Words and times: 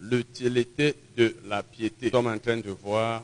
l'utilité 0.00 0.94
de 1.16 1.36
la 1.46 1.62
piété. 1.62 2.06
Nous 2.06 2.10
sommes 2.12 2.26
en 2.28 2.38
train 2.38 2.56
de 2.56 2.70
voir 2.70 3.22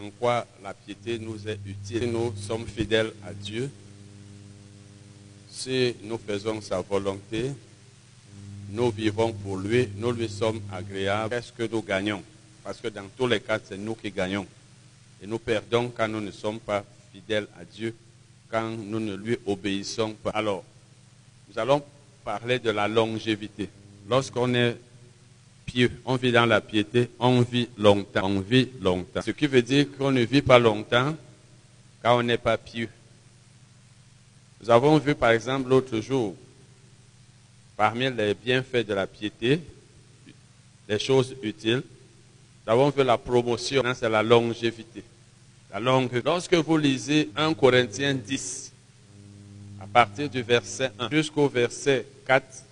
en 0.00 0.10
quoi 0.10 0.46
la 0.62 0.74
piété 0.74 1.18
nous 1.18 1.48
est 1.48 1.58
utile. 1.66 2.10
Nous 2.10 2.34
sommes 2.36 2.66
fidèles 2.66 3.12
à 3.24 3.32
Dieu, 3.32 3.70
si 5.50 5.94
nous 6.04 6.18
faisons 6.18 6.60
sa 6.60 6.80
volonté, 6.80 7.50
nous 8.70 8.90
vivons 8.90 9.32
pour 9.32 9.56
lui, 9.56 9.88
nous 9.96 10.12
lui 10.12 10.28
sommes 10.28 10.60
agréables, 10.72 11.30
qu'est-ce 11.34 11.52
que 11.52 11.68
nous 11.70 11.82
gagnons? 11.82 12.22
Parce 12.62 12.78
que 12.78 12.88
dans 12.88 13.06
tous 13.16 13.26
les 13.26 13.40
cas, 13.40 13.58
c'est 13.64 13.78
nous 13.78 13.94
qui 13.94 14.10
gagnons. 14.10 14.46
Et 15.22 15.26
nous 15.26 15.38
perdons 15.38 15.88
quand 15.88 16.06
nous 16.06 16.20
ne 16.20 16.30
sommes 16.30 16.60
pas 16.60 16.84
fidèles 17.12 17.48
à 17.58 17.64
Dieu, 17.64 17.94
quand 18.50 18.70
nous 18.70 19.00
ne 19.00 19.16
lui 19.16 19.36
obéissons 19.46 20.12
pas. 20.12 20.30
Alors, 20.30 20.62
nous 21.48 21.58
allons 21.58 21.82
parler 22.24 22.58
de 22.58 22.70
la 22.70 22.86
longévité. 22.86 23.68
Lorsqu'on 24.08 24.54
est 24.54 24.76
on 26.04 26.16
vit 26.16 26.32
dans 26.32 26.46
la 26.46 26.60
piété, 26.60 27.10
on 27.18 27.40
vit 27.42 27.68
longtemps, 27.76 28.26
on 28.26 28.40
vit 28.40 28.68
longtemps. 28.80 29.22
Ce 29.22 29.30
qui 29.30 29.46
veut 29.46 29.62
dire 29.62 29.86
qu'on 29.96 30.10
ne 30.10 30.22
vit 30.22 30.42
pas 30.42 30.58
longtemps 30.58 31.16
quand 32.02 32.18
on 32.18 32.22
n'est 32.22 32.38
pas 32.38 32.56
pieux. 32.56 32.88
Nous 34.60 34.70
avons 34.70 34.98
vu 34.98 35.14
par 35.14 35.30
exemple 35.30 35.68
l'autre 35.68 36.00
jour, 36.00 36.34
parmi 37.76 38.10
les 38.10 38.34
bienfaits 38.34 38.86
de 38.86 38.94
la 38.94 39.06
piété, 39.06 39.60
les 40.88 40.98
choses 40.98 41.34
utiles, 41.42 41.82
nous 42.66 42.72
avons 42.72 42.90
vu 42.90 43.04
la 43.04 43.16
promotion, 43.16 43.82
c'est 43.94 44.08
la 44.08 44.22
longévité. 44.22 45.02
La 45.72 45.80
longue. 45.80 46.22
Lorsque 46.24 46.54
vous 46.54 46.78
lisez 46.78 47.30
1 47.36 47.54
Corinthiens 47.54 48.14
10, 48.14 48.72
à 49.80 49.86
partir 49.86 50.28
du 50.28 50.42
verset 50.42 50.90
1 50.98 51.10
jusqu'au 51.10 51.48
verset 51.48 52.06
4, 52.26 52.64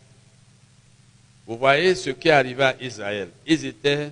vous 1.46 1.56
voyez 1.56 1.94
ce 1.94 2.10
qui 2.10 2.28
est 2.28 2.32
arrivé 2.32 2.64
à 2.64 2.76
Israël. 2.80 3.28
Ils 3.46 3.66
étaient, 3.66 4.10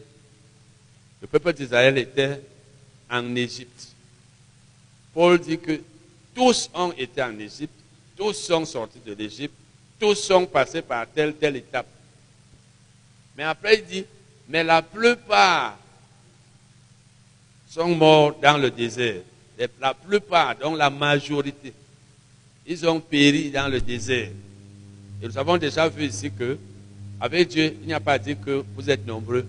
le 1.21 1.27
peuple 1.27 1.53
d'Israël 1.53 1.99
était 1.99 2.41
en 3.11 3.35
Égypte. 3.35 3.89
Paul 5.13 5.41
dit 5.41 5.59
que 5.59 5.81
tous 6.35 6.71
ont 6.75 6.93
été 6.93 7.23
en 7.23 7.37
Égypte, 7.39 7.75
tous 8.17 8.35
sont 8.35 8.65
sortis 8.65 9.01
de 9.05 9.15
l'Égypte, 9.15 9.55
tous 9.99 10.15
sont 10.15 10.47
passés 10.47 10.83
par 10.83 11.07
telle, 11.09 11.35
telle 11.35 11.57
étape. 11.57 11.87
Mais 13.37 13.45
après, 13.45 13.77
il 13.79 13.85
dit, 13.85 14.05
mais 14.49 14.63
la 14.63 14.83
plupart 14.83 15.77
sont 17.69 17.95
morts 17.97 18.37
dans 18.41 18.59
le 18.59 18.71
désert. 18.71 19.23
La 19.81 19.95
plupart, 19.95 20.57
donc 20.57 20.79
la 20.79 20.91
majorité, 20.91 21.73
ils 22.67 22.87
ont 22.87 23.01
péri 23.01 23.51
dans 23.51 23.69
le 23.69 23.81
désert. 23.81 24.31
Et 25.23 25.27
nous 25.27 25.39
avons 25.39 25.57
déjà 25.57 25.89
vu 25.89 26.07
ici 26.07 26.31
que 26.31 26.59
avec 27.21 27.49
Dieu, 27.49 27.77
il 27.81 27.87
n'y 27.87 27.93
a 27.93 28.01
pas 28.01 28.19
dit 28.19 28.37
que 28.37 28.65
vous 28.75 28.91
êtes 28.91 29.07
nombreux. 29.07 29.47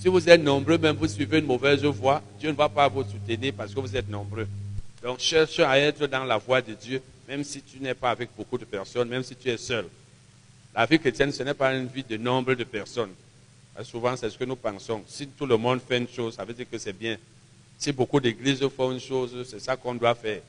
Si 0.00 0.08
vous 0.08 0.28
êtes 0.28 0.42
nombreux, 0.42 0.78
même 0.78 0.96
vous 0.96 1.08
suivez 1.08 1.38
une 1.38 1.46
mauvaise 1.46 1.84
voie, 1.84 2.22
Dieu 2.38 2.50
ne 2.50 2.56
va 2.56 2.68
pas 2.68 2.88
vous 2.88 3.04
soutenir 3.04 3.52
parce 3.56 3.72
que 3.72 3.80
vous 3.80 3.96
êtes 3.96 4.08
nombreux. 4.08 4.46
Donc 5.02 5.18
cherche 5.18 5.58
à 5.60 5.78
être 5.78 6.06
dans 6.06 6.24
la 6.24 6.38
voie 6.38 6.60
de 6.60 6.74
Dieu, 6.74 7.02
même 7.28 7.44
si 7.44 7.62
tu 7.62 7.78
n'es 7.80 7.94
pas 7.94 8.10
avec 8.10 8.30
beaucoup 8.36 8.58
de 8.58 8.64
personnes, 8.64 9.08
même 9.08 9.22
si 9.22 9.34
tu 9.34 9.48
es 9.48 9.56
seul. 9.56 9.86
La 10.74 10.86
vie 10.86 10.98
chrétienne, 10.98 11.32
ce 11.32 11.42
n'est 11.42 11.54
pas 11.54 11.74
une 11.74 11.86
vie 11.86 12.02
de 12.02 12.16
nombre 12.16 12.54
de 12.54 12.64
personnes. 12.64 13.10
souvent, 13.82 14.16
c'est 14.16 14.30
ce 14.30 14.38
que 14.38 14.44
nous 14.44 14.56
pensons. 14.56 15.02
Si 15.06 15.26
tout 15.28 15.46
le 15.46 15.56
monde 15.56 15.80
fait 15.86 15.98
une 15.98 16.08
chose, 16.08 16.34
ça 16.34 16.44
veut 16.44 16.54
dire 16.54 16.66
que 16.70 16.78
c'est 16.78 16.92
bien. 16.92 17.16
Si 17.78 17.92
beaucoup 17.92 18.20
d'églises 18.20 18.66
font 18.68 18.92
une 18.92 19.00
chose, 19.00 19.46
c'est 19.48 19.60
ça 19.60 19.76
qu'on 19.76 19.94
doit 19.94 20.14
faire. 20.14 20.40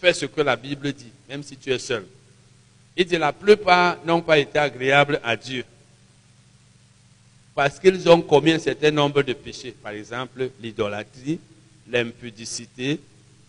Fais 0.00 0.14
ce 0.14 0.26
que 0.26 0.40
la 0.40 0.56
Bible 0.56 0.92
dit, 0.92 1.12
même 1.28 1.42
si 1.42 1.56
tu 1.56 1.70
es 1.70 1.78
seul. 1.78 2.04
Il 3.00 3.06
dit 3.06 3.16
la 3.16 3.32
plupart 3.32 3.96
n'ont 4.04 4.20
pas 4.20 4.38
été 4.38 4.58
agréables 4.58 5.22
à 5.24 5.34
Dieu. 5.34 5.64
Parce 7.54 7.80
qu'ils 7.80 8.06
ont 8.10 8.20
commis 8.20 8.52
un 8.52 8.58
certain 8.58 8.90
nombre 8.90 9.22
de 9.22 9.32
péchés. 9.32 9.74
Par 9.82 9.92
exemple, 9.92 10.50
l'idolâtrie, 10.60 11.40
l'impudicité, 11.88 13.00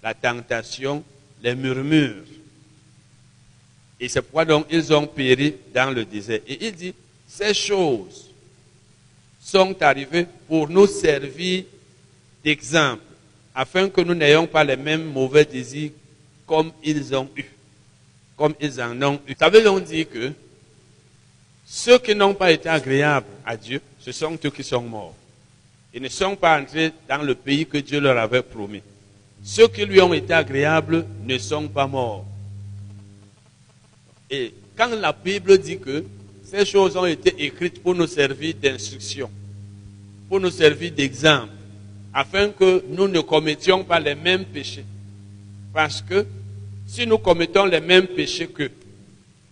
la 0.02 0.14
tentation, 0.14 1.04
les 1.44 1.54
murmures. 1.54 2.24
Et 4.00 4.08
c'est 4.08 4.22
pourquoi 4.22 4.46
donc 4.46 4.68
ils 4.70 4.94
ont 4.94 5.06
péri 5.06 5.54
dans 5.74 5.94
le 5.94 6.06
désert. 6.06 6.40
Et 6.48 6.68
il 6.68 6.72
dit, 6.74 6.94
ces 7.28 7.54
choses 7.54 8.30
sont 9.38 9.76
arrivées 9.84 10.28
pour 10.48 10.70
nous 10.70 10.88
servir 10.88 11.66
d'exemple, 12.42 13.04
afin 13.54 13.90
que 13.90 14.00
nous 14.00 14.16
n'ayons 14.16 14.48
pas 14.48 14.64
les 14.64 14.78
mêmes 14.78 15.12
mauvais 15.12 15.44
désirs 15.44 15.92
comme 16.48 16.72
ils 16.82 17.14
ont 17.14 17.30
eu 17.36 17.44
comme 18.42 18.56
ils 18.60 18.82
en 18.82 19.00
ont 19.04 19.20
eu. 19.28 19.36
Ça 19.38 19.52
donc 19.52 19.84
dire 19.84 20.10
que 20.10 20.32
ceux 21.64 22.00
qui 22.00 22.16
n'ont 22.16 22.34
pas 22.34 22.52
été 22.52 22.70
agréables 22.70 23.28
à 23.46 23.56
Dieu, 23.56 23.80
ce 24.00 24.12
sont 24.12 24.36
ceux 24.42 24.50
qui 24.50 24.64
sont 24.64 24.82
morts. 24.82 25.14
Ils 25.94 26.02
ne 26.02 26.08
sont 26.10 26.36
pas 26.36 26.60
entrés 26.60 26.92
dans 27.08 27.22
le 27.22 27.36
pays 27.36 27.68
que 27.68 27.78
Dieu 27.78 28.00
leur 28.00 28.18
avait 28.18 28.42
promis. 28.42 28.82
Ceux 29.44 29.68
qui 29.68 29.86
lui 29.86 30.02
ont 30.02 30.12
été 30.12 30.34
agréables 30.34 31.06
ne 31.24 31.38
sont 31.38 31.68
pas 31.68 31.86
morts. 31.86 32.26
Et 34.28 34.56
quand 34.76 34.90
la 34.90 35.12
Bible 35.14 35.60
dit 35.60 35.78
que 35.78 36.04
ces 36.44 36.66
choses 36.66 36.98
ont 36.98 37.06
été 37.06 37.46
écrites 37.46 37.84
pour 37.84 37.94
nous 37.94 38.08
servir 38.08 38.56
d'instruction, 38.56 39.30
pour 40.28 40.40
nous 40.40 40.50
servir 40.50 40.92
d'exemple, 40.94 41.54
afin 42.12 42.50
que 42.50 42.84
nous 42.90 43.08
ne 43.08 43.20
commettions 43.20 43.84
pas 43.84 44.00
les 44.00 44.16
mêmes 44.16 44.46
péchés. 44.46 44.86
Parce 45.72 46.02
que 46.02 46.26
si 46.92 47.08
nous 47.08 47.20
commettons 47.20 47.64
les 47.64 47.80
mêmes 47.80 48.08
péchés 48.08 48.48
que 48.48 48.70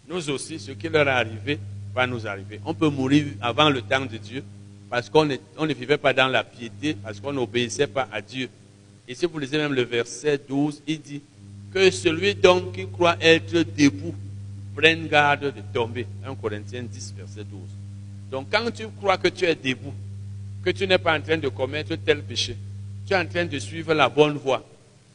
nous 0.09 0.29
aussi, 0.29 0.59
ce 0.59 0.71
qui 0.71 0.89
leur 0.89 1.07
est 1.07 1.11
arrivé 1.11 1.57
va 1.95 2.05
nous 2.05 2.27
arriver. 2.27 2.59
On 2.65 2.73
peut 2.73 2.89
mourir 2.89 3.27
avant 3.39 3.69
le 3.69 3.81
temps 3.81 4.05
de 4.05 4.17
Dieu 4.17 4.43
parce 4.89 5.09
qu'on 5.09 5.23
ne 5.23 5.73
vivait 5.73 5.97
pas 5.97 6.11
dans 6.11 6.27
la 6.27 6.43
piété, 6.43 6.97
parce 7.01 7.21
qu'on 7.21 7.31
n'obéissait 7.31 7.87
pas 7.87 8.09
à 8.11 8.21
Dieu. 8.21 8.49
Et 9.07 9.15
si 9.15 9.25
vous 9.25 9.39
lisez 9.39 9.57
même 9.57 9.73
le 9.73 9.83
verset 9.83 10.37
12, 10.49 10.81
il 10.85 10.99
dit 10.99 11.21
que 11.73 11.89
celui 11.91 12.35
donc 12.35 12.73
qui 12.73 12.85
croit 12.87 13.15
être 13.21 13.63
debout 13.77 14.15
prenne 14.75 15.07
garde 15.07 15.45
de 15.45 15.61
tomber. 15.73 16.07
1 16.25 16.35
Corinthiens 16.35 16.83
10, 16.83 17.13
verset 17.17 17.45
12. 17.45 17.61
Donc 18.31 18.47
quand 18.51 18.69
tu 18.71 18.85
crois 18.99 19.17
que 19.17 19.29
tu 19.29 19.45
es 19.45 19.55
debout, 19.55 19.93
que 20.61 20.71
tu 20.71 20.85
n'es 20.85 20.97
pas 20.97 21.17
en 21.17 21.21
train 21.21 21.37
de 21.37 21.47
commettre 21.47 21.95
tel 21.95 22.21
péché, 22.21 22.57
tu 23.07 23.13
es 23.13 23.15
en 23.15 23.25
train 23.25 23.45
de 23.45 23.59
suivre 23.59 23.93
la 23.93 24.09
bonne 24.09 24.37
voie, 24.37 24.61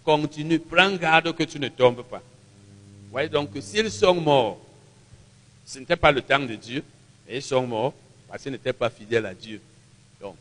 continue, 0.05 0.59
prends 0.59 0.95
garde 0.97 1.35
que 1.35 1.45
tu 1.45 1.59
ne 1.59 1.69
tombes 1.69 2.03
pas. 2.03 2.19
Vous 2.19 3.11
voyez 3.11 3.29
donc 3.29 3.51
s'ils 3.61 3.91
sont 3.91 4.15
morts, 4.15 4.59
ce 5.65 5.79
n'était 5.79 5.97
pas 5.97 6.13
le 6.13 6.21
temps 6.21 6.41
de 6.41 6.55
Dieu, 6.55 6.83
mais 7.27 7.37
ils 7.37 7.43
sont 7.43 7.67
morts 7.67 7.95
parce 8.29 8.43
qu'ils 8.43 8.53
n'étaient 8.53 8.73
pas 8.73 8.91
fidèles 8.91 9.27
à 9.27 9.35
Dieu. 9.35 9.61
Donc, 10.21 10.37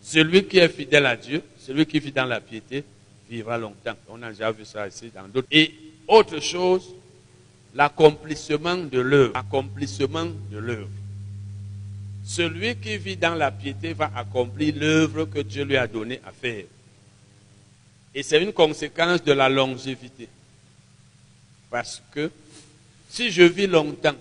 celui 0.00 0.44
qui 0.44 0.58
est 0.58 0.68
fidèle 0.68 1.06
à 1.06 1.16
Dieu, 1.16 1.42
celui 1.58 1.86
qui 1.86 1.98
vit 1.98 2.12
dans 2.12 2.24
la 2.24 2.40
piété, 2.40 2.84
vivra 3.28 3.58
longtemps. 3.58 3.96
On 4.08 4.22
a 4.22 4.30
déjà 4.30 4.50
vu 4.50 4.64
ça 4.64 4.86
ici 4.86 5.10
dans 5.14 5.26
d'autres. 5.28 5.48
Et 5.50 5.74
autre 6.06 6.40
chose, 6.40 6.94
l'accomplissement 7.74 8.76
de 8.76 9.00
l'œuvre. 9.00 9.36
Accomplissement 9.36 10.26
de 10.50 10.58
l'œuvre. 10.58 10.88
Celui 12.24 12.76
qui 12.76 12.96
vit 12.98 13.16
dans 13.16 13.34
la 13.34 13.50
piété 13.50 13.94
va 13.94 14.10
accomplir 14.14 14.74
l'œuvre 14.76 15.24
que 15.24 15.40
Dieu 15.40 15.64
lui 15.64 15.76
a 15.76 15.86
donnée 15.86 16.20
à 16.24 16.30
faire. 16.30 16.64
Et 18.14 18.22
c'est 18.22 18.42
une 18.42 18.52
conséquence 18.52 19.22
de 19.22 19.32
la 19.32 19.48
longévité. 19.48 20.28
Parce 21.70 22.02
que 22.12 22.30
si 23.08 23.30
je 23.30 23.42
vis 23.42 23.66
longtemps, 23.66 24.14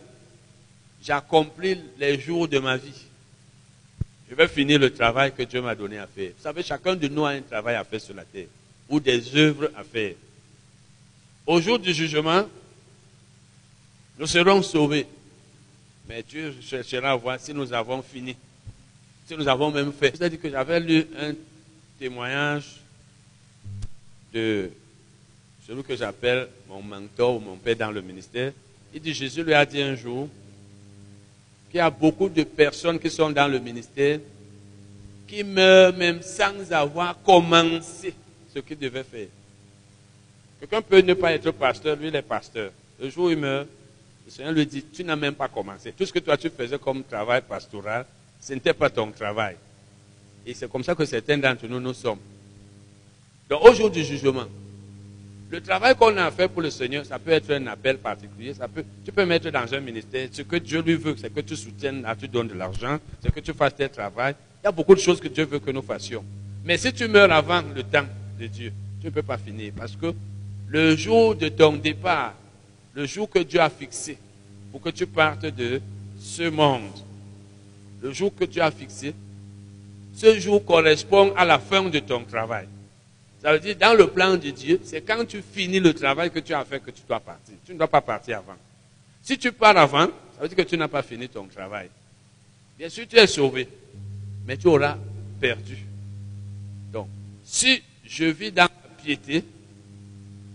j'accomplis 1.03 1.77
les 1.97 2.19
jours 2.19 2.47
de 2.47 2.59
ma 2.59 2.77
vie. 2.77 3.05
Je 4.29 4.35
vais 4.35 4.47
finir 4.47 4.79
le 4.79 4.93
travail 4.93 5.33
que 5.33 5.43
Dieu 5.43 5.61
m'a 5.61 5.75
donné 5.75 5.97
à 5.97 6.07
faire. 6.07 6.31
Vous 6.37 6.43
savez, 6.43 6.63
chacun 6.63 6.95
de 6.95 7.07
nous 7.09 7.25
a 7.25 7.31
un 7.31 7.41
travail 7.41 7.75
à 7.75 7.83
faire 7.83 7.99
sur 7.99 8.13
la 8.13 8.23
terre 8.23 8.47
ou 8.87 8.99
des 8.99 9.35
œuvres 9.35 9.71
à 9.75 9.83
faire. 9.83 10.13
Au 11.45 11.59
jour 11.59 11.79
du 11.79 11.93
jugement, 11.93 12.47
nous 14.17 14.27
serons 14.27 14.61
sauvés. 14.61 15.07
Mais 16.07 16.23
Dieu 16.23 16.55
cherchera 16.61 17.11
à 17.11 17.15
voir 17.15 17.39
si 17.39 17.53
nous 17.53 17.71
avons 17.73 18.01
fini. 18.01 18.35
Si 19.25 19.35
nous 19.35 19.47
avons 19.47 19.71
même 19.71 19.91
fait. 19.93 20.15
C'est-à-dire 20.15 20.39
que 20.39 20.49
j'avais 20.49 20.79
lu 20.79 21.07
un 21.17 21.33
témoignage 21.97 22.80
de 24.33 24.69
celui 25.67 25.83
que 25.83 25.95
j'appelle 25.95 26.47
mon 26.67 26.81
mentor 26.81 27.35
ou 27.35 27.39
mon 27.39 27.55
père 27.55 27.75
dans 27.75 27.91
le 27.91 28.01
ministère. 28.01 28.51
Il 28.93 29.01
dit, 29.01 29.13
Jésus 29.13 29.43
lui 29.43 29.53
a 29.53 29.65
dit 29.65 29.81
un 29.81 29.95
jour 29.95 30.27
qu'il 31.69 31.77
y 31.77 31.81
a 31.81 31.89
beaucoup 31.89 32.29
de 32.29 32.43
personnes 32.43 32.99
qui 32.99 33.09
sont 33.09 33.29
dans 33.29 33.47
le 33.47 33.59
ministère 33.59 34.19
qui 35.27 35.43
meurent 35.45 35.95
même 35.95 36.21
sans 36.21 36.71
avoir 36.73 37.21
commencé 37.21 38.13
ce 38.53 38.59
qu'ils 38.59 38.77
devaient 38.77 39.03
faire. 39.03 39.27
Quelqu'un 40.59 40.81
peut 40.81 40.99
ne 40.99 41.13
pas 41.13 41.31
être 41.31 41.51
pasteur, 41.51 41.95
lui 41.95 42.09
il 42.09 42.15
est 42.15 42.21
pasteur. 42.21 42.71
Le 42.99 43.09
jour 43.09 43.27
où 43.27 43.29
il 43.29 43.37
meurt, 43.37 43.67
le 44.25 44.31
Seigneur 44.31 44.51
lui 44.51 44.65
dit, 44.65 44.83
tu 44.93 45.05
n'as 45.05 45.15
même 45.15 45.33
pas 45.33 45.47
commencé. 45.47 45.93
Tout 45.93 46.05
ce 46.05 46.11
que 46.11 46.19
toi 46.19 46.35
tu 46.35 46.49
faisais 46.49 46.77
comme 46.77 47.03
travail 47.03 47.41
pastoral, 47.41 48.05
ce 48.41 48.53
n'était 48.53 48.73
pas 48.73 48.89
ton 48.89 49.09
travail. 49.11 49.55
Et 50.45 50.53
c'est 50.53 50.69
comme 50.69 50.83
ça 50.83 50.95
que 50.95 51.05
certains 51.05 51.37
d'entre 51.37 51.65
nous 51.67 51.79
nous 51.79 51.93
sommes. 51.93 52.19
Donc 53.51 53.65
au 53.65 53.73
jour 53.73 53.91
du 53.91 54.01
jugement, 54.05 54.45
Le 55.51 55.59
travail 55.59 55.93
qu'on 55.95 56.15
a 56.15 56.31
fait 56.31 56.47
pour 56.47 56.61
le 56.61 56.69
Seigneur, 56.69 57.05
ça 57.05 57.19
peut 57.19 57.31
être 57.31 57.51
un 57.51 57.67
appel 57.67 57.97
particulier, 57.97 58.53
ça 58.53 58.69
peut, 58.69 58.85
tu 59.03 59.11
peux 59.11 59.25
mettre 59.25 59.51
dans 59.51 59.73
un 59.73 59.81
ministère, 59.81 60.29
ce 60.31 60.43
que 60.43 60.55
Dieu 60.55 60.81
lui 60.81 60.95
veut, 60.95 61.13
c'est 61.19 61.33
que 61.33 61.41
tu 61.41 61.57
soutiennes, 61.57 62.07
tu 62.17 62.29
donnes 62.29 62.47
de 62.47 62.53
l'argent, 62.53 62.97
c'est 63.21 63.33
que 63.33 63.41
tu 63.41 63.51
fasses 63.51 63.75
tes 63.75 63.89
travail. 63.89 64.33
Il 64.63 64.67
y 64.67 64.69
a 64.69 64.71
beaucoup 64.71 64.95
de 64.95 65.01
choses 65.01 65.19
que 65.19 65.27
Dieu 65.27 65.43
veut 65.43 65.59
que 65.59 65.71
nous 65.71 65.81
fassions. 65.81 66.23
Mais 66.63 66.77
si 66.77 66.93
tu 66.93 67.05
meurs 67.09 67.29
avant 67.33 67.61
le 67.75 67.83
temps 67.83 68.05
de 68.39 68.47
Dieu, 68.47 68.71
tu 69.01 69.07
ne 69.07 69.11
peux 69.11 69.23
pas 69.23 69.37
finir. 69.37 69.73
Parce 69.75 69.97
que 69.97 70.13
le 70.69 70.95
jour 70.95 71.35
de 71.35 71.49
ton 71.49 71.73
départ, 71.73 72.33
le 72.93 73.05
jour 73.05 73.29
que 73.29 73.39
Dieu 73.39 73.59
a 73.59 73.69
fixé 73.69 74.17
pour 74.71 74.79
que 74.79 74.91
tu 74.91 75.05
partes 75.05 75.47
de 75.47 75.81
ce 76.17 76.49
monde, 76.49 76.93
le 78.01 78.13
jour 78.13 78.33
que 78.33 78.45
Dieu 78.45 78.61
a 78.61 78.71
fixé, 78.71 79.13
ce 80.15 80.39
jour 80.39 80.63
correspond 80.63 81.33
à 81.35 81.43
la 81.43 81.59
fin 81.59 81.83
de 81.89 81.99
ton 81.99 82.23
travail. 82.23 82.67
Ça 83.41 83.53
veut 83.53 83.59
dire, 83.59 83.75
dans 83.75 83.97
le 83.97 84.07
plan 84.07 84.37
de 84.37 84.51
Dieu, 84.51 84.79
c'est 84.83 85.01
quand 85.01 85.25
tu 85.25 85.41
finis 85.41 85.79
le 85.79 85.93
travail 85.95 86.29
que 86.29 86.39
tu 86.39 86.53
as 86.53 86.63
fait 86.63 86.79
que 86.79 86.91
tu 86.91 87.01
dois 87.07 87.19
partir. 87.19 87.55
Tu 87.65 87.73
ne 87.73 87.77
dois 87.79 87.87
pas 87.87 88.01
partir 88.01 88.37
avant. 88.37 88.55
Si 89.23 89.37
tu 89.37 89.51
pars 89.51 89.75
avant, 89.75 90.05
ça 90.35 90.41
veut 90.41 90.47
dire 90.47 90.57
que 90.57 90.69
tu 90.69 90.77
n'as 90.77 90.87
pas 90.87 91.01
fini 91.01 91.27
ton 91.27 91.45
travail. 91.45 91.89
Bien 92.77 92.87
sûr, 92.89 93.07
tu 93.07 93.17
es 93.17 93.25
sauvé, 93.25 93.67
mais 94.45 94.57
tu 94.57 94.67
auras 94.67 94.95
perdu. 95.39 95.77
Donc, 96.93 97.07
si 97.43 97.81
je 98.05 98.25
vis 98.25 98.51
dans 98.51 98.63
la 98.63 99.03
piété, 99.03 99.43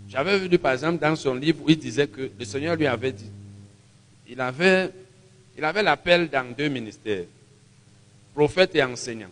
j'avais 0.08 0.38
vu 0.38 0.56
par 0.56 0.72
exemple 0.72 1.00
dans 1.00 1.16
son 1.16 1.34
livre 1.34 1.64
où 1.64 1.70
il 1.70 1.78
disait 1.78 2.06
que 2.06 2.30
le 2.38 2.44
Seigneur 2.44 2.76
lui 2.76 2.86
avait 2.86 3.12
dit, 3.12 3.30
il 4.28 4.40
avait, 4.40 4.92
il 5.58 5.64
avait 5.64 5.82
l'appel 5.82 6.28
dans 6.28 6.54
deux 6.56 6.68
ministères, 6.68 7.24
prophète 8.32 8.76
et 8.76 8.82
enseignant. 8.84 9.30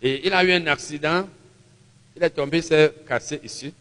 Et 0.00 0.26
il 0.26 0.32
a 0.32 0.42
eu 0.42 0.52
un 0.52 0.66
accident 0.68 1.28
il 2.20 2.24
est 2.24 2.30
tombé, 2.30 2.60
s'est 2.60 2.92
cassé 3.08 3.40
ici. 3.42 3.72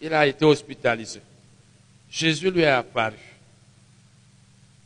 Il 0.00 0.12
a 0.12 0.26
été 0.26 0.44
hospitalisé. 0.44 1.20
Jésus 2.10 2.50
lui 2.50 2.60
est 2.60 2.66
apparu. 2.66 3.16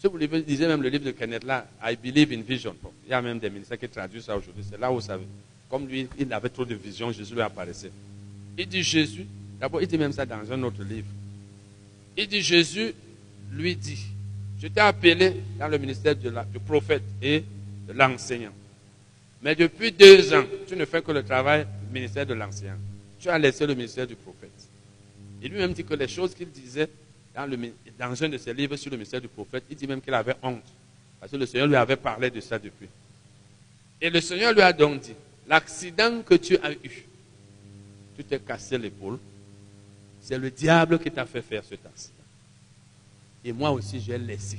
Si 0.01 0.07
vous 0.07 0.17
lisez 0.17 0.69
même 0.69 0.81
le 0.81 0.89
livre 0.89 1.05
de 1.05 1.11
Kenneth 1.11 1.43
là, 1.43 1.67
I 1.83 1.97
believe 1.97 2.33
in 2.33 2.43
vision. 2.43 2.77
il 3.05 3.11
y 3.11 3.13
a 3.13 3.21
même 3.21 3.41
des 3.41 3.51
ministères 3.51 3.81
qui 3.81 3.89
traduisent 3.89 4.27
ça 4.27 4.37
aujourd'hui. 4.37 4.65
C'est 4.71 4.79
là 4.79 4.93
où 4.93 4.95
vous 4.95 5.01
savez. 5.01 5.25
Comme 5.69 5.89
lui, 5.89 6.09
il 6.19 6.33
avait 6.33 6.49
trop 6.51 6.65
de 6.65 6.77
visions, 6.77 7.11
Jésus 7.11 7.35
lui 7.35 7.43
apparaissait. 7.43 7.91
Il 8.57 8.69
dit 8.69 8.85
Jésus, 8.85 9.27
d'abord, 9.61 9.83
il 9.83 9.89
dit 9.89 9.99
même 9.99 10.13
ça 10.13 10.25
dans 10.25 10.51
un 10.53 10.63
autre 10.63 10.85
livre. 10.85 11.09
Il 12.17 12.29
dit 12.29 12.43
Jésus 12.43 12.95
lui 13.51 13.75
dit, 13.75 14.07
je 14.63 14.69
t'ai 14.69 14.81
appelé 14.81 15.35
dans 15.59 15.67
le 15.67 15.79
ministère 15.79 16.15
du 16.15 16.59
prophète 16.65 17.03
et 17.21 17.43
de 17.89 17.93
l'enseignant. 17.93 18.53
Mais 19.43 19.57
depuis 19.57 19.91
deux 19.91 20.33
ans, 20.33 20.45
tu 20.69 20.77
ne 20.77 20.85
fais 20.85 21.03
que 21.03 21.11
le 21.11 21.25
travail 21.25 21.67
ministère 21.93 22.27
de 22.27 22.35
l'ancien. 22.35 22.77
Tu 23.19 23.29
as 23.29 23.39
laissé 23.39 23.67
le 23.67 23.75
ministère 23.75 24.07
du 24.07 24.15
prophète. 24.15 24.51
Il 25.43 25.51
lui-même 25.51 25.73
dit 25.73 25.85
que 25.85 25.95
les 25.95 26.09
choses 26.09 26.35
qu'il 26.35 26.51
disait 26.51 26.89
dans, 27.35 27.47
le, 27.47 27.57
dans 27.99 28.23
un 28.23 28.29
de 28.29 28.39
ses 28.39 28.53
livres 28.55 28.77
sur 28.77 28.91
le 28.91 28.97
ministère 28.97 29.21
du 29.21 29.29
prophète, 29.29 29.65
il 29.71 29.77
dit 29.77 29.87
même 29.87 30.01
qu'il 30.01 30.15
avait 30.15 30.37
honte. 30.43 30.65
Parce 31.21 31.33
que 31.33 31.37
le 31.37 31.47
Seigneur 31.47 31.67
lui 31.67 31.77
avait 31.77 31.97
parlé 31.97 32.31
de 32.31 32.41
ça 32.41 32.59
depuis. 32.59 32.89
Et 34.01 34.11
le 34.11 34.21
Seigneur 34.21 34.53
lui 34.53 34.63
a 34.63 34.73
donc 34.73 35.01
dit, 35.01 35.15
l'accident 35.49 36.23
que 36.23 36.35
tu 36.35 36.57
as 36.59 36.73
eu, 36.73 37.05
tu 38.17 38.25
t'es 38.25 38.39
cassé 38.39 38.79
l'épaule, 38.79 39.19
c'est 40.21 40.39
le 40.39 40.51
diable 40.51 40.99
qui 40.99 41.11
t'a 41.11 41.27
fait 41.27 41.43
faire 41.43 41.63
cet 41.65 41.85
accident. 41.87 42.15
Et 43.45 43.53
moi 43.53 43.71
aussi, 43.71 44.01
j'ai 44.01 44.19
laissé. 44.19 44.59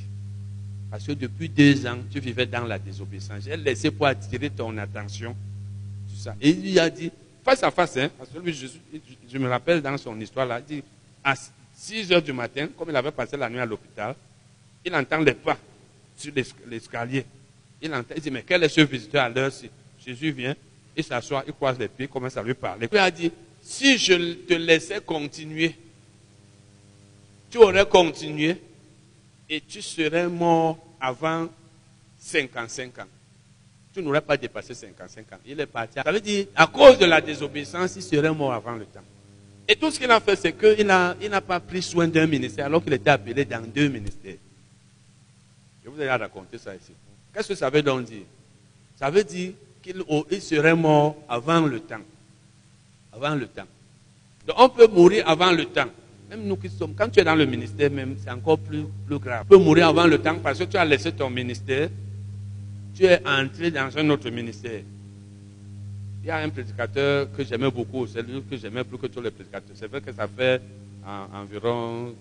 Parce 0.90 1.06
que 1.06 1.12
depuis 1.12 1.48
deux 1.48 1.86
ans, 1.86 2.00
tu 2.10 2.20
vivais 2.20 2.46
dans 2.46 2.66
la 2.66 2.80
désobéissance. 2.80 3.44
J'ai 3.44 3.56
laissé 3.56 3.92
pour 3.92 4.08
attirer 4.08 4.50
ton 4.50 4.76
attention 4.78 5.36
et 6.42 6.50
il 6.50 6.80
a 6.80 6.90
dit, 6.90 7.12
face 7.44 7.64
à 7.64 7.72
face, 7.72 7.98
hein, 7.98 8.10
je, 8.46 9.38
me 9.38 9.48
rappelle 9.48 9.82
dans 9.82 9.98
son 9.98 10.20
histoire 10.20 10.46
là, 10.46 10.60
il 10.60 10.76
dit, 10.78 10.84
à 11.24 11.34
6 11.76 12.12
heures 12.12 12.22
du 12.22 12.34
matin, 12.34 12.68
comme 12.78 12.90
il 12.90 12.96
avait 12.96 13.12
passé 13.12 13.38
la 13.38 13.50
nuit 13.50 13.60
à 13.60 13.66
l'hôpital, 13.66 14.16
il 14.84 14.94
entend 14.96 15.20
les 15.20 15.34
pas 15.34 15.58
sur 16.16 16.34
l'escalier. 16.68 17.26
Il, 17.82 17.94
entend, 17.94 18.14
il 18.16 18.22
dit, 18.22 18.32
mais 18.32 18.44
quel 18.44 18.64
est 18.64 18.70
ce 18.70 18.82
visiteur 18.82 19.24
à 19.24 19.30
l'heure-ci? 19.30 19.70
Jésus 20.06 20.32
vient, 20.32 20.56
il 20.96 21.04
s'assoit, 21.04 21.44
il 21.48 21.54
croise 21.54 21.78
les 21.78 21.88
pieds, 21.88 22.08
commence 22.08 22.36
à 22.38 22.44
lui 22.44 22.54
parler. 22.54 22.88
Il 22.92 22.98
a 22.98 23.12
dit, 23.12 23.32
si 23.62 23.98
je 23.98 24.34
te 24.34 24.54
laissais 24.54 25.02
continuer, 25.02 25.76
tu 27.50 27.58
aurais 27.58 27.88
continué 27.88 28.58
et 29.50 29.62
tu 29.62 29.82
serais 29.82 30.28
mort 30.28 30.78
avant 31.00 31.48
55 32.20 33.00
ans 33.00 33.08
tu 34.00 34.06
n'aurais 34.06 34.22
pas 34.22 34.38
dépassé 34.38 34.74
55 34.74 35.34
ans. 35.34 35.38
Il 35.46 35.60
est 35.60 35.66
parti. 35.66 36.00
Ça 36.04 36.12
veut 36.12 36.22
dire, 36.22 36.46
à 36.56 36.68
cause 36.68 36.98
de 36.98 37.06
la 37.06 37.20
désobéissance, 37.20 37.96
il 37.98 38.02
serait 38.02 38.34
mort 38.34 38.54
avant 38.54 38.74
le 38.76 38.86
temps. 38.86 39.04
Et 39.68 39.76
tout 39.76 39.92
ce 39.92 40.00
qu'il 40.00 40.10
a 40.10 40.20
fait, 40.20 40.36
c'est 40.36 40.54
qu'il 40.54 40.88
n'a 40.88 41.16
il 41.22 41.30
pas 41.42 41.60
pris 41.60 41.82
soin 41.82 42.08
d'un 42.08 42.26
ministère 42.26 42.66
alors 42.66 42.84
qu'il 42.84 42.94
était 42.94 43.10
appelé 43.10 43.46
dans 43.46 43.62
deux 43.62 43.88
ministères. 43.90 44.38
Je 45.84 45.90
vous 45.90 46.02
ai 46.02 46.10
raconté 46.10 46.58
ça 46.58 46.74
ici. 46.76 46.94
Qu'est-ce 47.34 47.50
que 47.50 47.56
ça 47.56 47.70
veut 47.70 47.82
donc 47.84 48.06
dire? 48.06 48.24
Ça 48.96 49.10
veut 49.10 49.24
dire 49.24 49.52
qu'il 49.82 50.02
il 50.32 50.42
serait 50.42 50.76
mort 50.76 51.18
avant 51.28 51.62
le 51.62 51.80
temps. 51.82 52.02
Avant 53.14 53.36
le 53.36 53.48
temps. 53.48 53.68
Donc 54.48 54.56
on 54.60 54.70
peut 54.70 54.88
mourir 54.88 55.28
avant 55.28 55.52
le 55.52 55.66
temps. 55.66 55.90
Même 56.30 56.44
nous 56.44 56.58
qui 56.58 56.70
sommes, 56.70 56.94
quand 56.96 57.10
tu 57.10 57.20
es 57.20 57.24
dans 57.24 57.36
le 57.36 57.46
ministère, 57.46 57.92
même, 57.92 58.16
c'est 58.24 58.30
encore 58.30 58.60
plus, 58.60 58.86
plus 59.06 59.20
grave. 59.20 59.44
Tu 59.44 59.50
peux 59.50 59.58
mourir 59.58 59.88
avant 59.90 60.06
le 60.06 60.20
temps 60.20 60.36
parce 60.42 60.60
que 60.60 60.64
tu 60.64 60.78
as 60.78 60.86
laissé 60.86 61.12
ton 61.12 61.30
ministère 61.30 61.90
tu 63.00 63.06
es 63.06 63.22
entré 63.26 63.72
dans 63.72 63.98
un 63.98 64.10
autre 64.10 64.30
ministère. 64.30 64.82
Il 66.22 66.28
y 66.28 66.30
a 66.30 66.40
un 66.40 66.50
prédicateur 66.50 67.32
que 67.32 67.46
j'aimais 67.46 67.72
beaucoup, 67.72 68.06
celui 68.06 68.44
que 68.44 68.58
j'aimais 68.58 68.84
plus 68.84 68.98
que 68.98 69.08
tous 69.08 69.22
les 69.22 69.32
prédicateurs. 69.32 69.74
C'est 69.74 69.88
vrai 69.88 70.02
que 70.02 70.12
ça 70.12 70.28
fait 70.28 70.62
environ 71.34 72.14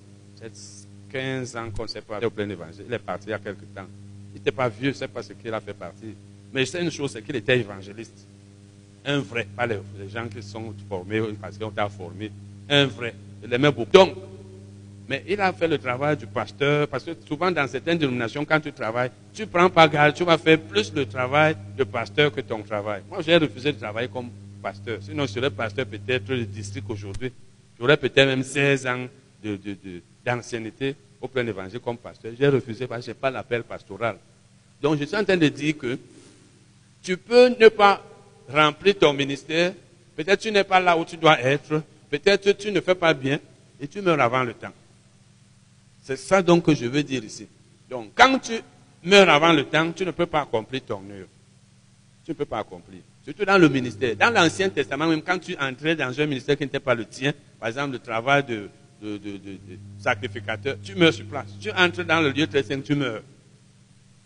15 1.10 1.56
ans 1.56 1.70
qu'on 1.76 1.88
s'est 1.88 2.00
parlé 2.00 2.26
au 2.26 2.30
plein 2.30 2.48
évangile. 2.48 2.84
Il 2.86 2.94
est 2.94 3.00
parti 3.00 3.26
il 3.26 3.30
y 3.30 3.32
a 3.32 3.40
quelques 3.40 3.75
temps. 3.75 3.88
Il 4.32 4.38
n'était 4.38 4.52
pas 4.52 4.69
vieux, 4.69 4.92
je 4.92 4.98
sais 4.98 5.08
pas 5.08 5.20
ce 5.20 5.32
qu'il 5.32 5.52
a 5.52 5.60
fait 5.60 5.75
partie. 5.75 6.14
Mais 6.52 6.64
c'est 6.64 6.80
une 6.80 6.92
chose, 6.92 7.10
c'est 7.10 7.22
qu'il 7.22 7.34
était 7.34 7.58
évangéliste. 7.58 8.25
Un 9.04 9.19
vrai, 9.19 9.48
pas 9.56 9.66
les, 9.66 9.80
gens 10.08 10.28
qui 10.28 10.42
sont 10.44 10.72
formés 10.88 11.20
parce 11.40 11.58
qu'on 11.58 11.70
t'a 11.70 11.88
formé. 11.88 12.30
Un 12.69 12.86
vrai. 12.86 13.14
Il 13.42 13.52
aimait 13.52 13.72
beaucoup. 13.72 13.90
Donc, 13.90 14.14
mais 15.08 15.25
il 15.26 15.40
a 15.40 15.52
fait 15.55 15.66
le 15.66 15.78
travail 15.78 16.19
du 16.19 16.26
pasteur, 16.26 16.87
parce 16.87 17.02
que 17.02 17.12
souvent 17.26 17.50
dans 17.50 17.66
certaines 17.66 17.96
dénominations, 17.96 18.44
quand 18.44 18.60
tu 18.60 18.72
travailles, 18.72 19.10
tu 19.32 19.46
prends 19.46 19.70
pas 19.70 19.88
garde, 19.88 20.14
tu 20.14 20.22
vas 20.22 20.37
faire 20.37 20.60
plus 20.60 20.93
le 20.93 21.06
travail 21.06 21.56
de 21.76 21.84
pasteur 21.84 22.31
que 22.31 22.43
ton 22.43 22.62
travail. 22.62 23.00
Moi, 23.08 23.20
j'ai 23.22 23.37
refusé 23.38 23.72
de 23.72 23.78
travailler 23.78 24.08
comme 24.08 24.28
pasteur. 24.62 24.99
Sinon, 25.00 25.25
je 25.25 25.32
serais 25.32 25.50
pasteur 25.50 25.87
peut-être 25.87 26.26
du 26.26 26.44
district 26.44 26.84
aujourd'hui. 26.90 27.32
J'aurais 27.81 27.96
peut-être 27.96 28.26
même 28.26 28.43
16 28.43 28.87
ans 28.87 29.06
d'ancienneté 30.25 30.94
au 31.22 31.28
plein 31.28 31.46
évangile 31.46 31.81
comme 31.81 31.96
pasteur. 31.96 32.32
J'ai 32.38 32.49
refusé 32.49 32.87
parce 32.87 33.00
que 33.00 33.06
je 33.06 33.11
n'ai 33.12 33.14
pas 33.14 33.31
l'appel 33.31 33.62
pastoral. 33.62 34.16
Donc, 34.82 34.99
je 34.99 35.04
suis 35.04 35.16
en 35.16 35.25
train 35.25 35.38
de 35.38 35.49
dire 35.49 35.78
que 35.78 35.99
tu 37.02 37.16
peux 37.16 37.49
ne 37.49 37.68
pas 37.68 38.04
remplir 38.52 38.99
ton 38.99 39.14
ministère. 39.14 39.73
Peut-être 40.14 40.40
tu 40.40 40.52
n'es 40.52 40.64
pas 40.64 40.80
là 40.80 40.99
où 40.99 41.04
tu 41.06 41.16
dois 41.16 41.40
être. 41.40 41.83
Peut-être 42.11 42.52
tu 42.52 42.71
ne 42.71 42.80
fais 42.83 42.94
pas 42.94 43.14
bien 43.14 43.38
et 43.80 43.88
tu 43.88 44.02
meurs 44.02 44.21
avant 44.21 44.44
le 44.44 44.52
temps. 44.52 44.73
C'est 46.09 46.17
ça 46.17 46.41
donc 46.41 46.65
que 46.65 46.75
je 46.75 46.87
veux 46.87 47.03
dire 47.03 47.23
ici. 47.23 47.47
Donc, 47.91 48.12
quand 48.15 48.38
tu 48.38 48.55
meurs 49.05 49.29
avant 49.29 49.53
le 49.53 49.65
temps, 49.65 49.93
tu 49.93 50.07
ne 50.07 50.11
peux 50.11 50.25
pas 50.25 50.41
accomplir 50.41 50.81
ton 50.83 51.03
œuvre. 51.11 51.29
Tu 52.25 52.31
ne 52.31 52.35
peux 52.35 52.47
pas 52.47 52.61
accomplir. 52.61 53.00
Surtout 53.23 53.45
dans 53.45 53.59
le 53.59 53.69
ministère. 53.69 54.17
Dans 54.17 54.31
l'Ancien 54.33 54.71
Testament, 54.71 55.07
même 55.07 55.21
quand 55.21 55.38
tu 55.38 55.55
entrais 55.59 55.95
dans 55.95 56.19
un 56.19 56.25
ministère 56.25 56.57
qui 56.57 56.62
n'était 56.62 56.81
pas 56.81 56.95
le 56.95 57.05
tien, 57.05 57.35
par 57.61 57.69
exemple 57.69 57.93
le 57.93 57.99
travail 57.99 58.43
de, 58.43 58.71
sacrificateur, 59.99 60.79
tu 60.83 60.95
meurs 60.95 61.12
sur 61.12 61.27
place. 61.27 61.49
Tu 61.61 61.71
entres 61.73 62.03
dans 62.05 62.23
le 62.23 62.31
lieu 62.31 62.47
très 62.47 62.62
saint, 62.62 62.81
tu 62.81 62.95
meurs. 62.95 63.21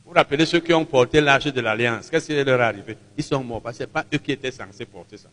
Vous 0.07 0.12
rappelez 0.12 0.47
ceux 0.47 0.61
qui 0.61 0.73
ont 0.73 0.85
porté 0.85 1.21
l'âge 1.21 1.47
de 1.47 1.61
l'Alliance. 1.61 2.09
Qu'est-ce 2.09 2.29
qui 2.29 2.45
leur 2.45 2.61
est 2.61 2.65
arrivé? 2.65 2.97
Ils 3.19 3.25
sont 3.25 3.43
morts 3.43 3.61
parce 3.61 3.79
que 3.79 3.83
ce 3.83 3.89
n'est 3.89 3.93
pas 3.93 4.05
eux 4.15 4.19
qui 4.19 4.31
étaient 4.31 4.53
censés 4.53 4.87
porter 4.87 5.17
ça. 5.17 5.31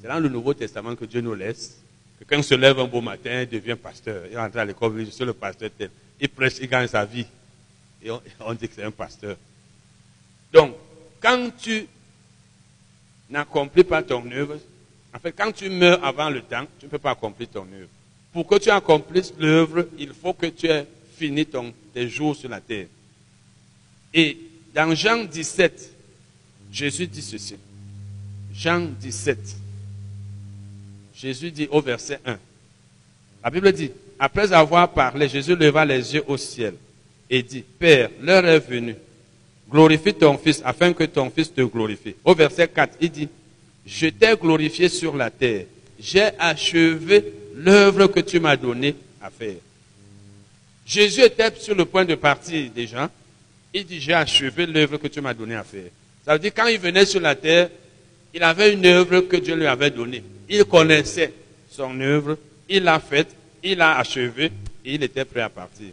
C'est 0.00 0.06
dans 0.06 0.20
le 0.20 0.28
Nouveau 0.28 0.54
Testament 0.54 0.94
que 0.94 1.06
Dieu 1.06 1.22
nous 1.22 1.34
laisse 1.34 1.82
Quelqu'un 2.18 2.42
se 2.42 2.54
lève 2.54 2.78
un 2.78 2.86
beau 2.86 3.00
matin, 3.00 3.42
il 3.42 3.48
devient 3.48 3.76
pasteur. 3.80 4.24
Il 4.30 4.38
rentre 4.38 4.58
à 4.58 4.64
l'école, 4.64 4.94
il 4.98 5.04
dit, 5.04 5.10
je 5.10 5.16
suis 5.16 5.24
le 5.24 5.32
pasteur 5.32 5.70
tel. 5.76 5.90
Il 6.20 6.28
prêche, 6.28 6.54
il 6.60 6.68
gagne 6.68 6.86
sa 6.86 7.04
vie. 7.04 7.26
Et 8.02 8.10
on, 8.10 8.54
dit 8.54 8.68
que 8.68 8.74
c'est 8.74 8.84
un 8.84 8.90
pasteur. 8.90 9.36
Donc, 10.52 10.74
quand 11.20 11.50
tu 11.58 11.86
n'accomplis 13.28 13.84
pas 13.84 14.02
ton 14.02 14.30
œuvre, 14.30 14.58
en 15.12 15.18
fait, 15.18 15.32
quand 15.32 15.52
tu 15.52 15.68
meurs 15.68 16.02
avant 16.04 16.30
le 16.30 16.42
temps, 16.42 16.66
tu 16.78 16.86
ne 16.86 16.90
peux 16.90 16.98
pas 16.98 17.10
accomplir 17.10 17.48
ton 17.48 17.66
œuvre. 17.72 17.88
Pour 18.32 18.46
que 18.46 18.56
tu 18.56 18.70
accomplisses 18.70 19.32
l'œuvre, 19.38 19.88
il 19.98 20.12
faut 20.12 20.34
que 20.34 20.46
tu 20.46 20.66
aies 20.66 20.86
fini 21.16 21.46
tes 21.92 22.08
jours 22.08 22.36
sur 22.36 22.48
la 22.48 22.60
terre. 22.60 22.86
Et 24.12 24.38
dans 24.74 24.94
Jean 24.94 25.24
17, 25.24 25.92
Jésus 26.70 27.06
dit 27.06 27.22
ceci. 27.22 27.56
Jean 28.52 28.80
17. 28.80 29.65
Jésus 31.16 31.50
dit 31.50 31.68
au 31.70 31.80
verset 31.80 32.20
1. 32.24 32.38
La 33.42 33.50
Bible 33.50 33.72
dit, 33.72 33.90
après 34.18 34.52
avoir 34.52 34.92
parlé, 34.92 35.28
Jésus 35.28 35.56
leva 35.56 35.84
les 35.84 36.14
yeux 36.14 36.24
au 36.26 36.36
ciel 36.36 36.74
et 37.30 37.42
dit, 37.42 37.62
Père, 37.62 38.10
l'heure 38.20 38.46
est 38.46 38.58
venue. 38.58 38.96
Glorifie 39.70 40.14
ton 40.14 40.38
Fils 40.38 40.62
afin 40.64 40.92
que 40.92 41.04
ton 41.04 41.30
Fils 41.30 41.52
te 41.52 41.62
glorifie. 41.62 42.14
Au 42.24 42.34
verset 42.34 42.68
4, 42.68 42.98
il 43.00 43.10
dit, 43.10 43.28
je 43.86 44.08
t'ai 44.08 44.36
glorifié 44.36 44.88
sur 44.88 45.16
la 45.16 45.30
terre. 45.30 45.64
J'ai 45.98 46.28
achevé 46.38 47.32
l'œuvre 47.54 48.06
que 48.08 48.20
tu 48.20 48.38
m'as 48.38 48.56
donnée 48.56 48.94
à 49.22 49.30
faire. 49.30 49.56
Jésus 50.84 51.22
était 51.22 51.52
sur 51.58 51.74
le 51.74 51.84
point 51.84 52.04
de 52.04 52.14
partir 52.14 52.70
déjà. 52.70 53.10
Il 53.72 53.84
dit, 53.86 54.00
j'ai 54.00 54.12
achevé 54.12 54.66
l'œuvre 54.66 54.98
que 54.98 55.08
tu 55.08 55.20
m'as 55.20 55.34
donnée 55.34 55.56
à 55.56 55.64
faire. 55.64 55.90
Ça 56.24 56.34
veut 56.34 56.38
dire, 56.38 56.52
quand 56.54 56.66
il 56.66 56.78
venait 56.78 57.06
sur 57.06 57.20
la 57.20 57.34
terre, 57.34 57.70
il 58.36 58.42
avait 58.42 58.74
une 58.74 58.84
œuvre 58.84 59.20
que 59.20 59.38
Dieu 59.38 59.56
lui 59.56 59.66
avait 59.66 59.90
donnée. 59.90 60.22
Il 60.50 60.66
connaissait 60.66 61.32
son 61.70 61.98
œuvre, 62.00 62.36
il 62.68 62.84
l'a 62.84 63.00
faite, 63.00 63.34
il 63.64 63.78
l'a 63.78 63.96
achevée 63.96 64.52
et 64.84 64.94
il 64.94 65.02
était 65.02 65.24
prêt 65.24 65.40
à 65.40 65.48
partir. 65.48 65.88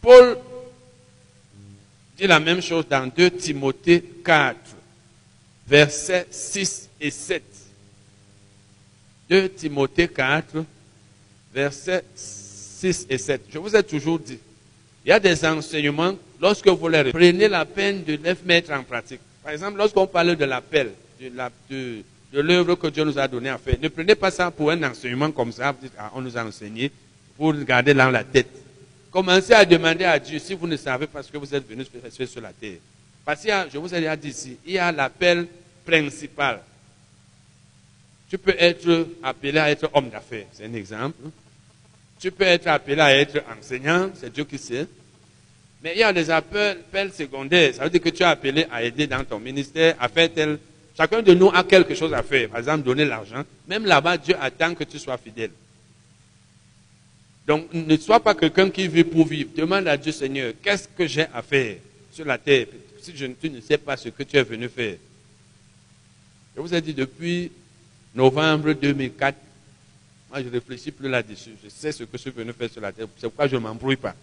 Paul 0.00 0.38
dit 2.16 2.28
la 2.28 2.38
même 2.38 2.62
chose 2.62 2.86
dans 2.88 3.08
2 3.08 3.30
Timothée 3.32 4.04
4, 4.24 4.56
versets 5.66 6.28
6 6.30 6.88
et 7.00 7.10
7. 7.10 7.42
2 9.30 9.48
Timothée 9.48 10.06
4, 10.06 10.64
versets 11.52 12.04
6 12.14 13.06
et 13.10 13.18
7. 13.18 13.42
Je 13.52 13.58
vous 13.58 13.74
ai 13.74 13.82
toujours 13.82 14.20
dit, 14.20 14.38
il 15.04 15.08
y 15.08 15.12
a 15.12 15.18
des 15.18 15.44
enseignements, 15.44 16.14
lorsque 16.40 16.68
vous 16.68 16.86
les 16.86 17.10
prenez 17.10 17.48
la 17.48 17.64
peine 17.64 18.04
de 18.04 18.12
les 18.12 18.36
mettre 18.44 18.70
en 18.70 18.84
pratique. 18.84 19.20
Par 19.48 19.54
exemple, 19.54 19.78
lorsqu'on 19.78 20.06
parle 20.06 20.36
de 20.36 20.44
l'appel, 20.44 20.92
de, 21.18 22.04
l'œuvre 22.34 22.74
que 22.74 22.88
Dieu 22.88 23.02
nous 23.02 23.18
a 23.18 23.26
donné 23.26 23.48
à 23.48 23.56
faire, 23.56 23.76
ne 23.80 23.88
prenez 23.88 24.14
pas 24.14 24.30
ça 24.30 24.50
pour 24.50 24.70
un 24.70 24.82
enseignement 24.82 25.30
comme 25.32 25.52
ça, 25.52 25.74
ah, 25.98 26.12
on 26.14 26.20
nous 26.20 26.36
a 26.36 26.44
enseigné, 26.44 26.92
pour 27.34 27.54
garder 27.54 27.94
dans 27.94 28.10
la 28.10 28.24
tête. 28.24 28.50
Commencez 29.10 29.54
à 29.54 29.64
demander 29.64 30.04
à 30.04 30.18
Dieu 30.18 30.38
si 30.38 30.52
vous 30.52 30.66
ne 30.66 30.76
savez 30.76 31.06
pas 31.06 31.22
ce 31.22 31.32
que 31.32 31.38
vous 31.38 31.54
êtes 31.54 31.66
venu 31.66 31.82
faire 31.86 32.28
sur 32.28 32.42
la 32.42 32.52
terre. 32.52 32.76
Parce 33.24 33.42
que 33.42 33.50
je 33.72 33.78
vous 33.78 33.94
ai 33.94 34.00
déjà 34.00 34.16
dit 34.16 34.28
ici, 34.28 34.58
il 34.66 34.72
y 34.74 34.78
a 34.78 34.92
l'appel 34.92 35.46
principal. 35.82 36.60
Tu 38.28 38.36
peux 38.36 38.54
être 38.58 39.06
appelé 39.22 39.58
à 39.58 39.70
être 39.70 39.88
homme 39.94 40.10
d'affaires, 40.10 40.44
c'est 40.52 40.66
un 40.66 40.74
exemple. 40.74 41.22
Tu 42.20 42.30
peux 42.30 42.44
être 42.44 42.66
appelé 42.66 43.00
à 43.00 43.16
être 43.16 43.42
enseignant, 43.58 44.10
c'est 44.14 44.30
Dieu 44.30 44.44
qui 44.44 44.58
sait. 44.58 44.86
Mais 45.82 45.92
il 45.94 45.98
y 45.98 46.02
a 46.02 46.12
des 46.12 46.28
appels, 46.30 47.12
secondaires. 47.12 47.74
Ça 47.74 47.84
veut 47.84 47.90
dire 47.90 48.00
que 48.00 48.08
tu 48.08 48.22
es 48.22 48.26
appelé 48.26 48.66
à 48.70 48.82
aider 48.82 49.06
dans 49.06 49.24
ton 49.24 49.38
ministère, 49.38 49.94
à 50.00 50.08
faire 50.08 50.32
tel. 50.32 50.58
Chacun 50.96 51.22
de 51.22 51.32
nous 51.34 51.50
a 51.54 51.62
quelque 51.62 51.94
chose 51.94 52.12
à 52.12 52.22
faire. 52.22 52.48
Par 52.48 52.58
exemple, 52.58 52.84
donner 52.84 53.04
l'argent. 53.04 53.44
Même 53.68 53.86
là-bas, 53.86 54.16
Dieu 54.18 54.34
attend 54.40 54.74
que 54.74 54.84
tu 54.84 54.98
sois 54.98 55.16
fidèle. 55.16 55.52
Donc, 57.46 57.72
ne 57.72 57.96
sois 57.96 58.20
pas 58.20 58.34
quelqu'un 58.34 58.68
qui 58.68 58.88
vit 58.88 59.04
pour 59.04 59.26
vivre. 59.26 59.50
Demande 59.56 59.86
à 59.86 59.96
Dieu, 59.96 60.12
Seigneur, 60.12 60.52
qu'est-ce 60.62 60.88
que 60.88 61.06
j'ai 61.06 61.26
à 61.32 61.40
faire 61.42 61.76
sur 62.12 62.24
la 62.24 62.36
terre 62.36 62.66
si 63.00 63.16
je, 63.16 63.26
tu 63.26 63.48
ne 63.48 63.60
sais 63.60 63.78
pas 63.78 63.96
ce 63.96 64.08
que 64.08 64.22
tu 64.24 64.36
es 64.36 64.42
venu 64.42 64.68
faire? 64.68 64.96
Je 66.54 66.60
vous 66.60 66.74
ai 66.74 66.80
dit 66.80 66.92
depuis 66.92 67.52
novembre 68.14 68.72
2004, 68.72 69.36
moi 70.28 70.42
je 70.42 70.48
ne 70.48 70.50
réfléchis 70.50 70.90
plus 70.90 71.08
là-dessus. 71.08 71.52
Je 71.62 71.68
sais 71.68 71.92
ce 71.92 72.02
que 72.02 72.10
je 72.14 72.18
suis 72.18 72.30
venu 72.30 72.52
faire 72.52 72.68
sur 72.68 72.80
la 72.80 72.90
terre. 72.90 73.06
C'est 73.16 73.28
pourquoi 73.28 73.46
je 73.46 73.54
ne 73.54 73.60
m'embrouille 73.60 73.96
pas. 73.96 74.14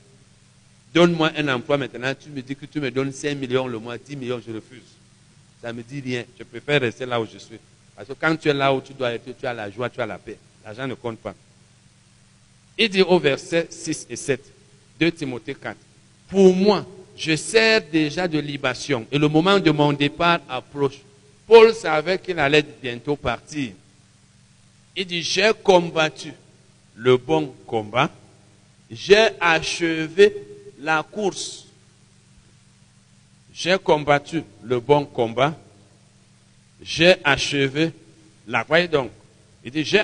Donne-moi 0.95 1.31
un 1.35 1.49
emploi 1.49 1.77
maintenant. 1.77 2.13
Tu 2.17 2.29
me 2.29 2.41
dis 2.41 2.55
que 2.55 2.65
tu 2.65 2.79
me 2.79 2.89
donnes 2.89 3.11
5 3.11 3.37
millions 3.37 3.67
le 3.67 3.77
mois, 3.77 3.97
10 3.97 4.15
millions, 4.15 4.41
je 4.47 4.53
refuse. 4.53 4.81
Ça 5.61 5.73
ne 5.73 5.77
me 5.77 5.83
dit 5.83 5.99
rien. 5.99 6.23
Je 6.39 6.45
préfère 6.45 6.79
rester 6.79 7.05
là 7.05 7.19
où 7.19 7.25
je 7.25 7.37
suis. 7.37 7.59
Parce 7.93 8.07
que 8.07 8.13
quand 8.13 8.33
tu 8.37 8.47
es 8.47 8.53
là 8.53 8.73
où 8.73 8.79
tu 8.79 8.93
dois 8.93 9.11
être, 9.11 9.37
tu 9.37 9.45
as 9.45 9.53
la 9.53 9.69
joie, 9.69 9.89
tu 9.89 9.99
as 9.99 10.05
la 10.05 10.17
paix. 10.17 10.37
L'argent 10.63 10.87
ne 10.87 10.93
compte 10.93 11.19
pas. 11.19 11.35
Il 12.77 12.87
dit 12.87 13.01
au 13.01 13.19
verset 13.19 13.67
6 13.69 14.07
et 14.09 14.15
7, 14.15 14.41
2 14.97 15.11
Timothée 15.11 15.55
4, 15.55 15.75
Pour 16.29 16.55
moi, 16.55 16.85
je 17.17 17.35
sers 17.35 17.81
déjà 17.81 18.25
de 18.25 18.39
libation 18.39 19.05
et 19.11 19.17
le 19.17 19.27
moment 19.27 19.59
de 19.59 19.71
mon 19.71 19.91
départ 19.91 20.39
approche. 20.47 21.01
Paul 21.45 21.73
savait 21.73 22.19
qu'il 22.19 22.39
allait 22.39 22.63
bientôt 22.81 23.17
partir. 23.17 23.71
Il 24.95 25.05
dit, 25.05 25.21
j'ai 25.21 25.51
combattu 25.61 26.31
le 26.95 27.17
bon 27.17 27.53
combat, 27.67 28.09
j'ai 28.89 29.27
achevé 29.41 30.54
la 30.85 31.01
course. 31.03 31.65
J'ai 33.51 33.77
combattu 33.79 34.43
le 34.63 34.79
bon 34.79 35.05
combat, 35.05 35.57
j'ai 36.81 37.15
achevé 37.23 37.91
la... 38.47 38.63
Voyez 38.63 38.87
donc, 38.87 39.09
il 39.63 39.71
dit, 39.71 39.83
j'ai 39.83 40.03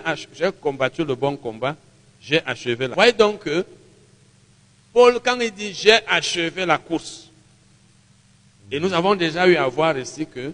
combattu 0.60 1.06
le 1.06 1.16
bon 1.16 1.38
combat, 1.38 1.76
j'ai 2.20 2.44
achevé 2.46 2.88
la... 2.88 2.96
Voyez 2.96 3.14
donc 3.14 3.44
que 3.44 3.66
Paul, 4.92 5.20
quand 5.24 5.40
il 5.40 5.52
dit 5.52 5.74
j'ai 5.74 6.00
achevé 6.08 6.66
la 6.66 6.78
course, 6.78 7.30
et 8.72 8.80
nous 8.80 8.92
avons 8.92 9.16
déjà 9.16 9.48
eu 9.48 9.56
à 9.58 9.68
voir 9.68 9.98
ici 9.98 10.26
que 10.26 10.52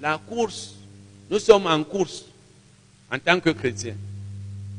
la 0.00 0.18
course, 0.18 0.74
nous 1.30 1.38
sommes 1.38 1.66
en 1.66 1.84
course 1.84 2.24
en 3.10 3.18
tant 3.18 3.38
que 3.38 3.50
chrétiens. 3.50 3.96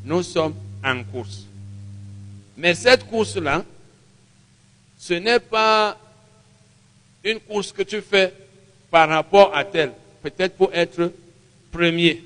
Nous 0.04 0.24
sommes 0.24 0.56
en 0.84 1.04
course. 1.04 1.46
Mais 2.58 2.74
cette 2.74 3.08
course-là, 3.08 3.64
ce 5.06 5.16
n'est 5.16 5.42
pas 5.42 5.98
une 7.26 7.42
course 7.42 7.74
que 7.74 7.82
tu 7.84 8.00
fais 8.00 8.34
par 8.90 9.10
rapport 9.10 9.54
à 9.54 9.66
telle, 9.66 9.92
peut-être 10.22 10.56
pour 10.56 10.74
être 10.74 11.12
premier, 11.74 12.24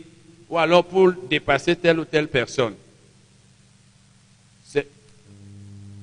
ou 0.47 0.59
alors 0.59 0.85
pour 0.85 1.11
dépasser 1.11 1.75
telle 1.75 1.99
ou 1.99 2.05
telle 2.05 2.27
personne. 2.27 2.75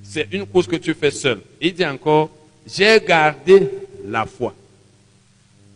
C'est 0.02 0.28
une 0.32 0.46
course 0.46 0.66
que 0.66 0.74
tu 0.74 0.94
fais 0.94 1.12
seul. 1.12 1.40
Il 1.60 1.74
dit 1.74 1.86
encore, 1.86 2.30
j'ai 2.66 3.00
gardé 3.00 3.68
la 4.04 4.26
foi. 4.26 4.52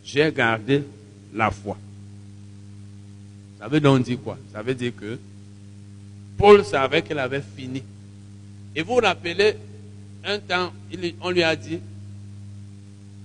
J'ai 0.03 0.29
gardé 0.33 0.83
la 1.33 1.49
foi. 1.49 1.77
Ça 3.57 3.69
veut 3.69 3.79
donc 3.79 4.03
dire 4.03 4.19
quoi? 4.21 4.37
Ça 4.51 4.61
veut 4.61 4.75
dire 4.75 4.93
que 4.97 5.17
Paul 6.37 6.65
savait 6.65 7.01
qu'il 7.01 7.19
avait 7.19 7.43
fini. 7.55 7.83
Et 8.75 8.81
vous 8.81 8.95
vous 8.95 9.01
rappelez, 9.01 9.55
un 10.23 10.39
temps, 10.39 10.73
on 11.21 11.29
lui 11.29 11.43
a 11.43 11.55
dit, 11.55 11.79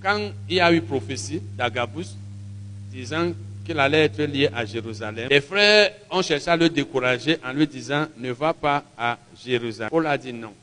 quand 0.01 0.31
il 0.49 0.55
y 0.55 0.59
a 0.59 0.71
eu 0.71 0.81
prophétie 0.81 1.41
d'Agabus, 1.57 2.07
disant 2.91 3.31
qu'il 3.65 3.79
allait 3.79 4.05
être 4.05 4.21
lié 4.23 4.49
à 4.53 4.65
Jérusalem, 4.65 5.27
les 5.29 5.41
frères 5.41 5.91
ont 6.11 6.21
cherché 6.21 6.49
à 6.49 6.55
le 6.55 6.69
décourager 6.69 7.37
en 7.43 7.53
lui 7.53 7.67
disant, 7.67 8.07
ne 8.17 8.31
va 8.31 8.53
pas 8.53 8.83
à 8.97 9.17
Jérusalem. 9.43 9.89
Paul 9.89 10.07
a 10.07 10.17
dit 10.17 10.33
non 10.33 10.53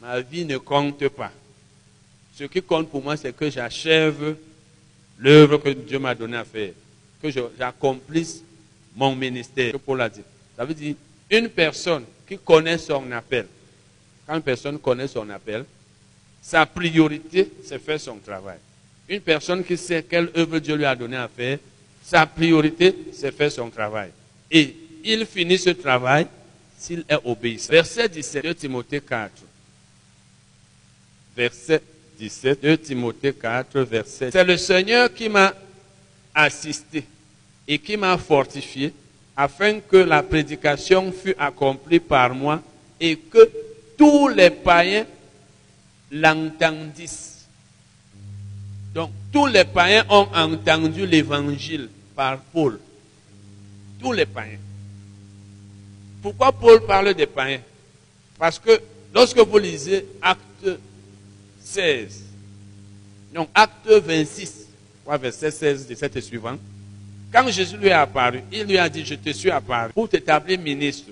ma 0.00 0.20
vie 0.20 0.44
ne 0.44 0.58
compte 0.58 1.08
pas. 1.08 1.32
Ce 2.34 2.44
qui 2.44 2.62
compte 2.62 2.88
pour 2.88 3.02
moi, 3.02 3.16
c'est 3.16 3.34
que 3.34 3.50
j'achève 3.50 4.36
l'œuvre 5.18 5.58
que 5.58 5.70
Dieu 5.70 5.98
m'a 5.98 6.14
donné 6.14 6.36
à 6.36 6.44
faire, 6.44 6.72
que 7.20 7.28
j'accomplisse 7.30 8.42
mon 8.94 9.14
ministère, 9.14 9.72
que 9.72 9.78
Paul 9.78 10.00
a 10.00 10.08
dit. 10.08 10.20
Ça 10.56 10.64
veut 10.64 10.74
dire, 10.74 10.94
une 11.30 11.48
personne 11.48 12.04
qui 12.26 12.38
connaît 12.38 12.78
son 12.78 13.10
appel, 13.12 13.46
quand 14.28 14.36
une 14.36 14.42
personne 14.42 14.78
connaît 14.78 15.08
son 15.08 15.28
appel, 15.30 15.64
sa 16.42 16.66
priorité, 16.66 17.50
c'est 17.64 17.78
faire 17.78 17.98
son 17.98 18.16
travail. 18.18 18.58
Une 19.08 19.20
personne 19.20 19.64
qui 19.64 19.76
sait 19.78 20.04
quelle 20.08 20.30
œuvre 20.36 20.58
Dieu 20.58 20.76
lui 20.76 20.84
a 20.84 20.94
donné 20.94 21.16
à 21.16 21.28
faire, 21.28 21.58
sa 22.04 22.26
priorité, 22.26 22.94
c'est 23.12 23.32
faire 23.34 23.50
son 23.50 23.70
travail. 23.70 24.10
Et 24.50 24.76
il 25.02 25.24
finit 25.24 25.58
ce 25.58 25.70
travail 25.70 26.26
s'il 26.76 27.04
est 27.08 27.18
obéissant. 27.24 27.72
Verset 27.72 28.08
17 28.08 28.44
de 28.44 28.52
Timothée 28.52 29.00
4 29.00 29.32
verset 31.38 31.80
17, 32.18 32.62
de 32.64 32.74
Timothée 32.74 33.32
4, 33.32 33.80
verset. 33.82 34.30
C'est 34.32 34.44
le 34.44 34.56
Seigneur 34.56 35.14
qui 35.14 35.28
m'a 35.28 35.54
assisté 36.34 37.04
et 37.66 37.78
qui 37.78 37.96
m'a 37.96 38.18
fortifié 38.18 38.92
afin 39.36 39.78
que 39.78 39.98
la 39.98 40.22
prédication 40.24 41.12
fût 41.12 41.36
accomplie 41.38 42.00
par 42.00 42.34
moi 42.34 42.60
et 43.00 43.16
que 43.16 43.48
tous 43.98 44.28
les 44.28 44.50
païens 44.50 45.04
l'entendissent. 46.10 47.46
Donc, 48.94 49.10
tous 49.30 49.46
les 49.46 49.64
païens 49.64 50.06
ont 50.08 50.28
entendu 50.34 51.06
l'évangile 51.06 51.90
par 52.14 52.38
Paul. 52.38 52.80
Tous 54.00 54.12
les 54.12 54.24
païens. 54.24 54.58
Pourquoi 56.22 56.52
Paul 56.52 56.86
parle 56.86 57.12
des 57.12 57.26
païens? 57.26 57.60
Parce 58.38 58.58
que 58.58 58.80
lorsque 59.14 59.38
vous 59.38 59.58
lisez 59.58 60.06
Acte 60.22 60.78
16. 61.60 62.24
Donc, 63.34 63.48
acte 63.54 63.86
26, 63.86 64.66
verset 65.06 65.50
16, 65.50 65.86
17 65.86 66.16
et 66.16 66.20
suivant. 66.20 66.56
Quand 67.30 67.46
Jésus 67.48 67.76
lui 67.76 67.88
est 67.88 67.92
apparu, 67.92 68.42
il 68.50 68.64
lui 68.64 68.78
a 68.78 68.88
dit, 68.88 69.04
je 69.04 69.14
te 69.14 69.30
suis 69.30 69.50
apparu 69.50 69.92
pour 69.92 70.08
t'établir 70.08 70.58
ministre 70.58 71.10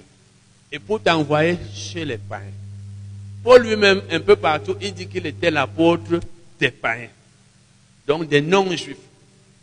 et 0.73 0.79
pour 0.79 1.03
t'envoyer 1.03 1.59
chez 1.75 2.07
les 2.07 2.17
païens. 2.17 2.47
Paul 3.47 3.63
lui-même, 3.63 4.03
un 4.11 4.19
peu 4.19 4.35
partout, 4.35 4.75
il 4.81 4.93
dit 4.93 5.07
qu'il 5.07 5.25
était 5.25 5.53
l'apôtre 5.53 6.19
des 6.59 6.73
païens, 6.73 7.11
donc 8.05 8.27
des 8.27 8.41
non-juifs. 8.41 8.97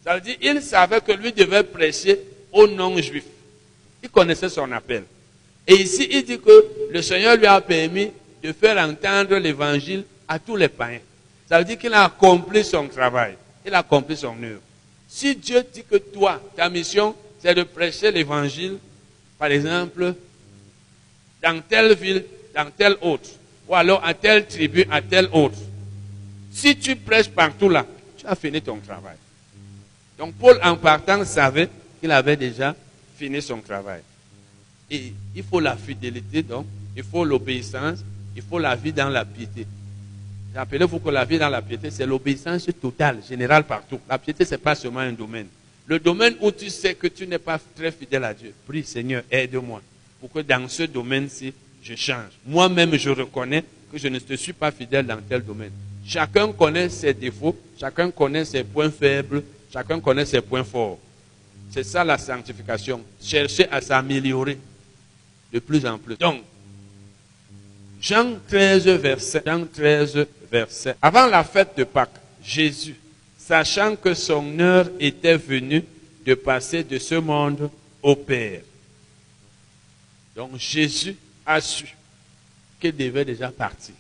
Ça 0.06 0.16
veut 0.16 0.22
dire 0.22 0.40
qu'il 0.40 0.62
savait 0.62 1.02
que 1.02 1.12
lui 1.12 1.34
devait 1.34 1.64
prêcher 1.64 2.18
aux 2.54 2.66
non-juifs. 2.66 3.26
Il 4.02 4.10
connaissait 4.10 4.48
son 4.48 4.72
appel. 4.72 5.04
Et 5.68 5.74
ici, 5.74 6.08
il 6.10 6.24
dit 6.24 6.40
que 6.40 6.66
le 6.92 7.02
Seigneur 7.02 7.36
lui 7.36 7.46
a 7.46 7.60
permis 7.60 8.10
de 8.42 8.54
faire 8.54 8.78
entendre 8.78 9.36
l'évangile 9.36 10.06
à 10.30 10.40
tous 10.40 10.56
les 10.56 10.70
païens. 10.70 11.02
Ça 11.50 11.60
veut 11.60 11.66
dire 11.66 11.78
qu'il 11.78 11.94
a 11.94 12.06
accompli 12.06 12.64
son 12.64 12.88
travail. 12.88 13.36
Il 13.66 13.74
a 13.74 13.80
accompli 13.80 14.16
son 14.16 14.42
œuvre. 14.42 14.62
Si 15.10 15.36
Dieu 15.36 15.62
dit 15.74 15.84
que 15.84 15.98
toi, 15.98 16.42
ta 16.56 16.70
mission, 16.70 17.14
c'est 17.42 17.54
de 17.54 17.64
prêcher 17.64 18.12
l'évangile, 18.12 18.78
par 19.38 19.50
exemple, 19.50 20.16
dans 21.42 21.62
telle 21.68 21.94
ville, 21.96 22.24
dans 22.56 22.72
telle 22.72 22.96
autre, 23.02 23.30
ou 23.74 23.76
alors 23.76 24.06
à 24.06 24.14
telle 24.14 24.46
tribu, 24.46 24.86
à 24.92 25.02
telle 25.02 25.28
autre. 25.32 25.58
Si 26.52 26.78
tu 26.78 26.96
prêches 26.96 27.30
partout 27.30 27.70
là, 27.70 27.88
tu 28.16 28.26
as 28.28 28.36
fini 28.36 28.62
ton 28.62 28.78
travail. 28.78 29.16
Donc 30.20 30.36
Paul, 30.36 30.60
en 30.64 30.76
partant, 30.76 31.26
savait 31.26 31.68
qu'il 32.00 32.12
avait 32.12 32.38
déjà 32.38 32.76
fini 33.18 33.42
son 33.42 33.60
travail. 33.62 34.02
Et 34.92 35.12
il 35.36 35.44
faut 35.44 35.60
la 35.60 35.76
fidélité, 35.76 36.44
donc, 36.44 36.68
il 36.96 37.04
faut 37.04 37.26
l'obéissance, 37.26 38.04
il 38.36 38.44
faut 38.44 38.60
la 38.60 38.76
vie 38.76 38.94
dans 38.94 39.10
la 39.10 39.26
piété. 39.26 39.66
Rappelez-vous 40.54 41.00
que 41.00 41.10
la 41.10 41.26
vie 41.26 41.40
dans 41.40 41.50
la 41.50 41.64
piété, 41.64 41.90
c'est 41.90 42.06
l'obéissance 42.06 42.68
totale, 42.80 43.22
générale 43.28 43.64
partout. 43.64 44.00
La 44.08 44.20
piété, 44.20 44.46
ce 44.46 44.52
n'est 44.52 44.60
pas 44.60 44.76
seulement 44.76 45.00
un 45.00 45.14
domaine. 45.14 45.48
Le 45.88 45.98
domaine 45.98 46.36
où 46.42 46.52
tu 46.52 46.70
sais 46.70 46.94
que 46.94 47.08
tu 47.08 47.26
n'es 47.26 47.40
pas 47.40 47.60
très 47.76 47.92
fidèle 47.92 48.24
à 48.24 48.36
Dieu, 48.36 48.54
prie 48.68 48.84
Seigneur, 48.84 49.24
aide-moi 49.32 49.82
pour 50.20 50.32
que 50.32 50.40
dans 50.40 50.70
ce 50.70 50.84
domaine-ci, 50.84 51.54
je 51.84 51.96
change. 51.96 52.32
Moi-même, 52.46 52.96
je 52.96 53.10
reconnais 53.10 53.64
que 53.92 53.98
je 53.98 54.08
ne 54.08 54.20
te 54.20 54.34
suis 54.36 54.54
pas 54.54 54.72
fidèle 54.72 55.06
dans 55.06 55.22
tel 55.22 55.44
domaine. 55.44 55.72
Chacun 56.06 56.52
connaît 56.52 56.90
ses 56.90 57.14
défauts, 57.14 57.58
chacun 57.80 58.10
connaît 58.10 58.46
ses 58.46 58.64
points 58.64 58.90
faibles, 58.90 59.44
chacun 59.72 60.00
connaît 60.00 60.26
ses 60.26 60.42
points 60.42 60.64
forts. 60.64 61.00
C'est 61.72 61.84
ça 61.84 62.04
la 62.04 62.18
sanctification. 62.18 63.02
Chercher 63.22 63.68
à 63.70 63.82
s'améliorer 63.82 64.58
de 65.52 65.60
plus 65.60 65.86
en 65.86 65.98
plus. 65.98 66.16
Donc, 66.18 66.42
Jean 68.00 68.38
13, 68.48 68.88
verset, 68.88 69.44
Jean 69.46 69.66
13, 69.66 70.26
verset. 70.52 70.96
Avant 71.02 71.28
la 71.28 71.44
fête 71.44 71.78
de 71.78 71.84
Pâques, 71.84 72.20
Jésus, 72.44 72.96
sachant 73.38 73.96
que 73.96 74.14
son 74.14 74.60
heure 74.60 74.90
était 75.00 75.38
venue 75.38 75.84
de 76.26 76.34
passer 76.34 76.84
de 76.84 76.98
ce 76.98 77.16
monde 77.16 77.70
au 78.02 78.16
Père. 78.16 78.62
Donc 80.36 80.58
Jésus 80.58 81.16
a 81.46 81.62
su 81.62 81.88
qu'il 82.80 82.96
devait 82.96 83.26
déjà 83.26 83.50
partir. 83.52 83.96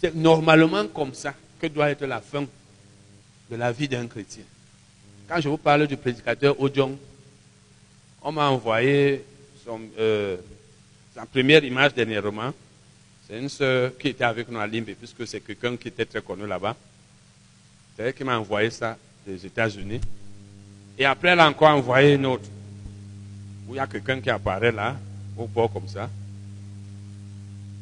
C'est 0.00 0.14
normalement 0.14 0.86
comme 0.88 1.14
ça 1.14 1.34
que 1.60 1.66
doit 1.66 1.90
être 1.90 2.06
la 2.06 2.20
fin 2.20 2.42
de 3.50 3.56
la 3.56 3.72
vie 3.72 3.88
d'un 3.88 4.06
chrétien. 4.06 4.44
Quand 5.28 5.40
je 5.40 5.48
vous 5.48 5.58
parle 5.58 5.86
du 5.86 5.96
prédicateur 5.96 6.60
Odion, 6.60 6.98
on 8.22 8.32
m'a 8.32 8.48
envoyé 8.48 9.24
euh, 9.98 10.36
sa 11.14 11.26
première 11.26 11.64
image 11.64 11.94
dernièrement. 11.94 12.52
C'est 13.26 13.38
une 13.38 13.48
sœur 13.48 13.96
qui 13.98 14.08
était 14.08 14.24
avec 14.24 14.48
nous 14.48 14.58
à 14.58 14.66
Limbe, 14.66 14.94
puisque 14.98 15.26
c'est 15.26 15.40
quelqu'un 15.40 15.76
qui 15.76 15.88
était 15.88 16.06
très 16.06 16.22
connu 16.22 16.46
là-bas. 16.46 16.74
C'est 17.96 18.04
elle 18.04 18.14
qui 18.14 18.24
m'a 18.24 18.38
envoyé 18.38 18.70
ça 18.70 18.96
des 19.26 19.44
États-Unis. 19.44 20.00
Et 20.98 21.04
après, 21.04 21.28
elle 21.28 21.40
a 21.40 21.48
encore 21.48 21.68
envoyé 21.68 22.14
une 22.14 22.26
autre, 22.26 22.48
où 23.68 23.74
il 23.74 23.76
y 23.76 23.80
a 23.80 23.86
quelqu'un 23.86 24.20
qui 24.20 24.30
apparaît 24.30 24.72
là, 24.72 24.96
au 25.36 25.46
bord 25.46 25.72
comme 25.72 25.88
ça. 25.88 26.08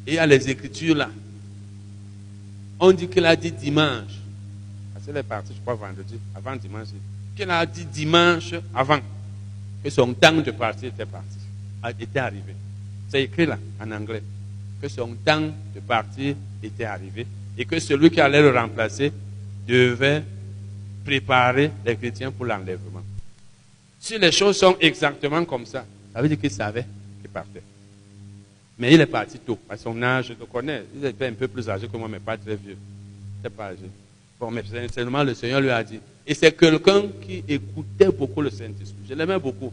Et 0.07 0.13
il 0.13 0.15
y 0.15 0.19
a 0.19 0.27
les 0.27 0.49
écritures 0.49 0.95
là. 0.95 1.11
On 2.79 2.93
dit 2.93 3.09
qu'il 3.09 3.25
a 3.25 3.35
dit 3.35 3.53
dimanche. 3.53 4.13
Parce 4.93 5.07
qu'elle 5.07 5.17
est 5.17 5.23
partie, 5.23 5.53
je 5.55 5.61
crois, 5.61 5.75
vendredi, 5.75 6.19
avant 6.35 6.55
dimanche. 6.57 6.89
Qu'il 7.35 7.51
a 7.51 7.65
dit 7.67 7.85
dimanche 7.87 8.55
avant 8.75 8.99
que 9.83 9.91
son 9.91 10.13
temps 10.15 10.33
de 10.33 10.51
partir 10.51 10.89
était 10.89 11.07
parti, 11.07 11.39
était 12.01 12.19
arrivé. 12.19 12.55
C'est 13.09 13.23
écrit 13.23 13.47
là, 13.47 13.59
en 13.81 13.91
anglais. 13.93 14.23
Que 14.81 14.89
son 14.89 15.15
temps 15.25 15.53
de 15.75 15.81
partir 15.81 16.35
était 16.63 16.85
arrivé 16.85 17.27
et 17.57 17.65
que 17.65 17.79
celui 17.79 18.11
qui 18.11 18.21
allait 18.21 18.43
le 18.43 18.51
remplacer 18.51 19.13
devait 19.67 20.23
préparer 21.05 21.71
les 21.85 21.97
chrétiens 21.97 22.31
pour 22.31 22.45
l'enlèvement. 22.45 23.03
Si 23.99 24.19
les 24.19 24.33
choses 24.33 24.59
sont 24.59 24.77
exactement 24.81 25.45
comme 25.45 25.65
ça, 25.67 25.85
ça 26.13 26.21
veut 26.21 26.29
dire 26.29 26.39
qu'il 26.39 26.51
savait 26.51 26.85
qu'il 27.21 27.31
partait. 27.31 27.63
Mais 28.79 28.93
il 28.93 29.01
est 29.01 29.07
parti 29.07 29.39
tôt. 29.39 29.59
À 29.69 29.77
son 29.77 30.01
âge, 30.03 30.27
je 30.29 30.33
le 30.39 30.47
connais. 30.47 30.83
Il 30.95 31.05
était 31.05 31.27
un 31.27 31.33
peu 31.33 31.49
plus 31.49 31.69
âgé 31.69 31.89
que 31.89 31.97
moi, 31.97 32.09
mais 32.09 32.19
pas 32.19 32.37
très 32.37 32.57
vieux. 32.57 32.77
Il 33.43 33.51
pas 33.51 33.69
âgé. 33.69 33.89
Bon, 34.39 34.51
mais 34.51 34.63
seulement 34.93 35.23
le 35.23 35.35
Seigneur 35.35 35.61
lui 35.61 35.71
a 35.71 35.83
dit. 35.83 35.99
Et 36.27 36.35
c'est 36.35 36.53
quelqu'un 36.53 37.05
qui 37.23 37.43
écoutait 37.49 38.11
beaucoup 38.11 38.43
le 38.43 38.51
Saint-Esprit. 38.51 39.07
Je 39.09 39.15
l'aimais 39.15 39.39
beaucoup. 39.39 39.73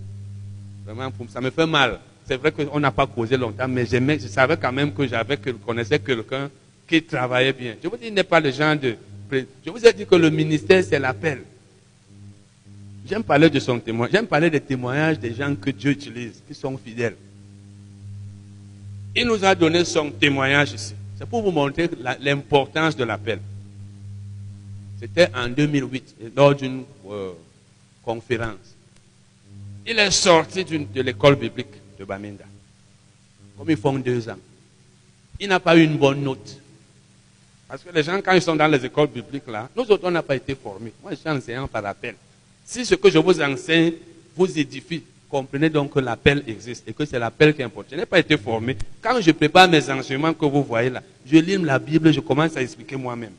Vraiment, 0.86 1.12
ça 1.30 1.42
me 1.42 1.50
fait 1.50 1.66
mal. 1.66 2.00
C'est 2.26 2.38
vrai 2.38 2.52
qu'on 2.52 2.80
n'a 2.80 2.92
pas 2.92 3.06
causé 3.08 3.36
longtemps, 3.36 3.68
mais 3.68 3.86
j'aimais, 3.86 4.18
je 4.20 4.28
savais 4.28 4.56
quand 4.56 4.72
même 4.72 4.94
que 4.94 5.06
j'avais, 5.06 5.36
que 5.36 5.50
connaissais 5.50 6.00
quelqu'un 6.00 6.50
qui 6.88 7.04
travaillait 7.04 7.52
bien. 7.52 7.76
Je 7.84 7.88
vous 7.90 7.98
dis, 7.98 8.08
il 8.08 8.14
n'est 8.14 8.24
pas 8.24 8.40
le 8.40 8.52
genre 8.52 8.76
de. 8.78 8.96
Je 9.32 9.70
vous 9.70 9.86
ai 9.86 9.92
dit 9.92 10.06
que 10.06 10.16
le 10.16 10.30
ministère, 10.30 10.84
c'est 10.84 11.00
l'appel. 11.00 11.42
J'aime 13.06 13.24
parler 13.24 13.50
de 13.50 13.60
son 13.60 13.80
témoin. 13.80 14.08
J'aime 14.10 14.28
parler 14.28 14.50
des 14.50 14.62
témoignages 14.62 15.20
des 15.20 15.34
gens 15.34 15.54
que 15.56 15.72
Dieu 15.72 15.92
utilise, 15.92 16.42
qui 16.48 16.54
sont 16.54 16.78
fidèles. 16.78 17.16
Il 19.16 19.28
nous 19.28 19.44
a 19.46 19.54
donné 19.54 19.86
son 19.86 20.10
témoignage 20.12 20.74
ici. 20.74 20.94
C'est 21.18 21.28
pour 21.28 21.42
vous 21.42 21.52
montrer 21.52 21.90
l'importance 22.20 22.96
de 22.96 23.04
l'appel. 23.04 23.40
C'était 25.00 25.30
en 25.36 25.50
2008, 25.50 26.16
lors 26.36 26.56
d'une 26.56 26.84
euh, 27.10 27.32
conférence. 28.04 28.76
Il 29.86 30.00
est 30.00 30.12
sorti 30.12 30.64
de 30.64 31.02
l'école 31.02 31.36
biblique 31.36 31.68
de 32.00 32.06
Baminda. 32.06 32.46
Comme 33.58 33.70
ils 33.70 33.78
font 33.78 33.94
deux 34.00 34.28
ans. 34.30 34.40
Il 35.40 35.50
n'a 35.50 35.60
pas 35.60 35.76
eu 35.76 35.84
une 35.84 35.98
bonne 35.98 36.24
note. 36.24 36.58
Parce 37.68 37.84
que 37.84 37.90
les 37.94 38.04
gens, 38.04 38.20
quand 38.22 38.34
ils 38.34 38.42
sont 38.42 38.56
dans 38.56 38.68
les 38.68 38.86
écoles 38.86 39.08
bibliques, 39.08 39.48
là, 39.48 39.70
nous 39.76 39.84
autres, 39.84 40.04
on 40.04 40.12
n'a 40.12 40.24
pas 40.24 40.36
été 40.36 40.56
formés. 40.56 40.94
Moi, 41.02 41.12
je 41.12 41.18
suis 41.18 41.30
enseignant 41.30 41.68
par 41.68 41.86
appel. 41.86 42.16
Si 42.66 42.86
ce 42.86 42.96
que 42.96 43.10
je 43.10 43.20
vous 43.20 43.42
enseigne 43.42 43.94
vous 44.36 44.58
édifie, 44.58 45.04
comprenez 45.34 45.70
donc 45.72 45.94
que 45.94 46.00
l'appel 46.00 46.44
existe 46.46 46.88
et 46.88 46.94
que 46.94 47.06
c'est 47.06 47.18
l'appel 47.18 47.56
qui 47.56 47.62
est 47.62 47.66
important. 47.66 47.90
Je 47.92 47.96
n'ai 47.98 48.06
pas 48.06 48.20
été 48.20 48.38
formé. 48.38 48.78
Quand 49.02 49.20
je 49.20 49.32
prépare 49.32 49.68
mes 49.68 49.90
enseignements 49.90 50.32
que 50.32 50.46
vous 50.46 50.64
voyez 50.64 50.92
là, 50.92 51.02
je 51.26 51.38
lis 51.38 51.58
la 51.58 51.80
Bible, 51.80 52.14
je 52.14 52.20
commence 52.20 52.56
à 52.56 52.62
expliquer 52.62 52.96
moi-même. 52.96 53.32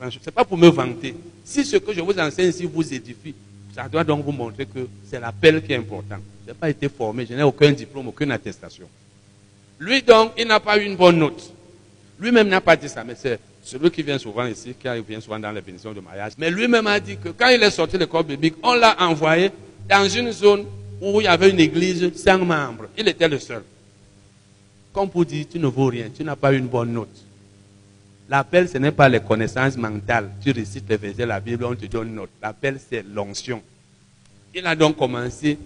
Ce 0.00 0.06
n'est 0.06 0.32
pas 0.34 0.44
pour 0.44 0.58
me 0.58 0.66
vanter. 0.66 1.14
Si 1.44 1.64
ce 1.64 1.76
que 1.76 1.92
je 1.92 2.00
vous 2.00 2.18
enseigne 2.18 2.48
ici 2.48 2.64
vous 2.64 2.92
édifie, 2.92 3.34
ça 3.72 3.88
doit 3.88 4.02
donc 4.02 4.24
vous 4.24 4.32
montrer 4.32 4.66
que 4.66 4.88
c'est 5.08 5.20
l'appel 5.20 5.62
qui 5.62 5.72
est 5.72 5.76
important. 5.76 6.16
Je 6.44 6.50
n'ai 6.50 6.58
pas 6.58 6.68
été 6.68 6.88
formé, 6.88 7.24
je 7.24 7.34
n'ai 7.34 7.44
aucun 7.44 7.70
diplôme, 7.70 8.08
aucune 8.08 8.32
attestation. 8.32 8.88
Lui 9.78 10.02
donc, 10.02 10.32
il 10.36 10.48
n'a 10.48 10.58
pas 10.58 10.76
eu 10.76 10.86
une 10.86 10.96
bonne 10.96 11.18
note. 11.18 11.52
Lui-même 12.18 12.48
n'a 12.48 12.60
pas 12.60 12.74
dit 12.74 12.88
ça, 12.88 13.04
mais 13.04 13.14
c'est 13.16 13.38
celui 13.62 13.92
qui 13.92 14.02
vient 14.02 14.18
souvent 14.18 14.46
ici, 14.46 14.74
qui 14.74 14.88
vient 15.08 15.20
souvent 15.20 15.38
dans 15.38 15.52
les 15.52 15.60
bénédictions 15.60 15.92
de 15.92 16.00
mariage. 16.00 16.32
Mais 16.36 16.50
lui-même 16.50 16.88
a 16.88 16.98
dit 16.98 17.16
que 17.16 17.28
quand 17.28 17.48
il 17.48 17.62
est 17.62 17.70
sorti 17.70 17.94
de 17.94 18.00
l'école 18.00 18.24
biblique, 18.24 18.54
on 18.64 18.74
l'a 18.74 18.96
envoyé 19.00 19.52
dans 19.88 20.08
une 20.08 20.32
zone 20.32 20.66
où 21.00 21.20
il 21.20 21.24
y 21.24 21.26
avait 21.26 21.50
une 21.50 21.60
église 21.60 22.12
sans 22.16 22.38
membres. 22.38 22.86
Il 22.96 23.08
était 23.08 23.28
le 23.28 23.38
seul. 23.38 23.62
Comme 24.92 25.08
pour 25.08 25.24
dire, 25.24 25.46
tu 25.50 25.58
ne 25.58 25.66
vaux 25.66 25.86
rien, 25.86 26.08
tu 26.14 26.24
n'as 26.24 26.36
pas 26.36 26.52
une 26.52 26.66
bonne 26.66 26.92
note. 26.92 27.24
L'appel, 28.28 28.68
ce 28.68 28.78
n'est 28.78 28.92
pas 28.92 29.08
les 29.08 29.20
connaissances 29.20 29.76
mentales. 29.76 30.30
Tu 30.42 30.52
récites 30.52 30.88
les 30.88 30.96
versets 30.96 31.22
de 31.22 31.24
la 31.28 31.40
Bible, 31.40 31.64
on 31.64 31.74
te 31.74 31.86
donne 31.86 32.08
une 32.08 32.14
note. 32.14 32.30
L'appel, 32.40 32.78
c'est 32.88 33.04
l'onction. 33.12 33.60
Il 34.54 34.64
a 34.66 34.76
donc 34.76 34.96
commencé. 34.96 35.58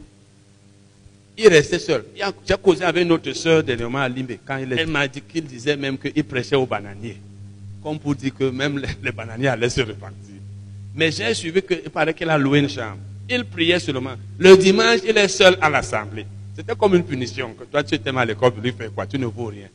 Il 1.37 1.49
restait 1.49 1.79
seul. 1.79 2.05
J'ai 2.47 2.55
causé 2.57 2.85
avec 2.85 3.07
notre 3.07 3.33
soeur 3.33 3.63
dernièrement 3.63 3.99
à 3.99 4.09
Limbe. 4.09 4.33
Quand 4.47 4.57
il 4.59 4.73
elle 4.73 4.87
m'a 4.87 5.09
dit 5.09 5.21
qu'il 5.21 5.45
disait 5.45 5.77
même 5.77 5.99
qu'il 5.99 6.25
prêchait 6.25 6.57
aux 6.57 6.67
bananiers. 6.67 7.19
Comme 7.83 7.99
pour 7.99 8.15
dire 8.15 8.33
que 8.35 8.45
même 8.45 8.83
les, 9.03 9.13
bananiers 9.13 9.49
allaient 9.49 9.69
se 9.69 9.81
repartir. 9.81 10.35
Mais 10.95 11.11
j'ai 11.11 11.35
suivi 11.35 11.61
qu'il 11.61 11.91
paraît 11.91 12.15
qu'il 12.15 12.31
a 12.31 12.39
loué 12.39 12.61
une 12.61 12.69
chambre. 12.69 12.99
Il 13.29 13.45
priait 13.45 13.79
seulement. 13.79 14.15
Le 14.39 14.57
dimanche, 14.57 15.01
il 15.07 15.17
est 15.17 15.29
seul 15.29 15.57
à 15.61 15.71
l'assemblée. 15.71 16.27
C'était 16.57 16.77
comme 16.77 16.95
une 16.95 17.05
punition. 17.05 17.55
Que 17.55 17.65
toi, 17.65 17.83
tu 17.83 17.95
étais 17.95 18.13
mal 18.13 18.29
à 18.29 18.33
l'école, 18.33 18.53
lui 18.63 18.73
fait 18.73 18.93
quoi? 18.95 19.07
Tu 19.07 19.19
ne 19.19 19.27
vaux 19.27 19.47
rien. 19.47 19.69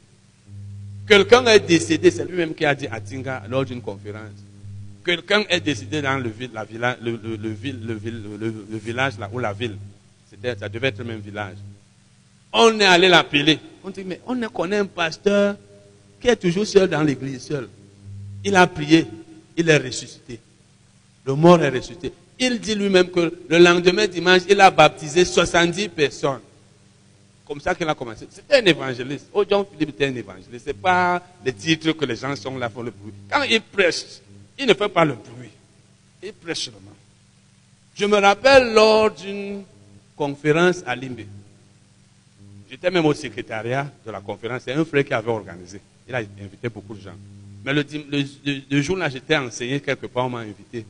Quelqu'un 1.08 1.44
est 1.46 1.60
décédé, 1.60 2.12
c'est 2.12 2.26
lui-même 2.26 2.54
qui 2.54 2.66
a 2.66 2.76
dit 2.76 2.88
à 2.88 3.02
Tinga 3.02 3.44
lors 3.50 3.66
d'une 3.66 3.82
conférence. 3.82 4.30
Quelqu'un 5.04 5.44
est 5.50 5.60
décédé 5.60 6.02
dans 6.02 6.18
le, 6.20 6.32
la 6.54 6.96
le, 7.02 7.20
le, 7.38 8.78
village 8.78 9.18
là, 9.18 9.28
ou 9.34 9.40
la 9.40 9.52
ville. 9.54 9.76
Ça 10.60 10.70
devait 10.70 10.90
être 10.90 11.00
le 11.00 11.06
même 11.06 11.20
village. 11.20 11.56
On 12.54 12.80
est 12.80 12.86
allé 12.86 13.08
l'appeler. 13.08 13.58
On 13.84 13.90
dit, 13.90 14.04
mais 14.06 14.22
on 14.28 14.40
connaît 14.50 14.78
un 14.78 14.86
pasteur 14.86 15.56
qui 16.22 16.28
est 16.28 16.36
toujours 16.36 16.68
seul 16.68 16.88
dans 16.88 17.02
l'église, 17.02 17.42
seul. 17.42 17.68
Il 18.44 18.56
a 18.56 18.68
prié, 18.68 19.08
il 19.58 19.68
est 19.68 19.78
ressuscité. 19.78 20.40
Le 21.26 21.34
mort 21.34 21.62
est 21.64 21.70
ressuscité. 21.70 22.14
Il 22.40 22.60
dit 22.60 22.74
lui-même 22.76 23.10
que 23.10 23.34
le 23.50 23.58
lendemain 23.58 24.08
dimanche, 24.08 24.44
il 24.50 24.60
a 24.62 24.72
baptisé 24.72 25.26
70 25.26 25.90
personnes. 25.90 26.40
Comme 27.46 27.60
ça 27.60 27.76
qu'il 27.76 27.90
a 27.90 27.96
commencé. 27.96 28.28
C'était 28.30 28.58
un 28.62 28.66
évangéliste. 28.66 29.28
Oh, 29.34 29.44
John 29.50 29.66
Philippe 29.72 29.90
était 29.90 30.06
un 30.06 30.16
évangéliste. 30.16 30.66
Ce 30.66 30.70
n'est 30.70 30.74
pas 30.74 31.22
les 31.44 31.52
titres 31.52 31.92
que 31.94 32.06
les 32.06 32.16
gens 32.16 32.36
sont 32.36 32.58
là 32.58 32.70
pour 32.70 32.84
le 32.84 32.92
bruit. 32.92 33.12
Quand 33.30 33.42
il 33.44 33.60
prêche, 33.62 34.04
il 34.58 34.68
ne 34.68 34.74
fait 34.74 34.88
pas 34.88 35.04
le 35.04 35.14
bruit. 35.16 35.50
Il 36.24 36.32
prêche 36.34 36.66
seulement. 36.66 36.80
Je 37.96 38.06
me 38.06 38.18
rappelle 38.18 38.72
lors 38.74 39.12
d'une 39.12 39.64
conférence 40.16 40.84
à 40.86 40.96
Limbe. 40.96 41.22
J'étais 42.70 42.92
même 42.92 43.06
au 43.06 43.14
secrétariat 43.14 43.92
de 44.06 44.12
la 44.12 44.22
conférence. 44.22 44.62
C'est 44.64 44.74
un 44.74 44.86
frère 44.86 45.04
qui 45.04 45.14
avait 45.14 45.32
organisé. 45.32 45.82
Il 46.08 46.16
a 46.16 46.20
invité 46.20 46.70
beaucoup 46.70 46.94
de 46.94 47.02
gens. 47.02 47.16
Mais 47.66 47.74
le, 47.74 47.84
le 48.70 48.82
jour-là, 48.82 49.10
j'étais 49.10 49.36
enseigné 49.36 49.80
quelque 49.82 50.06
part, 50.06 50.28
on 50.28 50.30
m'a 50.30 50.40
invité. 50.40 50.86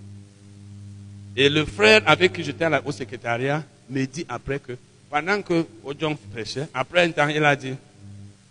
Et 1.40 1.48
le 1.48 1.64
frère 1.64 2.02
avec 2.06 2.34
qui 2.34 2.44
j'étais 2.44 2.68
au 2.84 2.92
secrétariat 2.92 3.64
me 3.90 4.06
dit 4.06 4.26
après 4.28 4.60
que 4.60 4.74
pendant 5.10 5.42
que 5.42 5.66
Ojong 5.86 6.18
prêchait, 6.34 6.68
après 6.74 7.04
un 7.06 7.12
temps, 7.12 7.30
il 7.30 7.42
a 7.46 7.56
dit, 7.56 7.74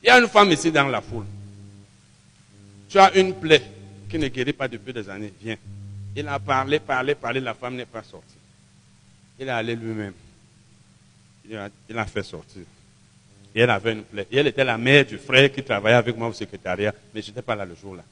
il 0.03 0.07
y 0.07 0.09
a 0.09 0.19
une 0.19 0.27
femme 0.27 0.51
ici 0.53 0.73
dans 0.73 0.89
la 0.89 1.03
foule. 1.03 1.27
Tu 2.89 2.99
as 2.99 3.15
une 3.19 3.35
plaie 3.35 3.61
qui 4.09 4.19
ne 4.19 4.29
guérit 4.29 4.55
pas 4.55 4.69
depuis 4.69 4.95
des 4.95 5.07
années. 5.11 5.35
Viens. 5.39 5.57
Il 6.17 6.27
a 6.29 6.39
parlé, 6.39 6.81
parlé, 6.81 7.15
parlé, 7.15 7.41
la 7.41 7.53
femme 7.53 7.77
n'est 7.77 7.85
pas 7.85 8.03
sortie. 8.03 8.39
Il 9.39 9.47
est 9.47 9.51
allé 9.51 9.77
lui-même. 9.77 10.15
Il 11.47 11.99
a, 11.99 12.07
fait 12.07 12.23
sortir. 12.23 12.63
Et 13.55 13.61
elle 13.61 13.69
avait 13.69 13.93
une 13.93 14.03
plaie. 14.03 14.27
Et 14.31 14.39
elle 14.39 14.47
était 14.47 14.65
la 14.65 14.79
mère 14.79 15.05
du 15.05 15.19
frère 15.19 15.53
qui 15.53 15.63
travaillait 15.63 15.99
avec 15.99 16.17
moi 16.17 16.29
au 16.29 16.33
secrétariat, 16.33 16.95
mais 17.15 17.21
je 17.21 17.29
n'étais 17.29 17.43
pas 17.43 17.55
là 17.55 17.67
le 17.67 17.75
jour-là. 17.75 18.05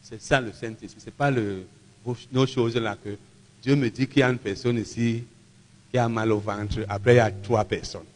C'est 0.00 0.22
ça 0.22 0.40
le 0.40 0.52
Saint-Esprit. 0.52 1.00
Ce 1.00 1.06
n'est 1.06 1.10
pas 1.10 1.32
nos 1.32 2.46
choses-là 2.46 2.96
que 3.02 3.18
Dieu 3.68 3.76
me 3.76 3.90
dit 3.90 4.06
qu'il 4.06 4.20
y 4.20 4.22
a 4.22 4.30
une 4.30 4.38
personne 4.38 4.78
ici 4.78 5.24
qui 5.90 5.98
a 5.98 6.08
mal 6.08 6.32
au 6.32 6.38
ventre. 6.38 6.86
Après, 6.88 7.12
il 7.12 7.16
y 7.16 7.20
a 7.20 7.30
trois 7.30 7.66
personnes. 7.66 8.06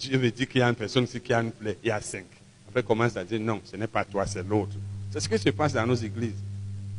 Dieu 0.00 0.18
me 0.18 0.30
dit 0.30 0.46
qu'il 0.46 0.60
y 0.60 0.62
a 0.62 0.68
une 0.70 0.74
personne 0.74 1.04
ici 1.04 1.20
qui 1.20 1.30
a 1.34 1.42
une 1.42 1.50
plaie. 1.50 1.76
Il 1.84 1.88
y 1.88 1.90
a 1.90 2.00
cinq. 2.00 2.24
Après, 2.66 2.80
il 2.80 2.84
commence 2.84 3.14
à 3.14 3.22
dire 3.22 3.38
non, 3.38 3.60
ce 3.66 3.76
n'est 3.76 3.86
pas 3.86 4.06
toi, 4.06 4.24
c'est 4.26 4.48
l'autre. 4.48 4.72
C'est 5.10 5.20
ce 5.20 5.28
qui 5.28 5.36
se 5.36 5.50
passe 5.50 5.74
dans 5.74 5.86
nos 5.86 5.94
églises. 5.94 6.40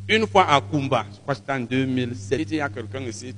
Une 0.07 0.27
fois 0.27 0.47
à 0.53 0.61
Kumba, 0.61 1.07
je 1.15 1.19
crois 1.21 1.33
que 1.33 1.39
c'était 1.39 1.53
en 1.53 1.61
2007, 1.61 2.41
il 2.41 2.55
y 2.57 2.61
a 2.61 2.69
quelqu'un 2.69 3.01
ici, 3.01 3.33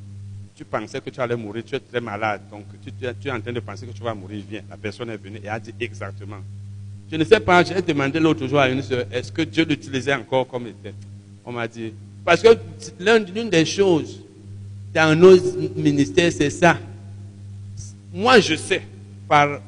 tu 0.53 0.65
pensais 0.65 0.99
que 0.99 1.11
tu 1.11 1.21
allais 1.21 1.37
mourir, 1.37 1.63
tu 1.65 1.73
es 1.73 1.79
très 1.79 2.01
malade, 2.01 2.41
donc 2.51 2.65
tu, 2.83 2.91
es 3.05 3.31
en 3.31 3.39
train 3.39 3.53
de 3.53 3.61
penser 3.61 3.85
que 3.87 3.93
tu 3.93 4.03
vas 4.03 4.13
mourir, 4.13 4.43
viens. 4.49 4.63
La 4.69 4.75
personne 4.75 5.09
est 5.11 5.15
venue 5.15 5.39
et 5.41 5.47
a 5.47 5.61
dit 5.61 5.73
exactement. 5.79 6.41
Je 7.09 7.15
ne 7.15 7.23
sais 7.23 7.39
pas, 7.39 7.63
j'ai 7.63 7.81
demandé 7.81 8.19
l'autre 8.19 8.45
jour 8.45 8.59
à 8.59 8.67
une 8.67 8.81
soeur, 8.81 9.05
est-ce 9.13 9.31
que 9.31 9.43
Dieu 9.43 9.63
l'utilisait 9.63 10.13
encore 10.13 10.45
comme 10.45 10.63
il 10.63 10.71
était 10.71 10.93
On 11.45 11.53
m'a 11.53 11.69
dit, 11.69 11.93
parce 12.25 12.41
que 12.41 12.49
l'une 12.99 13.49
des 13.49 13.63
choses 13.63 14.26
dans 14.97 15.15
nos 15.15 15.37
ministères, 15.75 16.31
c'est 16.31 16.49
ça. 16.49 16.75
Moi, 18.11 18.39
je 18.39 18.55
sais, 18.55 18.81
par, 19.29 19.59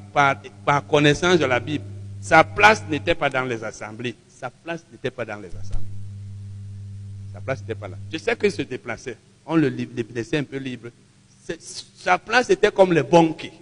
par, 0.65 0.87
connaissance 0.87 1.37
de 1.37 1.45
la 1.45 1.59
Bible, 1.59 1.83
sa 2.19 2.43
place 2.43 2.83
n'était 2.89 3.13
pas 3.13 3.29
dans 3.29 3.43
les 3.45 3.63
assemblées. 3.63 4.15
Sa 4.27 4.49
place 4.49 4.83
n'était 4.91 5.11
pas 5.11 5.25
dans 5.25 5.35
les 5.35 5.49
assemblées. 5.49 5.85
Sa 7.31 7.39
place 7.41 7.61
n'était 7.61 7.75
pas 7.75 7.87
là. 7.87 7.97
Je 8.11 8.17
sais 8.17 8.35
qu'il 8.35 8.51
se 8.51 8.63
déplaçait. 8.63 9.17
On 9.45 9.55
le 9.55 9.71
laissait 10.15 10.37
un 10.37 10.43
peu 10.43 10.57
libre. 10.57 10.89
Sa 11.99 12.17
place 12.17 12.49
était 12.49 12.71
comme 12.71 12.91
le 12.91 13.03
banquier. 13.03 13.53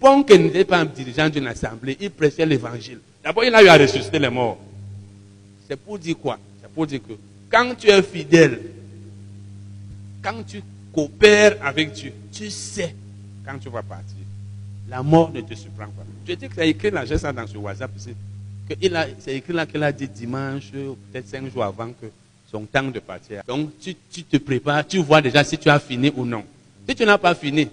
Banquier 0.00 0.38
n'était 0.38 0.64
pas 0.64 0.78
un 0.78 0.86
dirigeant 0.86 1.28
d'une 1.28 1.48
assemblée. 1.48 1.98
Il 2.00 2.12
prêchait 2.12 2.46
l'évangile. 2.46 3.00
D'abord, 3.22 3.44
il 3.44 3.54
a 3.54 3.62
eu 3.62 3.68
à 3.68 3.76
ressusciter 3.76 4.18
les 4.18 4.30
morts. 4.30 4.58
C'est 5.68 5.76
pour 5.78 5.98
dire 5.98 6.16
quoi? 6.16 6.38
C'est 6.62 6.70
pour 6.70 6.86
dire 6.86 7.00
que 7.06 7.12
quand 7.50 7.74
tu 7.74 7.88
es 7.90 8.02
fidèle, 8.02 8.58
quand 10.22 10.42
tu 10.46 10.62
coopères 10.98 11.56
avec 11.62 11.92
Dieu, 11.92 12.12
tu 12.32 12.50
sais 12.50 12.94
quand 13.46 13.58
tu 13.58 13.68
vas 13.68 13.82
partir. 13.82 14.16
La 14.88 15.02
mort 15.02 15.30
ne 15.32 15.40
te 15.42 15.54
surprend 15.54 15.84
pas. 15.84 16.02
Je 16.26 16.34
dis 16.34 16.48
que 16.48 16.54
c'est 16.56 16.68
écrit 16.68 16.90
là, 16.90 17.04
j'ai 17.04 17.18
ça 17.18 17.32
dans 17.32 17.46
ce 17.46 17.56
WhatsApp. 17.56 17.90
C'est 17.98 19.36
écrit 19.36 19.52
là 19.52 19.66
qu'il 19.66 19.82
a 19.82 19.92
dit 19.92 20.08
dimanche, 20.08 20.70
peut-être 20.72 21.28
cinq 21.28 21.52
jours 21.52 21.64
avant 21.64 21.88
que 21.88 22.06
son 22.50 22.62
temps 22.64 22.82
de 22.82 22.98
partir. 22.98 23.42
Donc 23.46 23.70
tu, 23.80 23.94
te 23.94 24.36
prépares, 24.38 24.86
tu 24.86 24.98
vois 24.98 25.20
déjà 25.20 25.44
si 25.44 25.56
tu 25.56 25.68
as 25.68 25.78
fini 25.78 26.12
ou 26.16 26.24
non. 26.24 26.42
Si 26.88 26.94
tu 26.96 27.04
n'as 27.04 27.18
pas 27.18 27.34
fini, 27.34 27.68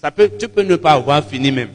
ça 0.00 0.10
peut, 0.10 0.30
tu 0.38 0.48
peux 0.48 0.62
ne 0.62 0.76
pas 0.76 0.92
avoir 0.92 1.24
fini 1.24 1.50
même. 1.50 1.70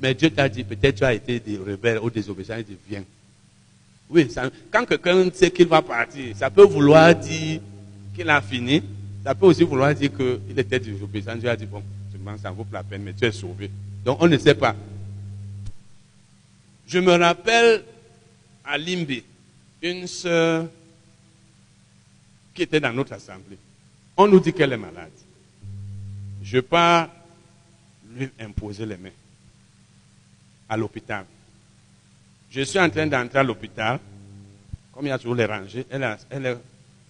Mais 0.00 0.14
Dieu 0.14 0.30
t'a 0.30 0.48
dit, 0.48 0.64
peut-être 0.64 0.96
tu 0.96 1.04
as 1.04 1.12
été 1.12 1.40
des 1.40 1.58
rebelles 1.58 1.98
ou 1.98 2.08
désobéissant, 2.08 2.56
il 2.56 2.64
dit, 2.64 2.76
viens. 2.88 3.04
Oui, 4.08 4.28
quand 4.70 4.86
quelqu'un 4.86 5.30
sait 5.32 5.50
qu'il 5.50 5.66
va 5.66 5.82
partir, 5.82 6.34
ça 6.36 6.48
peut 6.50 6.64
vouloir 6.64 7.14
dire 7.14 7.60
qu'il 8.14 8.28
a 8.30 8.40
fini. 8.40 8.82
Ça 9.24 9.34
peut 9.34 9.46
aussi 9.46 9.62
vouloir 9.62 9.94
dire 9.94 10.10
qu'il 10.14 10.58
était 10.58 10.80
désobéissant. 10.80 11.36
Dieu 11.36 11.48
a 11.48 11.56
dit, 11.56 11.66
bon, 11.66 11.82
ça 12.40 12.50
vaut 12.50 12.66
la 12.72 12.82
peine, 12.82 13.02
mais 13.02 13.14
tu 13.14 13.24
es 13.24 13.32
sauvé. 13.32 13.70
Donc 14.04 14.18
on 14.20 14.28
ne 14.28 14.36
sait 14.36 14.54
pas. 14.54 14.74
Je 16.86 16.98
me 16.98 17.12
rappelle 17.12 17.84
à 18.64 18.76
Limbi, 18.76 19.22
une 19.80 20.06
sœur 20.06 20.66
qui 22.54 22.62
était 22.62 22.80
dans 22.80 22.92
notre 22.92 23.14
assemblée. 23.14 23.58
On 24.16 24.26
nous 24.26 24.40
dit 24.40 24.52
qu'elle 24.52 24.72
est 24.72 24.76
malade. 24.76 25.10
Je 26.42 26.58
pars 26.60 27.08
lui 28.14 28.28
imposer 28.40 28.84
les 28.84 28.96
mains 28.96 29.10
à 30.68 30.76
l'hôpital. 30.76 31.24
Je 32.50 32.62
suis 32.62 32.78
en 32.78 32.90
train 32.90 33.06
d'entrer 33.06 33.38
à 33.38 33.42
l'hôpital. 33.42 33.98
Comme 34.92 35.06
il 35.06 35.08
y 35.08 35.12
a 35.12 35.18
toujours 35.18 35.34
les 35.34 35.46
rangées, 35.46 35.86
elle, 35.88 36.02
est 36.02 36.56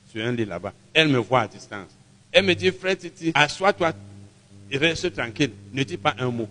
sur 0.09 0.25
un 0.25 0.33
lit 0.33 0.45
là-bas. 0.45 0.73
Elle 0.95 1.09
me 1.09 1.19
voit 1.19 1.41
à 1.41 1.49
distance. 1.49 1.91
Elle 2.33 2.47
me 2.47 2.55
dit, 2.55 2.71
frère 2.71 2.97
Titi, 2.97 3.31
assois-toi 3.35 3.93
et 4.71 4.79
reste 4.79 5.15
tranquille. 5.15 5.53
Ne 5.73 5.83
dis 5.85 5.99
pas 5.99 6.15
un 6.19 6.31
mot. 6.31 6.49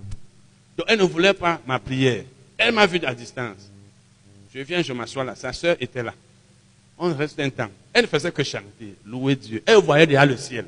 Donc 0.77 0.85
elle 0.87 0.99
ne 0.99 1.03
voulait 1.03 1.33
pas 1.33 1.59
ma 1.65 1.79
prière. 1.79 2.23
Elle 2.57 2.73
m'a 2.73 2.85
vu 2.85 2.99
à 3.03 3.15
distance. 3.15 3.69
Je 4.53 4.59
viens, 4.59 4.81
je 4.83 4.93
m'assois 4.93 5.23
là. 5.23 5.35
Sa 5.35 5.51
soeur 5.51 5.75
était 5.79 6.03
là. 6.03 6.13
On 6.97 7.13
reste 7.13 7.39
un 7.39 7.49
temps. 7.49 7.69
Elle 7.91 8.03
ne 8.03 8.07
faisait 8.07 8.31
que 8.31 8.43
chanter, 8.43 8.95
louer 9.05 9.35
Dieu. 9.35 9.63
Elle 9.65 9.77
voyait 9.77 10.05
déjà 10.05 10.25
le 10.25 10.37
ciel. 10.37 10.65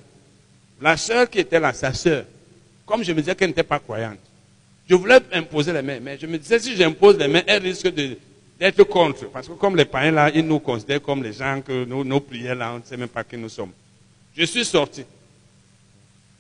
La 0.82 0.98
soeur 0.98 1.30
qui 1.30 1.40
était 1.40 1.60
là, 1.60 1.72
sa 1.74 1.94
soeur, 1.94 2.26
comme 2.86 3.04
je 3.04 3.12
me 3.14 3.20
disais 3.20 3.36
qu'elle 3.36 3.50
n'était 3.50 3.64
pas 3.64 3.80
croyante, 3.80 4.18
je 4.90 4.96
voulais 4.96 5.20
imposer 5.32 5.72
les 5.72 5.82
mains, 5.82 6.00
mais 6.02 6.18
je 6.20 6.26
me 6.26 6.38
disais, 6.38 6.60
si 6.60 6.76
j'impose 6.76 7.18
les 7.18 7.28
mains, 7.28 7.44
elle 7.46 7.62
risque 7.62 7.88
d'être 8.60 8.84
contre. 8.84 9.30
Parce 9.30 9.48
que 9.48 9.54
comme 9.54 9.76
les 9.76 9.86
païens 9.86 10.12
là, 10.12 10.32
ils 10.34 10.46
nous 10.46 10.60
considèrent 10.60 11.02
comme 11.02 11.24
les 11.24 11.34
gens 11.34 11.62
que 11.62 11.86
nos, 11.86 12.04
nos 12.04 12.20
prières 12.20 12.56
là, 12.56 12.74
on 12.74 12.80
ne 12.80 12.84
sait 12.84 12.98
même 12.98 13.08
pas 13.08 13.24
qui 13.24 13.38
nous 13.38 13.50
sommes. 13.50 13.72
Je 14.36 14.46
suis 14.46 14.66
sorti. 14.66 15.04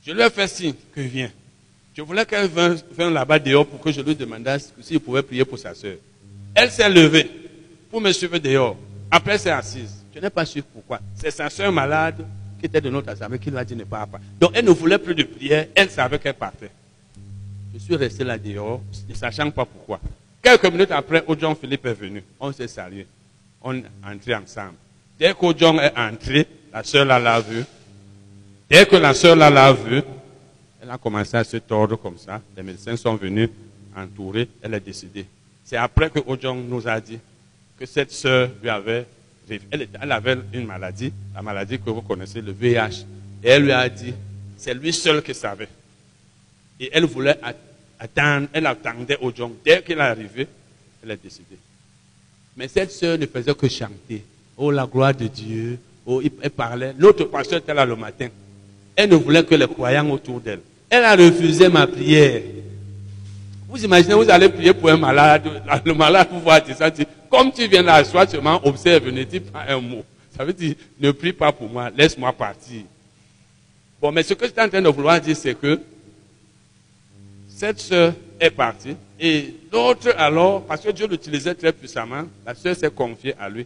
Je 0.05 0.11
lui 0.11 0.21
ai 0.21 0.29
fait 0.29 0.47
signe 0.47 0.73
que 0.93 1.01
viens. 1.01 1.31
Je 1.95 2.01
voulais 2.01 2.25
qu'elle 2.25 2.49
vienne 2.49 3.13
là-bas 3.13 3.39
dehors 3.39 3.67
pour 3.67 3.79
que 3.79 3.91
je 3.91 4.01
lui 4.01 4.15
demandasse 4.15 4.73
s'il 4.81 4.99
pouvait 4.99 5.21
prier 5.21 5.45
pour 5.45 5.59
sa 5.59 5.75
soeur. 5.75 5.97
Elle 6.55 6.71
s'est 6.71 6.89
levée 6.89 7.29
pour 7.89 8.01
me 8.01 8.11
suivre 8.11 8.37
dehors. 8.39 8.75
Après, 9.11 9.33
elle 9.33 9.39
s'est 9.39 9.51
assise. 9.51 10.03
Je 10.13 10.19
n'ai 10.19 10.29
pas 10.29 10.45
su 10.45 10.61
pourquoi. 10.61 10.99
C'est 11.15 11.31
sa 11.31 11.49
soeur 11.49 11.71
malade 11.71 12.25
qui 12.59 12.65
était 12.65 12.81
de 12.81 12.89
notre 12.89 13.09
assemblée 13.09 13.39
qui 13.39 13.51
lui 13.51 13.57
a 13.57 13.65
dit 13.65 13.75
ne 13.75 13.83
pas. 13.83 14.07
Donc 14.39 14.51
elle 14.53 14.65
ne 14.65 14.71
voulait 14.71 14.97
plus 14.97 15.13
de 15.13 15.23
prière. 15.23 15.67
Elle 15.75 15.89
savait 15.89 16.17
qu'elle 16.17 16.33
partait. 16.33 16.71
Je 17.73 17.79
suis 17.79 17.95
resté 17.95 18.23
là 18.23 18.37
dehors, 18.37 18.81
ne 19.07 19.13
sachant 19.13 19.49
pas 19.51 19.65
pourquoi. 19.65 19.99
Quelques 20.41 20.65
minutes 20.65 20.91
après, 20.91 21.23
Ojon 21.27 21.55
Philippe 21.55 21.85
est 21.85 21.93
venu. 21.93 22.23
On 22.39 22.51
s'est 22.51 22.67
salué. 22.67 23.07
On 23.61 23.75
est 23.75 23.83
entré 24.05 24.35
ensemble. 24.35 24.75
Dès 25.17 25.33
qu'Ojon 25.33 25.79
est 25.79 25.97
entré, 25.97 26.47
la 26.71 26.83
sœur 26.83 27.05
l'a 27.05 27.39
vu. 27.39 27.63
Dès 28.69 28.85
que 28.85 28.95
la 28.95 29.13
sœur 29.13 29.35
l'a 29.35 29.73
vu, 29.73 30.01
elle 30.81 30.89
a 30.89 30.97
commencé 30.97 31.37
à 31.37 31.43
se 31.43 31.57
tordre 31.57 31.95
comme 31.97 32.17
ça. 32.17 32.41
Les 32.55 32.63
médecins 32.63 32.95
sont 32.95 33.15
venus 33.15 33.49
entourer. 33.95 34.47
Elle 34.61 34.73
est 34.73 34.79
décédée. 34.79 35.25
C'est 35.63 35.77
après 35.77 36.09
que 36.09 36.19
Ojong 36.25 36.67
nous 36.67 36.87
a 36.87 36.99
dit 36.99 37.19
que 37.79 37.85
cette 37.85 38.11
sœur 38.11 38.49
lui 38.61 38.69
avait, 38.69 39.05
elle, 39.49 40.11
avait 40.11 40.37
une 40.53 40.65
maladie, 40.65 41.13
la 41.33 41.41
maladie 41.41 41.79
que 41.79 41.89
vous 41.89 42.01
connaissez, 42.01 42.41
le 42.41 42.51
VIH. 42.51 43.05
Et 43.43 43.49
elle 43.49 43.63
lui 43.63 43.71
a 43.71 43.87
dit, 43.87 44.13
c'est 44.57 44.73
lui 44.73 44.91
seul 44.91 45.21
qui 45.21 45.33
savait. 45.33 45.69
Et 46.79 46.89
elle 46.91 47.05
voulait 47.05 47.39
attendre, 47.99 48.47
elle 48.53 48.65
attendait 48.65 49.17
Ojong. 49.21 49.53
Dès 49.63 49.81
qu'il 49.83 49.97
est 49.97 50.01
arrivé, 50.01 50.47
elle 51.03 51.11
est 51.11 51.23
décédée. 51.23 51.57
Mais 52.55 52.67
cette 52.67 52.91
sœur 52.91 53.17
ne 53.17 53.25
faisait 53.25 53.55
que 53.55 53.67
chanter. 53.67 54.23
Oh, 54.57 54.69
la 54.69 54.85
gloire 54.85 55.13
de 55.15 55.27
Dieu. 55.27 55.79
Oh, 56.05 56.21
elle 56.41 56.49
parlait. 56.51 56.93
L'autre 56.97 57.25
pasteur 57.25 57.59
était 57.59 57.73
là 57.73 57.85
le 57.85 57.95
matin. 57.95 58.27
Elle 58.95 59.09
ne 59.09 59.15
voulait 59.15 59.43
que 59.43 59.55
les 59.55 59.67
croyants 59.67 60.09
autour 60.09 60.39
d'elle. 60.39 60.61
Elle 60.89 61.03
a 61.03 61.15
refusé 61.15 61.69
ma 61.69 61.87
prière. 61.87 62.41
Vous 63.67 63.83
imaginez, 63.83 64.13
vous 64.13 64.29
allez 64.29 64.49
prier 64.49 64.73
pour 64.73 64.89
un 64.89 64.97
malade. 64.97 65.43
Le 65.85 65.93
malade, 65.93 66.27
vous 66.31 66.41
voit 66.41 66.61
ça, 66.75 66.91
comme 67.29 67.51
tu 67.51 67.67
viens 67.67 67.81
là, 67.81 68.03
soit 68.03 68.29
seulement 68.29 68.61
observe, 68.63 69.09
ne 69.09 69.23
dis 69.23 69.39
pas 69.39 69.65
un 69.67 69.81
mot. 69.81 70.03
Ça 70.37 70.45
veut 70.45 70.53
dire, 70.53 70.75
ne 70.99 71.09
prie 71.11 71.33
pas 71.33 71.51
pour 71.51 71.67
moi, 71.67 71.89
laisse-moi 71.95 72.31
partir. 72.33 72.83
Bon, 73.99 74.11
mais 74.11 74.21
ce 74.21 74.35
que 74.35 74.45
je 74.45 74.51
suis 74.51 74.61
en 74.61 74.69
train 74.69 74.81
de 74.81 74.89
vouloir 74.89 75.19
dire, 75.19 75.35
c'est 75.35 75.59
que 75.59 75.79
cette 77.47 77.79
sœur 77.79 78.13
est 78.39 78.51
partie. 78.51 78.95
Et 79.19 79.55
l'autre, 79.71 80.13
alors, 80.17 80.63
parce 80.63 80.81
que 80.81 80.91
Dieu 80.91 81.07
l'utilisait 81.07 81.55
très 81.55 81.71
puissamment, 81.71 82.25
la 82.45 82.53
sœur 82.53 82.75
s'est 82.75 82.91
confiée 82.91 83.33
à 83.39 83.49
lui. 83.49 83.65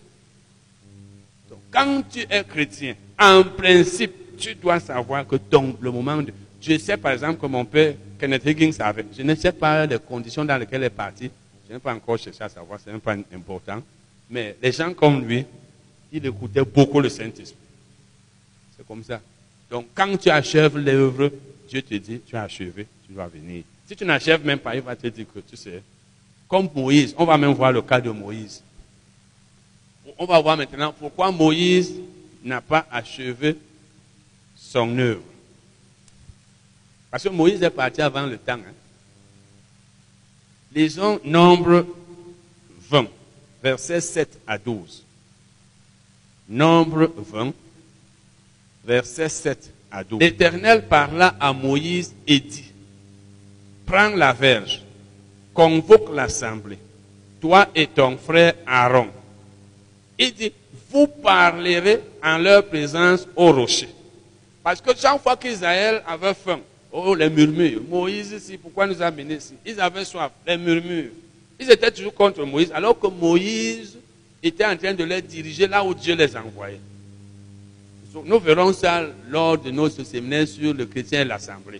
Donc, 1.49 1.59
quand 1.71 2.03
tu 2.09 2.25
es 2.29 2.43
chrétien, 2.43 2.95
en 3.19 3.43
principe, 3.43 4.13
tu 4.37 4.55
dois 4.55 4.79
savoir 4.79 5.25
que 5.27 5.35
ton, 5.35 5.75
le 5.79 5.91
moment 5.91 6.17
de... 6.17 6.33
Je 6.61 6.77
sais 6.77 6.97
par 6.97 7.11
exemple 7.11 7.39
que 7.39 7.45
mon 7.45 7.65
père, 7.65 7.95
Kenneth 8.19 8.45
Higgins, 8.45 8.71
savait. 8.71 9.05
Je 9.15 9.21
ne 9.21 9.35
sais 9.35 9.51
pas 9.51 9.85
les 9.85 9.99
conditions 9.99 10.43
dans 10.43 10.57
lesquelles 10.57 10.81
il 10.81 10.85
est 10.85 10.89
parti. 10.89 11.29
Je 11.67 11.73
n'ai 11.73 11.79
pas 11.79 11.93
encore 11.93 12.17
cherché 12.17 12.43
à 12.43 12.49
savoir, 12.49 12.79
ce 12.79 12.89
n'est 12.89 12.99
pas 12.99 13.15
important. 13.33 13.81
Mais 14.29 14.55
les 14.61 14.71
gens 14.71 14.93
comme 14.93 15.23
lui, 15.23 15.45
ils 16.11 16.25
écoutaient 16.25 16.63
beaucoup 16.63 16.99
le 16.99 17.09
Saint-Esprit. 17.09 17.55
C'est 18.75 18.87
comme 18.87 19.03
ça. 19.03 19.21
Donc, 19.69 19.87
quand 19.93 20.17
tu 20.17 20.29
achèves 20.29 20.77
l'œuvre, 20.77 21.31
Dieu 21.67 21.81
te 21.81 21.95
dit, 21.95 22.21
tu 22.25 22.35
as 22.35 22.43
achevé, 22.43 22.87
tu 23.05 23.13
dois 23.13 23.27
venir. 23.27 23.63
Si 23.85 23.95
tu 23.95 24.05
n'achèves 24.05 24.45
même 24.45 24.59
pas, 24.59 24.75
il 24.75 24.81
va 24.81 24.95
te 24.95 25.07
dire 25.07 25.25
que 25.33 25.39
tu 25.39 25.55
sais. 25.55 25.81
Comme 26.47 26.69
Moïse, 26.73 27.13
on 27.17 27.25
va 27.25 27.37
même 27.37 27.51
voir 27.51 27.71
le 27.71 27.81
cas 27.81 27.99
de 27.99 28.09
Moïse. 28.09 28.63
On 30.17 30.25
va 30.25 30.39
voir 30.39 30.55
maintenant 30.55 30.93
pourquoi 30.97 31.31
Moïse 31.31 31.93
n'a 32.43 32.61
pas 32.61 32.85
achevé 32.89 33.57
son 34.71 34.97
œuvre. 34.99 35.21
Parce 37.09 37.23
que 37.23 37.29
Moïse 37.29 37.63
est 37.63 37.69
parti 37.69 38.01
avant 38.01 38.25
le 38.25 38.37
temps. 38.37 38.53
Hein. 38.53 38.73
Lisons 40.73 41.19
Nombre 41.23 41.85
20, 42.89 43.07
versets 43.63 44.01
7 44.01 44.39
à 44.45 44.57
12. 44.57 45.03
Nombre 46.49 47.11
20, 47.15 47.53
versets 48.83 49.29
7 49.29 49.73
à 49.89 50.03
12. 50.03 50.19
L'Éternel 50.19 50.87
parla 50.87 51.35
à 51.39 51.53
Moïse 51.53 52.13
et 52.27 52.39
dit, 52.39 52.71
prends 53.85 54.09
la 54.09 54.33
verge, 54.33 54.83
convoque 55.53 56.13
l'assemblée, 56.13 56.79
toi 57.39 57.69
et 57.73 57.87
ton 57.87 58.17
frère 58.17 58.53
Aaron. 58.65 59.07
Il 60.19 60.33
dit, 60.33 60.51
vous 60.91 61.07
parlerez 61.07 62.01
en 62.21 62.37
leur 62.37 62.65
présence 62.65 63.27
au 63.35 63.53
rocher. 63.53 63.96
Parce 64.67 64.81
que 64.81 64.91
chaque 64.97 65.23
fois 65.23 65.37
qu'Israël 65.37 66.03
avait 66.05 66.33
faim, 66.33 66.59
oh 66.91 67.15
les 67.15 67.29
murmures, 67.29 67.79
Moïse 67.89 68.33
ici, 68.33 68.57
pourquoi 68.57 68.85
nous 68.85 69.01
a 69.01 69.05
amenés 69.05 69.35
ici? 69.35 69.53
Ils 69.65 69.79
avaient 69.79 70.03
soif, 70.03 70.29
les 70.45 70.57
murmures. 70.57 71.11
Ils 71.57 71.71
étaient 71.71 71.89
toujours 71.89 72.13
contre 72.13 72.43
Moïse, 72.43 72.69
alors 72.73 72.99
que 72.99 73.07
Moïse 73.07 73.97
était 74.43 74.65
en 74.65 74.75
train 74.75 74.93
de 74.93 75.05
les 75.05 75.21
diriger 75.21 75.67
là 75.67 75.85
où 75.85 75.93
Dieu 75.93 76.15
les 76.15 76.35
envoyait. 76.35 76.81
Nous 78.25 78.39
verrons 78.41 78.73
ça 78.73 79.05
lors 79.29 79.57
de 79.57 79.71
notre 79.71 80.03
séminaire 80.03 80.45
sur 80.45 80.73
le 80.73 80.85
chrétien 80.85 81.21
et 81.21 81.23
l'assemblée. 81.23 81.79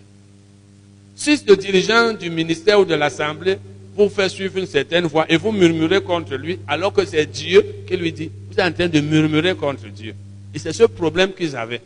Si 1.14 1.38
le 1.46 1.58
dirigeant 1.58 2.14
du 2.14 2.30
ministère 2.30 2.80
ou 2.80 2.86
de 2.86 2.94
l'assemblée 2.94 3.58
vous 3.94 4.08
fait 4.08 4.30
suivre 4.30 4.56
une 4.56 4.66
certaine 4.66 5.04
voie 5.04 5.26
et 5.28 5.36
vous 5.36 5.52
murmurez 5.52 6.00
contre 6.00 6.36
lui, 6.36 6.58
alors 6.66 6.94
que 6.94 7.04
c'est 7.04 7.26
Dieu 7.26 7.62
qui 7.86 7.98
lui 7.98 8.14
dit, 8.14 8.30
vous 8.50 8.58
êtes 8.58 8.66
en 8.66 8.72
train 8.72 8.88
de 8.88 9.00
murmurer 9.00 9.54
contre 9.54 9.88
Dieu. 9.88 10.14
Et 10.54 10.58
c'est 10.58 10.72
ce 10.72 10.84
problème 10.84 11.34
qu'ils 11.34 11.54
avaient. 11.54 11.82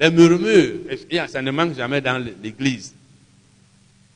Les 0.00 0.10
murmures, 0.10 0.80
ça 1.28 1.42
ne 1.42 1.50
manque 1.50 1.74
jamais 1.76 2.00
dans 2.00 2.22
l'église. 2.42 2.94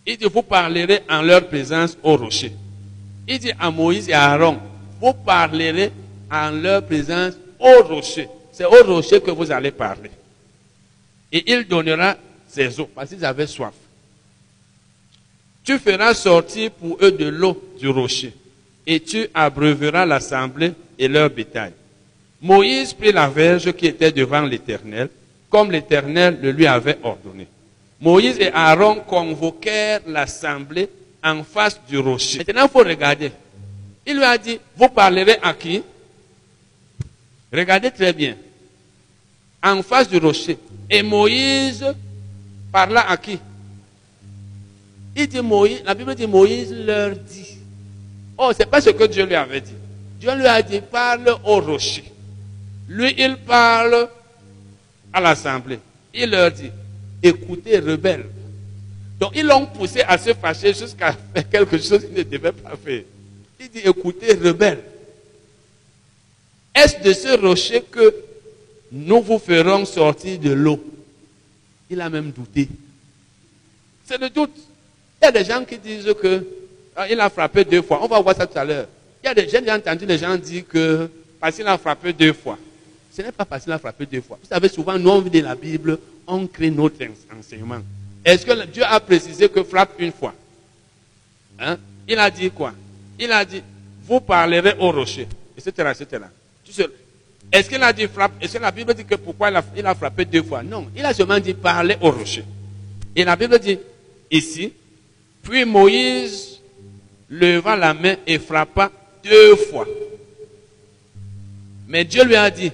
Il 0.07 0.17
dit, 0.17 0.25
vous 0.25 0.43
parlerez 0.43 1.03
en 1.09 1.23
leur 1.23 1.47
présence 1.47 1.97
au 2.03 2.17
rocher. 2.17 2.53
Il 3.27 3.39
dit 3.39 3.53
à 3.59 3.71
Moïse 3.71 4.09
et 4.09 4.13
à 4.13 4.33
Aaron, 4.33 4.59
vous 5.01 5.13
parlerez 5.13 5.91
en 6.31 6.51
leur 6.51 6.85
présence 6.85 7.35
au 7.59 7.83
rocher. 7.83 8.29
C'est 8.53 8.65
au 8.65 8.85
rocher 8.85 9.21
que 9.21 9.31
vous 9.31 9.51
allez 9.51 9.71
parler. 9.71 10.11
Et 11.33 11.53
il 11.53 11.67
donnera 11.67 12.17
ses 12.49 12.81
eaux, 12.81 12.89
parce 12.95 13.11
qu'ils 13.11 13.25
avaient 13.25 13.47
soif. 13.47 13.75
Tu 15.65 15.79
feras 15.79 16.15
sortir 16.15 16.71
pour 16.71 16.97
eux 17.03 17.11
de 17.11 17.27
l'eau 17.27 17.75
du 17.79 17.89
rocher, 17.89 18.33
et 18.87 19.01
tu 19.01 19.27
abreuveras 19.35 20.07
l'assemblée 20.07 20.73
et 20.97 21.09
leur 21.09 21.29
bétail. 21.29 21.73
Moïse 22.41 22.95
prit 22.95 23.11
la 23.11 23.29
verge 23.29 23.73
qui 23.73 23.87
était 23.87 24.13
devant 24.13 24.43
l'Éternel, 24.43 25.09
comme 25.51 25.71
l'Éternel 25.71 26.39
le 26.43 26.51
lui 26.51 26.67
avait 26.67 26.99
ordonné. 27.03 27.47
Moïse 28.01 28.39
et 28.39 28.51
Aaron 28.53 28.97
convoquèrent 29.07 30.01
l'assemblée 30.07 30.89
en 31.25 31.43
face 31.43 31.81
du 31.89 31.99
rocher. 31.99 32.39
Maintenant, 32.39 32.65
il 32.65 32.71
faut 32.71 32.85
regarder. 32.85 33.33
Il 34.07 34.17
lui 34.17 34.25
a 34.25 34.37
dit, 34.39 34.59
vous 34.77 34.89
parlerez 34.89 35.39
à 35.43 35.55
qui? 35.55 35.83
Regardez 37.53 37.91
très 37.91 38.13
bien 38.13 38.37
en 39.63 39.83
face 39.83 40.09
du 40.09 40.19
rocher. 40.19 40.59
Et 40.91 41.03
Moïse 41.03 41.85
parla 42.71 43.09
à 43.09 43.17
qui? 43.17 43.39
La 45.85 45.95
Bible 45.95 46.15
dit 46.15 46.27
Moïse 46.27 46.73
leur 46.73 47.17
dit. 47.17 47.57
Oh, 48.37 48.53
c'est 48.57 48.67
pas 48.67 48.83
ce 48.83 48.91
que 48.91 49.05
Dieu 49.05 49.25
lui 49.25 49.35
avait 49.35 49.63
dit. 49.63 49.73
Dieu 50.21 50.35
lui 50.35 50.47
a 50.47 50.61
dit 50.61 50.81
parle 50.81 51.35
au 51.45 51.61
rocher. 51.61 52.05
Lui, 52.89 53.15
il 53.17 53.37
parle 53.39 54.09
à 55.17 55.21
l'assemblée. 55.21 55.79
Il 56.13 56.31
leur 56.31 56.51
dit 56.51 56.71
écoutez, 57.23 57.79
rebelles. 57.79 58.27
Donc, 59.19 59.33
ils 59.35 59.47
l'ont 59.47 59.65
poussé 59.65 60.03
à 60.07 60.19
se 60.19 60.35
fâcher 60.35 60.75
jusqu'à 60.75 61.13
faire 61.35 61.49
quelque 61.49 61.79
chose 61.79 62.01
qu'il 62.05 62.13
ne 62.13 62.23
devait 62.23 62.53
pas 62.53 62.77
faire. 62.77 63.03
Il 63.59 63.71
dit 63.71 63.81
écoutez, 63.83 64.35
rebelles. 64.35 64.83
Est-ce 66.75 67.03
de 67.03 67.13
ce 67.15 67.41
rocher 67.41 67.83
que 67.91 68.15
nous 68.93 69.23
vous 69.23 69.39
ferons 69.39 69.87
sortir 69.87 70.39
de 70.39 70.51
l'eau? 70.51 70.85
Il 71.89 71.99
a 72.03 72.11
même 72.11 72.31
douté. 72.31 72.69
C'est 74.05 74.21
le 74.21 74.29
doute. 74.29 74.59
Il 75.23 75.25
y 75.25 75.29
a 75.29 75.33
des 75.33 75.45
gens 75.47 75.65
qui 75.65 75.79
disent 75.79 76.15
que 76.21 76.47
ah, 76.95 77.09
il 77.09 77.19
a 77.19 77.31
frappé 77.31 77.65
deux 77.65 77.81
fois. 77.81 78.01
On 78.03 78.07
va 78.07 78.21
voir 78.21 78.37
ça 78.37 78.47
tout 78.47 78.59
à 78.59 78.65
l'heure. 78.67 78.87
Il 79.25 79.27
y 79.27 79.31
a 79.31 79.35
des 79.35 79.49
j'ai 79.49 79.73
entendu 79.73 80.05
les 80.05 80.19
gens 80.19 80.37
dire 80.37 80.65
que 80.69 81.09
parce 81.41 81.57
qu'il 81.57 81.67
a 81.67 81.79
frappé 81.79 82.13
deux 82.13 82.35
fois. 82.35 82.59
Ce 83.17 83.23
n'est 83.23 83.33
pas 83.33 83.47
qu'il 83.59 83.73
a 83.73 83.79
frappé 83.79 84.05
deux 84.05 84.21
fois. 84.21 84.39
Vous 84.43 84.49
savez, 84.49 84.69
souvent, 84.69 84.99
nous, 84.99 85.09
on 85.09 85.23
de 85.23 85.41
la 85.41 85.55
Bible, 85.55 85.99
on 86.27 86.47
crée 86.47 86.71
notre 86.71 87.03
enseignement. 87.39 87.79
Est-ce 88.23 88.45
que 88.45 88.67
Dieu 88.67 88.83
a 88.85 89.01
précisé 89.01 89.49
que 89.49 89.63
frappe 89.63 89.93
une 89.99 90.13
fois? 90.13 90.35
Hein? 91.59 91.79
Il 92.07 92.19
a 92.19 92.31
dit 92.31 92.51
quoi? 92.51 92.75
Il 93.19 93.33
a 93.33 93.43
dit, 93.43 93.63
vous 94.03 94.21
parlerez 94.21 94.75
au 94.79 94.91
rocher, 94.93 95.27
etc., 95.57 95.93
etc. 95.99 96.25
Est-ce 97.51 97.71
qu'il 97.71 97.83
a 97.83 97.91
dit 97.91 98.07
frappe? 98.07 98.33
Est-ce 98.39 98.59
que 98.59 98.63
la 98.63 98.71
Bible 98.71 98.93
dit 98.93 99.07
que 99.07 99.15
pourquoi 99.15 99.51
il 99.75 99.87
a, 99.87 99.95
frappé 99.95 100.27
deux 100.27 100.43
fois? 100.43 100.63
Non, 100.63 100.89
il 100.95 101.03
a 101.03 101.15
seulement 101.15 101.41
dit 101.41 101.55
parler 101.55 101.97
au 102.03 102.11
rocher. 102.11 102.45
Et 103.15 103.25
la 103.25 103.35
Bible 103.35 103.59
dit 103.59 103.79
ici, 104.31 104.75
puis 105.43 105.65
Moïse 105.65 106.61
leva 107.31 107.77
la 107.77 107.95
main 107.95 108.17
et 108.27 108.39
frappa 108.39 108.93
deux 109.25 109.57
fois. 109.57 109.87
Mais 111.89 112.05
Dieu 112.05 112.23
lui 112.23 112.37
a 112.37 112.51
dit, 112.51 112.71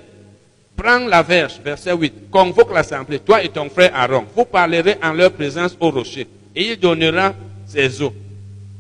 prends 0.82 1.06
la 1.06 1.22
verge, 1.22 1.60
verset 1.64 1.94
8, 1.94 2.30
convoque 2.30 2.72
l'assemblée, 2.72 3.20
toi 3.20 3.42
et 3.42 3.48
ton 3.48 3.70
frère 3.70 3.92
Aaron, 3.94 4.24
vous 4.34 4.44
parlerez 4.44 4.96
en 5.02 5.12
leur 5.12 5.32
présence 5.32 5.76
au 5.78 5.90
rocher, 5.90 6.26
et 6.54 6.72
il 6.72 6.78
donnera 6.78 7.34
ses 7.66 8.02
eaux. 8.02 8.12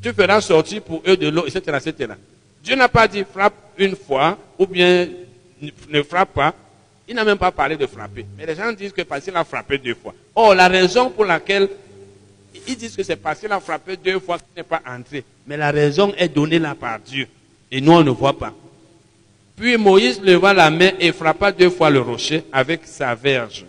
Tu 0.02 0.12
feras 0.12 0.40
sortir 0.40 0.82
pour 0.82 1.02
eux 1.06 1.16
de 1.16 1.28
l'eau, 1.28 1.46
etc., 1.46 1.78
etc. 1.84 2.14
Dieu 2.62 2.74
n'a 2.74 2.88
pas 2.88 3.06
dit 3.06 3.24
frappe 3.24 3.54
une 3.78 3.94
fois, 3.94 4.36
ou 4.58 4.66
bien 4.66 5.08
ne 5.88 6.02
frappe 6.02 6.34
pas, 6.34 6.54
il 7.06 7.14
n'a 7.14 7.24
même 7.24 7.38
pas 7.38 7.52
parlé 7.52 7.76
de 7.76 7.86
frapper. 7.86 8.26
Mais 8.36 8.46
les 8.46 8.56
gens 8.56 8.72
disent 8.72 8.92
que 8.92 9.02
parce 9.02 9.24
qu'il 9.24 9.36
a 9.36 9.44
frappé 9.44 9.78
deux 9.78 9.94
fois. 9.94 10.14
Or, 10.34 10.54
la 10.54 10.66
raison 10.66 11.10
pour 11.10 11.24
laquelle 11.24 11.68
ils 12.66 12.76
disent 12.76 12.96
que 12.96 13.02
c'est 13.02 13.16
parce 13.16 13.38
qu'il 13.38 13.52
a 13.52 13.60
frappé 13.60 13.96
deux 13.96 14.18
fois 14.18 14.38
qu'il 14.38 14.48
n'est 14.56 14.62
pas 14.62 14.82
entré. 14.86 15.24
Mais 15.46 15.56
la 15.56 15.70
raison 15.70 16.12
est 16.16 16.28
donnée 16.28 16.58
là 16.58 16.74
par 16.74 16.98
Dieu. 16.98 17.28
Et 17.70 17.80
nous, 17.80 17.92
on 17.92 18.02
ne 18.02 18.10
voit 18.10 18.36
pas. 18.36 18.52
Puis 19.62 19.76
Moïse 19.76 20.20
leva 20.20 20.52
la 20.52 20.72
main 20.72 20.90
et 20.98 21.12
frappa 21.12 21.52
deux 21.52 21.70
fois 21.70 21.88
le 21.88 22.00
rocher 22.00 22.42
avec 22.52 22.80
sa 22.84 23.14
verge. 23.14 23.64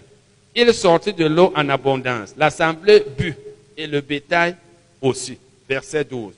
Il 0.55 0.73
sortit 0.73 1.13
de 1.13 1.25
l'eau 1.27 1.53
en 1.55 1.69
abondance. 1.69 2.33
L'assemblée 2.35 3.05
but 3.15 3.37
et 3.77 3.85
le 3.85 4.01
bétail 4.01 4.55
aussi. 4.99 5.37
Verset 5.69 6.03
12. 6.05 6.33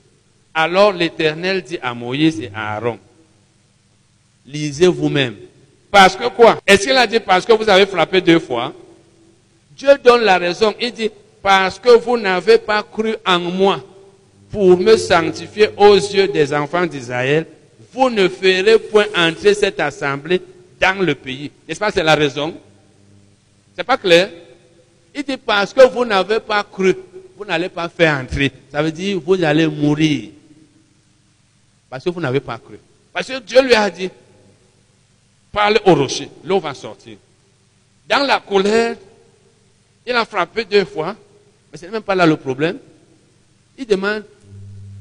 Alors 0.52 0.92
l'Éternel 0.92 1.62
dit 1.62 1.78
à 1.82 1.94
Moïse 1.94 2.38
et 2.38 2.50
à 2.54 2.76
Aaron, 2.76 2.98
lisez 4.46 4.88
vous-même. 4.88 5.36
Parce 5.90 6.14
que 6.14 6.28
quoi? 6.28 6.58
Est-ce 6.66 6.82
qu'il 6.88 6.96
a 6.98 7.06
dit 7.06 7.20
parce 7.20 7.46
que 7.46 7.54
vous 7.54 7.70
avez 7.70 7.86
frappé 7.86 8.20
deux 8.20 8.40
fois? 8.40 8.74
Dieu 9.74 9.88
donne 10.04 10.20
la 10.20 10.36
raison. 10.36 10.74
Il 10.78 10.92
dit 10.92 11.10
parce 11.42 11.78
que 11.78 11.96
vous 11.96 12.18
n'avez 12.18 12.58
pas 12.58 12.82
cru 12.82 13.14
en 13.24 13.38
moi 13.38 13.82
pour 14.50 14.76
me 14.76 14.98
sanctifier 14.98 15.70
aux 15.78 15.94
yeux 15.94 16.28
des 16.28 16.52
enfants 16.52 16.84
d'Israël, 16.84 17.46
vous 17.96 18.10
ne 18.10 18.28
ferez 18.28 18.78
point 18.78 19.06
entrer 19.16 19.54
cette 19.54 19.80
assemblée 19.80 20.42
dans 20.78 21.02
le 21.02 21.14
pays. 21.14 21.50
N'est-ce 21.66 21.80
pas, 21.80 21.90
c'est 21.90 22.02
la 22.02 22.14
raison? 22.14 22.54
C'est 23.74 23.84
pas 23.84 23.96
clair? 23.96 24.30
Il 25.14 25.24
dit 25.24 25.38
parce 25.38 25.72
que 25.72 25.88
vous 25.88 26.04
n'avez 26.04 26.40
pas 26.40 26.62
cru, 26.62 26.94
vous 27.38 27.46
n'allez 27.46 27.70
pas 27.70 27.88
faire 27.88 28.14
entrer. 28.20 28.52
Ça 28.70 28.82
veut 28.82 28.92
dire 28.92 29.18
vous 29.18 29.42
allez 29.42 29.66
mourir. 29.66 30.28
Parce 31.88 32.04
que 32.04 32.10
vous 32.10 32.20
n'avez 32.20 32.40
pas 32.40 32.58
cru. 32.58 32.78
Parce 33.14 33.28
que 33.28 33.38
Dieu 33.38 33.62
lui 33.62 33.74
a 33.74 33.88
dit, 33.88 34.10
parle 35.50 35.80
au 35.86 35.94
rocher, 35.94 36.28
l'eau 36.44 36.60
va 36.60 36.74
sortir. 36.74 37.16
Dans 38.06 38.26
la 38.26 38.40
colère, 38.40 38.94
il 40.06 40.12
a 40.12 40.26
frappé 40.26 40.66
deux 40.66 40.84
fois, 40.84 41.16
mais 41.72 41.78
ce 41.78 41.86
n'est 41.86 41.92
même 41.92 42.02
pas 42.02 42.14
là 42.14 42.26
le 42.26 42.36
problème. 42.36 42.78
Il 43.78 43.86
demande, 43.86 44.24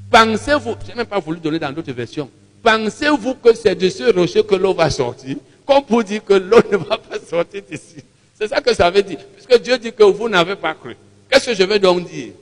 pensez-vous, 0.10 0.76
je 0.84 0.88
n'ai 0.88 0.96
même 0.96 1.06
pas 1.06 1.20
voulu 1.20 1.42
donner 1.42 1.60
dans 1.60 1.74
d'autres 1.74 1.92
versions, 1.92 2.30
pensez-vous 2.66 3.36
que 3.36 3.54
c'est 3.54 3.76
de 3.76 3.88
ce 3.90 4.12
rocher 4.12 4.44
que 4.44 4.56
l'eau 4.56 4.74
va 4.74 4.90
sortir 4.90 5.38
Comme 5.66 5.86
pour 5.86 6.04
dire 6.04 6.26
que 6.26 6.34
l'eau 6.34 6.60
ne 6.72 6.78
va 6.78 6.98
pas 6.98 7.20
sortir 7.20 7.62
d'ici? 7.70 8.04
C'est 8.38 8.48
ça 8.48 8.60
que 8.60 8.74
ça 8.74 8.90
veut 8.90 9.04
dire. 9.04 9.20
Puisque 9.36 9.62
Dieu 9.62 9.78
dit 9.78 9.94
que 9.94 10.04
vous 10.04 10.28
n'avez 10.28 10.56
pas 10.56 10.74
cru. 10.74 10.96
Qu'est-ce 11.30 11.52
que 11.52 11.56
je 11.56 11.64
veux 11.64 11.80
donc 11.80 12.10
dire? 12.10 12.34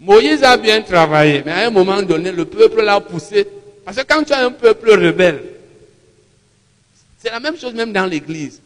Moïse 0.00 0.42
a 0.42 0.56
bien 0.56 0.80
travaillé, 0.82 1.42
mais 1.44 1.52
à 1.52 1.66
un 1.66 1.70
moment 1.70 2.02
donné, 2.02 2.32
le 2.32 2.44
peuple 2.44 2.82
l'a 2.82 2.98
poussé. 3.00 3.46
Parce 3.84 3.96
que 3.98 4.02
quand 4.02 4.24
tu 4.24 4.32
as 4.32 4.44
un 4.44 4.50
peuple 4.50 4.90
rebelle, 4.90 5.42
c'est 7.18 7.30
la 7.30 7.38
même 7.38 7.56
chose 7.56 7.74
même 7.74 7.92
dans 7.92 8.06
l'église. 8.06 8.60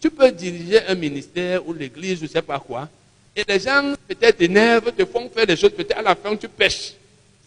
Tu 0.00 0.10
peux 0.10 0.30
diriger 0.30 0.80
un 0.86 0.94
ministère 0.94 1.66
ou 1.66 1.72
l'église, 1.72 2.18
je 2.18 2.24
ne 2.24 2.28
sais 2.28 2.42
pas 2.42 2.58
quoi, 2.58 2.88
et 3.34 3.42
les 3.48 3.58
gens 3.58 3.94
peut-être 4.06 4.36
t'énervent, 4.36 4.92
te 4.92 5.04
font 5.06 5.30
faire 5.30 5.46
des 5.46 5.56
choses, 5.56 5.70
peut-être 5.70 5.98
à 5.98 6.02
la 6.02 6.14
fin 6.14 6.36
tu 6.36 6.48
pêches. 6.48 6.92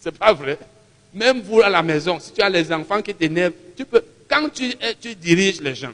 C'est 0.00 0.16
pas 0.16 0.32
vrai. 0.32 0.58
Même 1.18 1.40
vous 1.40 1.60
à 1.60 1.68
la 1.68 1.82
maison, 1.82 2.20
si 2.20 2.32
tu 2.32 2.40
as 2.40 2.48
les 2.48 2.72
enfants 2.72 3.02
qui 3.02 3.12
t'énervent, 3.12 3.52
tu 3.76 3.84
peux, 3.84 4.02
quand 4.28 4.48
tu, 4.54 4.72
tu 5.00 5.16
diriges 5.16 5.60
les 5.60 5.74
gens, 5.74 5.92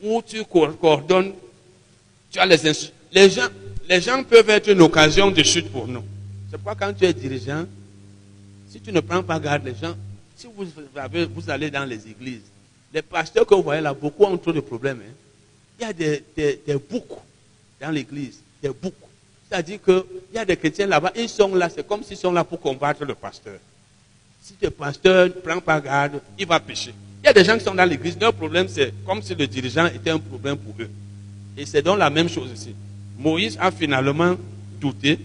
ou 0.00 0.22
tu 0.22 0.44
coordonnes, 0.44 1.32
tu 2.30 2.38
as 2.38 2.46
les 2.46 2.56
les 3.12 3.30
gens, 3.30 3.48
les 3.88 4.00
gens 4.00 4.22
peuvent 4.22 4.50
être 4.50 4.70
une 4.70 4.80
occasion 4.80 5.30
de 5.32 5.42
chute 5.42 5.70
pour 5.72 5.88
nous. 5.88 6.04
C'est 6.50 6.56
pourquoi 6.56 6.74
quand 6.86 6.92
tu 6.94 7.04
es 7.04 7.12
dirigeant, 7.12 7.64
Si 8.70 8.80
tu 8.80 8.92
ne 8.92 9.00
prends 9.00 9.22
pas 9.22 9.40
garde, 9.40 9.64
les 9.64 9.74
gens, 9.74 9.94
si 10.36 10.46
vous, 10.46 10.66
vous 11.34 11.50
allez 11.50 11.70
dans 11.70 11.84
les 11.84 12.08
églises, 12.08 12.42
les 12.92 13.02
pasteurs 13.02 13.46
que 13.46 13.54
vous 13.54 13.62
voyez 13.62 13.80
là, 13.80 13.92
beaucoup 13.92 14.24
ont 14.24 14.36
trop 14.36 14.52
de 14.52 14.60
problèmes. 14.60 15.00
Hein. 15.00 15.12
Il 15.78 15.82
y 15.82 15.88
a 15.88 15.92
des, 15.92 16.24
des, 16.36 16.60
des 16.64 16.74
boucs 16.74 17.18
dans 17.80 17.90
l'église, 17.90 18.38
des 18.62 18.68
boucs. 18.68 18.94
C'est-à-dire 19.48 19.80
qu'il 19.82 20.02
y 20.32 20.38
a 20.38 20.44
des 20.44 20.56
chrétiens 20.56 20.86
là-bas, 20.86 21.12
ils 21.16 21.28
sont 21.28 21.54
là, 21.54 21.68
c'est 21.68 21.86
comme 21.86 22.02
s'ils 22.04 22.16
sont 22.16 22.32
là 22.32 22.44
pour 22.44 22.60
combattre 22.60 23.04
le 23.04 23.14
pasteur. 23.14 23.58
Si 24.44 24.52
le 24.60 24.68
pasteur 24.68 25.24
ne 25.24 25.30
prend 25.30 25.58
pas 25.58 25.80
garde, 25.80 26.20
il 26.38 26.46
va 26.46 26.60
pécher. 26.60 26.92
Il 27.22 27.26
y 27.26 27.30
a 27.30 27.32
des 27.32 27.42
gens 27.42 27.56
qui 27.56 27.64
sont 27.64 27.74
dans 27.74 27.86
l'église, 27.88 28.18
leur 28.20 28.34
problème 28.34 28.66
c'est 28.68 28.92
comme 29.06 29.22
si 29.22 29.34
le 29.34 29.46
dirigeant 29.46 29.86
était 29.86 30.10
un 30.10 30.18
problème 30.18 30.58
pour 30.58 30.74
eux. 30.80 30.90
Et 31.56 31.64
c'est 31.64 31.80
donc 31.80 31.98
la 31.98 32.10
même 32.10 32.28
chose 32.28 32.50
ici. 32.52 32.74
Moïse 33.18 33.56
a 33.58 33.70
finalement 33.70 34.36
douté, 34.78 35.18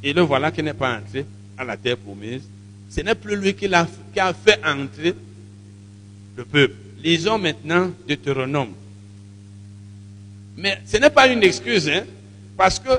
et 0.00 0.12
le 0.12 0.20
voilà 0.22 0.52
qui 0.52 0.62
n'est 0.62 0.74
pas 0.74 0.96
entré 0.96 1.26
à 1.58 1.64
la 1.64 1.76
terre 1.76 1.96
promise. 1.96 2.42
Ce 2.88 3.00
n'est 3.00 3.16
plus 3.16 3.34
lui 3.34 3.52
qui 3.52 3.66
a, 3.66 3.84
fait 4.32 4.60
entrer 4.64 5.12
le 6.36 6.44
peuple. 6.44 6.74
Lisons 7.02 7.38
maintenant 7.38 7.90
Deutéronome. 8.06 8.74
Mais 10.56 10.80
ce 10.86 10.98
n'est 10.98 11.10
pas 11.10 11.26
une 11.26 11.42
excuse, 11.42 11.88
hein, 11.88 12.04
parce 12.56 12.78
que 12.78 12.90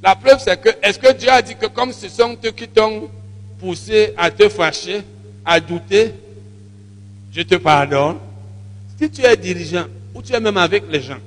la 0.00 0.14
preuve 0.14 0.38
c'est 0.38 0.60
que, 0.60 0.68
est-ce 0.80 1.00
que 1.00 1.12
Dieu 1.12 1.28
a 1.28 1.42
dit 1.42 1.56
que 1.56 1.66
comme 1.66 1.92
ce 1.92 2.08
sont 2.08 2.38
eux 2.44 2.52
qui 2.52 2.68
t'ont 2.68 3.10
poussé 3.58 4.12
à 4.16 4.30
te 4.30 4.48
fâcher, 4.48 5.02
à 5.44 5.60
douter, 5.60 6.12
je 7.32 7.42
te 7.42 7.56
pardonne 7.56 8.16
Si 8.98 9.10
tu 9.10 9.22
es 9.22 9.36
dirigeant, 9.36 9.86
ou 10.14 10.22
tu 10.22 10.32
es 10.32 10.40
même 10.40 10.56
avec 10.56 10.84
les 10.90 11.00
gens, 11.00 11.18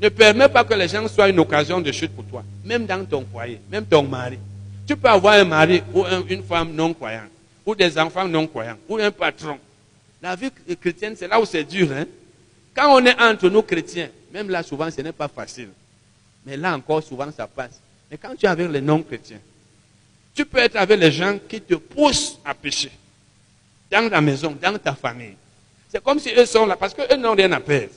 ne 0.00 0.08
permets 0.08 0.48
pas 0.48 0.64
que 0.64 0.74
les 0.74 0.88
gens 0.88 1.06
soient 1.08 1.28
une 1.28 1.38
occasion 1.38 1.80
de 1.80 1.90
chute 1.92 2.12
pour 2.12 2.24
toi, 2.24 2.44
même 2.64 2.86
dans 2.86 3.04
ton 3.04 3.24
foyer, 3.30 3.60
même 3.70 3.84
ton 3.84 4.02
mari. 4.02 4.38
Tu 4.86 4.96
peux 4.96 5.08
avoir 5.08 5.34
un 5.34 5.44
mari 5.44 5.82
ou 5.92 6.04
une 6.28 6.42
femme 6.42 6.72
non 6.72 6.94
croyante, 6.94 7.30
ou 7.64 7.74
des 7.74 7.98
enfants 7.98 8.26
non 8.26 8.46
croyants, 8.46 8.78
ou 8.88 8.96
un 8.96 9.10
patron. 9.10 9.58
La 10.22 10.34
vie 10.34 10.50
chrétienne, 10.80 11.14
c'est 11.16 11.28
là 11.28 11.40
où 11.40 11.44
c'est 11.44 11.64
dur. 11.64 11.88
Hein? 11.92 12.06
Quand 12.74 12.96
on 12.96 13.04
est 13.04 13.20
entre 13.20 13.48
nous 13.48 13.62
chrétiens, 13.62 14.08
même 14.32 14.50
là, 14.50 14.62
souvent, 14.62 14.90
ce 14.90 15.00
n'est 15.00 15.12
pas 15.12 15.28
facile. 15.28 15.68
Mais 16.44 16.56
là 16.56 16.74
encore, 16.74 17.02
souvent, 17.02 17.30
ça 17.36 17.46
passe. 17.46 17.80
Mais 18.10 18.16
quand 18.16 18.34
tu 18.36 18.46
es 18.46 18.48
avec 18.48 18.70
les 18.70 18.80
non-chrétiens, 18.80 19.38
tu 20.38 20.44
peux 20.44 20.58
être 20.58 20.76
avec 20.76 21.00
les 21.00 21.10
gens 21.10 21.36
qui 21.48 21.60
te 21.60 21.74
poussent 21.74 22.38
à 22.44 22.54
pécher. 22.54 22.92
Dans 23.90 24.08
ta 24.08 24.20
maison, 24.20 24.56
dans 24.62 24.78
ta 24.78 24.94
famille. 24.94 25.34
C'est 25.88 26.00
comme 26.00 26.20
si 26.20 26.30
eux 26.32 26.46
sont 26.46 26.64
là, 26.64 26.76
parce 26.76 26.94
qu'eux 26.94 27.16
n'ont 27.16 27.34
rien 27.34 27.50
à 27.50 27.58
perdre. 27.58 27.92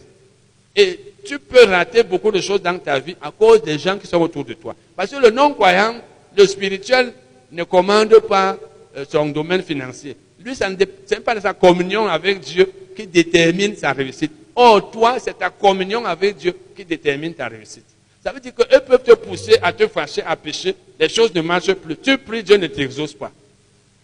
Et 0.76 1.00
tu 1.24 1.38
peux 1.38 1.66
rater 1.66 2.02
beaucoup 2.02 2.32
de 2.32 2.42
choses 2.42 2.60
dans 2.60 2.80
ta 2.80 2.98
vie 2.98 3.16
à 3.22 3.30
cause 3.30 3.62
des 3.62 3.78
gens 3.78 3.96
qui 4.00 4.08
sont 4.08 4.20
autour 4.20 4.44
de 4.44 4.56
toi. 4.56 4.76
Parce 4.96 5.12
que 5.12 5.18
le 5.18 5.30
non-croyant, 5.30 6.02
le 6.36 6.48
spirituel, 6.48 7.14
ne 7.52 7.64
commande 7.64 8.18
pas 8.28 8.58
euh, 8.98 9.06
son 9.08 9.28
domaine 9.28 9.62
financier. 9.62 10.18
Lui, 10.44 10.56
ce 10.56 10.64
n'est 10.64 11.20
pas 11.20 11.40
sa 11.40 11.54
communion 11.54 12.08
avec 12.08 12.40
Dieu 12.40 12.72
qui 12.96 13.06
détermine 13.06 13.76
sa 13.76 13.92
réussite. 13.92 14.32
Or, 14.56 14.90
toi, 14.90 15.20
c'est 15.20 15.38
ta 15.38 15.52
communion 15.52 16.04
avec 16.06 16.38
Dieu 16.38 16.58
qui 16.76 16.86
détermine 16.86 17.36
ta 17.36 17.48
réussite. 17.50 17.86
Ça 18.24 18.32
veut 18.32 18.40
dire 18.40 18.54
qu'eux 18.54 18.80
peuvent 18.88 19.04
te 19.04 19.14
pousser 19.16 19.58
à 19.62 19.74
te 19.74 19.88
fâcher, 19.88 20.22
à 20.24 20.36
pécher. 20.36 20.76
Les 21.00 21.10
choses 21.10 21.34
ne 21.34 21.42
marchent 21.42 21.74
plus. 21.74 21.98
Tu 21.98 22.18
pries, 22.18 22.44
Dieu 22.44 22.58
ne 22.58 22.68
t'exauce 22.68 23.14
pas. 23.14 23.32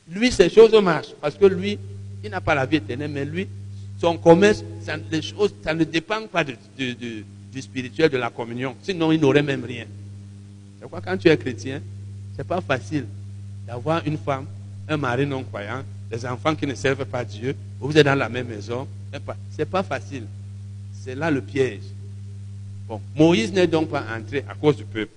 Lui, 0.09 0.31
ces 0.31 0.49
choses 0.49 0.73
marchent. 0.81 1.13
Parce 1.21 1.35
que 1.35 1.45
lui, 1.45 1.77
il 2.23 2.31
n'a 2.31 2.41
pas 2.41 2.55
la 2.55 2.65
vie 2.65 2.77
éternelle, 2.77 3.11
mais 3.11 3.25
lui, 3.25 3.47
son 4.01 4.17
commerce, 4.17 4.63
ça, 4.81 4.95
les 5.11 5.21
choses, 5.21 5.53
ça 5.63 5.73
ne 5.73 5.83
dépend 5.83 6.25
pas 6.27 6.43
du 6.43 6.55
spirituel, 7.61 8.09
de 8.09 8.17
la 8.17 8.29
communion. 8.29 8.75
Sinon, 8.81 9.11
il 9.11 9.21
n'aurait 9.21 9.43
même 9.43 9.63
rien. 9.63 9.85
C'est 10.75 10.81
pourquoi 10.81 11.01
quand 11.01 11.17
tu 11.17 11.27
es 11.27 11.37
chrétien, 11.37 11.81
ce 12.33 12.37
n'est 12.39 12.43
pas 12.43 12.61
facile 12.61 13.05
d'avoir 13.67 14.05
une 14.05 14.17
femme, 14.17 14.45
un 14.87 14.97
mari 14.97 15.25
non 15.25 15.43
croyant, 15.43 15.83
des 16.09 16.25
enfants 16.25 16.55
qui 16.55 16.65
ne 16.65 16.73
servent 16.75 17.05
pas 17.05 17.25
Dieu, 17.25 17.55
vous 17.79 17.95
êtes 17.97 18.05
dans 18.05 18.15
la 18.15 18.29
même 18.29 18.47
maison. 18.47 18.87
Ce 19.11 19.57
n'est 19.57 19.65
pas 19.65 19.83
facile. 19.83 20.25
C'est 21.03 21.15
là 21.15 21.29
le 21.29 21.41
piège. 21.41 21.81
Bon, 22.87 23.01
Moïse 23.15 23.51
n'est 23.51 23.67
donc 23.67 23.89
pas 23.89 24.03
entré 24.17 24.45
à 24.49 24.55
cause 24.55 24.77
du 24.77 24.85
peuple. 24.85 25.11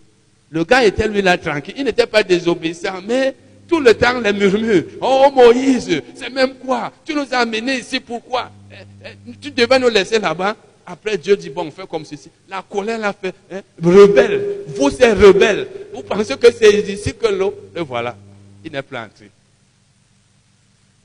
Le 0.51 0.65
gars 0.65 0.85
était 0.85 1.07
lui 1.07 1.23
là 1.23 1.39
tranquille. 1.39 1.75
Il 1.77 1.85
n'était 1.85 2.07
pas 2.07 2.23
désobéissant, 2.23 3.01
mais 3.07 3.35
tout 3.69 3.81
le 3.81 3.95
temps 3.95 4.19
les 4.19 4.33
murmures. 4.33 4.83
Oh 5.01 5.31
Moïse, 5.33 6.03
c'est 6.15 6.31
même 6.31 6.55
quoi? 6.55 6.93
Tu 7.05 7.15
nous 7.15 7.27
as 7.31 7.39
amenés 7.39 7.79
ici, 7.79 8.01
pourquoi? 8.01 8.51
Eh, 8.73 8.75
eh, 9.05 9.33
Tu 9.41 9.53
devais 9.53 9.79
nous 9.79 9.89
laisser 9.89 10.19
là-bas. 10.19 10.57
Après 10.85 11.17
Dieu 11.17 11.37
dit, 11.37 11.51
bon, 11.51 11.67
on 11.67 11.71
fait 11.71 11.87
comme 11.87 12.05
ceci. 12.05 12.31
La 12.49 12.63
colère 12.63 12.99
l'a 12.99 13.13
fait. 13.13 13.33
Hein? 13.53 13.61
Rebelle. 13.81 14.65
Vous, 14.67 14.91
c'est 14.91 15.13
rebelle. 15.13 15.69
Vous 15.95 16.03
pensez 16.03 16.37
que 16.37 16.51
c'est 16.51 16.81
ici 16.91 17.15
que 17.15 17.29
l'eau. 17.29 17.55
Et 17.77 17.81
voilà. 17.81 18.17
Il 18.65 18.73
n'est 18.73 18.83
pas 18.83 19.05
entré. 19.05 19.31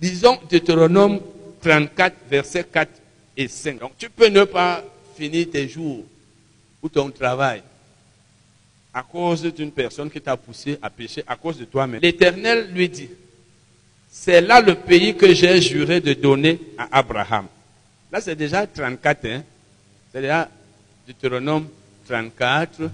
Disons 0.01 0.39
Deutéronome 0.49 1.19
34, 1.61 2.15
versets 2.29 2.63
4 2.63 2.89
et 3.37 3.47
5. 3.47 3.79
Donc 3.79 3.91
tu 3.97 4.09
peux 4.09 4.27
ne 4.27 4.43
pas 4.43 4.83
finir 5.15 5.47
tes 5.51 5.67
jours 5.67 6.03
ou 6.85 6.89
ton 6.89 7.09
travail 7.09 7.63
à 8.93 9.01
cause 9.01 9.41
d'une 9.41 9.71
personne 9.71 10.09
qui 10.09 10.21
t'a 10.21 10.37
poussé 10.37 10.77
à 10.83 10.89
pécher, 10.91 11.23
à 11.25 11.35
cause 11.35 11.57
de 11.57 11.65
toi-même. 11.65 11.99
L'Éternel 11.99 12.71
lui 12.71 12.87
dit, 12.87 13.09
c'est 14.07 14.39
là 14.39 14.61
le 14.61 14.75
pays 14.75 15.15
que 15.15 15.33
j'ai 15.33 15.59
juré 15.59 15.99
de 15.99 16.13
donner 16.13 16.59
à 16.77 16.99
Abraham. 16.99 17.47
Là, 18.11 18.21
c'est 18.21 18.35
déjà 18.35 18.67
34, 18.67 19.25
hein? 19.25 19.43
c'est 20.13 20.21
déjà 20.21 20.47
Deutéronome 21.07 21.67
34, 22.07 22.89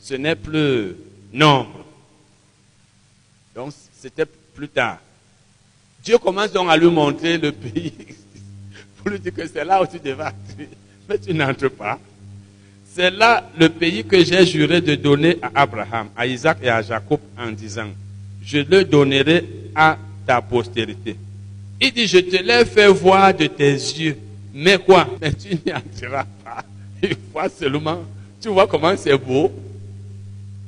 ce 0.00 0.14
n'est 0.14 0.34
plus 0.34 0.96
nombre. 1.30 1.84
Donc, 3.54 3.74
c'était 3.94 4.26
plus 4.26 4.68
tard. 4.68 4.98
Dieu 6.02 6.16
commence 6.16 6.52
donc 6.52 6.70
à 6.70 6.76
lui 6.76 6.90
montrer 6.90 7.36
le 7.36 7.52
pays 7.52 7.92
pour 8.96 9.10
lui 9.10 9.20
dire 9.20 9.34
que 9.34 9.46
c'est 9.46 9.64
là 9.64 9.82
où 9.82 9.86
tu 9.86 9.98
devais. 10.00 10.24
Mais 11.06 11.18
tu 11.18 11.34
n'entres 11.34 11.68
pas. 11.68 12.00
C'est 12.94 13.10
là 13.10 13.50
le 13.58 13.68
pays 13.70 14.04
que 14.04 14.22
j'ai 14.24 14.46
juré 14.46 14.80
de 14.80 14.94
donner 14.94 15.36
à 15.42 15.62
Abraham, 15.62 16.10
à 16.16 16.28
Isaac 16.28 16.58
et 16.62 16.68
à 16.68 16.80
Jacob 16.80 17.18
en 17.36 17.50
disant, 17.50 17.88
je 18.40 18.58
le 18.58 18.84
donnerai 18.84 19.44
à 19.74 19.98
ta 20.24 20.40
postérité. 20.40 21.16
Il 21.80 21.92
dit, 21.92 22.06
je 22.06 22.18
te 22.18 22.40
l'ai 22.40 22.64
fait 22.64 22.86
voir 22.86 23.34
de 23.34 23.48
tes 23.48 23.72
yeux. 23.72 24.16
Mais 24.54 24.78
quoi? 24.78 25.08
Mais 25.20 25.32
tu 25.32 25.48
n'y 25.66 25.72
entreras 25.72 26.24
pas. 26.44 26.62
Il 27.02 27.16
voit 27.32 27.48
seulement. 27.48 28.04
Tu 28.40 28.48
vois 28.48 28.68
comment 28.68 28.96
c'est 28.96 29.18
beau. 29.18 29.50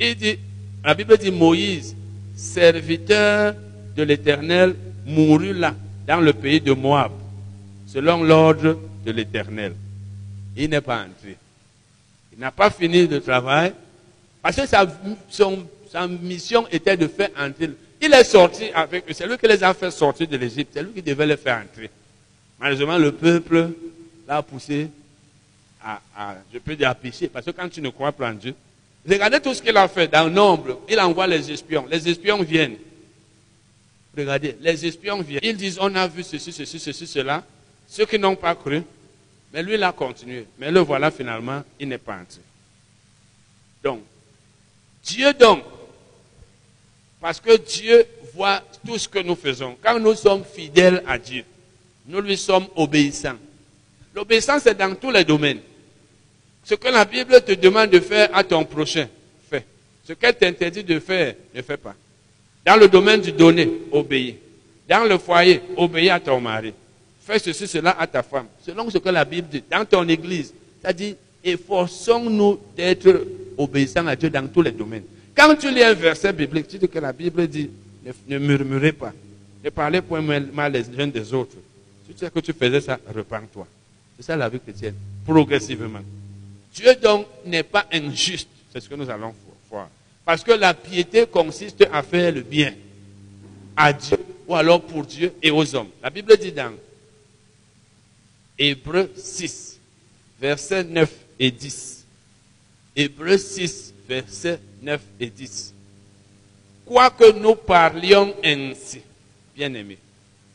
Il 0.01 0.17
dit, 0.17 0.37
la 0.85 0.95
Bible 0.95 1.17
dit, 1.19 1.31
Moïse, 1.31 1.95
serviteur 2.35 3.55
de 3.97 4.03
l'Éternel, 4.03 4.75
mourut 5.07 5.55
là, 5.55 5.77
dans 6.09 6.21
le 6.21 6.33
pays 6.33 6.61
de 6.61 6.73
Moab, 6.73 7.12
selon 7.87 8.25
l'ordre 8.25 8.81
de 9.05 9.12
l'Éternel. 9.12 9.75
Il 10.57 10.71
n'est 10.71 10.81
pas 10.81 11.03
entré. 11.03 11.37
Il 12.37 12.40
n'a 12.40 12.51
pas 12.51 12.70
fini 12.70 13.07
le 13.07 13.20
travail, 13.20 13.72
parce 14.42 14.57
que 14.57 14.66
sa, 14.66 14.87
sa 15.90 16.07
mission 16.07 16.66
était 16.70 16.96
de 16.96 17.09
faire 17.09 17.31
entrer. 17.38 17.70
Il 18.01 18.12
est 18.12 18.25
sorti 18.25 18.70
avec 18.75 19.09
eux. 19.09 19.12
C'est 19.14 19.27
lui 19.27 19.38
qui 19.38 19.49
les 19.49 19.64
a 19.64 19.72
fait 19.72 19.90
sortir 19.90 20.29
de 20.29 20.37
l'Égypte. 20.37 20.72
C'est 20.75 20.83
lui 20.83 20.92
qui 20.92 21.03
devait 21.03 21.27
les 21.27 21.37
faire 21.38 21.62
entrer. 21.62 21.90
Malheureusement, 22.61 22.99
le 22.99 23.12
peuple 23.12 23.70
l'a 24.29 24.42
poussé 24.42 24.88
à, 25.83 26.37
je 26.53 26.59
peux 26.59 26.77
dire, 26.77 26.90
à 26.90 26.94
pécher. 26.94 27.29
Parce 27.29 27.46
que 27.46 27.53
quand 27.53 27.68
tu 27.70 27.81
ne 27.81 27.88
crois 27.88 28.12
pas 28.12 28.31
en 28.31 28.35
Dieu, 28.35 28.55
regardez 29.09 29.40
tout 29.40 29.55
ce 29.55 29.62
qu'il 29.62 29.77
a 29.77 29.88
fait. 29.88 30.09
Dans 30.09 30.29
nombre, 30.29 30.81
il 30.88 31.01
envoie 31.01 31.27
les 31.27 31.51
espions. 31.51 31.87
Les 31.90 32.07
espions 32.07 32.42
viennent. 32.42 32.77
Regardez, 34.16 34.57
les 34.61 34.87
espions 34.87 35.22
viennent. 35.22 35.40
Ils 35.42 35.57
disent, 35.57 35.79
on 35.81 35.94
a 35.94 36.07
vu 36.07 36.22
ceci, 36.22 36.53
ceci, 36.53 36.79
ceci, 36.79 37.07
cela. 37.07 37.42
Ceux 37.88 38.05
qui 38.05 38.18
n'ont 38.18 38.37
pas 38.37 38.55
cru. 38.55 38.83
Mais 39.53 39.63
lui, 39.63 39.75
il 39.75 39.83
a 39.83 39.93
continué. 39.93 40.47
Mais 40.59 40.71
le 40.71 40.81
voilà 40.81 41.11
finalement, 41.11 41.63
il 41.79 41.89
n'est 41.89 41.99
pas 41.99 42.15
entré. 42.15 42.41
Donc, 43.83 44.03
Dieu 45.05 45.33
donc, 45.35 45.63
parce 47.21 47.41
que 47.41 47.57
Dieu 47.57 48.07
voit 48.35 48.63
tout 48.85 48.99
ce 48.99 49.09
que 49.09 49.19
nous 49.21 49.37
faisons. 49.37 49.77
Quand 49.83 49.99
nous 49.99 50.15
sommes 50.15 50.45
fidèles 50.45 51.03
à 51.07 51.18
Dieu, 51.18 51.45
nous 52.07 52.20
lui 52.20 52.37
sommes 52.37 52.66
obéissants. 52.77 53.37
L'obéissance 54.14 54.66
est 54.66 54.75
dans 54.75 54.95
tous 54.95 55.11
les 55.11 55.25
domaines. 55.25 55.61
Ce 56.64 56.75
que 56.75 56.89
la 56.89 57.05
Bible 57.05 57.41
te 57.43 57.53
demande 57.53 57.91
de 57.91 58.01
faire 58.01 58.29
à 58.35 58.43
ton 58.43 58.64
prochain, 58.64 59.09
fais. 59.49 59.64
Ce 60.05 60.12
qu'elle 60.14 60.37
t'interdit 60.37 60.83
de 60.83 60.99
faire, 60.99 61.35
ne 61.55 61.62
fais 61.62 61.77
pas. 61.77 61.95
Dans 62.64 62.77
le 62.77 62.89
domaine 62.89 63.20
du 63.20 63.31
donner, 63.31 63.70
obéis. 63.93 64.37
Dans 64.89 65.05
le 65.05 65.18
foyer, 65.18 65.62
obéis 65.77 66.11
à 66.11 66.18
ton 66.18 66.41
mari. 66.41 66.75
Fais 67.27 67.41
ceci, 67.41 67.66
cela 67.66 67.99
à 67.99 68.07
ta 68.07 68.22
femme. 68.22 68.47
Selon 68.64 68.89
ce 68.89 68.99
que 68.99 69.09
la 69.09 69.24
Bible 69.24 69.49
dit. 69.49 69.64
Dans 69.68 69.85
ton 69.85 70.07
église, 70.09 70.55
dit, 70.95 71.16
efforçons-nous 71.43 72.61
d'être 72.77 73.27
obéissants 73.59 74.07
à 74.07 74.14
Dieu 74.14 74.31
dans 74.31 74.47
tous 74.47 74.62
les 74.62 74.70
domaines. 74.70 75.03
Quand 75.35 75.57
tu 75.57 75.68
lis 75.74 75.83
un 75.83 75.93
verset 75.93 76.33
biblique, 76.33 76.68
tu 76.68 76.79
dis 76.79 76.89
que 76.89 77.01
la 77.01 77.12
Bible 77.12 77.49
dit, 77.49 77.68
ne, 78.29 78.39
murmurez 78.39 78.93
pas. 78.93 79.12
Ne 79.64 79.70
parlez 79.70 80.01
point 80.03 80.20
mal 80.20 80.72
les 80.72 80.85
uns 81.01 81.09
des 81.09 81.35
autres. 81.35 81.57
Si 82.07 82.14
tu 82.14 82.20
sais 82.20 82.31
que 82.31 82.39
tu 82.39 82.53
faisais 82.53 82.81
ça, 82.81 82.97
repends-toi. 83.12 83.66
C'est 84.16 84.27
ça 84.27 84.37
la 84.37 84.49
vie 84.49 84.61
chrétienne, 84.61 84.95
progressivement. 85.24 85.99
Dieu 86.72 86.95
donc 87.03 87.27
n'est 87.45 87.64
pas 87.64 87.87
injuste. 87.93 88.49
C'est 88.72 88.79
ce 88.79 88.89
que 88.89 88.95
nous 88.95 89.11
allons 89.11 89.35
voir. 89.68 89.89
Parce 90.24 90.45
que 90.45 90.53
la 90.53 90.74
piété 90.74 91.27
consiste 91.27 91.85
à 91.93 92.05
faire 92.05 92.33
le 92.33 92.43
bien 92.43 92.72
à 93.77 93.93
Dieu 93.93 94.16
ou 94.47 94.55
alors 94.55 94.81
pour 94.81 95.05
Dieu 95.05 95.33
et 95.43 95.51
aux 95.51 95.74
hommes. 95.74 95.89
La 96.01 96.09
Bible 96.09 96.37
dit 96.37 96.53
dans 96.53 96.72
Hébreu 98.59 99.11
6, 99.17 99.79
versets 100.41 100.85
9 100.85 101.11
et 101.39 101.51
10. 101.51 102.05
Hébreu 102.97 103.37
6, 103.37 103.93
versets 104.09 104.61
9 104.83 105.01
et 105.21 105.31
10. 105.31 105.75
Quoique 106.87 107.33
nous 107.33 107.55
parlions 107.55 108.35
ainsi, 108.45 109.01
bien-aimés, 109.55 109.99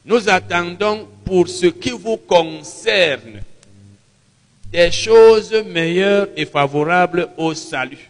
nous 0.06 0.30
attendons 0.30 1.08
pour 1.26 1.48
ce 1.48 1.68
qui 1.68 1.92
vous 1.92 2.18
concerne 2.18 3.42
des 4.72 4.90
choses 4.90 5.54
meilleures 5.66 6.30
et 6.36 6.46
favorables 6.46 7.30
au 7.38 7.54
salut. 7.54 8.10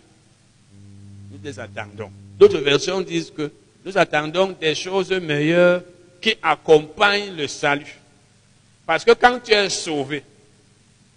Nous 1.32 1.40
les 1.44 1.60
attendons. 1.60 2.12
D'autres 2.38 2.60
versions 2.60 3.02
disent 3.02 3.32
que 3.32 3.52
nous 3.84 3.98
attendons 3.98 4.56
des 4.60 4.76
choses 4.76 5.12
meilleures 5.12 5.84
qui 6.22 6.36
accompagnent 6.42 7.36
le 7.36 7.48
salut. 7.48 8.01
Parce 8.86 9.04
que 9.06 9.12
quand 9.12 9.40
tu 9.44 9.52
es 9.52 9.70
sauvé, 9.70 10.24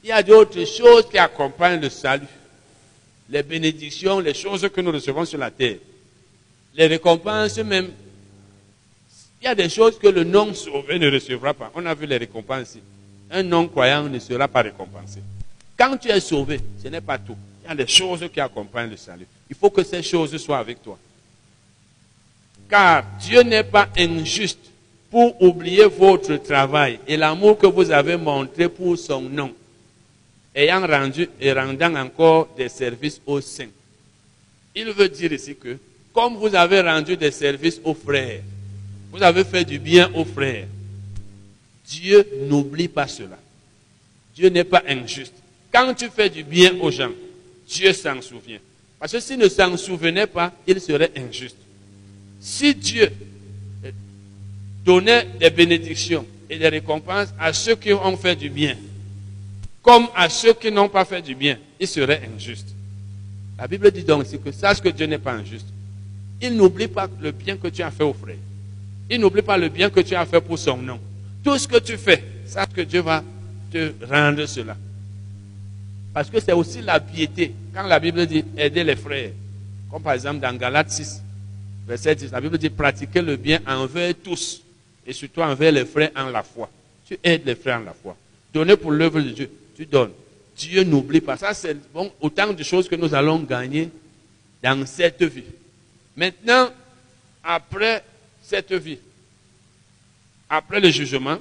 il 0.03 0.09
y 0.09 0.13
a 0.13 0.23
d'autres 0.23 0.65
choses 0.65 1.09
qui 1.09 1.19
accompagnent 1.19 1.81
le 1.81 1.89
salut. 1.89 2.27
Les 3.31 3.43
bénédictions, 3.43 4.21
les 4.21 4.35
choses 4.35 4.69
que 4.69 4.81
nous 4.81 4.93
recevons 4.93 5.25
sur 5.25 5.39
la 5.39 5.51
terre. 5.51 5.79
Les 6.75 6.87
récompenses 6.87 7.57
même. 7.59 7.91
Il 9.41 9.45
y 9.45 9.49
a 9.49 9.55
des 9.55 9.69
choses 9.69 9.99
que 9.99 10.09
le 10.09 10.25
non-sauvé 10.25 10.99
ne 10.99 11.11
recevra 11.11 11.55
pas. 11.55 11.73
On 11.75 11.85
a 11.87 11.95
vu 11.95 12.07
les 12.07 12.19
récompenses. 12.19 12.77
Un 13.31 13.43
non-croyant 13.43 14.05
ne 14.05 14.19
sera 14.19 14.47
pas 14.47 14.63
récompensé. 14.63 15.21
Quand 15.77 15.97
tu 15.97 16.09
es 16.09 16.21
sauvé, 16.21 16.61
ce 16.83 16.89
n'est 16.89 17.01
pas 17.01 17.19
tout. 17.19 17.37
Il 17.65 17.69
y 17.69 17.73
a 17.73 17.75
des 17.75 17.87
choses 17.87 18.29
qui 18.33 18.41
accompagnent 18.41 18.91
le 18.91 18.97
salut. 18.97 19.27
Il 19.49 19.57
faut 19.57 19.71
que 19.71 19.83
ces 19.83 20.03
choses 20.03 20.37
soient 20.37 20.59
avec 20.59 20.83
toi. 20.83 20.99
Car 22.69 23.05
Dieu 23.21 23.43
n'est 23.43 23.65
pas 23.65 23.89
injuste 23.97 24.71
pour 25.15 25.41
oublier 25.41 25.85
votre 25.85 26.39
travail 26.39 26.99
et 27.07 27.17
l'amour 27.17 27.57
que 27.57 27.69
vous 27.69 27.89
avez 27.93 28.17
montré 28.17 28.69
pour 28.69 28.99
son 28.99 29.21
nom, 29.21 29.55
ayant 30.53 30.85
rendu 30.85 31.31
et 31.41 31.53
rendant 31.53 31.95
encore 31.95 32.49
des 32.57 32.69
services 32.69 33.21
aux 33.25 33.41
saints. 33.41 33.71
Il 34.75 34.91
veut 34.91 35.09
dire 35.09 35.33
ici 35.33 35.55
que, 35.55 35.79
comme 36.13 36.35
vous 36.35 36.53
avez 36.53 36.81
rendu 36.81 37.17
des 37.17 37.31
services 37.31 37.81
aux 37.85 37.95
frères, 37.95 38.41
vous 39.13 39.23
avez 39.23 39.45
fait 39.45 39.65
du 39.65 39.79
bien 39.79 40.11
aux 40.15 40.25
frères, 40.25 40.67
Dieu 41.87 42.27
n'oublie 42.49 42.89
pas 42.89 43.07
cela. 43.07 43.39
Dieu 44.35 44.49
n'est 44.49 44.65
pas 44.65 44.83
injuste. 44.89 45.35
Quand 45.73 45.95
tu 45.95 46.09
fais 46.09 46.29
du 46.29 46.43
bien 46.43 46.77
aux 46.81 46.91
gens, 46.91 47.13
Dieu 47.69 47.93
s'en 47.93 48.21
souvient. 48.21 48.59
Parce 48.99 49.13
que 49.13 49.21
s'il 49.21 49.39
ne 49.39 49.49
s'en 49.49 49.77
souvenait 49.77 50.27
pas, 50.27 50.53
il 50.67 50.81
serait 50.81 51.13
injuste. 51.17 51.59
Si 52.41 52.75
Dieu 52.75 53.13
donnait 54.85 55.27
des 55.41 55.51
bénédictions 55.51 56.27
et 56.49 56.59
des 56.59 56.69
récompenses 56.69 57.29
à 57.39 57.53
ceux 57.53 57.77
qui 57.77 57.93
ont 57.93 58.17
fait 58.17 58.37
du 58.37 58.51
bien, 58.51 58.77
comme 59.83 60.09
à 60.15 60.29
ceux 60.29 60.55
qui 60.55 60.71
n'ont 60.71 60.89
pas 60.89 61.05
fait 61.05 61.23
du 61.23 61.35
bien, 61.35 61.59
il 61.79 61.87
serait 61.87 62.23
injuste. 62.35 62.75
La 63.59 63.67
Bible 63.69 63.91
dit 63.91 64.03
donc 64.03 64.25
que 64.43 64.53
sache 64.53 64.81
que 64.81 64.89
Dieu 64.89 65.07
n'est 65.07 65.19
pas 65.19 65.33
injuste. 65.33 65.67
Il 66.41 66.57
n'oublie 66.57 66.89
pas 66.89 67.09
le 67.21 67.31
bien 67.31 67.57
que 67.57 67.69
tu 67.69 67.83
as 67.83 67.91
fait 67.91 68.03
aux 68.03 68.13
frères. 68.13 68.37
Il 69.09 69.21
n'oublie 69.21 69.43
pas 69.43 69.57
le 69.57 69.69
bien 69.69 69.91
que 69.91 70.01
tu 70.01 70.15
as 70.15 70.27
fait 70.27 70.41
pour 70.41 70.59
son 70.59 70.77
nom. 70.77 70.99
Tout 71.43 71.57
ce 71.59 71.69
que 71.69 71.79
tu 71.79 71.97
fais, 71.97 72.23
sache 72.47 72.71
que 72.75 72.81
Dieu 72.81 73.01
va 73.01 73.23
te 73.71 73.93
rendre 74.11 74.45
cela. 74.47 74.77
Parce 76.13 76.31
que 76.31 76.41
c'est 76.41 76.53
aussi 76.53 76.81
la 76.81 77.01
piété. 77.01 77.53
Quand 77.75 77.85
la 77.85 78.01
Bible 78.01 78.27
dit 78.27 78.45
aider 78.57 78.85
les 78.85 78.97
frères, 78.97 79.31
comme 79.91 80.03
par 80.03 80.15
exemple 80.15 80.41
dans 80.41 80.57
Galates 80.57 80.91
6, 80.91 81.23
verset 81.87 82.15
10, 82.15 82.33
la 82.33 82.41
Bible 82.41 82.59
dit 82.59 82.71
pratiquer 82.71 83.21
le 83.21 83.37
bien 83.37 83.61
envers 83.67 84.15
tous 84.15 84.64
et 85.07 85.13
surtout 85.13 85.41
envers 85.41 85.73
les 85.73 85.85
frères 85.85 86.11
en 86.17 86.31
la 86.31 86.43
foi. 86.43 86.71
Tu 87.07 87.19
aides 87.23 87.45
les 87.45 87.55
frères 87.55 87.81
en 87.81 87.85
la 87.85 87.93
foi. 87.93 88.17
Donner 88.53 88.77
pour 88.77 88.93
l'œuvre 88.93 89.21
de 89.21 89.31
Dieu, 89.31 89.51
tu 89.77 89.87
donnes. 89.87 90.13
Dieu 90.57 90.85
n'oublie 90.85 91.21
pas. 91.21 91.37
Ça, 91.37 91.53
c'est 91.53 91.77
bon, 91.93 92.13
autant 92.21 92.53
de 92.53 92.63
choses 92.63 92.89
que 92.89 92.95
nous 92.95 93.15
allons 93.15 93.41
gagner 93.41 93.91
dans 94.63 94.87
cette 94.87 95.23
vie. 95.23 95.45
Maintenant, 96.17 96.71
après 97.43 98.05
cette 98.43 98.73
vie, 98.73 98.99
après 100.49 100.81
le 100.81 100.91
jugement, 100.91 101.39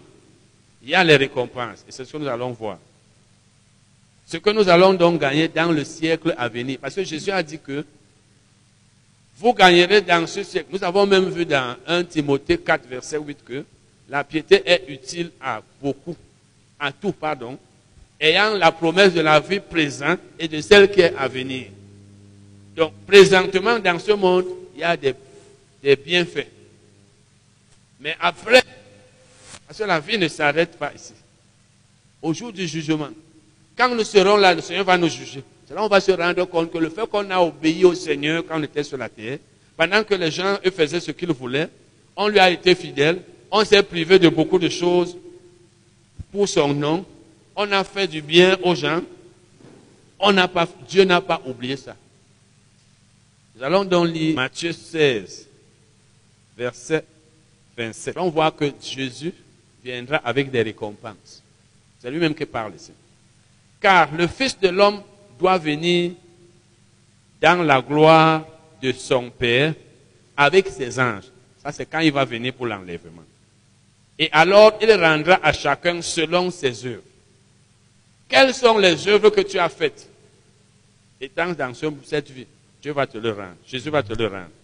il 0.81 0.89
y 0.89 0.95
a 0.95 1.03
les 1.03 1.15
récompenses. 1.15 1.85
Et 1.87 1.91
c'est 1.91 2.03
ce 2.05 2.11
que 2.11 2.17
nous 2.17 2.27
allons 2.27 2.51
voir. 2.51 2.77
Ce 4.25 4.37
que 4.37 4.49
nous 4.49 4.67
allons 4.67 4.93
donc 4.93 5.21
gagner 5.21 5.47
dans 5.47 5.71
le 5.71 5.83
siècle 5.83 6.33
à 6.37 6.49
venir. 6.49 6.79
Parce 6.81 6.95
que 6.95 7.03
Jésus 7.03 7.31
a 7.31 7.43
dit 7.43 7.59
que 7.59 7.85
vous 9.37 9.53
gagnerez 9.53 10.01
dans 10.01 10.25
ce 10.27 10.43
siècle. 10.43 10.69
Nous 10.71 10.83
avons 10.83 11.05
même 11.05 11.29
vu 11.29 11.45
dans 11.45 11.75
1 11.87 12.03
Timothée 12.05 12.57
4, 12.57 12.87
verset 12.87 13.17
8 13.17 13.43
que 13.43 13.65
la 14.09 14.23
piété 14.23 14.61
est 14.65 14.83
utile 14.87 15.31
à 15.41 15.61
beaucoup, 15.81 16.15
à 16.79 16.91
tout, 16.91 17.11
pardon, 17.11 17.57
ayant 18.19 18.55
la 18.55 18.71
promesse 18.71 19.13
de 19.13 19.21
la 19.21 19.39
vie 19.39 19.59
présente 19.59 20.19
et 20.37 20.47
de 20.47 20.61
celle 20.61 20.89
qui 20.91 21.01
est 21.01 21.15
à 21.17 21.27
venir. 21.27 21.67
Donc, 22.75 22.93
présentement, 23.05 23.79
dans 23.79 23.99
ce 23.99 24.11
monde, 24.11 24.45
il 24.75 24.81
y 24.81 24.83
a 24.83 24.97
des, 24.97 25.15
bienfaits. 25.95 26.47
Mais 27.99 28.15
après, 28.19 28.63
parce 29.67 29.79
que 29.79 29.83
la 29.83 29.99
vie 29.99 30.17
ne 30.17 30.27
s'arrête 30.27 30.77
pas 30.77 30.91
ici. 30.93 31.13
Au 32.21 32.33
jour 32.33 32.51
du 32.51 32.67
jugement, 32.67 33.09
quand 33.77 33.89
nous 33.89 34.03
serons 34.03 34.37
là, 34.37 34.53
le 34.53 34.61
Seigneur 34.61 34.85
va 34.85 34.97
nous 34.97 35.09
juger. 35.09 35.43
Là, 35.69 35.83
on 35.83 35.87
va 35.87 35.99
se 35.99 36.11
rendre 36.11 36.45
compte 36.45 36.71
que 36.71 36.77
le 36.77 36.89
fait 36.89 37.07
qu'on 37.09 37.29
a 37.31 37.39
obéi 37.39 37.83
au 37.85 37.95
Seigneur 37.95 38.43
quand 38.45 38.59
on 38.59 38.63
était 38.63 38.83
sur 38.83 38.97
la 38.97 39.09
terre, 39.09 39.39
pendant 39.75 40.03
que 40.03 40.13
les 40.13 40.29
gens 40.29 40.57
eux, 40.65 40.71
faisaient 40.71 40.99
ce 40.99 41.11
qu'ils 41.11 41.31
voulaient, 41.31 41.69
on 42.15 42.27
lui 42.27 42.39
a 42.39 42.49
été 42.49 42.75
fidèle, 42.75 43.21
on 43.49 43.63
s'est 43.65 43.81
privé 43.81 44.19
de 44.19 44.29
beaucoup 44.29 44.59
de 44.59 44.69
choses 44.69 45.17
pour 46.31 46.47
son 46.47 46.73
nom, 46.73 47.05
on 47.55 47.71
a 47.71 47.83
fait 47.83 48.07
du 48.07 48.21
bien 48.21 48.57
aux 48.63 48.75
gens, 48.75 49.01
on 50.19 50.33
pas, 50.47 50.67
Dieu 50.87 51.03
n'a 51.03 51.21
pas 51.21 51.41
oublié 51.45 51.75
ça. 51.75 51.95
Nous 53.55 53.63
allons 53.63 53.83
donc 53.83 54.07
lire 54.07 54.35
Matthieu 54.35 54.71
16, 54.71 55.47
verset 56.57 57.03
27. 57.77 58.17
On 58.17 58.29
voit 58.29 58.51
que 58.51 58.71
Jésus 58.81 59.33
viendra 59.83 60.17
avec 60.17 60.49
des 60.49 60.61
récompenses. 60.61 61.41
C'est 61.99 62.09
lui-même 62.09 62.35
qui 62.35 62.45
parle 62.45 62.73
ici. 62.75 62.91
Car 63.79 64.13
le 64.15 64.27
Fils 64.27 64.59
de 64.59 64.69
l'homme 64.69 65.01
doit 65.43 65.57
venir 65.57 66.13
dans 67.41 67.63
la 67.63 67.81
gloire 67.81 68.45
de 68.81 68.93
son 68.93 69.29
Père 69.29 69.73
avec 70.37 70.69
ses 70.69 70.97
anges. 70.97 71.25
Ça, 71.61 71.73
c'est 71.73 71.85
quand 71.85 71.99
il 71.99 72.13
va 72.13 72.23
venir 72.23 72.53
pour 72.53 72.65
l'enlèvement. 72.65 73.25
Et 74.17 74.29
alors, 74.31 74.77
il 74.81 74.89
rendra 74.93 75.41
à 75.43 75.51
chacun 75.51 76.01
selon 76.01 76.49
ses 76.49 76.85
œuvres. 76.85 77.03
Quelles 78.29 78.53
sont 78.53 78.77
les 78.77 79.05
œuvres 79.09 79.31
que 79.31 79.41
tu 79.41 79.59
as 79.59 79.67
faites? 79.67 80.07
Étant 81.19 81.51
dans 81.51 81.73
cette 82.05 82.31
vie, 82.31 82.47
Dieu 82.81 82.93
va 82.93 83.05
te 83.05 83.17
le 83.17 83.31
rendre. 83.31 83.57
Jésus 83.67 83.89
va 83.89 84.01
te 84.01 84.13
le 84.13 84.27
rendre. 84.27 84.55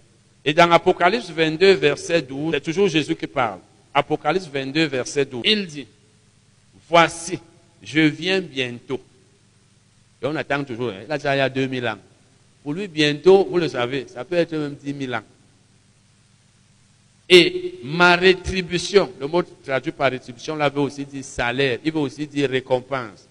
Et 0.45 0.53
dans 0.53 0.71
Apocalypse 0.71 1.29
22, 1.29 1.73
verset 1.73 2.21
12, 2.21 2.53
c'est 2.53 2.61
toujours 2.61 2.87
Jésus 2.87 3.17
qui 3.17 3.27
parle. 3.27 3.59
Apocalypse 3.93 4.47
22, 4.47 4.85
verset 4.85 5.25
12. 5.25 5.41
Il 5.43 5.67
dit, 5.67 5.87
voici, 6.87 7.37
je 7.83 7.99
viens 7.99 8.39
bientôt. 8.39 9.01
Et 10.21 10.25
on 10.25 10.35
attend 10.35 10.63
toujours. 10.63 10.89
Hein. 10.91 11.05
Là, 11.07 11.17
il 11.17 11.37
y 11.37 11.41
a 11.41 11.49
2000 11.49 11.87
ans. 11.87 11.97
Pour 12.63 12.73
lui, 12.73 12.87
bientôt, 12.87 13.47
vous 13.49 13.57
le 13.57 13.69
savez, 13.69 14.05
ça 14.13 14.25
peut 14.25 14.35
être 14.35 14.51
même 14.51 14.75
10 14.75 15.05
000 15.05 15.13
ans. 15.13 15.23
Et 17.29 17.75
ma 17.83 18.15
rétribution, 18.15 19.11
le 19.19 19.27
mot 19.27 19.43
traduit 19.63 19.91
par 19.91 20.09
rétribution, 20.11 20.55
là 20.55 20.67
veut 20.67 20.81
aussi 20.81 21.05
dire 21.05 21.23
salaire, 21.23 21.77
il 21.85 21.91
veut 21.91 21.99
aussi 21.99 22.25
dire 22.25 22.49
récompense. 22.49 23.27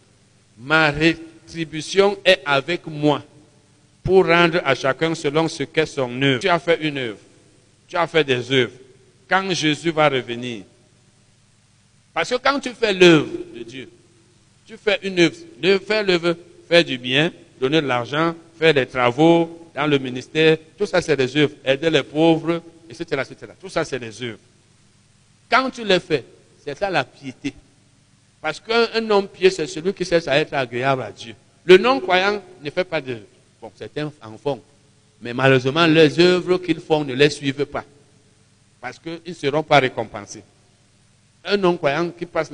Ma 0.57 0.91
rétribution 0.91 2.17
est 2.25 2.41
avec 2.47 2.87
moi 2.87 3.23
pour 4.05 4.25
rendre 4.27 4.61
à 4.65 4.75
chacun 4.77 5.15
selon 5.17 5.49
ce 5.49 5.65
qu'est 5.65 5.85
son 5.85 6.23
œuvre. 6.23 6.41
Tu 6.41 6.49
as 6.49 6.61
fait 6.61 6.79
une 6.81 6.97
œuvre, 6.97 7.19
tu 7.89 7.97
as 7.97 8.07
fait 8.07 8.23
des 8.23 8.53
œuvres. 8.53 8.73
Quand 9.29 9.53
Jésus 9.53 9.91
va 9.91 10.09
revenir, 10.09 10.63
parce 12.15 12.31
que 12.31 12.37
quand 12.37 12.61
tu 12.61 12.71
fais 12.71 12.93
l'œuvre 12.95 13.29
de 13.55 13.63
Dieu, 13.65 13.91
tu 14.65 14.77
fais 14.77 15.01
une 15.03 15.19
œuvre, 15.19 15.37
faire 15.85 16.05
l'œuvre 16.05 16.37
faire 16.69 16.85
du 16.85 16.99
bien, 16.99 17.33
donner 17.61 17.81
de 17.81 17.87
l'argent, 17.87 18.35
faire 18.59 18.75
des 18.75 18.87
travaux 18.87 19.69
dans 19.75 19.87
le 19.87 19.99
ministère, 19.99 20.59
tout 20.77 20.87
ça 20.87 21.01
c'est 21.01 21.17
des 21.17 21.37
œuvres. 21.37 21.55
Aider 21.65 21.91
les 21.91 22.03
pauvres, 22.03 22.63
etc. 22.89 23.05
etc. 23.11 23.53
Tout 23.61 23.69
ça 23.69 23.85
c'est 23.85 23.99
des 23.99 24.23
œuvres. 24.23 24.39
Quand 25.51 25.71
tu 25.71 25.85
les 25.85 26.01
fais, 26.01 26.25
c'est 26.65 26.77
ça 26.77 26.91
la 26.91 27.05
piété. 27.05 27.55
Parce 28.41 28.61
qu'un 28.61 29.11
homme 29.11 29.29
pieux, 29.29 29.51
c'est 29.51 29.67
celui 29.67 29.93
qui 29.93 30.05
cherche 30.05 30.29
à 30.29 30.39
être 30.39 30.55
agréable 30.55 31.03
à 31.03 31.11
Dieu. 31.11 31.35
Le 31.65 31.77
non-croyant 31.77 32.41
ne 32.63 32.71
fait 32.71 32.85
pas 32.85 33.01
de... 33.01 33.19
Bon, 33.61 33.73
certains 33.75 34.13
en 34.23 34.39
font. 34.39 34.61
Mais 35.21 35.35
malheureusement, 35.35 35.87
les 35.87 36.21
œuvres 36.21 36.59
qu'ils 36.59 36.81
font 36.81 37.05
ne 37.05 37.15
les 37.15 37.31
suivent 37.31 37.67
pas. 37.67 37.85
Parce 38.81 38.99
qu'ils 38.99 39.21
ne 39.27 39.33
seront 39.35 39.63
pas 39.65 39.81
récompensés. 39.81 40.45
Un 41.45 41.57
non-croyant 41.57 42.11
qui 42.11 42.27
passe 42.27 42.51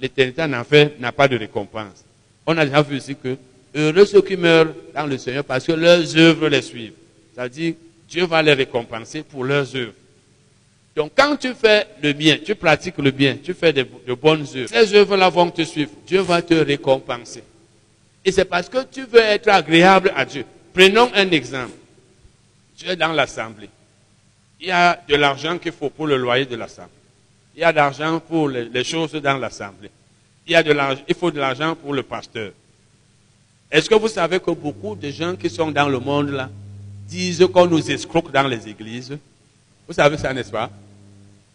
l'éternité 0.00 0.42
en 0.42 0.52
enfer 0.54 0.90
n'a 0.98 1.12
pas 1.12 1.28
de 1.28 1.36
récompense. 1.36 2.04
On 2.46 2.56
a 2.58 2.64
déjà 2.64 2.82
vu 2.82 2.98
ici 2.98 3.16
que 3.16 3.36
heureux 3.74 4.04
ceux 4.04 4.22
qui 4.22 4.36
meurent 4.36 4.72
dans 4.94 5.06
le 5.06 5.18
Seigneur 5.18 5.44
parce 5.44 5.64
que 5.64 5.72
leurs 5.72 6.16
œuvres 6.16 6.48
les 6.48 6.62
suivent. 6.62 6.92
C'est-à-dire, 7.34 7.74
Dieu 8.08 8.26
va 8.26 8.42
les 8.42 8.52
récompenser 8.54 9.22
pour 9.22 9.44
leurs 9.44 9.74
œuvres. 9.74 9.92
Donc 10.94 11.12
quand 11.16 11.36
tu 11.36 11.52
fais 11.54 11.88
le 12.02 12.12
bien, 12.12 12.38
tu 12.44 12.54
pratiques 12.54 12.98
le 12.98 13.10
bien, 13.10 13.36
tu 13.42 13.52
fais 13.52 13.72
de, 13.72 13.84
bonnes 14.14 14.46
œuvres, 14.54 14.68
ces 14.68 14.94
œuvres-là 14.94 15.28
vont 15.28 15.50
te 15.50 15.62
suivre. 15.62 15.90
Dieu 16.06 16.20
va 16.20 16.40
te 16.40 16.54
récompenser. 16.54 17.42
Et 18.24 18.30
c'est 18.30 18.44
parce 18.44 18.68
que 18.68 18.84
tu 18.84 19.04
veux 19.04 19.20
être 19.20 19.48
agréable 19.48 20.12
à 20.14 20.24
Dieu. 20.24 20.44
Prenons 20.72 21.10
un 21.14 21.30
exemple. 21.30 21.72
Tu 22.76 22.88
es 22.88 22.96
dans 22.96 23.12
l'assemblée. 23.12 23.68
Il 24.60 24.68
y 24.68 24.70
a 24.70 25.00
de 25.08 25.16
l'argent 25.16 25.58
qu'il 25.58 25.72
faut 25.72 25.90
pour 25.90 26.06
le 26.06 26.16
loyer 26.16 26.46
de 26.46 26.56
l'assemblée. 26.56 26.90
Il 27.56 27.60
y 27.60 27.64
a 27.64 27.72
de 27.72 27.76
l'argent 27.76 28.20
pour 28.20 28.48
les 28.48 28.84
choses 28.84 29.12
dans 29.12 29.36
l'assemblée. 29.36 29.90
Il, 30.46 31.14
faut 31.18 31.30
de 31.30 31.38
l'argent 31.40 31.74
pour 31.74 31.94
le 31.94 32.02
pasteur. 32.02 32.52
Est-ce 33.70 33.88
que 33.88 33.94
vous 33.94 34.08
savez 34.08 34.38
que 34.38 34.50
beaucoup 34.50 34.94
de 34.94 35.10
gens 35.10 35.34
qui 35.36 35.48
sont 35.48 35.70
dans 35.70 35.88
le 35.88 35.98
monde 35.98 36.30
là 36.30 36.50
disent 37.08 37.46
qu'on 37.52 37.66
nous 37.66 37.90
escroque 37.90 38.30
dans 38.30 38.46
les 38.46 38.68
églises? 38.68 39.16
Vous 39.88 39.94
savez 39.94 40.18
ça, 40.18 40.32
n'est-ce 40.32 40.50
pas? 40.50 40.70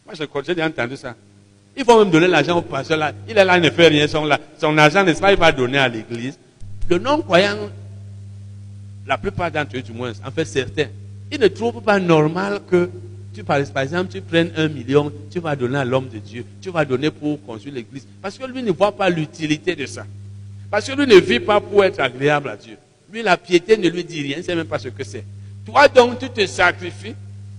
Moi, 0.05 0.15
j'ai 0.15 0.53
déjà 0.55 0.67
entendu 0.67 0.97
ça. 0.97 1.15
Il 1.77 1.85
faut 1.85 1.99
même 1.99 2.11
donner 2.11 2.27
l'argent 2.27 2.57
au 2.57 2.61
pasteur 2.61 2.97
là. 2.97 3.13
Il 3.27 3.37
est 3.37 3.45
là, 3.45 3.57
il 3.57 3.63
ne 3.63 3.69
fait 3.69 3.87
rien. 3.87 4.07
Son, 4.07 4.27
son 4.59 4.77
argent, 4.77 5.03
n'est-ce 5.03 5.21
pas, 5.21 5.31
il 5.31 5.37
va 5.37 5.51
donner 5.51 5.77
à 5.77 5.87
l'église. 5.87 6.37
Le 6.89 6.97
non-croyant, 6.97 7.69
la 9.05 9.17
plupart 9.17 9.51
d'entre 9.51 9.77
eux 9.77 9.81
du 9.81 9.91
moins, 9.91 10.11
en 10.25 10.31
fait 10.31 10.45
certains, 10.45 10.87
ils 11.31 11.39
ne 11.39 11.47
trouvent 11.47 11.81
pas 11.81 11.99
normal 11.99 12.59
que 12.69 12.89
tu, 13.33 13.43
par 13.43 13.57
exemple, 13.57 14.11
tu 14.11 14.21
prennes 14.21 14.51
un 14.55 14.67
million, 14.67 15.11
tu 15.29 15.39
vas 15.39 15.55
donner 15.55 15.77
à 15.77 15.85
l'homme 15.85 16.09
de 16.09 16.17
Dieu, 16.17 16.45
tu 16.61 16.69
vas 16.69 16.83
donner 16.83 17.11
pour 17.11 17.41
construire 17.45 17.75
l'église. 17.75 18.07
Parce 18.21 18.37
que 18.37 18.45
lui 18.45 18.63
ne 18.63 18.71
voit 18.71 18.91
pas 18.91 19.09
l'utilité 19.09 19.75
de 19.75 19.85
ça. 19.85 20.05
Parce 20.71 20.87
que 20.87 20.93
lui 20.93 21.07
ne 21.07 21.19
vit 21.19 21.39
pas 21.39 21.59
pour 21.59 21.83
être 21.83 21.99
agréable 21.99 22.49
à 22.49 22.57
Dieu. 22.57 22.77
Lui, 23.11 23.23
la 23.23 23.37
piété 23.37 23.77
ne 23.77 23.89
lui 23.89 24.03
dit 24.03 24.21
rien, 24.21 24.37
il 24.37 24.39
ne 24.39 24.43
sait 24.43 24.55
même 24.55 24.67
pas 24.67 24.79
ce 24.79 24.89
que 24.89 25.03
c'est. 25.03 25.23
Toi 25.65 25.87
donc, 25.87 26.19
tu 26.19 26.29
te 26.29 26.45
sacrifies. 26.45 27.15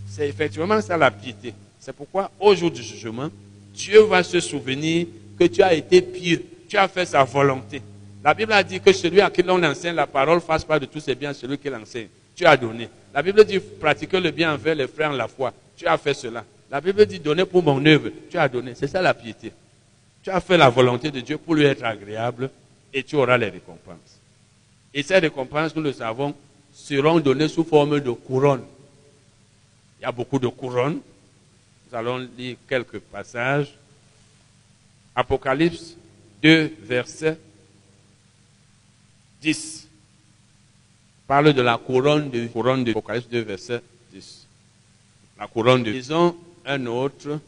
C'est 0.08 0.28
effectivement 0.28 0.80
ça 0.80 0.96
la 0.96 1.10
piété. 1.10 1.54
C'est 1.78 1.94
pourquoi, 1.94 2.30
au 2.38 2.54
jour 2.54 2.70
du 2.70 2.82
jugement, 2.82 3.30
Dieu 3.72 4.02
va 4.02 4.22
se 4.22 4.40
souvenir 4.40 5.06
que 5.38 5.44
tu 5.44 5.62
as 5.62 5.72
été 5.72 6.02
pieux, 6.02 6.44
tu 6.68 6.76
as 6.76 6.88
fait 6.88 7.06
sa 7.06 7.24
volonté. 7.24 7.80
La 8.22 8.34
Bible 8.34 8.52
a 8.52 8.62
dit 8.62 8.80
que 8.80 8.92
celui 8.92 9.20
à 9.20 9.30
qui 9.30 9.42
l'on 9.42 9.62
enseigne 9.62 9.94
la 9.94 10.06
parole 10.06 10.40
fasse 10.40 10.64
pas 10.64 10.78
de 10.78 10.84
tous 10.84 11.00
ses 11.00 11.14
biens 11.14 11.30
à 11.30 11.34
celui 11.34 11.56
qui 11.56 11.70
l'enseigne. 11.70 12.08
Tu 12.34 12.44
as 12.44 12.56
donné. 12.56 12.88
La 13.12 13.22
Bible 13.22 13.44
dit 13.44 13.58
pratiquer 13.58 14.20
le 14.20 14.30
bien 14.30 14.54
envers 14.54 14.74
les 14.74 14.86
frères 14.86 15.10
en 15.10 15.14
la 15.14 15.28
foi. 15.28 15.52
Tu 15.76 15.86
as 15.86 15.98
fait 15.98 16.14
cela. 16.14 16.44
La 16.70 16.80
Bible 16.80 17.04
dit 17.06 17.18
donner 17.18 17.44
pour 17.44 17.62
mon 17.62 17.84
œuvre. 17.84 18.10
Tu 18.30 18.38
as 18.38 18.48
donné. 18.48 18.74
C'est 18.74 18.86
ça 18.86 19.02
la 19.02 19.14
piété. 19.14 19.52
Tu 20.22 20.30
as 20.30 20.40
fait 20.40 20.56
la 20.56 20.68
volonté 20.68 21.10
de 21.10 21.20
Dieu 21.20 21.38
pour 21.38 21.54
lui 21.54 21.64
être 21.64 21.84
agréable 21.84 22.50
et 22.92 23.02
tu 23.02 23.16
auras 23.16 23.38
les 23.38 23.48
récompenses. 23.48 24.20
Et 24.92 25.02
ces 25.02 25.18
récompenses, 25.18 25.74
nous 25.74 25.82
le 25.82 25.92
savons, 25.92 26.34
seront 26.72 27.20
données 27.20 27.48
sous 27.48 27.64
forme 27.64 28.00
de 28.00 28.10
couronne. 28.10 28.64
Il 29.98 30.02
y 30.02 30.06
a 30.06 30.12
beaucoup 30.12 30.38
de 30.38 30.48
couronnes. 30.48 31.00
Nous 31.90 31.98
allons 31.98 32.28
lire 32.36 32.56
quelques 32.68 32.98
passages. 32.98 33.74
Apocalypse 35.14 35.96
2, 36.42 36.72
verset 36.82 37.38
10. 39.42 39.79
Parle 41.30 41.52
de 41.52 41.62
la 41.62 41.78
couronne 41.78 42.28
de 42.28 42.48
couronne 42.48 42.82
de 42.82 42.90
Apocalypse 42.90 43.28
2, 43.28 43.42
verset 43.42 43.80
10. 44.12 44.48
La 45.38 45.46
couronne 45.46 45.84
de. 45.84 45.92
Lisons 45.92 46.34
un 46.66 46.86
autre. 46.86 47.38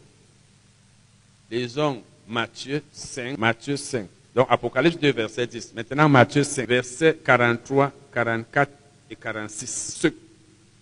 Lisons 1.51 2.01
Matthieu 2.29 2.81
5. 2.93 3.37
Matthieu 3.37 3.77
5. 3.77 4.07
Donc 4.37 4.47
Apocalypse 4.49 4.97
2, 5.01 5.11
verset 5.11 5.49
10. 5.49 5.73
Maintenant 5.75 6.09
Matthieu 6.09 6.45
5, 6.45 6.69
verset 6.69 7.19
43, 7.25 7.91
44 8.15 8.71
et 9.11 9.17
46. 9.17 9.99
Ce 10.01 10.09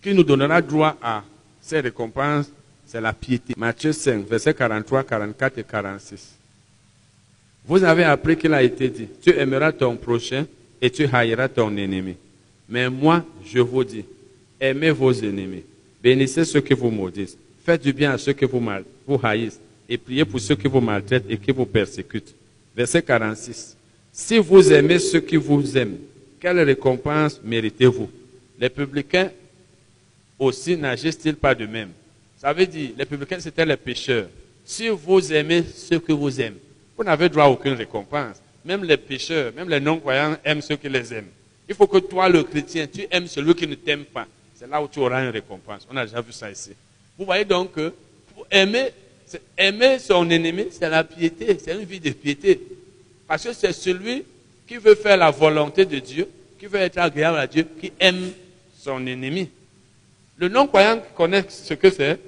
qui 0.03 0.12
nous 0.12 0.22
donnera 0.22 0.61
droit 0.61 0.98
à 1.01 1.24
ces 1.59 1.80
récompenses, 1.80 2.53
c'est 2.84 3.01
la 3.01 3.14
piété. 3.14 3.55
Matthieu 3.57 3.94
5, 3.94 4.26
verset 4.26 4.53
43, 4.53 5.05
44 5.05 5.57
et 5.57 5.64
46. 5.64 6.34
Vous 7.64 7.82
avez 7.82 8.05
appris 8.05 8.36
qu'il 8.36 8.53
a 8.53 8.62
été 8.62 8.90
dit, 8.90 9.09
tu 9.22 9.30
aimeras 9.30 9.72
ton 9.72 9.96
prochain 9.96 10.44
et 10.82 10.90
tu 10.90 11.09
haïras 11.11 11.48
ton 11.48 11.74
ennemi. 11.78 12.14
Mais 12.71 12.89
moi, 12.89 13.25
je 13.45 13.59
vous 13.59 13.83
dis, 13.83 14.05
aimez 14.61 14.93
vos 14.93 15.12
ennemis, 15.12 15.64
bénissez 16.01 16.45
ceux 16.45 16.61
qui 16.61 16.73
vous 16.73 16.91
maudissent, 16.91 17.37
faites 17.66 17.83
du 17.83 17.93
bien 17.93 18.12
à 18.12 18.18
ceux 18.18 18.33
qui 18.33 18.45
vous, 18.45 18.61
mal, 18.61 18.85
vous 19.05 19.18
haïssent 19.21 19.59
et 19.89 19.99
priez 19.99 20.25
pour 20.25 20.39
ceux 20.39 20.55
qui 20.55 20.68
vous 20.68 20.81
maltraitent 20.81 21.29
et 21.29 21.37
qui 21.37 21.51
vous 21.51 21.66
persécutent. 21.66 22.33
Verset 22.77 23.03
46. 23.03 23.77
Si 24.12 24.39
vous 24.39 24.73
aimez 24.73 25.01
ceux 25.01 25.21
qui 25.21 25.35
vous 25.35 25.77
aiment, 25.77 25.99
quelle 26.41 26.61
récompense 26.61 27.41
méritez-vous? 27.43 28.09
Les 28.59 28.68
publicains 28.68 29.31
aussi 30.39 30.77
n'agissent-ils 30.77 31.35
pas 31.35 31.55
de 31.55 31.66
même 31.66 31.91
Ça 32.39 32.53
veut 32.53 32.66
dire, 32.66 32.91
les 32.97 33.05
publicains, 33.05 33.41
c'était 33.41 33.66
les 33.66 33.77
pécheurs. 33.77 34.29
Si 34.64 34.89
vous 34.89 35.33
aimez 35.33 35.64
ceux 35.75 35.99
que 35.99 36.12
vous 36.12 36.41
aiment, 36.41 36.57
vous 36.97 37.03
n'avez 37.03 37.29
droit 37.29 37.45
à 37.45 37.49
aucune 37.49 37.73
récompense. 37.73 38.41
Même 38.64 38.85
les 38.85 38.97
pécheurs, 38.97 39.53
même 39.55 39.68
les 39.68 39.81
non-croyants 39.81 40.37
aiment 40.45 40.62
ceux 40.62 40.77
qui 40.77 40.89
les 40.89 41.12
aiment. 41.12 41.29
Il 41.71 41.77
faut 41.77 41.87
que 41.87 41.99
toi, 41.99 42.29
le 42.29 42.43
chrétien, 42.43 42.89
tu 42.89 43.07
aimes 43.12 43.29
celui 43.29 43.55
qui 43.55 43.64
ne 43.64 43.77
t'aime 43.77 44.05
pas. 44.05 44.27
C'est 44.57 44.68
là 44.68 44.83
où 44.83 44.89
tu 44.89 44.99
auras 44.99 45.23
une 45.23 45.31
récompense. 45.31 45.87
On 45.89 45.97
a 45.97 46.05
déjà 46.05 46.21
vu 46.21 46.33
ça 46.33 46.51
ici. 46.51 46.73
Vous 47.16 47.25
voyez 47.25 47.45
donc 47.45 47.71
que 47.71 47.93
pour 48.35 48.45
aimer, 48.51 48.89
aimer 49.57 50.01
son 50.01 50.29
ennemi, 50.29 50.66
c'est 50.73 50.91
la 50.91 51.05
piété, 51.05 51.57
c'est 51.62 51.73
une 51.73 51.85
vie 51.85 52.01
de 52.01 52.11
piété. 52.11 52.61
Parce 53.29 53.45
que 53.45 53.53
c'est 53.53 53.73
celui 53.73 54.25
qui 54.66 54.79
veut 54.79 54.97
faire 54.97 55.16
la 55.16 55.31
volonté 55.31 55.85
de 55.85 56.01
Dieu, 56.01 56.29
qui 56.59 56.66
veut 56.66 56.81
être 56.81 56.99
agréable 56.99 57.39
à 57.39 57.47
Dieu, 57.47 57.64
qui 57.81 57.93
aime 58.01 58.33
son 58.77 59.07
ennemi. 59.07 59.49
Le 60.39 60.49
non-croyant 60.49 61.01
connaît 61.16 61.45
ce 61.49 61.75
que 61.75 61.89
c'est, 61.89 62.18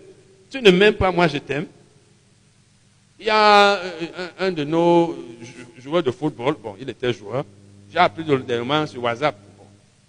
tu 0.53 0.63
ne 0.63 0.71
m'aimes 0.71 0.95
pas, 0.95 1.11
moi 1.11 1.27
je 1.27 1.39
t'aime. 1.39 1.67
Il 3.19 3.27
y 3.27 3.31
a 3.31 3.81
un, 4.39 4.53
de 4.53 4.63
nos 4.63 5.17
jou- 5.43 5.83
joueurs 5.83 6.03
de 6.05 6.13
football, 6.13 6.55
bon, 6.63 6.77
il 6.81 6.89
était 6.89 7.13
joueur, 7.13 7.45
j'ai 7.93 7.99
appris 7.99 8.25
dernièrement 8.25 8.87
sur 8.87 9.03
WhatsApp. 9.03 9.37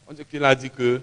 On 0.08 0.14
dit 0.14 0.24
qu'il 0.24 0.44
a 0.44 0.56
dit 0.56 0.70
que 0.70 1.02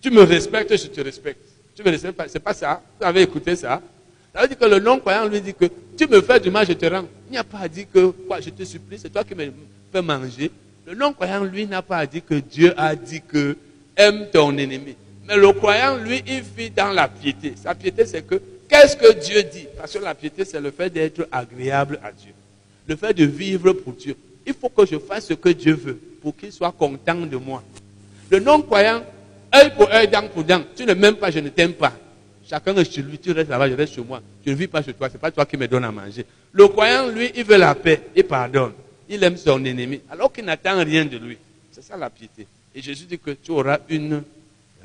tu 0.00 0.10
me 0.10 0.22
respectes, 0.22 0.76
je 0.76 0.88
te 0.88 1.00
respecte. 1.00 1.40
Tu 1.74 1.84
me 1.84 1.90
respectes 1.90 2.16
pas, 2.16 2.28
c'est 2.28 2.40
pas 2.40 2.54
ça. 2.54 2.82
Vous 2.98 3.06
avez 3.06 3.22
écouté 3.22 3.54
ça. 3.54 3.80
Ça 4.34 4.42
veut 4.42 4.48
dire 4.48 4.58
que 4.58 4.64
le 4.64 4.80
non-croyant 4.80 5.26
lui 5.26 5.40
dit 5.40 5.54
que 5.54 5.66
tu 5.96 6.08
me 6.08 6.20
fais 6.20 6.40
du 6.40 6.50
mal, 6.50 6.66
je 6.66 6.72
te 6.72 6.86
rends. 6.86 7.06
Il 7.30 7.36
n'y 7.36 7.44
pas 7.44 7.68
dit 7.68 7.86
que 7.86 8.06
quoi, 8.06 8.40
je 8.40 8.50
te 8.50 8.64
supplie, 8.64 8.98
c'est 8.98 9.10
toi 9.10 9.22
qui 9.22 9.34
me 9.34 9.52
fais 9.92 10.02
manger. 10.02 10.50
Le 10.86 10.94
non-croyant, 10.94 11.44
lui, 11.44 11.66
n'a 11.66 11.82
pas 11.82 12.04
dit 12.06 12.22
que 12.22 12.34
Dieu 12.34 12.74
a 12.76 12.96
dit 12.96 13.22
que 13.22 13.56
aime 13.96 14.28
ton 14.32 14.56
ennemi. 14.56 14.96
Mais 15.28 15.36
le 15.36 15.52
croyant, 15.52 15.96
lui, 15.96 16.22
il 16.26 16.40
vit 16.40 16.70
dans 16.70 16.92
la 16.92 17.06
piété. 17.06 17.54
Sa 17.62 17.74
piété, 17.74 18.04
c'est 18.06 18.26
que 18.26 18.40
qu'est-ce 18.68 18.96
que 18.96 19.12
Dieu 19.12 19.42
dit? 19.44 19.68
Parce 19.76 19.92
que 19.92 19.98
la 19.98 20.14
piété, 20.14 20.44
c'est 20.44 20.60
le 20.60 20.72
fait 20.72 20.90
d'être 20.90 21.28
agréable 21.30 22.00
à 22.02 22.10
Dieu. 22.10 22.32
Le 22.88 22.96
fait 22.96 23.14
de 23.14 23.24
vivre 23.24 23.72
pour 23.72 23.92
Dieu. 23.92 24.16
Il 24.46 24.54
faut 24.54 24.68
que 24.68 24.86
je 24.86 24.98
fasse 24.98 25.26
ce 25.26 25.34
que 25.34 25.50
Dieu 25.50 25.74
veut 25.74 25.98
pour 26.20 26.36
qu'il 26.36 26.52
soit 26.52 26.72
content 26.72 27.26
de 27.26 27.36
moi. 27.36 27.62
Le 28.30 28.40
non-croyant, 28.40 29.02
œil 29.54 29.72
pour 29.76 29.90
œil, 29.90 30.08
dent 30.08 30.28
pour 30.28 30.44
dent. 30.44 30.62
Tu 30.76 30.84
ne 30.84 30.94
m'aimes 30.94 31.16
pas, 31.16 31.30
je 31.30 31.40
ne 31.40 31.48
t'aime 31.48 31.74
pas. 31.74 31.92
Chacun 32.48 32.74
est 32.76 32.90
chez 32.90 33.02
lui, 33.02 33.18
tu 33.18 33.32
restes 33.32 33.50
là-bas, 33.50 33.68
je 33.68 33.74
reste 33.74 33.94
chez 33.94 34.02
moi. 34.02 34.20
Je 34.44 34.50
ne 34.50 34.56
vis 34.56 34.66
pas 34.66 34.82
chez 34.82 34.92
toi, 34.92 35.08
c'est 35.10 35.18
pas 35.18 35.30
toi 35.30 35.46
qui 35.46 35.56
me 35.56 35.68
donnes 35.68 35.84
à 35.84 35.92
manger. 35.92 36.24
Le 36.52 36.66
croyant, 36.68 37.08
lui, 37.08 37.30
il 37.36 37.44
veut 37.44 37.56
la 37.56 37.74
paix, 37.74 38.08
il 38.16 38.24
pardonne. 38.24 38.72
Il 39.08 39.22
aime 39.22 39.36
son 39.36 39.64
ennemi, 39.64 40.00
alors 40.10 40.32
qu'il 40.32 40.44
n'attend 40.44 40.82
rien 40.82 41.04
de 41.04 41.16
lui. 41.16 41.36
C'est 41.70 41.82
ça 41.82 41.96
la 41.96 42.10
piété. 42.10 42.46
Et 42.74 42.82
Jésus 42.82 43.06
dit 43.06 43.18
que 43.18 43.30
tu 43.30 43.50
auras 43.50 43.78
une 43.88 44.22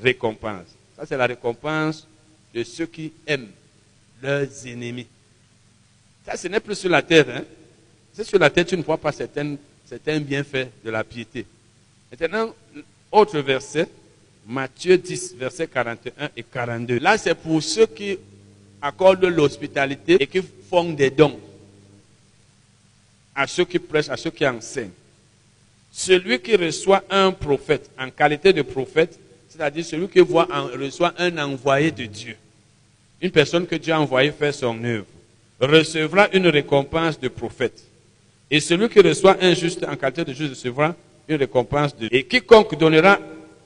récompense. 0.02 0.68
Ça, 0.96 1.06
c'est 1.06 1.18
la 1.18 1.28
récompense 1.28 2.08
de 2.54 2.64
ceux 2.64 2.86
qui 2.86 3.12
aiment 3.28 3.50
leurs 4.22 4.48
ennemis. 4.66 5.08
Ça, 6.26 6.38
ce 6.38 6.48
n'est 6.48 6.60
plus 6.60 6.76
sur 6.76 6.90
la 6.90 7.02
terre. 7.02 7.26
Hein? 7.30 7.44
C'est 8.16 8.24
sur 8.24 8.40
la 8.40 8.50
terre, 8.50 8.66
tu 8.66 8.78
ne 8.78 8.82
vois 8.82 8.98
pas 8.98 9.12
certains, 9.12 9.58
certains 9.86 10.22
bienfaits 10.22 10.70
de 10.86 10.90
la 10.90 11.04
piété. 11.04 11.46
Maintenant, 12.10 12.56
autre 13.12 13.40
verset, 13.40 13.90
Matthieu 14.48 14.98
10, 14.98 15.36
versets 15.36 15.68
41 15.68 16.30
et 16.38 16.44
42. 16.44 17.00
Là, 17.00 17.18
c'est 17.18 17.36
pour 17.36 17.62
ceux 17.62 17.88
qui 17.88 18.18
accordent 18.82 19.26
l'hospitalité 19.26 20.16
et 20.18 20.28
qui 20.28 20.42
font 20.70 20.94
des 20.94 21.10
dons 21.10 21.38
à 23.36 23.48
ceux 23.48 23.66
qui 23.66 23.80
prêchent, 23.80 24.08
à 24.08 24.16
ceux 24.16 24.32
qui 24.32 24.48
enseignent. 24.48 24.92
Celui 25.92 26.40
qui 26.40 26.56
reçoit 26.56 27.04
un 27.10 27.34
prophète 27.34 27.90
en 28.00 28.10
qualité 28.12 28.54
de 28.54 28.62
prophète, 28.62 29.20
c'est-à-dire 29.50 29.84
celui 29.84 30.08
qui 30.08 30.22
voit 30.22 30.48
reçoit 30.74 31.14
un 31.18 31.38
envoyé 31.38 31.92
de 31.92 32.06
Dieu, 32.06 32.38
une 33.20 33.32
personne 33.32 33.68
que 33.68 33.76
Dieu 33.76 33.94
a 33.94 34.00
envoyé 34.00 34.32
faire 34.32 34.54
son 34.54 34.82
œuvre, 34.86 35.06
recevra 35.60 36.30
une 36.32 36.48
récompense 36.48 37.20
de 37.20 37.28
prophète. 37.28 37.85
Et 38.50 38.60
celui 38.60 38.90
qui 38.90 39.00
reçoit 39.00 39.38
un 39.42 39.54
juste 39.54 39.84
en 39.84 39.96
qualité 39.96 40.24
de 40.24 40.34
juste 40.34 40.52
recevra 40.52 40.96
une 41.28 41.38
récompense 41.38 41.96
de... 41.96 42.08
Et 42.12 42.24
quiconque 42.24 42.78
donnera 42.78 43.20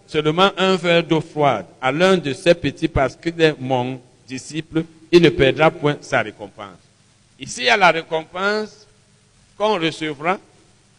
seulement 0.08 0.52
un 0.58 0.76
verre 0.76 1.04
d'eau 1.04 1.22
froide 1.22 1.66
à 1.82 1.92
l'un 1.92 2.18
de 2.18 2.34
ses 2.34 2.56
petits 2.56 2.88
parce 2.88 3.16
qu'il 3.16 3.40
est 3.42 3.56
mon 3.60 4.00
disciple, 4.28 4.84
il 5.12 5.22
ne 5.22 5.30
perdra 5.30 5.70
point 5.70 5.98
sa 6.02 6.22
récompense. 6.22 6.78
Ici, 7.40 7.62
il 7.62 7.66
y 7.66 7.70
a 7.70 7.78
la 7.78 7.92
récompense 7.92 8.88
qu'on 9.58 9.80
recevra 9.80 10.40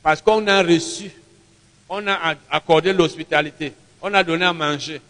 parce 0.03 0.20
qu'on 0.20 0.47
a 0.47 0.62
reçu, 0.62 1.11
on 1.89 2.07
a 2.07 2.35
accordé 2.51 2.93
l'hospitalité, 2.93 3.72
on 4.03 4.12
a 4.14 4.22
donné 4.22 4.45
à 4.45 4.53
manger 4.53 5.01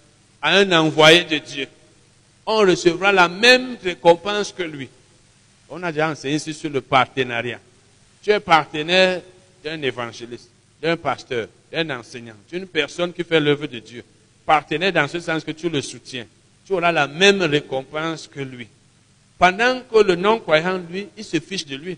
à 0.41 0.57
un 0.57 0.73
envoyé 0.73 1.25
de 1.25 1.39
Dieu. 1.39 1.69
on 2.47 2.59
recevra 2.59 3.13
la 3.13 3.29
même 3.29 3.77
récompense 3.83 4.53
que 4.53 4.63
lui. 4.63 4.89
On 5.69 5.83
a 5.83 5.93
déjà 5.93 6.11
enseigné 6.11 6.39
sur 6.39 6.71
le 6.71 6.81
partenariat. 6.81 7.61
Tu 8.23 8.31
es 8.31 8.41
partenaire 8.41 9.23
d'un 9.65 9.81
évangéliste, 9.83 10.51
d'un 10.83 10.97
pasteur, 10.97 11.49
d'un 11.73 11.99
enseignant, 11.99 12.35
d'une 12.51 12.67
personne 12.67 13.13
qui 13.13 13.25
fait 13.25 13.41
l'œuvre 13.41 13.67
de 13.67 13.79
Dieu. 13.79 14.05
Partenaire 14.45 14.93
dans 14.93 15.09
ce 15.09 15.21
sens 15.21 15.45
que 15.45 15.53
tu 15.53 15.69
le 15.69 15.81
soutiens. 15.81 16.27
Tu 16.67 16.73
auras 16.73 16.93
la 16.93 17.07
même 17.07 17.43
récompense 17.43 18.27
que 18.27 18.41
lui. 18.41 18.69
Pendant 19.39 19.81
que 19.81 20.03
le 20.03 20.17
non-croyant, 20.17 20.81
lui, 20.91 21.09
il 21.17 21.25
se 21.25 21.41
fiche 21.41 21.65
de 21.67 21.77
lui. 21.77 21.97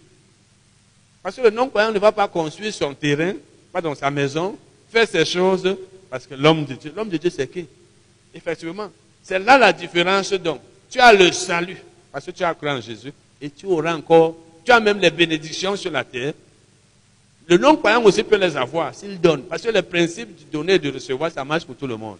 Parce 1.22 1.36
que 1.36 1.42
le 1.42 1.50
non-croyant 1.50 1.92
ne 1.92 1.98
va 1.98 2.12
pas 2.12 2.28
construire 2.28 2.72
son 2.72 2.94
terrain, 2.94 3.34
pas 3.72 3.80
dans 3.80 3.94
sa 3.94 4.10
maison, 4.10 4.56
faire 4.90 5.08
ses 5.08 5.24
choses, 5.24 5.76
parce 6.10 6.26
que 6.26 6.34
l'homme 6.34 6.64
de 6.64 6.74
Dieu, 6.74 6.92
l'homme 6.94 7.08
de 7.08 7.16
Dieu 7.16 7.30
c'est 7.30 7.48
qui? 7.48 7.66
Effectivement, 8.34 8.90
c'est 9.22 9.38
là 9.38 9.56
la 9.56 9.72
différence 9.72 10.32
donc. 10.34 10.60
Tu 10.90 11.00
as 11.00 11.12
le 11.12 11.32
salut, 11.32 11.78
parce 12.10 12.26
que 12.26 12.30
tu 12.32 12.44
as 12.44 12.54
cru 12.54 12.68
en 12.68 12.80
Jésus, 12.80 13.12
et 13.40 13.50
tu 13.50 13.66
auras 13.66 13.94
encore, 13.94 14.36
tu 14.64 14.72
as 14.72 14.80
même 14.80 14.98
les 14.98 15.10
bénédictions 15.10 15.76
sur 15.76 15.90
la 15.90 16.04
terre. 16.04 16.34
Le 17.48 17.58
non-croyant 17.58 18.02
aussi 18.04 18.22
peut 18.22 18.36
les 18.36 18.56
avoir 18.56 18.94
s'il 18.94 19.20
donne, 19.20 19.42
parce 19.42 19.62
que 19.62 19.68
le 19.68 19.82
principe 19.82 20.34
du 20.36 20.44
donner 20.44 20.74
et 20.74 20.78
de 20.78 20.90
recevoir, 20.90 21.30
ça 21.30 21.44
marche 21.44 21.64
pour 21.64 21.76
tout 21.76 21.86
le 21.86 21.96
monde. 21.96 22.18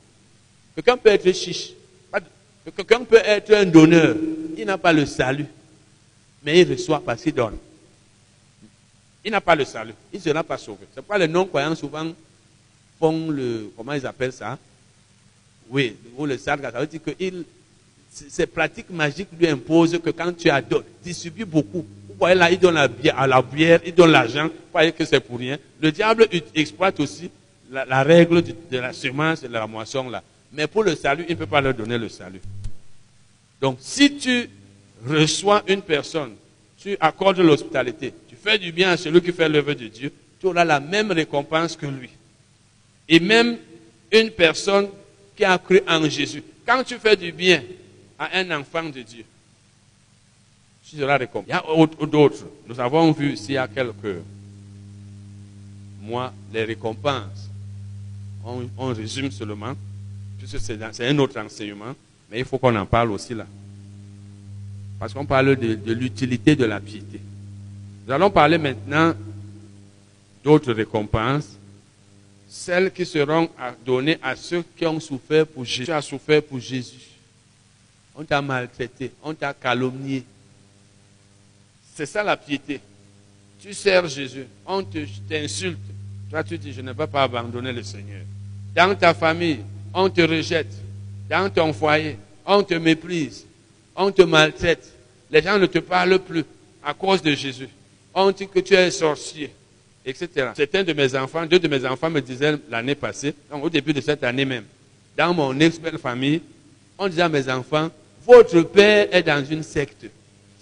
Quelqu'un 0.74 0.97
peut 0.97 1.11
être 1.11 1.32
chiche, 1.32 1.70
quelqu'un 2.76 3.05
peut 3.05 3.20
être 3.24 3.55
un 3.55 3.64
donneur, 3.64 4.16
il 4.57 4.66
n'a 4.66 4.76
pas 4.78 4.93
le 4.93 5.07
salut, 5.07 5.47
mais 6.43 6.61
il 6.61 6.70
reçoit 6.70 7.01
parce 7.01 7.22
qu'il 7.22 7.34
donne. 7.34 7.57
Il 9.24 9.30
n'a 9.30 9.40
pas 9.40 9.55
le 9.55 9.64
salut, 9.64 9.95
il 10.12 10.18
ne 10.18 10.22
sera 10.22 10.43
pas 10.43 10.59
sauvé. 10.59 10.80
C'est 10.93 11.01
pourquoi 11.01 11.18
les 11.18 11.28
non-croyants 11.28 11.76
souvent 11.76 12.12
font 12.99 13.30
le, 13.30 13.70
comment 13.76 13.93
ils 13.93 14.05
appellent 14.05 14.32
ça? 14.32 14.59
Oui, 15.70 15.97
ou 16.16 16.26
le 16.26 16.36
salut, 16.36 16.62
ça 16.62 16.70
veut 16.80 16.86
dire 16.86 17.01
que 17.03 17.12
ces 18.11 18.47
pratiques 18.47 18.90
magiques 18.90 19.28
lui 19.38 19.47
imposent 19.47 19.99
que 20.03 20.11
quand 20.11 20.36
tu 20.36 20.51
adores, 20.51 20.82
distribue 21.03 21.45
beaucoup. 21.45 21.86
Vous 22.12 22.18
voyez 22.18 22.34
là, 22.34 22.50
il 22.50 22.58
donne 22.58 22.74
la 22.74 22.88
bière, 22.88 23.18
à 23.18 23.26
la 23.26 23.42
bière, 23.42 23.80
il 23.84 23.94
donne 23.94 24.10
l'argent, 24.10 24.44
vous 24.44 24.52
voyez 24.72 24.92
que 24.92 25.04
c'est 25.04 25.20
pour 25.20 25.38
rien? 25.38 25.58
Le 25.80 25.90
diable 25.90 26.28
exploite 26.54 27.00
aussi 27.00 27.30
la, 27.70 28.02
règle 28.02 28.42
de, 28.42 28.78
la 28.78 28.92
semence 28.92 29.42
et 29.42 29.48
de 29.48 29.52
la 29.52 29.66
moisson 29.66 30.10
là. 30.10 30.22
Mais 30.52 30.66
pour 30.66 30.84
le 30.84 30.94
salut, 30.94 31.24
il 31.28 31.32
ne 31.32 31.38
peut 31.38 31.46
pas 31.46 31.60
leur 31.60 31.74
donner 31.74 31.96
le 31.96 32.08
salut. 32.08 32.40
Donc, 33.60 33.78
si 33.80 34.16
tu 34.16 34.50
reçois 35.06 35.62
une 35.66 35.80
personne, 35.80 36.34
tu 36.78 36.96
accordes 37.00 37.38
l'hospitalité, 37.38 38.12
tu 38.28 38.36
fais 38.36 38.58
du 38.58 38.70
bien 38.72 38.90
à 38.90 38.96
celui 38.96 39.22
qui 39.22 39.32
fait 39.32 39.48
l'œuvre 39.48 39.72
de 39.72 39.86
Dieu, 39.86 40.12
tu 40.38 40.46
auras 40.46 40.64
la 40.64 40.80
même 40.80 41.10
récompense 41.12 41.76
que 41.76 41.86
lui. 41.86 42.10
Et 43.08 43.20
même 43.20 43.56
une 44.10 44.30
personne 44.30 44.88
qui 45.36 45.44
a 45.44 45.56
cru 45.58 45.80
en 45.88 46.08
Jésus, 46.08 46.42
quand 46.66 46.84
tu 46.84 46.96
fais 46.98 47.16
du 47.16 47.32
bien 47.32 47.62
à 48.18 48.38
un 48.38 48.50
enfant 48.50 48.84
de 48.84 49.00
Dieu, 49.00 49.24
Il 50.95 51.01
y 51.01 51.05
a 51.05 51.66
d'autres. 52.07 52.45
Nous 52.66 52.78
avons 52.78 53.12
vu 53.12 53.32
ici 53.32 53.47
il 53.51 53.55
y 53.55 53.59
a 53.59 53.66
quelques 53.68 54.18
mois 56.03 56.32
les 56.53 56.64
récompenses. 56.64 57.49
On, 58.45 58.93
résume 58.93 59.30
seulement, 59.30 59.74
puisque 60.38 60.59
c'est 60.59 60.78
un 61.05 61.18
autre 61.18 61.38
enseignement, 61.38 61.95
mais 62.30 62.40
il 62.40 62.45
faut 62.45 62.59
qu'on 62.59 62.74
en 62.74 62.86
parle 62.86 63.12
aussi 63.12 63.34
là. 63.34 63.47
Parce 64.99 65.12
qu'on 65.14 65.24
parle 65.24 65.57
de, 65.57 65.74
de 65.74 65.93
l'utilité 65.93 66.57
de 66.57 66.64
la 66.64 66.80
piété. 66.80 67.20
Nous 68.07 68.12
allons 68.12 68.30
parler 68.30 68.59
maintenant 68.59 69.14
d'autres 70.43 70.72
récompenses 70.72 71.57
celles 72.53 72.93
qui 72.93 73.07
seront 73.07 73.49
données 73.84 74.18
à 74.22 74.36
ceux 74.36 74.62
qui 74.76 74.84
ont 74.84 75.01
souffert 75.01 75.47
pour 75.47 75.64
Jésus. 75.64 75.86
Tu 75.86 75.93
as 75.93 76.03
souffert 76.03 76.43
pour 76.43 76.61
Jésus. 76.61 77.09
On 78.14 78.24
t'a 78.24 78.43
maltraité, 78.43 79.11
on 79.22 79.32
t'a 79.32 79.55
calomnié. 79.55 80.22
C'est 81.95 82.07
ça 82.07 82.22
la 82.22 82.36
piété. 82.36 82.80
Tu 83.61 83.72
sers 83.74 84.07
Jésus, 84.09 84.47
on 84.66 84.82
t'insulte. 84.82 85.78
Toi, 86.30 86.43
tu 86.43 86.59
dis, 86.59 86.72
je 86.72 86.80
ne 86.80 86.93
vais 86.93 87.07
pas 87.07 87.24
abandonner 87.24 87.72
le 87.72 87.82
Seigneur. 87.82 88.22
Dans 88.74 88.95
ta 88.95 89.14
famille, 89.14 89.61
on 89.93 90.09
te 90.09 90.22
rejette. 90.22 90.72
Dans 91.28 91.51
ton 91.51 91.72
foyer, 91.72 92.16
on 92.47 92.62
te 92.62 92.74
méprise. 92.74 93.45
On 93.95 94.11
te 94.11 94.22
maltraite. 94.22 94.90
Les 95.30 95.43
gens 95.43 95.59
ne 95.59 95.66
te 95.66 95.78
parlent 95.78 96.18
plus 96.18 96.45
à 96.82 96.95
cause 96.95 97.22
de 97.22 97.34
Jésus. 97.34 97.68
On 98.14 98.30
dit 98.30 98.49
que 98.49 98.61
tu 98.61 98.74
es 98.74 98.90
sorcier 98.90 99.53
etc. 100.05 100.51
Certains 100.55 100.82
de 100.82 100.93
mes 100.93 101.14
enfants, 101.14 101.47
deux 101.47 101.59
de 101.59 101.68
mes 101.68 101.84
enfants 101.86 102.11
me 102.11 102.20
disaient 102.20 102.57
l'année 102.70 102.95
passée, 102.95 103.34
au 103.51 103.70
début 103.70 103.93
de 103.93 104.01
cette 104.01 104.22
année 104.24 104.45
même, 104.45 104.64
dans 105.16 105.32
mon 105.32 105.59
ex-belle 105.61 105.99
famille, 105.99 106.40
on 106.99 107.09
disait 107.09 107.22
à 107.22 107.28
mes 107.28 107.49
enfants, 107.49 107.90
votre 108.26 108.62
père 108.62 109.09
est 109.11 109.22
dans 109.22 109.45
une 109.45 109.62
secte. 109.62 110.07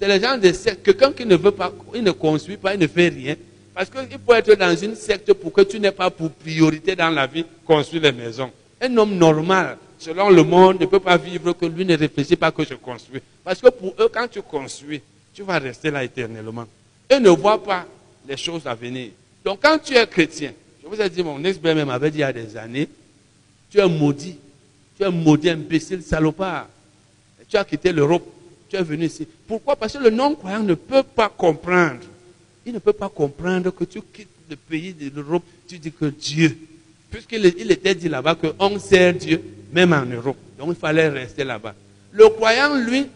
C'est 0.01 0.09
le 0.09 0.19
genre 0.19 0.39
de 0.39 0.51
secte, 0.53 0.83
quelqu'un 0.83 1.13
qui 1.13 1.27
ne 1.27 1.37
veut 1.37 1.51
pas, 1.51 1.71
il 1.95 2.03
ne 2.03 2.11
construit 2.13 2.57
pas, 2.57 2.73
il 2.73 2.81
ne 2.81 2.87
fait 2.87 3.09
rien. 3.09 3.37
Parce 3.75 3.91
qu'il 3.91 4.19
faut 4.25 4.33
être 4.33 4.55
dans 4.55 4.75
une 4.75 4.95
secte 4.95 5.31
pour 5.35 5.53
que 5.53 5.61
tu 5.61 5.79
n'aies 5.79 5.93
pas 5.93 6.11
pour 6.11 6.31
priorité 6.31 6.97
dans 6.97 7.11
la 7.11 7.27
vie 7.27 7.45
construire 7.67 8.05
les 8.05 8.13
maisons. 8.13 8.51
Un 8.81 8.97
homme 8.97 9.15
normal, 9.15 9.77
selon 9.99 10.31
le 10.31 10.43
monde, 10.43 10.81
ne 10.81 10.87
peut 10.87 11.01
pas 11.01 11.19
vivre 11.19 11.53
que 11.53 11.67
lui 11.67 11.85
ne 11.85 11.99
réfléchit 11.99 12.37
pas 12.37 12.51
que 12.51 12.65
je 12.65 12.75
construis. 12.75 13.21
Parce 13.45 13.61
que 13.61 13.69
pour 13.69 13.95
eux, 14.01 14.09
quand 14.11 14.27
tu 14.27 14.41
construis, 14.41 15.03
tu 15.35 15.43
vas 15.43 15.59
rester 15.59 15.91
là 15.91 16.03
éternellement. 16.03 16.65
Eux 17.13 17.19
ne 17.19 17.29
voient 17.29 17.63
pas 17.63 17.85
les 18.27 18.39
choses 18.39 18.67
à 18.67 18.75
venir. 18.75 19.11
Donc 19.45 19.59
quand 19.63 19.79
tu 19.79 19.95
es 19.95 20.07
chrétien, 20.07 20.53
je 20.83 20.89
vous 20.89 20.99
ai 20.99 21.11
dit, 21.11 21.23
mon 21.23 21.45
ex-belle 21.45 21.85
m'avait 21.85 22.11
dit 22.11 22.19
il 22.19 22.23
y 22.23 22.25
a 22.25 22.33
des 22.33 22.57
années, 22.57 22.89
tu 23.71 23.79
es 23.79 23.87
maudit. 23.87 24.39
Tu 24.97 25.05
es 25.05 25.11
maudit, 25.11 25.51
imbécile, 25.51 26.03
salopard. 26.03 26.69
Tu 27.49 27.59
as 27.59 27.65
quitté 27.67 27.93
l'Europe. 27.93 28.40
Tu 28.71 28.77
es 28.77 28.83
venu 28.83 29.07
ici. 29.07 29.27
Pourquoi? 29.49 29.75
Parce 29.75 29.95
que 29.95 29.99
le 29.99 30.11
non-croyant 30.11 30.63
ne 30.63 30.75
peut 30.75 31.03
pas 31.03 31.29
comprendre. 31.29 32.01
Il 32.65 32.73
ne 32.73 32.79
peut 32.79 32.93
pas 32.93 33.09
comprendre 33.09 33.71
que 33.71 33.85
tu 33.85 34.01
quittes 34.01 34.29
le 34.49 34.57
pays 34.57 34.93
de 34.93 35.11
l'Europe, 35.15 35.43
tu 35.67 35.79
dis 35.79 35.91
que 35.91 36.07
Dieu. 36.07 36.57
Puisqu'il 37.11 37.45
il 37.59 37.71
était 37.73 37.95
dit 37.95 38.09
là-bas 38.09 38.37
qu'on 38.37 38.79
sert 38.79 39.15
Dieu, 39.15 39.43
même 39.73 39.93
en 39.93 40.05
Europe. 40.07 40.37
Donc 40.57 40.69
il 40.71 40.77
fallait 40.77 41.09
rester 41.09 41.43
là-bas. 41.43 41.75
Le 42.13 42.29
croyant, 42.29 42.77
lui, 42.77 43.07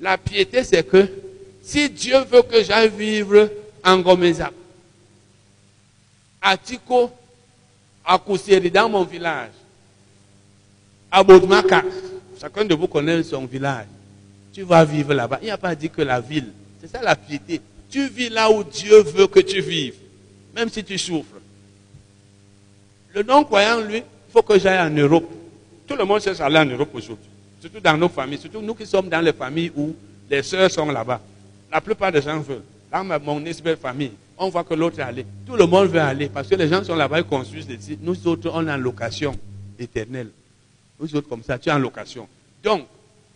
la 0.00 0.18
piété, 0.18 0.64
c'est 0.64 0.82
que 0.82 1.06
si 1.62 1.88
Dieu 1.88 2.18
veut 2.30 2.42
que 2.42 2.62
j'aille 2.64 2.90
vivre 2.90 3.48
en 3.84 3.98
Gomezap, 4.00 4.52
à 6.40 6.56
Tico, 6.56 7.10
à 8.04 8.18
Kousseri, 8.18 8.70
dans 8.70 8.88
mon 8.88 9.04
village, 9.04 9.50
à 11.10 11.22
Bodmaka. 11.22 11.84
Chacun 12.40 12.64
de 12.64 12.74
vous 12.74 12.88
connaît 12.88 13.22
son 13.22 13.44
village. 13.44 13.86
Tu 14.52 14.62
vas 14.62 14.84
vivre 14.84 15.14
là-bas. 15.14 15.38
Il 15.42 15.46
n'y 15.46 15.50
a 15.50 15.58
pas 15.58 15.74
dit 15.74 15.88
que 15.88 16.02
la 16.02 16.20
ville. 16.20 16.52
C'est 16.80 16.88
ça 16.88 17.00
la 17.02 17.16
piété. 17.16 17.60
Tu 17.90 18.08
vis 18.08 18.28
là 18.28 18.50
où 18.50 18.64
Dieu 18.64 19.02
veut 19.02 19.26
que 19.26 19.40
tu 19.40 19.60
vives, 19.60 19.94
même 20.54 20.68
si 20.68 20.82
tu 20.82 20.98
souffres. 20.98 21.36
Le 23.14 23.22
non-croyant, 23.22 23.80
lui, 23.82 23.98
il 23.98 24.32
faut 24.32 24.42
que 24.42 24.58
j'aille 24.58 24.80
en 24.80 24.90
Europe. 24.90 25.30
Tout 25.86 25.96
le 25.96 26.04
monde 26.04 26.20
cherche 26.22 26.40
à 26.40 26.46
aller 26.46 26.58
en 26.58 26.64
Europe 26.64 26.88
aujourd'hui. 26.94 27.28
Surtout 27.60 27.80
dans 27.80 27.96
nos 27.96 28.08
familles, 28.08 28.38
surtout 28.38 28.62
nous 28.62 28.74
qui 28.74 28.86
sommes 28.86 29.08
dans 29.08 29.20
les 29.20 29.32
familles 29.32 29.70
où 29.76 29.94
les 30.30 30.42
sœurs 30.42 30.70
sont 30.70 30.86
là-bas. 30.90 31.20
La 31.70 31.80
plupart 31.80 32.10
des 32.10 32.22
gens 32.22 32.40
veulent. 32.40 32.62
Dans 32.90 33.04
mon 33.20 33.40
belle 33.40 33.76
famille, 33.76 34.12
on 34.38 34.48
voit 34.48 34.64
que 34.64 34.74
l'autre 34.74 34.98
est 34.98 35.02
allé. 35.02 35.26
Tout 35.46 35.56
le 35.56 35.66
monde 35.66 35.88
veut 35.88 36.00
aller 36.00 36.28
parce 36.28 36.48
que 36.48 36.54
les 36.54 36.68
gens 36.68 36.82
sont 36.82 36.96
là-bas, 36.96 37.18
ils 37.18 37.24
construisent 37.24 37.66
des 37.66 37.78
sites. 37.78 38.00
Nous 38.02 38.26
autres, 38.26 38.50
on 38.52 38.66
est 38.66 38.72
en 38.72 38.76
location 38.76 39.34
éternelle. 39.78 40.30
Nous 40.98 41.14
autres, 41.14 41.28
comme 41.28 41.42
ça, 41.42 41.58
tu 41.58 41.68
es 41.68 41.72
en 41.72 41.78
location. 41.78 42.26
Donc, 42.62 42.86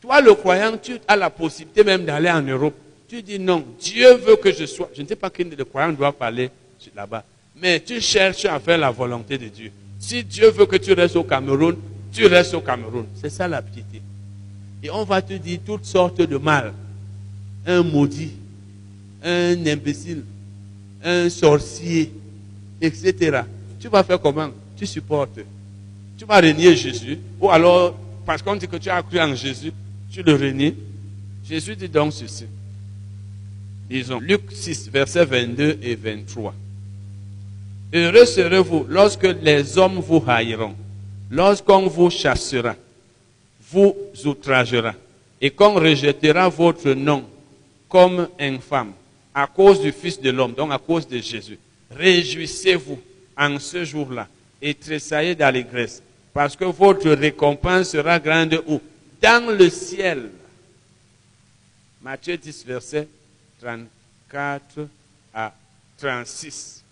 toi, 0.06 0.20
le 0.20 0.34
croyant, 0.34 0.78
tu 0.80 0.98
as 1.08 1.16
la 1.16 1.30
possibilité 1.30 1.82
même 1.82 2.04
d'aller 2.04 2.30
en 2.30 2.40
Europe. 2.40 2.74
Tu 3.08 3.22
dis 3.22 3.40
non, 3.40 3.64
Dieu 3.80 4.14
veut 4.14 4.36
que 4.36 4.52
je 4.52 4.64
sois. 4.64 4.88
Je 4.94 5.02
ne 5.02 5.06
sais 5.08 5.16
pas 5.16 5.30
qui 5.30 5.44
de 5.44 5.62
croyant 5.64 5.92
doit 5.92 6.12
parler 6.12 6.48
là-bas. 6.94 7.24
Mais 7.60 7.80
tu 7.80 8.00
cherches 8.00 8.44
à 8.44 8.60
faire 8.60 8.78
la 8.78 8.92
volonté 8.92 9.36
de 9.36 9.48
Dieu. 9.48 9.72
Si 9.98 10.22
Dieu 10.22 10.50
veut 10.50 10.66
que 10.66 10.76
tu 10.76 10.92
restes 10.92 11.16
au 11.16 11.24
Cameroun, 11.24 11.76
tu 12.12 12.24
restes 12.26 12.54
au 12.54 12.60
Cameroun. 12.60 13.06
C'est 13.20 13.30
ça 13.30 13.48
la 13.48 13.60
piété. 13.60 14.00
Et 14.80 14.90
on 14.90 15.02
va 15.02 15.20
te 15.20 15.32
dire 15.32 15.58
toutes 15.66 15.84
sortes 15.84 16.20
de 16.20 16.36
mal. 16.36 16.72
Un 17.66 17.82
maudit, 17.82 18.30
un 19.24 19.66
imbécile, 19.66 20.22
un 21.02 21.28
sorcier, 21.28 22.12
etc. 22.80 23.40
Tu 23.80 23.88
vas 23.88 24.04
faire 24.04 24.20
comment? 24.20 24.50
Tu 24.76 24.86
supportes. 24.86 25.40
Tu 26.16 26.24
vas 26.24 26.36
renier 26.36 26.76
Jésus. 26.76 27.18
Ou 27.40 27.50
alors, 27.50 27.96
parce 28.24 28.40
qu'on 28.40 28.54
dit 28.54 28.68
que 28.68 28.76
tu 28.76 28.88
as 28.88 29.02
cru 29.02 29.18
en 29.18 29.34
Jésus, 29.34 29.72
le 30.22 30.34
renies. 30.34 30.74
Jésus 31.48 31.76
dit 31.76 31.88
donc 31.88 32.12
ceci. 32.12 32.44
Disons, 33.88 34.18
Luc 34.18 34.42
6, 34.50 34.90
versets 34.90 35.24
22 35.24 35.78
et 35.82 35.94
23. 35.94 36.54
Heureux 37.92 38.26
serez-vous 38.26 38.86
lorsque 38.88 39.28
les 39.42 39.78
hommes 39.78 40.00
vous 40.00 40.22
haïront, 40.26 40.74
lorsqu'on 41.30 41.86
vous 41.86 42.10
chassera, 42.10 42.74
vous 43.70 43.94
outragera, 44.24 44.94
et 45.40 45.50
qu'on 45.50 45.74
rejettera 45.74 46.48
votre 46.48 46.90
nom 46.92 47.24
comme 47.88 48.28
infâme 48.40 48.92
à 49.34 49.46
cause 49.46 49.80
du 49.80 49.92
Fils 49.92 50.20
de 50.20 50.30
l'homme, 50.30 50.54
donc 50.54 50.72
à 50.72 50.78
cause 50.78 51.06
de 51.06 51.18
Jésus. 51.18 51.58
Réjouissez-vous 51.90 52.98
en 53.36 53.58
ce 53.58 53.84
jour-là 53.84 54.26
et 54.60 54.74
tressaillez 54.74 55.34
d'allégresse, 55.34 56.02
parce 56.32 56.56
que 56.56 56.64
votre 56.64 57.10
récompense 57.10 57.90
sera 57.90 58.18
grande 58.18 58.62
où? 58.66 58.80
Dans 59.26 59.50
le 59.50 59.68
ciel. 59.68 60.30
Matthieu 62.00 62.36
10, 62.36 62.64
verset 62.64 63.08
34 63.60 64.88
à 65.34 65.52
36. 65.98 66.84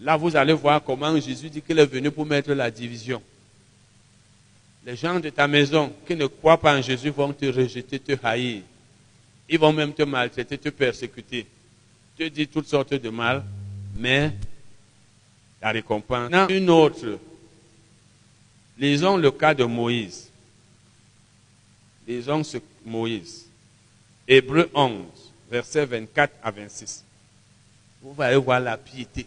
Là, 0.00 0.16
vous 0.16 0.36
allez 0.36 0.52
voir 0.52 0.82
comment 0.84 1.18
Jésus 1.18 1.48
dit 1.48 1.62
qu'il 1.62 1.78
est 1.78 1.86
venu 1.86 2.10
pour 2.10 2.26
mettre 2.26 2.52
la 2.52 2.70
division. 2.70 3.22
Les 4.84 4.94
gens 4.94 5.18
de 5.18 5.30
ta 5.30 5.48
maison 5.48 5.90
qui 6.06 6.14
ne 6.14 6.26
croient 6.26 6.60
pas 6.60 6.76
en 6.76 6.82
Jésus 6.82 7.08
vont 7.08 7.32
te 7.32 7.46
rejeter, 7.46 7.98
te 7.98 8.12
haïr. 8.22 8.60
Ils 9.48 9.58
vont 9.58 9.72
même 9.72 9.94
te 9.94 10.02
maltraiter, 10.02 10.58
te 10.58 10.68
persécuter, 10.68 11.46
te 12.18 12.24
dire 12.24 12.48
toutes 12.52 12.68
sortes 12.68 12.92
de 12.94 13.08
mal, 13.08 13.42
mais 13.96 14.32
la 15.62 15.70
récompense. 15.70 16.30
Une 16.50 16.68
autre. 16.68 17.18
Lisons 18.78 19.16
le 19.16 19.30
cas 19.30 19.54
de 19.54 19.64
Moïse. 19.64 20.25
Lisons 22.06 22.44
ce 22.44 22.58
Moïse. 22.84 23.46
Hébreu 24.28 24.70
11, 24.74 25.04
versets 25.50 25.86
24 25.86 26.34
à 26.42 26.50
26. 26.50 27.04
Vous 28.02 28.22
allez 28.22 28.36
voir 28.36 28.60
la 28.60 28.76
piété. 28.76 29.26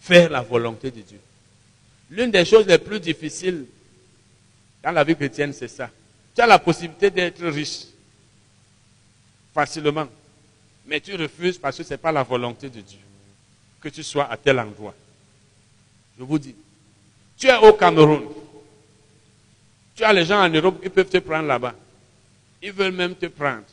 Faire 0.00 0.30
la 0.30 0.42
volonté 0.42 0.90
de 0.90 1.00
Dieu. 1.00 1.20
L'une 2.10 2.30
des 2.30 2.44
choses 2.44 2.66
les 2.66 2.78
plus 2.78 3.00
difficiles 3.00 3.66
dans 4.82 4.92
la 4.92 5.04
vie 5.04 5.16
chrétienne, 5.16 5.52
c'est 5.52 5.68
ça. 5.68 5.90
Tu 6.34 6.42
as 6.42 6.46
la 6.46 6.58
possibilité 6.58 7.10
d'être 7.10 7.42
riche 7.46 7.84
facilement, 9.54 10.06
mais 10.86 11.00
tu 11.00 11.14
refuses 11.14 11.56
parce 11.56 11.78
que 11.78 11.82
ce 11.82 11.94
n'est 11.94 11.98
pas 11.98 12.12
la 12.12 12.22
volonté 12.22 12.68
de 12.68 12.80
Dieu 12.80 12.98
que 13.80 13.88
tu 13.88 14.02
sois 14.02 14.30
à 14.30 14.36
tel 14.36 14.58
endroit. 14.58 14.94
Je 16.18 16.24
vous 16.24 16.38
dis, 16.38 16.54
tu 17.38 17.46
es 17.46 17.56
au 17.56 17.72
Cameroun. 17.72 18.22
Tu 19.96 20.02
as 20.02 20.12
les 20.12 20.24
gens 20.24 20.42
en 20.42 20.48
Europe 20.48 20.82
qui 20.82 20.88
peuvent 20.88 21.08
te 21.08 21.18
prendre 21.18 21.46
là-bas. 21.46 21.74
Ils 22.62 22.72
veulent 22.72 22.92
même 22.92 23.14
te 23.14 23.26
prendre. 23.26 23.64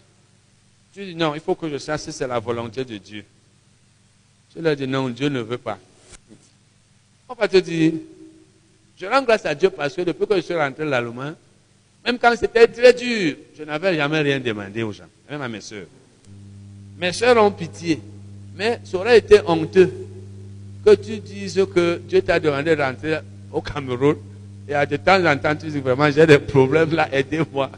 Tu 0.94 1.06
dis 1.06 1.16
non, 1.16 1.34
il 1.34 1.42
faut 1.42 1.56
que 1.56 1.70
je 1.70 1.78
sache 1.78 2.02
si 2.02 2.12
c'est 2.12 2.28
la 2.28 2.40
volonté 2.40 2.84
de 2.84 2.98
Dieu. 2.98 3.24
Tu 4.54 4.62
leur 4.62 4.76
dis 4.76 4.88
non, 4.88 5.10
Dieu 5.10 5.30
ne 5.30 5.40
veut 5.42 5.58
pas. 5.58 5.80
On 7.30 7.34
va 7.34 7.48
te 7.48 7.58
dire, 7.58 7.94
je 8.98 9.06
rends 9.06 9.22
grâce 9.24 9.46
à 9.46 9.56
Dieu 9.56 9.70
parce 9.70 9.96
que 9.96 10.02
depuis 10.02 10.28
que 10.28 10.36
je 10.36 10.42
suis 10.42 10.54
rentré 10.54 10.86
l'Allemagne, 10.86 11.34
même 12.06 12.20
quand 12.20 12.36
c'était 12.38 12.68
très 12.68 12.94
dur, 12.94 13.36
je 13.58 13.64
n'avais 13.64 13.96
jamais 13.96 14.20
rien 14.20 14.40
demandé 14.40 14.84
aux 14.84 14.92
gens, 14.92 15.06
même 15.30 15.42
à 15.42 15.48
mes 15.48 15.62
soeurs. 15.62 15.88
Mes 16.98 17.14
soeurs 17.14 17.42
ont 17.42 17.52
pitié, 17.52 18.02
mais 18.56 18.82
ça 18.84 18.98
aurait 18.98 19.20
été 19.20 19.40
honteux 19.46 19.92
que 20.86 20.96
tu 20.96 21.20
dises 21.20 21.66
que 21.74 22.02
Dieu 22.06 22.22
t'a 22.22 22.40
demandé 22.40 22.76
de 22.76 22.82
rentrer 22.82 23.20
au 23.52 23.62
Cameroun 23.62 24.18
et 24.68 24.86
de 24.86 24.98
temps 24.98 25.26
en 25.26 25.38
temps 25.38 25.56
tu 25.56 25.68
dis 25.68 25.80
vraiment 25.80 26.10
j'ai 26.12 26.26
des 26.26 26.40
problèmes 26.40 26.94
là, 26.94 27.08
aidez-moi. 27.12 27.70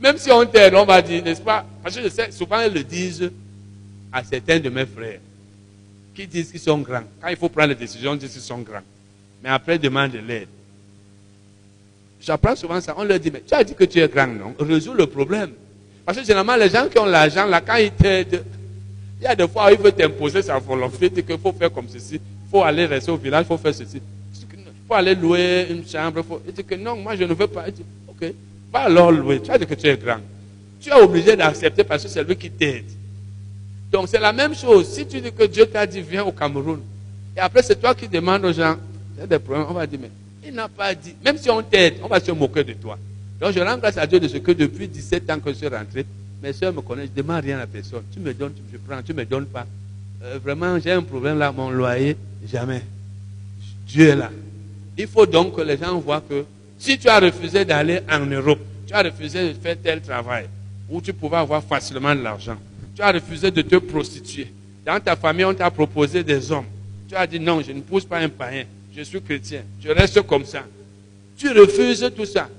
Même 0.00 0.16
si 0.16 0.30
on 0.30 0.46
t'aide, 0.46 0.74
on 0.74 0.86
va 0.86 1.02
dire, 1.02 1.22
n'est-ce 1.22 1.42
pas? 1.42 1.64
Parce 1.82 1.96
que 1.96 2.02
je 2.02 2.08
sais, 2.08 2.30
souvent 2.30 2.60
ils 2.60 2.72
le 2.72 2.82
disent 2.82 3.30
à 4.12 4.24
certains 4.24 4.58
de 4.58 4.68
mes 4.70 4.86
frères 4.86 5.20
qui 6.14 6.26
disent 6.26 6.50
qu'ils 6.50 6.60
sont 6.60 6.78
grands. 6.78 7.04
Quand 7.20 7.28
il 7.28 7.36
faut 7.36 7.48
prendre 7.48 7.68
des 7.68 7.74
décisions, 7.74 8.14
ils 8.14 8.18
disent 8.18 8.32
qu'ils 8.32 8.40
sont 8.40 8.58
grands. 8.58 8.82
Mais 9.42 9.48
après, 9.48 9.76
ils 9.76 9.80
demandent 9.80 10.10
de 10.12 10.18
l'aide. 10.18 10.48
J'apprends 12.20 12.56
souvent 12.56 12.80
ça. 12.80 12.94
On 12.96 13.04
leur 13.04 13.18
dit, 13.18 13.30
mais 13.30 13.42
tu 13.46 13.54
as 13.54 13.64
dit 13.64 13.74
que 13.74 13.84
tu 13.84 14.00
es 14.00 14.08
grand, 14.08 14.26
non? 14.26 14.54
Résous 14.58 14.92
le 14.92 15.06
problème. 15.06 15.52
Parce 16.04 16.18
que 16.18 16.24
généralement, 16.24 16.56
les 16.56 16.68
gens 16.68 16.88
qui 16.88 16.98
ont 16.98 17.06
l'argent, 17.06 17.46
là, 17.46 17.60
quand 17.60 17.76
ils 17.76 17.92
t'aident, 17.92 18.44
il 19.20 19.24
y 19.24 19.26
a 19.26 19.34
des 19.34 19.48
fois 19.48 19.70
où 19.70 19.74
il 19.74 19.78
veut 19.78 19.92
t'imposer 19.92 20.42
sa 20.42 20.58
volonté, 20.58 21.10
qu'il 21.10 21.38
faut 21.38 21.52
faire 21.52 21.72
comme 21.72 21.88
ceci, 21.88 22.14
il 22.16 22.50
faut 22.50 22.62
aller 22.62 22.86
rester 22.86 23.10
au 23.10 23.16
village, 23.16 23.44
il 23.44 23.48
faut 23.48 23.58
faire 23.58 23.74
ceci. 23.74 24.00
Faut 24.90 24.96
aller 24.96 25.14
louer 25.14 25.68
une 25.70 25.86
chambre. 25.86 26.20
Il 26.44 26.52
dit 26.52 26.64
que 26.64 26.74
non, 26.74 26.96
moi 26.96 27.14
je 27.14 27.22
ne 27.22 27.32
veux 27.32 27.46
pas. 27.46 27.68
Il 27.68 27.74
dit, 27.74 27.84
ok, 28.08 28.32
va 28.72 28.80
alors 28.80 29.12
louer. 29.12 29.40
Tu 29.40 29.48
as 29.48 29.56
dit 29.56 29.64
que 29.64 29.74
tu 29.74 29.86
es 29.86 29.96
grand. 29.96 30.18
Tu 30.80 30.88
es 30.90 31.00
obligé 31.00 31.36
d'accepter 31.36 31.84
parce 31.84 32.02
que 32.02 32.08
c'est 32.08 32.24
lui 32.24 32.34
qui 32.34 32.50
t'aide. 32.50 32.86
Donc 33.92 34.08
c'est 34.08 34.18
la 34.18 34.32
même 34.32 34.52
chose. 34.52 34.88
Si 34.88 35.06
tu 35.06 35.20
dis 35.20 35.30
que 35.30 35.44
Dieu 35.44 35.66
t'a 35.66 35.86
dit, 35.86 36.00
viens 36.00 36.24
au 36.24 36.32
Cameroun, 36.32 36.80
et 37.36 37.38
après 37.38 37.62
c'est 37.62 37.80
toi 37.80 37.94
qui 37.94 38.08
demandes 38.08 38.44
aux 38.44 38.52
gens, 38.52 38.78
il 39.16 39.22
y 39.22 39.28
des 39.28 39.38
problèmes, 39.38 39.66
on 39.70 39.74
va 39.74 39.86
dire, 39.86 40.00
mais 40.02 40.10
il 40.44 40.52
n'a 40.52 40.66
pas 40.66 40.92
dit. 40.92 41.14
Même 41.24 41.38
si 41.38 41.48
on 41.50 41.62
t'aide, 41.62 41.98
on 42.02 42.08
va 42.08 42.18
se 42.18 42.32
moquer 42.32 42.64
de 42.64 42.72
toi. 42.72 42.98
Donc 43.40 43.52
je 43.52 43.60
rends 43.60 43.78
grâce 43.78 43.96
à 43.96 44.08
Dieu 44.08 44.18
de 44.18 44.26
ce 44.26 44.38
que 44.38 44.50
depuis 44.50 44.88
17 44.88 45.30
ans 45.30 45.38
que 45.38 45.50
je 45.50 45.54
suis 45.54 45.68
rentré, 45.68 46.04
mes 46.42 46.52
soeurs 46.52 46.72
me 46.72 46.80
connaissent, 46.80 47.10
je 47.14 47.22
ne 47.22 47.28
demande 47.28 47.44
rien 47.44 47.60
à 47.60 47.66
personne. 47.68 48.02
Tu 48.12 48.18
me 48.18 48.34
donnes, 48.34 48.54
je 48.72 48.76
prends, 48.76 49.00
tu 49.02 49.12
ne 49.12 49.18
me 49.18 49.24
donnes 49.24 49.46
pas. 49.46 49.66
Euh, 50.24 50.40
vraiment, 50.42 50.80
j'ai 50.80 50.90
un 50.90 51.02
problème 51.02 51.38
là, 51.38 51.52
mon 51.52 51.70
loyer, 51.70 52.16
jamais. 52.44 52.82
Dieu 53.86 54.08
est 54.08 54.16
là. 54.16 54.30
Il 55.00 55.08
faut 55.08 55.24
donc 55.24 55.56
que 55.56 55.62
les 55.62 55.78
gens 55.78 55.98
voient 55.98 56.20
que 56.20 56.44
si 56.78 56.98
tu 56.98 57.08
as 57.08 57.18
refusé 57.18 57.64
d'aller 57.64 58.00
en 58.10 58.26
Europe, 58.26 58.60
tu 58.86 58.92
as 58.92 59.02
refusé 59.02 59.48
de 59.48 59.54
faire 59.54 59.76
tel 59.82 60.02
travail, 60.02 60.44
où 60.90 61.00
tu 61.00 61.14
pouvais 61.14 61.38
avoir 61.38 61.64
facilement 61.64 62.14
de 62.14 62.20
l'argent, 62.20 62.58
tu 62.94 63.00
as 63.00 63.10
refusé 63.10 63.50
de 63.50 63.62
te 63.62 63.76
prostituer. 63.76 64.52
Dans 64.84 65.00
ta 65.00 65.16
famille, 65.16 65.46
on 65.46 65.54
t'a 65.54 65.70
proposé 65.70 66.22
des 66.22 66.52
hommes. 66.52 66.66
Tu 67.08 67.16
as 67.16 67.26
dit 67.26 67.40
non, 67.40 67.62
je 67.62 67.72
ne 67.72 67.80
pousse 67.80 68.04
pas 68.04 68.18
un 68.18 68.28
païen, 68.28 68.64
je 68.94 69.00
suis 69.00 69.22
chrétien, 69.22 69.62
je 69.82 69.88
reste 69.88 70.20
comme 70.20 70.44
ça. 70.44 70.64
Tu 71.38 71.48
refuses 71.48 72.06
tout 72.14 72.26
ça. 72.26 72.50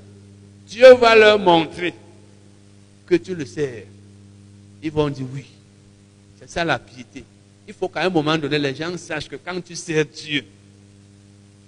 Dieu 0.66 0.96
va 0.96 1.16
leur 1.16 1.38
montrer 1.38 1.94
que 3.06 3.16
tu 3.16 3.36
le 3.36 3.46
sers. 3.46 3.84
Ils 4.82 4.92
vont 4.92 5.10
dire 5.10 5.28
oui. 5.32 5.46
C'est 6.40 6.50
ça 6.50 6.66
la 6.66 6.80
piété. 6.80 7.24
Il 7.68 7.74
faut 7.76 7.88
qu'à 7.88 8.02
un 8.02 8.10
moment 8.10 8.36
donné, 8.36 8.58
les 8.58 8.74
gens 8.74 8.98
sachent 8.98 9.30
que 9.30 9.36
quand 9.36 9.64
tu 9.64 9.76
sers 9.76 10.06
Dieu, 10.06 10.44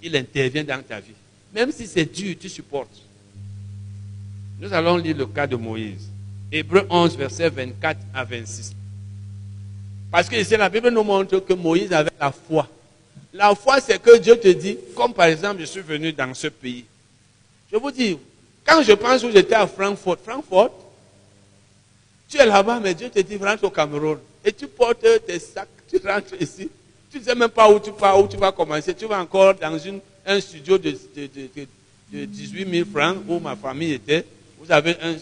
il 0.04 0.14
intervient 0.16 0.62
dans 0.62 0.82
ta 0.82 1.00
vie. 1.00 1.14
Même 1.52 1.72
si 1.72 1.86
c'est 1.86 2.04
dur, 2.04 2.36
tu 2.38 2.48
supportes. 2.48 3.02
Nous 4.60 4.72
allons 4.72 4.98
lire 4.98 5.16
le 5.16 5.26
cas 5.26 5.46
de 5.46 5.56
Moïse. 5.56 6.08
Hébreu 6.52 6.86
11, 6.88 7.16
verset 7.16 7.48
24 7.48 7.98
à 8.14 8.24
26. 8.24 8.74
Parce 10.10 10.28
que 10.28 10.36
ici, 10.36 10.56
la 10.56 10.68
Bible 10.68 10.90
nous 10.90 11.02
montre 11.02 11.38
que 11.40 11.54
Moïse 11.54 11.92
avait 11.92 12.10
la 12.20 12.30
foi. 12.30 12.68
La 13.32 13.54
foi, 13.54 13.80
c'est 13.80 14.00
que 14.00 14.18
Dieu 14.18 14.38
te 14.38 14.48
dit, 14.48 14.78
comme 14.94 15.12
par 15.12 15.26
exemple, 15.26 15.60
je 15.60 15.64
suis 15.64 15.80
venu 15.80 16.12
dans 16.12 16.32
ce 16.34 16.48
pays. 16.48 16.84
Je 17.72 17.76
vous 17.76 17.90
dis, 17.90 18.16
quand 18.64 18.82
je 18.82 18.92
pense 18.92 19.24
où 19.24 19.30
j'étais 19.30 19.54
à 19.54 19.66
Francfort, 19.66 20.18
Francfort, 20.22 20.70
tu 22.28 22.36
es 22.36 22.46
là-bas, 22.46 22.78
mais 22.78 22.94
Dieu 22.94 23.08
te 23.08 23.20
dit, 23.20 23.36
rentre 23.36 23.64
au 23.64 23.70
Cameroun. 23.70 24.18
Et 24.44 24.52
tu 24.52 24.66
portes 24.66 25.06
tes 25.26 25.38
sacs, 25.38 25.68
tu 25.88 25.98
rentres 26.06 26.34
ici. 26.40 26.68
Tu 27.14 27.20
ne 27.20 27.24
sais 27.26 27.34
même 27.36 27.48
pas 27.48 27.70
où 27.70 27.78
tu 27.78 27.92
pars, 27.92 28.20
où 28.20 28.26
tu 28.26 28.36
vas 28.36 28.50
commencer. 28.50 28.92
Tu 28.92 29.06
vas 29.06 29.20
encore 29.20 29.54
dans 29.54 29.78
un 30.26 30.40
studio 30.40 30.76
de, 30.76 30.98
de, 31.14 31.28
de, 32.12 32.24
18 32.24 32.68
000 32.68 32.90
francs 32.90 33.18
où 33.28 33.38
ma 33.38 33.54
famille 33.54 33.92
était. 33.92 34.24
Vous 34.58 34.72
avez 34.72 34.96
un, 35.00 35.14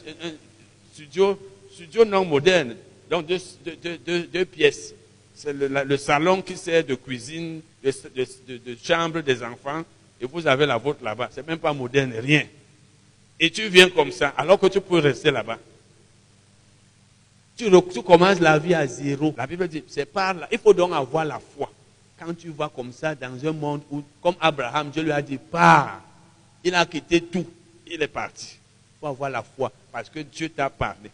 studio, 0.95 1.39
studio 1.71 2.07
non 2.07 2.25
moderne, 2.25 2.77
donc 3.11 3.27
deux, 3.27 4.45
pièces. 4.47 4.95
C'est 5.35 5.53
le, 5.53 5.97
salon 5.99 6.41
qui 6.41 6.57
sert 6.57 6.83
de 6.83 6.95
cuisine, 6.95 7.61
de, 7.85 8.75
chambre 8.83 9.21
des 9.21 9.43
enfants, 9.43 9.83
et 10.19 10.25
vous 10.25 10.47
avez 10.47 10.65
la 10.65 10.79
vôtre 10.79 11.05
là-bas. 11.05 11.29
C'est 11.31 11.47
même 11.47 11.59
pas 11.59 11.75
moderne, 11.75 12.15
rien. 12.19 12.45
Et 13.39 13.51
tu 13.51 13.69
viens 13.69 13.91
comme 13.91 14.13
ça, 14.13 14.33
alors 14.39 14.59
que 14.59 14.69
tu 14.69 14.81
peux 14.81 14.99
rester 14.99 15.31
là-bas. 15.31 15.59
Tu, 17.55 17.71
commences 18.03 18.41
la 18.41 18.59
vie 18.59 18.73
à 18.73 18.87
zéro. 18.87 19.35
La 19.37 19.47
Bible 19.47 19.69
dit, 19.69 19.85
c'est 19.87 20.07
par 20.07 20.33
là. 20.33 20.49
Il 20.51 20.57
faut 20.57 20.73
donc 20.73 20.95
avoir 20.95 21.27
la 21.27 21.39
foi. 21.39 21.71
Quand 22.25 22.35
tu 22.35 22.51
vas 22.51 22.69
comme 22.69 22.93
ça 22.93 23.15
dans 23.15 23.45
un 23.45 23.53
monde 23.53 23.83
où, 23.91 24.03
comme 24.23 24.37
Abraham, 24.41 24.91
Dieu 24.91 25.03
lui 25.03 25.13
a 25.13 25.21
dit, 25.21 25.39
pars. 25.39 26.01
Il 26.63 26.75
a 26.75 26.87
quitté 26.87 27.21
tout. 27.21 27.47
Il 27.87 28.01
est 28.01 28.09
parti. 28.09 28.57
Il 28.57 29.01
faut 29.01 29.09
avoir 29.09 29.31
la 29.31 29.43
foi 29.43 29.73
parce 29.91 30.09
que 30.09 30.21
Dieu 30.21 30.49
t'a 30.49 30.71
parlé. 30.71 31.11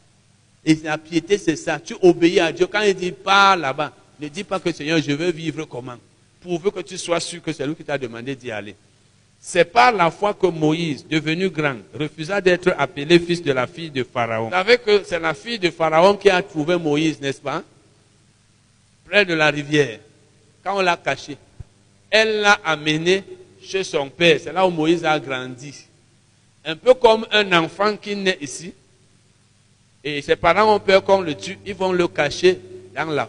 Et 0.64 0.74
la 0.76 0.98
piété, 0.98 1.38
c'est 1.38 1.56
ça. 1.56 1.80
Tu 1.80 1.96
obéis 2.02 2.40
à 2.40 2.52
Dieu. 2.52 2.66
Quand 2.66 2.82
il 2.82 2.94
dit, 2.94 3.12
pars 3.12 3.56
là-bas, 3.56 3.92
ne 4.20 4.28
dis 4.28 4.44
pas 4.44 4.60
que 4.60 4.70
Seigneur, 4.70 5.00
je 5.00 5.12
veux 5.12 5.30
vivre 5.30 5.64
comment? 5.64 5.96
Pourvu 6.42 6.70
que 6.70 6.80
tu 6.80 6.98
sois 6.98 7.20
sûr 7.20 7.42
que 7.42 7.52
c'est 7.52 7.66
lui 7.66 7.74
qui 7.74 7.84
t'a 7.84 7.96
demandé 7.96 8.36
d'y 8.36 8.50
aller. 8.50 8.76
C'est 9.40 9.64
par 9.64 9.92
la 9.92 10.10
foi 10.10 10.34
que 10.34 10.48
Moïse, 10.48 11.06
devenu 11.08 11.48
grand, 11.48 11.76
refusa 11.94 12.40
d'être 12.40 12.74
appelé 12.76 13.18
fils 13.18 13.42
de 13.42 13.52
la 13.52 13.66
fille 13.66 13.90
de 13.90 14.02
Pharaon. 14.02 14.46
Vous 14.46 14.50
savez 14.50 14.78
que 14.78 15.04
c'est 15.04 15.20
la 15.20 15.32
fille 15.32 15.58
de 15.58 15.70
Pharaon 15.70 16.16
qui 16.16 16.28
a 16.28 16.42
trouvé 16.42 16.76
Moïse, 16.76 17.20
n'est-ce 17.20 17.40
pas? 17.40 17.62
Près 19.06 19.24
de 19.24 19.32
la 19.32 19.48
rivière. 19.48 20.00
Quand 20.68 20.76
on 20.76 20.82
l'a 20.82 20.98
caché, 20.98 21.38
elle 22.10 22.42
l'a 22.42 22.60
amené 22.62 23.24
chez 23.62 23.82
son 23.82 24.10
père. 24.10 24.38
C'est 24.38 24.52
là 24.52 24.66
où 24.66 24.70
Moïse 24.70 25.02
a 25.02 25.18
grandi. 25.18 25.74
Un 26.62 26.76
peu 26.76 26.92
comme 26.92 27.26
un 27.32 27.50
enfant 27.54 27.96
qui 27.96 28.14
naît 28.14 28.36
ici. 28.42 28.74
Et 30.04 30.20
ses 30.20 30.36
parents 30.36 30.74
ont 30.74 30.78
peur 30.78 31.02
qu'on 31.02 31.22
le 31.22 31.34
tue. 31.34 31.58
Ils 31.64 31.74
vont 31.74 31.92
le 31.92 32.06
cacher 32.06 32.60
dans 32.94 33.06
la, 33.06 33.26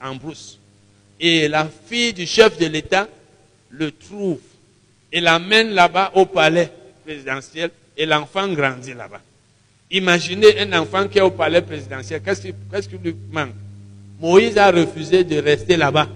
en 0.00 0.14
brousse. 0.14 0.56
Et 1.18 1.48
la 1.48 1.68
fille 1.88 2.12
du 2.12 2.28
chef 2.28 2.56
de 2.60 2.66
l'État 2.66 3.08
le 3.70 3.90
trouve 3.90 4.38
et 5.10 5.20
l'amène 5.20 5.70
là-bas 5.70 6.12
au 6.14 6.26
palais 6.26 6.70
présidentiel 7.04 7.72
et 7.96 8.06
l'enfant 8.06 8.46
grandit 8.46 8.94
là-bas. 8.94 9.20
Imaginez 9.90 10.60
un 10.60 10.80
enfant 10.80 11.08
qui 11.08 11.18
est 11.18 11.22
au 11.22 11.32
palais 11.32 11.60
présidentiel, 11.62 12.22
qu'est-ce 12.22 12.42
qui, 12.88 12.98
lui 13.02 13.16
manque? 13.32 13.50
Moïse 14.20 14.56
a 14.56 14.70
refusé 14.70 15.24
de 15.24 15.40
rester 15.40 15.76
là-bas. 15.76 16.06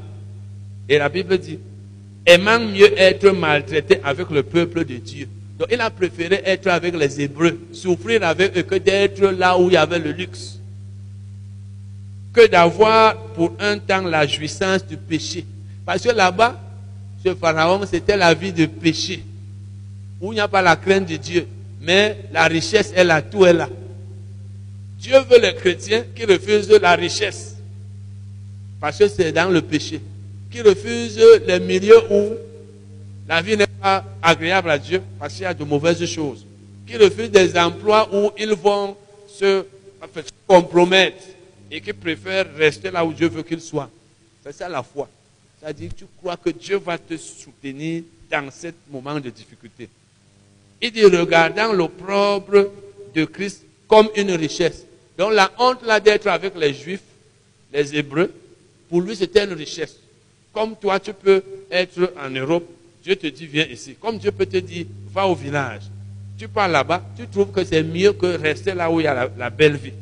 Et 0.93 0.99
la 0.99 1.09
Bible 1.09 1.39
dit, 1.39 1.59
aimant 2.27 2.61
mieux 2.61 3.01
être 3.01 3.31
maltraité 3.31 3.99
avec 4.05 4.29
le 4.29 4.43
peuple 4.43 4.85
de 4.85 4.97
Dieu. 4.97 5.27
Donc 5.59 5.69
il 5.73 5.81
a 5.81 5.89
préféré 5.89 6.43
être 6.45 6.67
avec 6.67 6.95
les 6.95 7.19
Hébreux, 7.19 7.59
souffrir 7.73 8.23
avec 8.23 8.55
eux 8.59 8.63
que 8.63 8.75
d'être 8.75 9.23
là 9.23 9.59
où 9.59 9.69
il 9.69 9.73
y 9.73 9.77
avait 9.79 9.99
le 9.99 10.13
luxe. 10.13 10.59
Que 12.35 12.47
d'avoir 12.47 13.17
pour 13.29 13.57
un 13.59 13.79
temps 13.79 14.03
la 14.03 14.27
jouissance 14.27 14.87
du 14.87 14.99
péché. 14.99 15.47
Parce 15.87 16.03
que 16.03 16.11
là-bas, 16.11 16.61
ce 17.25 17.35
pharaon, 17.35 17.87
c'était 17.91 18.19
la 18.19 18.35
vie 18.35 18.53
de 18.53 18.67
péché. 18.67 19.25
Où 20.21 20.35
il 20.35 20.37
n'y 20.37 20.41
a 20.43 20.49
pas 20.49 20.61
la 20.61 20.77
crainte 20.77 21.09
de 21.09 21.17
Dieu. 21.17 21.47
Mais 21.81 22.19
la 22.35 22.45
richesse 22.49 22.93
est 22.95 23.05
là, 23.05 23.23
tout 23.23 23.47
est 23.47 23.55
là. 23.55 23.71
Dieu 24.99 25.17
veut 25.31 25.41
les 25.41 25.55
chrétiens 25.55 26.05
qui 26.15 26.27
refusent 26.27 26.69
la 26.69 26.97
richesse. 26.97 27.57
Parce 28.79 28.99
que 28.99 29.09
c'est 29.09 29.33
dans 29.33 29.49
le 29.49 29.63
péché. 29.63 29.99
Qui 30.53 30.61
refusent 30.61 31.19
les 31.47 31.59
milieux 31.59 32.01
où 32.11 32.35
la 33.27 33.41
vie 33.41 33.57
n'est 33.57 33.67
pas 33.67 34.05
agréable 34.23 34.71
à 34.71 34.79
Dieu 34.79 35.03
parce 35.19 35.33
qu'il 35.33 35.43
y 35.43 35.47
a 35.47 35.55
de 35.55 35.65
mauvaises 35.65 36.05
choses. 36.05 36.45
Qui 36.87 36.97
refusent 36.97 37.31
des 37.31 37.57
emplois 37.57 38.09
où 38.13 38.31
ils 38.39 38.53
vont 38.53 38.97
se, 39.29 39.65
compromettre 40.47 41.23
et 41.71 41.81
qui 41.81 41.93
préfèrent 41.93 42.47
rester 42.57 42.91
là 42.91 43.05
où 43.05 43.13
Dieu 43.13 43.29
veut 43.29 43.43
qu'ils 43.43 43.61
soient. 43.61 43.89
C'est 44.45 44.53
ça 44.53 44.69
la 44.69 44.83
foi. 44.83 45.09
C'est-à-dire 45.59 45.91
tu 45.97 46.05
crois 46.19 46.37
que 46.37 46.51
Dieu 46.51 46.77
va 46.77 46.99
te 46.99 47.17
soutenir 47.17 48.03
dans 48.31 48.51
ce 48.51 48.69
moment 48.91 49.19
de 49.19 49.31
difficulté. 49.31 49.89
Il 50.81 50.91
dit, 50.91 51.05
regardant 51.05 51.73
l'opprobre 51.73 52.71
de 53.15 53.25
Christ 53.25 53.65
comme 53.87 54.09
une 54.17 54.33
richesse. 54.33 54.85
Donc 55.17 55.33
la 55.33 55.51
honte 55.59 55.85
là 55.87 56.01
d'être 56.01 56.27
avec 56.27 56.57
les 56.57 56.75
Juifs, 56.75 57.03
les 57.73 57.95
Hébreux, 57.95 58.33
pour 58.89 59.01
lui 59.01 59.15
c'était 59.15 59.45
une 59.45 59.53
richesse. 59.53 59.97
Comme 60.53 60.77
toi, 60.77 61.01
tu 61.01 61.13
peux 61.13 61.43
être 61.71 62.13
en 62.23 62.29
Europe, 62.31 62.69
Dieu 63.03 63.17
te 63.17 63.27
dit, 63.27 63.47
viens 63.47 63.67
ici. 63.67 63.97
Comme 63.99 64.19
Dieu 64.19 64.31
peut 64.31 64.47
te 64.47 64.59
dire, 64.59 64.87
va 65.13 65.27
au 65.27 65.35
village. 65.35 65.83
Tu 66.39 66.47
pars 66.49 66.69
là-bas, 66.69 67.03
tu 67.17 67.27
trouves 67.27 67.51
que 67.51 67.65
c'est 67.65 67.83
mieux 67.83 68.13
que 68.13 68.27
rester 68.27 68.75
là 68.75 68.91
où 68.91 69.01
il 69.01 69.05
y 69.05 69.07
a 69.07 69.31
la, 69.37 69.51
belle 69.51 69.77
vie. 69.77 69.93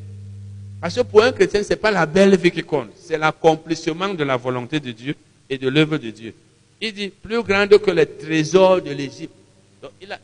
Parce 0.80 0.94
que 0.96 1.02
pour 1.02 1.22
un 1.22 1.32
chrétien, 1.32 1.62
ce 1.62 1.70
n'est 1.70 1.76
pas 1.76 1.90
la 1.90 2.06
belle 2.06 2.36
vie 2.36 2.50
qui 2.50 2.62
compte, 2.62 2.90
c'est 2.96 3.18
l'accomplissement 3.18 4.14
de 4.14 4.24
la 4.24 4.36
volonté 4.36 4.80
de 4.80 4.90
Dieu 4.92 5.14
et 5.48 5.58
de 5.58 5.68
l'œuvre 5.68 5.98
de 5.98 6.10
Dieu. 6.10 6.34
Il 6.80 6.92
dit, 6.92 7.08
plus 7.10 7.42
grande 7.42 7.76
que 7.78 7.90
les 7.90 8.06
trésors 8.06 8.80
de 8.80 8.90
l'Égypte. 8.90 9.34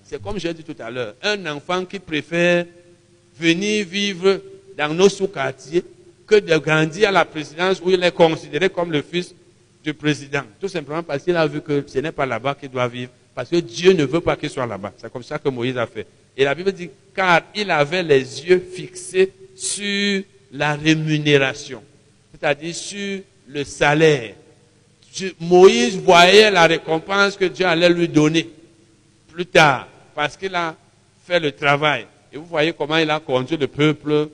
C'est 0.05 0.23
comme 0.23 0.39
j'ai 0.39 0.53
dit 0.55 0.65
tout 0.65 0.77
à 0.79 0.91
l'heure, 0.91 1.15
un 1.23 1.47
enfant 1.47 1.85
qui 1.85 1.99
préfère 1.99 2.67
venir 3.39 3.87
vivre 3.87 4.41
dans 4.77 4.93
nos 4.93 5.09
sous-quartiers 5.09 5.85
que 6.27 6.37
de 6.37 6.57
grandir 6.59 7.09
à 7.09 7.13
la 7.13 7.25
présidence 7.25 7.81
où 7.85 7.91
il 7.91 8.03
est 8.03 8.11
considéré 8.15 8.69
comme 8.69 8.91
le 8.91 9.03
fils 9.03 9.35
président. 9.93 10.43
Tout 10.61 10.69
simplement 10.69 11.03
parce 11.03 11.23
qu'il 11.23 11.37
a 11.37 11.47
vu 11.47 11.61
que 11.61 11.85
ce 11.87 11.99
n'est 11.99 12.13
pas 12.13 12.27
là-bas 12.27 12.55
qu'il 12.55 12.71
doit 12.71 12.89
vivre. 12.89 13.11
Parce 13.35 13.51
que 13.51 13.57
Dieu 13.57 13.93
ne 13.93 14.05
veut 14.05 14.21
pas 14.21 14.37
qu'il 14.37 14.49
soit 14.49 14.67
là-bas. 14.67 14.93
C'est 14.97 15.13
comme 15.13 15.23
ça 15.23 15.39
que 15.39 15.49
Moïse 15.51 15.77
a 15.77 15.87
fait. 15.87 16.07
Et 16.37 16.45
la 16.45 16.55
Bible 16.55 16.73
dit, 16.73 16.91
car 17.15 17.43
il 17.55 17.71
avait 17.71 18.03
les 18.03 18.45
yeux 18.47 18.65
fixés 18.73 19.33
sur 19.55 20.23
la 20.53 20.75
rémunération. 20.75 21.83
C'est-à-dire 22.33 22.75
sur 22.75 23.21
le 23.49 23.65
salaire. 23.65 24.35
Moïse 25.41 25.97
voyait 25.99 26.51
la 26.51 26.67
récompense 26.67 27.37
que 27.37 27.47
Dieu 27.47 27.67
allait 27.67 27.89
lui 27.89 28.09
donner 28.09 28.49
plus 29.29 29.47
tard. 29.47 29.89
Parce 30.15 30.37
qu'il 30.37 30.55
a 30.55 30.75
fait 31.27 31.41
le 31.41 31.53
travail. 31.53 32.07
Et 32.33 32.37
vous 32.37 32.47
voyez 32.47 32.73
comment 32.73 32.97
il 32.97 33.11
a 33.11 33.21
conduit 33.21 33.57
le 33.57 33.67
peuple 33.67 34.29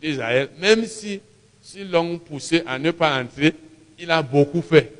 d'Israël. 0.00 0.48
Même 0.58 0.84
si, 0.84 1.20
si 1.62 1.84
l'ont 1.84 2.18
poussé 2.18 2.62
à 2.66 2.78
ne 2.78 2.90
pas 2.90 3.20
entrer, 3.20 3.54
il 4.00 4.10
a 4.10 4.22
beaucoup 4.22 4.62
fait. 4.62 4.92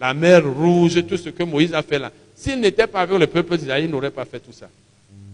La 0.00 0.14
mer 0.14 0.44
rouge, 0.44 1.04
tout 1.06 1.16
ce 1.16 1.30
que 1.30 1.42
Moïse 1.42 1.74
a 1.74 1.82
fait 1.82 1.98
là. 1.98 2.12
S'il 2.34 2.60
n'était 2.60 2.86
pas 2.86 3.00
avec 3.00 3.18
le 3.18 3.26
peuple 3.26 3.56
d'Israël, 3.56 3.84
il 3.84 3.90
n'aurait 3.90 4.10
pas 4.10 4.24
fait 4.24 4.40
tout 4.40 4.52
ça. 4.52 4.68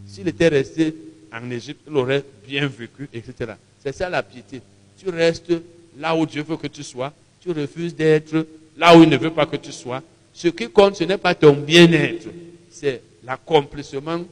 S'il 0.07 0.27
était 0.29 0.49
resté 0.49 0.95
en 1.33 1.51
Égypte, 1.51 1.83
il 1.87 1.97
aurait 1.97 2.25
bien 2.47 2.67
vécu, 2.67 3.09
etc. 3.13 3.53
C'est 3.83 3.95
ça 3.95 4.09
la 4.09 4.23
piété. 4.23 4.63
Tu 4.99 5.11
restes 5.11 5.53
là 5.99 6.15
où 6.17 6.25
Dieu 6.25 6.43
veut 6.43 6.57
que 6.57 6.67
tu 6.67 6.83
sois. 6.83 7.13
Tu 7.41 7.51
refuses 7.51 7.95
d'être 7.95 8.47
là 8.77 8.97
où 8.97 9.03
il 9.03 9.09
ne 9.09 9.17
veut 9.17 9.31
pas 9.31 9.45
que 9.47 9.57
tu 9.57 9.73
sois. 9.73 10.03
Ce 10.33 10.49
qui 10.49 10.69
compte, 10.71 10.97
ce 10.97 11.05
n'est 11.05 11.19
pas 11.19 11.35
ton 11.35 11.53
bien-être, 11.53 12.29
c'est 12.71 13.03
l'accomplissement 13.23 14.25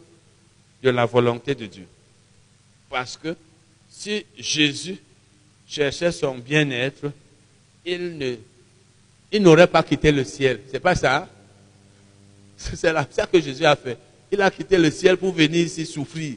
de 0.83 0.91
la 0.91 1.05
volonté 1.05 1.55
de 1.55 1.67
Dieu. 1.67 1.87
Parce 2.91 3.17
que 3.17 3.37
si 3.89 4.25
Jésus 4.37 4.97
cherchait 5.67 6.11
son 6.11 6.39
bien-être, 6.39 7.13
il 7.85 8.19
ne, 8.19 8.35
il 9.33 9.43
n'aurait 9.43 9.67
pas 9.67 9.83
quitté 9.83 10.13
le 10.13 10.25
ciel. 10.25 10.61
C'est 10.71 10.79
pas 10.79 10.95
ça. 10.95 11.27
C'est 12.57 12.77
ça 12.77 13.27
que 13.27 13.41
Jésus 13.41 13.65
a 13.65 13.75
fait. 13.75 13.97
Il 14.31 14.41
a 14.41 14.51
quitté 14.51 14.77
le 14.77 14.91
ciel 14.91 15.17
pour 15.17 15.33
venir 15.33 15.65
ici 15.67 15.87
souffrir. 15.87 16.37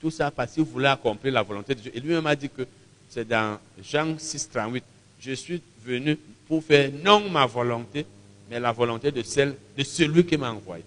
Tout 0.00 0.10
ça 0.10 0.30
parce 0.30 0.52
qu'il 0.52 0.64
voulait 0.64 0.88
accomplir 0.88 1.32
la 1.32 1.42
volonté 1.42 1.74
de 1.74 1.80
Dieu. 1.80 1.92
Et 1.94 2.00
lui-même 2.00 2.26
a 2.26 2.36
dit 2.36 2.50
que 2.50 2.66
c'est 3.08 3.26
dans 3.26 3.58
Jean 3.82 4.18
6, 4.18 4.50
38. 4.52 4.84
Je 5.20 5.32
suis 5.32 5.62
venu 5.84 6.18
pour 6.46 6.62
faire 6.62 6.90
non 7.02 7.30
ma 7.30 7.46
volonté, 7.46 8.04
mais 8.50 8.60
la 8.60 8.72
volonté 8.72 9.10
de 9.10 9.22
celle 9.22 9.54
de 9.76 9.84
celui 9.84 10.26
qui 10.26 10.36
m'a 10.36 10.50
envoyé. 10.50 10.84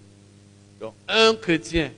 Donc, 0.79 0.93
un 1.07 1.33
chrétien 1.35 1.91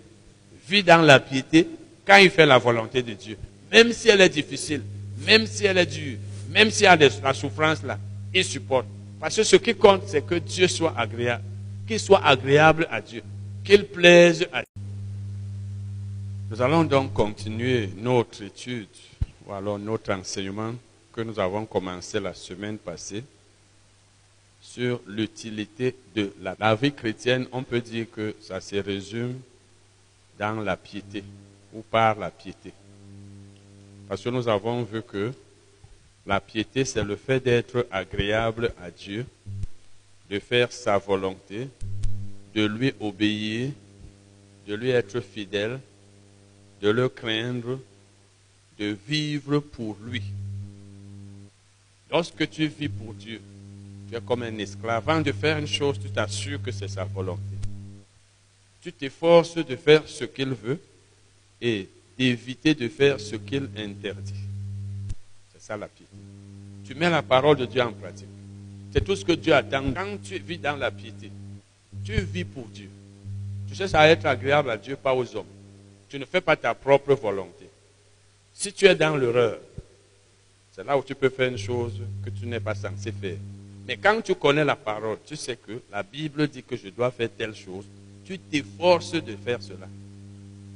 vit 0.67 0.83
dans 0.83 1.01
la 1.01 1.19
piété 1.19 1.67
quand 2.05 2.17
il 2.17 2.29
fait 2.29 2.45
la 2.45 2.57
volonté 2.57 3.03
de 3.03 3.13
Dieu. 3.13 3.37
Même 3.71 3.91
si 3.91 4.09
elle 4.09 4.21
est 4.21 4.29
difficile, 4.29 4.81
même 5.25 5.45
si 5.45 5.65
elle 5.65 5.77
est 5.77 5.85
dure, 5.85 6.17
même 6.49 6.71
s'il 6.71 6.83
y 6.83 6.87
a 6.87 6.95
la 6.95 7.33
souffrance 7.33 7.83
là, 7.83 7.97
il 8.33 8.43
supporte. 8.43 8.85
Parce 9.21 9.35
que 9.35 9.43
ce 9.43 9.55
qui 9.57 9.75
compte, 9.75 10.01
c'est 10.07 10.25
que 10.25 10.33
Dieu 10.33 10.67
soit 10.67 10.97
agréable, 10.97 11.43
qu'il 11.87 11.99
soit 11.99 12.25
agréable 12.25 12.87
à 12.89 12.99
Dieu, 12.99 13.21
qu'il 13.63 13.85
plaise 13.85 14.47
à 14.51 14.63
Dieu. 14.63 14.83
Nous 16.49 16.59
allons 16.59 16.83
donc 16.83 17.13
continuer 17.13 17.91
notre 17.97 18.41
étude, 18.41 18.87
ou 19.45 19.53
alors 19.53 19.77
notre 19.77 20.11
enseignement 20.11 20.73
que 21.13 21.21
nous 21.21 21.39
avons 21.39 21.67
commencé 21.67 22.19
la 22.19 22.33
semaine 22.33 22.79
passée 22.79 23.23
sur 24.59 24.99
l'utilité 25.05 25.95
de 26.15 26.33
la, 26.41 26.73
vie 26.73 26.91
chrétienne. 26.91 27.45
On 27.51 27.61
peut 27.61 27.79
dire 27.81 28.07
que 28.11 28.35
ça 28.41 28.59
se 28.59 28.77
résume 28.77 29.39
dans 30.39 30.61
la 30.61 30.75
piété 30.75 31.23
ou 31.75 31.83
par 31.83 32.17
la 32.17 32.31
piété. 32.31 32.73
Parce 34.09 34.23
que 34.23 34.29
nous 34.29 34.47
avons 34.47 34.81
vu 34.81 35.03
que 35.03 35.31
la 36.25 36.39
piété, 36.39 36.85
c'est 36.85 37.03
le 37.03 37.15
fait 37.15 37.39
d'être 37.39 37.87
agréable 37.91 38.73
à 38.81 38.91
Dieu, 38.91 39.25
de 40.29 40.39
faire 40.39 40.71
sa 40.71 40.97
volonté, 40.97 41.67
de 42.55 42.65
lui 42.65 42.93
obéir, 42.99 43.71
de 44.67 44.75
lui 44.75 44.89
être 44.89 45.19
fidèle, 45.19 45.79
de 46.81 46.89
le 46.89 47.09
craindre, 47.09 47.79
de 48.79 48.95
vivre 49.07 49.59
pour 49.59 49.97
lui. 50.05 50.23
Lorsque 52.09 52.49
tu 52.49 52.67
vis 52.67 52.89
pour 52.89 53.13
Dieu, 53.13 53.41
tu 54.09 54.15
es 54.15 54.21
comme 54.21 54.43
un 54.43 54.57
esclave. 54.57 55.09
Avant 55.09 55.21
de 55.21 55.31
faire 55.31 55.57
une 55.57 55.67
chose, 55.67 55.99
tu 55.99 56.09
t'assures 56.09 56.61
que 56.61 56.71
c'est 56.71 56.87
sa 56.87 57.03
volonté. 57.03 57.41
Tu 58.83 58.91
t'efforces 58.91 59.55
de 59.55 59.75
faire 59.75 60.07
ce 60.07 60.25
qu'il 60.25 60.49
veut 60.49 60.79
et 61.61 61.87
éviter 62.17 62.73
de 62.73 62.87
faire 62.89 63.19
ce 63.19 63.35
qu'il 63.35 63.69
interdit. 63.77 64.33
La 65.77 65.87
piété. 65.87 66.11
Tu 66.85 66.95
mets 66.95 67.09
la 67.09 67.21
parole 67.21 67.55
de 67.55 67.65
Dieu 67.65 67.81
en 67.81 67.93
pratique. 67.93 68.27
C'est 68.91 69.03
tout 69.03 69.15
ce 69.15 69.23
que 69.23 69.31
Dieu 69.31 69.53
attend. 69.53 69.93
Quand 69.93 70.17
tu 70.21 70.37
vis 70.39 70.57
dans 70.57 70.75
la 70.75 70.91
piété, 70.91 71.31
tu 72.03 72.19
vis 72.19 72.43
pour 72.43 72.65
Dieu. 72.65 72.89
Tu 73.69 73.75
cherches 73.75 73.93
à 73.93 74.07
être 74.09 74.25
agréable 74.25 74.69
à 74.69 74.77
Dieu, 74.77 74.97
pas 74.97 75.13
aux 75.13 75.35
hommes. 75.35 75.45
Tu 76.09 76.19
ne 76.19 76.25
fais 76.25 76.41
pas 76.41 76.57
ta 76.57 76.73
propre 76.73 77.13
volonté. 77.13 77.69
Si 78.53 78.73
tu 78.73 78.85
es 78.85 78.95
dans 78.95 79.15
l'erreur, 79.15 79.59
c'est 80.73 80.85
là 80.85 80.97
où 80.97 81.03
tu 81.03 81.15
peux 81.15 81.29
faire 81.29 81.49
une 81.49 81.57
chose 81.57 82.01
que 82.25 82.29
tu 82.29 82.45
n'es 82.45 82.59
pas 82.59 82.75
censé 82.75 83.13
faire. 83.13 83.37
Mais 83.87 83.95
quand 83.95 84.21
tu 84.21 84.35
connais 84.35 84.65
la 84.65 84.75
parole, 84.75 85.19
tu 85.25 85.37
sais 85.37 85.55
que 85.55 85.81
la 85.89 86.03
Bible 86.03 86.49
dit 86.49 86.63
que 86.63 86.75
je 86.75 86.89
dois 86.89 87.11
faire 87.11 87.29
telle 87.37 87.55
chose, 87.55 87.85
tu 88.25 88.37
t'efforces 88.37 89.13
de 89.13 89.35
faire 89.37 89.61
cela. 89.61 89.87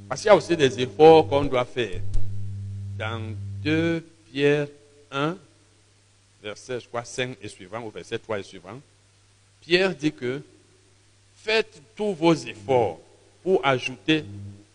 Parce 0.08 0.22
qu'il 0.22 0.30
y 0.30 0.32
a 0.32 0.36
aussi 0.36 0.56
des 0.56 0.80
efforts 0.80 1.28
qu'on 1.28 1.44
doit 1.44 1.66
faire. 1.66 2.00
Dans 2.98 3.22
2 3.62 4.04
Pierre 4.32 4.68
1, 5.16 5.38
verset 6.44 6.82
je 6.82 6.88
crois, 6.88 7.06
5 7.06 7.38
et 7.42 7.48
suivant, 7.48 7.82
ou 7.82 7.90
verset 7.90 8.20
3 8.20 8.40
et 8.40 8.44
suivant, 8.44 8.80
Pierre 9.62 9.96
dit 9.96 10.12
que 10.12 10.42
faites 11.36 11.82
tous 11.96 12.14
vos 12.14 12.34
efforts 12.34 13.00
pour 13.42 13.66
ajouter 13.66 14.26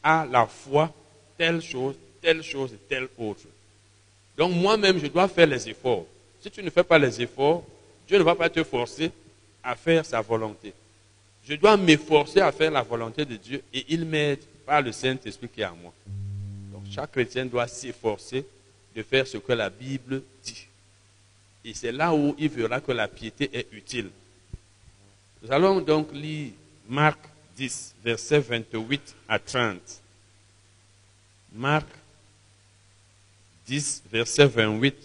à 0.03 0.27
la 0.31 0.47
foi 0.47 0.93
telle 1.37 1.61
chose, 1.61 1.95
telle 2.21 2.43
chose 2.43 2.73
et 2.73 2.79
telle 2.89 3.09
autre. 3.19 3.43
Donc 4.37 4.53
moi-même, 4.55 4.99
je 4.99 5.07
dois 5.07 5.29
faire 5.29 5.47
les 5.47 5.69
efforts. 5.69 6.07
Si 6.41 6.51
tu 6.51 6.63
ne 6.63 6.71
fais 6.71 6.85
pas 6.85 6.99
les 6.99 7.21
efforts, 7.21 7.65
Dieu 8.09 8.19
ne 8.19 8.23
va 8.23 8.35
pas 8.35 8.49
te 8.49 8.65
forcer 8.65 9.11
à 9.63 9.77
faire 9.77 10.05
sa 10.05 10.21
volonté. 10.21 10.73
Je 11.47 11.55
dois 11.55 11.77
m'efforcer 11.77 12.41
à 12.41 12.51
faire 12.51 12.71
la 12.71 12.83
volonté 12.83 13.25
de 13.25 13.37
Dieu 13.37 13.63
et 13.73 13.85
il 13.89 14.05
m'aide 14.05 14.41
le 14.81 14.93
Saint-Esprit 14.93 15.49
qui 15.49 15.63
est 15.63 15.67
en 15.67 15.75
moi. 15.75 15.93
Donc 16.73 16.83
chaque 16.91 17.11
chrétien 17.11 17.45
doit 17.45 17.67
s'efforcer 17.67 18.45
de 18.95 19.03
faire 19.03 19.27
ce 19.27 19.39
que 19.39 19.53
la 19.53 19.71
Bible 19.71 20.23
dit. 20.43 20.67
Et 21.65 21.75
c'est 21.75 21.93
là 21.93 22.15
où 22.15 22.35
il 22.39 22.49
verra 22.49 22.81
que 22.81 22.93
la 22.93 23.09
piété 23.09 23.51
est 23.53 23.69
utile. 23.73 24.11
Nous 25.43 25.53
allons 25.53 25.81
donc 25.81 26.13
lire 26.13 26.53
Marc 26.89 27.19
10, 27.57 27.95
versets 28.05 28.41
28 28.41 29.15
à 29.29 29.39
30. 29.39 29.79
Marc 31.53 31.87
10, 33.67 34.03
verset 34.11 34.47
28 34.47 34.97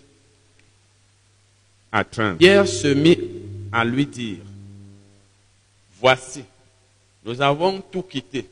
à 1.91 2.03
30. 2.03 2.37
Pierre 2.37 2.67
se 2.67 2.87
mit 2.87 3.19
à 3.71 3.83
lui 3.83 4.05
dire, 4.05 4.39
voici, 5.99 6.43
nous 7.23 7.41
avons 7.41 7.81
tout 7.81 8.03
quitté 8.03 8.47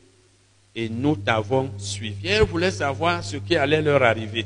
et 0.74 0.88
nous 0.88 1.16
t'avons 1.16 1.72
suivi. 1.78 2.14
Pierre 2.14 2.46
voulait 2.46 2.70
savoir 2.70 3.22
ce 3.22 3.36
qui 3.36 3.56
allait 3.56 3.82
leur 3.82 4.02
arriver. 4.02 4.44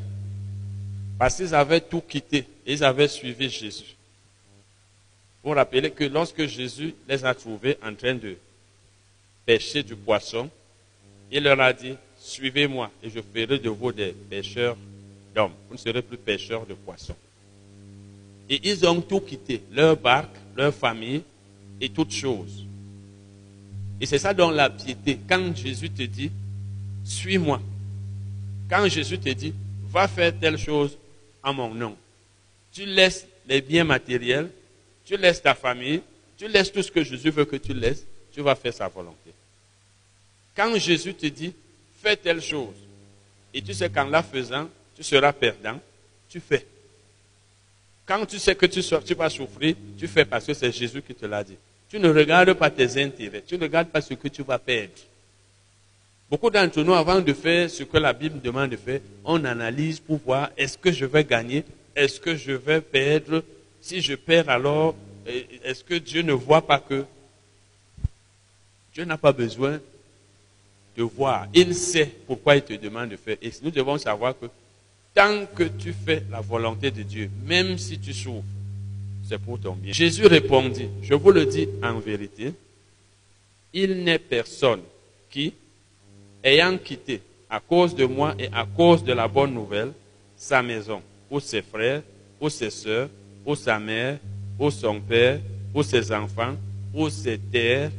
Parce 1.19 1.37
qu'ils 1.37 1.55
avaient 1.55 1.81
tout 1.81 2.01
quitté 2.01 2.47
et 2.65 2.75
ils 2.75 2.85
avaient 2.85 3.09
suivi 3.09 3.51
Jésus. 3.51 3.97
Vous 5.43 5.51
rappelez 5.51 5.91
que 5.91 6.05
lorsque 6.05 6.47
Jésus 6.47 6.95
les 7.09 7.25
a 7.25 7.35
trouvés 7.35 7.77
en 7.83 7.95
train 7.95 8.15
de 8.15 8.37
pêcher 9.45 9.83
du 9.83 9.97
poisson, 9.97 10.49
il 11.31 11.43
leur 11.43 11.61
a 11.61 11.73
dit, 11.73 11.95
suivez-moi 12.19 12.91
et 13.03 13.11
je 13.11 13.21
ferai 13.21 13.59
de 13.59 13.69
vous 13.69 13.93
des 13.93 14.13
pêcheurs 14.13 14.77
d'hommes. 15.35 15.53
Vous 15.69 15.75
ne 15.75 15.79
serez 15.79 16.03
plus 16.03 16.19
pêcheurs 16.19 16.67
de 16.67 16.75
poissons. 16.75 17.17
Et 18.49 18.61
ils 18.69 18.87
ont 18.87 19.01
tout 19.01 19.21
quitté, 19.21 19.63
leur 19.73 19.97
barque, 19.97 20.37
leur 20.57 20.73
famille 20.73 21.23
et 21.81 21.89
toutes 21.89 22.13
choses. 22.13 22.65
Et 24.01 24.07
c'est 24.07 24.19
ça 24.19 24.33
dans 24.33 24.51
la 24.51 24.71
piété. 24.71 25.19
Quand 25.29 25.55
Jésus 25.57 25.91
te 25.91 26.03
dit, 26.03 26.31
suis-moi. 27.05 27.61
Quand 28.71 28.87
Jésus 28.89 29.19
te 29.19 29.31
dit, 29.31 29.53
va 29.91 30.07
faire 30.07 30.33
telle 30.39 30.59
chose 30.59 30.97
mon 31.53 31.75
nom. 31.75 31.97
Tu 32.73 32.85
laisses 32.85 33.27
les 33.47 33.61
biens 33.61 33.85
matériels, 33.85 34.51
tu 35.05 35.17
laisses 35.17 35.43
ta 35.43 35.55
famille, 35.55 36.03
tu 36.37 36.49
laisses 36.49 36.71
tout 36.71 36.83
ce 36.83 36.91
que 36.91 37.03
Jésus 37.03 37.31
veut 37.31 37.45
que 37.45 37.57
tu 37.57 37.73
laisses, 37.75 38.05
tu 38.33 38.41
vas 38.41 38.55
faire 38.55 38.75
sa 38.75 38.89
volonté. 38.89 39.33
Quand 40.55 40.77
Jésus 40.79 41.15
te 41.15 41.27
dit, 41.27 41.53
fais 42.03 42.17
telle 42.17 42.43
chose, 42.43 42.75
et 43.53 43.63
tu 43.63 43.73
sais 43.73 43.89
qu'en 43.89 44.05
la 44.05 44.23
faisant, 44.23 44.69
tu 44.95 45.03
seras 45.03 45.33
perdant, 45.33 45.81
tu 46.29 46.41
fais. 46.41 46.67
Quand 48.05 48.25
tu 48.27 48.39
sais 48.39 48.55
que 48.55 48.67
tu, 48.67 48.83
tu 48.83 49.15
vas 49.15 49.31
souffrir, 49.31 49.75
tu 49.99 50.07
fais 50.09 50.25
parce 50.25 50.47
que 50.47 50.55
c'est 50.55 50.73
Jésus 50.73 51.03
qui 51.03 51.15
te 51.15 51.27
l'a 51.27 51.45
dit. 51.45 51.57
Tu 51.89 51.99
ne 51.99 52.09
regardes 52.09 52.53
pas 52.55 52.71
tes 52.71 53.03
intérêts, 53.03 53.43
tu 53.47 53.57
ne 53.57 53.63
regardes 53.63 53.89
pas 53.89 54.01
ce 54.01 54.15
que 54.15 54.29
tu 54.29 54.43
vas 54.43 54.59
perdre. 54.59 54.93
Beaucoup 56.31 56.51
d'entre 56.51 56.83
nous, 56.83 56.93
avant 56.93 57.21
de 57.21 57.33
faire 57.33 57.71
ce 57.71 57.83
que 57.85 57.97
la 57.97 58.13
Bible 58.13 58.41
demande 58.41 58.71
de 58.71 58.77
faire, 58.77 59.01
on 59.25 59.45
analyse 59.45 59.99
pour 59.99 60.19
voir 60.19 60.51
est-ce 60.57 60.77
que 60.77 60.93
je 60.93 61.07
vais 61.07 61.25
gagner, 61.25 61.65
est-ce 61.97 62.21
que 62.21 62.37
je 62.37 62.53
vais 62.53 62.81
perdre. 62.81 63.43
Si 63.81 64.03
je 64.03 64.15
perds, 64.15 64.51
alors, 64.51 64.95
est-ce 65.65 65.83
que 65.83 65.95
Dieu 65.95 66.23
ne 66.23 66.33
voit 66.33 66.67
pas 66.67 66.81
que 66.81 67.05
Dieu 68.93 69.05
n'a 69.05 69.17
pas 69.17 69.33
besoin 69.33 69.81
de 70.97 71.03
voir. 71.05 71.47
Il 71.55 71.75
sait 71.75 72.11
pourquoi 72.27 72.57
il 72.57 72.63
te 72.63 72.73
demande 72.75 73.11
de 73.11 73.17
faire. 73.17 73.37
Et 73.41 73.53
nous 73.63 73.71
devons 73.71 73.97
savoir 73.97 74.35
que 74.39 74.47
tant 75.15 75.47
que 75.55 75.63
tu 75.63 75.93
fais 75.93 76.25
la 76.31 76.41
volonté 76.41 76.91
de 76.91 77.03
Dieu, 77.03 77.31
même 77.45 77.79
si 77.79 77.99
tu 77.99 78.13
souffres, 78.13 78.43
c'est 79.29 79.39
pour 79.39 79.61
ton 79.61 79.75
bien. 79.75 79.93
Jésus 79.93 80.27
répondit, 80.27 80.89
je 81.03 81.15
vous 81.15 81.31
le 81.31 81.47
dis 81.47 81.69
en 81.83 82.01
vérité, 82.01 82.53
il 83.73 84.03
n'est 84.03 84.19
personne 84.19 84.81
qui, 85.31 85.55
ayant 86.43 86.77
quitté 86.79 87.21
à 87.51 87.61
cause 87.61 87.95
de 87.95 88.05
moi 88.05 88.35
et 88.39 88.49
à 88.53 88.65
cause 88.65 89.03
de 89.03 89.13
la 89.13 89.27
bonne 89.29 89.55
nouvelle, 89.55 89.93
sa 90.37 90.63
maison, 90.63 91.03
ou 91.31 91.41
ses 91.41 91.63
frères, 91.63 92.03
ou 92.41 92.49
ses 92.49 92.71
soeurs, 92.71 93.09
ou 93.45 93.55
sa 93.55 93.79
mère, 93.79 94.19
ou 94.59 94.71
son 94.71 95.01
père, 95.01 95.41
ou 95.75 95.83
ses 95.83 96.13
enfants, 96.13 96.55
ou 96.95 97.09
ses 97.09 97.39
terres. 97.39 97.91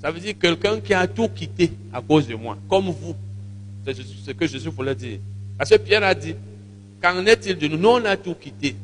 Ça 0.00 0.10
veut 0.10 0.20
dire 0.20 0.34
quelqu'un 0.38 0.80
qui 0.80 0.92
a 0.92 1.06
tout 1.06 1.28
quitté 1.28 1.72
à 1.92 2.00
cause 2.00 2.26
de 2.26 2.34
moi, 2.34 2.58
comme 2.68 2.86
vous. 2.86 3.14
C'est 3.86 3.94
ce 3.94 4.30
que 4.32 4.46
Jésus 4.46 4.68
voulait 4.68 4.94
dire. 4.94 5.18
Parce 5.56 5.70
que 5.70 5.76
Pierre 5.76 6.02
a 6.02 6.14
dit, 6.14 6.34
qu'en 7.00 7.24
est-il 7.26 7.56
de 7.56 7.68
nous? 7.68 7.78
Nous, 7.78 7.88
on 7.88 8.04
a 8.04 8.16
tout 8.16 8.34
quitté. 8.34 8.76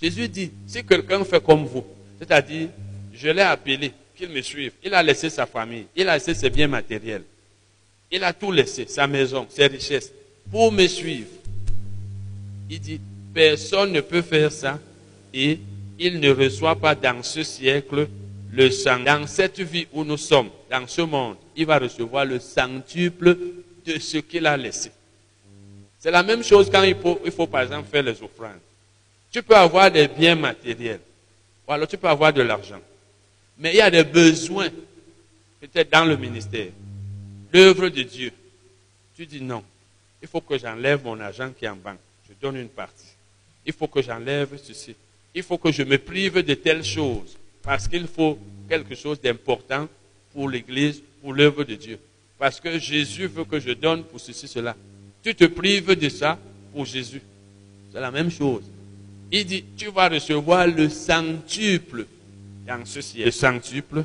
Jésus 0.00 0.28
dit, 0.28 0.50
si 0.66 0.84
quelqu'un 0.84 1.24
fait 1.24 1.42
comme 1.42 1.64
vous, 1.64 1.84
c'est-à-dire, 2.18 2.68
je 3.12 3.28
l'ai 3.28 3.42
appelé, 3.42 3.92
qu'il 4.20 4.28
me 4.28 4.42
suive, 4.42 4.72
il 4.84 4.92
a 4.92 5.02
laissé 5.02 5.30
sa 5.30 5.46
famille, 5.46 5.86
il 5.96 6.06
a 6.08 6.14
laissé 6.14 6.34
ses 6.34 6.50
biens 6.50 6.68
matériels, 6.68 7.24
il 8.10 8.22
a 8.22 8.32
tout 8.34 8.52
laissé, 8.52 8.86
sa 8.86 9.06
maison, 9.06 9.46
ses 9.48 9.66
richesses, 9.66 10.12
pour 10.50 10.70
me 10.70 10.86
suivre. 10.86 11.28
Il 12.68 12.80
dit, 12.80 13.00
personne 13.32 13.92
ne 13.92 14.00
peut 14.02 14.20
faire 14.20 14.52
ça 14.52 14.78
et 15.32 15.58
il 15.98 16.20
ne 16.20 16.30
reçoit 16.30 16.76
pas 16.76 16.94
dans 16.94 17.22
ce 17.22 17.42
siècle 17.42 18.08
le 18.52 18.70
sang. 18.70 19.00
Dans 19.00 19.26
cette 19.26 19.60
vie 19.60 19.86
où 19.92 20.04
nous 20.04 20.18
sommes, 20.18 20.50
dans 20.70 20.86
ce 20.86 21.00
monde, 21.00 21.36
il 21.56 21.64
va 21.64 21.78
recevoir 21.78 22.26
le 22.26 22.38
centuple 22.40 23.36
de 23.86 23.98
ce 23.98 24.18
qu'il 24.18 24.46
a 24.46 24.56
laissé. 24.56 24.90
C'est 25.98 26.10
la 26.10 26.22
même 26.22 26.44
chose 26.44 26.68
quand 26.70 26.82
il 26.82 26.96
faut, 26.96 27.20
il 27.24 27.32
faut, 27.32 27.46
par 27.46 27.62
exemple, 27.62 27.88
faire 27.90 28.02
les 28.02 28.22
offrandes. 28.22 28.60
Tu 29.32 29.42
peux 29.42 29.56
avoir 29.56 29.90
des 29.90 30.08
biens 30.08 30.34
matériels, 30.34 31.00
ou 31.66 31.72
alors 31.72 31.88
tu 31.88 31.96
peux 31.96 32.08
avoir 32.08 32.32
de 32.32 32.42
l'argent. 32.42 32.80
Mais 33.60 33.74
il 33.74 33.76
y 33.76 33.80
a 33.82 33.90
des 33.90 34.04
besoins, 34.04 34.70
peut-être 35.60 35.92
dans 35.92 36.06
le 36.06 36.16
ministère, 36.16 36.68
l'œuvre 37.52 37.90
de 37.90 38.02
Dieu. 38.02 38.32
Tu 39.14 39.26
dis 39.26 39.42
non, 39.42 39.62
il 40.22 40.26
faut 40.26 40.40
que 40.40 40.58
j'enlève 40.58 41.04
mon 41.04 41.20
argent 41.20 41.50
qui 41.56 41.66
est 41.66 41.68
en 41.68 41.76
banque. 41.76 41.98
Je 42.26 42.32
donne 42.40 42.56
une 42.56 42.68
partie. 42.68 43.14
Il 43.66 43.74
faut 43.74 43.86
que 43.86 44.00
j'enlève 44.00 44.58
ceci. 44.62 44.94
Il 45.34 45.42
faut 45.42 45.58
que 45.58 45.70
je 45.70 45.82
me 45.82 45.98
prive 45.98 46.38
de 46.38 46.54
telles 46.54 46.84
choses. 46.84 47.36
Parce 47.62 47.86
qu'il 47.86 48.06
faut 48.06 48.38
quelque 48.66 48.94
chose 48.94 49.20
d'important 49.20 49.86
pour 50.32 50.48
l'Église, 50.48 51.02
pour 51.20 51.34
l'œuvre 51.34 51.64
de 51.64 51.74
Dieu. 51.74 51.98
Parce 52.38 52.58
que 52.58 52.78
Jésus 52.78 53.26
veut 53.26 53.44
que 53.44 53.60
je 53.60 53.72
donne 53.72 54.04
pour 54.04 54.18
ceci, 54.18 54.48
cela. 54.48 54.74
Tu 55.22 55.34
te 55.34 55.44
prives 55.44 55.94
de 55.94 56.08
ça 56.08 56.38
pour 56.72 56.86
Jésus. 56.86 57.20
C'est 57.92 58.00
la 58.00 58.10
même 58.10 58.30
chose. 58.30 58.62
Il 59.30 59.44
dit, 59.44 59.64
tu 59.76 59.90
vas 59.90 60.08
recevoir 60.08 60.66
le 60.66 60.88
centuple 60.88 62.06
dans 62.70 62.84
ce 62.84 63.00
ciel. 63.00 63.24
Le 63.24 63.30
centuple, 63.30 64.04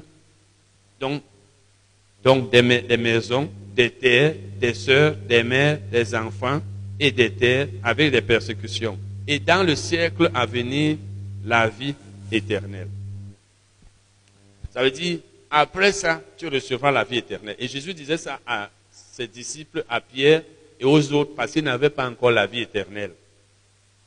donc, 0.99 1.21
donc 2.23 2.49
des, 2.51 2.81
des 2.81 2.97
maisons, 2.97 3.49
des 3.75 3.91
terres, 3.91 4.35
des 4.59 4.73
sœurs, 4.73 5.15
des 5.15 5.43
mères, 5.43 5.79
des 5.91 6.15
enfants 6.15 6.61
et 6.99 7.11
des 7.11 7.31
terres 7.31 7.67
avec 7.83 8.11
des 8.11 8.21
persécutions. 8.21 8.97
Et 9.27 9.39
dans 9.39 9.63
le 9.63 9.75
siècle 9.75 10.31
à 10.33 10.45
venir, 10.45 10.97
la 11.45 11.67
vie 11.67 11.93
éternelle. 12.31 12.87
Ça 14.73 14.81
veut 14.81 14.91
dire, 14.91 15.19
après 15.49 15.91
ça, 15.91 16.21
tu 16.37 16.47
recevras 16.47 16.91
la 16.91 17.03
vie 17.03 17.19
éternelle. 17.19 17.55
Et 17.59 17.67
Jésus 17.67 17.93
disait 17.93 18.17
ça 18.17 18.39
à 18.45 18.69
ses 18.91 19.27
disciples, 19.27 19.85
à 19.87 20.01
Pierre 20.01 20.41
et 20.79 20.85
aux 20.85 21.13
autres, 21.13 21.35
parce 21.35 21.51
qu'ils 21.51 21.63
n'avaient 21.63 21.89
pas 21.89 22.09
encore 22.09 22.31
la 22.31 22.47
vie 22.47 22.61
éternelle. 22.61 23.11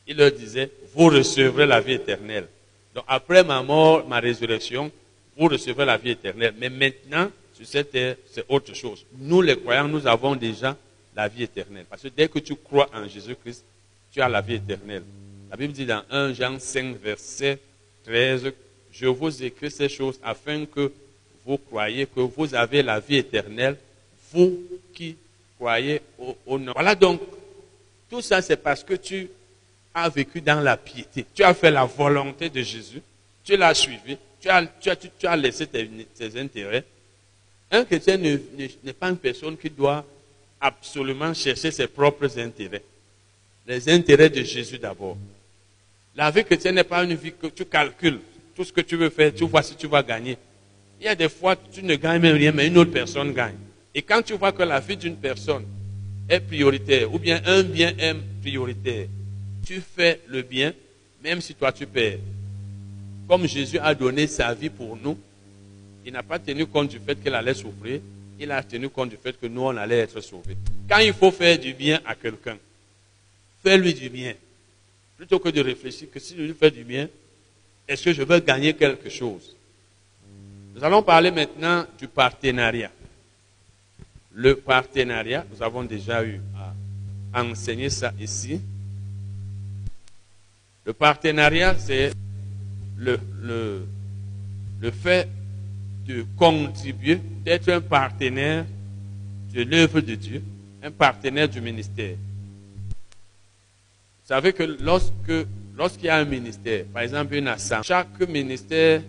Il 0.06 0.16
leur 0.16 0.32
disait, 0.32 0.70
vous 0.94 1.06
recevrez 1.06 1.66
la 1.66 1.80
vie 1.80 1.92
éternelle. 1.92 2.48
Donc 2.94 3.04
après 3.06 3.44
ma 3.44 3.62
mort, 3.62 4.06
ma 4.06 4.20
résurrection, 4.20 4.90
vous 5.36 5.48
recevrez 5.48 5.84
la 5.84 5.96
vie 5.96 6.10
éternelle. 6.10 6.54
Mais 6.58 6.68
maintenant, 6.68 7.30
sur 7.54 7.66
cette 7.66 7.90
terre, 7.90 8.16
c'est 8.30 8.44
autre 8.48 8.74
chose. 8.74 9.04
Nous, 9.18 9.42
les 9.42 9.56
croyants, 9.56 9.88
nous 9.88 10.06
avons 10.06 10.34
déjà 10.34 10.76
la 11.14 11.28
vie 11.28 11.44
éternelle. 11.44 11.86
Parce 11.88 12.02
que 12.02 12.08
dès 12.08 12.28
que 12.28 12.38
tu 12.38 12.54
crois 12.56 12.88
en 12.94 13.06
Jésus-Christ, 13.06 13.64
tu 14.12 14.20
as 14.20 14.28
la 14.28 14.40
vie 14.40 14.54
éternelle. 14.54 15.02
La 15.50 15.56
Bible 15.56 15.72
dit 15.72 15.86
dans 15.86 16.02
1 16.10 16.34
Jean 16.34 16.58
5, 16.58 16.96
verset 17.00 17.58
13, 18.04 18.52
je 18.92 19.06
vous 19.06 19.42
écris 19.42 19.70
ces 19.70 19.88
choses 19.88 20.18
afin 20.22 20.66
que 20.66 20.92
vous 21.44 21.58
croyez 21.58 22.06
que 22.06 22.20
vous 22.20 22.54
avez 22.54 22.82
la 22.82 23.00
vie 23.00 23.16
éternelle, 23.16 23.76
vous 24.32 24.58
qui 24.92 25.16
croyez 25.56 26.02
au, 26.18 26.36
au 26.46 26.58
nom. 26.58 26.72
Voilà 26.72 26.94
donc, 26.94 27.20
tout 28.10 28.20
ça 28.20 28.42
c'est 28.42 28.56
parce 28.56 28.84
que 28.84 28.94
tu 28.94 29.28
as 30.04 30.08
vécu 30.08 30.40
dans 30.40 30.60
la 30.60 30.76
piété. 30.76 31.26
Tu 31.34 31.42
as 31.42 31.54
fait 31.54 31.70
la 31.70 31.84
volonté 31.84 32.48
de 32.48 32.62
Jésus, 32.62 33.02
tu 33.44 33.56
l'as 33.56 33.74
suivi, 33.74 34.16
tu 34.40 34.48
as, 34.48 34.66
tu 34.80 34.90
as, 34.90 34.96
tu 34.96 35.26
as 35.26 35.36
laissé 35.36 35.66
tes, 35.66 35.88
intérêts. 36.38 36.84
Un 37.70 37.84
chrétien 37.84 38.16
n'est 38.16 38.92
pas 38.98 39.10
une 39.10 39.16
personne 39.16 39.56
qui 39.56 39.68
doit 39.70 40.04
absolument 40.60 41.34
chercher 41.34 41.70
ses 41.70 41.86
propres 41.86 42.38
intérêts. 42.38 42.82
Les 43.66 43.88
intérêts 43.90 44.30
de 44.30 44.42
Jésus 44.42 44.78
d'abord. 44.78 45.16
La 46.16 46.30
vie 46.30 46.44
chrétienne 46.44 46.76
n'est 46.76 46.84
pas 46.84 47.04
une 47.04 47.14
vie 47.14 47.32
que 47.32 47.48
tu 47.48 47.64
calcules. 47.64 48.20
Tout 48.56 48.64
ce 48.64 48.72
que 48.72 48.80
tu 48.80 48.96
veux 48.96 49.10
faire, 49.10 49.32
tu 49.34 49.46
vois 49.46 49.62
si 49.62 49.76
tu 49.76 49.86
vas 49.86 50.02
gagner. 50.02 50.36
Il 51.00 51.04
y 51.04 51.08
a 51.08 51.14
des 51.14 51.28
fois, 51.28 51.54
tu 51.54 51.82
ne 51.82 51.94
gagnes 51.94 52.22
même 52.22 52.36
rien, 52.36 52.50
mais 52.50 52.66
une 52.66 52.78
autre 52.78 52.90
personne 52.90 53.32
gagne. 53.32 53.54
Et 53.94 54.02
quand 54.02 54.22
tu 54.22 54.34
vois 54.34 54.52
que 54.52 54.62
la 54.62 54.80
vie 54.80 54.96
d'une 54.96 55.16
personne 55.16 55.64
est 56.28 56.40
prioritaire, 56.40 57.12
ou 57.12 57.18
bien 57.18 57.40
un 57.46 57.62
bien 57.62 57.94
est 57.98 58.16
prioritaire, 58.40 59.06
tu 59.68 59.82
fais 59.82 60.22
le 60.28 60.40
bien, 60.40 60.72
même 61.22 61.42
si 61.42 61.54
toi 61.54 61.70
tu 61.70 61.86
perds. 61.86 62.20
Comme 63.28 63.46
Jésus 63.46 63.78
a 63.78 63.94
donné 63.94 64.26
sa 64.26 64.54
vie 64.54 64.70
pour 64.70 64.96
nous, 64.96 65.18
il 66.06 66.12
n'a 66.14 66.22
pas 66.22 66.38
tenu 66.38 66.64
compte 66.64 66.88
du 66.88 66.98
fait 66.98 67.22
qu'elle 67.22 67.34
allait 67.34 67.52
souffrir, 67.52 68.00
il 68.40 68.50
a 68.50 68.62
tenu 68.62 68.88
compte 68.88 69.10
du 69.10 69.18
fait 69.18 69.38
que 69.38 69.46
nous, 69.46 69.60
on 69.60 69.76
allait 69.76 69.98
être 69.98 70.22
sauvés. 70.22 70.56
Quand 70.88 71.00
il 71.00 71.12
faut 71.12 71.30
faire 71.30 71.58
du 71.58 71.74
bien 71.74 72.00
à 72.06 72.14
quelqu'un, 72.14 72.56
fais-lui 73.62 73.92
du 73.92 74.08
bien. 74.08 74.32
Plutôt 75.18 75.38
que 75.38 75.50
de 75.50 75.60
réfléchir 75.60 76.08
que 76.10 76.18
si 76.18 76.34
je 76.34 76.44
lui 76.44 76.54
fais 76.54 76.70
du 76.70 76.82
bien, 76.82 77.06
est-ce 77.86 78.04
que 78.04 78.12
je 78.14 78.22
veux 78.22 78.38
gagner 78.38 78.72
quelque 78.72 79.10
chose? 79.10 79.54
Nous 80.74 80.82
allons 80.82 81.02
parler 81.02 81.30
maintenant 81.30 81.84
du 81.98 82.08
partenariat. 82.08 82.90
Le 84.32 84.56
partenariat, 84.56 85.44
nous 85.52 85.62
avons 85.62 85.84
déjà 85.84 86.24
eu 86.24 86.40
à 87.34 87.44
enseigner 87.44 87.90
ça 87.90 88.14
ici. 88.18 88.62
Le 90.88 90.94
partenariat, 90.94 91.76
c'est 91.76 92.12
le, 92.96 93.20
fait 94.90 95.28
de 96.06 96.24
contribuer, 96.34 97.20
d'être 97.44 97.68
un 97.68 97.82
partenaire 97.82 98.64
de 99.52 99.64
l'œuvre 99.64 100.00
de 100.00 100.14
Dieu, 100.14 100.42
un 100.82 100.90
partenaire 100.90 101.46
du 101.46 101.60
ministère. 101.60 102.16
Vous 104.22 104.28
savez 104.28 104.54
que 104.54 104.62
lorsqu'il 105.76 106.06
y 106.06 106.08
a 106.08 106.16
un 106.16 106.24
ministère, 106.24 106.86
par 106.86 107.02
exemple 107.02 107.34
une 107.34 107.48
assemblée, 107.48 107.84
chaque 107.86 108.26
ministère 108.26 109.02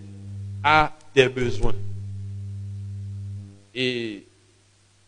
a 0.62 0.92
des 1.16 1.30
besoins. 1.30 1.76
Et 3.74 4.26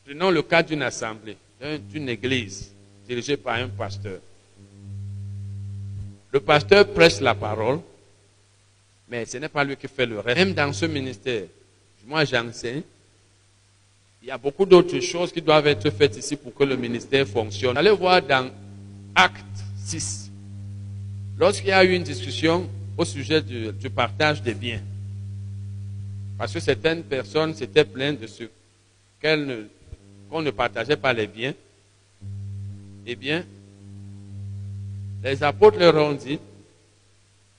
prenons 0.05 0.32
le 0.32 0.41
cas 0.41 0.63
d'une 0.63 0.84
assemblée, 0.84 1.36
d'une 1.89 2.07
église 2.07 2.72
dirigée 3.05 3.36
par 3.36 3.55
un 3.55 3.67
pasteur. 3.67 4.22
Le 6.32 6.39
pasteur 6.39 6.88
presse 6.88 7.19
la 7.19 7.36
parole, 7.36 7.79
mais 9.09 9.25
ce 9.25 9.38
n'est 9.38 9.49
pas 9.49 9.63
lui 9.63 9.75
qui 9.75 9.88
fait 9.88 10.05
le 10.05 10.19
reste. 10.19 10.38
Même 10.38 10.53
dans 10.53 10.71
ce 10.71 10.86
ministère, 10.86 11.43
moi 12.07 12.23
j'enseigne, 12.23 12.84
il 14.21 14.27
y 14.27 14.32
a 14.32 14.38
beaucoup 14.38 14.65
d'autres 14.65 14.99
choses 14.99 15.32
qui 15.32 15.41
doivent 15.41 15.67
être 15.67 15.89
faites 15.89 16.15
ici 16.15 16.36
pour 16.36 16.53
que 16.53 16.63
le 16.63 16.77
ministère 16.77 17.27
fonctionne. 17.27 17.75
Allez 17.77 17.91
voir 17.91 18.21
dans 18.21 18.49
Acte 19.15 19.45
6. 19.84 20.29
Lorsqu'il 21.38 21.69
y 21.69 21.73
a 21.73 21.84
eu 21.84 21.95
une 21.95 22.03
discussion 22.03 22.69
au 22.95 23.03
sujet 23.03 23.41
du, 23.41 23.89
partage 23.89 24.41
des 24.41 24.53
biens, 24.53 24.82
parce 26.38 26.53
que 26.53 26.59
certaines 26.59 27.03
personnes 27.03 27.55
s'étaient 27.55 27.84
plaintes 27.84 28.21
de 28.21 28.27
ce 28.27 28.43
qu'on 30.29 30.41
ne, 30.41 30.51
partageait 30.51 30.97
pas 30.97 31.13
les 31.13 31.27
biens, 31.27 31.53
eh 33.05 33.15
bien, 33.15 33.43
les 35.24 35.43
apôtres 35.43 35.78
leur 35.78 35.95
ont 35.95 36.13
dit, 36.13 36.39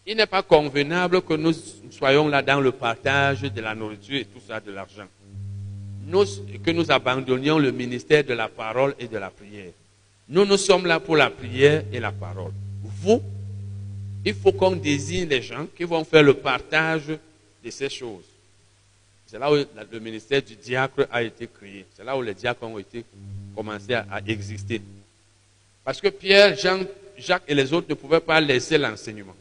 il 0.06 0.16
n'est 0.16 0.26
pas 0.26 0.42
convenable 0.42 1.22
que 1.22 1.34
nous 1.34 1.54
soyons 1.90 2.28
là 2.28 2.42
dans 2.42 2.60
le 2.60 2.72
partage 2.72 3.42
de 3.42 3.60
la 3.60 3.74
nourriture 3.74 4.16
et 4.16 4.24
tout 4.24 4.40
ça, 4.46 4.60
de 4.60 4.72
l'argent. 4.72 5.06
Que 6.64 6.70
nous 6.72 6.90
abandonnions 6.90 7.58
le 7.58 7.70
ministère 7.70 8.24
de 8.24 8.34
la 8.34 8.48
parole 8.48 8.94
et 8.98 9.06
de 9.06 9.16
la 9.16 9.30
prière. 9.30 9.70
Nous, 10.28 10.44
nous 10.44 10.56
sommes 10.56 10.86
là 10.86 10.98
pour 10.98 11.16
la 11.16 11.30
prière 11.30 11.84
et 11.92 12.00
la 12.00 12.10
parole. 12.10 12.52
Vous, 12.82 13.22
il 14.24 14.34
faut 14.34 14.52
qu'on 14.52 14.72
désigne 14.72 15.28
les 15.28 15.42
gens 15.42 15.66
qui 15.76 15.84
vont 15.84 16.04
faire 16.04 16.22
le 16.22 16.34
partage 16.34 17.06
de 17.64 17.70
ces 17.70 17.88
choses. 17.88 18.24
C'est 19.26 19.38
là 19.38 19.50
où 19.52 19.56
le 19.56 20.00
ministère 20.00 20.42
du 20.42 20.56
diacre 20.56 21.06
a 21.10 21.22
été 21.22 21.46
créé. 21.46 21.86
C'est 21.94 22.04
là 22.04 22.16
où 22.16 22.22
les 22.22 22.34
diacres 22.34 22.64
ont 22.64 22.78
été 22.78 23.04
commencé 23.54 23.94
à 23.94 24.20
exister. 24.26 24.82
Parce 25.84 26.00
que 26.00 26.08
Pierre, 26.08 26.56
Jean, 26.56 26.80
Jacques 27.18 27.44
et 27.48 27.54
les 27.54 27.72
autres 27.72 27.86
ne 27.88 27.94
pouvaient 27.94 28.20
pas 28.20 28.40
laisser 28.40 28.78
l'enseignement. 28.78 29.34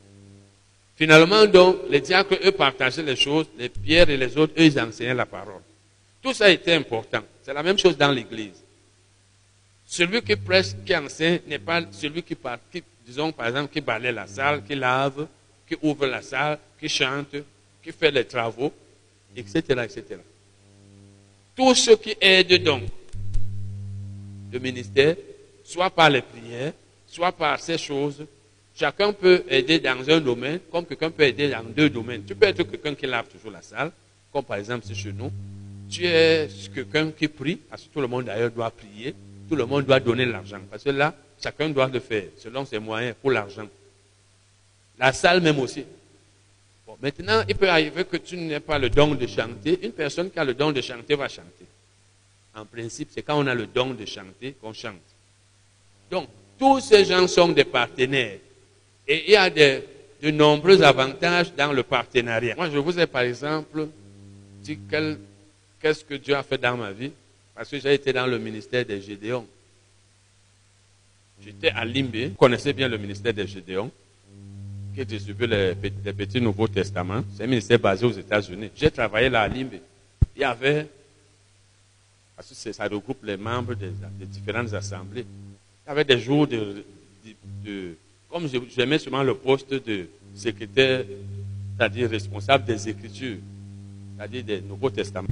Finalement, 0.95 1.45
donc, 1.45 1.77
les 1.89 1.99
diacres, 1.99 2.37
eux, 2.43 2.51
partageaient 2.51 3.03
les 3.03 3.15
choses, 3.15 3.47
les 3.57 3.69
pierres 3.69 4.09
et 4.09 4.17
les 4.17 4.37
autres, 4.37 4.53
eux, 4.57 4.65
ils 4.65 4.79
enseignaient 4.79 5.13
la 5.13 5.25
parole. 5.25 5.61
Tout 6.21 6.33
ça 6.33 6.49
était 6.49 6.73
important. 6.73 7.21
C'est 7.43 7.53
la 7.53 7.63
même 7.63 7.77
chose 7.77 7.97
dans 7.97 8.11
l'Église. 8.11 8.61
Celui 9.87 10.21
qui 10.21 10.35
prêche, 10.35 10.67
qui 10.85 10.95
enseigne, 10.95 11.39
n'est 11.47 11.59
pas 11.59 11.81
celui 11.91 12.21
qui, 12.21 12.37
qui, 12.71 12.83
disons, 13.05 13.31
par 13.31 13.47
exemple, 13.47 13.73
qui 13.73 13.81
balaye 13.81 14.13
la 14.13 14.27
salle, 14.27 14.63
qui 14.63 14.75
lave, 14.75 15.27
qui 15.67 15.75
ouvre 15.81 16.05
la 16.05 16.21
salle, 16.21 16.59
qui 16.79 16.87
chante, 16.87 17.35
qui 17.83 17.91
fait 17.91 18.11
les 18.11 18.25
travaux, 18.25 18.71
etc., 19.35 19.59
etc. 19.83 20.03
Tout 21.55 21.73
ce 21.73 21.91
qui 21.91 22.15
aide 22.21 22.63
donc 22.63 22.83
le 24.51 24.59
ministère, 24.59 25.15
soit 25.63 25.89
par 25.89 26.09
les 26.09 26.21
prières, 26.21 26.73
soit 27.11 27.33
par 27.33 27.59
ces 27.59 27.77
choses, 27.77 28.25
chacun 28.73 29.11
peut 29.11 29.43
aider 29.49 29.79
dans 29.79 30.09
un 30.09 30.21
domaine, 30.21 30.59
comme 30.71 30.85
quelqu'un 30.85 31.11
peut 31.11 31.23
aider 31.23 31.49
dans 31.49 31.63
deux 31.63 31.89
domaines. 31.89 32.23
Tu 32.23 32.33
peux 32.33 32.45
être 32.45 32.63
quelqu'un 32.63 32.95
qui 32.95 33.05
lave 33.05 33.27
toujours 33.27 33.51
la 33.51 33.61
salle, 33.61 33.91
comme 34.31 34.45
par 34.45 34.57
exemple 34.57 34.85
c'est 34.87 34.95
chez 34.95 35.11
nous. 35.11 35.29
Tu 35.89 36.05
es 36.05 36.47
quelqu'un 36.73 37.11
qui 37.11 37.27
prie, 37.27 37.57
parce 37.57 37.83
que 37.83 37.89
tout 37.89 37.99
le 37.99 38.07
monde 38.07 38.25
d'ailleurs 38.25 38.51
doit 38.51 38.71
prier, 38.71 39.13
tout 39.49 39.57
le 39.57 39.65
monde 39.65 39.85
doit 39.85 39.99
donner 39.99 40.25
l'argent, 40.25 40.61
parce 40.69 40.83
que 40.83 40.89
là, 40.89 41.13
chacun 41.43 41.69
doit 41.69 41.89
le 41.89 41.99
faire 41.99 42.23
selon 42.37 42.63
ses 42.63 42.79
moyens 42.79 43.13
pour 43.21 43.31
l'argent. 43.31 43.67
La 44.97 45.11
salle 45.11 45.41
même 45.41 45.59
aussi. 45.59 45.83
Bon, 46.87 46.95
maintenant, 47.01 47.43
il 47.49 47.55
peut 47.55 47.69
arriver 47.69 48.05
que 48.05 48.17
tu 48.17 48.37
n'aies 48.37 48.61
pas 48.61 48.79
le 48.79 48.89
don 48.89 49.15
de 49.15 49.27
chanter. 49.27 49.79
Une 49.83 49.91
personne 49.91 50.31
qui 50.31 50.39
a 50.39 50.45
le 50.45 50.53
don 50.53 50.71
de 50.71 50.79
chanter 50.79 51.15
va 51.15 51.27
chanter. 51.27 51.65
En 52.55 52.65
principe, 52.65 53.09
c'est 53.11 53.21
quand 53.21 53.37
on 53.37 53.47
a 53.47 53.55
le 53.55 53.65
don 53.65 53.93
de 53.93 54.05
chanter 54.05 54.55
qu'on 54.61 54.73
chante. 54.73 54.95
Donc, 56.09 56.29
tous 56.61 56.79
ces 56.79 57.05
gens 57.05 57.27
sont 57.27 57.47
des 57.47 57.63
partenaires. 57.63 58.37
Et 59.07 59.23
il 59.25 59.31
y 59.31 59.35
a 59.35 59.49
de, 59.49 59.81
nombreux 60.29 60.83
avantages 60.83 61.51
dans 61.55 61.73
le 61.73 61.81
partenariat. 61.81 62.53
Moi, 62.55 62.69
je 62.69 62.77
vous 62.77 62.99
ai 62.99 63.07
par 63.07 63.23
exemple 63.23 63.87
dit 64.61 64.77
qu'est-ce 65.81 66.05
que 66.05 66.13
Dieu 66.13 66.35
a 66.35 66.43
fait 66.43 66.59
dans 66.59 66.77
ma 66.77 66.91
vie, 66.91 67.11
parce 67.55 67.67
que 67.67 67.79
j'ai 67.79 67.95
été 67.95 68.13
dans 68.13 68.27
le 68.27 68.37
ministère 68.37 68.85
des 68.85 69.01
Gédéons. 69.01 69.47
J'étais 71.43 71.71
à 71.71 71.83
Limbe, 71.83 72.15
vous 72.15 72.35
connaissez 72.35 72.73
bien 72.73 72.87
le 72.87 72.99
ministère 72.99 73.33
des 73.33 73.47
Gédéons, 73.47 73.89
qui 74.93 75.03
distribue 75.03 75.47
les, 75.47 75.73
petits 75.73 76.39
Nouveaux 76.39 76.67
Testaments. 76.67 77.23
C'est 77.35 77.45
un 77.45 77.47
ministère 77.47 77.79
basé 77.79 78.05
aux 78.05 78.11
États-Unis. 78.11 78.69
J'ai 78.75 78.91
travaillé 78.91 79.29
là 79.29 79.41
à 79.41 79.47
Limbe. 79.47 79.79
Il 80.35 80.41
y 80.43 80.45
avait, 80.45 80.85
parce 82.35 82.49
que 82.49 82.71
ça 82.71 82.83
regroupe 82.87 83.23
les 83.23 83.37
membres 83.37 83.73
des, 83.73 83.89
différentes 84.27 84.71
assemblées, 84.75 85.25
avait 85.85 86.03
des 86.05 86.19
jours 86.19 86.47
de 86.47 86.83
comme 88.29 88.47
j'aimais 88.69 88.97
seulement 88.97 89.23
le 89.23 89.35
poste 89.35 89.73
de 89.73 90.07
secrétaire, 90.33 91.03
c'est-à-dire 91.77 92.09
responsable 92.09 92.63
des 92.63 92.87
Écritures, 92.87 93.37
c'est-à-dire 94.15 94.43
des 94.43 94.61
Nouveaux 94.61 94.89
Testaments. 94.89 95.27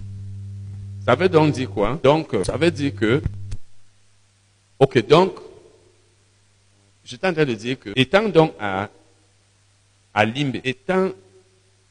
Ça 1.06 1.16
veut 1.16 1.30
donc 1.30 1.54
dire 1.54 1.70
quoi? 1.70 1.98
Donc, 2.04 2.36
ça 2.44 2.58
veut 2.58 2.70
dire 2.70 2.94
que, 2.94 3.22
ok, 4.78 5.08
donc, 5.08 5.36
j'étais 7.06 7.28
en 7.28 7.34
train 7.34 7.46
de 7.46 7.54
dire 7.54 7.80
que, 7.80 7.92
étant 7.96 8.28
donc 8.28 8.54
à, 8.60 8.90
à 10.14 10.26
Limbe, 10.26 10.58
étant, 10.64 11.12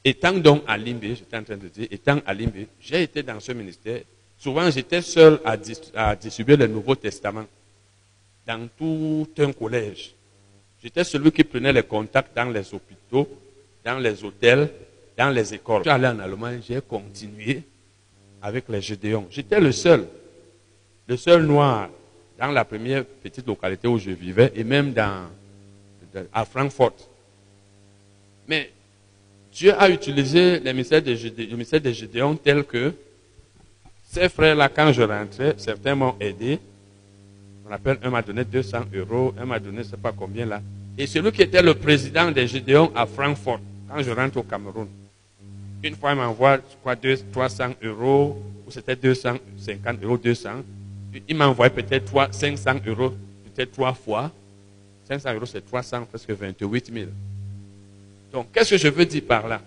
étant 0.05 0.33
donc 0.33 0.63
à 0.67 0.77
Limbe, 0.77 1.01
j'étais 1.01 1.37
en 1.37 1.43
train 1.43 1.57
de 1.57 1.67
dire, 1.69 1.87
étant 1.89 2.19
à 2.23 2.33
Limbe, 2.35 2.67
j'ai 2.79 3.01
été 3.01 3.23
dans 3.23 3.39
ce 3.39 3.51
ministère. 3.51 4.01
Souvent, 4.37 4.69
j'étais 4.69 5.01
seul 5.01 5.39
à, 5.43 5.57
à 5.95 6.15
distribuer 6.15 6.55
le 6.55 6.67
Nouveau 6.67 6.95
Testament 6.95 7.45
dans 8.49 8.67
tout 8.75 9.27
un 9.37 9.51
collège. 9.53 10.15
J'étais 10.81 11.03
celui 11.03 11.31
qui 11.31 11.43
prenait 11.43 11.71
les 11.71 11.83
contacts 11.83 12.35
dans 12.35 12.49
les 12.49 12.73
hôpitaux, 12.73 13.29
dans 13.85 13.99
les 13.99 14.23
hôtels, 14.23 14.71
dans 15.15 15.29
les 15.29 15.53
écoles. 15.53 15.83
Je 15.85 15.89
suis 15.89 15.91
allé 15.91 16.07
en 16.07 16.17
Allemagne, 16.17 16.59
j'ai 16.67 16.81
continué 16.81 17.61
avec 18.41 18.67
les 18.69 18.81
Gédéons. 18.81 19.27
J'étais 19.29 19.59
le 19.59 19.71
seul, 19.71 20.07
le 21.07 21.15
seul 21.15 21.43
noir 21.43 21.89
dans 22.39 22.51
la 22.51 22.65
première 22.65 23.05
petite 23.05 23.45
localité 23.45 23.87
où 23.87 23.99
je 23.99 24.09
vivais 24.09 24.51
et 24.55 24.63
même 24.63 24.95
à 26.33 26.43
Francfort. 26.45 26.95
Mais 28.47 28.71
Dieu 29.51 29.75
a 29.77 29.87
utilisé 29.91 30.59
le 30.59 30.71
ministère 30.73 31.03
des 31.03 31.93
Gédéons 31.93 32.35
tel 32.35 32.63
que 32.63 32.93
ces 34.09 34.27
frères-là, 34.27 34.69
quand 34.69 34.91
je 34.91 35.03
rentrais, 35.03 35.53
certains 35.57 35.93
m'ont 35.93 36.15
aidé, 36.19 36.57
on 37.69 37.73
appelle, 37.73 37.99
un 38.01 38.09
m'a 38.09 38.21
donné 38.21 38.43
200 38.43 38.85
euros, 38.95 39.33
un 39.39 39.45
m'a 39.45 39.59
donné 39.59 39.77
je 39.77 39.83
ne 39.83 39.91
sais 39.91 39.97
pas 39.97 40.11
combien 40.11 40.45
là. 40.45 40.61
Et 40.97 41.05
celui 41.05 41.31
qui 41.31 41.43
était 41.43 41.61
le 41.61 41.75
président 41.75 42.31
des 42.31 42.47
Gédéons 42.47 42.91
à 42.95 43.05
Francfort, 43.05 43.59
quand 43.87 44.01
je 44.01 44.09
rentre 44.09 44.37
au 44.37 44.43
Cameroun, 44.43 44.87
une 45.83 45.95
fois 45.95 46.11
il 46.11 46.17
m'envoie, 46.17 46.57
quoi, 46.83 46.95
300 46.95 47.75
euros, 47.83 48.41
ou 48.67 48.71
c'était 48.71 48.95
250 48.95 50.03
euros, 50.03 50.17
200. 50.17 50.49
Il 51.27 51.35
m'a 51.35 51.47
envoyé 51.47 51.71
peut-être 51.71 52.11
500 52.31 52.71
euros, 52.87 53.13
peut-être 53.55 53.71
trois 53.71 53.93
fois. 53.93 54.31
500 55.07 55.33
euros, 55.35 55.45
c'est 55.45 55.65
300, 55.65 56.05
presque 56.05 56.31
28 56.31 56.91
000. 56.93 57.05
Donc, 58.33 58.47
qu'est-ce 58.51 58.71
que 58.71 58.77
je 58.77 58.87
veux 58.89 59.05
dire 59.05 59.23
par 59.27 59.47
là? 59.47 59.61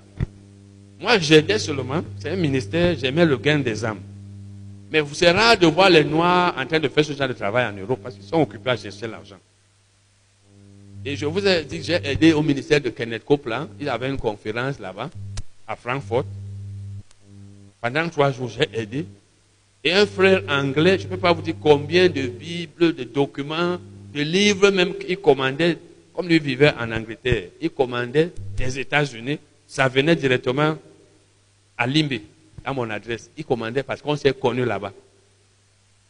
Moi, 1.00 1.18
j'aidais 1.18 1.58
seulement, 1.58 2.02
c'est 2.18 2.30
un 2.30 2.36
ministère, 2.36 2.96
j'aimais 2.98 3.24
le 3.24 3.36
gain 3.36 3.58
des 3.58 3.84
âmes. 3.84 4.00
Mais 4.92 5.02
serez 5.14 5.30
rare 5.30 5.56
de 5.56 5.66
voir 5.66 5.88
les 5.88 6.04
Noirs 6.04 6.54
en 6.54 6.66
train 6.66 6.78
de 6.78 6.86
faire 6.88 7.02
ce 7.02 7.14
genre 7.14 7.26
de 7.26 7.32
travail 7.32 7.64
en 7.64 7.72
Europe 7.72 8.00
parce 8.02 8.14
qu'ils 8.14 8.24
sont 8.24 8.42
occupés 8.42 8.70
à 8.70 8.76
chercher 8.76 9.06
l'argent. 9.06 9.38
Et 11.02 11.16
je 11.16 11.24
vous 11.24 11.44
ai 11.46 11.64
dit 11.64 11.78
que 11.78 11.84
j'ai 11.84 12.00
aidé 12.04 12.34
au 12.34 12.42
ministère 12.42 12.78
de 12.78 12.90
Kenneth 12.90 13.24
Copeland. 13.24 13.68
Il 13.80 13.88
avait 13.88 14.10
une 14.10 14.18
conférence 14.18 14.78
là-bas, 14.78 15.08
à 15.66 15.76
Francfort. 15.76 16.26
Pendant 17.80 18.06
trois 18.10 18.32
jours, 18.32 18.50
j'ai 18.50 18.68
aidé. 18.78 19.06
Et 19.82 19.92
un 19.92 20.04
frère 20.04 20.42
anglais, 20.48 20.98
je 20.98 21.04
ne 21.04 21.08
peux 21.08 21.16
pas 21.16 21.32
vous 21.32 21.42
dire 21.42 21.56
combien 21.60 22.08
de 22.10 22.26
Bibles, 22.26 22.94
de 22.94 23.04
documents, 23.04 23.78
de 24.14 24.20
livres 24.20 24.70
même 24.70 24.94
qu'il 24.94 25.16
commandait, 25.16 25.78
comme 26.14 26.28
lui 26.28 26.38
vivait 26.38 26.74
en 26.78 26.92
Angleterre. 26.92 27.44
Il 27.62 27.70
commandait 27.70 28.30
des 28.58 28.78
États-Unis. 28.78 29.38
Ça 29.66 29.88
venait 29.88 30.14
directement 30.16 30.76
à 31.78 31.86
Limbe. 31.86 32.20
À 32.64 32.72
mon 32.72 32.88
adresse. 32.90 33.30
Il 33.36 33.44
commandait 33.44 33.82
parce 33.82 34.00
qu'on 34.00 34.16
s'est 34.16 34.32
connu 34.32 34.64
là-bas. 34.64 34.92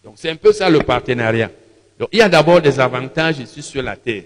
Donc 0.04 0.14
c'est 0.16 0.30
un 0.30 0.36
peu 0.36 0.52
ça 0.52 0.68
le 0.68 0.80
partenariat. 0.80 1.50
Donc 1.98 2.08
il 2.12 2.18
y 2.18 2.22
a 2.22 2.28
d'abord 2.28 2.60
des 2.60 2.78
avantages 2.80 3.38
ici 3.38 3.62
sur 3.62 3.82
la 3.82 3.96
terre. 3.96 4.24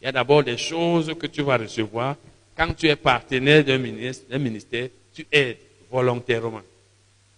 Il 0.00 0.04
y 0.04 0.08
a 0.08 0.12
d'abord 0.12 0.42
des 0.42 0.56
choses 0.56 1.14
que 1.18 1.26
tu 1.26 1.42
vas 1.42 1.56
recevoir. 1.56 2.16
Quand 2.56 2.74
tu 2.74 2.88
es 2.88 2.96
partenaire 2.96 3.64
d'un 3.64 3.78
ministère, 3.78 4.38
ministère, 4.38 4.88
tu 5.14 5.26
aides 5.30 5.58
volontairement. 5.90 6.62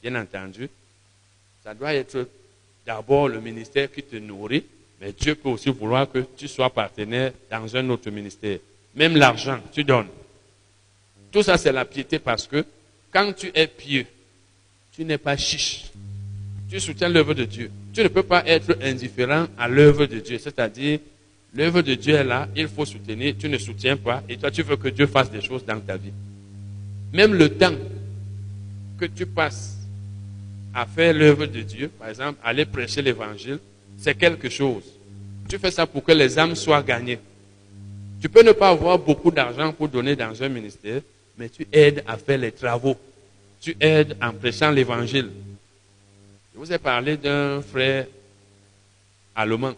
Bien 0.03 0.15
entendu, 0.17 0.69
ça 1.63 1.75
doit 1.75 1.95
être 1.95 2.29
d'abord 2.85 3.29
le 3.29 3.41
ministère 3.41 3.91
qui 3.91 4.03
te 4.03 4.17
nourrit, 4.17 4.65
mais 5.01 5.13
Dieu 5.13 5.35
peut 5.35 5.49
aussi 5.49 5.71
vouloir 5.71 6.11
que 6.11 6.25
tu 6.37 6.49
sois 6.49 6.71
partenaire 6.71 7.33
dans 7.51 7.77
un 7.77 7.89
autre 7.91 8.11
ministère. 8.11 8.59
Même 8.95 9.17
l'argent, 9.17 9.61
tu 9.73 9.85
donnes. 9.85 10.09
Tout 11.31 11.43
ça, 11.43 11.57
c'est 11.57 11.73
la 11.73 11.85
piété 11.85 12.19
parce 12.19 12.47
que 12.47 12.65
quand 13.13 13.33
tu 13.33 13.51
es 13.55 13.67
pieux, 13.67 14.07
tu 14.93 15.05
n'es 15.05 15.19
pas 15.19 15.37
chiche. 15.37 15.85
Tu 16.71 16.81
soutiens 16.81 17.09
l'œuvre 17.09 17.35
de 17.35 17.45
Dieu. 17.45 17.71
Tu 17.93 18.03
ne 18.03 18.09
peux 18.09 18.23
pas 18.23 18.43
être 18.47 18.79
indifférent 18.83 19.47
à 19.59 19.69
l'œuvre 19.69 20.07
de 20.07 20.19
Dieu. 20.19 20.39
C'est-à-dire, 20.39 20.99
l'œuvre 21.55 21.83
de 21.83 21.95
Dieu 21.95 22.15
est 22.15 22.25
là, 22.25 22.49
il 22.57 22.69
faut 22.69 22.87
soutenir, 22.87 23.35
tu 23.39 23.49
ne 23.49 23.59
soutiens 23.59 23.97
pas, 23.97 24.23
et 24.29 24.37
toi 24.37 24.51
tu 24.51 24.63
veux 24.63 24.77
que 24.77 24.89
Dieu 24.89 25.07
fasse 25.07 25.31
des 25.31 25.43
choses 25.43 25.65
dans 25.65 25.79
ta 25.81 25.97
vie. 25.97 26.13
Même 27.13 27.35
le 27.35 27.51
temps 27.51 27.75
que 28.99 29.05
tu 29.05 29.27
passes 29.27 29.77
à 30.75 30.87
faire 30.87 31.13
l'œuvre 31.13 31.45
de 31.45 31.61
Dieu, 31.61 31.91
par 31.99 32.09
exemple, 32.09 32.39
aller 32.43 32.65
prêcher 32.65 33.03
l'évangile, 33.03 33.59
c'est 33.99 34.17
quelque 34.17 34.49
chose. 34.49 34.85
Tu 35.49 35.59
fais 35.59 35.71
ça 35.71 35.87
pour 35.87 36.03
que 36.03 36.13
les 36.13 36.39
âmes 36.39 36.55
soient 36.55 36.83
gagnées. 36.83 37.19
Tu 38.23 38.29
peux 38.29 38.43
ne 38.43 38.53
pas 38.53 38.71
avoir 38.71 38.99
beaucoup 38.99 39.31
d'argent 39.31 39.73
pour 39.73 39.89
donner 39.89 40.17
dans 40.17 40.43
un 40.43 40.49
ministère, 40.49 41.03
mais 41.37 41.49
tu 41.49 41.67
aides 41.73 42.03
à 42.07 42.17
faire 42.17 42.39
les 42.39 42.53
travaux. 42.53 42.97
Tu 43.61 43.77
aides 43.81 44.17
en 44.21 44.33
prêchant 44.33 44.71
l'évangile. 44.71 45.31
Je 46.53 46.59
vous 46.59 46.73
ai 46.73 46.79
parlé 46.79 47.17
d'un 47.17 47.63
frère 47.63 48.07
allemand 49.35 49.75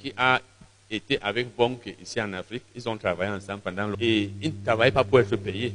qui 0.00 0.12
a 0.16 0.40
été 0.90 1.20
avec 1.20 1.54
Bonk 1.54 1.94
ici 2.00 2.20
en 2.20 2.32
Afrique. 2.32 2.62
Ils 2.74 2.88
ont 2.88 2.96
travaillé 2.96 3.30
ensemble 3.30 3.60
pendant 3.60 3.86
longtemps. 3.86 4.00
Et 4.00 4.30
ils 4.40 4.54
ne 4.54 4.64
travaillaient 4.64 4.92
pas 4.92 5.04
pour 5.04 5.20
être 5.20 5.36
payés. 5.36 5.74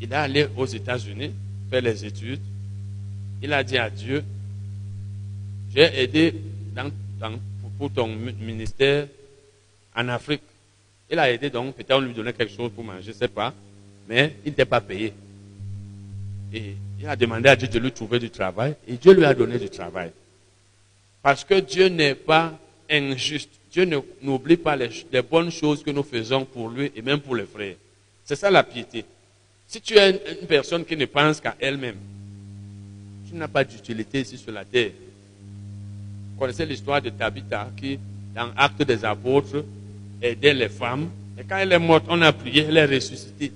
Il 0.00 0.12
est 0.12 0.14
allé 0.14 0.46
aux 0.56 0.66
États-Unis 0.66 1.32
faire 1.70 1.82
les 1.82 2.04
études. 2.04 2.42
Il 3.42 3.52
a 3.52 3.62
dit 3.62 3.78
à 3.78 3.88
Dieu, 3.88 4.22
j'ai 5.74 6.02
aidé 6.02 6.34
pour 7.78 7.90
ton 7.90 8.06
ministère 8.06 9.08
en 9.94 10.08
Afrique. 10.08 10.42
Il 11.10 11.18
a 11.18 11.30
aidé 11.30 11.50
donc, 11.50 11.74
peut-être 11.74 11.96
on 11.96 12.00
lui 12.00 12.12
donnait 12.12 12.32
quelque 12.32 12.52
chose 12.54 12.70
pour 12.74 12.82
manger, 12.84 13.02
je 13.02 13.08
ne 13.10 13.14
sais 13.14 13.28
pas, 13.28 13.54
mais 14.08 14.36
il 14.44 14.50
n'était 14.50 14.64
pas 14.64 14.80
payé. 14.80 15.12
Et 16.52 16.74
il 16.98 17.06
a 17.06 17.14
demandé 17.16 17.48
à 17.48 17.56
Dieu 17.56 17.68
de 17.68 17.78
lui 17.78 17.92
trouver 17.92 18.18
du 18.18 18.30
travail, 18.30 18.74
et 18.88 18.94
Dieu 18.94 19.12
lui 19.12 19.24
a 19.24 19.34
donné 19.34 19.58
du 19.58 19.68
travail. 19.68 20.10
Parce 21.22 21.44
que 21.44 21.60
Dieu 21.60 21.88
n'est 21.88 22.14
pas 22.14 22.58
injuste. 22.90 23.50
Dieu 23.70 23.84
n'oublie 24.22 24.56
pas 24.56 24.76
les, 24.76 24.88
bonnes 25.22 25.50
choses 25.50 25.82
que 25.82 25.90
nous 25.90 26.02
faisons 26.02 26.44
pour 26.44 26.68
lui 26.68 26.90
et 26.94 27.02
même 27.02 27.20
pour 27.20 27.36
les 27.36 27.44
frères. 27.44 27.74
C'est 28.24 28.36
ça 28.36 28.50
la 28.50 28.62
piété. 28.62 29.04
Si 29.66 29.80
tu 29.80 29.94
es 29.94 30.10
une, 30.10 30.46
personne 30.46 30.84
qui 30.84 30.96
ne 30.96 31.04
pense 31.04 31.40
qu'à 31.40 31.56
elle-même, 31.58 31.96
tu 33.28 33.34
n'as 33.34 33.48
pas 33.48 33.64
d'utilité 33.64 34.20
ici 34.20 34.38
sur 34.38 34.52
la 34.52 34.64
terre. 34.64 34.92
Vous 36.32 36.38
connaissez 36.38 36.64
l'histoire 36.64 37.02
de 37.02 37.10
Tabitha 37.10 37.70
qui, 37.76 37.98
dans 38.34 38.50
Acte 38.56 38.82
des 38.82 39.04
Apôtres, 39.04 39.64
aidait 40.22 40.54
les 40.54 40.68
femmes. 40.68 41.08
Et 41.38 41.44
quand 41.44 41.58
elle 41.58 41.72
est 41.72 41.78
morte, 41.78 42.04
on 42.08 42.20
a 42.22 42.32
prié, 42.32 42.66
elle 42.68 42.76
est 42.76 42.86
ressuscitée. 42.86 43.52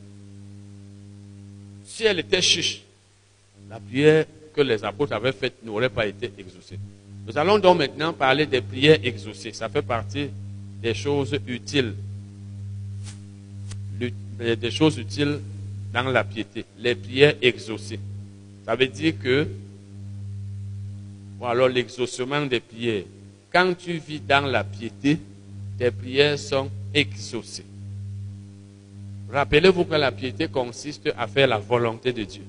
Si 1.85 2.05
elle 2.05 2.19
était 2.20 2.43
chiche, 2.43 2.82
la 3.69 3.78
prière 3.81 4.24
que 4.55 4.61
les 4.61 4.82
apôtres 4.85 5.12
avaient 5.12 5.32
faite 5.32 5.55
n'aurait 5.65 5.89
pas 5.89 6.07
été 6.07 6.32
exaucée. 6.39 6.78
Nous 7.27 7.37
allons 7.39 7.59
donc 7.59 7.78
maintenant 7.78 8.12
parler 8.12 8.47
des 8.47 8.61
prières 8.61 8.99
exaucées. 9.03 9.53
Ça 9.53 9.69
fait 9.69 9.82
partie 9.82 10.28
des 10.82 10.95
choses 10.95 11.39
utiles. 11.47 11.95
Des 14.39 14.70
choses 14.70 14.99
utiles 14.99 15.39
dans 15.93 16.05
la 16.05 16.24
piété. 16.24 16.65
Les 16.78 16.95
prières 16.95 17.35
exaucées. 17.41 18.01
Ça 18.65 18.74
veut 18.74 18.89
dire 18.89 19.15
que, 19.23 19.47
ou 21.39 21.47
alors 21.47 21.69
l'exaucement 21.69 22.45
des 22.47 22.61
prières. 22.61 23.05
Quand 23.53 23.74
tu 23.77 23.99
vis 23.99 24.20
dans 24.20 24.47
la 24.47 24.65
piété, 24.65 25.19
tes 25.81 25.90
prières 25.90 26.39
sont 26.39 26.70
exaucées. 26.93 27.65
Rappelez-vous 29.32 29.86
que 29.86 29.94
la 29.94 30.12
piété 30.12 30.47
consiste 30.47 31.09
à 31.16 31.27
faire 31.27 31.47
la 31.47 31.57
volonté 31.57 32.12
de 32.12 32.23
Dieu. 32.23 32.43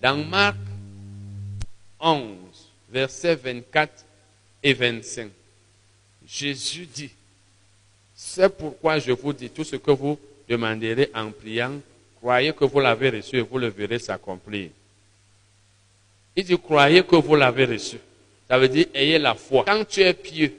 Dans 0.00 0.16
Marc 0.16 0.56
11, 1.98 2.36
versets 2.92 3.34
24 3.34 4.04
et 4.62 4.72
25, 4.72 5.30
Jésus 6.24 6.86
dit, 6.86 7.10
c'est 8.14 8.56
pourquoi 8.56 9.00
je 9.00 9.10
vous 9.10 9.32
dis 9.32 9.50
tout 9.50 9.64
ce 9.64 9.74
que 9.74 9.90
vous 9.90 10.16
demanderez 10.48 11.10
en 11.12 11.32
priant, 11.32 11.72
croyez 12.20 12.52
que 12.52 12.64
vous 12.64 12.78
l'avez 12.78 13.10
reçu 13.10 13.38
et 13.38 13.40
vous 13.40 13.58
le 13.58 13.66
verrez 13.66 13.98
s'accomplir. 13.98 14.70
Il 16.36 16.44
dit, 16.44 16.56
croyez 16.56 17.02
que 17.02 17.16
vous 17.16 17.34
l'avez 17.34 17.64
reçu. 17.64 17.98
Ça 18.46 18.58
veut 18.60 18.68
dire, 18.68 18.86
ayez 18.94 19.18
la 19.18 19.34
foi. 19.34 19.64
Quand 19.66 19.84
tu 19.84 20.02
es 20.02 20.14
pieux, 20.14 20.54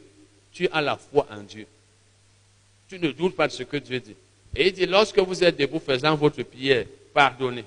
tu 0.54 0.68
as 0.72 0.82
la 0.82 0.96
foi 0.96 1.28
en 1.32 1.42
Dieu. 1.42 1.66
Tu 2.88 3.00
ne 3.00 3.12
doutes 3.12 3.36
pas 3.36 3.48
de 3.48 3.54
ce 3.54 3.64
que 3.64 3.78
Dieu 3.78 4.00
dit. 4.00 4.16
Et 4.56 4.68
il 4.68 4.74
dit, 4.74 4.86
lorsque 4.86 5.18
vous 5.20 5.44
êtes 5.44 5.58
debout 5.58 5.80
faisant 5.80 6.16
votre 6.16 6.44
prière, 6.44 6.86
pardonnez. 7.14 7.66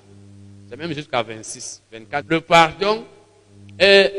C'est 0.69 0.77
même 0.77 0.93
jusqu'à 0.93 1.21
26, 1.21 1.83
24. 1.91 2.25
Le 2.29 2.41
pardon 2.41 3.05
est, 3.77 4.13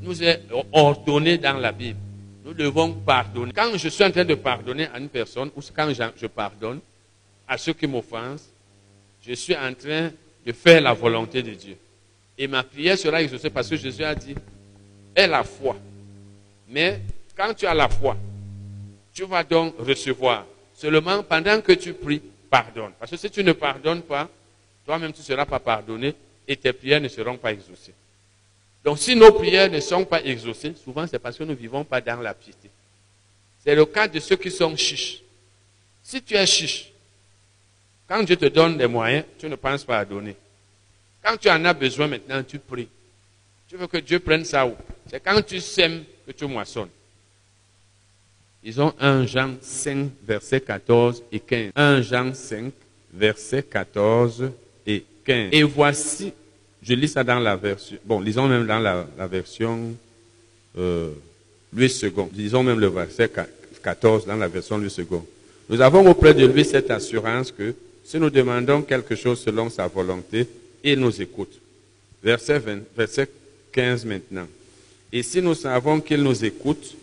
nous 0.00 0.22
est 0.22 0.42
ordonné 0.72 1.36
dans 1.36 1.58
la 1.58 1.72
Bible. 1.72 1.98
Nous 2.44 2.54
devons 2.54 2.92
pardonner. 2.94 3.52
Quand 3.52 3.76
je 3.76 3.88
suis 3.88 4.04
en 4.04 4.10
train 4.10 4.24
de 4.24 4.34
pardonner 4.34 4.86
à 4.92 4.98
une 4.98 5.08
personne, 5.08 5.50
ou 5.54 5.60
quand 5.74 5.92
je 6.16 6.26
pardonne 6.26 6.80
à 7.46 7.58
ceux 7.58 7.74
qui 7.74 7.86
m'offensent, 7.86 8.48
je 9.26 9.34
suis 9.34 9.56
en 9.56 9.74
train 9.74 10.10
de 10.46 10.52
faire 10.52 10.80
la 10.80 10.94
volonté 10.94 11.42
de 11.42 11.52
Dieu. 11.52 11.76
Et 12.38 12.46
ma 12.46 12.62
prière 12.62 12.96
sera 12.96 13.22
exaucée 13.22 13.50
parce 13.50 13.68
que 13.68 13.76
Jésus 13.76 14.04
a 14.04 14.14
dit, 14.14 14.34
aie 15.14 15.26
la 15.26 15.42
foi. 15.42 15.76
Mais 16.68 17.00
quand 17.36 17.54
tu 17.54 17.66
as 17.66 17.74
la 17.74 17.88
foi, 17.88 18.16
tu 19.12 19.24
vas 19.24 19.44
donc 19.44 19.74
recevoir. 19.78 20.46
Seulement, 20.74 21.22
pendant 21.22 21.60
que 21.60 21.72
tu 21.72 21.92
pries, 21.92 22.22
pardonne. 22.50 22.92
Parce 22.98 23.10
que 23.10 23.16
si 23.16 23.30
tu 23.30 23.42
ne 23.44 23.52
pardonnes 23.52 24.02
pas, 24.02 24.28
toi-même 24.84 25.12
tu 25.12 25.20
ne 25.20 25.24
seras 25.24 25.44
pas 25.44 25.58
pardonné 25.58 26.14
et 26.46 26.56
tes 26.56 26.72
prières 26.72 27.00
ne 27.00 27.08
seront 27.08 27.36
pas 27.36 27.52
exaucées. 27.52 27.94
Donc 28.84 28.98
si 28.98 29.16
nos 29.16 29.32
prières 29.32 29.70
ne 29.70 29.80
sont 29.80 30.04
pas 30.04 30.22
exaucées, 30.22 30.74
souvent 30.82 31.06
c'est 31.06 31.18
parce 31.18 31.36
que 31.36 31.44
nous 31.44 31.50
ne 31.50 31.56
vivons 31.56 31.84
pas 31.84 32.00
dans 32.00 32.20
la 32.20 32.34
piété. 32.34 32.70
C'est 33.64 33.74
le 33.74 33.84
cas 33.84 34.06
de 34.06 34.20
ceux 34.20 34.36
qui 34.36 34.50
sont 34.50 34.76
chiches. 34.76 35.22
Si 36.02 36.22
tu 36.22 36.34
es 36.34 36.46
chiche, 36.46 36.92
quand 38.06 38.22
Dieu 38.22 38.36
te 38.36 38.46
donne 38.46 38.78
des 38.78 38.86
moyens, 38.86 39.24
tu 39.38 39.48
ne 39.48 39.56
penses 39.56 39.82
pas 39.82 39.98
à 39.98 40.04
donner. 40.04 40.36
Quand 41.22 41.36
tu 41.36 41.50
en 41.50 41.64
as 41.64 41.74
besoin 41.74 42.06
maintenant, 42.06 42.42
tu 42.44 42.60
pries. 42.60 42.88
Tu 43.68 43.76
veux 43.76 43.88
que 43.88 43.96
Dieu 43.96 44.20
prenne 44.20 44.44
ça 44.44 44.64
où? 44.64 44.76
C'est 45.10 45.18
quand 45.18 45.42
tu 45.42 45.60
sèmes 45.60 46.04
que 46.24 46.30
tu 46.30 46.46
moissonnes. 46.46 46.90
Ils 48.68 48.80
ont 48.80 48.92
1 48.98 49.26
Jean 49.26 49.54
5, 49.60 50.08
verset 50.26 50.60
14 50.60 51.22
et 51.30 51.38
15. 51.38 51.70
1 51.76 52.02
Jean 52.02 52.34
5, 52.34 52.72
verset 53.14 53.62
14 53.62 54.50
et 54.84 55.04
15. 55.24 55.50
Et 55.52 55.62
voici, 55.62 56.32
je 56.82 56.94
lis 56.94 57.06
ça 57.06 57.22
dans 57.22 57.38
la 57.38 57.54
version, 57.54 57.96
bon, 58.04 58.18
lisons 58.18 58.48
même 58.48 58.66
dans 58.66 58.80
la, 58.80 59.06
version 59.28 59.94
euh, 60.76 61.12
Louis 61.72 61.96
II. 62.02 62.10
Lisons 62.34 62.64
même 62.64 62.80
le 62.80 62.88
verset 62.88 63.30
14 63.84 64.26
dans 64.26 64.34
la 64.34 64.48
version 64.48 64.78
Louis 64.78 64.92
II. 64.98 65.06
Nous 65.68 65.80
avons 65.80 66.04
auprès 66.10 66.34
de 66.34 66.44
lui 66.44 66.64
cette 66.64 66.90
assurance 66.90 67.52
que 67.52 67.72
si 68.02 68.18
nous 68.18 68.30
demandons 68.30 68.82
quelque 68.82 69.14
chose 69.14 69.38
selon 69.38 69.70
sa 69.70 69.86
volonté, 69.86 70.44
il 70.82 70.98
nous 70.98 71.22
écoute. 71.22 71.60
Verset, 72.20 72.58
20, 72.58 72.78
verset 72.96 73.28
15 73.70 74.04
maintenant. 74.06 74.48
Et 75.12 75.22
si 75.22 75.40
nous 75.40 75.54
savons 75.54 76.00
qu'il 76.00 76.20
nous 76.24 76.44
écoute, 76.44 76.96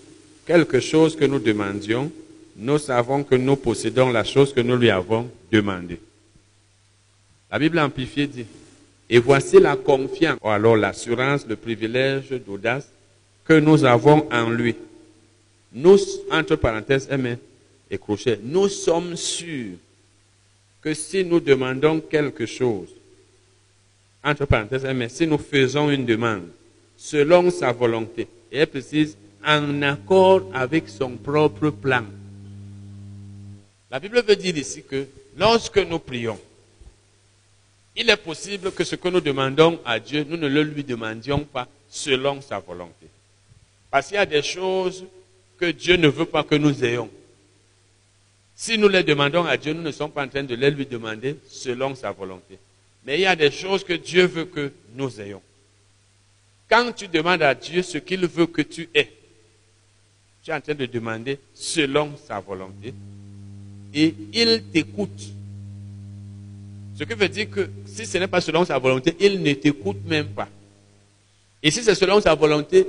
quelque 0.46 0.80
chose 0.80 1.16
que 1.16 1.26
nous 1.26 1.40
demandions, 1.40 2.12
nous 2.56 2.78
savons 2.78 3.24
que 3.24 3.36
nous 3.36 3.56
possédons 3.56 4.12
la 4.12 4.24
chose 4.24 4.54
que 4.54 4.62
nous 4.62 4.76
lui 4.76 4.90
avons 4.90 5.30
demandée. 5.52 6.00
La 7.52 7.60
Bible 7.60 7.80
amplifiée 7.80 8.28
dit, 8.28 8.46
et 9.10 9.20
voici 9.20 9.60
la 9.60 9.76
confiance, 9.76 10.40
ou 10.44 10.50
alors 10.50 10.76
l'assurance, 10.76 11.46
le 11.48 11.56
privilège 11.56 12.30
d'audace 12.46 12.90
que 13.46 13.54
nous 13.54 13.86
avons 13.86 14.28
en 14.32 14.50
lui. 14.50 14.76
Nous, 15.74 16.00
entre 16.32 16.56
parenthèses, 16.56 17.08
aimés 17.12 17.38
et 17.90 17.98
crochets, 17.98 18.40
nous 18.44 18.70
sommes 18.70 19.16
sûrs 19.16 19.78
que 20.82 20.94
si 20.94 21.24
nous 21.24 21.40
demandons 21.40 22.00
quelque 22.00 22.46
chose, 22.46 22.90
entre 24.24 24.46
parenthèses, 24.46 24.86
mais 24.96 25.10
si 25.10 25.28
nous 25.28 25.38
faisons 25.38 25.90
une 25.90 26.06
demande 26.06 26.48
selon 26.98 27.52
sa 27.52 27.72
volonté, 27.72 28.28
et 28.52 28.60
elle 28.60 28.68
précise, 28.68 29.18
en 29.46 29.82
accord 29.82 30.44
avec 30.54 30.90
son 30.90 31.12
propre 31.12 31.70
plan. 31.70 32.06
La 33.92 34.00
Bible 34.00 34.24
veut 34.24 34.36
dire 34.36 34.58
ici 34.58 34.84
que 34.84 35.08
lorsque 35.38 35.78
nous 35.78 36.00
prions, 36.00 36.40
il 37.96 38.10
est 38.10 38.18
possible 38.18 38.72
que 38.72 38.84
ce 38.84 38.96
que 38.96 39.08
nous 39.10 39.22
demandons 39.22 39.80
à 39.86 40.00
Dieu, 40.00 40.26
nous 40.28 40.38
ne 40.38 40.48
le 40.48 40.64
lui 40.64 40.84
demandions 40.84 41.44
pas 41.44 41.68
selon 41.90 42.42
sa 42.42 42.60
volonté. 42.60 43.08
Parce 43.92 44.08
qu'il 44.08 44.16
y 44.16 44.20
a 44.20 44.26
des 44.26 44.42
choses 44.42 45.06
que 45.60 45.66
Dieu 45.66 45.98
ne 45.98 46.08
veut 46.08 46.26
pas 46.26 46.44
que 46.44 46.56
nous 46.56 46.84
ayons. 46.84 47.10
Si 48.56 48.78
nous 48.78 48.88
les 48.88 49.04
demandons 49.04 49.46
à 49.46 49.58
Dieu, 49.58 49.74
nous 49.74 49.84
ne 49.84 49.92
sommes 49.92 50.12
pas 50.12 50.26
en 50.26 50.28
train 50.28 50.44
de 50.44 50.56
les 50.56 50.72
lui 50.72 50.86
demander 50.86 51.38
selon 51.50 51.94
sa 51.94 52.12
volonté. 52.12 52.58
Mais 53.06 53.20
il 53.20 53.22
y 53.22 53.26
a 53.26 53.36
des 53.36 53.52
choses 53.52 53.84
que 53.84 53.94
Dieu 53.94 54.26
veut 54.26 54.46
que 54.46 54.72
nous 54.96 55.22
ayons. 55.22 55.42
Quand 56.70 56.92
tu 56.94 57.08
demandes 57.08 57.44
à 57.44 57.54
Dieu 57.54 57.84
ce 57.84 58.00
qu'il 58.00 58.26
veut 58.26 58.48
que 58.48 58.62
tu 58.64 58.90
aies, 58.96 59.12
tu 60.44 60.52
es 60.52 60.54
en 60.54 60.60
train 60.62 60.76
de 60.76 60.86
demander 60.86 61.40
selon 61.54 62.12
sa 62.28 62.40
volonté 62.40 62.94
et 63.94 64.14
il 64.34 64.64
t'écoute. 64.74 65.32
Ce 66.98 67.04
qui 67.06 67.14
veut 67.14 67.30
dire 67.30 67.50
que 67.50 67.70
si 67.86 68.06
ce 68.06 68.18
n'est 68.18 68.28
pas 68.28 68.42
selon 68.42 68.66
sa 68.66 68.78
volonté, 68.78 69.16
il 69.20 69.42
ne 69.42 69.54
t'écoute 69.54 70.06
même 70.06 70.28
pas. 70.28 70.50
Et 71.62 71.72
si 71.72 71.82
c'est 71.82 71.96
selon 71.96 72.20
sa 72.20 72.36
volonté, 72.36 72.86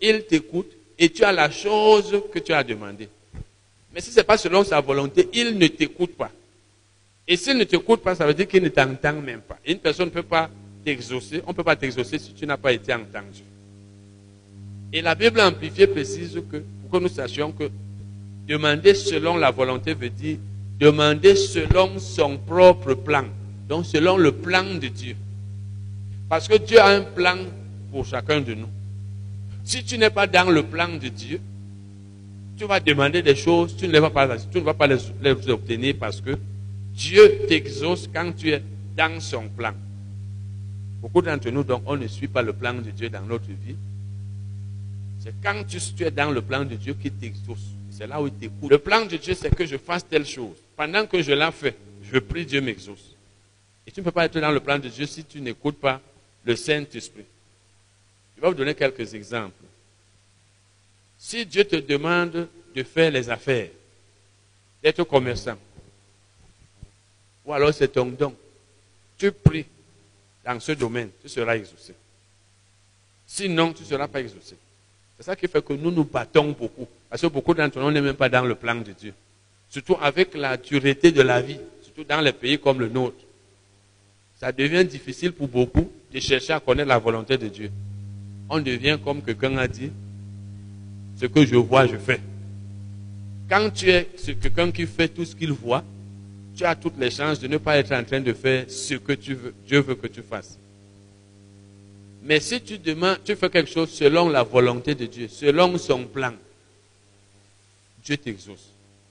il 0.00 0.24
t'écoute 0.24 0.70
et 0.98 1.10
tu 1.10 1.24
as 1.24 1.32
la 1.32 1.50
chose 1.50 2.22
que 2.32 2.38
tu 2.38 2.52
as 2.52 2.64
demandée. 2.64 3.08
Mais 3.92 4.00
si 4.00 4.10
ce 4.10 4.16
n'est 4.16 4.24
pas 4.24 4.38
selon 4.38 4.64
sa 4.64 4.80
volonté, 4.80 5.28
il 5.34 5.58
ne 5.58 5.66
t'écoute 5.66 6.16
pas. 6.16 6.30
Et 7.28 7.36
s'il 7.36 7.56
ne 7.56 7.64
t'écoute 7.64 8.02
pas, 8.02 8.14
ça 8.14 8.26
veut 8.26 8.34
dire 8.34 8.48
qu'il 8.48 8.62
ne 8.62 8.68
t'entend 8.68 9.20
même 9.20 9.40
pas. 9.40 9.58
Une 9.66 9.78
personne 9.78 10.06
ne 10.06 10.10
peut 10.10 10.22
pas 10.22 10.50
t'exaucer. 10.84 11.42
On 11.46 11.50
ne 11.50 11.54
peut 11.54 11.64
pas 11.64 11.76
t'exaucer 11.76 12.18
si 12.18 12.32
tu 12.32 12.46
n'as 12.46 12.56
pas 12.56 12.72
été 12.72 12.92
entendu. 12.92 13.42
Et 14.94 15.02
la 15.02 15.16
Bible 15.16 15.40
amplifiée 15.40 15.88
précise 15.88 16.40
que, 16.48 16.58
pour 16.58 16.90
que 16.92 17.02
nous 17.02 17.08
sachions 17.08 17.50
que 17.50 17.68
demander 18.46 18.94
selon 18.94 19.36
la 19.36 19.50
volonté 19.50 19.92
veut 19.92 20.08
dire 20.08 20.38
demander 20.78 21.34
selon 21.34 21.98
son 21.98 22.38
propre 22.38 22.94
plan. 22.94 23.24
Donc 23.68 23.86
selon 23.86 24.16
le 24.16 24.30
plan 24.30 24.62
de 24.62 24.86
Dieu. 24.86 25.16
Parce 26.28 26.46
que 26.46 26.56
Dieu 26.58 26.78
a 26.78 26.90
un 26.90 27.00
plan 27.00 27.38
pour 27.90 28.06
chacun 28.06 28.40
de 28.40 28.54
nous. 28.54 28.68
Si 29.64 29.82
tu 29.82 29.98
n'es 29.98 30.10
pas 30.10 30.28
dans 30.28 30.48
le 30.48 30.62
plan 30.62 30.86
de 30.88 31.08
Dieu, 31.08 31.40
tu 32.56 32.64
vas 32.64 32.78
demander 32.78 33.20
des 33.20 33.34
choses, 33.34 33.76
tu 33.76 33.88
ne, 33.88 33.98
vas 33.98 34.10
pas, 34.10 34.38
tu 34.38 34.58
ne 34.58 34.62
vas 34.62 34.74
pas 34.74 34.86
les, 34.86 34.98
les 35.20 35.50
obtenir 35.50 35.96
parce 35.98 36.20
que 36.20 36.38
Dieu 36.92 37.40
t'exauce 37.48 38.08
quand 38.14 38.30
tu 38.36 38.52
es 38.52 38.62
dans 38.96 39.18
son 39.20 39.48
plan. 39.48 39.72
Beaucoup 41.02 41.20
d'entre 41.20 41.50
nous, 41.50 41.64
donc, 41.64 41.82
on 41.84 41.96
ne 41.96 42.06
suit 42.06 42.28
pas 42.28 42.42
le 42.42 42.52
plan 42.52 42.74
de 42.74 42.90
Dieu 42.90 43.10
dans 43.10 43.22
notre 43.22 43.48
vie. 43.48 43.74
C'est 45.24 45.32
quand 45.42 45.64
tu, 45.64 46.04
es 46.04 46.10
dans 46.10 46.30
le 46.30 46.42
plan 46.42 46.66
de 46.66 46.74
Dieu 46.74 46.92
qu'il 46.92 47.14
t'exauce. 47.14 47.70
C'est 47.90 48.06
là 48.06 48.20
où 48.20 48.26
il 48.26 48.34
t'écoute. 48.34 48.70
Le 48.70 48.76
plan 48.76 49.06
de 49.06 49.16
Dieu, 49.16 49.32
c'est 49.32 49.54
que 49.54 49.64
je 49.64 49.78
fasse 49.78 50.06
telle 50.06 50.26
chose. 50.26 50.56
Pendant 50.76 51.06
que 51.06 51.22
je 51.22 51.32
l'ai 51.32 51.50
fait, 51.50 51.74
je 52.02 52.18
prie, 52.18 52.44
Dieu 52.44 52.60
m'exauce. 52.60 53.14
Et 53.86 53.90
tu 53.90 54.00
ne 54.00 54.04
peux 54.04 54.10
pas 54.10 54.26
être 54.26 54.38
dans 54.38 54.50
le 54.50 54.60
plan 54.60 54.78
de 54.78 54.86
Dieu 54.86 55.06
si 55.06 55.24
tu 55.24 55.40
n'écoutes 55.40 55.80
pas 55.80 55.98
le 56.44 56.54
Saint-Esprit. 56.54 57.24
Je 58.36 58.42
vais 58.42 58.48
vous 58.48 58.54
donner 58.54 58.74
quelques 58.74 59.14
exemples. 59.14 59.64
Si 61.18 61.46
Dieu 61.46 61.64
te 61.64 61.76
demande 61.76 62.46
de 62.74 62.82
faire 62.82 63.10
les 63.10 63.30
affaires, 63.30 63.70
d'être 64.82 65.04
commerçant, 65.04 65.56
ou 67.46 67.52
alors 67.54 67.72
c'est 67.72 67.88
ton 67.88 68.04
don, 68.06 68.36
tu 69.16 69.32
pries 69.32 69.64
dans 70.44 70.60
ce 70.60 70.72
domaine, 70.72 71.08
tu 71.22 71.30
seras 71.30 71.56
exaucé. 71.56 71.94
Sinon, 73.26 73.72
tu 73.72 73.84
ne 73.84 73.88
seras 73.88 74.06
pas 74.06 74.20
exaucé. 74.20 74.56
C'est 75.24 75.30
ça 75.30 75.36
qui 75.36 75.48
fait 75.48 75.64
que 75.64 75.72
nous 75.72 75.90
nous 75.90 76.04
battons 76.04 76.50
beaucoup. 76.50 76.86
Parce 77.08 77.22
que 77.22 77.26
beaucoup 77.28 77.54
d'entre 77.54 77.80
nous 77.80 77.90
n'est 77.90 78.02
même 78.02 78.14
pas 78.14 78.28
dans 78.28 78.44
le 78.44 78.54
plan 78.54 78.74
de 78.74 78.92
Dieu. 78.92 79.14
Surtout 79.70 79.96
avec 79.98 80.34
la 80.34 80.58
dureté 80.58 81.12
de 81.12 81.22
la 81.22 81.40
vie, 81.40 81.58
surtout 81.80 82.04
dans 82.04 82.20
les 82.20 82.32
pays 82.32 82.58
comme 82.58 82.78
le 82.78 82.90
nôtre. 82.90 83.24
Ça 84.38 84.52
devient 84.52 84.84
difficile 84.84 85.32
pour 85.32 85.48
beaucoup 85.48 85.90
de 86.12 86.20
chercher 86.20 86.52
à 86.52 86.60
connaître 86.60 86.90
la 86.90 86.98
volonté 86.98 87.38
de 87.38 87.48
Dieu. 87.48 87.70
On 88.50 88.60
devient 88.60 88.98
comme 89.02 89.22
quelqu'un 89.22 89.56
a 89.56 89.66
dit, 89.66 89.90
ce 91.18 91.24
que 91.24 91.46
je 91.46 91.56
vois, 91.56 91.86
je 91.86 91.96
fais. 91.96 92.20
Quand 93.48 93.70
tu 93.72 93.88
es 93.88 94.06
quelqu'un 94.42 94.70
qui 94.70 94.84
fait 94.84 95.08
tout 95.08 95.24
ce 95.24 95.34
qu'il 95.34 95.52
voit, 95.52 95.82
tu 96.54 96.66
as 96.66 96.74
toutes 96.74 96.98
les 96.98 97.10
chances 97.10 97.40
de 97.40 97.48
ne 97.48 97.56
pas 97.56 97.78
être 97.78 97.92
en 97.92 98.04
train 98.04 98.20
de 98.20 98.34
faire 98.34 98.66
ce 98.68 98.96
que 98.96 99.14
tu 99.14 99.32
veux, 99.32 99.54
Dieu 99.66 99.80
veut 99.80 99.94
que 99.94 100.06
tu 100.06 100.20
fasses. 100.20 100.58
Mais 102.24 102.40
si 102.40 102.60
tu 102.62 102.78
demandes, 102.78 103.18
tu 103.22 103.36
fais 103.36 103.50
quelque 103.50 103.70
chose 103.70 103.90
selon 103.90 104.30
la 104.30 104.42
volonté 104.42 104.94
de 104.94 105.04
Dieu, 105.04 105.28
selon 105.28 105.76
son 105.76 106.04
plan, 106.04 106.32
Dieu 108.02 108.16
t'exauce. 108.16 108.70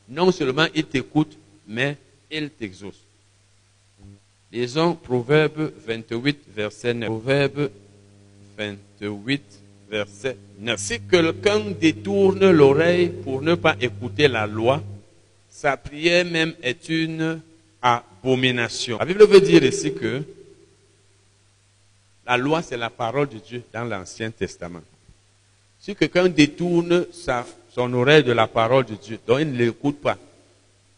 Non 0.09 0.31
seulement 0.31 0.65
il 0.73 0.85
t'écoute, 0.85 1.37
mais 1.67 1.95
il 2.31 2.49
t'exauce. 2.49 2.99
Lisons 4.51 4.95
Proverbe 4.95 5.71
28, 5.85 6.39
verset 6.55 6.93
9. 6.95 7.07
Proverbe 7.07 7.69
28, 8.57 9.41
verset 9.89 10.37
9. 10.59 10.79
Si 10.79 10.99
quelqu'un 11.01 11.71
détourne 11.79 12.49
l'oreille 12.49 13.09
pour 13.09 13.43
ne 13.43 13.53
pas 13.53 13.75
écouter 13.79 14.27
la 14.27 14.47
loi, 14.47 14.81
sa 15.51 15.77
prière 15.77 16.25
même 16.25 16.53
est 16.63 16.89
une 16.89 17.41
abomination. 17.79 18.97
La 18.97 19.05
Bible 19.05 19.27
veut 19.27 19.41
dire 19.41 19.63
ici 19.63 19.93
que 19.93 20.23
la 22.25 22.37
loi, 22.37 22.61
c'est 22.61 22.77
la 22.77 22.89
parole 22.89 23.29
de 23.29 23.37
Dieu 23.37 23.63
dans 23.73 23.83
l'Ancien 23.83 24.31
Testament. 24.31 24.81
Si 25.79 25.95
quelqu'un 25.95 26.29
détourne 26.29 27.05
son 27.69 27.93
oreille 27.93 28.23
de 28.23 28.31
la 28.31 28.47
parole 28.47 28.85
de 28.85 28.95
Dieu, 28.95 29.19
donc 29.27 29.39
il 29.41 29.51
ne 29.51 29.57
l'écoute 29.57 29.99
pas. 29.99 30.17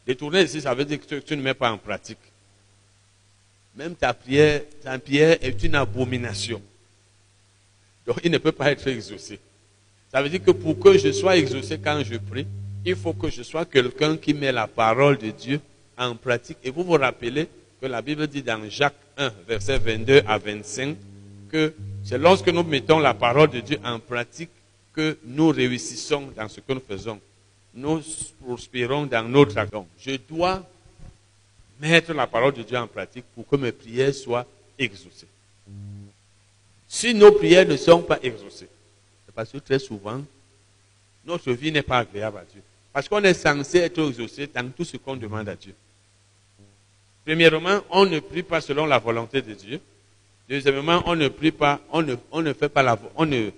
Détourner 0.06 0.44
ici, 0.44 0.62
ça 0.62 0.76
veut 0.76 0.86
dire 0.86 1.00
que 1.00 1.16
tu, 1.16 1.36
ne 1.36 1.42
mets 1.42 1.56
pas 1.56 1.72
en 1.72 1.78
pratique. 1.78 2.20
Même 3.76 3.96
ta 3.96 4.14
prière, 4.14 4.62
ta 4.84 5.00
prière 5.00 5.38
est 5.42 5.64
une 5.64 5.76
abomination. 5.76 6.62
Donc 8.06 8.18
il 8.24 8.32
ne 8.32 8.38
peut 8.38 8.52
pas 8.52 8.72
être 8.72 8.88
exaucé. 8.88 9.40
Ça 10.12 10.22
veut 10.22 10.30
dire 10.30 10.44
que 10.44 10.52
pour 10.52 10.80
que 10.80 10.98
je 10.98 11.12
sois 11.12 11.38
exaucé 11.38 11.80
quand 11.84 12.04
je 12.04 12.18
prie, 12.18 12.46
il 12.86 12.96
faut 12.96 13.14
que 13.14 13.30
je 13.32 13.42
sois 13.42 13.66
quelqu'un 13.66 14.16
qui 14.16 14.36
met 14.36 14.52
la 14.52 14.68
parole 14.68 15.18
de 15.18 15.32
Dieu 15.32 15.60
en 15.98 16.16
pratique. 16.16 16.58
Et 16.64 16.70
vous 16.70 16.84
vous 16.84 16.94
rappelez 16.94 17.48
que 17.82 17.88
la 17.88 18.04
Bible 18.04 18.28
dit 18.28 18.44
dans 18.44 18.70
Jacques 18.70 18.94
1, 19.18 19.34
verset 19.48 19.80
22 19.80 20.22
à 20.28 20.38
25, 20.38 20.96
c'est 22.04 22.18
lorsque 22.18 22.50
nous 22.50 22.64
mettons 22.64 23.00
la 23.00 23.14
parole 23.14 23.50
de 23.50 23.60
Dieu 23.60 23.80
en 23.84 24.00
pratique 24.00 24.50
que 24.94 25.18
nous 25.26 25.50
réussissons 25.50 26.32
dans 26.36 26.48
ce 26.48 26.60
que 26.60 26.74
nous 26.74 26.82
faisons. 26.88 27.20
Nous 27.74 28.02
prospérons 28.44 29.06
dans 29.06 29.28
notre 29.28 29.58
action. 29.58 29.86
Je 30.00 30.16
dois 30.16 30.64
mettre 31.80 32.14
la 32.14 32.28
parole 32.28 32.54
de 32.54 32.64
Dieu 32.64 32.78
en 32.78 32.88
pratique 32.88 33.26
pour 33.34 33.48
que 33.48 33.56
mes 33.58 33.72
prières 33.72 34.14
soient 34.14 34.46
exaucées. 34.80 35.28
Si 36.88 37.14
nos 37.14 37.32
prières 37.34 37.68
ne 37.68 37.76
sont 37.76 38.02
pas 38.02 38.20
exaucées, 38.24 38.70
c'est 39.26 39.36
parce 39.36 39.52
que 39.52 39.58
très 39.58 39.80
souvent, 39.80 40.22
notre 41.26 41.52
vie 41.52 41.72
n'est 41.72 41.82
pas 41.82 42.00
agréable 42.00 42.38
à 42.38 42.46
Dieu. 42.52 42.62
Parce 42.94 43.10
qu'on 43.10 43.24
est 43.24 43.34
censé 43.34 43.80
être 43.80 44.08
exaucé 44.08 44.48
dans 44.48 44.70
tout 44.72 44.86
ce 44.86 44.96
qu'on 44.96 45.18
demande 45.18 45.50
à 45.50 45.56
Dieu. 45.56 45.76
Premièrement, 47.26 47.82
on 47.90 48.06
ne 48.06 48.20
prie 48.20 48.44
pas 48.44 48.62
selon 48.62 48.86
la 48.86 49.00
volonté 49.00 49.42
de 49.42 49.54
Dieu. 49.54 49.82
Deuxièmement, 50.48 51.02
on 51.06 51.16
ne 51.16 51.28
prie 51.28 51.52
pas, 51.52 51.82
on 51.92 52.02
ne, 52.02 52.16
on 52.32 52.42
ne 52.42 52.54
fait 52.54 52.70
pas 52.70 52.84
la, 52.84 52.98
on 53.16 53.26
ne, 53.26 53.50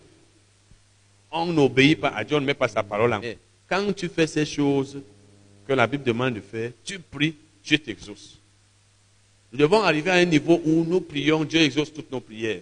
on 1.31 1.45
n'obéit 1.47 1.99
pas 1.99 2.09
à 2.09 2.23
Dieu, 2.23 2.37
on 2.37 2.41
ne 2.41 2.45
met 2.45 2.53
pas 2.53 2.67
sa 2.67 2.83
parole 2.83 3.13
en. 3.13 3.21
Quand 3.67 3.93
tu 3.93 4.07
fais 4.07 4.27
ces 4.27 4.45
choses 4.45 5.01
que 5.67 5.73
la 5.73 5.85
Bible 5.85 6.03
demande 6.03 6.35
de 6.35 6.41
faire, 6.41 6.71
tu 6.85 6.99
pries, 6.99 7.35
Dieu 7.63 7.77
t'exauce. 7.77 8.37
Nous 9.51 9.59
devons 9.59 9.81
arriver 9.81 10.11
à 10.11 10.15
un 10.15 10.25
niveau 10.25 10.61
où 10.63 10.85
nous 10.85 11.01
prions, 11.01 11.43
Dieu 11.43 11.61
exauce 11.61 11.93
toutes 11.93 12.11
nos 12.11 12.21
prières. 12.21 12.61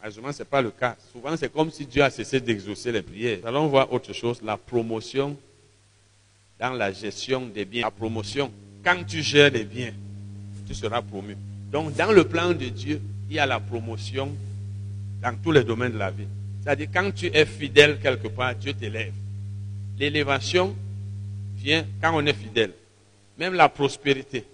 Malheureusement, 0.00 0.32
ce 0.32 0.38
n'est 0.38 0.44
pas 0.44 0.62
le 0.62 0.70
cas. 0.70 0.96
Souvent, 1.12 1.36
c'est 1.36 1.52
comme 1.52 1.70
si 1.70 1.84
Dieu 1.84 2.02
a 2.02 2.10
cessé 2.10 2.40
d'exaucer 2.40 2.92
les 2.92 3.02
prières. 3.02 3.38
Nous 3.42 3.48
allons 3.48 3.66
voir 3.66 3.92
autre 3.92 4.12
chose, 4.12 4.40
la 4.42 4.56
promotion 4.56 5.36
dans 6.58 6.72
la 6.72 6.92
gestion 6.92 7.46
des 7.46 7.64
biens. 7.64 7.82
La 7.82 7.90
promotion, 7.90 8.50
quand 8.84 9.04
tu 9.04 9.22
gères 9.22 9.50
les 9.50 9.64
biens, 9.64 9.92
tu 10.66 10.74
seras 10.74 11.02
promu. 11.02 11.36
Donc, 11.70 11.94
dans 11.96 12.12
le 12.12 12.24
plan 12.24 12.52
de 12.52 12.66
Dieu, 12.66 13.00
il 13.28 13.36
y 13.36 13.38
a 13.38 13.46
la 13.46 13.60
promotion 13.60 14.34
dans 15.22 15.36
tous 15.42 15.52
les 15.52 15.64
domaines 15.64 15.92
de 15.92 15.98
la 15.98 16.10
vie. 16.10 16.26
C'est-à-dire, 16.62 16.88
quand 16.92 17.10
tu 17.14 17.26
es 17.26 17.44
fidèle 17.44 17.98
quelque 18.00 18.28
part, 18.28 18.54
Dieu 18.54 18.72
t'élève. 18.72 19.12
L'élévation 19.98 20.74
vient 21.56 21.84
quand 22.00 22.12
on 22.14 22.24
est 22.26 22.32
fidèle. 22.32 22.72
Même 23.38 23.54
la 23.54 23.68
prospérité, 23.68 24.44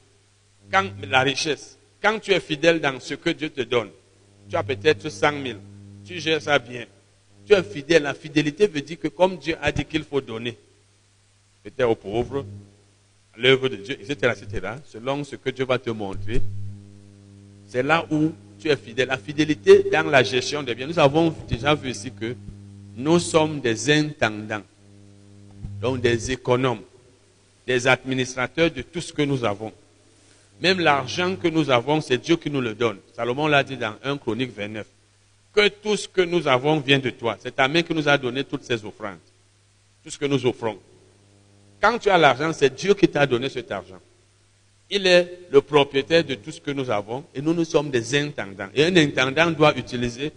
quand, 0.71 0.85
la 1.09 1.21
richesse. 1.21 1.79
Quand 2.03 2.19
tu 2.19 2.33
es 2.33 2.41
fidèle 2.41 2.81
dans 2.81 3.01
ce 3.01 3.15
que 3.15 3.31
Dieu 3.31 3.51
te 3.51 3.63
donne, 3.63 3.91
tu 4.49 4.57
as 4.57 4.63
peut-être 4.63 5.09
100 5.09 5.43
000, 5.43 5.59
tu 6.05 6.21
gères 6.21 6.43
ça 6.43 6.59
bien. 6.59 6.85
Tu 7.47 7.55
es 7.55 7.63
fidèle. 7.63 8.03
La 8.03 8.15
fidélité 8.15 8.67
veut 8.67 8.83
dire 8.83 8.99
que 8.99 9.09
comme 9.09 9.39
Dieu 9.39 9.57
a 9.61 9.73
dit 9.73 9.85
qu'il 9.85 10.05
faut 10.05 10.21
donner, 10.21 10.57
peut-être 11.63 11.89
aux 11.89 11.95
pauvres, 11.95 12.45
l'œuvre 13.37 13.69
de 13.69 13.77
Dieu, 13.77 13.99
etc., 14.01 14.35
etc., 14.37 14.75
selon 14.87 15.25
ce 15.25 15.37
que 15.37 15.51
Dieu 15.51 15.65
va 15.65 15.79
te 15.79 15.91
montrer, 15.91 16.41
c'est 17.67 17.83
là 17.83 18.07
où 18.11 18.33
tu 18.65 18.71
es 18.71 18.77
fidèle. 18.77 19.09
La 19.09 19.19
fidélité 19.19 19.85
dans 19.93 20.09
la 20.09 20.23
gestion 20.23 20.63
des 20.63 20.75
biens. 20.75 20.87
Nous 20.87 20.99
avons 20.99 21.35
déjà 21.47 21.75
vu 21.75 21.91
ici 21.91 22.11
que 22.11 22.35
nous 22.97 23.19
sommes 23.19 23.61
des 23.61 23.91
intendants, 23.91 24.63
donc 25.81 26.01
des 26.01 26.31
économes, 26.31 26.81
des 27.67 27.87
administrateurs 27.87 28.71
de 28.71 28.83
tout 28.83 29.01
ce 29.01 29.13
que 29.13 29.23
nous 29.23 29.45
avons. 29.45 29.73
même 30.61 30.81
l'argent 30.81 31.37
que 31.37 31.49
nous 31.49 31.69
avons, 31.69 32.01
c'est 32.01 32.17
Dieu 32.17 32.37
qui 32.37 32.49
nous 32.49 32.61
le 32.61 32.75
donne. 32.75 32.99
Salomon 33.15 33.49
l'a 33.49 33.63
dit 33.63 33.77
dans 33.77 33.95
1 34.03 34.17
Chronique 34.17 34.57
29. 34.57 34.87
Que 35.53 35.69
tout 35.69 35.97
ce 35.97 36.09
que 36.09 36.23
nous 36.23 36.49
avons 36.49 36.81
vient 36.81 36.99
de 36.99 37.11
toi. 37.11 37.37
C'est 37.41 37.57
ta 37.57 37.69
main 37.69 37.83
qui 37.83 37.93
nous 37.93 38.09
a 38.09 38.17
donné 38.17 38.45
toutes 38.45 38.65
ces 38.65 38.85
offrandes. 38.85 39.19
Tout 40.03 40.11
ce 40.11 40.19
que 40.19 40.25
nous 40.25 40.47
offrons. 40.47 40.79
Quand 41.81 41.99
tu 41.99 42.09
as 42.09 42.17
l'argent, 42.17 42.53
c'est 42.53 42.75
Dieu 42.75 42.95
qui 42.95 43.09
t'a 43.09 43.27
donné 43.27 43.49
cet 43.49 43.71
argent. 43.71 44.01
Il 44.97 45.09
est 45.09 45.49
le 45.51 45.61
propriétaire 45.61 46.23
de 46.23 46.37
tout 46.37 46.53
ce 46.53 46.61
que 46.61 46.71
nous 46.71 46.89
avons 46.89 47.25
et 47.35 47.43
nous, 47.43 47.53
nous 47.53 47.65
sommes 47.65 47.91
des 47.91 48.15
intendants. 48.17 48.69
Et 48.77 48.85
un 48.85 48.95
intendant 48.95 49.51
doit 49.51 49.77
utiliser 49.77 50.31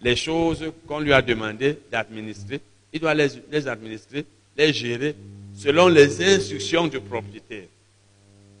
les 0.00 0.14
choses 0.14 0.70
qu'on 0.86 1.00
lui 1.00 1.12
a 1.12 1.20
demandé 1.20 1.80
d'administrer. 1.90 2.60
Il 2.92 3.00
doit 3.00 3.12
les, 3.12 3.66
administrer, 3.66 4.24
les 4.56 4.72
gérer 4.72 5.16
selon 5.56 5.88
les 5.88 6.22
instructions 6.22 6.86
du 6.86 7.00
propriétaire. 7.00 7.64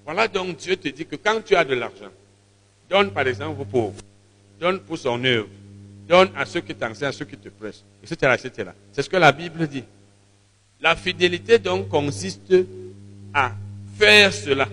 Voilà 0.04 0.26
donc 0.26 0.56
Dieu 0.56 0.74
te 0.74 0.88
dit 0.88 1.06
que 1.06 1.14
quand 1.14 1.40
tu 1.44 1.54
as 1.54 1.64
de 1.64 1.74
l'argent, 1.74 2.10
donne 2.90 3.12
par 3.12 3.28
exemple 3.28 3.60
aux 3.60 3.64
pauvres, 3.64 4.02
donne 4.58 4.80
pour 4.80 4.98
son 4.98 5.22
œuvre, 5.24 5.46
donne 6.08 6.30
à 6.34 6.46
ceux 6.46 6.62
qui 6.62 6.74
t'enseignent, 6.74 7.10
à 7.10 7.12
ceux 7.12 7.26
qui 7.26 7.36
te 7.36 7.48
pressent, 7.48 7.84
etc. 8.02 8.34
etc. 8.44 8.70
C'est 8.90 9.02
ce 9.02 9.08
que 9.08 9.18
la 9.18 9.30
Bible 9.30 9.68
dit. 9.68 9.84
La 10.80 10.96
fidélité 10.96 11.60
donc 11.60 11.88
consiste 11.88 12.52
à 13.32 13.52
faire 13.96 14.32
cela. 14.32 14.66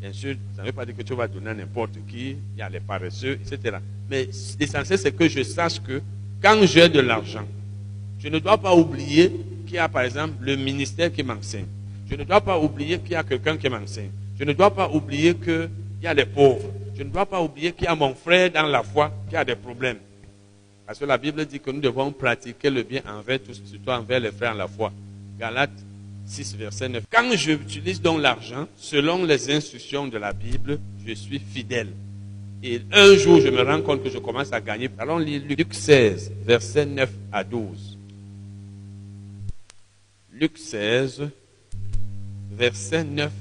Bien 0.00 0.12
sûr, 0.14 0.34
ça 0.56 0.62
ne 0.62 0.66
veut 0.68 0.72
pas 0.72 0.86
dire 0.86 0.96
que 0.96 1.02
tu 1.02 1.14
vas 1.14 1.28
donner 1.28 1.50
à 1.50 1.54
n'importe 1.54 1.92
qui, 2.08 2.30
il 2.30 2.58
y 2.58 2.62
a 2.62 2.70
les 2.70 2.80
paresseux, 2.80 3.38
etc. 3.44 3.76
Mais 4.08 4.28
l'essentiel, 4.58 4.98
c'est 4.98 5.12
que 5.12 5.28
je 5.28 5.42
sache 5.42 5.78
que 5.80 6.00
quand 6.42 6.58
j'ai 6.64 6.88
de 6.88 7.00
l'argent, 7.00 7.46
je 8.18 8.28
ne 8.28 8.38
dois 8.38 8.56
pas 8.56 8.74
oublier 8.74 9.30
qu'il 9.66 9.74
y 9.76 9.78
a 9.78 9.88
par 9.88 10.02
exemple 10.02 10.34
le 10.40 10.56
ministère 10.56 11.12
qui 11.12 11.22
m'enseigne. 11.22 11.66
Je 12.10 12.16
ne 12.16 12.24
dois 12.24 12.40
pas 12.40 12.58
oublier 12.58 12.98
qu'il 12.98 13.12
y 13.12 13.14
a 13.14 13.22
quelqu'un 13.22 13.58
qui 13.58 13.68
m'enseigne. 13.68 14.10
Je 14.38 14.44
ne 14.44 14.54
dois 14.54 14.74
pas 14.74 14.88
oublier 14.88 15.34
qu'il 15.34 15.68
y 16.02 16.06
a 16.06 16.14
les 16.14 16.24
pauvres. 16.24 16.72
Je 16.96 17.02
ne 17.02 17.10
dois 17.10 17.26
pas 17.26 17.42
oublier 17.42 17.72
qu'il 17.72 17.84
y 17.84 17.88
a 17.88 17.94
mon 17.94 18.14
frère 18.14 18.50
dans 18.50 18.66
la 18.66 18.82
foi 18.82 19.12
qui 19.28 19.36
a 19.36 19.44
des 19.44 19.54
problèmes. 19.54 19.98
Parce 20.86 20.98
que 20.98 21.04
la 21.04 21.18
Bible 21.18 21.44
dit 21.44 21.60
que 21.60 21.70
nous 21.70 21.80
devons 21.80 22.10
pratiquer 22.10 22.70
le 22.70 22.82
bien 22.82 23.02
envers 23.06 23.38
tous, 23.42 23.62
surtout 23.64 23.90
envers 23.90 24.18
les 24.18 24.32
frères 24.32 24.52
en 24.52 24.56
la 24.56 24.66
foi. 24.66 24.92
Galates 25.38 25.70
6, 26.30 26.56
verset 26.56 26.88
9. 26.88 27.04
Quand 27.10 27.30
j'utilise 27.34 28.00
donc 28.00 28.20
l'argent, 28.20 28.66
selon 28.76 29.24
les 29.24 29.50
instructions 29.50 30.06
de 30.06 30.18
la 30.18 30.32
Bible, 30.32 30.78
je 31.06 31.14
suis 31.14 31.38
fidèle. 31.38 31.88
Et 32.62 32.80
un 32.92 33.16
jour, 33.16 33.40
je 33.40 33.48
me 33.48 33.62
rends 33.62 33.80
compte 33.82 34.02
que 34.02 34.10
je 34.10 34.18
commence 34.18 34.52
à 34.52 34.60
gagner. 34.60 34.88
Allons 34.98 35.18
lire 35.18 35.42
Luc 35.48 35.74
16, 35.74 36.32
verset 36.44 36.86
9 36.86 37.10
à 37.32 37.42
12. 37.42 37.98
Luc 40.32 40.56
16, 40.56 41.28
verset 42.52 43.04
9 43.04 43.32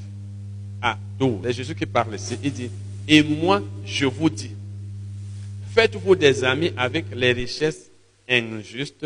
à 0.82 0.98
12. 1.20 1.40
C'est 1.44 1.54
Jésus 1.54 1.76
qui 1.76 1.86
parle 1.86 2.16
ici. 2.16 2.38
Il 2.44 2.52
dit, 2.52 2.70
et 3.08 3.22
moi, 3.22 3.62
je 3.86 4.06
vous 4.06 4.30
dis, 4.30 4.52
Faites-vous 5.72 6.16
des 6.16 6.44
amis 6.44 6.74
avec 6.76 7.06
les 7.14 7.32
richesses 7.32 7.92
injustes 8.28 9.06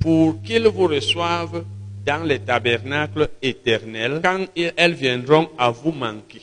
pour 0.00 0.40
qu'ils 0.42 0.68
vous 0.68 0.86
reçoivent 0.86 1.64
dans 2.08 2.24
les 2.24 2.38
tabernacles 2.38 3.28
éternels 3.42 4.20
quand 4.24 4.46
elles 4.56 4.94
viendront 4.94 5.50
à 5.58 5.68
vous 5.68 5.92
manquer. 5.92 6.40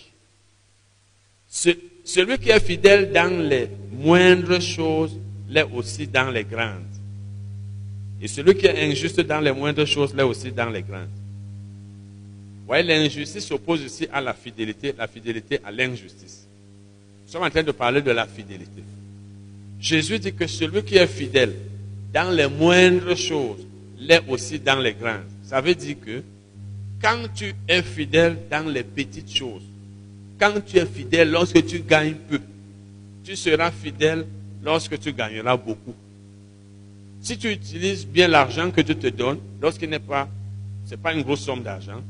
Celui 1.50 2.38
qui 2.38 2.52
est 2.52 2.60
fidèle 2.60 3.12
dans 3.12 3.36
les 3.50 3.68
moindres 3.92 4.62
choses 4.62 5.18
l'est 5.50 5.66
aussi 5.74 6.06
dans 6.06 6.30
les 6.30 6.44
grandes. 6.44 6.96
Et 8.22 8.28
celui 8.28 8.54
qui 8.56 8.68
est 8.68 8.92
injuste 8.92 9.22
dans 9.22 9.40
les 9.40 9.52
moindres 9.52 9.88
choses 9.88 10.14
l'est 10.14 10.22
aussi 10.22 10.52
dans 10.52 10.70
les 10.70 10.84
grandes. 10.84 11.18
Vous 12.60 12.68
voyez, 12.68 12.84
l'injustice 12.84 13.48
s'oppose 13.48 13.82
ici 13.82 14.08
à 14.14 14.22
la 14.22 14.36
fidélité, 14.36 14.94
la 14.96 15.08
fidélité 15.08 15.60
à 15.66 15.72
l'injustice. 15.72 16.46
Nous 17.26 17.32
sommes 17.32 17.44
en 17.44 17.50
train 17.50 17.64
de 17.64 17.72
parler 17.72 18.04
de 18.04 18.12
la 18.12 18.28
fidélité. 18.28 18.84
Jésus 19.80 20.20
dit 20.20 20.34
que 20.34 20.46
celui 20.46 20.84
qui 20.84 20.98
est 20.98 21.08
fidèle 21.08 21.56
dans 22.14 22.30
les 22.30 22.48
moindres 22.48 23.18
choses 23.18 23.66
l'est 23.98 24.22
aussi 24.28 24.60
dans 24.60 24.78
les 24.78 24.94
grandes. 24.94 25.35
Ça 25.46 25.62
veut 25.62 25.76
dire 25.76 25.96
que 26.04 26.24
quand 27.02 27.28
tu 27.34 27.54
es 27.68 27.84
fidèle 27.84 28.38
dans 28.50 28.68
les 28.68 28.84
petites 28.84 29.34
choses, 29.34 29.62
quand 30.40 30.54
tu 30.66 30.78
es 30.78 30.86
fidèle 30.86 31.30
lorsque 31.30 31.64
tu 31.66 31.80
gagnes 31.80 32.16
peu, 32.28 32.40
tu 33.24 33.36
seras 33.36 33.72
fidèle 33.72 34.26
lorsque 34.64 35.00
tu 35.00 35.14
gagneras 35.14 35.56
beaucoup. 35.56 35.94
Si 37.22 37.38
tu 37.38 37.52
utilises 37.52 38.06
bien 38.06 38.28
l'argent 38.28 38.72
que 38.72 38.82
Dieu 38.82 38.96
te 38.96 39.08
donne, 39.08 39.38
lorsqu'il 39.62 39.90
n'est 39.90 40.00
pas, 40.00 40.28
c'est 40.86 41.00
pas 41.00 41.14
une 41.14 41.22
grosse 41.22 41.42
somme 41.42 41.62
d'argent, 41.62 42.02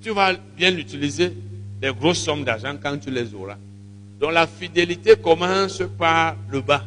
tu 0.00 0.10
vas 0.10 0.34
bien 0.56 0.70
l'utiliser, 0.70 1.32
des 1.80 1.92
grosses 1.92 2.22
sommes 2.22 2.44
d'argent 2.44 2.76
quand 2.80 2.96
tu 2.98 3.10
les 3.10 3.34
auras. 3.34 3.56
Donc 4.20 4.32
la 4.32 4.46
fidélité 4.46 5.16
commence 5.16 5.82
par 5.98 6.36
le 6.48 6.60
bas. 6.60 6.84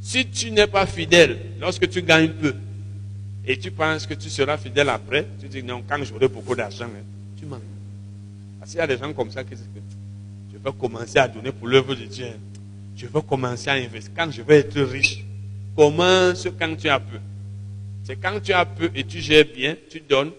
Si 0.00 0.24
tu 0.26 0.52
n'es 0.52 0.68
pas 0.68 0.86
fidèle 0.86 1.38
lorsque 1.60 1.88
tu 1.88 2.02
gagnes 2.02 2.30
peu 2.30 2.54
et 3.48 3.58
tu 3.58 3.70
penses 3.70 4.06
que 4.06 4.12
tu 4.12 4.28
seras 4.28 4.58
fidèle 4.58 4.90
après, 4.90 5.26
tu 5.40 5.48
dis 5.48 5.62
non, 5.62 5.82
quand 5.88 6.04
j'aurai 6.04 6.28
beaucoup 6.28 6.54
d'argent, 6.54 6.84
hein, 6.84 7.02
tu 7.38 7.46
mens. 7.46 7.58
Parce 8.58 8.72
qu'il 8.72 8.78
y 8.78 8.82
a 8.82 8.86
des 8.86 8.98
gens 8.98 9.10
comme 9.14 9.30
ça 9.30 9.42
qui 9.42 9.54
disent 9.54 9.70
que 9.74 9.80
je 10.52 10.58
vais 10.58 10.78
commencer 10.78 11.18
à 11.18 11.26
donner 11.26 11.50
pour 11.50 11.66
l'œuvre 11.66 11.94
de 11.94 12.04
Dieu. 12.04 12.26
Je 12.94 13.06
vais 13.06 13.22
commencer 13.22 13.70
à 13.70 13.72
investir. 13.72 14.12
Quand 14.14 14.30
je 14.30 14.42
vais 14.42 14.58
être 14.58 14.78
riche, 14.82 15.24
commence 15.74 16.46
quand 16.58 16.76
tu 16.76 16.90
as 16.90 17.00
peu. 17.00 17.18
C'est 18.04 18.16
quand 18.16 18.38
tu 18.38 18.52
as 18.52 18.66
peu 18.66 18.90
et 18.94 19.04
tu 19.04 19.18
gères 19.20 19.46
bien, 19.46 19.76
tu 19.88 20.00
donnes, 20.00 20.32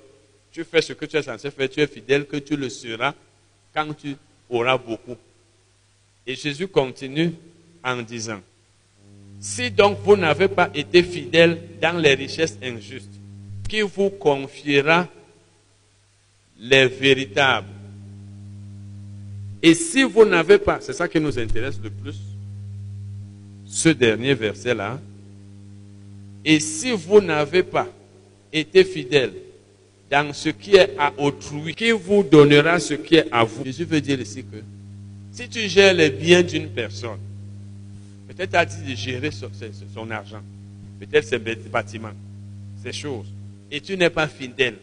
tu 0.51 0.63
fais 0.63 0.83
ce 0.83 0.93
que 0.93 1.05
tu 1.05 1.17
es 1.17 1.23
censé 1.23 1.49
faire, 1.49 1.67
tu 1.67 1.81
es 1.81 1.87
fidèle, 1.87 2.27
que 2.27 2.37
tu 2.37 2.55
le 2.55 2.69
seras 2.69 3.15
quand 3.73 3.91
tu 3.97 4.15
auras 4.51 4.77
beaucoup. 4.77 5.15
Et 6.27 6.35
Jésus 6.35 6.67
continue 6.67 7.33
en 7.83 8.03
disant, 8.03 8.41
si 9.39 9.71
donc 9.71 9.99
vous 10.03 10.17
n'avez 10.17 10.47
pas 10.47 10.69
été 10.73 11.01
fidèle 11.01 11.59
dans 11.81 11.97
les 11.97 12.13
richesses 12.13 12.57
injustes, 12.61 13.19
qui 13.67 13.81
vous 13.81 14.09
confiera 14.09 15.07
les 16.59 16.87
véritables? 16.87 17.67
Et 19.61 19.73
si 19.73 20.03
vous 20.03 20.25
n'avez 20.25 20.57
pas, 20.57 20.79
c'est 20.81 20.93
ça 20.93 21.07
qui 21.07 21.19
nous 21.19 21.37
intéresse 21.37 21.79
le 21.83 21.89
plus, 21.89 22.17
ce 23.65 23.89
dernier 23.89 24.33
verset-là, 24.33 24.99
et 26.43 26.59
si 26.59 26.91
vous 26.91 27.21
n'avez 27.21 27.63
pas 27.63 27.87
été 28.51 28.83
fidèle 28.83 29.33
dans 30.09 30.33
ce 30.33 30.49
qui 30.49 30.75
est 30.75 30.97
à 30.97 31.13
autrui, 31.17 31.75
qui 31.75 31.91
vous 31.91 32.23
donnera 32.23 32.79
ce 32.79 32.95
qui 32.95 33.15
est 33.15 33.27
à 33.31 33.43
vous? 33.43 33.63
Jésus 33.63 33.85
veut 33.85 34.01
dire 34.01 34.19
ici 34.19 34.43
que 34.43 34.57
si 35.31 35.47
tu 35.47 35.67
gères 35.67 35.93
les 35.93 36.09
biens 36.09 36.41
d'une 36.41 36.69
personne, 36.69 37.19
peut-être 38.39 38.85
de 38.85 38.95
gérer 38.95 39.31
son, 39.31 40.11
argent, 40.11 40.41
peut-être 40.97 41.25
ses 41.25 41.37
bâtiments, 41.37 42.13
ces 42.81 42.93
choses, 42.93 43.27
et 43.69 43.81
tu 43.81 43.97
n'es 43.97 44.09
pas 44.09 44.29
fidèle, 44.29 44.77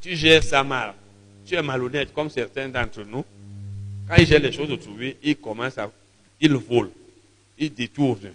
tu 0.00 0.16
gères 0.16 0.42
ça 0.42 0.64
mal, 0.64 0.94
tu 1.44 1.54
es 1.54 1.60
malhonnête 1.60 2.14
comme 2.14 2.30
certains 2.30 2.66
d'entre 2.66 3.04
nous, 3.04 3.22
quand 4.08 4.16
ils 4.16 4.26
gèrent 4.26 4.40
les 4.40 4.52
choses 4.52 4.70
autour 4.70 4.96
lui, 4.96 5.16
ils 5.22 5.36
commencent 5.36 5.76
à, 5.76 5.90
ils 6.40 6.54
volent, 6.54 6.88
ils 7.58 7.72
détournent, 7.74 8.32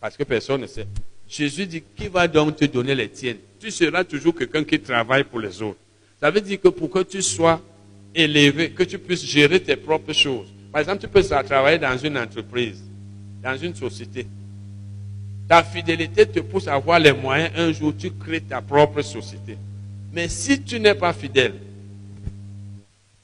parce 0.00 0.16
que 0.16 0.24
personne 0.24 0.62
ne 0.62 0.66
sait. 0.66 0.86
Jésus 1.28 1.66
dit, 1.66 1.84
qui 1.94 2.08
va 2.08 2.26
donc 2.26 2.56
te 2.56 2.64
donner 2.64 2.96
les 2.96 3.10
tiennes? 3.10 3.38
Tu 3.60 3.70
seras 3.70 4.02
toujours 4.02 4.34
quelqu'un 4.34 4.64
qui 4.64 4.80
travaille 4.80 5.24
pour 5.24 5.38
les 5.38 5.62
autres. 5.62 5.78
Ça 6.20 6.30
veut 6.30 6.40
dire 6.40 6.60
que 6.60 6.68
pour 6.68 6.90
que 6.90 7.04
tu 7.04 7.22
sois 7.22 7.60
élevé, 8.14 8.70
que 8.70 8.82
tu 8.82 8.98
puisses 8.98 9.24
gérer 9.24 9.60
tes 9.60 9.76
propres 9.76 10.12
choses, 10.12 10.48
par 10.72 10.80
exemple, 10.80 11.02
tu 11.02 11.08
peux 11.08 11.22
travailler 11.22 11.78
dans 11.78 11.96
une 11.96 12.18
entreprise, 12.18 12.82
dans 13.42 13.56
une 13.56 13.74
société. 13.74 14.26
Ta 15.48 15.62
fidélité 15.62 16.26
te 16.26 16.40
pousse 16.40 16.68
à 16.68 16.74
avoir 16.74 16.98
les 16.98 17.12
moyens. 17.12 17.50
Un 17.56 17.72
jour, 17.72 17.94
tu 17.96 18.10
crées 18.10 18.40
ta 18.40 18.60
propre 18.60 19.02
société. 19.02 19.56
Mais 20.12 20.28
si 20.28 20.62
tu 20.62 20.78
n'es 20.78 20.94
pas 20.94 21.12
fidèle, 21.12 21.54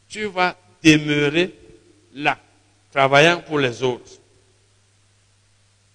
tu 0.08 0.26
vas 0.26 0.56
demeurer 0.82 1.52
là, 2.14 2.38
travaillant 2.92 3.42
pour 3.46 3.58
les 3.58 3.82
autres. 3.82 4.12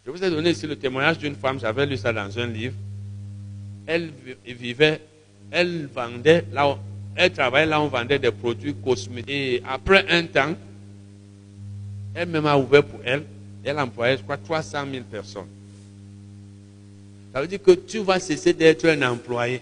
Je 0.06 0.12
vous 0.12 0.24
ai 0.24 0.30
donné 0.30 0.52
ici 0.52 0.66
le 0.68 0.76
témoignage 0.76 1.20
d'une 1.20 1.36
femme, 1.36 1.60
j'avais 1.60 1.86
lu 1.86 1.96
ça 1.96 2.12
dans 2.12 2.38
un 2.40 2.48
livre. 2.48 2.76
Elle 3.86 4.12
vivait, 4.46 5.02
elle 5.52 5.88
vendait, 5.88 6.46
là, 6.52 6.78
elle 7.16 7.32
travaillait 7.32 7.68
là, 7.68 7.82
on 7.82 7.88
vendait 7.88 8.20
des 8.20 8.32
produits 8.32 8.74
cosmétiques. 8.74 9.30
Et 9.30 9.64
après 9.68 10.06
un 10.10 10.26
temps, 10.26 10.56
elle-même 12.14 12.46
a 12.46 12.58
ouvert 12.58 12.84
pour 12.84 13.00
elle. 13.04 13.24
Elle 13.70 13.80
employait, 13.80 14.18
je 14.18 14.24
crois, 14.24 14.38
300 14.38 14.86
000 14.92 15.04
personnes. 15.10 15.48
Ça 17.32 17.42
veut 17.42 17.48
dire 17.48 17.62
que 17.62 17.72
tu 17.72 18.00
vas 18.00 18.20
cesser 18.20 18.54
d'être 18.54 18.86
un 18.88 19.02
employé. 19.12 19.62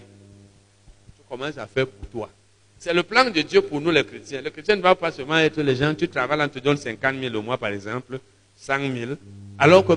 Tu 1.16 1.22
commences 1.28 1.58
à 1.58 1.66
faire 1.66 1.86
pour 1.86 2.08
toi. 2.08 2.30
C'est 2.78 2.94
le 2.94 3.02
plan 3.02 3.28
de 3.28 3.42
Dieu 3.42 3.60
pour 3.60 3.80
nous 3.80 3.90
les 3.90 4.04
chrétiens. 4.04 4.40
Le 4.40 4.50
chrétien 4.50 4.76
ne 4.76 4.80
va 4.80 4.94
pas 4.94 5.12
seulement 5.12 5.36
être 5.36 5.60
les 5.60 5.76
gens, 5.76 5.94
tu 5.94 6.08
travailles, 6.08 6.40
on 6.40 6.48
te 6.48 6.58
donne 6.60 6.76
50 6.76 7.16
000 7.20 7.34
au 7.34 7.42
mois 7.42 7.58
par 7.58 7.70
exemple, 7.70 8.18
100 8.56 8.78
000. 8.78 9.12
Alors 9.58 9.84
que 9.84 9.92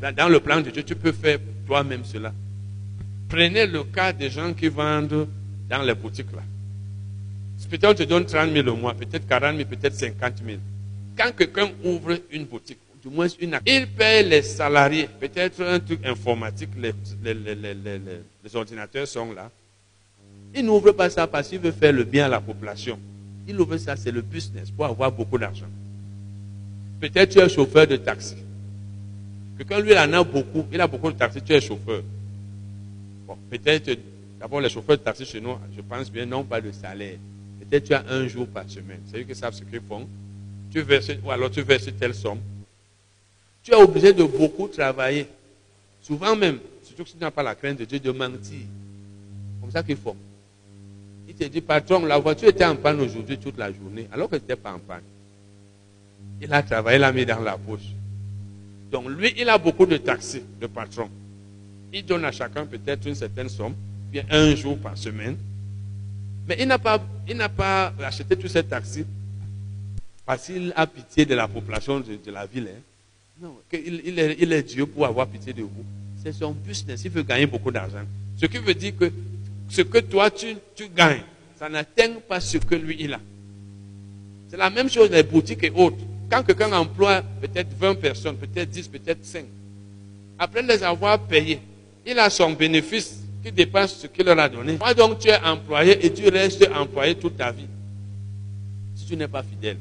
dans 0.00 0.28
le 0.28 0.40
plan 0.40 0.60
de 0.60 0.70
Dieu, 0.70 0.82
tu 0.82 0.94
peux 0.94 1.12
faire 1.12 1.38
toi-même 1.66 2.04
cela. 2.04 2.32
Prenez 3.28 3.66
le 3.66 3.84
cas 3.84 4.12
des 4.12 4.28
gens 4.28 4.52
qui 4.52 4.68
vendent 4.68 5.26
dans 5.70 5.82
les 5.82 5.94
boutiques 5.94 6.32
là. 6.32 6.42
Peut-être 7.70 7.90
on 7.90 7.94
te 7.94 8.02
donne 8.02 8.26
30 8.26 8.52
000 8.52 8.68
au 8.68 8.76
mois, 8.76 8.92
peut-être 8.92 9.26
40 9.26 9.56
000, 9.56 9.68
peut-être 9.68 9.94
50 9.94 10.34
000. 10.44 10.58
Quand 11.16 11.32
quelqu'un 11.34 11.70
ouvre 11.82 12.18
une 12.30 12.44
boutique, 12.44 12.78
moins 13.10 13.28
une 13.40 13.58
il 13.66 13.86
paye 13.86 14.28
les 14.28 14.42
salariés, 14.42 15.08
peut-être 15.20 15.62
un 15.62 15.78
truc 15.78 16.04
informatique, 16.04 16.70
les, 16.76 16.92
ordinateurs 18.54 19.06
sont 19.06 19.32
là. 19.32 19.50
Il 20.54 20.64
n'ouvre 20.64 20.92
pas 20.92 21.10
ça 21.10 21.26
parce 21.26 21.48
qu'il 21.48 21.58
veut 21.58 21.72
faire 21.72 21.92
le 21.92 22.04
bien 22.04 22.26
à 22.26 22.28
la 22.28 22.40
population. 22.40 22.98
Il 23.46 23.60
ouvre 23.60 23.76
ça, 23.76 23.94
c'est 23.96 24.10
le 24.10 24.22
business 24.22 24.70
pour 24.70 24.86
avoir 24.86 25.12
beaucoup 25.12 25.38
d'argent. 25.38 25.66
Peut-être 27.00 27.30
tu 27.32 27.38
es 27.38 27.48
chauffeur 27.48 27.86
de 27.86 27.96
taxi. 27.96 28.36
Quelqu'un, 29.56 29.80
lui, 29.80 29.96
en 29.96 30.12
a 30.12 30.24
beaucoup. 30.24 30.66
Il 30.72 30.80
a 30.80 30.86
beaucoup 30.86 31.10
de 31.12 31.16
taxis, 31.16 31.42
tu 31.42 31.52
es 31.52 31.60
chauffeur. 31.60 32.02
Peut-être, 33.50 33.98
d'abord, 34.40 34.60
les 34.60 34.68
chauffeurs 34.68 34.96
de 34.98 35.02
taxi 35.02 35.24
chez 35.24 35.40
nous, 35.40 35.56
je 35.76 35.82
pense 35.82 36.10
bien, 36.10 36.26
n'ont 36.26 36.44
pas 36.44 36.60
de 36.60 36.72
salaire. 36.72 37.16
Peut-être 37.60 37.84
tu 37.84 37.94
as 37.94 38.04
un 38.08 38.26
jour 38.26 38.46
par 38.46 38.68
semaine. 38.68 39.00
C'est 39.10 39.20
eux 39.20 39.22
qui 39.24 39.34
savent 39.34 39.54
ce 39.54 39.62
qu'ils 39.62 39.80
font. 39.80 40.06
Tu 40.72 40.82
verses, 40.82 41.12
ou 41.24 41.30
alors 41.30 41.50
tu 41.50 41.62
verses 41.62 41.88
telle 41.98 42.14
somme. 42.14 42.38
Tu 43.66 43.72
es 43.72 43.74
obligé 43.74 44.12
de 44.12 44.22
beaucoup 44.22 44.68
travailler. 44.68 45.26
Souvent 46.00 46.36
même, 46.36 46.60
surtout 46.84 47.02
que 47.02 47.08
tu 47.08 47.16
n'as 47.20 47.32
pas 47.32 47.42
la 47.42 47.56
crainte 47.56 47.78
de 47.78 47.84
Dieu, 47.84 47.98
de 47.98 48.12
mentir. 48.12 48.60
Comme 49.60 49.72
ça 49.72 49.82
qu'ils 49.82 49.96
font. 49.96 50.14
Il 51.26 51.34
te 51.34 51.42
dit, 51.42 51.60
patron, 51.60 52.06
la 52.06 52.16
voiture 52.16 52.48
était 52.48 52.64
en 52.64 52.76
panne 52.76 53.00
aujourd'hui 53.00 53.36
toute 53.38 53.58
la 53.58 53.72
journée, 53.72 54.06
alors 54.12 54.30
que 54.30 54.36
tu 54.36 54.42
n'étais 54.42 54.54
pas 54.54 54.72
en 54.72 54.78
panne. 54.78 55.02
Il 56.40 56.52
a 56.52 56.62
travaillé, 56.62 56.98
il 56.98 57.00
l'a 57.00 57.10
mis 57.10 57.26
dans 57.26 57.40
la 57.40 57.58
poche. 57.58 57.88
Donc 58.92 59.08
lui, 59.08 59.34
il 59.36 59.48
a 59.48 59.58
beaucoup 59.58 59.84
de 59.84 59.96
taxis, 59.96 60.44
le 60.60 60.68
patron. 60.68 61.10
Il 61.92 62.06
donne 62.06 62.24
à 62.24 62.30
chacun 62.30 62.66
peut-être 62.66 63.08
une 63.08 63.16
certaine 63.16 63.48
somme, 63.48 63.74
bien 64.12 64.22
un 64.30 64.54
jour 64.54 64.78
par 64.78 64.96
semaine. 64.96 65.36
Mais 66.46 66.56
il 66.60 66.68
n'a 66.68 66.78
pas, 66.78 67.02
il 67.26 67.36
n'a 67.36 67.48
pas 67.48 67.92
acheté 67.98 68.36
tous 68.36 68.46
ces 68.46 68.62
taxis 68.62 69.04
parce 70.24 70.46
qu'il 70.46 70.72
a 70.76 70.86
pitié 70.86 71.26
de 71.26 71.34
la 71.34 71.48
population 71.48 71.98
de, 71.98 72.30
la 72.30 72.46
ville. 72.46 72.68
Hein. 72.72 72.80
Non, 73.40 73.58
il, 73.70 74.52
est, 74.52 74.62
Dieu 74.62 74.86
pour 74.86 75.04
avoir 75.04 75.26
pitié 75.26 75.52
de 75.52 75.62
vous. 75.62 75.84
C'est 76.22 76.32
son 76.32 76.52
business, 76.52 77.02
il 77.04 77.10
veut 77.10 77.22
gagner 77.22 77.46
beaucoup 77.46 77.70
d'argent. 77.70 78.00
Ce 78.40 78.46
qui 78.46 78.56
veut 78.56 78.74
dire 78.74 78.96
que 78.96 79.12
ce 79.68 79.82
que 79.82 79.98
toi 79.98 80.30
tu, 80.30 80.56
tu 80.74 80.88
gagnes, 80.88 81.22
ça 81.58 81.68
n'atteint 81.68 82.14
pas 82.26 82.40
ce 82.40 82.56
que 82.56 82.74
lui 82.74 82.96
il 82.98 83.12
a. 83.12 83.20
C'est 84.48 84.56
la 84.56 84.70
même 84.70 84.88
chose 84.88 85.10
les 85.10 85.22
boutiques 85.22 85.64
et 85.64 85.70
autres. 85.70 85.98
Quand 86.30 86.42
quelqu'un 86.42 86.72
emploie 86.72 87.22
peut-être 87.40 87.76
20 87.78 87.96
personnes, 87.96 88.36
peut-être 88.36 88.70
10, 88.70 88.88
peut-être 88.88 89.24
5, 89.24 89.44
après 90.38 90.62
les 90.62 90.82
avoir 90.82 91.18
payés, 91.18 91.60
il 92.06 92.18
a 92.18 92.30
son 92.30 92.52
bénéfice 92.52 93.20
qui 93.44 93.52
dépasse 93.52 93.98
ce 93.98 94.06
qu'il 94.06 94.24
leur 94.24 94.38
a 94.38 94.48
donné. 94.48 94.78
Moi 94.78 94.94
donc 94.94 95.18
tu 95.18 95.28
es 95.28 95.38
employé 95.38 96.06
et 96.06 96.10
tu 96.10 96.26
restes 96.28 96.66
employé 96.74 97.14
toute 97.14 97.36
ta 97.36 97.52
vie. 97.52 97.66
Si 98.94 99.04
tu 99.04 99.14
n'es 99.14 99.28
pas 99.28 99.42
fidèle. 99.42 99.76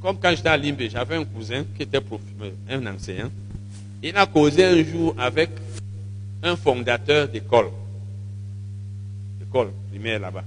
Comme 0.00 0.18
quand 0.18 0.30
j'étais 0.30 0.48
à 0.48 0.56
Limbe, 0.56 0.82
j'avais 0.88 1.16
un 1.16 1.24
cousin 1.24 1.64
qui 1.76 1.82
était 1.82 2.00
un 2.68 2.86
enseignant. 2.86 3.30
Il 4.02 4.16
a 4.16 4.26
causé 4.26 4.64
un 4.64 4.82
jour 4.84 5.14
avec 5.18 5.50
un 6.42 6.54
fondateur 6.54 7.28
d'école. 7.28 7.70
D'école 9.40 9.70
primaire 9.90 10.20
là-bas. 10.20 10.44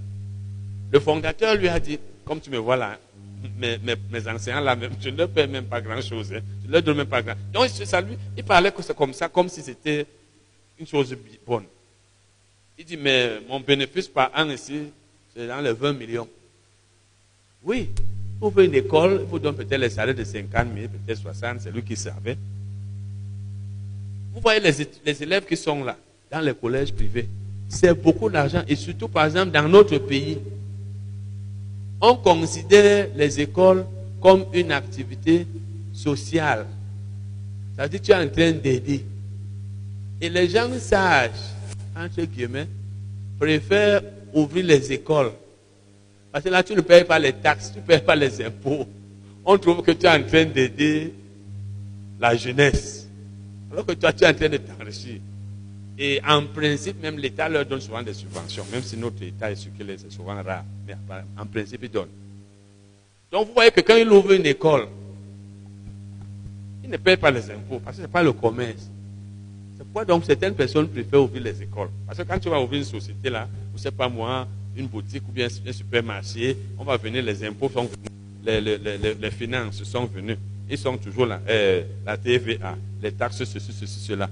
Le 0.91 0.99
fondateur 0.99 1.56
lui 1.56 1.68
a 1.68 1.80
dit, 1.80 1.99
comme 2.23 2.40
tu 2.40 2.49
me 2.49 2.57
vois 2.57 2.78
là, 2.78 2.98
mes, 3.57 3.78
mes, 3.78 4.28
enseignants 4.28 4.61
là 4.61 4.76
même, 4.76 4.91
ne 5.03 5.11
leur 5.11 5.30
paie 5.30 5.48
même 5.48 5.65
pas 5.65 5.82
grand-chose. 5.82 6.32
Hein. 6.34 6.41
Ne 6.65 6.72
leur 6.72 6.82
donne 6.82 6.98
même 6.98 7.07
pas 7.07 7.22
grand 7.22 7.36
Donc, 7.52 7.69
ça 7.69 7.99
lui, 7.99 8.15
il 8.38 8.44
parlait 8.44 8.72
que 8.72 8.94
comme 8.94 9.14
ça, 9.14 9.28
comme 9.28 9.49
si 9.49 9.61
c'était 9.61 10.06
une 10.80 10.88
chose 10.88 11.15
bonne. 11.45 11.65
Il 12.78 12.86
dit, 12.86 12.98
mais 12.98 13.40
mon 13.49 13.60
bénéfice 13.60 14.07
par 14.07 14.32
an 14.36 14.49
ici, 14.49 14.84
c'est 15.36 15.48
dans 15.48 15.60
les 15.61 15.73
20 15.73 15.94
millions. 15.94 16.28
Oui, 17.64 17.90
ouvrez 18.41 18.65
une 18.65 18.76
école, 18.76 19.26
vous 19.30 19.39
donnez 19.39 19.57
peut-être 19.57 19.80
les 19.80 19.89
salaires 19.89 20.15
de 20.15 20.23
50 20.23 20.68
000, 20.76 20.88
peut-être 21.05 21.19
60, 21.19 21.61
c'est 21.61 21.72
lui 21.72 21.84
qui 21.84 21.95
savait. 21.95 22.38
Vous 24.34 24.41
voyez 24.41 24.59
les, 24.59 24.73
les 25.05 25.23
élèves 25.23 25.45
qui 25.45 25.55
sont 25.55 25.84
là, 25.84 25.97
dans 26.31 26.41
les 26.41 26.53
collèges 26.53 26.91
privés, 26.91 27.27
c'est 27.69 27.93
beaucoup 27.93 28.30
d'argent. 28.30 28.63
Et 28.68 28.76
surtout, 28.76 29.07
par 29.07 29.26
exemple, 29.26 29.51
dans 29.51 29.68
notre 29.68 29.97
pays, 29.99 30.39
on 32.01 32.15
considère 32.15 33.07
les 33.15 33.39
écoles 33.39 33.85
comme 34.19 34.45
une 34.53 34.72
activité 34.72 35.45
sociale. 35.93 36.65
Ça 37.76 37.84
veut 37.84 37.89
dire 37.89 38.01
que 38.01 38.05
tu 38.05 38.11
es 38.11 38.15
en 38.15 38.27
train 38.30 38.51
d'aider. 38.51 39.05
Et 40.19 40.30
les 40.30 40.49
gens 40.49 40.69
sages, 40.80 41.31
entre 41.95 42.23
guillemets, 42.23 42.68
préfèrent 43.39 44.01
ouvrir 44.34 44.65
les 44.65 44.91
écoles. 44.91 45.31
Parce 46.32 46.44
que 46.44 46.49
là, 46.49 46.64
tu 46.64 46.74
ne 46.74 46.82
payes 46.82 47.03
pas 47.03 47.20
les 47.20 47.34
taxes, 47.34 47.72
tu 47.74 47.80
ne 47.80 47.84
payes 47.84 47.99
pas 47.99 48.16
les 48.16 48.44
impôts. 48.44 48.88
On 49.44 49.58
trouve 49.58 49.82
que 49.82 49.91
tu 49.91 50.06
es 50.06 50.10
en 50.10 50.24
train 50.24 50.45
d'aider 50.45 51.14
la 52.20 52.36
jeunesse. 52.36 53.08
Alors 53.72 53.86
que 53.86 53.94
toi, 53.94 54.14
tu 54.14 54.24
es 54.24 54.28
en 54.28 54.34
train 54.34 54.49
de 54.49 54.58
t'enrichir. 54.58 55.20
Et 55.98 56.22
en 56.28 56.45
principe, 56.45 57.02
même 57.02 57.18
l'État 57.18 57.49
leur 57.49 57.66
donne 57.66 57.82
souvent 57.82 58.02
des 58.02 58.14
subventions, 58.14 58.66
même 58.72 58.82
si 58.82 58.98
notre 58.98 59.22
État 59.24 59.52
est 59.52 59.56
circulé, 59.56 59.98
c'est 59.98 60.12
souvent 60.12 60.41
rare. 60.41 60.64
Mais 60.88 60.95
en 61.38 61.45
principe, 61.45 61.82
il 61.84 61.91
donne. 61.91 62.08
Donc 63.32 63.48
vous 63.48 63.53
voyez 63.53 63.72
que 63.72 63.82
quand 63.82 63.95
il 63.95 64.10
ouvre 64.10 64.32
une 64.32 64.45
école, 64.45 64.88
il 66.84 66.90
ne 66.90 66.98
paye 66.98 67.18
pas 67.18 67.32
les 67.32 67.49
impôts, 67.52 67.80
parce 67.80 67.98
que 67.98 68.02
ce 68.02 68.08
n'est 68.08 68.12
pas 68.12 68.24
le 68.24 68.34
commerce. 68.34 68.90
C'est 69.78 69.84
pourquoi 69.84 70.06
donc 70.06 70.26
certaines 70.26 70.53
personnes 70.53 70.88
préfèrent 70.88 71.24
ouvrir 71.24 71.44
les 71.44 71.62
écoles? 71.62 71.90
Parce 72.06 72.18
que 72.18 72.24
quand 72.24 72.40
tu 72.40 72.49
vas 72.49 72.60
ouvrir 72.60 72.80
une 72.80 72.88
société 72.88 73.30
là, 73.30 73.48
ou 73.74 73.78
c'est 73.78 73.95
pas 73.95 74.10
moi, 74.10 74.48
une 74.76 74.88
boutique 74.88 75.23
ou 75.27 75.31
bien 75.31 75.48
un 75.65 75.72
supermarché, 75.73 76.57
on 76.77 76.84
va 76.84 76.98
venir, 76.98 77.23
les 77.23 77.43
impôts 77.43 77.69
sont 77.69 77.89
venus, 77.89 79.18
les, 79.19 79.31
finances 79.31 79.84
sont 79.84 80.06
venues. 80.06 80.38
Ils 80.69 80.77
sont 80.77 80.98
toujours 80.98 81.26
là, 81.26 81.41
euh, 81.49 81.84
la 82.06 82.18
TVA, 82.18 82.77
les 83.02 83.11
taxes, 83.11 83.43
ceci, 83.43 83.60
ceci, 83.60 83.99
cela. 83.99 84.30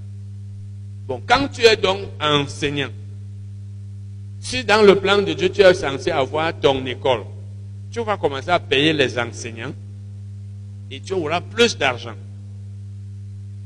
Bon, 1.06 1.20
quand 1.26 1.48
tu 1.48 1.62
es 1.62 1.76
donc 1.76 2.08
enseignant, 2.20 2.88
si 4.40 4.64
dans 4.64 4.82
le 4.82 4.94
plan 4.94 5.20
de 5.20 5.34
Dieu 5.34 5.50
tu 5.50 5.60
es 5.60 5.74
censé 5.74 6.10
avoir 6.10 6.58
ton 6.58 6.84
école, 6.86 7.24
tu 7.90 8.00
vas 8.02 8.16
commencer 8.16 8.50
à 8.50 8.58
payer 8.58 8.92
les 8.92 9.18
enseignants 9.18 9.74
et 10.90 11.00
tu 11.00 11.12
auras 11.12 11.40
plus 11.40 11.76
d'argent. 11.76 12.14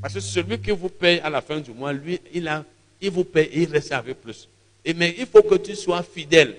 Parce 0.02 0.14
que 0.14 0.20
celui 0.20 0.59
qui 0.59 0.70
vous 0.70 0.88
paye 0.88 1.20
à 1.20 1.30
la 1.30 1.40
fin 1.40 1.60
du 1.60 1.70
mois, 1.70 1.92
lui, 1.92 2.20
il, 2.32 2.48
a, 2.48 2.64
il 3.01 3.10
vous 3.10 3.24
paye 3.24 3.48
il 3.52 3.70
reste 3.70 3.92
avec 3.92 4.20
plus. 4.20 4.48
Et, 4.84 4.92
mais 4.92 5.14
il 5.18 5.26
faut 5.26 5.42
que 5.42 5.55
tu 5.55 5.74
sois 5.74 6.02
fidèle. 6.02 6.55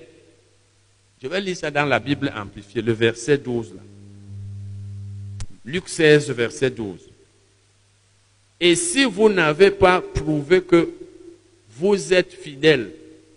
Je 1.21 1.27
vais 1.27 1.41
lire 1.41 1.57
ça 1.57 1.71
dans 1.71 1.85
la 1.85 1.99
Bible 1.99 2.31
amplifiée, 2.35 2.81
le 2.81 2.93
verset 2.93 3.37
12. 3.37 3.73
Là. 3.75 3.81
Luc 5.65 5.89
16, 5.89 6.29
verset 6.31 6.69
12. 6.69 6.99
Et 8.59 8.75
si 8.75 9.05
vous 9.05 9.29
n'avez 9.29 9.71
pas 9.71 10.01
prouvé 10.01 10.61
que 10.61 10.89
vous 11.71 12.13
êtes 12.13 12.33
fidèle 12.33 12.91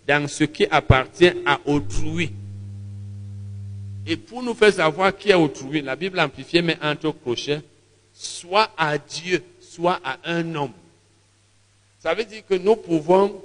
dans 0.07 0.27
ce 0.27 0.43
qui 0.43 0.65
appartient 0.69 1.31
à 1.45 1.59
autrui, 1.65 2.31
et 4.05 4.15
pour 4.17 4.41
nous 4.41 4.53
faire 4.53 4.73
savoir 4.73 5.15
qui 5.15 5.29
est 5.29 5.35
autrui, 5.35 5.81
la 5.81 5.95
Bible 5.95 6.19
amplifiée 6.19 6.61
met 6.61 6.77
entre 6.81 7.11
crochets, 7.11 7.61
soit 8.13 8.71
à 8.77 8.97
Dieu, 8.97 9.43
soit 9.59 9.99
à 10.03 10.17
un 10.25 10.55
homme. 10.55 10.71
Ça 11.99 12.13
veut 12.13 12.25
dire 12.25 12.43
que 12.47 12.55
nous 12.55 12.75
pouvons 12.75 13.41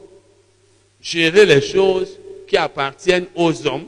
gérer 1.01 1.45
les 1.45 1.61
choses 1.61 2.19
qui 2.47 2.57
appartiennent 2.57 3.27
aux 3.35 3.67
hommes, 3.67 3.87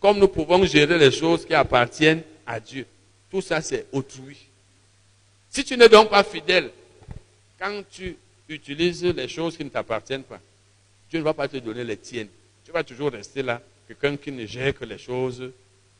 comme 0.00 0.18
nous 0.18 0.28
pouvons 0.28 0.64
gérer 0.64 0.98
les 0.98 1.10
choses 1.10 1.44
qui 1.44 1.54
appartiennent 1.54 2.22
à 2.46 2.58
Dieu. 2.58 2.86
Tout 3.30 3.42
ça, 3.42 3.60
c'est 3.60 3.86
autrui. 3.92 4.38
Si 5.50 5.62
tu 5.64 5.76
n'es 5.76 5.88
donc 5.88 6.10
pas 6.10 6.24
fidèle 6.24 6.70
quand 7.58 7.82
tu 7.90 8.16
utilises 8.48 9.04
les 9.04 9.28
choses 9.28 9.56
qui 9.56 9.64
ne 9.64 9.68
t'appartiennent 9.68 10.22
pas, 10.22 10.40
Dieu 11.10 11.18
ne 11.18 11.24
va 11.24 11.34
pas 11.34 11.48
te 11.48 11.58
donner 11.58 11.84
les 11.84 11.96
tiennes. 11.96 12.28
Tu 12.64 12.72
vas 12.72 12.82
toujours 12.82 13.10
rester 13.10 13.42
là, 13.42 13.60
quelqu'un 13.86 14.16
qui 14.16 14.32
ne 14.32 14.46
gère 14.46 14.74
que 14.74 14.84
les 14.84 14.98
choses. 14.98 15.50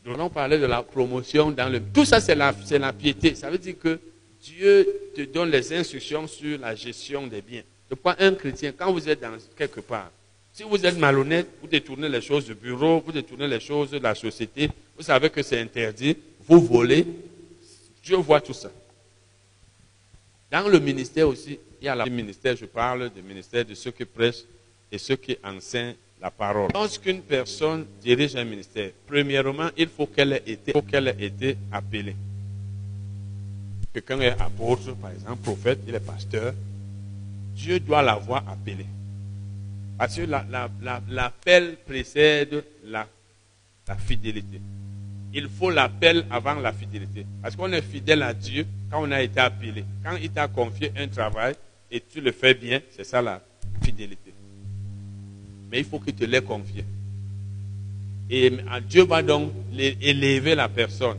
Nous 0.05 0.14
allons 0.14 0.31
parler 0.31 0.59
de 0.59 0.66
la 0.66 0.82
promotion 0.82 1.51
dans 1.51 1.68
le... 1.68 1.81
Tout 1.81 2.05
ça, 2.05 2.20
c'est 2.20 2.35
la, 2.35 2.52
piété. 2.93 3.35
Ça 3.35 3.51
veut 3.51 3.59
dire 3.59 3.74
que 3.78 3.98
Dieu 4.43 4.89
te 5.14 5.22
donne 5.22 5.51
les 5.51 5.72
instructions 5.74 6.27
sur 6.27 6.59
la 6.59 6.74
gestion 6.74 7.27
des 7.27 7.43
biens. 7.43 7.62
De 7.90 7.94
quoi 7.97 8.16
un 8.18 8.35
chrétien, 8.35 8.72
quand 8.72 8.90
vous 8.93 9.09
êtes 9.09 9.20
dans 9.20 9.36
quelque 9.56 9.81
part, 9.81 10.10
si 10.52 10.62
vous 10.64 10.85
êtes 10.85 10.98
malhonnête, 10.98 11.48
vous 11.60 11.68
détournez 11.68 12.09
les 12.09 12.20
choses 12.20 12.44
du 12.44 12.55
bureau, 12.55 13.02
vous 13.05 13.12
détournez 13.12 13.47
les 13.47 13.60
choses 13.60 13.90
de 13.90 13.98
la 13.98 14.14
société, 14.14 14.68
vous 14.97 15.02
savez 15.02 15.31
que 15.31 15.43
c'est 15.43 15.60
interdit, 15.60 16.16
vous 16.47 16.60
volez, 16.60 17.06
Dieu 18.02 18.16
voit 18.16 18.40
tout 18.40 18.52
ça. 18.52 18.70
Dans 20.51 20.68
le 20.68 20.81
ministère 20.81 21.28
aussi, 21.28 21.59
il 21.81 21.85
y 21.85 21.89
a 21.89 21.94
le 21.94 22.10
ministère, 22.10 22.56
je 22.56 22.66
parle 22.66 23.10
du 23.10 23.22
ministère 23.22 23.64
de 23.64 23.74
ceux 23.74 23.93
qui 23.93 24.05
prêchent 24.05 24.44
et 24.90 24.98
ceux 24.98 25.16
qui 25.16 25.36
enseignent 25.44 25.94
la 26.20 26.31
parole. 26.31 26.70
Lorsqu'une 26.74 27.22
personne 27.22 27.86
dirige 28.02 28.35
un 28.36 28.44
ministère, 28.44 28.90
premièrement, 29.06 29.70
il 29.77 29.89
faut 29.89 30.06
qu'elle 30.06 30.32
ait 30.32 30.43
été, 30.47 31.56
appelée. 31.72 32.16
Quelqu'un 33.93 34.20
est 34.20 34.40
apôtre, 34.40 34.94
par 34.97 35.12
exemple, 35.12 35.43
prophète, 35.43 35.78
il 35.86 35.94
est 35.94 36.01
pasteur, 36.01 36.52
Dieu 37.55 37.81
doit 37.81 38.02
l'avoir 38.02 38.47
appelé. 38.48 38.86
Parce 40.01 40.16
que 40.16 40.22
l'appel 41.10 41.77
précède 41.86 42.64
la, 42.86 43.06
la 43.86 43.97
fidélité. 43.97 44.59
Il 45.35 45.47
faut 45.47 45.70
l'appel 45.70 46.24
avant 46.31 46.55
la 46.55 46.72
fidélité. 46.72 47.27
Parce 47.43 47.55
qu'on 47.55 47.70
est 47.70 47.82
fidèle 47.82 48.22
à 48.22 48.32
Dieu 48.32 48.66
quand 48.90 49.06
on 49.06 49.10
a 49.12 49.20
été 49.20 49.39
appelé. 49.40 49.85
Quand 50.02 50.16
il 50.16 50.31
t'a 50.31 50.48
confié 50.48 50.90
un 50.97 51.06
travail 51.06 51.55
et 51.90 52.01
tu 52.01 52.22
le 52.22 52.32
fais 52.32 52.55
bien, 52.55 52.81
c'est 52.97 53.05
ça 53.05 53.20
la 53.20 53.43
fidélité. 53.82 54.32
Mais 55.70 55.81
il 55.81 55.85
faut 55.85 55.98
qu'il 55.98 56.14
te 56.14 56.24
l'ait 56.24 56.40
confié. 56.40 56.82
Et 58.31 58.51
Dieu 58.89 59.05
va 59.05 59.20
donc 59.20 59.52
élever 59.77 60.55
la 60.55 60.70
personne. 60.70 61.18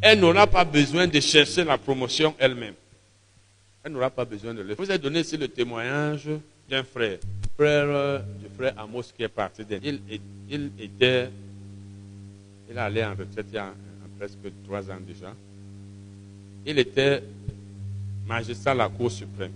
Elle 0.00 0.20
n'aura 0.20 0.46
pas 0.46 0.64
besoin 0.64 1.06
de 1.06 1.20
chercher 1.20 1.62
la 1.64 1.76
promotion 1.76 2.34
elle-même. 2.38 2.74
Elle 3.84 3.92
n'aura 3.92 4.08
pas 4.08 4.24
besoin 4.24 4.54
de 4.54 4.62
le 4.62 4.74
faire. 4.74 4.86
Vous 4.86 4.90
ai 4.90 4.96
donné 4.96 5.20
ici 5.20 5.36
le 5.36 5.48
témoignage 5.48 6.30
d'un 6.68 6.82
frère. 6.82 7.18
Frère 7.56 8.22
du 8.40 8.48
frère 8.56 8.74
Amos 8.78 9.04
qui 9.16 9.22
est 9.22 9.28
parti. 9.28 9.62
Il, 9.82 10.00
il 10.50 10.70
était 10.78 11.30
il 12.68 12.76
est 12.76 12.80
allé 12.80 13.04
en 13.04 13.10
retraite 13.10 13.46
il 13.50 13.54
y 13.54 13.58
a 13.58 13.72
presque 14.18 14.38
trois 14.64 14.90
ans 14.90 14.98
déjà. 15.06 15.32
Il 16.66 16.78
était 16.78 17.22
magistrat 18.26 18.72
à 18.72 18.74
la 18.74 18.88
Cour 18.88 19.10
suprême. 19.10 19.52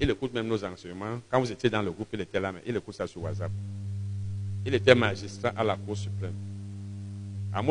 Il 0.00 0.10
écoute 0.10 0.32
même 0.32 0.46
nos 0.46 0.62
enseignements. 0.64 1.20
Quand 1.30 1.40
vous 1.40 1.50
étiez 1.50 1.70
dans 1.70 1.82
le 1.82 1.90
groupe, 1.90 2.08
il 2.12 2.20
était 2.20 2.40
là, 2.40 2.52
mais 2.52 2.60
il 2.66 2.76
écoute 2.76 2.94
ça 2.94 3.06
sur 3.06 3.22
WhatsApp. 3.22 3.50
Il 4.66 4.74
était 4.74 4.94
magistrat 4.94 5.52
à 5.56 5.64
la 5.64 5.76
Cour 5.76 5.96
suprême. 5.96 6.34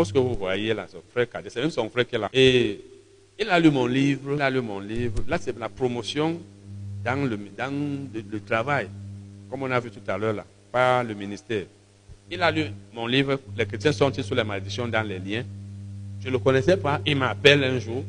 Ce 0.05 0.13
que 0.13 0.19
vous 0.19 0.35
voyez 0.35 0.73
là, 0.73 0.87
son 0.89 1.01
frère 1.11 1.29
cadet, 1.29 1.49
c'est 1.49 1.61
même 1.61 1.69
son 1.69 1.89
frère 1.89 2.07
qui 2.07 2.15
est 2.15 2.19
là. 2.19 2.29
Et 2.33 2.79
il 3.39 3.49
a 3.49 3.59
lu 3.59 3.69
mon 3.69 3.85
livre, 3.85 4.35
il 4.35 4.41
a 4.41 4.49
lu 4.49 4.61
mon 4.61 4.79
livre. 4.79 5.23
Là, 5.27 5.37
c'est 5.37 5.57
la 5.57 5.69
promotion 5.69 6.39
dans 7.03 7.27
le, 7.29 8.39
travail, 8.39 8.87
comme 9.49 9.63
on 9.63 9.71
a 9.71 9.79
vu 9.79 9.91
tout 9.91 9.99
à 10.07 10.17
l'heure 10.17 10.33
là, 10.33 10.45
par 10.71 11.03
le 11.03 11.13
ministère. 11.13 11.65
Il 12.31 12.41
a 12.41 12.49
lu 12.49 12.65
mon 12.93 13.05
livre, 13.05 13.39
Les 13.57 13.65
chrétiens 13.65 13.91
sont-ils 13.91 14.23
sous 14.23 14.33
la 14.33 14.43
malédiction 14.43 14.87
dans 14.87 15.05
les 15.05 15.19
liens? 15.19 15.43
Je 16.21 16.27
ne 16.27 16.33
le 16.33 16.39
connaissais 16.39 16.77
pas. 16.77 17.01
Il 17.05 17.17
m'appelle 17.17 17.63
un 17.63 17.77
jour. 17.79 18.03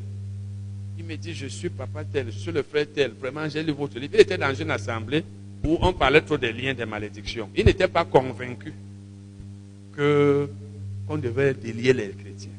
Il 0.96 1.04
me 1.04 1.16
dit, 1.16 1.34
je 1.34 1.46
suis 1.46 1.68
papa 1.68 2.04
tel, 2.04 2.26
je 2.30 2.38
suis 2.38 2.52
le 2.52 2.62
frère 2.62 2.86
tel. 2.94 3.10
Vraiment, 3.20 3.48
j'ai 3.48 3.62
lu 3.62 3.72
votre 3.72 3.98
livre. 3.98 4.12
Il 4.14 4.20
était 4.20 4.38
dans 4.38 4.54
une 4.54 4.70
assemblée 4.70 5.24
où 5.64 5.76
on 5.80 5.92
parlait 5.92 6.20
trop 6.20 6.38
des 6.38 6.52
liens 6.52 6.74
des 6.74 6.86
malédictions. 6.86 7.48
Il 7.56 7.64
n'était 7.66 7.88
pas 7.88 8.04
convaincu 8.04 8.72
que 9.96 10.48
qu'on 11.06 11.18
devait 11.18 11.52
délier 11.52 11.92
les 11.92 12.10
chrétiens. 12.10 12.50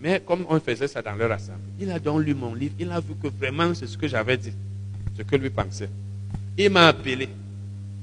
Mais 0.00 0.20
comme 0.26 0.44
on 0.48 0.58
faisait 0.58 0.88
ça 0.88 1.02
dans 1.02 1.14
leur 1.14 1.30
assemblée, 1.30 1.62
il 1.78 1.90
a 1.90 1.98
donc 1.98 2.24
lu 2.24 2.34
mon 2.34 2.54
livre. 2.54 2.74
Il 2.80 2.90
a 2.90 2.98
vu 2.98 3.14
que 3.22 3.28
vraiment 3.28 3.72
c'est 3.74 3.86
ce 3.86 3.96
que 3.96 4.08
j'avais 4.08 4.36
dit, 4.36 4.52
ce 5.16 5.22
que 5.22 5.36
lui 5.36 5.50
pensait. 5.50 5.90
Il 6.56 6.70
m'a 6.70 6.88
appelé. 6.88 7.28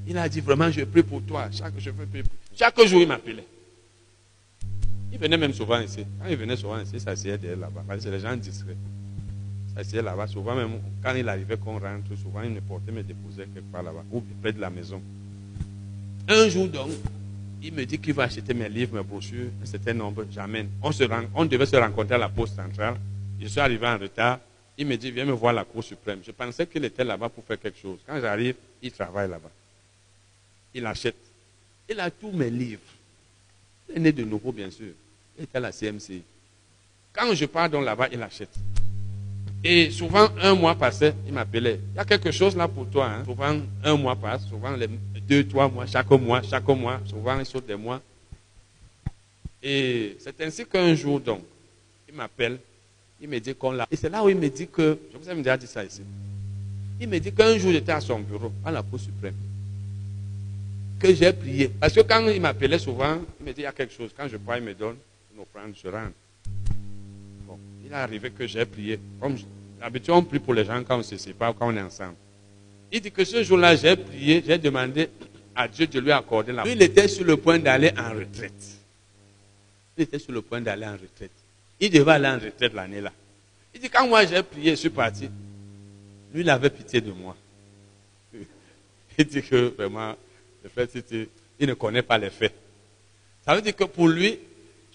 Il 0.06 0.18
a 0.18 0.28
dit 0.28 0.40
vraiment, 0.40 0.70
je 0.70 0.82
prie 0.84 1.02
pour 1.02 1.22
toi. 1.22 1.48
Chaque, 1.52 1.78
jour, 1.78 3.00
il 3.00 3.06
m'appelait. 3.06 3.46
Il 5.12 5.18
venait 5.18 5.36
même 5.36 5.52
souvent 5.52 5.80
ici. 5.80 6.04
Quand 6.20 6.28
il 6.28 6.36
venait 6.36 6.56
souvent 6.56 6.80
ici, 6.80 6.92
il 6.94 7.00
s'asseyait 7.00 7.38
là-bas. 7.38 7.84
Parce 7.86 7.98
que 7.98 8.04
c'est 8.04 8.10
les 8.10 8.20
gens 8.20 8.36
discrets. 8.36 8.76
Il 9.68 9.74
s'asseyait 9.76 10.02
là-bas. 10.02 10.26
Souvent, 10.26 10.54
même 10.54 10.80
quand 11.02 11.14
il 11.14 11.28
arrivait 11.28 11.56
qu'on 11.56 11.78
rentre, 11.78 12.16
souvent, 12.20 12.42
il 12.42 12.50
me 12.50 12.60
portait 12.60 12.92
me 12.92 13.02
déposer 13.02 13.44
quelque 13.54 13.70
part 13.70 13.82
là-bas, 13.82 14.04
ou 14.10 14.22
près 14.40 14.52
de 14.52 14.60
la 14.60 14.70
maison. 14.70 15.00
Un 16.28 16.48
jour, 16.48 16.68
donc, 16.68 16.90
il 17.62 17.72
me 17.72 17.84
dit 17.84 17.98
qu'il 17.98 18.14
va 18.14 18.24
acheter 18.24 18.54
mes 18.54 18.68
livres, 18.68 18.96
mes 18.96 19.02
brochures, 19.02 19.50
un 19.62 19.66
certain 19.66 19.94
nombre. 19.94 20.26
J'amène. 20.32 20.68
On, 20.82 20.90
on 21.34 21.44
devait 21.44 21.66
se 21.66 21.76
rencontrer 21.76 22.14
à 22.14 22.18
la 22.18 22.28
poste 22.28 22.56
centrale. 22.56 22.96
Je 23.40 23.46
suis 23.46 23.60
arrivé 23.60 23.86
en 23.86 23.98
retard. 23.98 24.38
Il 24.80 24.86
me 24.86 24.96
dit, 24.96 25.12
viens 25.12 25.26
me 25.26 25.32
voir 25.32 25.52
la 25.52 25.64
Cour 25.64 25.84
suprême. 25.84 26.20
Je 26.26 26.32
pensais 26.32 26.66
qu'il 26.66 26.84
était 26.84 27.04
là-bas 27.04 27.28
pour 27.28 27.44
faire 27.44 27.60
quelque 27.60 27.78
chose. 27.78 27.98
Quand 28.04 28.20
j'arrive, 28.20 28.56
il 28.82 28.90
travaille 28.90 29.28
là-bas 29.28 29.50
il 30.74 30.86
achète. 30.86 31.16
Il 31.88 31.98
a 31.98 32.10
tous 32.10 32.30
mes 32.30 32.50
livres. 32.50 32.80
Il 33.88 33.96
est 33.96 34.00
né 34.00 34.12
de 34.12 34.24
nouveau, 34.24 34.52
bien 34.52 34.70
sûr. 34.70 34.92
Il 35.36 35.44
était 35.44 35.56
à 35.58 35.60
la 35.60 35.72
CMC. 35.72 36.22
Quand 37.12 37.34
je 37.34 37.46
pars 37.46 37.68
donc 37.68 37.84
là-bas, 37.84 38.08
il 38.12 38.22
achète. 38.22 38.54
Et 39.62 39.90
souvent, 39.90 40.28
un 40.40 40.54
mois 40.54 40.74
passait, 40.74 41.14
il 41.26 41.32
m'appelait. 41.32 41.80
Il 41.92 41.96
y 41.96 41.98
a 41.98 42.04
quelque 42.04 42.30
chose 42.30 42.56
là 42.56 42.68
pour 42.68 42.88
toi. 42.88 43.10
Hein. 43.10 43.24
Souvent, 43.24 43.60
un 43.84 43.96
mois 43.96 44.16
passe. 44.16 44.46
Souvent, 44.46 44.70
les 44.76 44.88
deux, 45.20 45.46
trois 45.46 45.68
mois, 45.68 45.86
chaque 45.86 46.10
mois, 46.10 46.40
chaque 46.42 46.68
mois. 46.68 47.00
Souvent, 47.06 47.38
il 47.38 47.46
saute 47.46 47.66
des 47.66 47.76
mois. 47.76 48.00
Et 49.62 50.16
c'est 50.20 50.40
ainsi 50.40 50.64
qu'un 50.64 50.94
jour, 50.94 51.20
donc, 51.20 51.42
il 52.08 52.14
m'appelle. 52.14 52.58
Il 53.20 53.28
me 53.28 53.38
dit 53.38 53.54
qu'on 53.54 53.72
l'a. 53.72 53.86
Et 53.90 53.96
c'est 53.96 54.08
là 54.08 54.24
où 54.24 54.28
il 54.28 54.36
me 54.36 54.48
dit 54.48 54.66
que, 54.68 54.98
je 55.12 55.18
vous 55.18 55.30
ai 55.30 55.34
déjà 55.34 55.56
dit 55.56 55.66
ça 55.66 55.84
ici. 55.84 56.02
Il 57.00 57.08
me 57.08 57.18
dit 57.18 57.32
qu'un 57.32 57.56
jour, 57.58 57.72
j'étais 57.72 57.92
à 57.92 58.00
son 58.00 58.20
bureau, 58.20 58.52
à 58.64 58.70
la 58.70 58.82
Cour 58.82 59.00
suprême 59.00 59.34
que 61.00 61.14
j'ai 61.14 61.32
prié. 61.32 61.68
Parce 61.80 61.94
que 61.94 62.00
quand 62.00 62.26
il 62.28 62.40
m'appelait 62.40 62.78
souvent, 62.78 63.18
il 63.40 63.46
me 63.46 63.52
dit 63.52 63.62
il 63.62 63.64
y 63.64 63.66
a 63.66 63.72
quelque 63.72 63.92
chose. 63.92 64.10
Quand 64.16 64.28
je 64.28 64.36
prie, 64.36 64.58
il 64.58 64.64
me 64.64 64.74
donne 64.74 64.96
une 65.34 65.40
offrande, 65.40 65.74
je 65.82 65.88
rentre. 65.88 66.12
Bon, 67.46 67.58
il 67.84 67.90
est 67.90 67.94
arrivé 67.94 68.30
que 68.30 68.46
j'ai 68.46 68.64
prié. 68.66 69.00
Comme 69.18 69.36
d'habitude, 69.80 70.10
on 70.10 70.22
prie 70.22 70.38
pour 70.38 70.54
les 70.54 70.64
gens 70.64 70.82
quand 70.84 70.98
on 70.98 71.02
se 71.02 71.16
sépare, 71.16 71.54
quand 71.58 71.72
on 71.72 71.76
est 71.76 71.82
ensemble. 71.82 72.14
Il 72.92 73.00
dit 73.00 73.10
que 73.10 73.24
ce 73.24 73.42
jour-là, 73.42 73.74
j'ai 73.76 73.96
prié, 73.96 74.44
j'ai 74.46 74.58
demandé 74.58 75.08
à 75.54 75.66
Dieu 75.66 75.86
de 75.86 75.98
lui 76.00 76.12
accorder 76.12 76.52
la 76.52 76.68
Il 76.68 76.82
était 76.82 77.08
sur 77.08 77.24
le 77.24 77.36
point 77.36 77.58
d'aller 77.58 77.92
en 77.98 78.10
retraite. 78.10 78.78
Il 79.96 80.02
était 80.02 80.18
sur 80.18 80.32
le 80.32 80.42
point 80.42 80.60
d'aller 80.60 80.86
en 80.86 80.92
retraite. 80.92 81.30
Il 81.80 81.90
devait 81.90 82.12
aller 82.12 82.28
en 82.28 82.38
retraite 82.38 82.74
l'année-là. 82.74 83.12
Il 83.74 83.80
dit, 83.80 83.88
quand 83.88 84.06
moi 84.06 84.24
j'ai 84.26 84.42
prié, 84.42 84.72
je 84.72 84.76
suis 84.76 84.90
parti. 84.90 85.30
Lui, 86.32 86.42
il 86.42 86.50
avait 86.50 86.70
pitié 86.70 87.00
de 87.00 87.10
moi. 87.12 87.36
Il 89.18 89.24
dit 89.24 89.42
que 89.42 89.74
vraiment, 89.76 90.14
le 90.62 90.68
fait, 90.68 91.04
il 91.58 91.66
ne 91.66 91.74
connaît 91.74 92.02
pas 92.02 92.18
les 92.18 92.30
faits. 92.30 92.54
Ça 93.44 93.54
veut 93.54 93.62
dire 93.62 93.74
que 93.74 93.84
pour 93.84 94.08
lui, 94.08 94.38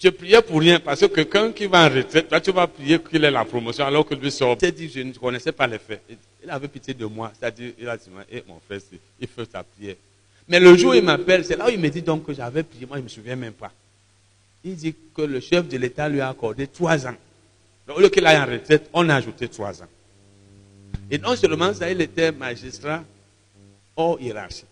je 0.01 0.09
priais 0.09 0.41
pour 0.41 0.59
rien, 0.59 0.79
parce 0.79 1.01
que 1.01 1.05
quelqu'un 1.07 1.51
qui 1.51 1.67
va 1.67 1.85
en 1.85 1.89
retraite, 1.89 2.27
toi 2.27 2.41
tu 2.41 2.51
vas 2.51 2.67
prier 2.67 2.99
qu'il 2.99 3.23
ait 3.23 3.31
la 3.31 3.45
promotion, 3.45 3.85
alors 3.85 4.05
que 4.05 4.13
lui 4.15 4.31
sort. 4.31 4.57
Il 4.61 4.71
dit, 4.71 4.89
je 4.89 4.99
ne 5.01 5.13
connaissais 5.13 5.51
pas 5.51 5.67
les 5.67 5.79
faits. 5.79 6.01
Il 6.43 6.49
avait 6.49 6.67
pitié 6.67 6.93
de 6.93 7.05
moi, 7.05 7.31
c'est-à-dire, 7.37 7.73
il 7.79 7.87
a 7.87 7.97
dit, 7.97 8.09
eh, 8.31 8.43
mon 8.47 8.59
frère, 8.59 8.79
il 9.19 9.27
fait 9.27 9.51
sa 9.51 9.63
prière. 9.63 9.95
Mais 10.47 10.59
le 10.59 10.75
jour 10.75 10.91
où 10.91 10.93
il 10.93 11.03
m'appelle, 11.03 11.43
c'est 11.43 11.55
là 11.57 11.67
où 11.67 11.69
il 11.69 11.79
me 11.79 11.89
dit 11.89 12.01
donc 12.01 12.25
que 12.25 12.33
j'avais 12.33 12.63
prié, 12.63 12.85
moi 12.85 12.97
je 12.97 13.01
ne 13.01 13.05
me 13.05 13.09
souviens 13.09 13.35
même 13.35 13.53
pas. 13.53 13.71
Il 14.65 14.75
dit 14.75 14.93
que 15.15 15.21
le 15.21 15.39
chef 15.39 15.67
de 15.69 15.77
l'État 15.77 16.09
lui 16.09 16.19
a 16.19 16.29
accordé 16.29 16.67
trois 16.67 17.07
ans. 17.07 17.15
Donc, 17.87 17.97
au 17.97 18.01
lieu 18.01 18.09
qu'il 18.09 18.25
aille 18.25 18.37
en 18.37 18.51
retraite, 18.51 18.89
on 18.91 19.07
a 19.07 19.15
ajouté 19.15 19.47
trois 19.47 19.81
ans. 19.81 19.87
Et 21.09 21.17
non 21.17 21.35
seulement 21.37 21.73
ça, 21.73 21.89
il 21.89 22.01
était 22.01 22.33
magistrat 22.33 23.03
hors 23.95 24.19
hiérarchie 24.19 24.65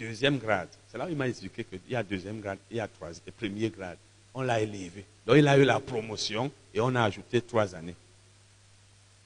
deuxième 0.00 0.38
grade. 0.38 0.68
C'est 0.90 0.98
là 0.98 1.06
où 1.06 1.10
il 1.10 1.16
m'a 1.16 1.28
expliqué 1.28 1.62
qu'il 1.64 1.78
y 1.88 1.94
a 1.94 2.02
deuxième 2.02 2.40
grade, 2.40 2.58
il 2.70 2.78
y 2.78 2.80
a 2.80 2.88
troisième, 2.88 3.22
et 3.26 3.30
premier 3.30 3.68
grade. 3.68 3.98
On 4.34 4.42
l'a 4.42 4.60
élevé. 4.60 5.04
Donc 5.26 5.36
il 5.36 5.46
a 5.46 5.58
eu 5.58 5.64
la 5.64 5.78
promotion 5.78 6.50
et 6.72 6.80
on 6.80 6.94
a 6.94 7.04
ajouté 7.04 7.42
trois 7.42 7.74
années. 7.74 7.94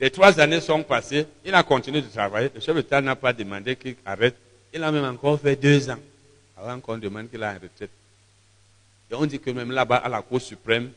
Les 0.00 0.10
trois 0.10 0.38
années 0.40 0.60
sont 0.60 0.82
passées, 0.82 1.26
il 1.44 1.54
a 1.54 1.62
continué 1.62 2.02
de 2.02 2.08
travailler. 2.08 2.50
Le 2.52 2.60
chef 2.60 2.74
d'État 2.74 3.00
n'a 3.00 3.14
pas 3.14 3.32
demandé 3.32 3.76
qu'il 3.76 3.94
arrête. 4.04 4.34
Il 4.72 4.82
a 4.82 4.90
même 4.90 5.04
encore 5.04 5.40
fait 5.40 5.54
deux 5.54 5.88
ans 5.88 5.98
avant 6.56 6.80
qu'on 6.80 6.98
demande 6.98 7.30
qu'il 7.30 7.42
ait 7.42 7.46
en 7.46 7.54
retraite. 7.54 7.90
Et 9.10 9.14
on 9.14 9.26
dit 9.26 9.38
que 9.38 9.50
même 9.50 9.70
là-bas, 9.70 9.96
à 9.96 10.08
la 10.08 10.22
Cour 10.22 10.40
suprême, 10.40 10.90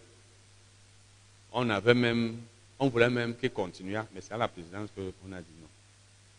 on 1.52 1.70
avait 1.70 1.94
même, 1.94 2.38
on 2.80 2.88
voulait 2.88 3.10
même 3.10 3.36
qu'il 3.36 3.52
continue, 3.52 3.96
mais 4.14 4.22
c'est 4.22 4.34
à 4.34 4.38
la 4.38 4.48
présidence 4.48 4.90
qu'on 4.96 5.32
a 5.32 5.40
dit 5.40 5.48
non. 5.62 5.68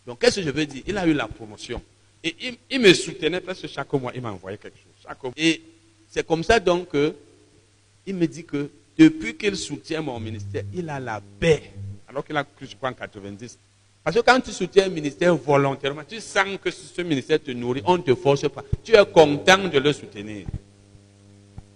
Donc 0.07 0.21
qu'est-ce 0.21 0.37
que 0.37 0.43
je 0.43 0.51
veux 0.51 0.67
dire? 0.67 0.83
Il 0.87 0.97
a 0.97 1.07
eu 1.07 1.13
la 1.13 1.29
promotion. 1.29 1.83
Et 2.25 2.35
il, 2.71 2.81
me 2.81 2.93
soutenait 2.95 3.41
parce 3.41 3.61
que 3.61 3.69
chaque 3.69 3.93
mois, 3.93 4.13
il 4.15 4.23
m'envoyait 4.23 4.59
quelque 4.59 4.77
chose. 4.77 5.33
Et 5.37 5.63
c'est 6.11 6.27
comme 6.27 6.43
ça 6.43 6.59
donc 6.59 6.91
qu'il 6.91 8.15
me 8.15 8.27
dit 8.27 8.45
que 8.45 8.71
depuis 8.99 9.37
qu'il 9.37 9.57
soutient 9.57 10.03
mon 10.03 10.19
ministère, 10.19 10.65
il 10.75 10.89
a 10.91 10.99
la 10.99 11.21
paix. 11.39 11.71
Alors 12.09 12.25
qu'il 12.25 12.37
a 12.37 12.45
cru, 12.45 12.67
je 12.67 12.75
crois, 12.75 12.89
en 12.89 12.95
90. 12.95 13.59
Parce 14.03 14.17
que 14.17 14.23
quand 14.23 14.41
tu 14.41 14.51
soutiens 14.51 14.87
un 14.87 14.89
ministère 14.89 15.37
volontairement, 15.37 16.03
tu 16.09 16.21
sens 16.21 16.59
que 16.63 16.71
ce 16.71 17.03
ministère 17.03 17.41
te 17.43 17.51
nourrit, 17.51 17.83
on 17.85 17.99
ne 17.99 18.03
te 18.03 18.15
force 18.15 18.49
pas. 18.49 18.65
Tu 18.83 18.97
es 18.97 19.07
content 19.07 19.69
de 19.69 19.79
le 19.79 19.93
soutenir. 19.93 20.47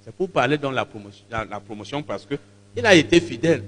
C'est 0.04 0.14
pour 0.14 0.28
parler 0.28 0.58
dans 0.58 0.70
la 0.70 0.84
promotion, 0.84 1.24
la 1.30 1.60
promotion 1.60 2.02
parce 2.02 2.26
qu'il 2.26 2.86
a 2.86 2.94
été 2.94 3.20
fidèle. 3.20 3.62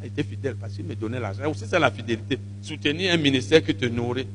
Il 0.00 0.04
a 0.04 0.06
été 0.06 0.22
fidèle 0.22 0.56
parce 0.56 0.74
qu'il 0.74 0.84
me 0.84 0.94
donnait 0.94 1.20
l'argent. 1.20 1.50
Aussi, 1.50 1.64
c'est 1.66 1.78
la 1.78 1.90
fidélité. 1.90 2.38
Soutenir 2.62 3.12
un 3.12 3.16
ministère 3.16 3.62
qui 3.62 3.74
te 3.74 3.86
nourrit 3.86 4.26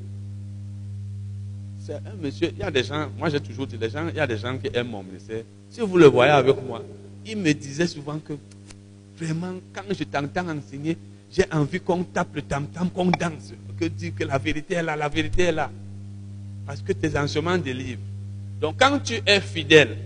monsieur, 2.21 2.51
il 2.53 2.59
y 2.59 2.63
a 2.63 2.71
des 2.71 2.83
gens, 2.83 3.09
moi 3.17 3.29
j'ai 3.29 3.39
toujours 3.39 3.67
dit, 3.67 3.77
les 3.77 3.89
gens, 3.89 4.07
il 4.09 4.15
y 4.15 4.19
a 4.19 4.27
des 4.27 4.37
gens 4.37 4.57
qui 4.57 4.69
aiment 4.73 4.89
mon 4.89 5.03
ministère. 5.03 5.43
Si 5.69 5.81
vous 5.81 5.97
le 5.97 6.05
voyez 6.05 6.31
avec 6.31 6.55
moi, 6.65 6.83
il 7.25 7.37
me 7.37 7.53
disait 7.53 7.87
souvent 7.87 8.19
que 8.19 8.33
vraiment, 9.17 9.53
quand 9.73 9.83
je 9.89 10.03
t'entends 10.03 10.49
enseigner, 10.49 10.97
j'ai 11.31 11.45
envie 11.51 11.79
qu'on 11.79 12.03
tape 12.03 12.35
le 12.35 12.41
tam-tam, 12.41 12.89
qu'on 12.89 13.05
danse, 13.05 13.53
que 13.79 13.85
dire 13.85 14.13
que 14.15 14.23
la 14.23 14.37
vérité 14.37 14.75
est 14.75 14.83
là, 14.83 14.95
la 14.95 15.07
vérité 15.07 15.43
est 15.43 15.51
là. 15.51 15.69
Parce 16.65 16.81
que 16.81 16.93
tes 16.93 17.17
enseignements 17.17 17.57
délivrent. 17.57 18.01
Donc 18.59 18.75
quand 18.77 18.99
tu 18.99 19.21
es 19.25 19.41
fidèle 19.41 19.97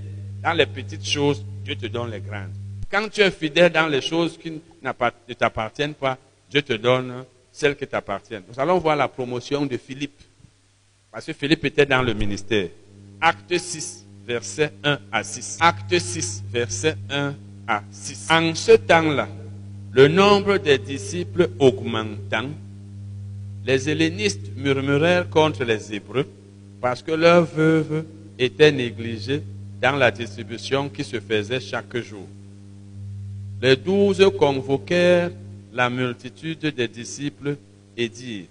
dans 0.46 0.54
les 0.54 0.68
petites 0.68 1.04
choses, 1.08 1.44
Dieu 1.64 1.76
te 1.76 1.88
donne 1.88 2.12
les 2.12 2.20
grandes. 2.20 2.52
Quand 2.92 3.10
tu 3.10 3.22
es 3.22 3.32
fidèle 3.32 3.72
dans 3.72 3.88
les 3.88 4.00
choses 4.00 4.38
qui 4.38 4.52
ne 4.52 5.34
t'appartiennent 5.34 5.96
pas, 5.96 6.20
Dieu 6.52 6.62
te 6.62 6.74
donne 6.74 7.26
celles 7.52 7.76
qui 7.76 7.88
t'appartiennent. 7.88 8.44
Nous 8.48 8.60
allons 8.60 8.78
voir 8.78 8.96
la 8.96 9.08
promotion 9.08 9.66
de 9.66 9.76
Philippe. 9.76 10.22
Parce 11.12 11.26
que 11.26 11.34
Philippe 11.34 11.66
était 11.66 11.88
dans 11.88 12.04
le 12.04 12.14
ministère. 12.14 12.68
Acte 13.20 13.58
6. 13.58 14.06
versets 14.28 14.72
1 14.84 15.00
à 15.12 15.24
6. 15.24 15.58
Acte 15.62 15.98
6, 15.98 16.44
versets 16.52 16.96
1 17.10 17.34
à 17.68 17.82
6. 17.90 18.28
En 18.30 18.54
ce 18.54 18.74
temps-là, 18.74 19.28
le 19.94 20.08
nombre 20.08 20.60
des 20.60 20.78
disciples 20.78 21.50
augmentant, 21.58 22.50
les 23.66 23.90
hellénistes 23.90 24.52
murmurèrent 24.56 25.28
contre 25.28 25.64
les 25.64 25.92
Hébreux 25.92 26.28
parce 26.80 27.02
que 27.02 27.14
leurs 27.14 27.46
veuves 27.46 28.06
étaient 28.38 28.72
négligées 28.72 29.42
dans 29.82 29.96
la 29.96 30.12
distribution 30.12 30.90
qui 30.90 31.04
se 31.04 31.20
faisait 31.20 31.60
chaque 31.60 31.98
jour. 31.98 32.28
Les 33.62 33.76
douze 33.76 34.24
convoquèrent 34.38 35.32
la 35.74 35.90
multitude 35.90 36.60
des 36.60 36.88
disciples 36.88 37.58
et 37.98 38.10
dirent, 38.10 38.48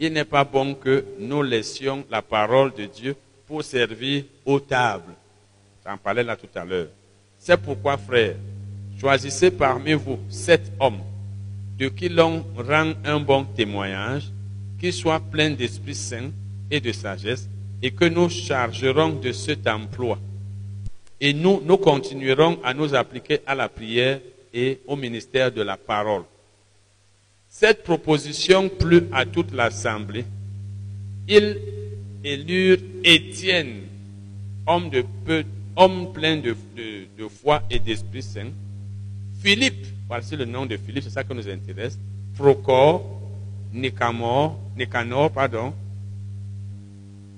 il 0.00 0.12
n'est 0.12 0.24
pas 0.24 0.44
bon 0.44 0.74
que 0.74 1.04
nous 1.18 1.42
laissions 1.42 2.04
la 2.10 2.22
parole 2.22 2.72
de 2.74 2.84
Dieu 2.84 3.16
pour 3.46 3.64
servir 3.64 4.24
aux 4.44 4.60
tables. 4.60 5.14
J'en 5.84 5.96
parlais 5.96 6.22
là 6.22 6.36
tout 6.36 6.46
à 6.54 6.64
l'heure. 6.64 6.88
C'est 7.38 7.56
pourquoi, 7.56 7.96
frères, 7.96 8.36
choisissez 9.00 9.50
parmi 9.50 9.94
vous 9.94 10.18
sept 10.28 10.70
hommes 10.78 11.00
de 11.78 11.88
qui 11.88 12.08
l'on 12.08 12.44
rend 12.56 12.92
un 13.04 13.20
bon 13.20 13.44
témoignage, 13.44 14.30
qui 14.80 14.92
soient 14.92 15.20
pleins 15.20 15.50
d'Esprit 15.50 15.94
Saint 15.94 16.30
et 16.70 16.80
de 16.80 16.92
sagesse, 16.92 17.48
et 17.82 17.90
que 17.90 18.04
nous 18.04 18.28
chargerons 18.28 19.10
de 19.10 19.32
cet 19.32 19.66
emploi. 19.66 20.18
Et 21.20 21.32
nous, 21.32 21.60
nous 21.64 21.76
continuerons 21.76 22.58
à 22.62 22.74
nous 22.74 22.94
appliquer 22.94 23.40
à 23.46 23.54
la 23.54 23.68
prière 23.68 24.20
et 24.52 24.80
au 24.86 24.96
ministère 24.96 25.52
de 25.52 25.62
la 25.62 25.76
parole. 25.76 26.22
Cette 27.48 27.82
proposition 27.82 28.68
plut 28.68 29.04
à 29.12 29.24
toute 29.24 29.52
l'assemblée. 29.52 30.24
Ils 31.26 31.58
élurent 32.22 32.78
Étienne, 33.04 33.82
homme, 34.66 34.90
de 34.90 35.04
peu, 35.24 35.44
homme 35.76 36.12
plein 36.12 36.36
de, 36.36 36.54
de 36.76 37.28
foi 37.28 37.62
et 37.70 37.78
d'Esprit 37.78 38.22
Saint. 38.22 38.50
Philippe, 39.42 39.86
voici 40.08 40.36
le 40.36 40.44
nom 40.44 40.66
de 40.66 40.76
Philippe, 40.76 41.04
c'est 41.04 41.10
ça 41.10 41.24
qui 41.24 41.34
nous 41.34 41.48
intéresse. 41.48 41.98
Procor, 42.36 43.04
Nicanor, 43.72 44.58
pardon, 45.32 45.72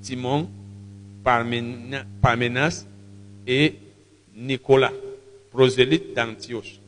Timon, 0.03 0.49
Parmenas 1.23 2.85
et 3.47 3.75
Nicolas, 4.37 4.93
prosélyte 5.51 6.15
d'Antioche. 6.15 6.79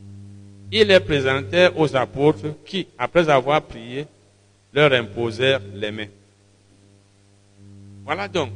Ils 0.71 0.87
les 0.87 0.99
présentèrent 0.99 1.77
aux 1.77 1.95
apôtres 1.95 2.55
qui, 2.65 2.87
après 2.97 3.29
avoir 3.29 3.61
prié, 3.61 4.07
leur 4.73 4.91
imposèrent 4.91 5.61
les 5.75 5.91
mains. 5.91 6.07
Voilà 8.03 8.27
donc 8.27 8.51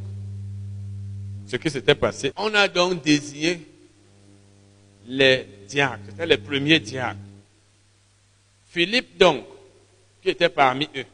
ce 1.45 1.55
qui 1.55 1.69
s'était 1.69 1.95
passé. 1.95 2.33
On 2.35 2.53
a 2.53 2.67
donc 2.67 3.01
désigné 3.03 3.61
les 5.07 5.47
diacres, 5.67 6.03
c'était 6.09 6.25
les 6.25 6.37
premiers 6.37 6.79
diacres. 6.79 7.19
Philippe 8.67 9.17
donc, 9.17 9.45
qui 10.21 10.29
était 10.29 10.49
parmi 10.49 10.89
eux, 10.95 11.05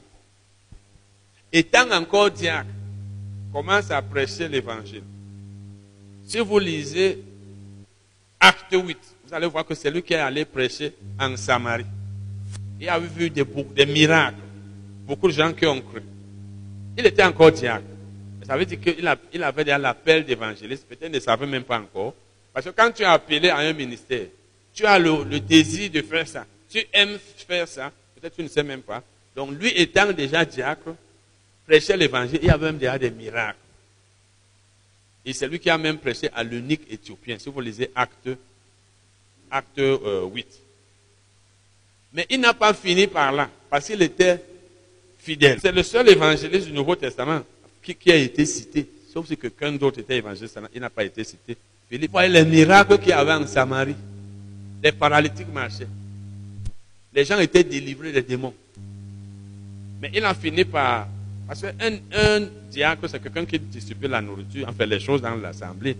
étant 1.51 1.91
encore 1.91 2.31
diacre, 2.31 2.69
commence 3.53 3.91
à 3.91 4.01
prêcher 4.01 4.47
l'évangile. 4.47 5.03
Si 6.25 6.39
vous 6.39 6.57
lisez 6.57 7.19
Acte 8.39 8.73
8, 8.73 8.97
vous 9.27 9.33
allez 9.33 9.45
voir 9.45 9.63
que 9.65 9.75
c'est 9.75 9.91
lui 9.91 10.01
qui 10.01 10.13
est 10.13 10.17
allé 10.17 10.43
prêcher 10.43 10.93
en 11.19 11.37
Samarie. 11.37 11.85
Il 12.81 12.89
a 12.89 12.99
vu 12.99 13.29
des, 13.29 13.45
miracles, 13.85 14.35
beaucoup 15.05 15.27
de 15.27 15.33
gens 15.33 15.53
qui 15.53 15.65
ont 15.67 15.79
cru. 15.79 16.01
Il 16.97 17.05
était 17.05 17.23
encore 17.23 17.51
diacre. 17.51 17.85
Ça 18.45 18.57
veut 18.57 18.65
dire 18.65 18.81
qu'il 18.81 19.17
il 19.33 19.43
avait 19.43 19.63
déjà 19.63 19.77
l'appel 19.77 20.25
d'évangéliste, 20.25 20.85
peut-être 20.87 21.11
ne 21.11 21.19
savait 21.19 21.45
même 21.45 21.63
pas 21.63 21.79
encore. 21.79 22.13
Parce 22.51 22.65
que 22.65 22.71
quand 22.71 22.91
tu 22.91 23.03
es 23.03 23.05
appelé 23.05 23.49
à 23.49 23.57
un 23.59 23.73
ministère, 23.73 24.25
tu 24.73 24.85
as 24.85 24.99
le, 24.99 25.23
le 25.23 25.39
désir 25.39 25.89
de 25.91 26.01
faire 26.01 26.27
ça. 26.27 26.45
Tu 26.69 26.83
aimes 26.91 27.17
faire 27.47 27.67
ça, 27.67 27.91
peut-être 28.19 28.35
tu 28.35 28.43
ne 28.43 28.47
sais 28.47 28.63
même 28.63 28.81
pas. 28.81 29.01
Donc 29.35 29.51
lui 29.51 29.69
étant 29.69 30.11
déjà 30.11 30.43
diacre, 30.43 30.95
prêchait 31.65 31.97
l'évangile, 31.97 32.39
il 32.41 32.47
y 32.47 32.51
avait 32.51 32.65
même 32.67 32.77
déjà 32.77 32.97
des 32.97 33.11
miracles. 33.11 33.57
Et 35.25 35.33
c'est 35.33 35.47
lui 35.47 35.59
qui 35.59 35.69
a 35.69 35.77
même 35.77 35.97
prêché 35.97 36.29
à 36.33 36.43
l'unique 36.43 36.81
éthiopien, 36.89 37.39
si 37.39 37.49
vous 37.49 37.61
lisez 37.61 37.89
Acte, 37.95 38.29
acte 39.49 39.77
8. 39.77 39.81
Euh, 39.85 40.29
Mais 42.13 42.25
il 42.29 42.39
n'a 42.41 42.53
pas 42.53 42.73
fini 42.73 43.07
par 43.07 43.31
là, 43.31 43.49
parce 43.69 43.87
qu'il 43.87 44.01
était 44.01 44.43
fidèle. 45.19 45.59
C'est 45.61 45.71
le 45.71 45.83
seul 45.83 46.09
évangéliste 46.09 46.67
du 46.67 46.73
Nouveau 46.73 46.95
Testament 46.95 47.41
qui, 47.81 48.11
a 48.11 48.15
été 48.15 48.45
cité. 48.45 48.87
Sauf 49.11 49.27
si 49.27 49.37
quelqu'un 49.37 49.71
d'autre 49.73 49.99
était 49.99 50.17
évangéliste, 50.17 50.59
il 50.73 50.81
n'a 50.81 50.89
pas 50.89 51.03
été 51.03 51.23
cité. 51.23 51.55
Philippe 51.89 52.11
voyez 52.11 52.29
les 52.29 52.43
miracles 52.43 52.97
qu'il 52.97 53.09
y 53.09 53.13
avait 53.13 53.33
en 53.33 53.47
Samarie. 53.47 53.95
Les 54.83 54.91
paralytiques 54.91 55.51
marchaient. 55.53 55.87
Les 57.13 57.23
gens 57.23 57.39
étaient 57.39 57.63
délivrés 57.63 58.11
des 58.11 58.23
démons. 58.23 58.53
Mais 60.01 60.11
il 60.13 60.25
a 60.25 60.33
fini 60.33 60.65
par 60.65 61.07
parce 61.47 61.61
qu'un 61.61 61.93
un 62.13 62.41
diacre, 62.71 63.09
c'est 63.09 63.21
quelqu'un 63.21 63.45
qui 63.45 63.59
distribue 63.59 64.07
la 64.07 64.21
nourriture, 64.21 64.67
en 64.67 64.73
fait 64.73 64.85
les 64.85 64.99
choses 64.99 65.21
dans 65.21 65.35
l'assemblée. 65.35 65.97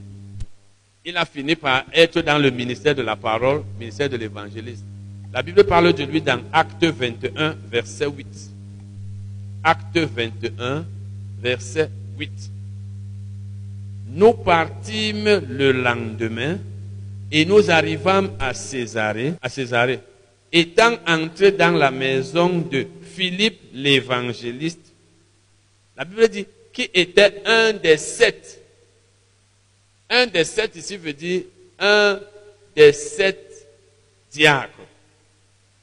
Il 1.05 1.17
a 1.17 1.25
fini 1.25 1.55
par 1.55 1.83
être 1.93 2.21
dans 2.21 2.37
le 2.37 2.49
ministère 2.49 2.95
de 2.95 3.01
la 3.01 3.15
parole, 3.15 3.63
ministère 3.77 4.09
de 4.09 4.15
l'évangéliste. 4.15 4.85
La 5.33 5.41
Bible 5.41 5.63
parle 5.65 5.91
de 5.93 6.03
lui 6.03 6.21
dans 6.21 6.39
Acte 6.53 6.85
21, 6.85 7.55
verset 7.69 8.07
8. 8.07 8.27
Acte 9.63 9.97
21, 9.97 10.85
verset 11.41 11.89
8. 12.17 12.31
Nous 14.11 14.33
partîmes 14.33 15.41
le 15.49 15.71
lendemain 15.71 16.57
et 17.31 17.45
nous 17.45 17.69
arrivâmes 17.69 18.31
à 18.39 18.53
Césarée, 18.53 19.33
à 19.41 19.49
Césarée. 19.49 19.99
Étant 20.51 20.97
entrés 21.07 21.51
dans 21.51 21.71
la 21.71 21.89
maison 21.89 22.59
de 22.59 22.85
Philippe 23.15 23.59
l'évangéliste, 23.73 24.92
la 25.97 26.05
Bible 26.05 26.27
dit 26.29 26.45
qui 26.71 26.89
était 26.93 27.43
un 27.45 27.73
des 27.73 27.97
sept. 27.97 28.59
Un 30.09 30.27
des 30.27 30.43
sept 30.43 30.75
ici 30.75 30.97
veut 30.97 31.13
dire 31.13 31.43
un 31.79 32.19
des 32.75 32.91
sept 32.91 33.67
diacres. 34.31 34.71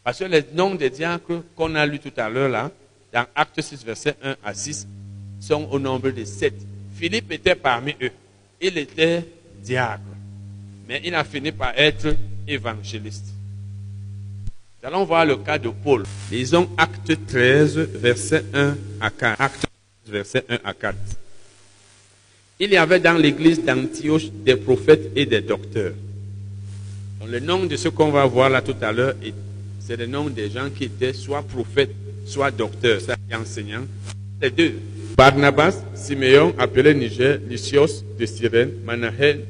Parce 0.03 0.19
que 0.19 0.24
les 0.24 0.45
noms 0.53 0.74
des 0.74 0.91
diacres 0.91 1.43
qu'on 1.55 1.74
a 1.74 1.87
lu 1.87 2.01
tout 2.01 2.12
à 2.16 2.28
l'heure 2.28 2.49
là, 2.49 2.70
dans 3.12 3.27
Acte 3.35 3.61
6, 3.61 3.85
verset 3.85 4.16
1 4.23 4.37
à 4.43 4.55
6, 4.55 4.87
sont 5.41 5.69
au 5.70 5.78
nombre 5.78 6.11
de 6.11 6.24
sept. 6.24 6.55
Philippe 6.97 7.31
était 7.32 7.55
parmi 7.55 7.95
eux. 8.03 8.11
Il 8.61 8.77
était 8.78 9.24
diacre. 9.59 10.03
Mais 10.89 11.01
il 11.05 11.15
a 11.15 11.24
fini 11.24 11.53
par 11.53 11.73
être 11.77 12.16
évangéliste. 12.47 13.27
Nous 14.82 14.89
allons 14.89 15.05
voir 15.05 15.24
le 15.27 15.37
cas 15.37 15.59
de 15.59 15.69
Paul. 15.69 16.05
Lisons 16.31 16.69
Acte 16.77 17.27
13, 17.27 17.78
verset 17.78 18.45
1 18.55 18.77
à 19.01 19.11
4 19.11 19.70
versets 20.07 20.45
1 20.49 20.59
à 20.65 20.75
4. 20.75 20.97
Il 22.59 22.71
y 22.71 22.77
avait 22.77 23.01
dans 23.01 23.15
l'église 23.15 23.65
d'Antioche 23.65 24.31
des 24.45 24.57
prophètes 24.57 25.11
et 25.17 25.27
des 25.27 25.41
docteurs. 25.41 25.95
le 27.27 27.41
nom 27.41 27.65
de 27.65 27.77
ce 27.77 27.89
qu'on 27.89 28.11
va 28.11 28.27
voir 28.27 28.51
là 28.51 28.61
tout 28.61 28.77
à 28.83 28.93
l'heure, 28.93 29.15
c'est 29.81 29.97
le 29.97 30.07
nom 30.07 30.29
des 30.29 30.51
gens 30.51 30.69
qui 30.71 30.85
étaient 30.85 31.13
soit 31.13 31.43
prophètes, 31.43 31.95
soit 32.27 32.51
docteurs, 32.51 33.01
soit 33.01 33.17
enseignants. 33.33 33.87
Les 34.43 34.51
deux. 34.51 34.75
Barnabas, 35.17 35.83
Siméon, 35.95 36.55
appelé 36.59 36.95
Niger, 36.95 37.39
Lysios 37.49 38.05
de 38.19 38.27
Cyrène, 38.27 38.71
Manahel, 38.85 39.45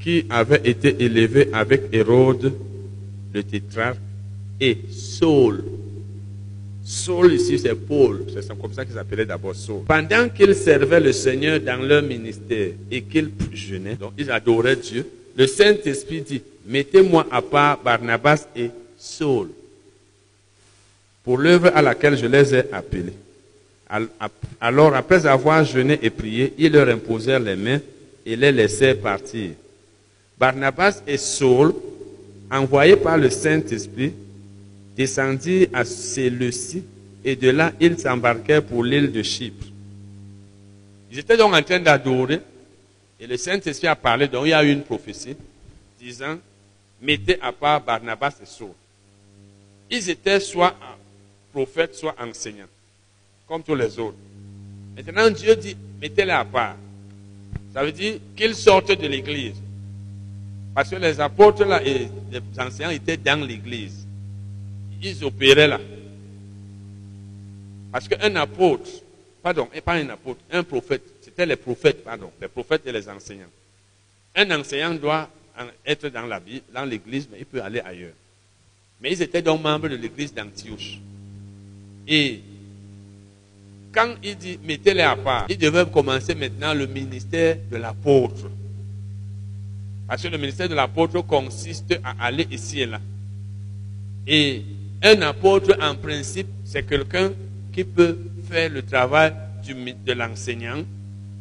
qui 0.00 0.26
avait 0.28 0.60
été 0.64 1.02
élevé 1.02 1.48
avec 1.52 1.82
Hérode, 1.92 2.52
le 3.32 3.42
tétrarque, 3.42 3.98
et 4.60 4.78
Saul, 4.90 5.64
Saul 6.92 7.32
ici, 7.32 7.58
c'est 7.58 7.74
Paul. 7.74 8.26
C'est 8.34 8.46
comme 8.60 8.74
ça 8.74 8.84
qu'il 8.84 8.94
s'appelait 8.94 9.24
d'abord 9.24 9.54
Saul. 9.54 9.84
Pendant 9.88 10.28
qu'ils 10.28 10.54
servaient 10.54 11.00
le 11.00 11.12
Seigneur 11.12 11.58
dans 11.58 11.82
leur 11.82 12.02
ministère 12.02 12.72
et 12.90 13.00
qu'ils 13.02 13.30
jeûnaient, 13.50 13.94
donc 13.94 14.12
ils 14.18 14.30
adoraient 14.30 14.76
Dieu, 14.76 15.06
le 15.34 15.46
Saint-Esprit 15.46 16.20
dit, 16.20 16.42
mettez-moi 16.66 17.26
à 17.30 17.40
part 17.40 17.78
Barnabas 17.82 18.46
et 18.54 18.70
Saul 18.98 19.48
pour 21.24 21.38
l'œuvre 21.38 21.70
à 21.74 21.80
laquelle 21.80 22.18
je 22.18 22.26
les 22.26 22.54
ai 22.54 22.64
appelés. 22.72 23.14
Alors, 24.60 24.94
après 24.94 25.24
avoir 25.26 25.64
jeûné 25.64 25.98
et 26.02 26.10
prié, 26.10 26.52
ils 26.58 26.72
leur 26.72 26.88
imposèrent 26.88 27.40
les 27.40 27.56
mains 27.56 27.80
et 28.26 28.36
les 28.36 28.52
laissèrent 28.52 28.98
partir. 28.98 29.50
Barnabas 30.38 31.02
et 31.06 31.16
Saul, 31.16 31.72
envoyés 32.50 32.96
par 32.96 33.16
le 33.16 33.30
Saint-Esprit, 33.30 34.12
descendit 34.96 35.68
à 35.72 35.84
Séleucie 35.84 36.84
et 37.24 37.36
de 37.36 37.50
là 37.50 37.72
ils 37.80 37.98
s'embarquèrent 37.98 38.64
pour 38.64 38.84
l'île 38.84 39.12
de 39.12 39.22
Chypre. 39.22 39.66
Ils 41.10 41.18
étaient 41.18 41.36
donc 41.36 41.54
en 41.54 41.62
train 41.62 41.80
d'adorer 41.80 42.40
et 43.20 43.26
le 43.26 43.36
Saint-Esprit 43.36 43.86
a 43.86 43.96
parlé, 43.96 44.28
donc 44.28 44.46
il 44.46 44.50
y 44.50 44.52
a 44.52 44.64
eu 44.64 44.72
une 44.72 44.82
prophétie 44.82 45.36
disant 46.00 46.38
mettez 47.00 47.40
à 47.40 47.52
part 47.52 47.80
Barnabas 47.80 48.34
et 48.42 48.46
Saul. 48.46 48.72
Ils 49.90 50.10
étaient 50.10 50.40
soit 50.40 50.74
prophètes, 51.52 51.94
soit 51.94 52.14
enseignants, 52.20 52.66
comme 53.46 53.62
tous 53.62 53.74
les 53.74 53.98
autres. 53.98 54.16
Maintenant 54.96 55.30
Dieu 55.30 55.54
dit 55.56 55.76
mettez-les 56.00 56.32
à 56.32 56.44
part. 56.44 56.76
Ça 57.72 57.84
veut 57.84 57.92
dire 57.92 58.18
qu'ils 58.36 58.54
sortent 58.54 58.92
de 58.92 59.06
l'église. 59.06 59.56
Parce 60.74 60.90
que 60.90 60.96
les 60.96 61.20
apôtres 61.20 61.64
là, 61.64 61.82
et 61.84 62.08
les 62.30 62.40
enseignants 62.58 62.90
étaient 62.90 63.16
dans 63.16 63.46
l'église. 63.46 64.01
Ils 65.02 65.24
opéraient 65.24 65.68
là. 65.68 65.80
Parce 67.90 68.08
qu'un 68.08 68.34
apôtre, 68.36 68.88
pardon, 69.42 69.68
pas 69.84 69.94
un 69.94 70.08
apôtre, 70.08 70.40
un 70.50 70.62
prophète, 70.62 71.02
c'était 71.20 71.44
les 71.44 71.56
prophètes, 71.56 72.02
pardon, 72.04 72.30
les 72.40 72.48
prophètes 72.48 72.82
et 72.86 72.92
les 72.92 73.08
enseignants. 73.08 73.50
Un 74.34 74.50
enseignant 74.58 74.94
doit 74.94 75.28
être 75.84 76.08
dans 76.08 76.26
dans 76.72 76.84
l'église, 76.84 77.28
mais 77.30 77.38
il 77.40 77.46
peut 77.46 77.62
aller 77.62 77.80
ailleurs. 77.80 78.14
Mais 79.00 79.12
ils 79.12 79.20
étaient 79.22 79.42
donc 79.42 79.60
membres 79.60 79.88
de 79.88 79.96
l'église 79.96 80.32
d'Antioche. 80.32 80.98
Et 82.08 82.40
quand 83.92 84.14
il 84.22 84.36
dit 84.36 84.58
mettez-les 84.64 85.02
à 85.02 85.16
part, 85.16 85.46
ils 85.50 85.58
devaient 85.58 85.84
commencer 85.90 86.34
maintenant 86.34 86.72
le 86.72 86.86
ministère 86.86 87.58
de 87.70 87.76
l'apôtre. 87.76 88.48
Parce 90.08 90.22
que 90.22 90.28
le 90.28 90.38
ministère 90.38 90.68
de 90.68 90.74
l'apôtre 90.74 91.20
consiste 91.22 91.98
à 92.02 92.24
aller 92.24 92.46
ici 92.50 92.80
et 92.80 92.86
là. 92.86 93.00
Et 94.26 94.62
un 95.02 95.22
apôtre, 95.22 95.76
en 95.80 95.94
principe, 95.96 96.48
c'est 96.64 96.84
quelqu'un 96.84 97.32
qui 97.72 97.84
peut 97.84 98.18
faire 98.48 98.70
le 98.70 98.82
travail 98.82 99.32
du, 99.64 99.74
de 99.74 100.12
l'enseignant, 100.12 100.82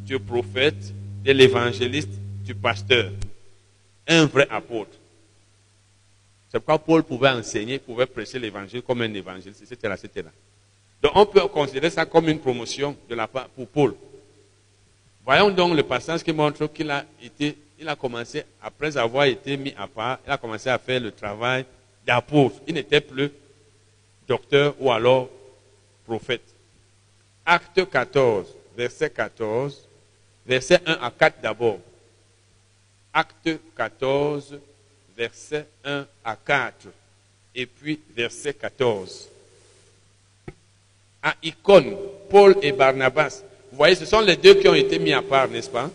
du 0.05 0.19
prophète, 0.19 0.93
de 1.23 1.31
l'évangéliste, 1.31 2.09
du 2.43 2.55
pasteur. 2.55 3.11
Un 4.07 4.25
vrai 4.25 4.47
apôtre. 4.49 4.97
C'est 6.49 6.59
pourquoi 6.59 6.79
Paul 6.79 7.03
pouvait 7.03 7.29
enseigner, 7.29 7.79
pouvait 7.79 8.05
prêcher 8.05 8.39
l'évangile 8.39 8.81
comme 8.81 9.01
un 9.01 9.13
évangéliste, 9.13 9.61
etc., 9.61 9.93
etc. 10.03 10.27
Donc 11.01 11.11
on 11.15 11.25
peut 11.25 11.41
considérer 11.47 11.89
ça 11.89 12.05
comme 12.05 12.27
une 12.29 12.39
promotion 12.39 12.95
de 13.09 13.15
la 13.15 13.27
part 13.27 13.47
pour 13.49 13.67
Paul. 13.67 13.95
Voyons 15.23 15.51
donc 15.51 15.75
le 15.75 15.83
passage 15.83 16.23
qui 16.23 16.33
montre 16.33 16.67
qu'il 16.67 16.89
a 16.89 17.05
été, 17.21 17.55
il 17.79 17.87
a 17.87 17.95
commencé, 17.95 18.43
après 18.61 18.97
avoir 18.97 19.25
été 19.25 19.55
mis 19.55 19.73
à 19.77 19.87
part, 19.87 20.19
il 20.25 20.31
a 20.31 20.37
commencé 20.37 20.69
à 20.69 20.77
faire 20.77 20.99
le 20.99 21.11
travail 21.11 21.63
d'apôtre. 22.05 22.55
Il 22.67 22.73
n'était 22.73 23.01
plus 23.01 23.31
docteur 24.27 24.75
ou 24.79 24.91
alors 24.91 25.29
prophète. 26.05 26.43
Acte 27.45 27.89
14, 27.89 28.47
verset 28.77 29.09
14, 29.09 29.87
verset 30.45 30.79
1 30.85 30.93
à 30.93 31.11
4 31.11 31.41
d'abord. 31.41 31.79
Acte 33.13 33.49
14, 33.75 34.59
verset 35.17 35.65
1 35.83 36.05
à 36.23 36.35
4. 36.35 36.87
Et 37.53 37.65
puis 37.65 37.99
verset 38.15 38.53
14 38.53 39.27
à 41.23 41.35
Icône, 41.43 41.95
Paul 42.29 42.55
et 42.61 42.71
Barnabas. 42.71 43.43
Vous 43.71 43.77
voyez, 43.77 43.95
ce 43.95 44.05
sont 44.05 44.21
les 44.21 44.35
deux 44.35 44.55
qui 44.55 44.67
ont 44.67 44.73
été 44.73 44.97
mis 44.97 45.13
à 45.13 45.21
part, 45.21 45.47
n'est-ce 45.47 45.69
pas? 45.69 45.89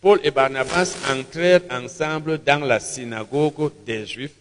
Paul 0.00 0.20
et 0.22 0.30
Barnabas 0.30 0.96
entrèrent 1.10 1.62
ensemble 1.70 2.38
dans 2.38 2.64
la 2.64 2.80
synagogue 2.80 3.72
des 3.84 4.06
Juifs 4.06 4.39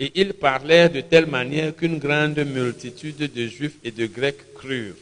et 0.00 0.10
ils 0.14 0.32
parlèrent 0.32 0.90
de 0.90 1.02
telle 1.02 1.26
manière 1.26 1.76
qu'une 1.76 1.98
grande 1.98 2.38
multitude 2.38 3.30
de 3.32 3.46
Juifs 3.46 3.76
et 3.84 3.90
de 3.90 4.06
Grecs 4.06 4.54
crurent. 4.54 4.94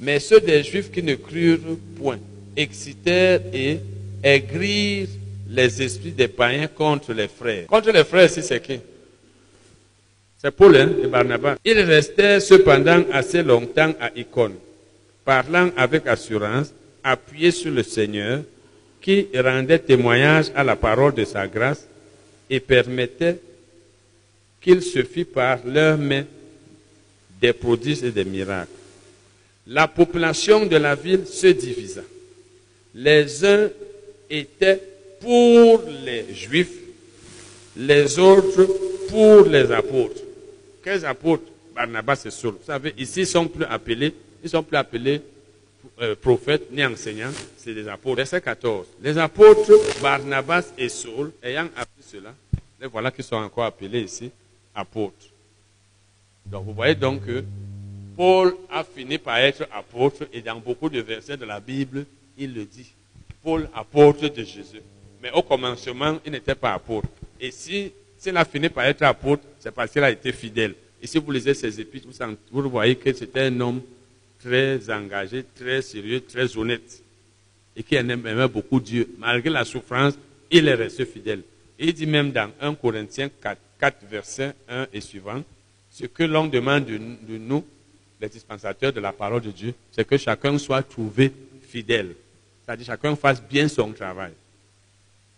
Mais 0.00 0.18
ceux 0.18 0.40
des 0.40 0.62
Juifs 0.64 0.90
qui 0.90 1.02
ne 1.02 1.14
crurent 1.14 1.76
point 1.96 2.18
excitèrent 2.56 3.42
et 3.52 3.80
aigrirent 4.24 5.08
les 5.50 5.82
esprits 5.82 6.10
des 6.12 6.28
païens 6.28 6.68
contre 6.68 7.12
les 7.12 7.28
frères. 7.28 7.66
Contre 7.66 7.90
les 7.92 8.04
frères, 8.04 8.30
c'est 8.30 8.62
qui? 8.62 8.80
C'est 10.38 10.50
Paul 10.50 10.74
hein, 10.74 10.90
et 11.04 11.06
Barnabas. 11.06 11.56
Ils 11.62 11.80
restèrent 11.80 12.40
cependant 12.40 13.04
assez 13.12 13.42
longtemps 13.42 13.92
à 14.00 14.10
Icône, 14.16 14.54
parlant 15.22 15.70
avec 15.76 16.06
assurance, 16.06 16.72
appuyés 17.04 17.50
sur 17.50 17.70
le 17.70 17.82
Seigneur, 17.82 18.42
qui 19.02 19.28
rendait 19.34 19.78
témoignage 19.78 20.46
à 20.54 20.64
la 20.64 20.76
parole 20.76 21.14
de 21.14 21.24
sa 21.24 21.46
grâce 21.46 21.86
et 22.48 22.58
permettait 22.58 23.38
qu'il 24.62 24.80
se 24.80 25.02
fît 25.02 25.24
par 25.24 25.58
leurs 25.66 25.98
mains 25.98 26.24
des 27.40 27.52
prodiges 27.52 28.04
et 28.04 28.12
des 28.12 28.24
miracles. 28.24 28.70
La 29.66 29.88
population 29.88 30.64
de 30.64 30.76
la 30.76 30.94
ville 30.94 31.26
se 31.26 31.48
divisa. 31.48 32.02
Les 32.94 33.44
uns 33.44 33.68
étaient 34.30 34.80
pour 35.20 35.82
les 36.04 36.32
juifs, 36.32 36.78
les 37.76 38.18
autres 38.18 38.66
pour 39.08 39.46
les 39.46 39.70
apôtres. 39.70 40.22
Quels 40.82 41.04
apôtres? 41.04 41.44
Barnabas 41.74 42.22
et 42.26 42.30
Saul. 42.30 42.52
Vous 42.52 42.66
savez, 42.66 42.92
ici, 42.98 43.20
ils 43.20 43.26
sont 43.26 43.48
plus 43.48 43.64
appelés, 43.64 44.14
ils 44.44 44.50
sont 44.50 44.62
plus 44.62 44.76
appelés 44.76 45.22
euh, 46.00 46.14
prophètes 46.14 46.70
ni 46.70 46.84
enseignants, 46.84 47.32
c'est 47.56 47.72
des 47.72 47.88
apôtres. 47.88 48.16
Verset 48.16 48.42
14. 48.42 48.86
Les 49.02 49.16
apôtres 49.16 49.72
Barnabas 50.02 50.64
et 50.76 50.90
Saul, 50.90 51.32
ayant 51.42 51.68
appris 51.76 52.02
cela, 52.02 52.34
les 52.80 52.86
voilà 52.88 53.10
qui 53.10 53.22
sont 53.22 53.36
encore 53.36 53.64
appelés 53.64 54.02
ici 54.02 54.30
apôtres. 54.74 55.26
Donc 56.46 56.64
vous 56.64 56.74
voyez 56.74 56.94
donc 56.94 57.24
que 57.24 57.44
Paul 58.16 58.56
a 58.70 58.84
fini 58.84 59.18
par 59.18 59.38
être 59.38 59.66
apôtre 59.72 60.28
et 60.32 60.42
dans 60.42 60.58
beaucoup 60.60 60.88
de 60.88 61.00
versets 61.00 61.36
de 61.36 61.44
la 61.44 61.60
Bible, 61.60 62.04
il 62.36 62.54
le 62.54 62.64
dit. 62.64 62.92
Paul, 63.42 63.68
apôtre 63.74 64.28
de 64.28 64.44
Jésus. 64.44 64.82
Mais 65.22 65.30
au 65.32 65.42
commencement, 65.42 66.18
il 66.24 66.32
n'était 66.32 66.54
pas 66.54 66.74
apôtre. 66.74 67.08
Et 67.40 67.50
si 67.50 67.92
s'il 68.22 68.36
a 68.36 68.44
fini 68.44 68.68
par 68.68 68.84
être 68.84 69.02
apôtre, 69.02 69.42
c'est 69.58 69.74
parce 69.74 69.90
qu'il 69.90 70.04
a 70.04 70.10
été 70.12 70.30
fidèle. 70.30 70.76
Et 71.02 71.08
si 71.08 71.18
vous 71.18 71.32
lisez 71.32 71.54
ses 71.54 71.80
épîtres, 71.80 72.06
vous, 72.52 72.70
voyez 72.70 72.94
que 72.94 73.12
c'était 73.12 73.40
un 73.40 73.60
homme 73.60 73.82
très 74.38 74.78
engagé, 74.90 75.44
très 75.56 75.82
sérieux, 75.82 76.20
très 76.20 76.56
honnête. 76.56 77.02
Et 77.74 77.82
qui 77.82 77.96
aimait 77.96 78.46
beaucoup 78.46 78.78
Dieu. 78.78 79.08
Malgré 79.18 79.50
la 79.50 79.64
souffrance, 79.64 80.14
il 80.48 80.68
est 80.68 80.74
resté 80.74 81.04
fidèle. 81.04 81.42
Et 81.76 81.88
il 81.88 81.94
dit 81.94 82.06
même 82.06 82.30
dans 82.30 82.48
1 82.60 82.74
Corinthiens 82.76 83.28
4, 83.42 83.58
4 83.82 83.96
verset 84.08 84.54
1 84.68 84.86
et 84.92 85.00
suivant, 85.00 85.42
ce 85.90 86.06
que 86.06 86.22
l'on 86.22 86.46
demande 86.46 86.84
de, 86.84 86.98
nous, 87.36 87.64
les 88.20 88.28
dispensateurs 88.28 88.92
de 88.92 89.00
la 89.00 89.12
parole 89.12 89.42
de 89.42 89.50
Dieu, 89.50 89.74
c'est 89.90 90.06
que 90.06 90.16
chacun 90.16 90.56
soit 90.56 90.84
trouvé 90.84 91.32
fidèle. 91.68 92.14
C'est-à-dire 92.64 92.86
chacun 92.86 93.16
fasse 93.16 93.42
bien 93.42 93.66
son 93.66 93.90
travail. 93.90 94.30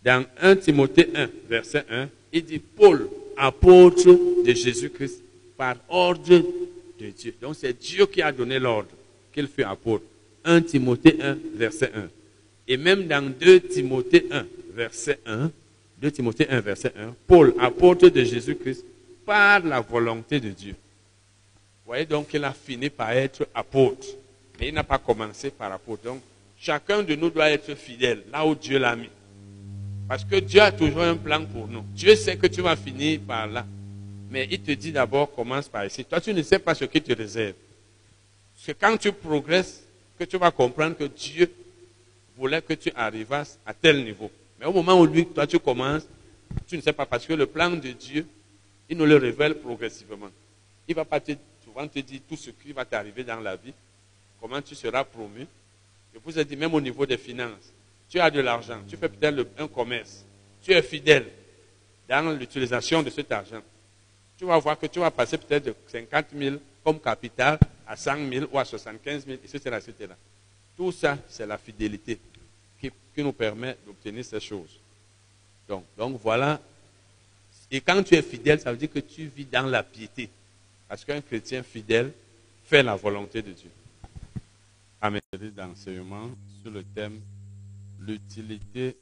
Dans 0.03 0.23
1 0.39 0.57
Timothée 0.57 1.09
1, 1.15 1.29
verset 1.49 1.85
1, 1.89 2.07
il 2.33 2.45
dit 2.45 2.59
Paul, 2.59 3.09
apôtre 3.35 4.05
de 4.45 4.53
Jésus-Christ, 4.53 5.23
par 5.57 5.77
ordre 5.89 6.43
de 6.99 7.09
Dieu. 7.09 7.33
Donc 7.41 7.55
c'est 7.55 7.73
Dieu 7.73 8.05
qui 8.05 8.21
a 8.21 8.31
donné 8.31 8.59
l'ordre 8.59 8.89
qu'il 9.33 9.47
fut 9.47 9.63
apôtre. 9.63 10.05
1 10.43 10.61
Timothée 10.61 11.17
1, 11.19 11.37
verset 11.55 11.91
1. 11.95 12.09
Et 12.67 12.77
même 12.77 13.07
dans 13.07 13.27
2 13.27 13.61
Timothée 13.61 14.27
1, 14.29 14.45
verset 14.75 15.17
1, 15.25 15.49
2 16.05 16.11
Timothée 16.11 16.47
1, 16.47 16.59
verset 16.61 16.93
1, 16.95 17.15
Paul, 17.25 17.55
apôtre 17.59 18.09
de 18.09 18.23
Jésus-Christ, 18.23 18.85
par 19.25 19.61
la 19.61 19.81
volonté 19.81 20.39
de 20.39 20.49
Dieu. 20.49 20.73
Vous 20.73 21.87
voyez 21.87 22.05
donc 22.05 22.27
qu'il 22.27 22.43
a 22.43 22.53
fini 22.53 22.91
par 22.91 23.09
être 23.09 23.47
apôtre. 23.55 24.05
Mais 24.59 24.67
il 24.67 24.73
n'a 24.75 24.83
pas 24.83 24.99
commencé 24.99 25.49
par 25.49 25.71
apôtre. 25.71 26.03
Donc, 26.03 26.21
chacun 26.59 27.01
de 27.01 27.15
nous 27.15 27.31
doit 27.31 27.49
être 27.49 27.73
fidèle 27.73 28.21
là 28.31 28.45
où 28.45 28.53
Dieu 28.53 28.77
l'a 28.77 28.95
mis. 28.95 29.09
Parce 30.07 30.23
que 30.23 30.35
Dieu 30.35 30.61
a 30.61 30.71
toujours 30.71 31.01
un 31.01 31.15
plan 31.15 31.43
pour 31.43 31.67
nous. 31.67 31.83
Dieu 31.95 32.15
sait 32.15 32.37
que 32.37 32.45
tu 32.45 32.61
vas 32.61 32.75
finir 32.75 33.21
par 33.21 33.47
là. 33.47 33.65
Mais 34.29 34.47
il 34.51 34.61
te 34.61 34.73
dit 34.73 34.91
d'abord, 34.91 35.33
commence 35.33 35.67
par 35.67 35.87
ici. 35.87 36.05
Toi, 36.05 36.21
tu 36.21 36.35
ne 36.35 36.43
sais 36.43 36.59
pas 36.59 36.75
ce 36.75 36.85
qu'il 36.85 37.01
te 37.01 37.13
réserve. 37.13 37.55
C'est 38.55 38.77
quand 38.77 38.95
tu 38.95 39.11
progresses 39.11 39.83
que 40.19 40.23
tu 40.23 40.37
vas 40.37 40.51
comprendre 40.51 40.97
que 40.97 41.05
Dieu 41.05 41.51
voulait 42.37 42.61
que 42.61 42.73
tu 42.73 42.91
arrivasses 42.95 43.57
à 43.65 43.73
tel 43.73 44.03
niveau. 44.03 44.29
Mais 44.65 44.71
au 44.71 44.73
moment 44.73 44.99
où 44.99 45.05
lui, 45.05 45.27
toi, 45.27 45.45
tu 45.45 45.59
commences, 45.59 46.07
tu 46.65 46.75
ne 46.75 46.81
sais 46.81 46.91
pas 46.91 47.05
parce 47.05 47.23
que 47.27 47.33
le 47.33 47.45
plan 47.45 47.69
de 47.69 47.91
Dieu, 47.91 48.25
il 48.89 48.97
nous 48.97 49.05
le 49.05 49.15
révèle 49.15 49.59
progressivement. 49.59 50.31
Il 50.87 50.91
ne 50.93 50.95
va 50.95 51.05
pas 51.05 51.19
te, 51.19 51.33
souvent 51.63 51.87
te 51.87 51.99
dire 51.99 52.21
tout 52.27 52.35
ce 52.35 52.49
qui 52.49 52.71
va 52.71 52.83
t'arriver 52.83 53.23
dans 53.23 53.39
la 53.39 53.57
vie, 53.57 53.73
comment 54.41 54.59
tu 54.63 54.73
seras 54.73 55.03
promu. 55.03 55.45
Je 56.11 56.19
vous 56.19 56.39
ai 56.39 56.43
dit, 56.43 56.55
même 56.55 56.73
au 56.73 56.81
niveau 56.81 57.05
des 57.05 57.19
finances, 57.19 57.71
tu 58.09 58.19
as 58.19 58.31
de 58.31 58.39
l'argent, 58.39 58.79
tu 58.89 58.97
fais 58.97 59.07
peut-être 59.07 59.45
un 59.59 59.67
commerce, 59.67 60.25
tu 60.63 60.71
es 60.71 60.81
fidèle 60.81 61.27
dans 62.09 62.35
l'utilisation 62.35 63.03
de 63.03 63.11
cet 63.11 63.31
argent. 63.31 63.61
Tu 64.35 64.45
vas 64.45 64.57
voir 64.57 64.79
que 64.79 64.87
tu 64.87 64.97
vas 64.97 65.11
passer 65.11 65.37
peut-être 65.37 65.65
de 65.65 65.75
50 65.89 66.25
000 66.35 66.55
comme 66.83 66.99
capital 66.99 67.59
à 67.85 67.95
100 67.95 68.29
000 68.29 68.45
ou 68.51 68.57
à 68.57 68.65
75 68.65 69.27
000, 69.27 69.37
etc. 69.43 69.77
etc. 69.77 70.13
Tout 70.75 70.91
ça, 70.91 71.19
c'est 71.27 71.45
la 71.45 71.59
fidélité 71.59 72.19
qui, 73.15 73.23
nous 73.23 73.33
permet 73.33 73.77
d'obtenir 73.85 74.23
ces 74.25 74.39
choses. 74.39 74.79
Donc, 75.67 75.85
donc 75.97 76.19
voilà. 76.21 76.61
Et 77.71 77.81
quand 77.81 78.03
tu 78.03 78.15
es 78.15 78.21
fidèle, 78.21 78.59
ça 78.59 78.71
veut 78.71 78.77
dire 78.77 78.91
que 78.91 78.99
tu 78.99 79.25
vis 79.25 79.45
dans 79.45 79.65
la 79.65 79.83
piété. 79.83 80.29
Parce 80.87 81.03
qu'un 81.03 81.21
chrétien 81.21 81.63
fidèle 81.63 82.11
fait 82.65 82.83
la 82.83 82.95
volonté 82.95 83.41
de 83.41 83.51
Dieu. 83.51 83.71
Amen. 85.01 85.21
D'enseignement 85.55 86.29
sur 86.61 86.71
le 86.71 86.83
thème 86.83 87.19
l'utilité 87.99 88.97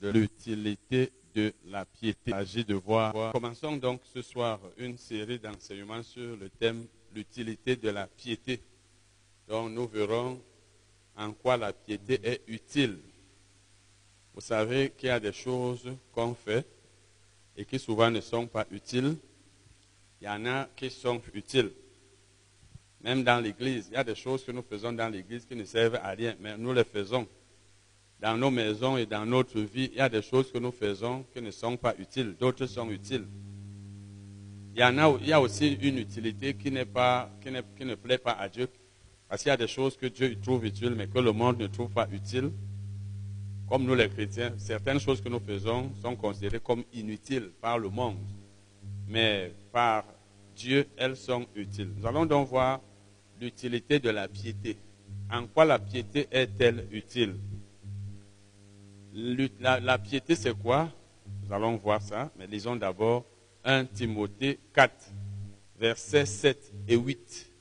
de 0.00 0.10
l'utilité 0.10 1.12
de 1.34 1.52
la 1.66 1.84
piété. 1.84 2.32
Il 2.54 2.64
de 2.64 2.74
voir. 2.74 3.32
Commençons 3.32 3.76
donc 3.76 4.00
ce 4.12 4.22
soir 4.22 4.60
une 4.78 4.96
série 4.96 5.38
d'enseignements 5.38 6.02
sur 6.02 6.36
le 6.36 6.48
thème 6.48 6.86
l'utilité 7.14 7.76
de 7.76 7.90
la 7.90 8.06
piété. 8.06 8.60
Donc 9.48 9.70
nous 9.72 9.86
verrons 9.88 10.40
en 11.16 11.32
quoi 11.32 11.56
la 11.56 11.72
piété 11.72 12.20
est 12.22 12.42
utile. 12.48 12.98
Vous 14.34 14.40
savez 14.40 14.90
qu'il 14.90 15.08
y 15.08 15.10
a 15.10 15.20
des 15.20 15.32
choses 15.32 15.88
qu'on 16.12 16.34
fait 16.34 16.66
et 17.56 17.64
qui 17.64 17.78
souvent 17.78 18.10
ne 18.10 18.20
sont 18.20 18.46
pas 18.46 18.66
utiles. 18.70 19.16
Il 20.20 20.24
y 20.24 20.28
en 20.28 20.44
a 20.46 20.68
qui 20.76 20.90
sont 20.90 21.20
utiles. 21.32 21.70
Même 23.00 23.22
dans 23.22 23.38
l'Église, 23.38 23.88
il 23.90 23.94
y 23.94 23.96
a 23.96 24.04
des 24.04 24.14
choses 24.14 24.44
que 24.44 24.50
nous 24.50 24.62
faisons 24.62 24.92
dans 24.92 25.08
l'Église 25.08 25.44
qui 25.44 25.54
ne 25.54 25.64
servent 25.64 26.00
à 26.02 26.10
rien, 26.10 26.34
mais 26.40 26.56
nous 26.56 26.72
les 26.72 26.84
faisons. 26.84 27.28
Dans 28.18 28.36
nos 28.36 28.50
maisons 28.50 28.96
et 28.96 29.04
dans 29.06 29.26
notre 29.26 29.60
vie, 29.60 29.90
il 29.92 29.98
y 29.98 30.00
a 30.00 30.08
des 30.08 30.22
choses 30.22 30.50
que 30.50 30.58
nous 30.58 30.72
faisons 30.72 31.24
qui 31.32 31.42
ne 31.42 31.50
sont 31.50 31.76
pas 31.76 31.94
utiles, 31.98 32.34
d'autres 32.38 32.66
sont 32.66 32.90
utiles. 32.90 33.26
Il 34.74 34.80
y, 34.80 34.84
en 34.84 34.98
a, 34.98 35.16
il 35.20 35.28
y 35.28 35.32
a 35.32 35.40
aussi 35.40 35.74
une 35.74 35.98
utilité 35.98 36.54
qui, 36.54 36.70
pas, 36.86 37.30
qui, 37.40 37.50
qui 37.76 37.84
ne 37.84 37.94
plaît 37.94 38.18
pas 38.18 38.32
à 38.32 38.48
Dieu, 38.48 38.68
parce 39.28 39.42
qu'il 39.42 39.50
y 39.50 39.52
a 39.52 39.56
des 39.56 39.68
choses 39.68 39.96
que 39.96 40.06
Dieu 40.06 40.38
trouve 40.40 40.64
utiles, 40.66 40.94
mais 40.96 41.06
que 41.06 41.18
le 41.18 41.32
monde 41.32 41.58
ne 41.58 41.66
trouve 41.66 41.90
pas 41.90 42.08
utiles. 42.10 42.50
Comme 43.68 43.84
nous 43.84 43.94
les 43.94 44.08
chrétiens, 44.08 44.52
certaines 44.58 45.00
choses 45.00 45.20
que 45.20 45.28
nous 45.28 45.40
faisons 45.40 45.90
sont 46.02 46.14
considérées 46.16 46.60
comme 46.60 46.84
inutiles 46.92 47.50
par 47.60 47.78
le 47.78 47.88
monde, 47.88 48.18
mais 49.08 49.52
par 49.72 50.04
Dieu, 50.54 50.86
elles 50.96 51.16
sont 51.16 51.46
utiles. 51.54 51.90
Nous 51.96 52.06
allons 52.06 52.26
donc 52.26 52.48
voir 52.48 52.80
l'utilité 53.40 53.98
de 53.98 54.10
la 54.10 54.28
piété. 54.28 54.76
En 55.32 55.46
quoi 55.46 55.64
la 55.64 55.78
piété 55.78 56.28
est-elle 56.30 56.86
utile? 56.92 57.36
La, 59.60 59.80
la 59.80 59.98
piété, 59.98 60.34
c'est 60.34 60.56
quoi? 60.56 60.90
Nous 61.42 61.52
allons 61.52 61.76
voir 61.76 62.02
ça, 62.02 62.30
mais 62.38 62.46
lisons 62.46 62.76
d'abord 62.76 63.24
1 63.64 63.86
Timothée 63.86 64.58
4, 64.74 64.92
versets 65.78 66.26
7 66.26 66.72
et 66.88 66.96
8. 66.96 67.53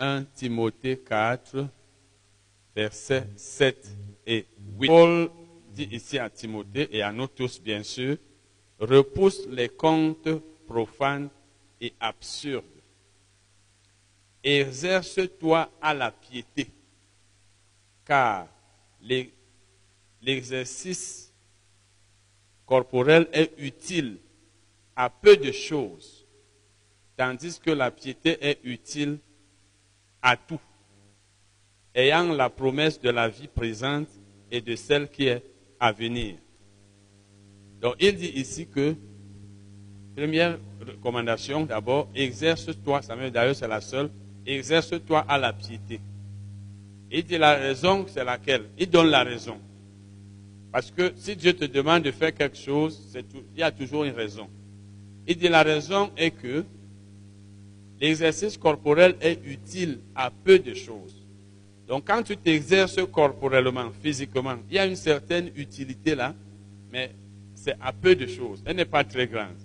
1 0.00 0.24
Timothée 0.34 0.98
4, 0.98 1.68
versets 2.74 3.26
7 3.36 3.96
et 4.26 4.46
8. 4.78 4.86
Paul 4.88 5.30
dit 5.74 5.88
ici 5.92 6.18
à 6.18 6.30
Timothée 6.30 6.88
et 6.90 7.02
à 7.02 7.12
nous 7.12 7.26
tous, 7.26 7.60
bien 7.60 7.82
sûr, 7.82 8.16
repousse 8.78 9.46
les 9.48 9.68
contes 9.68 10.28
profanes 10.66 11.28
et 11.80 11.92
absurdes. 12.00 12.64
Exerce-toi 14.42 15.70
à 15.82 15.92
la 15.92 16.10
piété, 16.10 16.66
car 18.06 18.48
l'exercice 20.22 21.30
corporel 22.64 23.28
est 23.32 23.52
utile 23.58 24.16
à 24.96 25.10
peu 25.10 25.36
de 25.36 25.52
choses, 25.52 26.26
tandis 27.18 27.60
que 27.60 27.70
la 27.70 27.90
piété 27.90 28.38
est 28.40 28.60
utile 28.64 29.12
à 29.12 29.29
tout, 30.36 30.60
ayant 31.94 32.32
la 32.32 32.50
promesse 32.50 33.00
de 33.00 33.10
la 33.10 33.28
vie 33.28 33.48
présente 33.48 34.08
et 34.50 34.60
de 34.60 34.76
celle 34.76 35.08
qui 35.08 35.26
est 35.26 35.42
à 35.78 35.92
venir. 35.92 36.36
Donc 37.80 37.94
il 38.00 38.14
dit 38.14 38.32
ici 38.34 38.66
que, 38.66 38.94
première 40.14 40.58
recommandation 40.80 41.64
d'abord, 41.64 42.08
exerce-toi, 42.14 43.02
ça 43.02 43.16
d'ailleurs 43.16 43.56
c'est 43.56 43.68
la 43.68 43.80
seule, 43.80 44.10
exerce-toi 44.44 45.24
à 45.26 45.38
la 45.38 45.52
piété. 45.52 46.00
Il 47.10 47.24
dit 47.24 47.38
la 47.38 47.54
raison, 47.54 48.04
c'est 48.06 48.24
laquelle? 48.24 48.66
Il 48.78 48.88
donne 48.88 49.08
la 49.08 49.24
raison. 49.24 49.58
Parce 50.70 50.90
que 50.90 51.12
si 51.16 51.34
Dieu 51.34 51.52
te 51.52 51.64
demande 51.64 52.04
de 52.04 52.12
faire 52.12 52.32
quelque 52.32 52.56
chose, 52.56 53.12
il 53.54 53.58
y 53.58 53.62
a 53.62 53.72
toujours 53.72 54.04
une 54.04 54.14
raison. 54.14 54.48
Il 55.26 55.36
dit 55.36 55.48
la 55.48 55.62
raison 55.62 56.10
est 56.16 56.30
que 56.30 56.64
l'exercice 58.00 58.56
corporel 58.56 59.14
est 59.20 59.40
utile 59.44 59.98
à 60.14 60.30
peu 60.30 60.58
de 60.58 60.74
choses. 60.74 61.16
Donc 61.86 62.06
quand 62.06 62.22
tu 62.22 62.36
t'exerces 62.36 63.00
corporellement, 63.12 63.90
physiquement, 64.02 64.56
il 64.70 64.76
y 64.76 64.78
a 64.78 64.86
une 64.86 64.96
certaine 64.96 65.50
utilité 65.56 66.14
là, 66.14 66.34
mais 66.90 67.10
c'est 67.54 67.76
à 67.80 67.92
peu 67.92 68.14
de 68.14 68.26
choses. 68.26 68.62
Elle 68.64 68.76
n'est 68.76 68.84
pas 68.84 69.04
très 69.04 69.26
grande. 69.26 69.58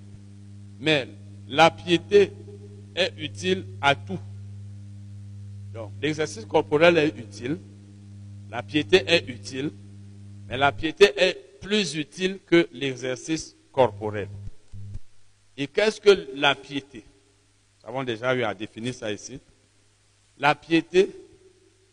Mais 0.80 1.08
la 1.48 1.72
piété 1.72 2.32
est 2.96 3.14
utile 3.18 3.66
à 3.82 3.96
tout. 3.96 4.20
Donc 5.74 5.92
l'exercice 6.02 6.46
corporel 6.46 6.98
est 6.98 7.18
utile, 7.18 7.58
la 8.50 8.64
piété 8.64 9.04
est 9.08 9.28
utile, 9.30 9.72
mais 10.48 10.58
la 10.58 10.72
piété 10.72 11.12
est 11.18 11.60
plus 11.62 11.96
utile 11.96 12.40
que 12.46 12.68
l'exercice 12.74 13.56
corporel. 13.72 14.28
Et 15.58 15.68
qu'est-ce 15.68 16.02
que 16.02 16.28
la 16.36 16.54
piété? 16.56 17.04
Nous 17.86 17.92
avons 17.92 18.04
déjà 18.04 18.34
eu 18.34 18.42
à 18.42 18.56
définir 18.56 18.96
ça 18.96 19.12
ici. 19.12 19.40
La 20.40 20.56
piété, 20.56 21.08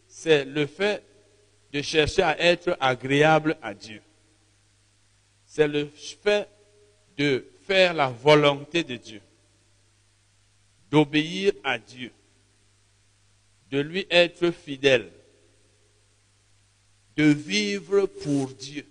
c'est 0.08 0.46
le 0.46 0.66
fait 0.66 1.04
de 1.70 1.82
chercher 1.82 2.22
à 2.22 2.40
être 2.40 2.76
agréable 2.80 3.58
à 3.60 3.74
Dieu. 3.74 4.00
C'est 5.44 5.68
le 5.68 5.86
fait 5.86 6.48
de 7.18 7.46
faire 7.66 7.92
la 7.92 8.08
volonté 8.08 8.82
de 8.82 8.96
Dieu, 8.96 9.20
d'obéir 10.90 11.52
à 11.62 11.78
Dieu, 11.78 12.10
de 13.70 13.78
lui 13.78 14.06
être 14.10 14.50
fidèle, 14.50 15.10
de 17.16 17.24
vivre 17.24 18.06
pour 18.06 18.48
Dieu. 18.48 18.86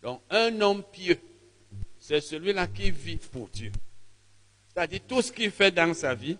Donc 0.00 0.22
un 0.30 0.60
homme 0.60 0.84
pieux 0.84 1.18
c'est 2.06 2.20
celui-là 2.20 2.68
qui 2.68 2.92
vit 2.92 3.16
pour 3.16 3.48
Dieu. 3.48 3.72
C'est-à-dire 4.76 5.00
tout 5.08 5.22
ce 5.22 5.32
qu'il 5.32 5.50
fait 5.50 5.70
dans 5.70 5.94
sa 5.94 6.14
vie, 6.14 6.36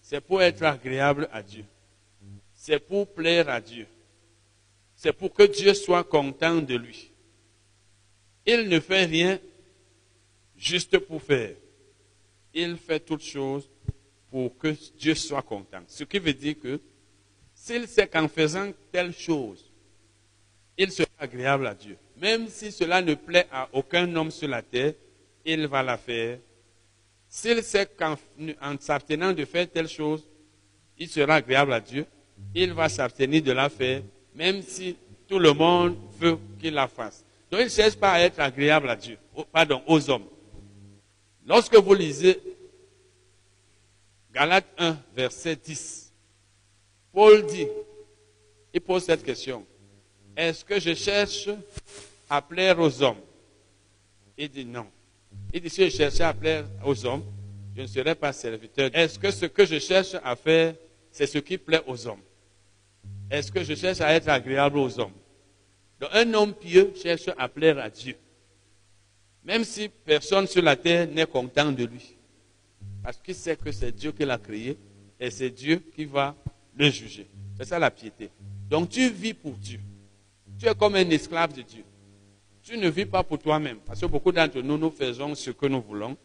c'est 0.00 0.22
pour 0.22 0.40
être 0.40 0.62
agréable 0.62 1.28
à 1.30 1.42
Dieu. 1.42 1.66
C'est 2.54 2.78
pour 2.78 3.06
plaire 3.06 3.50
à 3.50 3.60
Dieu. 3.60 3.86
C'est 4.94 5.12
pour 5.12 5.30
que 5.34 5.42
Dieu 5.42 5.74
soit 5.74 6.02
content 6.02 6.56
de 6.56 6.74
lui. 6.74 7.12
Il 8.46 8.70
ne 8.70 8.80
fait 8.80 9.04
rien 9.04 9.38
juste 10.56 10.96
pour 11.00 11.22
faire. 11.22 11.54
Il 12.54 12.78
fait 12.78 12.98
toutes 12.98 13.22
choses 13.22 13.68
pour 14.30 14.56
que 14.56 14.74
Dieu 14.96 15.14
soit 15.14 15.42
content. 15.42 15.82
Ce 15.86 16.04
qui 16.04 16.18
veut 16.18 16.32
dire 16.32 16.58
que 16.58 16.80
s'il 17.54 17.86
sait 17.86 18.06
qu'en 18.06 18.26
faisant 18.26 18.72
telle 18.90 19.12
chose, 19.12 19.70
il 20.78 20.90
sera 20.90 21.08
agréable 21.18 21.66
à 21.66 21.74
Dieu. 21.74 21.98
Même 22.16 22.48
si 22.48 22.72
cela 22.72 23.02
ne 23.02 23.12
plaît 23.12 23.46
à 23.52 23.68
aucun 23.74 24.16
homme 24.16 24.30
sur 24.30 24.48
la 24.48 24.62
terre, 24.62 24.94
il 25.44 25.66
va 25.66 25.82
la 25.82 25.98
faire. 25.98 26.38
S'il 27.36 27.62
sait 27.62 27.84
qu'en 27.84 28.16
s'abstenant 28.80 29.30
de 29.34 29.44
faire 29.44 29.70
telle 29.70 29.88
chose, 29.88 30.26
il 30.96 31.06
sera 31.06 31.34
agréable 31.34 31.74
à 31.74 31.80
Dieu, 31.80 32.06
il 32.54 32.72
va 32.72 32.88
s'abstenir 32.88 33.42
de 33.42 33.52
la 33.52 33.68
faire, 33.68 34.00
même 34.34 34.62
si 34.62 34.96
tout 35.28 35.38
le 35.38 35.52
monde 35.52 35.98
veut 36.18 36.38
qu'il 36.58 36.72
la 36.72 36.88
fasse. 36.88 37.22
Donc 37.50 37.60
il 37.60 37.64
ne 37.64 37.68
cherche 37.68 37.94
pas 37.96 38.12
à 38.12 38.20
être 38.20 38.40
agréable 38.40 38.88
à 38.88 38.96
Dieu, 38.96 39.18
pardon, 39.52 39.82
aux 39.86 40.08
hommes. 40.08 40.24
Lorsque 41.46 41.76
vous 41.76 41.92
lisez 41.92 42.40
Galates 44.32 44.72
1, 44.78 44.96
verset 45.14 45.56
10, 45.56 46.14
Paul 47.12 47.44
dit, 47.44 47.68
il 48.72 48.80
pose 48.80 49.04
cette 49.04 49.22
question. 49.22 49.66
Est-ce 50.34 50.64
que 50.64 50.80
je 50.80 50.94
cherche 50.94 51.50
à 52.30 52.40
plaire 52.40 52.78
aux 52.80 53.02
hommes? 53.02 53.20
Il 54.38 54.48
dit 54.48 54.64
non. 54.64 54.86
Il 55.56 55.62
dit, 55.62 55.70
si 55.70 55.88
je 55.88 55.96
cherchais 55.96 56.22
à 56.22 56.34
plaire 56.34 56.66
aux 56.84 57.06
hommes, 57.06 57.24
je 57.74 57.80
ne 57.80 57.86
serais 57.86 58.14
pas 58.14 58.30
serviteur. 58.30 58.90
Est-ce 58.92 59.18
que 59.18 59.30
ce 59.30 59.46
que 59.46 59.64
je 59.64 59.78
cherche 59.78 60.14
à 60.22 60.36
faire, 60.36 60.74
c'est 61.10 61.26
ce 61.26 61.38
qui 61.38 61.56
plaît 61.56 61.80
aux 61.86 62.06
hommes? 62.06 62.20
Est-ce 63.30 63.50
que 63.50 63.64
je 63.64 63.74
cherche 63.74 64.02
à 64.02 64.12
être 64.12 64.28
agréable 64.28 64.76
aux 64.76 65.00
hommes? 65.00 65.14
Donc 65.98 66.10
un 66.12 66.34
homme 66.34 66.52
pieux 66.52 66.92
cherche 67.02 67.30
à 67.38 67.48
plaire 67.48 67.78
à 67.78 67.88
Dieu. 67.88 68.16
Même 69.44 69.64
si 69.64 69.88
personne 69.88 70.46
sur 70.46 70.60
la 70.60 70.76
terre 70.76 71.08
n'est 71.08 71.24
content 71.24 71.72
de 71.72 71.86
lui. 71.86 72.18
Parce 73.02 73.16
qu'il 73.16 73.34
sait 73.34 73.56
que 73.56 73.72
c'est 73.72 73.92
Dieu 73.92 74.12
qui 74.12 74.26
l'a 74.26 74.36
créé 74.36 74.76
et 75.18 75.30
c'est 75.30 75.48
Dieu 75.48 75.82
qui 75.94 76.04
va 76.04 76.36
le 76.76 76.90
juger. 76.90 77.26
C'est 77.56 77.64
ça 77.64 77.78
la 77.78 77.90
piété. 77.90 78.28
Donc 78.68 78.90
tu 78.90 79.08
vis 79.08 79.32
pour 79.32 79.52
Dieu. 79.52 79.80
Tu 80.58 80.66
es 80.66 80.74
comme 80.74 80.96
un 80.96 81.08
esclave 81.08 81.54
de 81.54 81.62
Dieu. 81.62 81.84
Tu 82.66 82.76
ne 82.76 82.88
vis 82.88 83.06
pas 83.06 83.22
pour 83.22 83.38
toi-même. 83.38 83.78
Parce 83.86 84.00
que 84.00 84.06
beaucoup 84.06 84.32
d'entre 84.32 84.60
nous, 84.60 84.76
nous 84.76 84.90
faisons 84.90 85.36
ce 85.36 85.52
que 85.52 85.66
nous 85.66 85.80
voulons, 85.80 86.16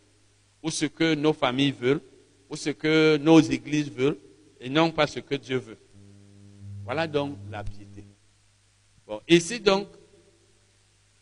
ou 0.64 0.72
ce 0.72 0.86
que 0.86 1.14
nos 1.14 1.34
familles 1.34 1.72
veulent, 1.72 2.02
ou 2.50 2.56
ce 2.56 2.72
que 2.72 3.18
nos 3.18 3.40
églises 3.40 3.92
veulent, 3.92 4.18
et 4.60 4.68
non 4.68 4.90
pas 4.90 5.06
ce 5.06 5.20
que 5.20 5.36
Dieu 5.36 5.58
veut. 5.58 5.78
Voilà 6.84 7.06
donc 7.08 7.38
la 7.52 7.64
piété. 7.64 8.06
Bon, 9.06 9.22
ici 9.28 9.60
donc, 9.60 9.88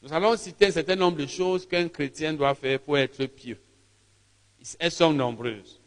nous 0.01 0.13
allons 0.13 0.37
citer 0.37 0.67
un 0.67 0.71
certain 0.71 0.95
nombre 0.95 1.17
de 1.17 1.27
choses 1.27 1.67
qu'un 1.67 1.89
chrétien 1.89 2.31
doit 2.31 2.55
faire 2.55 2.79
pour 2.79 2.97
être 2.97 3.25
pieux. 3.25 3.59
Elles 4.79 4.89
sont 4.89 5.11
nombreuses. 5.11 5.81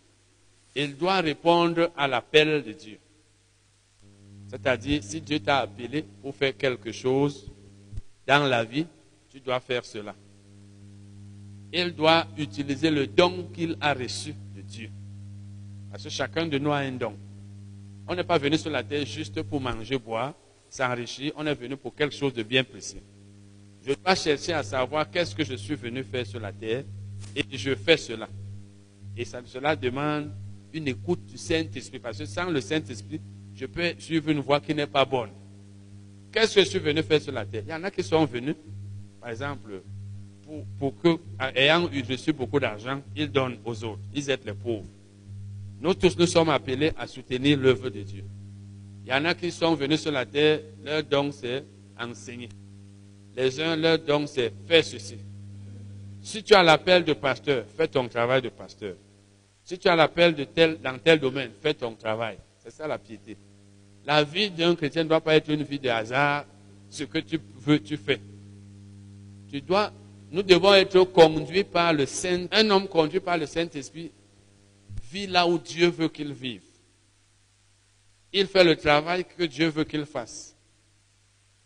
Il 0.77 0.95
doit 0.95 1.23
répondre 1.23 1.91
à 1.97 2.07
l'appel 2.07 2.63
de 2.63 2.73
Dieu. 2.73 2.99
C'est-à-dire, 4.49 5.03
si 5.03 5.23
Dieu 5.23 5.41
t'a 5.41 5.61
appelé 5.61 6.05
pour 6.21 6.35
faire 6.35 6.55
quelque 6.55 6.93
chose 6.93 7.51
dans 8.27 8.47
la 8.47 8.63
vie, 8.63 8.87
tu 9.33 9.41
dois 9.41 9.61
faire 9.61 9.83
cela. 9.83 10.15
Il 11.73 11.95
doit 11.95 12.27
utiliser 12.37 12.91
le 12.91 13.07
don 13.07 13.49
qu'il 13.55 13.79
a 13.81 13.95
reçu 13.95 14.35
de 14.55 14.61
Dieu. 14.61 14.91
Parce 15.91 16.05
que 16.05 16.11
chacun 16.11 16.47
de 16.47 16.59
nous 16.59 16.71
a 16.71 16.79
un 16.79 16.93
don. 16.93 17.15
On 18.07 18.15
n'est 18.15 18.25
pas 18.25 18.37
venu 18.37 18.59
sur 18.59 18.71
la 18.71 18.83
terre 18.83 19.07
juste 19.07 19.43
pour 19.43 19.59
manger, 19.59 19.99
boire, 19.99 20.35
s'enrichir. 20.69 21.33
On 21.37 21.47
est 21.47 21.55
venu 21.55 21.79
pour 21.79 21.95
quelque 21.95 22.15
chose 22.15 22.35
de 22.35 22.43
bien 22.43 22.63
précis. 22.63 23.01
Je 23.87 23.95
dois 23.95 24.15
chercher 24.15 24.53
à 24.53 24.63
savoir 24.63 25.11
qu'est-ce 25.11 25.35
que 25.35 25.45
je 25.45 25.55
suis 25.55 25.77
venu 25.77 26.05
faire 26.05 26.27
sur 26.27 26.39
la 26.39 26.53
terre 26.53 26.85
et 27.35 27.43
je 27.57 27.75
fais 27.75 27.97
cela. 27.97 28.29
Et 29.17 29.25
cela 29.25 29.75
demande 29.75 30.31
une 30.75 30.89
écoute 30.89 31.25
du 31.25 31.39
Saint-Esprit. 31.39 32.01
Parce 32.01 32.19
que 32.19 32.27
sans 32.27 32.51
le 32.51 32.61
Saint-Esprit, 32.61 33.21
je 33.55 33.65
peux 33.65 33.95
suivre 33.99 34.29
une 34.29 34.41
voie 34.41 34.61
qui 34.61 34.75
n'est 34.75 34.87
pas 34.87 35.07
bonne. 35.07 35.31
Qu'est-ce 36.31 36.55
que 36.55 36.61
je 36.65 36.69
suis 36.69 36.79
venu 36.79 37.03
faire 37.03 37.21
sur 37.21 37.33
la 37.33 37.47
terre? 37.47 37.63
Il 37.67 37.71
y 37.71 37.75
en 37.75 37.83
a 37.85 37.91
qui 37.91 38.03
sont 38.03 38.25
venus, 38.27 38.57
par 39.23 39.31
exemple, 39.31 39.83
pour, 40.81 41.01
que, 41.01 41.17
ayant 41.55 41.89
reçu 42.09 42.33
beaucoup 42.33 42.59
d'argent, 42.59 43.01
ils 43.15 43.31
donnent 43.31 43.59
aux 43.65 43.85
autres. 43.85 44.03
Ils 44.13 44.29
aident 44.29 44.45
les 44.45 44.53
pauvres. 44.53 44.89
Nous 45.81 45.95
tous, 45.95 46.19
nous 46.19 46.27
sommes 46.27 46.49
appelés 46.49 46.91
à 46.99 47.07
soutenir 47.07 47.57
l'œuvre 47.57 47.89
de 47.89 48.03
Dieu. 48.03 48.25
Il 49.05 49.11
y 49.11 49.15
en 49.15 49.25
a 49.25 49.35
qui 49.35 49.53
sont 49.53 49.77
venus 49.77 50.01
sur 50.01 50.11
la 50.11 50.27
terre, 50.27 50.61
leur 50.85 51.05
don 51.05 51.31
c'est 51.31 51.65
enseigner. 51.99 52.49
Les 53.37 53.61
uns, 53.61 53.77
leur 53.77 53.99
don 54.01 54.27
c'est 54.27 54.53
faire 54.67 54.85
ceci. 54.85 55.19
Si 56.21 56.43
tu 56.43 56.55
as 56.55 56.63
l'appel 56.65 57.05
de 57.05 57.13
pasteur, 57.13 57.65
fais 57.77 57.87
ton 57.87 58.09
travail 58.09 58.43
de 58.43 58.49
pasteur. 58.49 58.95
Si 59.63 59.79
tu 59.79 59.87
as 59.87 59.95
l'appel 59.95 60.35
de 60.35 60.45
tel, 60.45 60.81
dans 60.81 60.99
tel 60.99 61.21
domaine, 61.21 61.51
fais 61.61 61.75
ton 61.75 61.95
travail. 61.95 62.39
C'est 62.59 62.71
ça 62.71 62.89
la 62.89 62.99
piété. 62.99 63.37
La 64.05 64.25
vie 64.25 64.51
d'un 64.51 64.75
chrétien 64.75 65.05
ne 65.05 65.09
doit 65.09 65.21
pas 65.21 65.37
être 65.37 65.49
une 65.49 65.63
vie 65.63 65.79
de 65.79 65.89
hasard. 65.89 66.45
Ce 66.91 67.05
que 67.05 67.19
tu 67.19 67.39
veux, 67.61 67.79
tu 67.79 67.97
fais. 67.97 68.21
Nous 70.31 70.43
devons 70.43 70.75
être 70.75 71.05
conduits 71.05 71.65
par 71.65 71.93
le 71.93 72.07
Saint. 72.07 72.47
Un 72.53 72.71
homme 72.71 72.89
conduit 72.89 73.21
par 73.21 73.37
le 73.37 73.47
Saint-Esprit 73.47 74.11
vit 75.11 75.27
là 75.27 75.47
où 75.47 75.59
Dieu 75.59 75.89
veut 75.89 76.09
qu'il 76.09 76.33
vive. 76.33 76.63
Il 78.33 78.47
fait 78.47 78.65
le 78.65 78.77
travail 78.77 79.27
que 79.27 79.45
Dieu 79.45 79.69
veut 79.69 79.85
qu'il 79.85 80.07
fasse. 80.07 80.57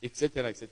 Etc., 0.03 0.27
etc. 0.49 0.69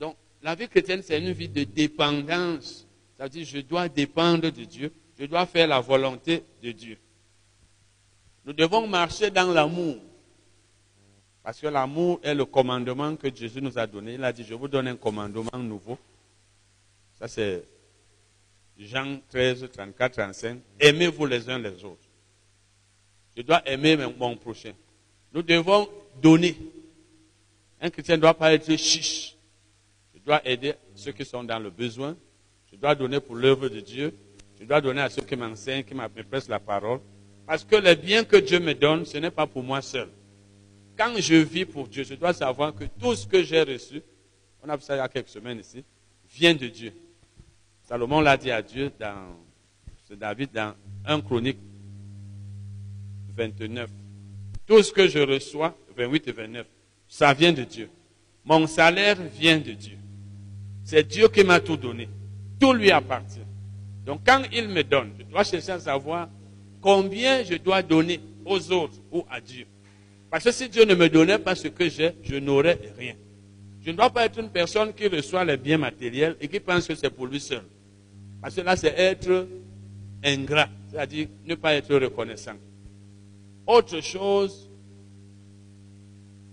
Donc, 0.00 0.16
la 0.42 0.54
vie 0.54 0.66
chrétienne, 0.66 1.02
c'est 1.02 1.18
une 1.18 1.32
vie 1.32 1.48
de 1.48 1.64
dépendance. 1.64 2.86
Ça 3.18 3.24
veut 3.24 3.30
dire, 3.30 3.44
je 3.44 3.58
dois 3.58 3.88
dépendre 3.88 4.50
de 4.50 4.64
Dieu. 4.64 4.90
Je 5.18 5.26
dois 5.26 5.44
faire 5.44 5.68
la 5.68 5.80
volonté 5.80 6.42
de 6.62 6.72
Dieu. 6.72 6.98
Nous 8.46 8.54
devons 8.54 8.86
marcher 8.86 9.30
dans 9.30 9.52
l'amour. 9.52 9.96
Parce 11.42 11.60
que 11.60 11.66
l'amour 11.66 12.18
est 12.22 12.34
le 12.34 12.46
commandement 12.46 13.14
que 13.14 13.32
Jésus 13.34 13.60
nous 13.60 13.78
a 13.78 13.86
donné. 13.86 14.14
Il 14.14 14.24
a 14.24 14.32
dit, 14.32 14.42
je 14.42 14.54
vous 14.54 14.68
donne 14.68 14.88
un 14.88 14.96
commandement 14.96 15.58
nouveau. 15.58 15.98
Ça 17.18 17.28
c'est 17.28 17.64
Jean 18.78 19.20
13, 19.30 19.68
34, 19.72 20.12
35. 20.12 20.58
Aimez-vous 20.80 21.26
les 21.26 21.48
uns 21.48 21.58
les 21.58 21.84
autres. 21.84 22.08
Je 23.36 23.42
dois 23.42 23.62
aimer 23.68 23.96
mon 24.18 24.36
prochain. 24.36 24.72
Nous 25.32 25.42
devons 25.42 25.88
donner. 26.20 26.56
Un 27.80 27.90
chrétien 27.90 28.16
ne 28.16 28.22
doit 28.22 28.34
pas 28.34 28.52
être 28.52 28.76
chiche. 28.76 29.36
Je 30.14 30.20
dois 30.20 30.46
aider 30.46 30.74
ceux 30.94 31.12
qui 31.12 31.24
sont 31.24 31.44
dans 31.44 31.58
le 31.58 31.70
besoin. 31.70 32.16
Je 32.70 32.76
dois 32.76 32.94
donner 32.94 33.20
pour 33.20 33.36
l'œuvre 33.36 33.68
de 33.68 33.80
Dieu. 33.80 34.14
Je 34.58 34.64
dois 34.64 34.80
donner 34.80 35.02
à 35.02 35.10
ceux 35.10 35.22
qui 35.22 35.36
m'enseignent, 35.36 35.84
qui 35.84 35.94
m'adressent 35.94 36.48
la 36.48 36.60
parole. 36.60 37.00
Parce 37.46 37.64
que 37.64 37.76
le 37.76 37.94
bien 37.94 38.24
que 38.24 38.36
Dieu 38.36 38.58
me 38.58 38.74
donne, 38.74 39.04
ce 39.04 39.18
n'est 39.18 39.30
pas 39.30 39.46
pour 39.46 39.62
moi 39.62 39.82
seul. 39.82 40.08
Quand 40.96 41.12
je 41.16 41.34
vis 41.34 41.64
pour 41.64 41.88
Dieu, 41.88 42.04
je 42.04 42.14
dois 42.14 42.32
savoir 42.32 42.74
que 42.74 42.84
tout 43.00 43.14
ce 43.14 43.26
que 43.26 43.42
j'ai 43.42 43.62
reçu, 43.62 44.00
on 44.62 44.68
a 44.68 44.76
vu 44.76 44.82
ça 44.82 44.94
il 44.94 44.98
y 44.98 45.00
a 45.00 45.08
quelques 45.08 45.28
semaines 45.28 45.58
ici, 45.58 45.84
vient 46.30 46.54
de 46.54 46.68
Dieu. 46.68 46.92
Salomon 47.84 48.22
l'a 48.22 48.38
dit 48.38 48.50
à 48.50 48.62
Dieu 48.62 48.90
dans, 48.98 49.36
David 50.16 50.50
dans 50.52 50.72
1 51.06 51.20
Chronique 51.20 51.58
29. 53.36 53.90
Tout 54.66 54.82
ce 54.82 54.90
que 54.90 55.06
je 55.06 55.18
reçois, 55.18 55.76
28 55.94 56.28
et 56.28 56.32
29, 56.32 56.66
ça 57.06 57.34
vient 57.34 57.52
de 57.52 57.62
Dieu. 57.62 57.90
Mon 58.42 58.66
salaire 58.66 59.16
vient 59.38 59.58
de 59.58 59.72
Dieu. 59.72 59.98
C'est 60.82 61.06
Dieu 61.06 61.28
qui 61.28 61.44
m'a 61.44 61.60
tout 61.60 61.76
donné. 61.76 62.08
Tout 62.58 62.72
lui 62.72 62.90
appartient. 62.90 63.40
Donc 64.06 64.20
quand 64.26 64.42
il 64.50 64.68
me 64.68 64.82
donne, 64.82 65.12
je 65.18 65.24
dois 65.24 65.44
chercher 65.44 65.72
à 65.72 65.78
savoir 65.78 66.30
combien 66.80 67.44
je 67.44 67.56
dois 67.56 67.82
donner 67.82 68.20
aux 68.46 68.72
autres 68.72 68.98
ou 69.12 69.26
à 69.30 69.42
Dieu. 69.42 69.66
Parce 70.30 70.44
que 70.44 70.52
si 70.52 70.70
Dieu 70.70 70.86
ne 70.86 70.94
me 70.94 71.10
donnait 71.10 71.38
pas 71.38 71.54
ce 71.54 71.68
que 71.68 71.88
j'ai, 71.90 72.12
je 72.22 72.36
n'aurais 72.36 72.78
rien. 72.98 73.14
Je 73.84 73.90
ne 73.90 73.96
dois 73.96 74.08
pas 74.08 74.24
être 74.24 74.38
une 74.38 74.48
personne 74.48 74.94
qui 74.94 75.06
reçoit 75.06 75.44
les 75.44 75.58
biens 75.58 75.76
matériels 75.76 76.36
et 76.40 76.48
qui 76.48 76.60
pense 76.60 76.88
que 76.88 76.94
c'est 76.94 77.10
pour 77.10 77.26
lui 77.26 77.40
seul. 77.40 77.62
Parce 78.44 78.56
que 78.56 78.60
là, 78.60 78.76
c'est 78.76 78.92
être 78.94 79.48
ingrat, 80.22 80.68
c'est-à-dire 80.90 81.28
ne 81.46 81.54
pas 81.54 81.72
être 81.72 81.96
reconnaissant. 81.96 82.52
Autre 83.66 84.02
chose, 84.02 84.68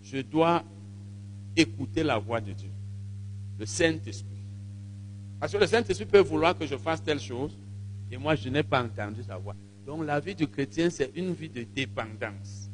je 0.02 0.20
dois 0.22 0.64
écouter 1.54 2.02
la 2.02 2.18
voix 2.18 2.40
de 2.40 2.54
Dieu, 2.54 2.70
le 3.60 3.66
Saint-Esprit. 3.66 4.40
Parce 5.38 5.52
que 5.52 5.58
le 5.58 5.68
Saint-Esprit 5.68 6.06
peut 6.06 6.22
vouloir 6.22 6.58
que 6.58 6.66
je 6.66 6.78
fasse 6.78 7.04
telle 7.04 7.20
chose, 7.20 7.58
et 8.10 8.16
moi, 8.16 8.36
je 8.36 8.48
n'ai 8.48 8.64
pas 8.64 8.82
entendu 8.82 9.22
sa 9.24 9.36
voix. 9.36 9.58
Donc, 9.86 10.06
la 10.06 10.22
vie 10.22 10.34
du 10.34 10.48
chrétien, 10.48 10.90
c'est 10.90 11.12
une 11.14 11.34
vie 11.34 11.50
de 11.50 11.64
dépendance. 11.64 12.70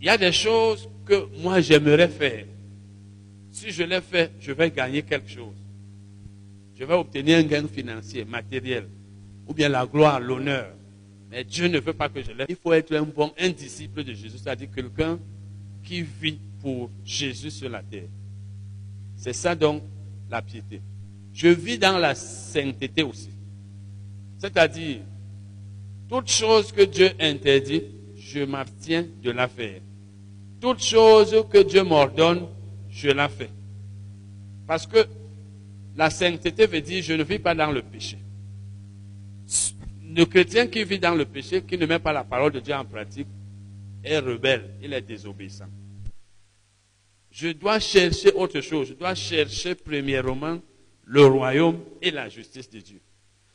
Il 0.00 0.06
y 0.08 0.10
a 0.10 0.18
des 0.18 0.32
choses 0.32 0.88
que 1.06 1.28
moi, 1.40 1.60
j'aimerais 1.60 2.08
faire. 2.08 2.44
Si 3.52 3.70
je 3.70 3.84
les 3.84 4.00
fais, 4.00 4.32
je 4.40 4.50
vais 4.50 4.68
gagner 4.68 5.02
quelque 5.02 5.30
chose. 5.30 5.54
Je 6.78 6.84
vais 6.84 6.94
obtenir 6.94 7.38
un 7.38 7.42
gain 7.42 7.66
financier, 7.66 8.24
matériel, 8.24 8.88
ou 9.48 9.52
bien 9.52 9.68
la 9.68 9.84
gloire, 9.84 10.20
l'honneur. 10.20 10.68
Mais 11.28 11.42
Dieu 11.42 11.66
ne 11.66 11.80
veut 11.80 11.92
pas 11.92 12.08
que 12.08 12.22
je 12.22 12.30
l'aie. 12.30 12.46
Il 12.48 12.54
faut 12.54 12.72
être 12.72 12.94
un 12.94 13.02
bon, 13.02 13.32
un 13.36 13.48
disciple 13.50 14.04
de 14.04 14.12
Jésus, 14.14 14.38
c'est-à-dire 14.38 14.68
quelqu'un 14.72 15.18
qui 15.82 16.02
vit 16.02 16.38
pour 16.60 16.88
Jésus 17.04 17.50
sur 17.50 17.68
la 17.68 17.82
terre. 17.82 18.08
C'est 19.16 19.32
ça 19.32 19.56
donc 19.56 19.82
la 20.30 20.40
piété. 20.40 20.80
Je 21.32 21.48
vis 21.48 21.78
dans 21.78 21.98
la 21.98 22.14
sainteté 22.14 23.02
aussi. 23.02 23.30
C'est-à-dire, 24.38 25.00
toute 26.08 26.30
chose 26.30 26.70
que 26.70 26.82
Dieu 26.82 27.10
interdit, 27.18 27.82
je 28.16 28.44
m'abstiens 28.44 29.04
de 29.20 29.32
la 29.32 29.48
faire. 29.48 29.80
Toute 30.60 30.80
chose 30.80 31.44
que 31.50 31.58
Dieu 31.58 31.82
m'ordonne, 31.82 32.46
je 32.88 33.08
la 33.08 33.28
fais. 33.28 33.50
Parce 34.64 34.86
que 34.86 35.06
la 35.98 36.10
sainteté 36.10 36.66
veut 36.66 36.80
dire, 36.80 37.02
je 37.02 37.12
ne 37.12 37.24
vis 37.24 37.40
pas 37.40 37.56
dans 37.56 37.72
le 37.72 37.82
péché. 37.82 38.18
Le 40.14 40.24
chrétien 40.24 40.68
qui 40.68 40.84
vit 40.84 41.00
dans 41.00 41.16
le 41.16 41.24
péché, 41.24 41.62
qui 41.62 41.76
ne 41.76 41.86
met 41.86 41.98
pas 41.98 42.12
la 42.12 42.22
parole 42.22 42.52
de 42.52 42.60
Dieu 42.60 42.72
en 42.72 42.84
pratique, 42.84 43.26
est 44.04 44.20
rebelle, 44.20 44.76
il 44.80 44.92
est 44.92 45.00
désobéissant. 45.00 45.66
Je 47.32 47.48
dois 47.48 47.80
chercher 47.80 48.32
autre 48.32 48.60
chose. 48.60 48.88
Je 48.90 48.94
dois 48.94 49.16
chercher 49.16 49.74
premièrement 49.74 50.60
le 51.04 51.26
royaume 51.26 51.80
et 52.00 52.12
la 52.12 52.28
justice 52.28 52.70
de 52.70 52.78
Dieu. 52.78 53.00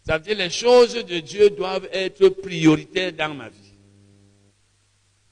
Ça 0.06 0.18
veut 0.18 0.24
dire 0.26 0.38
les 0.38 0.50
choses 0.50 0.96
de 0.96 1.20
Dieu 1.20 1.50
doivent 1.50 1.88
être 1.94 2.28
prioritaires 2.28 3.14
dans 3.14 3.34
ma 3.34 3.48
vie. 3.48 3.74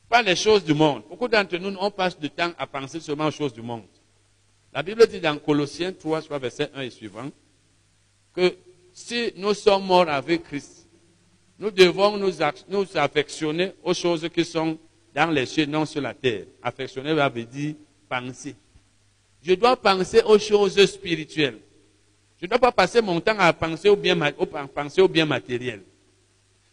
Pas 0.07 0.21
les 0.21 0.37
choses 0.37 0.63
du 0.63 0.73
monde. 0.73 1.03
Beaucoup 1.09 1.27
d'entre 1.27 1.57
nous, 1.57 1.75
on 1.77 1.91
passe 1.91 2.17
du 2.17 2.29
temps 2.29 2.53
à 2.57 2.65
penser 2.65 3.01
seulement 3.01 3.27
aux 3.27 3.31
choses 3.31 3.53
du 3.53 3.61
monde. 3.61 3.83
La 4.73 4.83
Bible 4.83 5.05
dit 5.07 5.19
dans 5.19 5.37
Colossiens 5.37 5.91
3, 5.91 6.21
soit 6.21 6.39
verset 6.39 6.69
1 6.73 6.81
et 6.81 6.89
suivant, 6.89 7.29
que 8.33 8.55
si 8.93 9.33
nous 9.35 9.53
sommes 9.53 9.85
morts 9.85 10.09
avec 10.09 10.43
Christ, 10.43 10.87
nous 11.59 11.71
devons 11.71 12.17
nous, 12.17 12.31
nous 12.69 12.85
affectionner 12.95 13.73
aux 13.83 13.93
choses 13.93 14.27
qui 14.33 14.45
sont 14.45 14.77
dans 15.13 15.29
les 15.29 15.45
cieux, 15.45 15.65
non 15.65 15.85
sur 15.85 16.01
la 16.01 16.13
terre. 16.13 16.45
Affectionner 16.63 17.13
veut 17.13 17.43
dire 17.43 17.75
penser. 18.07 18.55
Je 19.43 19.53
dois 19.53 19.75
penser 19.75 20.21
aux 20.23 20.39
choses 20.39 20.83
spirituelles. 20.85 21.59
Je 22.39 22.45
ne 22.45 22.49
dois 22.49 22.59
pas 22.59 22.71
passer 22.71 23.01
mon 23.01 23.19
temps 23.19 23.37
à 23.37 23.51
penser 23.53 23.89
au 23.89 23.95
bien, 23.95 24.17
penser 24.73 25.01
au 25.01 25.07
bien 25.07 25.25
matériel. 25.25 25.81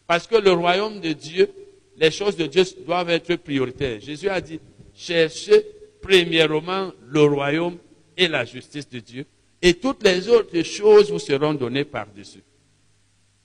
Parce 0.07 0.25
que 0.25 0.37
le 0.37 0.51
royaume 0.51 0.99
de 0.99 1.13
Dieu, 1.13 1.51
les 1.97 2.09
choses 2.09 2.35
de 2.35 2.47
Dieu 2.47 2.63
doivent 2.85 3.09
être 3.09 3.35
prioritaires. 3.35 3.99
Jésus 3.99 4.29
a 4.29 4.39
dit, 4.39 4.59
cherchez 4.95 5.65
premièrement 6.01 6.91
le 7.07 7.21
royaume 7.23 7.77
et 8.19 8.27
la 8.27 8.43
justice 8.43 8.87
de 8.89 8.99
Dieu, 8.99 9.25
et 9.61 9.73
toutes 9.73 10.03
les 10.03 10.27
autres 10.27 10.61
choses 10.61 11.09
vous 11.09 11.19
seront 11.19 11.53
données 11.53 11.85
par-dessus. 11.85 12.43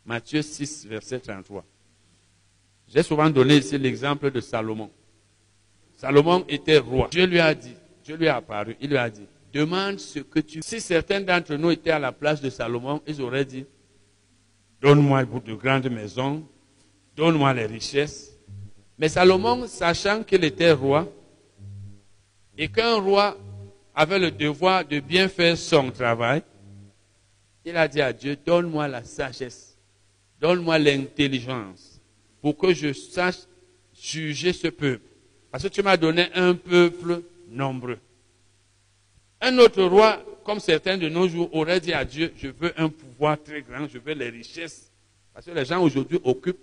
Matthieu 0.04 0.42
6, 0.42 0.86
verset 0.86 1.20
33. 1.20 1.64
J'ai 2.88 3.02
souvent 3.04 3.30
donné 3.30 3.58
ici 3.58 3.78
l'exemple 3.78 4.30
de 4.32 4.40
Salomon. 4.40 4.90
Salomon 5.96 6.44
était 6.48 6.78
roi. 6.78 7.08
Dieu 7.10 7.24
lui 7.24 7.38
a 7.38 7.54
dit, 7.54 7.74
Dieu 8.04 8.16
lui 8.16 8.26
a 8.26 8.36
apparu, 8.36 8.76
il 8.80 8.90
lui 8.90 8.96
a 8.96 9.08
dit, 9.08 9.26
demande 9.52 10.00
ce 10.00 10.18
que 10.18 10.40
tu... 10.40 10.60
Si 10.62 10.80
certains 10.80 11.20
d'entre 11.20 11.54
nous 11.54 11.70
étaient 11.70 11.92
à 11.92 12.00
la 12.00 12.10
place 12.10 12.40
de 12.40 12.50
Salomon, 12.50 13.00
ils 13.06 13.22
auraient 13.22 13.44
dit, 13.44 13.64
donne-moi 14.80 15.24
de 15.24 15.54
grandes 15.54 15.88
maisons, 15.88 16.44
donne-moi 17.16 17.54
les 17.54 17.66
richesses. 17.66 18.36
Mais 18.98 19.08
Salomon, 19.08 19.68
sachant 19.68 20.24
qu'il 20.24 20.42
était 20.44 20.72
roi, 20.72 21.08
et 22.58 22.68
qu'un 22.68 23.00
roi 23.00 23.36
avait 23.94 24.18
le 24.18 24.30
devoir 24.30 24.84
de 24.84 25.00
bien 25.00 25.28
faire 25.28 25.56
son 25.56 25.90
travail, 25.90 26.42
il 27.64 27.76
a 27.76 27.88
dit 27.88 28.00
à 28.00 28.12
Dieu, 28.12 28.36
donne-moi 28.44 28.88
la 28.88 29.04
sagesse, 29.04 29.76
donne-moi 30.40 30.78
l'intelligence, 30.78 32.00
pour 32.42 32.56
que 32.56 32.74
je 32.74 32.92
sache 32.92 33.46
juger 33.94 34.52
ce 34.52 34.68
peuple. 34.68 35.06
Parce 35.50 35.64
que 35.64 35.68
tu 35.68 35.82
m'as 35.82 35.96
donné 35.96 36.26
un 36.34 36.54
peuple 36.54 37.22
nombreux. 37.48 37.98
Un 39.40 39.56
autre 39.58 39.82
roi, 39.84 40.22
comme 40.44 40.58
certains 40.58 40.98
de 40.98 41.08
nos 41.08 41.28
jours, 41.28 41.54
aurait 41.54 41.80
dit 41.80 41.92
à 41.92 42.04
Dieu, 42.04 42.32
je 42.36 42.48
veux 42.48 42.72
un 42.76 42.88
pouvoir 42.88 43.40
très 43.42 43.62
grand, 43.62 43.86
je 43.88 43.98
veux 43.98 44.14
les 44.14 44.30
richesses. 44.30 44.90
Parce 45.32 45.46
que 45.46 45.52
les 45.52 45.64
gens 45.64 45.82
aujourd'hui 45.82 46.18
occupent 46.24 46.58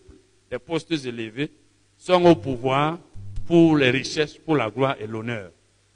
des 0.50 0.60
postes 0.60 0.92
élevés, 0.92 1.50
sont 1.98 2.26
au 2.26 2.36
pouvoir 2.36 3.00
pour 3.48 3.78
les 3.78 3.90
richesses, 3.90 4.38
pour 4.38 4.56
la 4.56 4.70
gloire 4.70 4.96
et 5.00 5.08
l'honneur. 5.08 5.52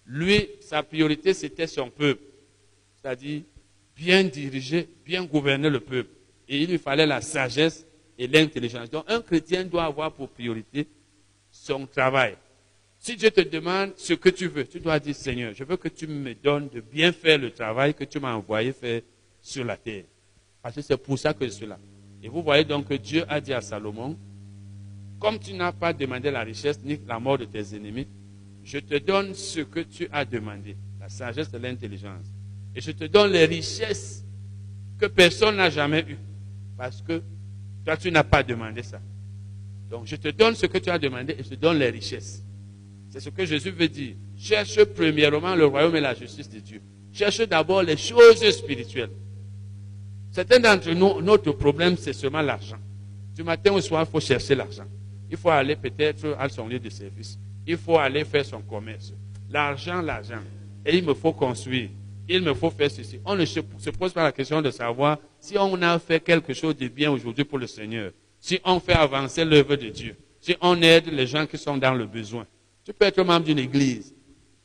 Lui, 0.06 0.50
sa 0.62 0.84
priorité, 0.84 1.34
c'était 1.34 1.68
son 1.68 1.90
peuple. 1.90 2.24
C'est-à-dire 3.02 3.42
bien 3.96 4.24
diriger, 4.24 4.90
bien 5.06 5.24
gouverner 5.24 5.70
le 5.70 5.80
peuple. 5.80 6.10
Et 6.48 6.62
il 6.62 6.70
lui 6.70 6.78
fallait 6.78 7.06
la 7.06 7.22
sagesse 7.22 7.86
et 8.18 8.28
l'intelligence. 8.28 8.90
Donc 8.90 9.06
un 9.08 9.22
chrétien 9.22 9.64
doit 9.64 9.86
avoir 9.86 10.12
pour 10.12 10.30
priorité 10.30 10.88
son 11.50 11.86
travail. 11.88 12.36
Si 13.00 13.16
Dieu 13.16 13.32
te 13.32 13.42
demande 13.42 13.94
ce 13.98 14.14
que 14.14 14.30
tu 14.30 14.48
veux, 14.48 14.66
tu 14.66 14.80
dois 14.80 15.00
dire 15.00 15.16
Seigneur, 15.16 15.54
je 15.54 15.64
veux 15.64 15.78
que 15.78 15.88
tu 15.88 16.08
me 16.08 16.34
donnes 16.34 16.70
de 16.70 16.82
bien 16.82 17.12
faire 17.12 17.38
le 17.38 17.52
travail 17.52 17.94
que 17.94 18.04
tu 18.04 18.20
m'as 18.20 18.34
envoyé 18.34 18.72
faire 18.74 19.02
sur 19.42 19.64
la 19.64 19.78
terre. 19.78 20.04
Parce 20.62 20.76
que 20.76 20.82
c'est 20.82 20.98
pour 20.98 21.18
ça 21.18 21.34
que 21.34 21.46
je 21.46 21.52
suis 21.52 21.66
là. 21.66 21.78
Et 22.24 22.28
vous 22.28 22.42
voyez 22.42 22.64
donc 22.64 22.88
que 22.88 22.96
Dieu 22.96 23.24
a 23.28 23.40
dit 23.40 23.54
à 23.54 23.62
Salomon, 23.62 24.18
comme 25.20 25.40
tu 25.40 25.54
n'as 25.54 25.72
pas 25.72 25.94
demandé 25.94 26.32
la 26.32 26.42
richesse 26.42 26.80
ni 26.84 27.00
la 27.08 27.20
mort 27.20 27.38
de 27.38 27.46
tes 27.46 27.76
ennemis, 27.76 28.08
je 28.66 28.80
te 28.80 28.98
donne 28.98 29.36
ce 29.36 29.60
que 29.60 29.82
tu 29.82 30.08
as 30.12 30.26
demandé, 30.26 30.76
la 31.00 31.08
sagesse 31.08 31.54
et 31.54 31.60
l'intelligence. 31.60 32.26
Et 32.74 32.82
je 32.82 32.92
te 32.92 33.06
donne 33.06 33.32
les 33.32 33.46
richesses 33.46 34.26
que 34.98 35.06
personne 35.06 35.58
n'a 35.58 35.70
jamais 35.70 36.04
eues. 36.10 36.18
Parce 36.76 37.02
que 37.04 37.22
toi, 37.86 37.96
tu 37.96 38.12
n'as 38.12 38.24
pas 38.24 38.42
demandé 38.42 38.82
ça. 38.82 39.00
Donc, 39.90 40.08
je 40.08 40.16
te 40.16 40.30
donne 40.30 40.56
ce 40.56 40.66
que 40.66 40.80
tu 40.80 40.90
as 40.90 40.98
demandé 40.98 41.36
et 41.38 41.44
je 41.44 41.50
te 41.50 41.56
donne 41.56 41.78
les 41.78 41.92
richesses. 41.92 42.44
C'est 43.12 43.20
ce 43.20 43.30
que 43.30 43.46
Jésus 43.46 43.70
veut 43.70 43.88
dire. 43.88 44.16
Cherche 44.36 44.84
premièrement 44.84 45.56
le 45.56 45.68
royaume 45.68 45.96
et 45.96 46.02
la 46.02 46.16
justice 46.16 46.50
de 46.50 46.60
Dieu. 46.60 46.82
Cherche 47.14 47.48
d'abord 47.48 47.84
les 47.84 47.96
choses 47.96 48.44
spirituelles. 48.50 49.12
Certains 50.32 50.60
d'entre 50.60 50.92
nous, 50.92 51.22
notre 51.22 51.52
problème, 51.52 51.96
c'est 51.98 52.14
seulement 52.14 52.42
l'argent. 52.42 52.80
Du 53.36 53.44
matin 53.44 53.74
au 53.74 53.80
soir, 53.80 54.06
il 54.08 54.12
faut 54.12 54.20
chercher 54.20 54.56
l'argent. 54.56 54.88
Il 55.30 55.38
faut 55.38 55.50
aller 55.50 55.76
peut-être 55.76 56.36
à 56.40 56.50
son 56.50 56.68
lieu 56.68 56.80
de 56.80 56.90
service. 56.90 57.38
Il 57.68 57.78
faut 57.78 57.98
aller 57.98 58.24
faire 58.24 58.46
son 58.46 58.62
commerce. 58.62 59.14
L'argent, 59.50 60.02
l'argent. 60.02 60.42
Et 60.86 60.98
il 60.98 61.04
me 61.04 61.14
faut 61.14 61.34
construire. 61.34 61.90
Il 62.28 62.42
me 62.42 62.54
faut 62.54 62.70
faire 62.70 62.90
ceci. 62.90 63.20
On 63.26 63.36
ne 63.36 63.46
se 63.46 63.60
pose 63.92 64.14
pas 64.14 64.24
la 64.24 64.32
question 64.32 64.62
de 64.62 64.72
savoir 64.72 65.20
si 65.40 65.58
on 65.58 65.80
a 65.82 66.00
fait 66.00 66.20
quelque 66.20 66.54
chose 66.54 66.76
de 66.76 66.88
bien 66.88 67.12
aujourd'hui 67.12 67.44
pour 67.44 67.58
le 67.58 67.68
Seigneur. 67.68 68.12
Si 68.40 68.60
on 68.64 68.80
fait 68.80 68.94
avancer 68.94 69.46
l'œuvre 69.46 69.76
de 69.76 69.90
Dieu. 69.90 70.16
Si 70.40 70.56
on 70.62 70.80
aide 70.82 71.08
les 71.08 71.28
gens 71.28 71.46
qui 71.46 71.58
sont 71.58 71.78
dans 71.78 71.94
le 71.94 72.06
besoin. 72.06 72.46
Tu 72.84 72.94
peux 72.94 73.06
être 73.06 73.24
membre 73.24 73.46
d'une 73.46 73.60
église 73.60 74.14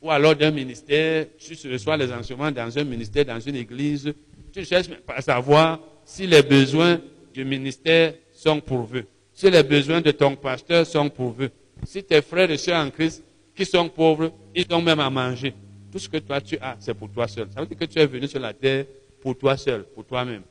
ou 0.01 0.09
alors 0.09 0.35
d'un 0.35 0.51
ministère. 0.51 1.27
Tu 1.37 1.53
reçois 1.71 1.97
les 1.97 2.11
enseignements 2.11 2.51
dans 2.51 2.77
un 2.77 2.83
ministère, 2.83 3.25
dans 3.25 3.39
une 3.39 3.55
église. 3.55 4.13
Tu 4.51 4.65
cherches 4.65 4.87
à 5.07 5.21
savoir 5.21 5.79
si 6.03 6.27
les 6.27 6.41
besoins 6.41 6.99
du 7.33 7.45
ministère 7.45 8.13
sont 8.33 8.59
pourvus. 8.59 9.05
Si 9.33 9.49
les 9.49 9.63
besoins 9.63 10.01
de 10.01 10.11
ton 10.11 10.35
pasteur 10.35 10.85
sont 10.85 11.09
pourvus. 11.09 11.49
Si 11.83 12.03
tes 12.03 12.21
frères 12.21 12.49
et 12.51 12.57
sœurs 12.57 12.85
en 12.85 12.89
Christ 12.89 13.23
qui 13.55 13.65
sont 13.65 13.89
pauvres, 13.89 14.31
ils 14.55 14.65
ont 14.73 14.81
même 14.81 14.99
à 14.99 15.09
manger. 15.09 15.53
Tout 15.91 15.99
ce 15.99 16.07
que 16.07 16.17
toi 16.17 16.39
tu 16.39 16.57
as, 16.59 16.77
c'est 16.79 16.93
pour 16.93 17.09
toi 17.09 17.27
seul. 17.27 17.49
Ça 17.53 17.61
veut 17.61 17.67
dire 17.67 17.77
que 17.77 17.85
tu 17.85 17.99
es 17.99 18.05
venu 18.05 18.27
sur 18.27 18.39
la 18.39 18.53
terre 18.53 18.85
pour 19.21 19.37
toi 19.37 19.57
seul, 19.57 19.83
pour 19.83 20.05
toi-même. 20.05 20.43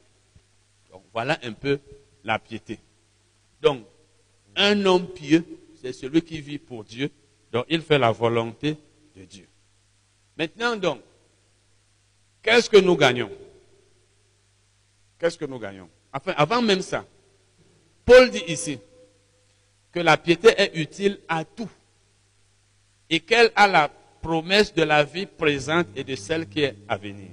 Donc 0.91 1.03
voilà 1.13 1.39
un 1.43 1.53
peu 1.53 1.79
la 2.25 2.39
piété. 2.39 2.79
Donc, 3.63 3.85
un 4.57 4.85
homme 4.85 5.07
pieux, 5.07 5.45
c'est 5.81 5.93
celui 5.93 6.23
qui 6.23 6.41
vit 6.41 6.59
pour 6.59 6.85
Dieu 6.85 7.11
donc, 7.53 7.67
il 7.69 7.83
fait 7.83 7.99
la 7.99 8.13
volonté 8.13 8.77
de 9.17 9.25
Dieu. 9.25 9.47
Maintenant, 10.37 10.77
donc, 10.77 11.01
qu'est-ce 12.43 12.71
que 12.71 12.77
nous 12.77 12.97
gagnons? 12.97 13.31
Qu'est-ce 15.19 15.37
que 15.37 15.45
nous 15.45 15.59
gagnons? 15.59 15.89
Enfin, 16.13 16.33
avant 16.37 16.63
même 16.63 16.81
ça, 16.81 17.05
Paul 18.05 18.31
dit 18.31 18.45
ici 18.47 18.79
que 19.93 20.01
la 20.01 20.17
piété 20.17 20.49
est 20.57 20.77
utile 20.77 21.19
à 21.29 21.45
tout 21.45 21.69
et 23.09 23.21
qu'elle 23.21 23.51
a 23.57 23.67
la 23.67 23.91
promesse 24.23 24.73
de 24.75 24.83
la 24.83 25.03
vie 25.03 25.27
présente 25.27 25.87
et 25.97 26.05
de 26.05 26.15
celle 26.15 26.49
qui 26.49 26.61
est 26.63 26.77
à 26.89 26.97
venir. 26.97 27.31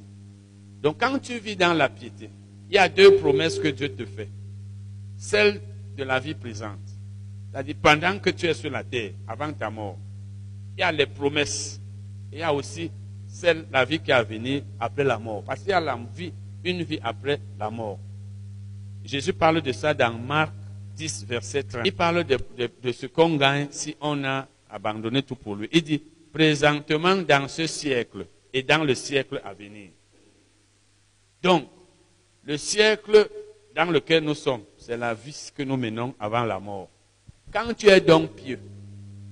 Donc, 0.82 1.00
quand 1.00 1.20
tu 1.20 1.38
vis 1.40 1.56
dans 1.56 1.74
la 1.74 1.90
piété, 1.90 2.30
il 2.70 2.76
y 2.76 2.78
a 2.78 2.90
deux 2.90 3.18
promesses 3.18 3.60
que 3.60 3.68
Dieu 3.68 3.90
te 3.90 4.06
fait. 4.06 4.30
Celle 5.18 5.62
de 5.96 6.04
la 6.04 6.20
vie 6.20 6.34
présente, 6.34 6.80
c'est-à-dire 7.52 7.76
pendant 7.82 8.20
que 8.20 8.30
tu 8.30 8.46
es 8.46 8.54
sur 8.54 8.70
la 8.70 8.84
terre, 8.84 9.12
avant 9.28 9.52
ta 9.52 9.70
mort 9.70 9.98
il 10.78 10.82
y 10.82 10.84
a 10.84 10.92
les 10.92 11.08
promesses. 11.08 11.82
Il 12.32 12.40
y 12.40 12.44
a 12.44 12.54
aussi 12.54 12.92
celle, 13.28 13.66
la 13.72 13.84
vie 13.84 14.00
qui 14.00 14.12
est 14.12 14.14
à 14.14 14.22
venir 14.22 14.62
après 14.80 15.04
la 15.04 15.18
mort. 15.18 15.44
Parce 15.44 15.62
qu'il 15.62 15.70
y 15.70 15.74
a 15.74 15.80
la 15.80 15.98
vie, 16.16 16.32
une 16.64 16.84
vie 16.84 17.00
après 17.02 17.40
la 17.60 17.72
mort. 17.72 17.98
Jésus 19.04 19.34
parle 19.34 19.62
de 19.62 19.72
ça 19.72 19.94
dans 19.94 20.14
Marc 20.14 20.54
10, 20.98 21.26
verset 21.26 21.64
30. 21.64 21.82
Il 21.86 21.94
parle 21.94 22.24
de, 22.24 22.38
de 22.82 22.92
ce 22.92 23.06
qu'on 23.06 23.36
gagne 23.38 23.68
si 23.70 23.96
on 24.02 24.24
a 24.24 24.48
abandonné 24.70 25.22
tout 25.22 25.36
pour 25.36 25.56
lui. 25.56 25.70
Il 25.72 25.84
dit, 25.84 26.02
présentement 26.34 27.16
dans 27.16 27.48
ce 27.48 27.68
siècle 27.68 28.26
et 28.52 28.64
dans 28.64 28.84
le 28.84 28.96
siècle 28.96 29.42
à 29.46 29.54
venir. 29.54 29.90
Donc, 31.42 31.68
le 32.44 32.58
siècle 32.58 33.30
dans 33.76 33.92
lequel 33.92 34.24
nous 34.24 34.34
sommes, 34.34 34.64
c'est 34.78 34.98
la 34.98 35.14
vie 35.14 35.52
que 35.56 35.64
nous 35.64 35.78
menons 35.78 36.16
avant 36.20 36.44
la 36.44 36.60
mort. 36.60 36.90
Quand 37.54 37.74
tu 37.74 37.88
es 37.88 38.02
donc 38.02 38.32
pieux, 38.32 38.60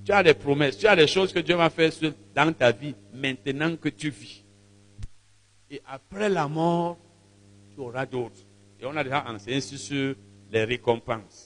tu 0.06 0.12
as 0.12 0.22
des 0.22 0.36
promesses, 0.36 0.78
tu 0.78 0.86
as 0.86 0.96
des 0.96 1.08
choses 1.08 1.34
que 1.34 1.40
Dieu 1.40 1.56
va 1.56 1.70
faire 1.70 1.92
dans 2.36 2.54
ta 2.54 2.72
vie 2.72 2.94
maintenant 3.14 3.76
que 3.76 3.90
tu 3.90 4.12
vis. 4.12 4.44
Et 5.70 5.82
après 5.88 6.30
la 6.30 6.48
mort, 6.48 6.98
tu 7.74 7.82
auras 7.82 8.06
d'autres. 8.06 8.42
Et 8.80 8.86
on 8.86 8.96
a 8.96 9.04
déjà 9.04 9.26
enseigné 9.28 9.62
sur 9.62 10.16
les 10.52 10.64
récompenses. 10.64 11.45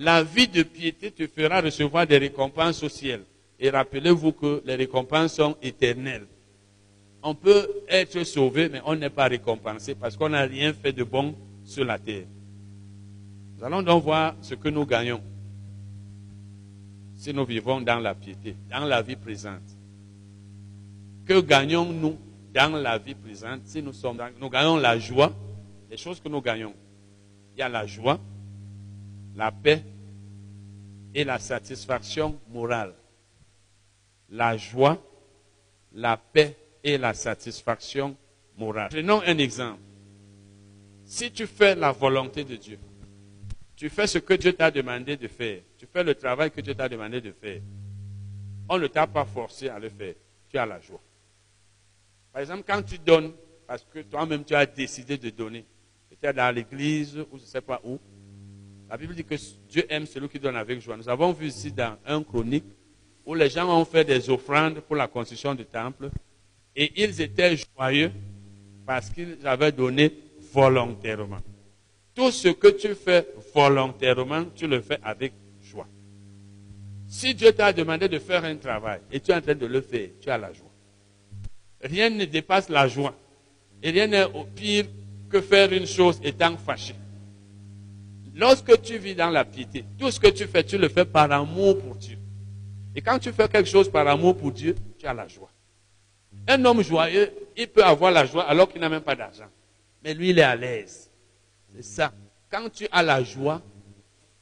La 0.00 0.22
vie 0.22 0.48
de 0.48 0.62
piété 0.62 1.10
te 1.10 1.26
fera 1.26 1.60
recevoir 1.60 2.06
des 2.06 2.16
récompenses 2.16 2.82
au 2.82 2.88
ciel. 2.88 3.20
Et 3.58 3.68
rappelez-vous 3.68 4.32
que 4.32 4.62
les 4.64 4.74
récompenses 4.74 5.34
sont 5.34 5.54
éternelles. 5.60 6.26
On 7.22 7.34
peut 7.34 7.68
être 7.86 8.24
sauvé, 8.24 8.70
mais 8.70 8.80
on 8.86 8.96
n'est 8.96 9.10
pas 9.10 9.28
récompensé 9.28 9.94
parce 9.94 10.16
qu'on 10.16 10.30
n'a 10.30 10.40
rien 10.40 10.72
fait 10.72 10.94
de 10.94 11.04
bon 11.04 11.34
sur 11.64 11.84
la 11.84 11.98
terre. 11.98 12.24
Nous 13.58 13.62
allons 13.62 13.82
donc 13.82 14.02
voir 14.04 14.36
ce 14.40 14.54
que 14.54 14.70
nous 14.70 14.86
gagnons 14.86 15.20
si 17.14 17.34
nous 17.34 17.44
vivons 17.44 17.82
dans 17.82 17.98
la 17.98 18.14
piété, 18.14 18.56
dans 18.70 18.86
la 18.86 19.02
vie 19.02 19.16
présente. 19.16 19.76
Que 21.26 21.42
gagnons-nous 21.42 22.16
dans 22.54 22.74
la 22.74 22.96
vie 22.96 23.14
présente 23.14 23.66
si 23.66 23.82
nous 23.82 23.92
sommes 23.92 24.16
dans, 24.16 24.30
nous 24.40 24.48
gagnons 24.48 24.78
la 24.78 24.98
joie, 24.98 25.30
les 25.90 25.98
choses 25.98 26.20
que 26.20 26.30
nous 26.30 26.40
gagnons. 26.40 26.72
Il 27.54 27.60
y 27.60 27.62
a 27.62 27.68
la 27.68 27.86
joie, 27.86 28.18
la 29.34 29.50
paix 29.52 29.82
et 31.14 31.24
la 31.24 31.38
satisfaction 31.38 32.38
morale. 32.48 32.94
La 34.30 34.56
joie, 34.56 35.02
la 35.92 36.16
paix 36.16 36.56
et 36.84 36.98
la 36.98 37.14
satisfaction 37.14 38.16
morale. 38.56 38.88
Prenons 38.90 39.22
un 39.22 39.38
exemple. 39.38 39.80
Si 41.04 41.32
tu 41.32 41.46
fais 41.46 41.74
la 41.74 41.90
volonté 41.90 42.44
de 42.44 42.56
Dieu, 42.56 42.78
tu 43.74 43.88
fais 43.88 44.06
ce 44.06 44.18
que 44.18 44.34
Dieu 44.34 44.52
t'a 44.52 44.70
demandé 44.70 45.16
de 45.16 45.26
faire. 45.26 45.62
Tu 45.78 45.86
fais 45.86 46.04
le 46.04 46.14
travail 46.14 46.50
que 46.50 46.60
Dieu 46.60 46.74
t'a 46.74 46.88
demandé 46.88 47.20
de 47.20 47.32
faire. 47.32 47.60
On 48.68 48.78
ne 48.78 48.86
t'a 48.86 49.06
pas 49.06 49.24
forcé 49.24 49.68
à 49.68 49.78
le 49.78 49.88
faire. 49.88 50.14
Tu 50.48 50.58
as 50.58 50.66
la 50.66 50.80
joie. 50.80 51.00
Par 52.32 52.42
exemple, 52.42 52.62
quand 52.66 52.82
tu 52.82 52.98
donnes, 52.98 53.32
parce 53.66 53.84
que 53.84 54.00
toi-même 54.00 54.44
tu 54.44 54.54
as 54.54 54.66
décidé 54.66 55.18
de 55.18 55.30
donner, 55.30 55.64
peut-être 56.08 56.36
dans 56.36 56.54
l'église 56.54 57.16
ou 57.32 57.38
je 57.38 57.42
ne 57.42 57.46
sais 57.46 57.60
pas 57.60 57.80
où, 57.84 57.98
la 58.90 58.96
Bible 58.96 59.14
dit 59.14 59.22
que 59.22 59.36
Dieu 59.68 59.86
aime 59.88 60.04
celui 60.04 60.28
qui 60.28 60.40
donne 60.40 60.56
avec 60.56 60.80
joie. 60.80 60.96
Nous 60.96 61.08
avons 61.08 61.32
vu 61.32 61.46
ici 61.46 61.70
dans 61.70 61.96
un 62.04 62.24
chronique 62.24 62.64
où 63.24 63.36
les 63.36 63.48
gens 63.48 63.70
ont 63.72 63.84
fait 63.84 64.04
des 64.04 64.28
offrandes 64.28 64.80
pour 64.80 64.96
la 64.96 65.06
construction 65.06 65.54
du 65.54 65.64
temple 65.64 66.10
et 66.74 66.92
ils 67.00 67.20
étaient 67.20 67.56
joyeux 67.56 68.10
parce 68.84 69.08
qu'ils 69.10 69.38
avaient 69.46 69.70
donné 69.70 70.12
volontairement. 70.52 71.38
Tout 72.16 72.32
ce 72.32 72.48
que 72.48 72.66
tu 72.66 72.96
fais 72.96 73.28
volontairement, 73.54 74.46
tu 74.56 74.66
le 74.66 74.80
fais 74.80 74.98
avec 75.04 75.34
joie. 75.62 75.86
Si 77.06 77.32
Dieu 77.32 77.52
t'a 77.52 77.72
demandé 77.72 78.08
de 78.08 78.18
faire 78.18 78.44
un 78.44 78.56
travail 78.56 79.02
et 79.12 79.20
tu 79.20 79.30
es 79.30 79.34
en 79.34 79.40
train 79.40 79.54
de 79.54 79.66
le 79.66 79.80
faire, 79.82 80.08
tu 80.20 80.28
as 80.30 80.38
la 80.38 80.52
joie. 80.52 80.66
Rien 81.80 82.10
ne 82.10 82.24
dépasse 82.24 82.68
la 82.68 82.88
joie. 82.88 83.14
Et 83.84 83.92
rien 83.92 84.08
n'est 84.08 84.24
au 84.24 84.42
pire 84.44 84.86
que 85.28 85.40
faire 85.40 85.72
une 85.72 85.86
chose 85.86 86.20
étant 86.24 86.56
fâché. 86.56 86.94
Lorsque 88.34 88.80
tu 88.82 88.98
vis 88.98 89.14
dans 89.14 89.30
la 89.30 89.44
piété, 89.44 89.84
tout 89.98 90.10
ce 90.10 90.20
que 90.20 90.28
tu 90.28 90.46
fais, 90.46 90.64
tu 90.64 90.78
le 90.78 90.88
fais 90.88 91.04
par 91.04 91.30
amour 91.32 91.78
pour 91.78 91.96
Dieu. 91.96 92.18
Et 92.94 93.00
quand 93.00 93.18
tu 93.18 93.32
fais 93.32 93.48
quelque 93.48 93.68
chose 93.68 93.90
par 93.90 94.06
amour 94.06 94.36
pour 94.36 94.52
Dieu, 94.52 94.74
tu 94.98 95.06
as 95.06 95.14
la 95.14 95.26
joie. 95.28 95.50
Un 96.48 96.64
homme 96.64 96.82
joyeux, 96.82 97.30
il 97.56 97.68
peut 97.68 97.84
avoir 97.84 98.10
la 98.10 98.24
joie 98.24 98.44
alors 98.44 98.68
qu'il 98.68 98.80
n'a 98.80 98.88
même 98.88 99.02
pas 99.02 99.16
d'argent. 99.16 99.48
Mais 100.02 100.14
lui, 100.14 100.30
il 100.30 100.38
est 100.38 100.42
à 100.42 100.56
l'aise. 100.56 101.10
C'est 101.74 101.82
ça. 101.84 102.12
Quand 102.50 102.68
tu 102.70 102.86
as 102.90 103.02
la 103.02 103.22
joie, 103.22 103.62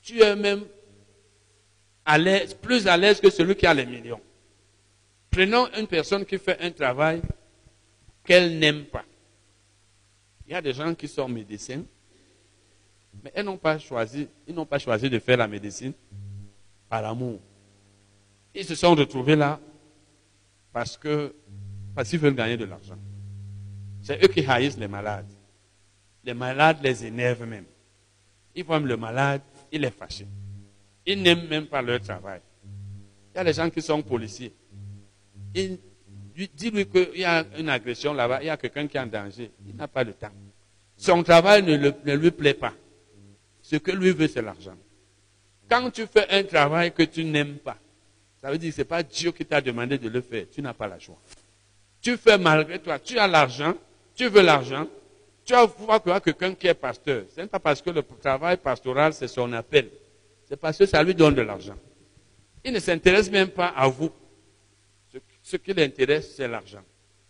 tu 0.02 0.20
es 0.20 0.36
même 0.36 0.64
à 2.04 2.16
l'aise, 2.16 2.54
plus 2.54 2.86
à 2.86 2.96
l'aise 2.96 3.20
que 3.20 3.30
celui 3.30 3.54
qui 3.54 3.66
a 3.66 3.74
les 3.74 3.84
millions. 3.84 4.20
Prenons 5.30 5.68
une 5.76 5.86
personne 5.86 6.24
qui 6.24 6.38
fait 6.38 6.58
un 6.60 6.70
travail 6.70 7.20
qu'elle 8.24 8.58
n'aime 8.58 8.84
pas. 8.84 9.04
Il 10.46 10.52
y 10.52 10.54
a 10.54 10.62
des 10.62 10.72
gens 10.72 10.94
qui 10.94 11.06
sont 11.06 11.28
médecins, 11.28 11.82
mais 13.22 13.32
elles 13.34 13.44
n'ont 13.44 13.56
pas 13.56 13.78
choisi, 13.78 14.28
ils 14.46 14.54
n'ont 14.54 14.66
pas 14.66 14.78
choisi 14.78 15.10
de 15.10 15.18
faire 15.18 15.36
la 15.36 15.48
médecine 15.48 15.92
par 16.88 17.04
amour. 17.04 17.40
Ils 18.54 18.64
se 18.64 18.74
sont 18.74 18.94
retrouvés 18.94 19.36
là 19.36 19.60
parce 20.72 20.96
que 20.96 21.34
parce 21.94 22.08
qu'ils 22.10 22.18
veulent 22.20 22.34
gagner 22.34 22.56
de 22.56 22.64
l'argent. 22.64 22.98
C'est 24.02 24.22
eux 24.24 24.28
qui 24.28 24.44
haïssent 24.44 24.78
les 24.78 24.88
malades. 24.88 25.26
Les 26.24 26.34
malades 26.34 26.78
les 26.82 27.04
énervent 27.04 27.44
même. 27.44 27.64
Ils 28.54 28.64
voient 28.64 28.78
le 28.78 28.96
malade, 28.96 29.42
il 29.72 29.84
est 29.84 29.90
fâché. 29.90 30.26
Ils 31.04 31.20
n'aiment 31.20 31.48
même 31.48 31.66
pas 31.66 31.82
leur 31.82 32.00
travail. 32.00 32.40
Il 33.34 33.38
y 33.38 33.40
a 33.40 33.44
des 33.44 33.52
gens 33.52 33.68
qui 33.70 33.82
sont 33.82 34.02
policiers. 34.02 34.54
Dis-lui 35.52 36.86
qu'il 36.86 37.16
y 37.16 37.24
a 37.24 37.44
une 37.58 37.68
agression 37.68 38.12
là-bas, 38.14 38.42
il 38.42 38.46
y 38.46 38.50
a 38.50 38.56
quelqu'un 38.56 38.86
qui 38.86 38.96
est 38.96 39.00
en 39.00 39.06
danger. 39.06 39.50
Il 39.66 39.74
n'a 39.74 39.88
pas 39.88 40.04
de 40.04 40.12
temps. 40.12 40.30
Son 40.96 41.22
travail 41.22 41.62
ne 41.62 42.14
lui 42.14 42.30
plaît 42.30 42.54
pas. 42.54 42.74
Ce 43.68 43.76
que 43.76 43.90
lui 43.90 44.12
veut, 44.12 44.28
c'est 44.28 44.40
l'argent. 44.40 44.76
Quand 45.68 45.90
tu 45.90 46.06
fais 46.06 46.26
un 46.30 46.42
travail 46.42 46.90
que 46.90 47.02
tu 47.02 47.22
n'aimes 47.22 47.58
pas, 47.58 47.76
ça 48.40 48.50
veut 48.50 48.56
dire 48.56 48.70
que 48.70 48.76
ce 48.76 48.80
n'est 48.80 48.86
pas 48.86 49.02
Dieu 49.02 49.30
qui 49.30 49.44
t'a 49.44 49.60
demandé 49.60 49.98
de 49.98 50.08
le 50.08 50.22
faire. 50.22 50.46
Tu 50.50 50.62
n'as 50.62 50.72
pas 50.72 50.88
la 50.88 50.98
joie. 50.98 51.20
Tu 52.00 52.16
fais 52.16 52.38
malgré 52.38 52.78
toi. 52.78 52.98
Tu 52.98 53.18
as 53.18 53.26
l'argent. 53.26 53.74
Tu 54.14 54.26
veux 54.28 54.40
l'argent. 54.40 54.86
Tu 55.44 55.52
vas 55.52 55.66
voir 55.66 56.22
quelqu'un 56.22 56.54
qui 56.54 56.66
est 56.66 56.72
pasteur. 56.72 57.24
Ce 57.36 57.42
n'est 57.42 57.46
pas 57.46 57.58
parce 57.58 57.82
que 57.82 57.90
le 57.90 58.02
travail 58.02 58.56
pastoral, 58.56 59.12
c'est 59.12 59.28
son 59.28 59.52
appel. 59.52 59.90
C'est 60.48 60.56
parce 60.56 60.78
que 60.78 60.86
ça 60.86 61.02
lui 61.02 61.14
donne 61.14 61.34
de 61.34 61.42
l'argent. 61.42 61.76
Il 62.64 62.72
ne 62.72 62.80
s'intéresse 62.80 63.30
même 63.30 63.50
pas 63.50 63.68
à 63.68 63.86
vous. 63.86 64.10
Ce 65.42 65.56
qui 65.58 65.74
l'intéresse, 65.74 66.36
c'est 66.36 66.48
l'argent. 66.48 66.82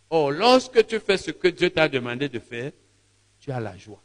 Or, 0.09 0.31
lorsque 0.31 0.87
tu 0.87 1.01
fais 1.01 1.17
ce 1.17 1.33
que 1.33 1.49
Dieu 1.49 1.71
t'a 1.71 1.89
demandé 1.89 2.29
de 2.29 2.39
faire, 2.39 2.71
tu 3.41 3.51
as 3.51 3.59
la 3.59 3.77
joie. 3.77 4.01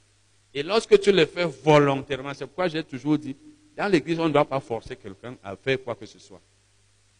Et 0.53 0.63
lorsque 0.63 0.99
tu 0.99 1.11
le 1.11 1.25
fais 1.25 1.45
volontairement, 1.45 2.33
c'est 2.33 2.45
pourquoi 2.45 2.67
j'ai 2.67 2.83
toujours 2.83 3.17
dit, 3.17 3.35
dans 3.75 3.87
l'église, 3.87 4.19
on 4.19 4.27
ne 4.27 4.33
doit 4.33 4.45
pas 4.45 4.59
forcer 4.59 4.95
quelqu'un 4.95 5.35
à 5.43 5.55
faire 5.55 5.83
quoi 5.83 5.95
que 5.95 6.05
ce 6.05 6.19
soit. 6.19 6.41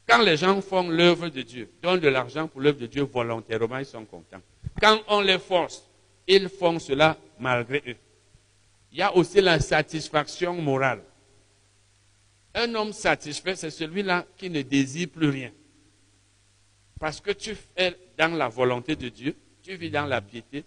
Quand 0.07 0.21
les 0.21 0.37
gens 0.37 0.61
font 0.61 0.87
l'œuvre 0.89 1.29
de 1.29 1.41
Dieu, 1.41 1.69
donnent 1.81 1.99
de 1.99 2.09
l'argent 2.09 2.47
pour 2.47 2.61
l'œuvre 2.61 2.79
de 2.79 2.87
Dieu 2.87 3.03
volontairement, 3.03 3.77
ils 3.77 3.85
sont 3.85 4.05
contents. 4.05 4.41
Quand 4.79 4.99
on 5.07 5.21
les 5.21 5.39
force, 5.39 5.89
ils 6.27 6.49
font 6.49 6.77
cela 6.77 7.17
malgré 7.39 7.81
eux. 7.87 7.95
Il 8.91 8.99
y 8.99 9.01
a 9.01 9.15
aussi 9.15 9.41
la 9.41 9.59
satisfaction 9.59 10.53
morale. 10.61 11.01
Un 12.53 12.75
homme 12.75 12.93
satisfait, 12.93 13.55
c'est 13.55 13.71
celui-là 13.71 14.25
qui 14.37 14.49
ne 14.49 14.61
désire 14.61 15.09
plus 15.09 15.29
rien. 15.29 15.51
Parce 16.99 17.19
que 17.19 17.31
tu 17.31 17.55
es 17.75 17.95
dans 18.17 18.35
la 18.37 18.47
volonté 18.47 18.95
de 18.95 19.09
Dieu, 19.09 19.35
tu 19.63 19.75
vis 19.75 19.89
dans 19.89 20.05
la 20.05 20.21
piété, 20.21 20.63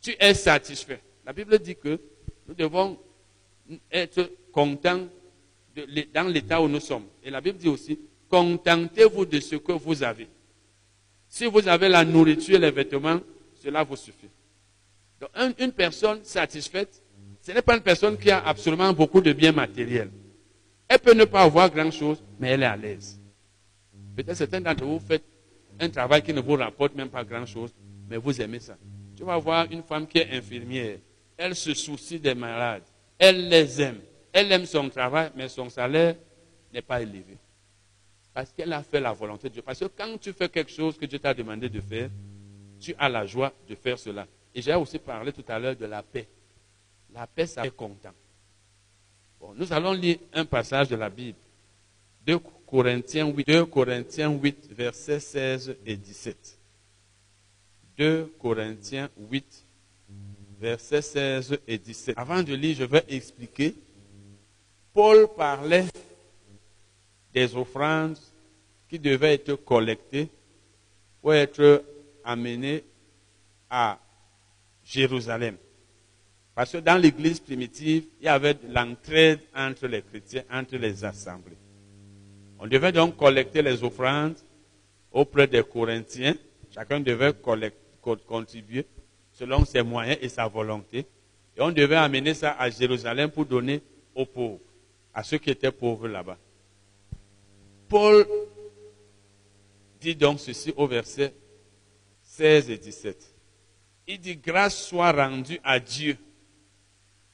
tu 0.00 0.16
es 0.18 0.32
satisfait. 0.32 1.00
La 1.26 1.32
Bible 1.32 1.58
dit 1.58 1.74
que 1.74 2.00
nous 2.46 2.54
devons 2.54 2.96
être 3.90 4.30
contents 4.52 5.08
dans 6.14 6.28
l'état 6.28 6.62
où 6.62 6.68
nous 6.68 6.78
sommes. 6.80 7.06
Et 7.24 7.30
la 7.30 7.40
Bible 7.40 7.58
dit 7.58 7.68
aussi, 7.68 7.98
contentez-vous 8.28 9.26
de 9.26 9.40
ce 9.40 9.56
que 9.56 9.72
vous 9.72 10.04
avez. 10.04 10.28
Si 11.28 11.46
vous 11.46 11.66
avez 11.66 11.88
la 11.88 12.04
nourriture 12.04 12.54
et 12.54 12.58
les 12.60 12.70
vêtements, 12.70 13.20
cela 13.54 13.82
vous 13.82 13.96
suffit. 13.96 14.28
Donc, 15.20 15.30
une 15.58 15.72
personne 15.72 16.22
satisfaite, 16.22 17.02
ce 17.40 17.50
n'est 17.50 17.62
pas 17.62 17.74
une 17.74 17.82
personne 17.82 18.16
qui 18.16 18.30
a 18.30 18.46
absolument 18.46 18.92
beaucoup 18.92 19.20
de 19.20 19.32
biens 19.32 19.52
matériels. 19.52 20.10
Elle 20.86 21.00
peut 21.00 21.14
ne 21.14 21.24
pas 21.24 21.42
avoir 21.42 21.68
grand-chose, 21.68 22.22
mais 22.38 22.50
elle 22.50 22.62
est 22.62 22.66
à 22.66 22.76
l'aise. 22.76 23.20
Peut-être 24.14 24.36
certains 24.36 24.60
d'entre 24.60 24.84
vous 24.84 25.00
faites 25.00 25.24
un 25.80 25.88
travail 25.88 26.22
qui 26.22 26.32
ne 26.32 26.40
vous 26.40 26.54
rapporte 26.54 26.94
même 26.94 27.08
pas 27.08 27.24
grand-chose, 27.24 27.74
mais 28.08 28.16
vous 28.16 28.40
aimez 28.40 28.60
ça. 28.60 28.76
Tu 29.16 29.24
vas 29.24 29.36
voir 29.38 29.66
une 29.72 29.82
femme 29.82 30.06
qui 30.06 30.18
est 30.18 30.30
infirmière. 30.30 30.98
Elle 31.36 31.54
se 31.54 31.74
soucie 31.74 32.18
des 32.18 32.34
malades. 32.34 32.82
Elle 33.18 33.48
les 33.48 33.82
aime. 33.82 34.00
Elle 34.32 34.52
aime 34.52 34.66
son 34.66 34.88
travail, 34.88 35.30
mais 35.34 35.48
son 35.48 35.68
salaire 35.68 36.16
n'est 36.72 36.82
pas 36.82 37.00
élevé. 37.00 37.38
Parce 38.34 38.52
qu'elle 38.52 38.72
a 38.72 38.82
fait 38.82 39.00
la 39.00 39.12
volonté 39.12 39.48
de 39.48 39.54
Dieu. 39.54 39.62
Parce 39.62 39.78
que 39.80 39.86
quand 39.86 40.18
tu 40.18 40.32
fais 40.32 40.48
quelque 40.48 40.70
chose 40.70 40.98
que 40.98 41.06
Dieu 41.06 41.18
t'a 41.18 41.32
demandé 41.32 41.68
de 41.68 41.80
faire, 41.80 42.10
tu 42.78 42.94
as 42.98 43.08
la 43.08 43.24
joie 43.24 43.52
de 43.68 43.74
faire 43.74 43.98
cela. 43.98 44.26
Et 44.54 44.60
j'ai 44.60 44.74
aussi 44.74 44.98
parlé 44.98 45.32
tout 45.32 45.44
à 45.48 45.58
l'heure 45.58 45.76
de 45.76 45.86
la 45.86 46.02
paix. 46.02 46.28
La 47.14 47.26
paix, 47.26 47.46
ça 47.46 47.62
fait 47.62 47.70
content. 47.70 48.12
Bon, 49.40 49.54
nous 49.54 49.72
allons 49.72 49.92
lire 49.92 50.18
un 50.32 50.44
passage 50.44 50.88
de 50.88 50.96
la 50.96 51.08
Bible. 51.08 51.38
2 52.26 52.38
Corinthiens 52.66 53.26
8, 53.26 53.46
2 53.46 53.66
Corinthiens 53.66 54.30
8, 54.30 54.72
versets 54.72 55.20
16 55.20 55.76
et 55.86 55.96
17. 55.96 56.58
2 57.96 58.34
Corinthiens 58.38 59.08
8, 59.30 59.65
versets 60.60 61.02
16 61.02 61.58
et 61.66 61.78
17. 61.78 62.14
Avant 62.18 62.42
de 62.42 62.54
lire, 62.54 62.76
je 62.78 62.84
vais 62.84 63.04
expliquer. 63.08 63.74
Paul 64.92 65.28
parlait 65.36 65.86
des 67.32 67.54
offrandes 67.54 68.18
qui 68.88 68.98
devaient 68.98 69.34
être 69.34 69.54
collectées 69.56 70.28
pour 71.20 71.34
être 71.34 71.84
amenées 72.24 72.84
à 73.68 73.98
Jérusalem. 74.84 75.56
Parce 76.54 76.72
que 76.72 76.78
dans 76.78 76.96
l'église 76.96 77.40
primitive, 77.40 78.04
il 78.20 78.24
y 78.24 78.28
avait 78.28 78.54
de 78.54 78.72
l'entraide 78.72 79.40
entre 79.54 79.86
les 79.86 80.00
chrétiens, 80.00 80.44
entre 80.50 80.76
les 80.76 81.04
assemblées. 81.04 81.58
On 82.58 82.66
devait 82.66 82.92
donc 82.92 83.16
collecter 83.16 83.60
les 83.60 83.84
offrandes 83.84 84.36
auprès 85.12 85.46
des 85.46 85.62
Corinthiens. 85.62 86.34
Chacun 86.72 87.00
devait 87.00 87.34
contribuer 88.26 88.86
selon 89.38 89.66
ses 89.66 89.82
moyens 89.82 90.18
et 90.22 90.28
sa 90.30 90.48
volonté. 90.48 91.06
Et 91.56 91.60
on 91.60 91.70
devait 91.70 91.96
amener 91.96 92.32
ça 92.32 92.52
à 92.58 92.70
Jérusalem 92.70 93.30
pour 93.30 93.44
donner 93.44 93.82
aux 94.14 94.24
pauvres, 94.24 94.60
à 95.12 95.22
ceux 95.22 95.38
qui 95.38 95.50
étaient 95.50 95.70
pauvres 95.70 96.08
là-bas. 96.08 96.38
Paul 97.88 98.26
dit 100.00 100.14
donc 100.14 100.40
ceci 100.40 100.72
au 100.76 100.86
verset 100.86 101.34
16 102.22 102.70
et 102.70 102.78
17. 102.78 103.34
Il 104.08 104.20
dit, 104.20 104.36
grâce 104.36 104.86
soit 104.86 105.12
rendue 105.12 105.60
à 105.62 105.80
Dieu 105.80 106.16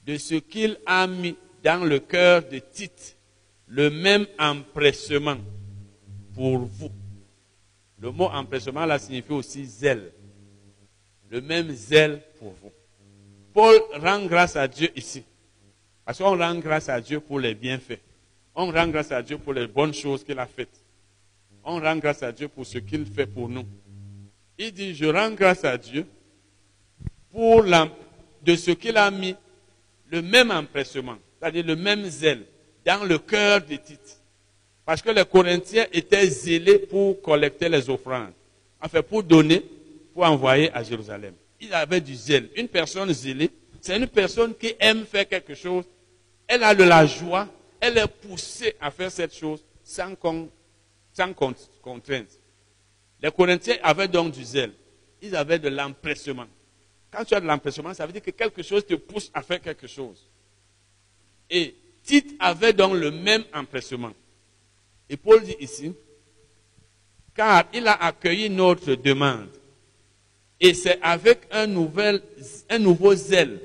de 0.04 0.16
ce 0.16 0.34
qu'il 0.36 0.78
a 0.86 1.06
mis 1.06 1.36
dans 1.62 1.84
le 1.84 2.00
cœur 2.00 2.42
de 2.42 2.58
Tite, 2.58 3.16
le 3.68 3.90
même 3.90 4.26
empressement 4.38 5.36
pour 6.34 6.58
vous. 6.58 6.90
Le 7.98 8.10
mot 8.10 8.26
empressement 8.26 8.86
là 8.86 8.98
signifie 8.98 9.32
aussi 9.32 9.64
zèle. 9.64 10.12
Le 11.32 11.40
même 11.40 11.70
zèle 11.70 12.20
pour 12.38 12.54
vous. 12.62 12.70
Paul 13.54 13.80
rend 13.94 14.26
grâce 14.26 14.54
à 14.54 14.68
Dieu 14.68 14.90
ici. 14.94 15.24
Parce 16.04 16.18
qu'on 16.18 16.36
rend 16.36 16.54
grâce 16.56 16.90
à 16.90 17.00
Dieu 17.00 17.20
pour 17.20 17.40
les 17.40 17.54
bienfaits. 17.54 18.00
On 18.54 18.70
rend 18.70 18.86
grâce 18.88 19.10
à 19.12 19.22
Dieu 19.22 19.38
pour 19.38 19.54
les 19.54 19.66
bonnes 19.66 19.94
choses 19.94 20.22
qu'il 20.22 20.38
a 20.38 20.44
faites. 20.44 20.82
On 21.64 21.80
rend 21.80 21.96
grâce 21.96 22.22
à 22.22 22.32
Dieu 22.32 22.48
pour 22.48 22.66
ce 22.66 22.76
qu'il 22.76 23.06
fait 23.06 23.26
pour 23.26 23.48
nous. 23.48 23.64
Il 24.58 24.72
dit, 24.72 24.94
je 24.94 25.06
rends 25.06 25.30
grâce 25.30 25.64
à 25.64 25.78
Dieu 25.78 26.06
pour 27.30 27.64
de 27.64 28.54
ce 28.54 28.72
qu'il 28.72 28.98
a 28.98 29.10
mis 29.10 29.34
le 30.10 30.20
même 30.20 30.50
empressement, 30.50 31.16
c'est-à-dire 31.40 31.64
le 31.64 31.76
même 31.76 32.04
zèle 32.04 32.44
dans 32.84 33.04
le 33.04 33.18
cœur 33.18 33.62
de 33.62 33.76
Tite. 33.76 34.20
Parce 34.84 35.00
que 35.00 35.10
les 35.10 35.24
Corinthiens 35.24 35.86
étaient 35.94 36.26
zélés 36.26 36.78
pour 36.78 37.22
collecter 37.22 37.70
les 37.70 37.88
offrandes. 37.88 38.32
Enfin, 38.82 39.02
pour 39.02 39.22
donner, 39.22 39.64
pour 40.12 40.24
envoyer 40.24 40.70
à 40.72 40.82
Jérusalem. 40.82 41.34
Ils 41.60 41.72
avaient 41.72 42.00
du 42.00 42.14
zèle. 42.14 42.50
Une 42.56 42.68
personne 42.68 43.12
zélée, 43.12 43.50
c'est 43.80 43.96
une 43.96 44.06
personne 44.06 44.54
qui 44.54 44.74
aime 44.78 45.04
faire 45.04 45.28
quelque 45.28 45.54
chose. 45.54 45.84
Elle 46.46 46.62
a 46.64 46.74
de 46.74 46.84
la 46.84 47.06
joie. 47.06 47.48
Elle 47.80 47.98
est 47.98 48.06
poussée 48.06 48.76
à 48.80 48.90
faire 48.90 49.10
cette 49.10 49.34
chose 49.34 49.64
sans, 49.82 50.14
sans 51.12 51.32
contrainte. 51.32 52.28
Les 53.20 53.30
Corinthiens 53.30 53.76
avaient 53.82 54.08
donc 54.08 54.32
du 54.32 54.44
zèle. 54.44 54.72
Ils 55.20 55.34
avaient 55.34 55.58
de 55.58 55.68
l'empressement. 55.68 56.46
Quand 57.10 57.24
tu 57.24 57.34
as 57.34 57.40
de 57.40 57.46
l'empressement, 57.46 57.92
ça 57.94 58.06
veut 58.06 58.12
dire 58.12 58.22
que 58.22 58.30
quelque 58.30 58.62
chose 58.62 58.86
te 58.86 58.94
pousse 58.94 59.30
à 59.34 59.42
faire 59.42 59.60
quelque 59.60 59.86
chose. 59.86 60.28
Et 61.50 61.74
Tite 62.02 62.34
avait 62.40 62.72
donc 62.72 62.94
le 62.94 63.10
même 63.10 63.44
empressement. 63.54 64.12
Et 65.08 65.16
Paul 65.16 65.42
dit 65.42 65.56
ici, 65.60 65.92
car 67.34 67.64
il 67.72 67.86
a 67.86 67.94
accueilli 67.94 68.50
notre 68.50 68.94
demande. 68.94 69.48
Et 70.64 70.74
c'est 70.74 71.00
avec 71.02 71.40
un, 71.50 71.66
nouvel, 71.66 72.22
un 72.70 72.78
nouveau 72.78 73.16
zèle 73.16 73.58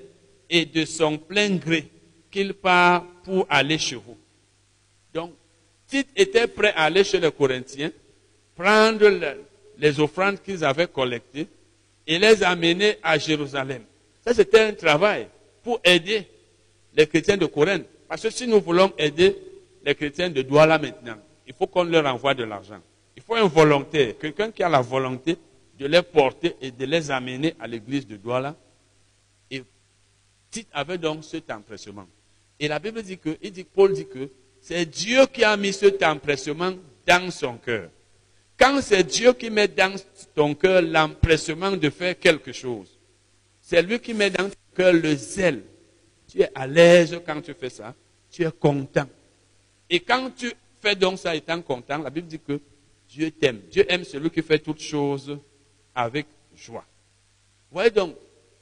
et 0.50 0.66
de 0.66 0.84
son 0.84 1.20
plein 1.20 1.56
gré 1.56 1.88
qu'il 2.32 2.56
part 2.56 3.06
pour 3.24 3.46
aller 3.50 3.78
chez 3.78 3.96
vous. 3.98 4.18
Donc, 5.14 5.32
Tite 5.88 6.08
était 6.16 6.48
prêt 6.48 6.74
à 6.76 6.86
aller 6.86 7.04
chez 7.04 7.20
les 7.20 7.32
Corinthiens, 7.32 7.92
prendre 8.56 9.12
les 9.78 10.00
offrandes 10.00 10.42
qu'ils 10.42 10.66
avaient 10.66 10.88
collectées 10.88 11.48
et 12.08 12.18
les 12.18 12.42
amener 12.44 12.98
à 13.04 13.20
Jérusalem. 13.20 13.84
Ça, 14.26 14.34
c'était 14.34 14.62
un 14.62 14.74
travail 14.74 15.28
pour 15.64 15.80
aider 15.84 16.26
les 16.96 17.06
chrétiens 17.06 17.38
de 17.38 17.46
Corinthe. 17.46 17.86
Parce 18.08 18.24
que 18.24 18.32
si 18.32 18.48
nous 18.48 18.60
voulons 18.60 18.92
aider 18.98 19.38
les 19.86 19.94
chrétiens 19.94 20.32
de 20.32 20.42
Douala 20.42 20.80
maintenant, 20.80 21.18
il 21.46 21.54
faut 21.54 21.68
qu'on 21.68 21.84
leur 21.84 22.08
envoie 22.08 22.34
de 22.34 22.44
l'argent. 22.44 22.80
Il 23.16 23.22
faut 23.22 23.36
un 23.36 23.48
volontaire, 23.48 24.18
quelqu'un 24.20 24.50
qui 24.50 24.64
a 24.64 24.70
la 24.70 24.82
volonté 24.82 25.38
de 25.78 25.86
les 25.86 26.02
porter 26.02 26.56
et 26.62 26.72
de 26.72 26.86
les 26.86 27.12
amener 27.12 27.56
à 27.60 27.68
l'église 27.68 28.08
de 28.08 28.18
Douala. 28.18 28.56
Et 29.52 29.64
Tite 30.50 30.68
avait 30.74 30.98
donc 30.98 31.24
cet 31.24 31.52
empressement. 31.52 32.08
Et 32.60 32.68
la 32.68 32.80
Bible 32.80 33.04
dit 33.04 33.18
que, 33.18 33.38
il 33.42 33.52
dit, 33.52 33.64
Paul 33.64 33.94
dit 33.94 34.08
que 34.08 34.30
c'est 34.62 34.86
Dieu 34.86 35.26
qui 35.28 35.44
a 35.44 35.56
mis 35.56 35.74
cet 35.74 36.02
empressement 36.04 36.74
dans 37.06 37.32
son 37.32 37.58
cœur. 37.58 37.90
Quand 38.58 38.82
c'est 38.82 39.04
Dieu 39.04 39.34
qui 39.34 39.52
met 39.52 39.68
dans 39.68 39.96
ton 40.34 40.56
cœur 40.56 40.82
l'empressement 40.82 41.72
de 41.72 41.90
faire 41.92 42.18
quelque 42.18 42.52
chose, 42.52 42.98
c'est 43.62 43.82
lui 43.84 44.00
qui 44.00 44.14
met 44.14 44.32
dans 44.32 44.50
ton 44.50 44.56
cœur 44.76 44.94
le 44.94 45.16
zèle. 45.16 45.62
Tu 46.28 46.42
es 46.42 46.50
à 46.56 46.66
l'aise 46.66 47.22
quand 47.26 47.40
tu 47.42 47.54
fais 47.54 47.70
ça, 47.70 47.94
tu 48.32 48.44
es 48.44 48.52
content. 48.52 49.08
Et 49.90 50.00
quand 50.00 50.32
tu 50.36 50.52
fais 50.82 50.96
donc 50.96 51.20
ça 51.20 51.36
étant 51.36 51.62
content, 51.62 52.00
la 52.00 52.10
Bible 52.10 52.28
dit 52.28 52.40
que 52.40 52.60
Dieu 53.08 53.30
t'aime. 53.32 53.62
Dieu 53.72 53.86
aime 53.88 54.04
celui 54.04 54.32
qui 54.32 54.42
fait 54.42 54.60
toutes 54.60 54.82
choses 54.82 55.38
avec 55.98 56.28
joie. 56.56 56.86
Voyez 57.72 57.90
donc, 57.90 58.16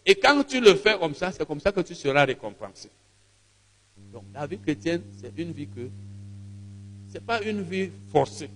et 0.06 0.16
quand 0.16 0.44
tu 0.44 0.62
le 0.62 0.74
fais 0.76 0.98
comme 0.98 1.14
ça, 1.14 1.32
c'est 1.32 1.46
comme 1.46 1.60
ça 1.60 1.72
que 1.72 1.82
tu 1.82 1.94
seras 1.94 2.26
récompensé. 2.26 2.90
Donc 4.14 4.24
la 4.34 4.48
vie 4.48 4.58
chrétienne, 4.58 5.02
c'est 5.20 5.34
une 5.38 5.52
vie 5.52 5.68
que, 5.68 5.90
n'est 7.14 7.20
pas 7.20 7.42
une 7.42 7.62
vie 7.62 7.90
forcée. 8.12 8.50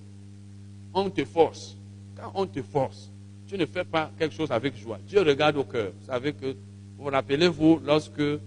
On 0.93 1.09
te 1.09 1.25
force. 1.25 1.75
Quand 2.15 2.31
on 2.35 2.45
te 2.47 2.61
force, 2.61 3.09
tu 3.47 3.57
ne 3.57 3.65
fais 3.65 3.83
pas 3.83 4.11
quelque 4.17 4.33
chose 4.33 4.51
avec 4.51 4.75
joie. 4.77 4.99
Dieu 5.05 5.21
regarde 5.21 5.57
au 5.57 5.65
cœur. 5.65 5.91
Vous 5.99 6.05
savez 6.05 6.33
que, 6.33 6.55
vous 6.97 7.05
rappelez-vous, 7.05 7.81
lorsque 7.83 8.19
euh, 8.19 8.39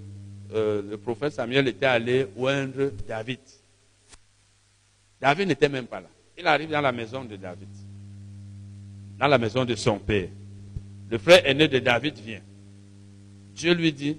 le 0.51 0.97
prophète 0.97 1.35
Samuel 1.35 1.69
était 1.69 1.87
allé 1.87 2.27
oindre 2.37 2.91
David. 3.07 3.41
David 5.21 5.49
n'était 5.49 5.69
même 5.69 5.87
pas 5.87 6.01
là. 6.01 6.09
Il 6.39 6.47
arrive 6.47 6.71
dans 6.71 6.81
la 6.81 6.93
maison 6.93 7.25
de 7.25 7.37
David, 7.37 7.69
dans 9.23 9.29
la 9.29 9.39
maison 9.39 9.65
de 9.65 9.77
son 9.77 10.01
père. 10.01 10.27
Le 11.09 11.17
frère 11.17 11.47
aîné 11.47 11.69
de 11.69 11.79
David 11.79 12.19
vient. 12.19 12.41
Dieu 13.55 13.73
lui 13.73 13.93
dit, 13.93 14.17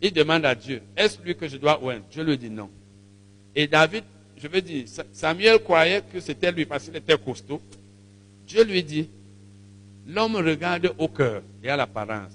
il 0.00 0.14
demande 0.14 0.46
à 0.46 0.54
Dieu, 0.54 0.80
est-ce 0.96 1.18
lui 1.22 1.36
que 1.36 1.46
je 1.46 1.58
dois 1.58 1.78
oindre? 1.84 2.04
Dieu 2.10 2.24
lui 2.24 2.38
dit 2.38 2.48
non. 2.48 2.70
Et 3.54 3.66
David, 3.66 4.02
je 4.38 4.48
veux 4.48 4.62
dire, 4.62 4.86
Samuel 5.12 5.58
croyait 5.58 6.02
que 6.10 6.20
c'était 6.20 6.50
lui 6.50 6.64
parce 6.64 6.84
qu'il 6.84 6.96
était 6.96 7.18
costaud. 7.18 7.60
Dieu 8.46 8.64
lui 8.64 8.82
dit, 8.82 9.10
l'homme 10.08 10.36
regarde 10.36 10.94
au 10.96 11.08
cœur 11.08 11.42
et 11.62 11.68
à 11.68 11.76
l'apparence. 11.76 12.32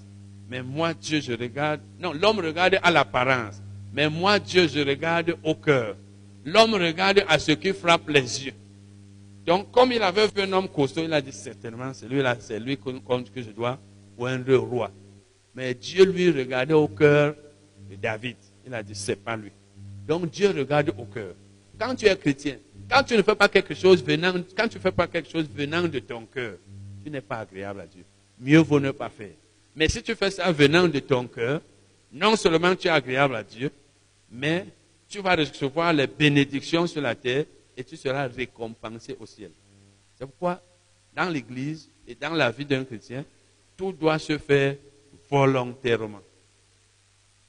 Mais 0.48 0.62
moi, 0.62 0.94
Dieu, 0.94 1.22
je 1.22 1.34
regarde. 1.34 1.82
Non, 2.00 2.14
l'homme 2.14 2.40
regarde 2.40 2.78
à 2.84 2.92
l'apparence. 2.92 3.60
Mais 3.94 4.10
moi, 4.10 4.38
Dieu, 4.38 4.68
je 4.68 4.82
regarde 4.82 5.36
au 5.44 5.56
cœur. 5.56 5.96
L'homme 6.46 6.76
regarde 6.76 7.24
à 7.28 7.40
ce 7.40 7.54
qui 7.54 7.74
frappe 7.74 8.08
les 8.10 8.46
yeux. 8.46 8.54
Donc, 9.50 9.72
comme 9.72 9.92
il 9.92 10.04
avait 10.04 10.28
vu 10.28 10.44
un 10.44 10.54
homme 10.54 10.68
costaud, 10.70 11.02
il 11.02 11.12
a 11.12 11.20
dit 11.20 11.32
certainement, 11.32 11.92
c'est 11.92 12.08
lui-là, 12.08 12.38
c'est 12.40 12.60
lui 12.60 12.78
que, 12.78 12.92
je 13.36 13.50
dois 13.50 13.80
oindre 14.16 14.56
roi. 14.58 14.92
Mais 15.56 15.74
Dieu 15.74 16.06
lui 16.06 16.30
regardait 16.30 16.76
au 16.76 16.88
cœur 16.88 17.34
de 17.90 17.96
David. 17.96 18.36
Il 18.68 18.72
a 18.76 18.84
dit, 18.84 18.94
c'est 18.94 19.16
pas 19.16 19.36
lui. 19.36 19.50
Donc 20.08 20.30
Dieu 20.30 20.52
regarde 20.56 20.94
au 20.96 21.06
cœur. 21.06 21.34
Quand 21.80 21.96
tu 21.96 22.06
es 22.06 22.16
chrétien, 22.16 22.58
quand 22.88 23.02
tu 23.02 23.18
ne 23.18 23.24
fais 23.24 23.34
pas 23.34 23.50
quelque 23.50 23.74
chose 23.74 24.04
venant, 24.04 24.36
quand 24.56 24.68
tu 24.68 24.78
fais 24.78 24.92
pas 24.92 25.08
quelque 25.08 25.32
chose 25.32 25.50
venant 25.52 25.88
de 25.88 25.98
ton 25.98 26.28
cœur, 26.28 26.54
tu 27.04 27.10
n'es 27.10 27.22
pas 27.22 27.40
agréable 27.40 27.82
à 27.82 27.88
Dieu. 27.88 28.04
Mieux 28.40 28.60
vaut 28.60 28.80
ne 28.80 28.92
pas 28.92 29.10
faire. 29.10 29.34
Mais 29.76 29.90
si 29.90 30.04
tu 30.04 30.14
fais 30.14 30.30
ça 30.30 30.52
venant 30.52 30.88
de 30.88 31.00
ton 31.00 31.26
cœur, 31.26 31.60
non 32.14 32.36
seulement 32.36 32.76
tu 32.76 32.88
es 32.88 32.92
agréable 32.92 33.36
à 33.36 33.44
Dieu, 33.44 33.72
mais 34.32 34.68
tu 35.10 35.22
vas 35.22 35.36
recevoir 35.36 35.92
les 35.92 36.06
bénédictions 36.06 36.86
sur 36.86 37.02
la 37.02 37.16
terre 37.16 37.46
et 37.80 37.84
tu 37.86 37.96
seras 37.96 38.28
récompensé 38.28 39.16
au 39.18 39.26
ciel. 39.26 39.52
C'est 40.18 40.26
pourquoi, 40.26 40.62
dans 41.16 41.30
l'Église 41.30 41.90
et 42.06 42.14
dans 42.14 42.34
la 42.34 42.52
vie 42.52 42.66
d'un 42.66 42.84
chrétien, 42.84 43.24
tout 43.78 43.94
doit 43.94 44.20
se 44.20 44.38
faire 44.38 44.76
volontairement. 45.32 46.20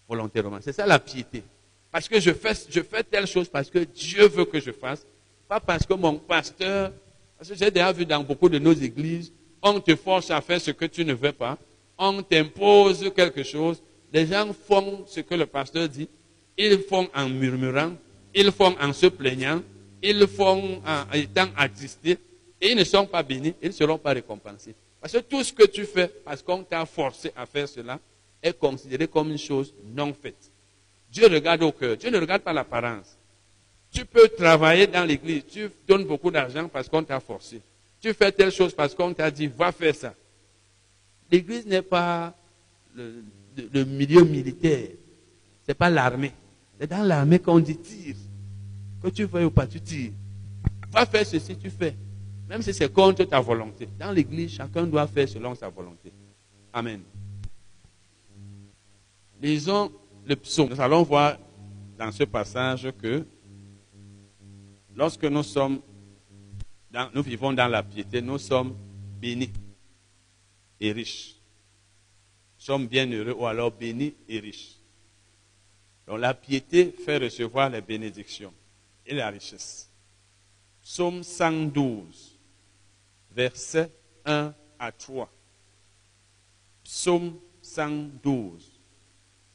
Volontairement. 0.09 0.59
C'est 0.61 0.73
ça 0.73 0.87
la 0.87 1.01
piété. 1.01 1.43
Parce 1.91 2.09
que 2.09 2.21
je 2.21 2.33
fais, 2.33 2.53
je 2.69 2.81
fais 2.81 3.03
telle 3.03 3.27
chose 3.27 3.49
parce 3.49 3.69
que 3.69 3.81
Dieu 3.81 4.29
veut 4.29 4.45
que 4.45 4.61
je 4.61 4.71
fasse, 4.71 5.05
pas 5.49 5.59
parce 5.59 5.85
que 5.85 5.95
mon 5.95 6.17
pasteur, 6.17 6.93
parce 7.37 7.51
que 7.51 7.57
j'ai 7.57 7.73
déjà 7.73 7.91
vu 7.91 8.07
dans 8.07 8.23
beaucoup 8.23 8.49
de 8.49 8.61
nos 8.61 8.73
églises, 8.73 9.33
on 9.61 9.81
te 9.81 9.97
force 9.97 10.31
à 10.31 10.41
faire 10.41 10.61
ce 10.61 10.71
que 10.71 10.85
tu 10.85 11.05
ne 11.05 11.13
veux 11.13 11.33
pas, 11.33 11.59
on 11.99 12.23
t'impose 12.23 13.13
quelque 13.17 13.43
chose, 13.43 13.83
les 14.13 14.27
gens 14.27 14.53
font 14.53 15.05
ce 15.09 15.21
que 15.21 15.35
le 15.35 15.47
pasteur 15.47 15.89
dit, 15.89 16.09
ils 16.57 16.79
font 16.79 17.09
en 17.13 17.29
murmurant, 17.29 17.95
ils 18.33 18.53
font 18.53 18.77
en 18.81 18.93
se 18.93 19.07
plaignant, 19.07 19.61
ils 20.03 20.27
font 20.27 20.83
en 20.87 21.13
étant 21.13 21.49
attristés, 21.57 22.19
et 22.61 22.73
ils 22.73 22.77
ne 22.77 22.85
sont 22.85 23.07
pas 23.07 23.23
bénis, 23.23 23.55
ils 23.63 23.69
ne 23.69 23.73
seront 23.73 23.99
pas 23.99 24.13
récompensés. 24.13 24.75
Parce 25.01 25.13
que 25.15 25.19
tout 25.19 25.43
ce 25.43 25.53
que 25.53 25.67
tu 25.67 25.85
fais, 25.85 26.09
parce 26.09 26.43
qu'on 26.43 26.63
t'a 26.63 26.85
forcé 26.85 27.33
à 27.35 27.47
faire 27.47 27.69
cela, 27.69 27.99
est 28.43 28.59
considéré 28.59 29.07
comme 29.07 29.31
une 29.31 29.39
chose 29.39 29.75
non 29.95 30.13
faite. 30.13 30.51
Dieu 31.11 31.27
regarde 31.27 31.63
au 31.63 31.73
cœur, 31.73 31.97
Dieu 31.97 32.11
ne 32.11 32.19
regarde 32.19 32.43
pas 32.43 32.53
l'apparence. 32.53 33.17
Tu 33.93 34.05
peux 34.05 34.29
travailler 34.29 34.87
dans 34.87 35.05
l'église, 35.05 35.43
tu 35.51 35.69
donnes 35.87 36.05
beaucoup 36.05 36.31
d'argent 36.31 36.69
parce 36.69 36.89
qu'on 36.89 37.03
t'a 37.03 37.19
forcé. 37.19 37.61
Tu 38.01 38.15
fais 38.15 38.31
telle 38.31 38.53
chose 38.53 38.73
parce 38.73 38.95
qu'on 38.95 39.13
t'a 39.13 39.31
dit, 39.31 39.47
va 39.49 39.73
faire 39.73 39.95
ça. 39.95 40.15
L'église 41.31 41.67
n'est 41.67 41.83
pas 41.83 42.35
le, 42.95 43.85
milieu 43.85 44.25
militaire. 44.25 44.89
Ce 45.65 45.71
n'est 45.71 45.75
pas 45.75 45.91
l'armée. 45.91 46.33
C'est 46.79 46.87
dans 46.89 47.03
l'armée 47.03 47.39
qu'on 47.39 47.59
dit 47.59 47.77
tire. 47.77 48.17
Que 49.03 49.09
tu 49.09 49.25
veuilles 49.25 49.47
ou 49.47 49.51
pas, 49.51 49.67
tu 49.67 49.81
tires. 49.81 50.13
Va 50.91 51.07
faire 51.07 51.25
ceci, 51.25 51.57
tu 51.57 51.71
fais. 51.71 51.97
Même 52.49 52.63
si 52.63 52.75
c'est 52.75 52.93
contre 52.93 53.25
ta 53.25 53.41
volonté. 53.41 53.89
Dans 53.99 54.11
l'église, 54.11 54.53
chacun 54.53 54.85
doit 54.85 55.07
faire 55.07 55.29
selon 55.29 55.55
sa 55.55 55.69
volonté. 55.69 56.13
Amen. 56.73 57.01
Lisons 59.41 59.93
le 60.27 60.37
psaume. 60.37 60.71
Nous 60.71 60.81
allons 60.81 61.03
voir 61.03 61.39
dans 61.97 62.11
ce 62.13 62.25
passage 62.25 62.89
que 63.01 63.25
lorsque 64.95 65.25
nous 65.25 65.43
sommes, 65.43 65.81
nous 67.15 67.23
vivons 67.23 67.53
dans 67.53 67.69
la 67.69 67.83
piété, 67.83 68.21
nous 68.21 68.39
sommes 68.39 68.75
bénis 69.21 69.53
et 70.81 70.93
riches. 70.93 71.37
Nous 72.59 72.65
sommes 72.65 72.87
bien 72.87 73.11
heureux 73.11 73.37
ou 73.39 73.47
alors 73.47 73.71
bénis 73.71 74.15
et 74.29 74.41
riches. 74.41 74.77
Donc 76.07 76.19
la 76.19 76.35
piété 76.35 76.93
fait 77.05 77.19
recevoir 77.19 77.71
les 77.71 77.81
bénédictions 77.81 78.53
et 79.07 79.15
la 79.15 79.31
richesse. 79.31 79.91
Psaume 80.83 81.23
112, 81.23 82.39
versets 83.35 83.91
1 84.25 84.55
à 84.79 84.93
3. 84.93 85.31
Psaume 86.85 87.35
112, 87.63 88.81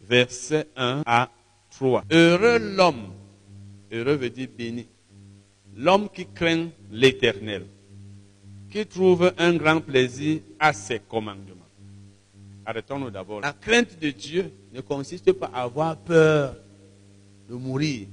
versets 0.02 0.68
1 0.76 1.04
à 1.06 1.30
3. 1.72 2.06
Heureux 2.12 2.60
l'homme, 2.60 3.14
heureux 3.92 4.16
veut 4.16 4.30
dire 4.30 4.48
béni, 4.56 4.88
l'homme 5.76 6.10
qui 6.10 6.26
craint 6.28 6.70
l'éternel, 6.92 7.66
qui 8.72 8.86
trouve 8.86 9.34
un 9.38 9.56
grand 9.56 9.82
plaisir 9.82 10.42
à 10.60 10.74
ses 10.74 11.00
commandements. 11.00 11.56
Arrêtons-nous 12.66 13.12
d'abord. 13.12 13.42
La 13.42 13.54
crainte 13.54 14.00
de 14.00 14.10
Dieu 14.10 14.52
ne 14.74 14.82
consiste 14.82 15.32
pas 15.34 15.52
à 15.54 15.64
avoir 15.64 15.98
peur 15.98 16.56
de 17.48 17.54
mourir, 17.54 18.08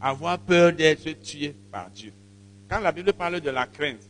avoir 0.00 0.38
peur 0.38 0.72
d'être 0.72 1.10
tué 1.20 1.54
par 1.70 1.90
Dieu. 1.90 2.12
Quand 2.68 2.80
la 2.80 2.92
Bible 2.92 3.12
parle 3.12 3.40
de 3.40 3.50
la 3.50 3.66
crainte, 3.66 4.02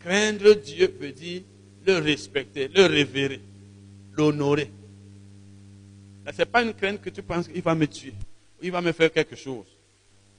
craindre 0.00 0.54
Dieu 0.54 0.94
veut 1.00 1.12
dire 1.12 1.42
le 1.86 1.98
respecter, 1.98 2.68
le 2.68 2.86
révérer, 2.86 3.40
l'honorer. 4.16 4.70
Ce 6.26 6.38
n'est 6.38 6.46
pas 6.46 6.62
une 6.62 6.74
crainte 6.74 7.00
que 7.00 7.10
tu 7.10 7.22
penses 7.22 7.48
qu'il 7.48 7.62
va 7.62 7.74
me 7.74 7.86
tuer, 7.86 8.14
il 8.62 8.70
va 8.70 8.80
me 8.80 8.92
faire 8.92 9.12
quelque 9.12 9.36
chose. 9.36 9.66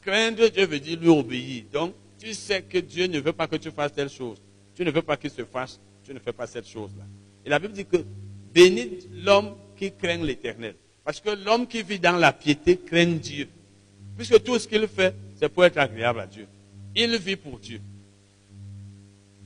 Craindre 0.02 0.48
Dieu 0.50 0.66
veut 0.66 0.80
dire 0.80 1.00
lui 1.00 1.10
obéir. 1.10 1.64
Donc, 1.72 1.94
tu 2.20 2.34
sais 2.34 2.62
que 2.62 2.78
Dieu 2.78 3.08
ne 3.08 3.20
veut 3.20 3.34
pas 3.34 3.48
que 3.48 3.56
tu 3.56 3.72
fasses 3.72 3.94
telle 3.94 4.10
chose. 4.10 4.38
Tu 4.76 4.84
ne 4.84 4.92
veux 4.92 5.02
pas 5.02 5.18
qu'il 5.18 5.30
se 5.30 5.44
fasse, 5.46 5.80
tu 6.04 6.14
ne 6.14 6.20
fais 6.20 6.34
pas 6.34 6.48
cette 6.48 6.68
chose-là. 6.68 7.04
Et 7.46 7.50
la 7.50 7.60
Bible 7.60 7.74
dit 7.74 7.86
que 7.86 7.98
bénis 8.54 9.08
l'homme 9.12 9.56
qui 9.78 9.92
craint 9.92 10.24
l'éternel. 10.24 10.76
Parce 11.04 11.20
que 11.20 11.32
l'homme 11.32 11.68
qui 11.68 11.84
vit 11.84 12.00
dans 12.00 12.16
la 12.16 12.32
piété 12.32 12.78
craint 12.78 13.06
Dieu. 13.06 13.48
Puisque 14.18 14.44
tout 14.44 14.57
ce 14.60 14.68
qu'il 14.68 14.88
fait, 14.88 15.15
c'est 15.35 15.49
pour 15.49 15.65
être 15.65 15.77
agréable 15.77 16.19
à 16.19 16.27
Dieu. 16.27 16.48
Il 16.95 17.18
vit 17.18 17.35
pour 17.35 17.60
Dieu. 17.60 17.81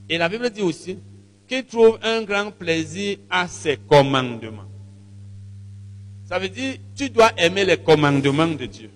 Et 0.09 0.17
la 0.17 0.29
Bible 0.29 0.49
dit 0.49 0.61
aussi 0.61 0.97
qu'il 1.47 1.65
trouve 1.65 1.97
un 2.01 2.23
grand 2.23 2.51
plaisir 2.51 3.17
à 3.29 3.47
ses 3.47 3.77
commandements. 3.77 4.63
Ça 6.25 6.39
veut 6.39 6.49
dire, 6.49 6.75
tu 6.95 7.09
dois 7.09 7.31
aimer 7.37 7.63
les 7.63 7.77
commandements 7.77 8.47
de 8.47 8.65
Dieu. 8.65 8.89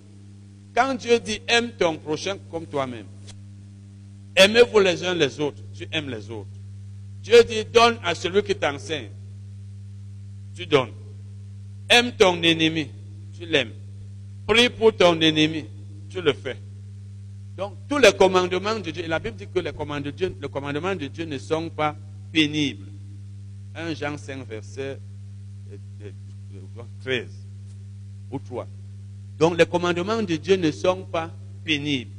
Quand 0.76 0.96
Dieu 0.96 1.20
dit 1.20 1.42
aime 1.48 1.72
ton 1.78 1.98
prochain 1.98 2.38
comme 2.50 2.66
toi-même, 2.66 3.06
aimez-vous 4.36 4.80
les 4.80 5.04
uns 5.04 5.14
les 5.14 5.40
autres, 5.40 5.62
tu 5.74 5.88
aimes 5.92 6.10
les 6.10 6.30
autres. 6.30 6.48
Dieu 7.22 7.44
dit 7.44 7.66
donne 7.66 7.98
à 8.04 8.16
celui 8.16 8.42
qui 8.44 8.56
t'enseigne, 8.56 9.10
tu 10.56 10.66
donnes. 10.66 10.92
Aime 11.90 12.14
ton 12.14 12.42
ennemi, 12.42 12.88
tu 13.38 13.46
l'aimes. 13.46 13.72
Prie 14.48 14.70
pour 14.70 14.96
ton 14.96 15.20
ennemi, 15.20 15.66
tu 16.10 16.22
le 16.22 16.34
fais. 16.34 16.58
Donc, 17.58 17.76
tous 17.88 17.98
les 17.98 18.12
commandements 18.14 18.80
de 18.80 18.92
Dieu, 18.92 19.04
et 19.04 19.08
la 19.08 19.20
Bible 19.20 19.36
dit 19.38 19.48
que 19.48 19.60
les 19.60 19.72
commandements 19.72 20.06
de 20.06 20.12
Dieu, 20.12 20.36
les 20.42 20.50
commandements 20.50 20.96
de 20.96 21.08
Dieu 21.08 21.26
ne 21.26 21.38
sont 21.38 21.70
pas 21.70 21.96
pénibles. 22.32 22.88
1 23.76 23.94
Jean 23.94 24.18
5, 24.18 24.48
verset 24.48 25.00
13 27.04 27.30
ou 28.32 28.40
3. 28.40 28.68
Donc, 29.38 29.58
les 29.58 29.66
commandements 29.66 30.22
de 30.22 30.36
Dieu 30.36 30.56
ne 30.56 30.72
sont 30.72 31.04
pas 31.04 31.32
pénibles. 31.64 32.12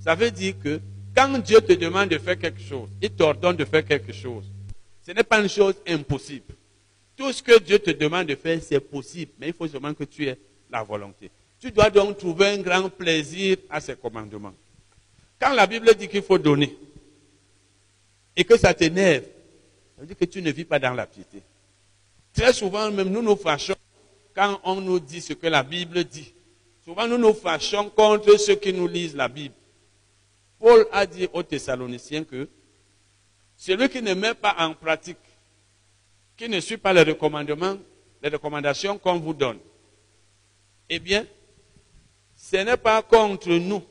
Ça 0.00 0.14
veut 0.14 0.30
dire 0.30 0.54
que 0.62 0.80
quand 1.14 1.38
Dieu 1.38 1.60
te 1.60 1.72
demande 1.72 2.08
de 2.10 2.18
faire 2.18 2.38
quelque 2.38 2.62
chose, 2.62 2.88
il 3.02 3.10
t'ordonne 3.10 3.56
de 3.56 3.64
faire 3.64 3.84
quelque 3.84 4.12
chose. 4.12 4.44
Ce 5.02 5.12
n'est 5.12 5.24
pas 5.24 5.40
une 5.40 5.48
chose 5.48 5.74
impossible. 5.86 6.54
Tout 7.16 7.32
ce 7.32 7.42
que 7.42 7.58
Dieu 7.58 7.78
te 7.78 7.90
demande 7.90 8.28
de 8.28 8.36
faire, 8.36 8.60
c'est 8.62 8.80
possible, 8.80 9.32
mais 9.40 9.48
il 9.48 9.52
faut 9.52 9.66
seulement 9.66 9.92
que 9.92 10.04
tu 10.04 10.26
aies 10.26 10.38
la 10.70 10.82
volonté. 10.82 11.30
Tu 11.60 11.72
dois 11.72 11.90
donc 11.90 12.18
trouver 12.18 12.46
un 12.48 12.58
grand 12.58 12.88
plaisir 12.88 13.56
à 13.68 13.80
ces 13.80 13.96
commandements. 13.96 14.54
Quand 15.40 15.52
la 15.54 15.66
Bible 15.66 15.94
dit 15.94 16.08
qu'il 16.08 16.22
faut 16.22 16.38
donner 16.38 16.76
et 18.36 18.44
que 18.44 18.56
ça 18.56 18.72
t'énerve, 18.74 19.24
ça 19.24 20.00
veut 20.00 20.06
dire 20.06 20.16
que 20.16 20.24
tu 20.24 20.40
ne 20.40 20.50
vis 20.50 20.64
pas 20.64 20.78
dans 20.78 20.94
la 20.94 21.06
piété. 21.06 21.42
Très 22.32 22.52
souvent, 22.52 22.90
même 22.90 23.08
nous 23.08 23.22
nous 23.22 23.36
fâchons 23.36 23.74
quand 24.34 24.60
on 24.62 24.80
nous 24.80 25.00
dit 25.00 25.20
ce 25.20 25.32
que 25.32 25.48
la 25.48 25.64
Bible 25.64 26.04
dit. 26.04 26.32
Souvent, 26.84 27.08
nous 27.08 27.18
nous 27.18 27.34
fâchons 27.34 27.90
contre 27.90 28.36
ceux 28.38 28.54
qui 28.54 28.72
nous 28.72 28.86
lisent 28.86 29.16
la 29.16 29.28
Bible. 29.28 29.54
Paul 30.58 30.86
a 30.92 31.06
dit 31.06 31.28
aux 31.32 31.42
Thessaloniciens 31.42 32.24
que 32.24 32.48
celui 33.56 33.88
qui 33.88 34.00
ne 34.00 34.14
met 34.14 34.34
pas 34.34 34.54
en 34.58 34.74
pratique, 34.74 35.18
qui 36.36 36.48
ne 36.48 36.60
suit 36.60 36.76
pas 36.76 36.92
les 36.92 37.02
recommandements, 37.02 37.76
les 38.22 38.28
recommandations 38.28 38.96
qu'on 38.98 39.18
vous 39.18 39.34
donne, 39.34 39.58
eh 40.88 41.00
bien, 41.00 41.26
ce 42.50 42.56
n'est 42.56 42.78
pas 42.78 43.02
contre 43.02 43.50
nous, 43.50 43.82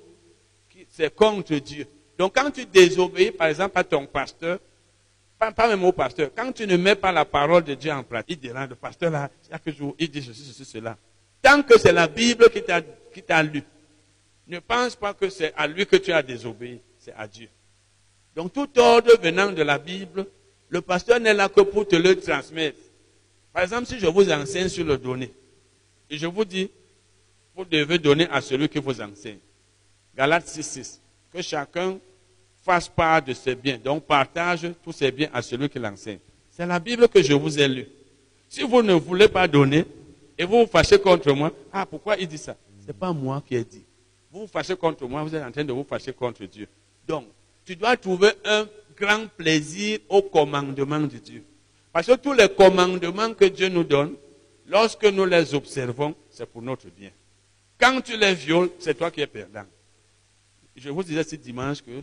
c'est 0.90 1.14
contre 1.14 1.56
Dieu. 1.58 1.86
Donc 2.18 2.34
quand 2.36 2.50
tu 2.50 2.66
désobéis, 2.66 3.32
par 3.32 3.48
exemple, 3.48 3.78
à 3.78 3.84
ton 3.84 4.08
pasteur, 4.08 4.60
pas, 5.38 5.54
même 5.68 5.84
au 5.84 5.92
pasteur, 5.92 6.32
quand 6.36 6.52
tu 6.52 6.66
ne 6.66 6.76
mets 6.76 6.96
pas 6.96 7.12
la 7.12 7.24
parole 7.24 7.64
de 7.64 7.76
Dieu 7.76 7.92
en 7.92 8.02
pratique, 8.02 8.40
il 8.42 8.52
le 8.52 8.74
pasteur 8.74 9.12
là, 9.12 9.30
chaque 9.48 9.70
jour, 9.70 9.96
il 10.00 10.10
dit 10.10 10.24
ceci, 10.24 10.42
ceci, 10.44 10.66
cela. 10.66 10.98
Tant 11.40 11.62
que 11.62 11.78
c'est 11.78 11.92
la 11.92 12.08
Bible 12.08 12.50
qui 12.50 13.22
t'a 13.22 13.44
lu, 13.44 13.62
ne 14.48 14.58
pense 14.58 14.96
pas 14.96 15.14
que 15.14 15.30
c'est 15.30 15.54
à 15.56 15.68
lui 15.68 15.86
que 15.86 15.98
tu 15.98 16.12
as 16.12 16.24
désobéi, 16.24 16.82
c'est 16.98 17.14
à 17.16 17.28
Dieu. 17.28 17.50
Donc 18.36 18.54
tout 18.54 18.68
ordre 18.80 19.20
venant 19.22 19.52
de 19.52 19.62
la 19.62 19.78
Bible, 19.78 20.26
le 20.70 20.82
pasteur 20.82 21.20
n'est 21.20 21.36
là 21.36 21.48
que 21.48 21.62
pour 21.62 21.88
te 21.88 21.96
le 21.96 22.20
transmettre. 22.20 22.80
Par 23.54 23.62
exemple, 23.62 23.86
si 23.86 24.00
je 24.00 24.08
vous 24.08 24.32
enseigne 24.32 24.68
sur 24.68 24.84
le 24.84 24.98
donner, 24.98 25.32
et 26.10 26.18
je 26.18 26.26
vous 26.26 26.46
dis, 26.46 26.72
vous 27.58 27.66
devez 27.66 27.98
donner 27.98 28.28
à 28.30 28.40
celui 28.40 28.70
qui 28.70 28.78
vous 28.78 29.02
enseigne. 29.02 29.40
Galates 30.16 30.48
6, 30.48 30.64
6. 30.64 31.02
Que 31.34 31.42
chacun 31.42 31.98
fasse 32.64 32.88
part 32.88 33.24
de 33.24 33.34
ses 33.34 33.56
biens. 33.56 33.80
Donc 33.84 34.04
partage 34.04 34.68
tous 34.84 34.92
ses 34.92 35.12
biens 35.12 35.30
à 35.34 35.42
celui 35.42 35.68
qui 35.68 35.80
l'enseigne. 35.80 36.20
C'est 36.52 36.68
la 36.68 36.80
Bible 36.80 37.08
que 37.10 37.22
je 37.22 37.34
vous 37.34 37.60
ai 37.60 37.68
lue. 37.68 37.88
Si 38.48 38.62
vous 38.62 38.84
ne 38.84 38.94
voulez 38.94 39.28
pas 39.28 39.48
donner 39.48 39.86
et 40.38 40.46
vous 40.46 40.60
vous 40.60 40.68
fâchez 40.68 41.00
contre 41.00 41.32
moi, 41.34 41.52
ah 41.74 41.86
pourquoi 41.88 42.16
il 42.18 42.28
dit 42.28 42.38
ça? 42.38 42.56
Ce 42.80 42.88
n'est 42.88 42.94
pas 42.94 43.12
moi 43.12 43.44
qui 43.46 43.56
ai 43.56 43.64
dit. 43.64 43.84
Vous 44.32 44.42
vous 44.42 44.48
fâchez 44.48 44.76
contre 44.76 45.08
moi, 45.08 45.24
vous 45.24 45.34
êtes 45.34 45.44
en 45.44 45.52
train 45.52 45.66
de 45.66 45.74
vous 45.74 45.84
fâcher 45.84 46.14
contre 46.14 46.46
Dieu. 46.46 46.68
Donc, 47.08 47.26
tu 47.66 47.76
dois 47.76 47.98
trouver 47.98 48.34
un 48.46 48.68
grand 48.96 49.28
plaisir 49.36 50.00
au 50.10 50.22
commandement 50.22 51.00
de 51.00 51.18
Dieu. 51.18 51.44
Parce 51.92 52.06
que 52.06 52.16
tous 52.16 52.34
les 52.34 52.50
commandements 52.50 53.34
que 53.34 53.46
Dieu 53.46 53.70
nous 53.70 53.84
donne, 53.84 54.14
lorsque 54.68 55.06
nous 55.06 55.26
les 55.26 55.56
observons, 55.56 56.14
c'est 56.30 56.46
pour 56.46 56.62
notre 56.62 56.88
bien. 56.90 57.10
Quand 57.80 58.02
tu 58.02 58.18
les 58.18 58.34
violes, 58.34 58.70
c'est 58.80 58.98
toi 58.98 59.12
qui 59.12 59.22
es 59.22 59.28
perdant. 59.28 59.66
Je 60.76 60.90
vous 60.90 61.04
disais 61.04 61.24
ce 61.24 61.36
dimanche 61.36 61.82
que 61.82 62.02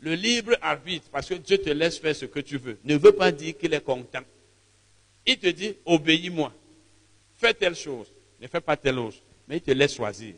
le 0.00 0.14
libre 0.14 0.56
arbitre, 0.60 1.08
parce 1.10 1.28
que 1.28 1.34
Dieu 1.34 1.58
te 1.58 1.70
laisse 1.70 1.98
faire 1.98 2.14
ce 2.14 2.26
que 2.26 2.40
tu 2.40 2.56
veux, 2.58 2.78
ne 2.84 2.96
veut 2.96 3.12
pas 3.12 3.32
dire 3.32 3.56
qu'il 3.56 3.74
est 3.74 3.84
content. 3.84 4.22
Il 5.26 5.38
te 5.38 5.48
dit, 5.48 5.74
obéis-moi, 5.84 6.52
fais 7.36 7.52
telle 7.52 7.74
chose, 7.74 8.06
ne 8.40 8.46
fais 8.46 8.60
pas 8.60 8.76
telle 8.76 8.94
chose, 8.94 9.20
mais 9.46 9.56
il 9.56 9.62
te 9.62 9.70
laisse 9.70 9.94
choisir. 9.94 10.34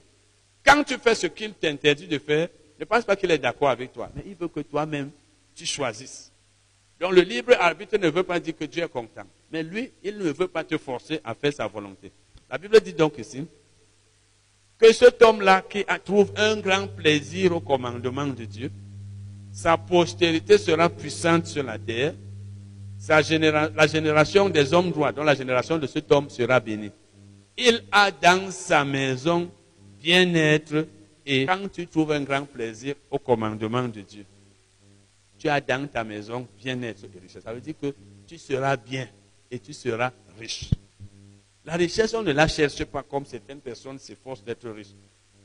Quand 0.65 0.83
tu 0.85 0.97
fais 0.99 1.15
ce 1.15 1.27
qu'il 1.27 1.53
t'interdit 1.53 2.07
de 2.07 2.19
faire, 2.19 2.49
ne 2.79 2.85
pense 2.85 3.05
pas 3.05 3.17
qu'il 3.17 3.31
est 3.31 3.39
d'accord 3.39 3.71
avec 3.71 3.93
toi, 3.93 4.11
mais 4.15 4.23
il 4.27 4.35
veut 4.35 4.49
que 4.49 4.61
toi-même, 4.61 5.11
tu 5.55 5.67
choisisses. 5.67 6.33
Donc 6.99 7.13
le 7.13 7.23
libre 7.23 7.55
arbitre 7.59 7.99
ne 7.99 8.09
veut 8.09 8.23
pas 8.23 8.41
dire 8.41 8.57
que 8.57 8.65
Dieu 8.65 8.83
est 8.83 8.89
content, 8.89 9.27
mais 9.51 9.63
lui, 9.63 9.91
il 10.03 10.17
ne 10.19 10.31
veut 10.31 10.49
pas 10.49 10.65
te 10.65 10.79
forcer 10.79 11.21
à 11.25 11.35
faire 11.35 11.53
sa 11.53 11.67
volonté. 11.67 12.11
La 12.51 12.59
Bible 12.59 12.81
dit 12.81 12.93
donc 12.93 13.19
ici, 13.19 13.47
que 14.81 14.93
cet 14.93 15.21
homme-là 15.23 15.63
qui 15.69 15.85
trouve 16.05 16.33
un 16.37 16.57
grand 16.57 16.87
plaisir 16.87 17.55
au 17.55 17.61
commandement 17.61 18.27
de 18.27 18.45
Dieu, 18.45 18.71
sa 19.53 19.77
postérité 19.77 20.57
sera 20.59 20.89
puissante 20.89 21.47
sur 21.47 21.63
la 21.63 21.79
terre, 21.79 22.15
la 23.09 23.87
génération 23.87 24.49
des 24.49 24.73
hommes 24.73 24.91
droits, 24.91 25.13
dont 25.13 25.25
la 25.25 25.35
génération 25.35 25.79
de 25.79 25.87
cet 25.87 26.11
homme 26.11 26.31
sera 26.31 26.61
bénie. 26.61 26.91
Il 27.57 27.83
a 27.93 28.11
dans 28.11 28.51
sa 28.51 28.85
maison 28.85 29.51
bien-être 30.01 30.87
et 31.27 31.45
quand 31.45 31.71
tu 31.71 31.87
trouves 31.87 32.13
un 32.13 32.23
grand 32.23 32.45
plaisir 32.45 32.95
au 33.11 33.19
commandement 33.19 33.87
de 33.87 34.01
Dieu, 34.01 34.25
tu 35.39 35.49
as 35.49 35.61
dans 35.61 35.87
ta 35.89 36.05
maison 36.05 36.47
bien-être 36.63 37.05
et 37.05 37.21
richesse. 37.21 37.43
Ça 37.43 37.53
veut 37.53 37.61
dire 37.61 37.75
que 37.81 37.95
tu 38.27 38.39
seras 38.39 38.77
bien 38.77 39.09
et 39.51 39.59
tu 39.59 39.73
seras 39.73 40.13
riche. 40.39 40.71
La 41.65 41.75
richesse, 41.75 42.15
on 42.15 42.23
ne 42.23 42.33
la 42.33 42.49
cherche 42.49 42.85
pas 42.85 43.03
comme 43.03 43.27
certaines 43.27 43.61
personnes 43.61 43.99
s'efforcent 43.99 44.43
d'être 44.43 44.69
riches. 44.71 44.95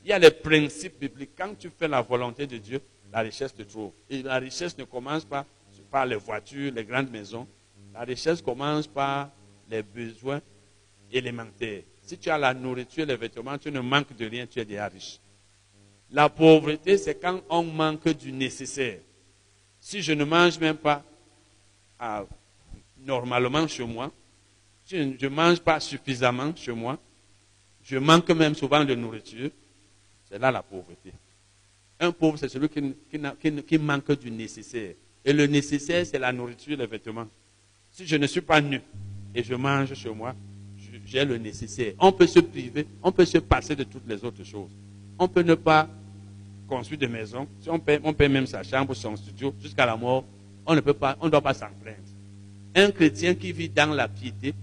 Il 0.03 0.09
y 0.09 0.13
a 0.13 0.19
les 0.19 0.31
principes 0.31 0.99
bibliques. 0.99 1.31
Quand 1.37 1.57
tu 1.57 1.69
fais 1.69 1.87
la 1.87 2.01
volonté 2.01 2.47
de 2.47 2.57
Dieu, 2.57 2.81
la 3.11 3.19
richesse 3.19 3.53
te 3.53 3.63
trouve. 3.63 3.91
Et 4.09 4.21
la 4.23 4.37
richesse 4.37 4.77
ne 4.77 4.83
commence 4.83 5.25
pas 5.25 5.45
par 5.91 6.05
les 6.05 6.15
voitures, 6.15 6.71
les 6.73 6.85
grandes 6.85 7.09
maisons. 7.09 7.47
La 7.93 8.01
richesse 8.01 8.41
commence 8.41 8.87
par 8.87 9.29
les 9.69 9.81
besoins 9.83 10.41
élémentaires. 11.11 11.83
Si 12.01 12.17
tu 12.17 12.29
as 12.29 12.37
la 12.37 12.53
nourriture, 12.53 13.05
les 13.05 13.15
vêtements, 13.15 13.57
tu 13.57 13.71
ne 13.71 13.79
manques 13.79 14.15
de 14.15 14.25
rien, 14.25 14.45
tu 14.45 14.59
es 14.59 14.65
déjà 14.65 14.87
riche. 14.87 15.19
La 16.11 16.29
pauvreté, 16.29 16.97
c'est 16.97 17.15
quand 17.15 17.41
on 17.49 17.63
manque 17.63 18.09
du 18.09 18.31
nécessaire. 18.31 18.99
Si 19.79 20.01
je 20.01 20.13
ne 20.13 20.23
mange 20.23 20.59
même 20.59 20.77
pas 20.77 21.03
ah, 21.99 22.25
normalement 22.97 23.67
chez 23.67 23.85
moi, 23.85 24.11
je 24.87 24.97
ne 24.97 25.27
mange 25.29 25.59
pas 25.59 25.79
suffisamment 25.79 26.53
chez 26.55 26.71
moi, 26.71 26.97
je 27.83 27.97
manque 27.97 28.29
même 28.31 28.55
souvent 28.55 28.83
de 28.83 28.95
nourriture, 28.95 29.49
c'est 30.29 30.39
là 30.39 30.51
la 30.51 30.61
pauvreté. 30.63 31.11
Un 31.99 32.11
pauvre, 32.11 32.37
c'est 32.37 32.49
celui 32.49 32.67
qui, 32.69 33.77
manque 33.77 34.19
du 34.19 34.31
nécessaire. 34.31 34.93
Et 35.23 35.33
le 35.33 35.47
nécessaire, 35.47 36.05
c'est 36.05 36.19
la 36.19 36.31
nourriture 36.31 36.77
les 36.77 36.85
vêtements. 36.87 37.27
Si 37.91 38.05
je 38.05 38.15
ne 38.17 38.27
suis 38.27 38.41
pas 38.41 38.59
nu 38.59 38.81
et 39.33 39.43
je 39.43 39.55
mange 39.55 39.93
chez 39.93 40.09
moi, 40.09 40.35
j'ai 41.05 41.23
le 41.23 41.37
nécessaire. 41.37 41.93
On 41.99 42.11
peut 42.11 42.27
se 42.27 42.39
priver, 42.39 42.85
on 43.01 43.11
peut 43.11 43.25
se 43.25 43.37
passer 43.37 43.75
de 43.75 43.83
toutes 43.83 44.07
les 44.07 44.23
autres 44.25 44.43
choses. 44.43 44.71
On 45.17 45.27
peut 45.27 45.43
ne 45.43 45.55
pas 45.55 45.87
construire 46.67 46.99
de 46.99 47.07
maison. 47.07 47.47
Si 47.61 47.69
on 47.69 47.79
paie, 47.79 47.99
on 48.03 48.13
paie 48.13 48.27
même 48.27 48.47
sa 48.47 48.63
chambre, 48.63 48.93
son 48.93 49.15
studio, 49.15 49.53
jusqu'à 49.61 49.85
la 49.85 49.95
mort, 49.95 50.25
on 50.65 50.75
ne 50.75 50.81
peut 50.81 50.93
pas, 50.93 51.15
on 51.21 51.25
ne 51.25 51.31
doit 51.31 51.41
pas 51.41 51.53
s'en 51.53 51.69
plaindre. 51.81 51.99
Un 52.73 52.91
chrétien 52.91 53.35
qui 53.35 53.51
vit 53.51 53.69
dans 53.69 53.93
la 53.93 54.07
piété, 54.07 54.53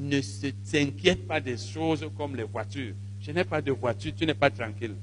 ne 0.00 0.20
s'inquiète 0.20 1.26
pas 1.26 1.40
des 1.40 1.56
choses 1.56 2.08
comme 2.16 2.36
les 2.36 2.44
voitures. 2.44 2.94
Je 3.20 3.32
n'ai 3.32 3.44
pas 3.44 3.60
de 3.60 3.72
voiture, 3.72 4.12
tu 4.16 4.24
n'es 4.24 4.34
pas 4.34 4.50
tranquille. 4.50 4.94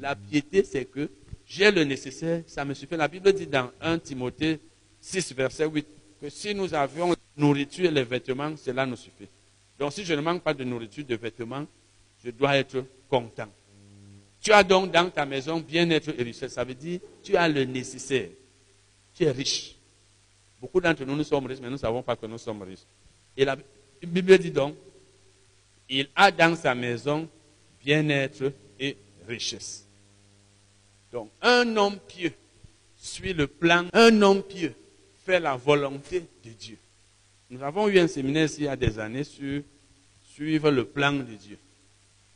La 0.00 0.16
piété, 0.16 0.64
c'est 0.64 0.84
que 0.84 1.08
j'ai 1.46 1.70
le 1.70 1.84
nécessaire, 1.84 2.42
ça 2.46 2.64
me 2.64 2.74
suffit. 2.74 2.96
La 2.96 3.08
Bible 3.08 3.32
dit 3.32 3.46
dans 3.46 3.70
1 3.80 3.98
Timothée 3.98 4.58
6, 5.00 5.34
verset 5.34 5.66
8, 5.66 5.86
que 6.20 6.28
si 6.28 6.54
nous 6.54 6.74
avions 6.74 7.10
la 7.10 7.16
nourriture 7.36 7.86
et 7.86 7.90
les 7.90 8.04
vêtements, 8.04 8.56
cela 8.56 8.84
nous 8.84 8.96
suffit. 8.96 9.28
Donc 9.78 9.92
si 9.92 10.04
je 10.04 10.14
ne 10.14 10.20
manque 10.20 10.42
pas 10.42 10.54
de 10.54 10.64
nourriture, 10.64 11.04
de 11.04 11.14
vêtements, 11.16 11.66
je 12.24 12.30
dois 12.30 12.56
être 12.56 12.84
content. 13.08 13.48
Tu 14.40 14.52
as 14.52 14.64
donc 14.64 14.90
dans 14.90 15.08
ta 15.08 15.24
maison 15.24 15.60
bien-être 15.60 16.10
et 16.18 16.22
richesse. 16.22 16.52
Ça 16.52 16.64
veut 16.64 16.74
dire 16.74 17.00
tu 17.22 17.36
as 17.36 17.48
le 17.48 17.64
nécessaire. 17.64 18.28
Tu 19.14 19.24
es 19.24 19.30
riche. 19.30 19.76
Beaucoup 20.60 20.80
d'entre 20.80 21.04
nous, 21.04 21.14
nous 21.14 21.24
sommes 21.24 21.46
riches, 21.46 21.58
mais 21.60 21.66
nous 21.66 21.74
ne 21.74 21.78
savons 21.78 22.02
pas 22.02 22.16
que 22.16 22.26
nous 22.26 22.38
sommes 22.38 22.62
riches. 22.62 22.86
Et 23.36 23.44
la, 23.44 23.56
la 24.02 24.08
Bible 24.08 24.38
dit 24.38 24.50
donc, 24.50 24.74
il 25.88 26.08
a 26.14 26.30
dans 26.30 26.56
sa 26.56 26.74
maison 26.74 27.28
bien-être 27.84 28.52
et 28.78 28.96
richesse. 29.28 29.86
Donc, 31.12 31.30
un 31.40 31.76
homme 31.76 31.98
pieux 32.08 32.32
suit 32.96 33.32
le 33.32 33.46
plan, 33.46 33.86
un 33.92 34.22
homme 34.22 34.42
pieux 34.42 34.74
fait 35.24 35.38
la 35.38 35.56
volonté 35.56 36.24
de 36.44 36.50
Dieu. 36.50 36.78
Nous 37.50 37.62
avons 37.62 37.88
eu 37.88 37.98
un 37.98 38.08
séminaire 38.08 38.48
il 38.56 38.64
y 38.64 38.68
a 38.68 38.76
des 38.76 38.98
années 38.98 39.24
sur 39.24 39.62
suivre 40.34 40.70
le 40.70 40.84
plan 40.84 41.12
de 41.12 41.34
Dieu. 41.34 41.58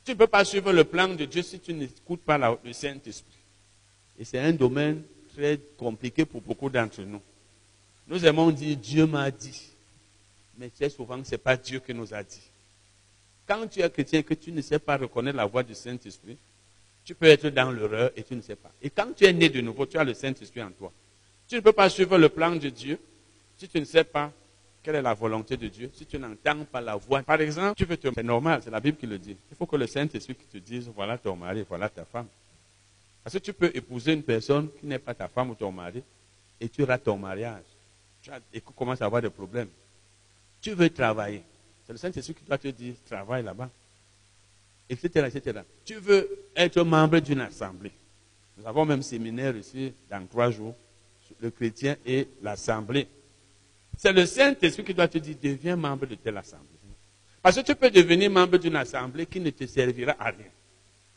Tu 0.04 0.12
ne 0.12 0.16
peux 0.16 0.26
pas 0.26 0.44
suivre 0.44 0.72
le 0.72 0.84
plan 0.84 1.08
de 1.08 1.24
Dieu 1.24 1.42
si 1.42 1.58
tu 1.58 1.72
n'écoutes 1.72 2.20
pas 2.20 2.58
le 2.62 2.72
Saint-Esprit. 2.72 3.32
Et 4.18 4.24
c'est 4.24 4.38
un 4.38 4.52
domaine 4.52 5.02
très 5.34 5.58
compliqué 5.76 6.24
pour 6.24 6.40
beaucoup 6.42 6.70
d'entre 6.70 7.02
nous. 7.02 7.20
Nous 8.06 8.24
aimons 8.24 8.50
dire 8.50 8.76
Dieu 8.76 9.06
m'a 9.06 9.30
dit. 9.30 9.75
Mais 10.58 10.70
très 10.70 10.88
souvent, 10.88 11.22
ce 11.22 11.32
n'est 11.32 11.38
pas 11.38 11.56
Dieu 11.56 11.80
qui 11.80 11.92
nous 11.92 12.12
a 12.14 12.22
dit. 12.22 12.42
Quand 13.46 13.66
tu 13.68 13.80
es 13.80 13.90
chrétien 13.90 14.20
et 14.20 14.24
que 14.24 14.34
tu 14.34 14.50
ne 14.52 14.60
sais 14.60 14.78
pas 14.78 14.96
reconnaître 14.96 15.36
la 15.36 15.46
voix 15.46 15.62
du 15.62 15.74
Saint-Esprit, 15.74 16.36
Tu 17.06 17.14
peux 17.14 17.26
être 17.26 17.48
dans 17.50 17.70
l'erreur 17.70 18.10
et 18.16 18.24
tu 18.24 18.34
ne 18.34 18.40
sais 18.42 18.56
pas. 18.56 18.72
Et 18.82 18.90
quand 18.90 19.14
tu 19.14 19.24
es 19.24 19.32
né 19.32 19.48
de 19.48 19.60
nouveau, 19.60 19.86
tu 19.86 19.96
as 19.96 20.02
le 20.02 20.12
Saint-Esprit 20.12 20.60
en 20.60 20.72
toi. 20.72 20.92
Tu 21.46 21.54
ne 21.54 21.60
peux 21.60 21.72
pas 21.72 21.88
suivre 21.88 22.18
le 22.18 22.28
plan 22.28 22.50
de 22.50 22.68
Dieu 22.68 22.98
si 23.56 23.68
tu 23.68 23.78
ne 23.78 23.84
sais 23.84 24.02
pas 24.02 24.32
quelle 24.82 24.96
est 24.96 25.02
la 25.02 25.14
volonté 25.14 25.56
de 25.56 25.68
Dieu, 25.68 25.88
si 25.94 26.04
tu 26.04 26.18
n'entends 26.18 26.64
pas 26.64 26.80
la 26.80 26.96
voix. 26.96 27.22
Par 27.22 27.40
exemple, 27.40 27.76
tu 27.76 27.84
veux 27.84 27.96
te... 27.96 28.08
C'est 28.12 28.24
normal, 28.24 28.60
c'est 28.64 28.72
la 28.72 28.80
Bible 28.80 28.96
qui 28.98 29.06
le 29.06 29.18
dit. 29.18 29.36
Il 29.50 29.56
faut 29.56 29.66
que 29.66 29.76
le 29.76 29.86
Saint-Esprit 29.86 30.34
te 30.34 30.58
dise, 30.58 30.90
voilà 30.94 31.16
ton 31.16 31.36
mari, 31.36 31.64
voilà 31.68 31.88
ta 31.88 32.04
femme. 32.04 32.26
Parce 33.22 33.34
que 33.34 33.38
tu 33.38 33.52
peux 33.52 33.70
épouser 33.72 34.12
une 34.12 34.24
personne 34.24 34.68
qui 34.80 34.86
n'est 34.86 34.98
pas 34.98 35.14
ta 35.14 35.28
femme 35.28 35.50
ou 35.50 35.54
ton 35.54 35.70
mari 35.70 36.02
et 36.60 36.68
tu 36.68 36.82
rates 36.82 37.04
ton 37.04 37.16
mariage. 37.16 37.62
et 38.52 38.60
tu 38.60 38.72
commences 38.76 39.00
à 39.00 39.04
avoir 39.04 39.22
des 39.22 39.30
problèmes. 39.30 39.68
Tu 40.66 40.72
veux 40.72 40.90
travailler. 40.90 41.44
C'est 41.86 41.92
le 41.92 41.98
Saint-Esprit 41.98 42.34
qui 42.34 42.42
doit 42.42 42.58
te 42.58 42.66
dire, 42.66 42.94
travaille 43.08 43.44
là-bas. 43.44 43.70
Etc.. 44.90 45.30
Tu 45.84 45.94
veux 45.94 46.28
être 46.56 46.82
membre 46.82 47.20
d'une 47.20 47.40
assemblée. 47.40 47.92
Nous 48.58 48.66
avons 48.66 48.84
même 48.84 49.00
séminaire 49.00 49.56
ici 49.56 49.92
dans 50.10 50.26
trois 50.26 50.50
jours 50.50 50.74
le 51.40 51.52
chrétien 51.52 51.94
et 52.04 52.26
l'assemblée. 52.42 53.06
C'est 53.96 54.12
le 54.12 54.26
Saint-Esprit 54.26 54.82
qui 54.82 54.92
doit 54.92 55.06
te 55.06 55.18
dire, 55.18 55.36
deviens 55.40 55.76
membre 55.76 56.06
de 56.06 56.16
telle 56.16 56.36
assemblée. 56.36 56.66
Parce 57.40 57.54
que 57.54 57.60
tu 57.60 57.76
peux 57.76 57.88
devenir 57.88 58.28
membre 58.28 58.58
d'une 58.58 58.74
assemblée 58.74 59.24
qui 59.24 59.38
ne 59.38 59.50
te 59.50 59.66
servira 59.66 60.16
à 60.18 60.30
rien. 60.30 60.50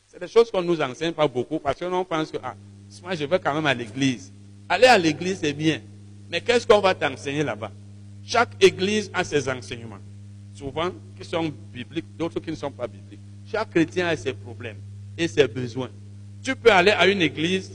C'est 0.06 0.20
des 0.20 0.28
choses 0.28 0.48
qu'on 0.48 0.62
ne 0.62 0.68
nous 0.68 0.80
enseigne 0.80 1.12
pas 1.12 1.26
beaucoup 1.26 1.58
parce 1.58 1.76
que 1.76 1.86
l'on 1.86 2.04
pense 2.04 2.30
que, 2.30 2.36
ah, 2.40 2.54
moi 3.02 3.16
je 3.16 3.24
vais 3.24 3.40
quand 3.40 3.54
même 3.54 3.66
à 3.66 3.74
l'église. 3.74 4.30
Aller 4.68 4.86
à 4.86 4.96
l'église, 4.96 5.40
c'est 5.40 5.52
bien. 5.52 5.80
Mais 6.30 6.40
qu'est-ce 6.40 6.64
qu'on 6.64 6.78
va 6.78 6.94
t'enseigner 6.94 7.42
là-bas? 7.42 7.72
Chaque 8.30 8.62
église 8.62 9.10
a 9.12 9.24
ses 9.24 9.48
enseignements. 9.48 9.98
Souvent, 10.54 10.92
qui 11.18 11.24
sont 11.24 11.52
bibliques, 11.72 12.16
d'autres 12.16 12.38
qui 12.38 12.50
ne 12.50 12.54
sont 12.54 12.70
pas 12.70 12.86
bibliques. 12.86 13.18
Chaque 13.50 13.70
chrétien 13.70 14.06
a 14.06 14.16
ses 14.16 14.32
problèmes 14.32 14.76
et 15.18 15.26
ses 15.26 15.48
besoins. 15.48 15.90
Tu 16.40 16.54
peux 16.54 16.70
aller 16.70 16.92
à 16.92 17.08
une 17.08 17.22
église 17.22 17.72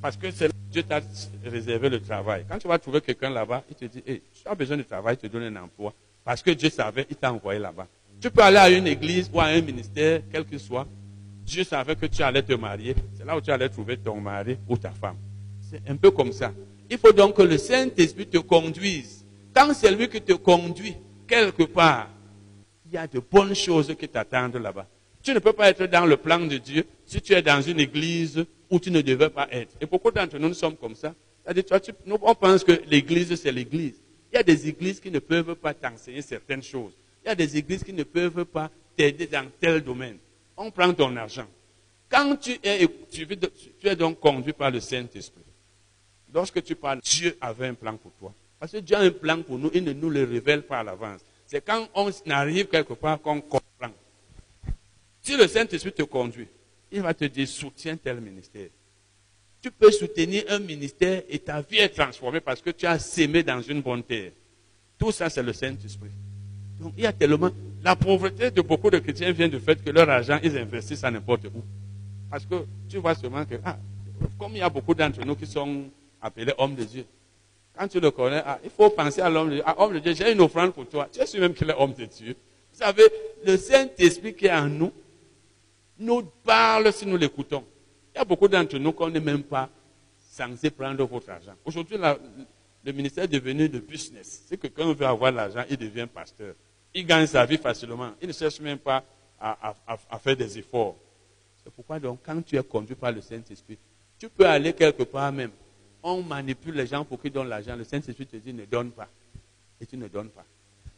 parce 0.00 0.16
que 0.16 0.32
c'est 0.32 0.50
Dieu 0.68 0.82
t'a 0.82 1.00
réservé 1.44 1.88
le 1.88 2.00
travail. 2.00 2.44
Quand 2.48 2.58
tu 2.58 2.66
vas 2.66 2.76
trouver 2.76 3.00
quelqu'un 3.00 3.30
là-bas, 3.30 3.62
il 3.70 3.76
te 3.76 3.84
dit, 3.84 4.02
tu 4.04 4.20
as 4.46 4.54
besoin 4.56 4.78
de 4.78 4.82
travail, 4.82 5.16
il 5.22 5.28
te 5.28 5.32
donne 5.32 5.56
un 5.56 5.62
emploi. 5.62 5.94
Parce 6.24 6.42
que 6.42 6.50
Dieu 6.50 6.68
savait, 6.68 7.06
il 7.08 7.14
t'a 7.14 7.32
envoyé 7.32 7.60
là-bas. 7.60 7.86
Tu 8.20 8.32
peux 8.32 8.42
aller 8.42 8.56
à 8.56 8.68
une 8.68 8.88
église 8.88 9.30
ou 9.32 9.40
à 9.40 9.44
un 9.44 9.60
ministère, 9.60 10.22
quel 10.32 10.44
que 10.44 10.58
soit. 10.58 10.88
Dieu 11.46 11.62
savait 11.62 11.94
que 11.94 12.06
tu 12.06 12.20
allais 12.22 12.42
te 12.42 12.54
marier. 12.54 12.96
C'est 13.16 13.24
là 13.24 13.36
où 13.36 13.40
tu 13.40 13.52
allais 13.52 13.68
trouver 13.68 13.96
ton 13.96 14.20
mari 14.20 14.56
ou 14.68 14.76
ta 14.76 14.90
femme. 14.90 15.18
C'est 15.60 15.88
un 15.88 15.94
peu 15.94 16.10
comme 16.10 16.32
ça. 16.32 16.52
Il 16.90 16.98
faut 16.98 17.12
donc 17.12 17.36
que 17.36 17.42
le 17.42 17.58
Saint-Esprit 17.58 18.26
te 18.26 18.38
conduise. 18.38 19.21
Quand 19.54 19.74
c'est 19.74 19.90
lui 19.90 20.08
qui 20.08 20.20
te 20.20 20.32
conduit 20.32 20.96
quelque 21.26 21.64
part, 21.64 22.08
il 22.86 22.94
y 22.94 22.98
a 22.98 23.06
de 23.06 23.20
bonnes 23.20 23.54
choses 23.54 23.94
qui 23.98 24.08
t'attendent 24.08 24.56
là-bas. 24.56 24.86
Tu 25.22 25.32
ne 25.32 25.38
peux 25.38 25.52
pas 25.52 25.70
être 25.70 25.86
dans 25.86 26.04
le 26.04 26.16
plan 26.16 26.40
de 26.40 26.56
Dieu 26.58 26.84
si 27.06 27.20
tu 27.20 27.32
es 27.32 27.42
dans 27.42 27.60
une 27.62 27.80
église 27.80 28.44
où 28.70 28.80
tu 28.80 28.90
ne 28.90 29.00
devais 29.00 29.30
pas 29.30 29.48
être. 29.50 29.76
Et 29.80 29.86
beaucoup 29.86 30.10
d'entre 30.10 30.38
nous, 30.38 30.52
sommes 30.54 30.76
comme 30.76 30.94
ça. 30.94 31.14
on 31.46 32.34
pense 32.34 32.64
que 32.64 32.80
l'église, 32.88 33.34
c'est 33.40 33.52
l'église. 33.52 34.00
Il 34.32 34.36
y 34.36 34.38
a 34.38 34.42
des 34.42 34.68
églises 34.68 34.98
qui 34.98 35.10
ne 35.10 35.18
peuvent 35.18 35.54
pas 35.54 35.74
t'enseigner 35.74 36.22
certaines 36.22 36.62
choses. 36.62 36.92
Il 37.24 37.28
y 37.28 37.30
a 37.30 37.34
des 37.34 37.56
églises 37.56 37.84
qui 37.84 37.92
ne 37.92 38.02
peuvent 38.02 38.44
pas 38.46 38.70
t'aider 38.96 39.26
dans 39.26 39.46
tel 39.60 39.82
domaine. 39.82 40.18
On 40.56 40.70
prend 40.70 40.92
ton 40.92 41.14
argent. 41.16 41.46
Quand 42.08 42.36
tu 42.36 42.58
es, 42.62 42.86
tu, 43.10 43.26
tu 43.26 43.88
es 43.88 43.96
donc 43.96 44.18
conduit 44.18 44.52
par 44.52 44.70
le 44.70 44.80
Saint-Esprit, 44.80 45.44
lorsque 46.32 46.62
tu 46.62 46.74
parles, 46.74 47.00
Dieu 47.02 47.36
avait 47.40 47.68
un 47.68 47.74
plan 47.74 47.96
pour 47.96 48.12
toi. 48.12 48.34
Parce 48.62 48.70
que 48.70 48.78
Dieu 48.78 48.94
a 48.94 49.00
un 49.00 49.10
plan 49.10 49.42
pour 49.42 49.58
nous, 49.58 49.72
il 49.74 49.82
ne 49.82 49.92
nous 49.92 50.08
le 50.08 50.22
révèle 50.22 50.62
pas 50.62 50.78
à 50.78 50.84
l'avance. 50.84 51.20
C'est 51.46 51.64
quand 51.64 51.88
on 51.96 52.08
arrive 52.30 52.68
quelque 52.68 52.92
part 52.92 53.20
qu'on 53.20 53.40
comprend. 53.40 53.90
Si 55.20 55.36
le 55.36 55.48
Saint-Esprit 55.48 55.90
te 55.90 56.04
conduit, 56.04 56.46
il 56.92 57.02
va 57.02 57.12
te 57.12 57.24
dire 57.24 57.48
soutiens 57.48 57.96
tel 57.96 58.20
ministère. 58.20 58.68
Tu 59.60 59.68
peux 59.72 59.90
soutenir 59.90 60.44
un 60.48 60.60
ministère 60.60 61.24
et 61.28 61.40
ta 61.40 61.60
vie 61.60 61.78
est 61.78 61.88
transformée 61.88 62.38
parce 62.38 62.60
que 62.60 62.70
tu 62.70 62.86
as 62.86 63.00
sémé 63.00 63.42
dans 63.42 63.60
une 63.60 63.82
bonne 63.82 64.04
terre. 64.04 64.30
Tout 64.96 65.10
ça, 65.10 65.28
c'est 65.28 65.42
le 65.42 65.52
Saint-Esprit. 65.52 66.12
Donc, 66.78 66.92
il 66.96 67.02
y 67.02 67.06
a 67.06 67.12
tellement. 67.12 67.50
La 67.82 67.96
pauvreté 67.96 68.52
de 68.52 68.62
beaucoup 68.62 68.90
de 68.90 69.00
chrétiens 69.00 69.32
vient 69.32 69.48
du 69.48 69.58
fait 69.58 69.82
que 69.82 69.90
leur 69.90 70.08
argent, 70.08 70.38
ils 70.40 70.56
investissent 70.56 71.02
à 71.02 71.10
n'importe 71.10 71.46
où. 71.46 71.64
Parce 72.30 72.46
que 72.46 72.64
tu 72.88 72.98
vois 72.98 73.16
seulement 73.16 73.44
que, 73.44 73.56
ah, 73.64 73.76
comme 74.38 74.52
il 74.52 74.58
y 74.58 74.62
a 74.62 74.70
beaucoup 74.70 74.94
d'entre 74.94 75.24
nous 75.24 75.34
qui 75.34 75.48
sont 75.48 75.86
appelés 76.20 76.54
hommes 76.58 76.76
de 76.76 76.84
Dieu, 76.84 77.04
quand 77.76 77.88
tu 77.88 78.00
le 78.00 78.10
connais, 78.10 78.42
ah, 78.44 78.58
il 78.62 78.70
faut 78.70 78.90
penser 78.90 79.20
à 79.20 79.30
l'homme 79.30 79.48
de 79.48 79.54
Dieu. 79.54 79.64
Ah, 79.66 79.88
de 79.88 79.98
Dieu, 79.98 80.14
j'ai 80.14 80.32
une 80.32 80.40
offrande 80.40 80.72
pour 80.72 80.86
toi. 80.86 81.08
Tu 81.10 81.20
es 81.20 81.40
même 81.40 81.54
qu'il 81.54 81.68
est 81.70 81.74
homme 81.74 81.94
de 81.94 82.04
Dieu. 82.04 82.36
Vous 82.72 82.78
savez, 82.78 83.04
le 83.44 83.56
Saint-Esprit 83.56 84.34
qui 84.34 84.46
est 84.46 84.52
en 84.52 84.68
nous, 84.68 84.92
nous 85.98 86.22
parle 86.44 86.92
si 86.92 87.06
nous 87.06 87.16
l'écoutons. 87.16 87.64
Il 88.14 88.18
y 88.18 88.20
a 88.20 88.24
beaucoup 88.24 88.48
d'entre 88.48 88.76
nous 88.78 88.92
qu'on 88.92 89.08
n'est 89.08 89.20
même 89.20 89.42
pas 89.42 89.68
censé 90.30 90.70
prendre 90.70 91.04
votre 91.04 91.30
argent. 91.30 91.54
Aujourd'hui, 91.64 91.96
le 92.84 92.92
ministère 92.92 93.24
est 93.24 93.28
devenu 93.28 93.68
de 93.68 93.78
business. 93.78 94.44
C'est 94.46 94.56
que 94.56 94.66
quand 94.66 94.84
on 94.84 94.94
veut 94.94 95.06
avoir 95.06 95.32
l'argent, 95.32 95.64
il 95.70 95.76
devient 95.76 96.08
pasteur. 96.12 96.54
Il 96.94 97.06
gagne 97.06 97.26
sa 97.26 97.44
vie 97.46 97.56
facilement. 97.56 98.12
Il 98.20 98.28
ne 98.28 98.32
cherche 98.32 98.60
même 98.60 98.78
pas 98.78 99.04
à, 99.40 99.74
à 100.10 100.18
faire 100.18 100.36
des 100.36 100.58
efforts. 100.58 100.96
C'est 101.62 101.72
pourquoi 101.72 101.98
donc, 101.98 102.20
quand 102.24 102.42
tu 102.42 102.56
es 102.56 102.62
conduit 102.62 102.96
par 102.96 103.12
le 103.12 103.20
Saint-Esprit, 103.20 103.78
tu 104.18 104.28
peux 104.28 104.46
aller 104.46 104.72
quelque 104.72 105.04
part 105.04 105.32
même. 105.32 105.50
On 106.02 106.22
manipule 106.22 106.74
les 106.74 106.86
gens 106.86 107.04
pour 107.04 107.20
qu'ils 107.20 107.32
donnent 107.32 107.48
l'argent. 107.48 107.76
Le 107.76 107.84
Saint-Esprit 107.84 108.26
te 108.26 108.36
dit 108.36 108.52
ne 108.52 108.64
donne 108.64 108.90
pas. 108.90 109.08
Et 109.80 109.86
tu 109.86 109.96
ne 109.96 110.08
donnes 110.08 110.30
pas. 110.30 110.44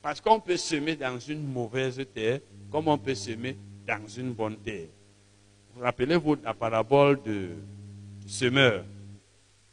Parce 0.00 0.20
qu'on 0.20 0.40
peut 0.40 0.56
semer 0.56 0.96
dans 0.96 1.18
une 1.18 1.42
mauvaise 1.46 2.04
terre, 2.14 2.40
comme 2.70 2.88
on 2.88 2.98
peut 2.98 3.14
semer 3.14 3.56
dans 3.86 4.06
une 4.06 4.32
bonne 4.32 4.56
terre. 4.58 4.88
Vous 5.74 5.80
rappelez-vous 5.80 6.36
la 6.42 6.54
parabole 6.54 7.22
de, 7.22 7.50
du 8.22 8.28
semeur 8.28 8.84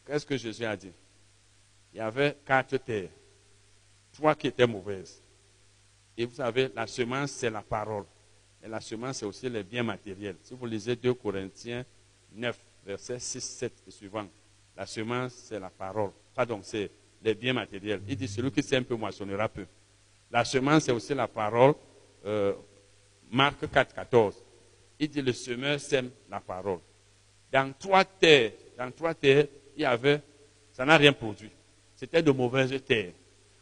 Qu'est-ce 0.05 0.25
que 0.25 0.37
Jésus 0.37 0.65
a 0.65 0.75
dit? 0.75 0.91
Il 1.93 1.97
y 1.97 2.01
avait 2.01 2.37
quatre 2.45 2.77
terres, 2.77 3.09
trois 4.13 4.35
qui 4.35 4.47
étaient 4.47 4.67
mauvaises. 4.67 5.21
Et 6.17 6.25
vous 6.25 6.35
savez, 6.35 6.69
la 6.75 6.87
semence, 6.87 7.31
c'est 7.31 7.49
la 7.49 7.61
parole. 7.61 8.05
Et 8.63 8.67
la 8.67 8.79
semence, 8.79 9.17
c'est 9.17 9.25
aussi 9.25 9.49
les 9.49 9.63
biens 9.63 9.83
matériels. 9.83 10.35
Si 10.43 10.53
vous 10.53 10.65
lisez 10.65 10.95
2 10.95 11.13
Corinthiens 11.13 11.83
9, 12.33 12.59
versets 12.85 13.19
6, 13.19 13.41
7 13.41 13.73
et 13.87 13.91
suivant, 13.91 14.27
la 14.81 14.87
semence, 14.87 15.33
c'est 15.33 15.59
la 15.59 15.69
parole. 15.69 16.09
Pardon, 16.33 16.59
c'est 16.63 16.89
les 17.23 17.35
biens 17.35 17.53
matériels. 17.53 18.01
Il 18.07 18.15
dit, 18.17 18.27
celui 18.27 18.49
qui 18.49 18.63
sème 18.63 18.83
peu 18.83 18.95
moissonnera 18.95 19.47
peu. 19.47 19.67
La 20.31 20.43
semence, 20.43 20.85
c'est 20.85 20.91
aussi 20.91 21.13
la 21.13 21.27
parole. 21.27 21.75
Euh, 22.25 22.53
Marc 23.29 23.69
4, 23.69 23.93
14. 23.93 24.43
Il 24.99 25.07
dit 25.07 25.21
le 25.21 25.33
semeur 25.33 25.79
sème 25.79 26.09
la 26.27 26.39
parole. 26.39 26.79
Dans 27.51 27.71
trois 27.77 28.03
terres, 28.03 28.53
dans 28.75 28.89
trois 28.89 29.13
terres, 29.13 29.45
il 29.75 29.83
y 29.83 29.85
avait, 29.85 30.19
ça 30.71 30.83
n'a 30.83 30.97
rien 30.97 31.13
produit. 31.13 31.51
C'était 31.95 32.23
de 32.23 32.31
mauvaises 32.31 32.73
terres. 32.83 33.13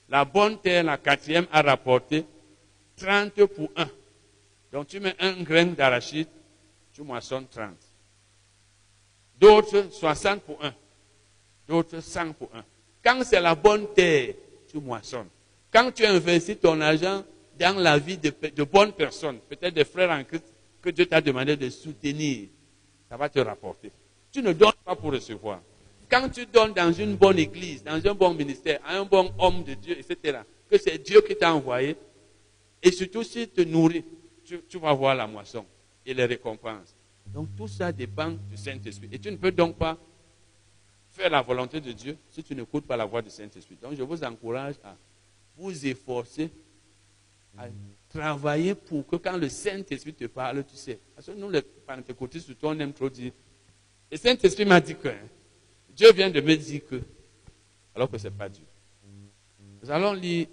La 0.08 0.24
bonne 0.24 0.58
terre, 0.58 0.86
la 0.86 0.98
quatrième, 0.98 1.48
a 1.52 1.62
rapporté 1.62 2.26
30 2.96 3.46
pour 3.48 3.70
1. 3.76 3.90
Donc 4.72 4.88
tu 4.88 5.02
mets 5.02 5.18
un 5.20 5.44
grain 5.44 5.66
d'arachide, 5.66 6.30
tu 6.94 7.02
moissonnes 7.02 7.48
30. 7.48 7.72
D'autres, 9.38 9.90
60 9.92 10.44
pour 10.44 10.64
1. 10.64 10.74
D'autres, 11.70 12.00
100 12.00 12.34
pour 12.34 12.50
1. 12.52 12.64
Quand 13.04 13.24
c'est 13.24 13.40
la 13.40 13.54
bonne 13.54 13.94
terre, 13.94 14.34
tu 14.68 14.80
moissonnes. 14.80 15.28
Quand 15.72 15.92
tu 15.92 16.04
investis 16.04 16.60
ton 16.60 16.82
argent 16.82 17.24
dans 17.60 17.78
la 17.78 18.00
vie 18.00 18.18
de, 18.18 18.64
bonnes 18.64 18.92
personnes, 18.92 19.38
peut-être 19.48 19.76
des 19.76 19.86
frères 19.86 20.10
en 20.10 20.24
Christ 20.24 20.46
que 20.82 20.90
Dieu 20.90 21.06
t'a 21.06 21.22
demandé 21.22 21.56
de 21.56 21.70
soutenir, 21.70 22.48
ça 23.08 23.18
va 23.18 23.30
te 23.30 23.38
rapporter. 23.38 23.92
Tu 24.32 24.42
ne 24.42 24.52
donnes 24.52 24.72
pas 24.84 24.96
pour 24.96 25.12
recevoir. 25.12 25.62
Quand 26.10 26.28
tu 26.30 26.48
donnes 26.48 26.74
dans 26.74 26.92
une 26.92 27.16
bonne 27.16 27.38
église, 27.38 27.84
dans 27.84 28.04
un 28.04 28.16
bon 28.16 28.34
ministère, 28.34 28.80
à 28.84 28.98
un 28.98 29.06
bon 29.06 29.32
homme 29.38 29.64
de 29.64 29.76
Dieu, 29.76 29.96
etc., 29.96 30.40
que 30.72 30.78
c'est 30.80 30.98
Dieu 30.98 31.22
qui 31.22 31.36
t'a 31.36 31.54
envoyé, 31.54 31.96
et 32.82 32.92
surtout 32.92 33.24
s'il 33.24 33.48
te 33.48 33.62
nourrit, 33.62 34.04
tu, 34.44 34.60
tu, 34.68 34.80
vas 34.80 34.94
voir 34.94 35.14
la 35.14 35.28
moisson 35.28 35.64
et 36.04 36.16
les 36.16 36.26
récompenses. 36.26 36.96
Donc 37.28 37.50
tout 37.56 37.68
ça 37.68 37.92
dépend 37.92 38.32
du 38.32 38.58
Saint-Esprit. 38.58 39.10
Et 39.12 39.20
tu 39.20 39.30
ne 39.30 39.38
peux 39.38 39.52
donc 39.52 39.78
pas 39.78 40.00
la 41.28 41.42
volonté 41.42 41.82
de 41.82 41.92
Dieu 41.92 42.18
si 42.30 42.44
tu 42.44 42.56
n'écoutes 42.56 42.86
pas 42.86 42.96
la 42.96 43.06
voix 43.06 43.22
du 43.22 43.30
Saint-Esprit. 43.30 43.78
Donc 43.82 43.96
je 43.96 44.04
vous 44.04 44.24
encourage 44.24 44.76
à 44.84 44.96
vous 45.58 45.86
efforcer 45.86 46.50
à 47.58 47.66
travailler 48.08 48.76
pour 48.76 49.06
que 49.06 49.18
quand 49.18 49.36
le 49.38 49.50
Saint-Esprit 49.50 50.14
te 50.14 50.26
parle, 50.26 50.64
tu 50.64 50.76
sais. 50.76 51.00
Parce 51.16 51.28
que 51.28 51.32
nous, 51.34 51.50
les 51.50 51.62
pentecôtistes, 51.62 52.46
surtout, 52.46 52.68
on 52.68 52.80
aime 52.80 52.94
trop 52.94 53.10
dire. 53.10 53.34
Le 54.12 54.18
Saint-Esprit 54.18 54.66
m'a 54.66 54.80
dit 54.80 54.96
que 54.96 55.10
hein, 55.10 55.18
Dieu 55.96 56.12
vient 56.14 56.30
de 56.30 56.40
me 56.40 56.56
dire 56.56 56.82
que, 56.88 57.02
alors 57.94 58.10
que 58.10 58.18
ce 58.18 58.28
n'est 58.28 58.34
pas 58.34 58.48
Dieu. 58.48 58.64
Nous 59.82 59.92
allons 59.92 60.14
lire 60.14 60.48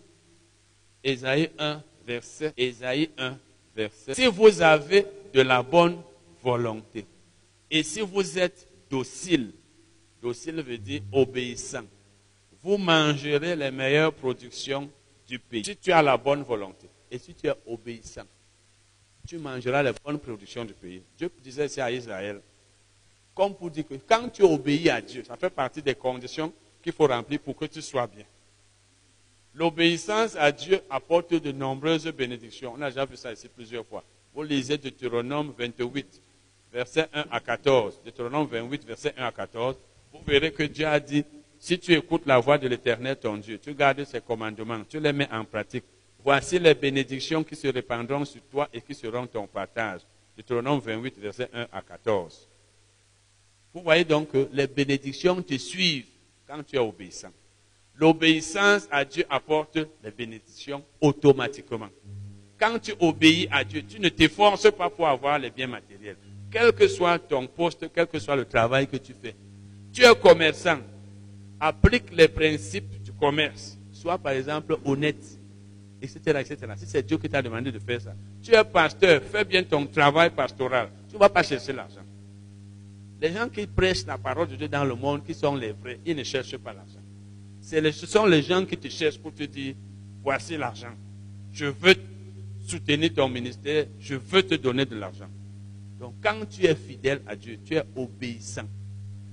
Ésaïe 1.02 1.50
1, 1.58 1.82
verset. 2.04 2.52
Ésaïe 2.56 3.10
1, 3.16 3.38
verset. 3.74 4.14
Si 4.14 4.26
vous 4.26 4.60
avez 4.60 5.06
de 5.32 5.40
la 5.42 5.62
bonne 5.62 6.00
volonté 6.42 7.06
et 7.70 7.82
si 7.82 8.00
vous 8.00 8.38
êtes 8.38 8.68
docile, 8.90 9.52
docile 10.26 10.60
veut 10.60 10.78
dire 10.78 11.02
obéissant, 11.12 11.84
vous 12.60 12.76
mangerez 12.76 13.54
les 13.54 13.70
meilleures 13.70 14.12
productions 14.12 14.90
du 15.28 15.38
pays. 15.38 15.64
Si 15.64 15.76
tu 15.76 15.92
as 15.92 16.02
la 16.02 16.16
bonne 16.16 16.42
volonté 16.42 16.88
et 17.08 17.18
si 17.18 17.32
tu 17.32 17.46
es 17.46 17.54
obéissant. 17.64 18.26
tu 19.24 19.38
mangeras 19.38 19.84
les 19.84 19.92
bonnes 20.04 20.18
productions 20.18 20.64
du 20.64 20.72
pays. 20.72 21.02
Dieu 21.16 21.30
disait 21.42 21.68
ça 21.68 21.84
à 21.84 21.90
Israël. 21.92 22.40
Comme 23.36 23.54
pour 23.54 23.70
dire 23.70 23.86
que 23.86 23.94
quand 23.94 24.28
tu 24.28 24.42
obéis 24.42 24.90
à 24.90 25.00
Dieu, 25.00 25.22
ça 25.22 25.36
fait 25.36 25.50
partie 25.50 25.82
des 25.82 25.94
conditions 25.94 26.52
qu'il 26.82 26.92
faut 26.92 27.06
remplir 27.06 27.38
pour 27.38 27.56
que 27.56 27.66
tu 27.66 27.80
sois 27.80 28.08
bien. 28.08 28.24
L'obéissance 29.54 30.34
à 30.34 30.50
Dieu 30.50 30.80
apporte 30.90 31.34
de 31.34 31.52
nombreuses 31.52 32.08
bénédictions. 32.08 32.74
On 32.76 32.82
a 32.82 32.90
déjà 32.90 33.04
vu 33.04 33.16
ça 33.16 33.32
ici 33.32 33.48
plusieurs 33.48 33.86
fois. 33.86 34.02
Vous 34.34 34.42
lisez 34.42 34.76
Deutéronome 34.76 35.54
28, 35.56 36.20
verset 36.72 37.08
1 37.12 37.26
à 37.30 37.40
14. 37.40 38.00
Deutéronome 38.04 38.48
28, 38.48 38.84
verset 38.84 39.14
1 39.16 39.24
à 39.24 39.32
14. 39.32 39.76
Vous 40.24 40.32
verrez 40.32 40.52
que 40.52 40.62
Dieu 40.64 40.86
a 40.86 40.98
dit, 41.00 41.24
si 41.58 41.78
tu 41.78 41.92
écoutes 41.94 42.26
la 42.26 42.38
voix 42.38 42.58
de 42.58 42.68
l'Éternel, 42.68 43.16
ton 43.16 43.36
Dieu, 43.36 43.58
tu 43.58 43.74
gardes 43.74 44.04
ses 44.04 44.20
commandements, 44.20 44.82
tu 44.88 45.00
les 45.00 45.12
mets 45.12 45.28
en 45.30 45.44
pratique. 45.44 45.84
Voici 46.22 46.58
les 46.58 46.74
bénédictions 46.74 47.44
qui 47.44 47.54
se 47.54 47.68
répandront 47.68 48.24
sur 48.24 48.42
toi 48.42 48.68
et 48.72 48.80
qui 48.80 48.94
seront 48.94 49.26
ton 49.26 49.46
partage. 49.46 50.00
Deutéronome 50.36 50.80
28, 50.80 51.18
verset 51.18 51.48
1 51.52 51.66
à 51.72 51.80
14. 51.80 52.48
Vous 53.72 53.82
voyez 53.82 54.04
donc 54.04 54.30
que 54.30 54.48
les 54.52 54.66
bénédictions 54.66 55.40
te 55.42 55.56
suivent 55.56 56.06
quand 56.46 56.62
tu 56.62 56.76
es 56.76 56.78
obéissant. 56.78 57.30
L'obéissance 57.94 58.88
à 58.90 59.04
Dieu 59.04 59.24
apporte 59.30 59.78
les 60.02 60.10
bénédictions 60.10 60.84
automatiquement. 61.00 61.88
Quand 62.58 62.78
tu 62.78 62.92
obéis 63.00 63.48
à 63.50 63.64
Dieu, 63.64 63.82
tu 63.82 64.00
ne 64.00 64.08
t'efforces 64.08 64.70
pas 64.70 64.90
pour 64.90 65.06
avoir 65.06 65.38
les 65.38 65.50
biens 65.50 65.66
matériels. 65.66 66.16
Quel 66.50 66.72
que 66.72 66.88
soit 66.88 67.18
ton 67.18 67.46
poste, 67.46 67.90
quel 67.94 68.06
que 68.06 68.18
soit 68.18 68.36
le 68.36 68.44
travail 68.44 68.86
que 68.86 68.96
tu 68.96 69.12
fais. 69.12 69.34
Tu 69.96 70.04
es 70.04 70.14
commerçant, 70.14 70.76
applique 71.58 72.14
les 72.14 72.28
principes 72.28 73.02
du 73.02 73.12
commerce. 73.12 73.78
Sois 73.90 74.18
par 74.18 74.32
exemple 74.32 74.76
honnête, 74.84 75.24
etc. 76.02 76.20
etc. 76.38 76.56
Si 76.76 76.84
c'est 76.84 77.02
Dieu 77.02 77.16
qui 77.16 77.30
t'a 77.30 77.40
demandé 77.40 77.72
de 77.72 77.78
faire 77.78 78.02
ça. 78.02 78.12
Tu 78.42 78.54
es 78.54 78.62
pasteur, 78.62 79.22
fais 79.22 79.42
bien 79.42 79.62
ton 79.62 79.86
travail 79.86 80.28
pastoral. 80.28 80.90
Tu 81.08 81.14
ne 81.14 81.18
vas 81.18 81.30
pas 81.30 81.42
chercher 81.42 81.72
l'argent. 81.72 82.02
Les 83.22 83.32
gens 83.32 83.48
qui 83.48 83.66
prêchent 83.66 84.04
la 84.04 84.18
parole 84.18 84.48
de 84.48 84.56
Dieu 84.56 84.68
dans 84.68 84.84
le 84.84 84.94
monde, 84.94 85.24
qui 85.24 85.32
sont 85.32 85.56
les 85.56 85.72
vrais, 85.72 85.98
ils 86.04 86.14
ne 86.14 86.24
cherchent 86.24 86.58
pas 86.58 86.74
l'argent. 86.74 87.00
Ce 87.62 88.06
sont 88.06 88.26
les 88.26 88.42
gens 88.42 88.66
qui 88.66 88.76
te 88.76 88.88
cherchent 88.88 89.18
pour 89.18 89.32
te 89.32 89.44
dire, 89.44 89.76
voici 90.22 90.58
l'argent. 90.58 90.92
Je 91.54 91.64
veux 91.64 91.94
soutenir 92.66 93.14
ton 93.14 93.30
ministère, 93.30 93.86
je 93.98 94.16
veux 94.16 94.42
te 94.42 94.56
donner 94.56 94.84
de 94.84 94.94
l'argent. 94.94 95.30
Donc 95.98 96.16
quand 96.22 96.44
tu 96.50 96.66
es 96.66 96.74
fidèle 96.74 97.22
à 97.26 97.34
Dieu, 97.34 97.58
tu 97.64 97.76
es 97.76 97.82
obéissant, 97.96 98.68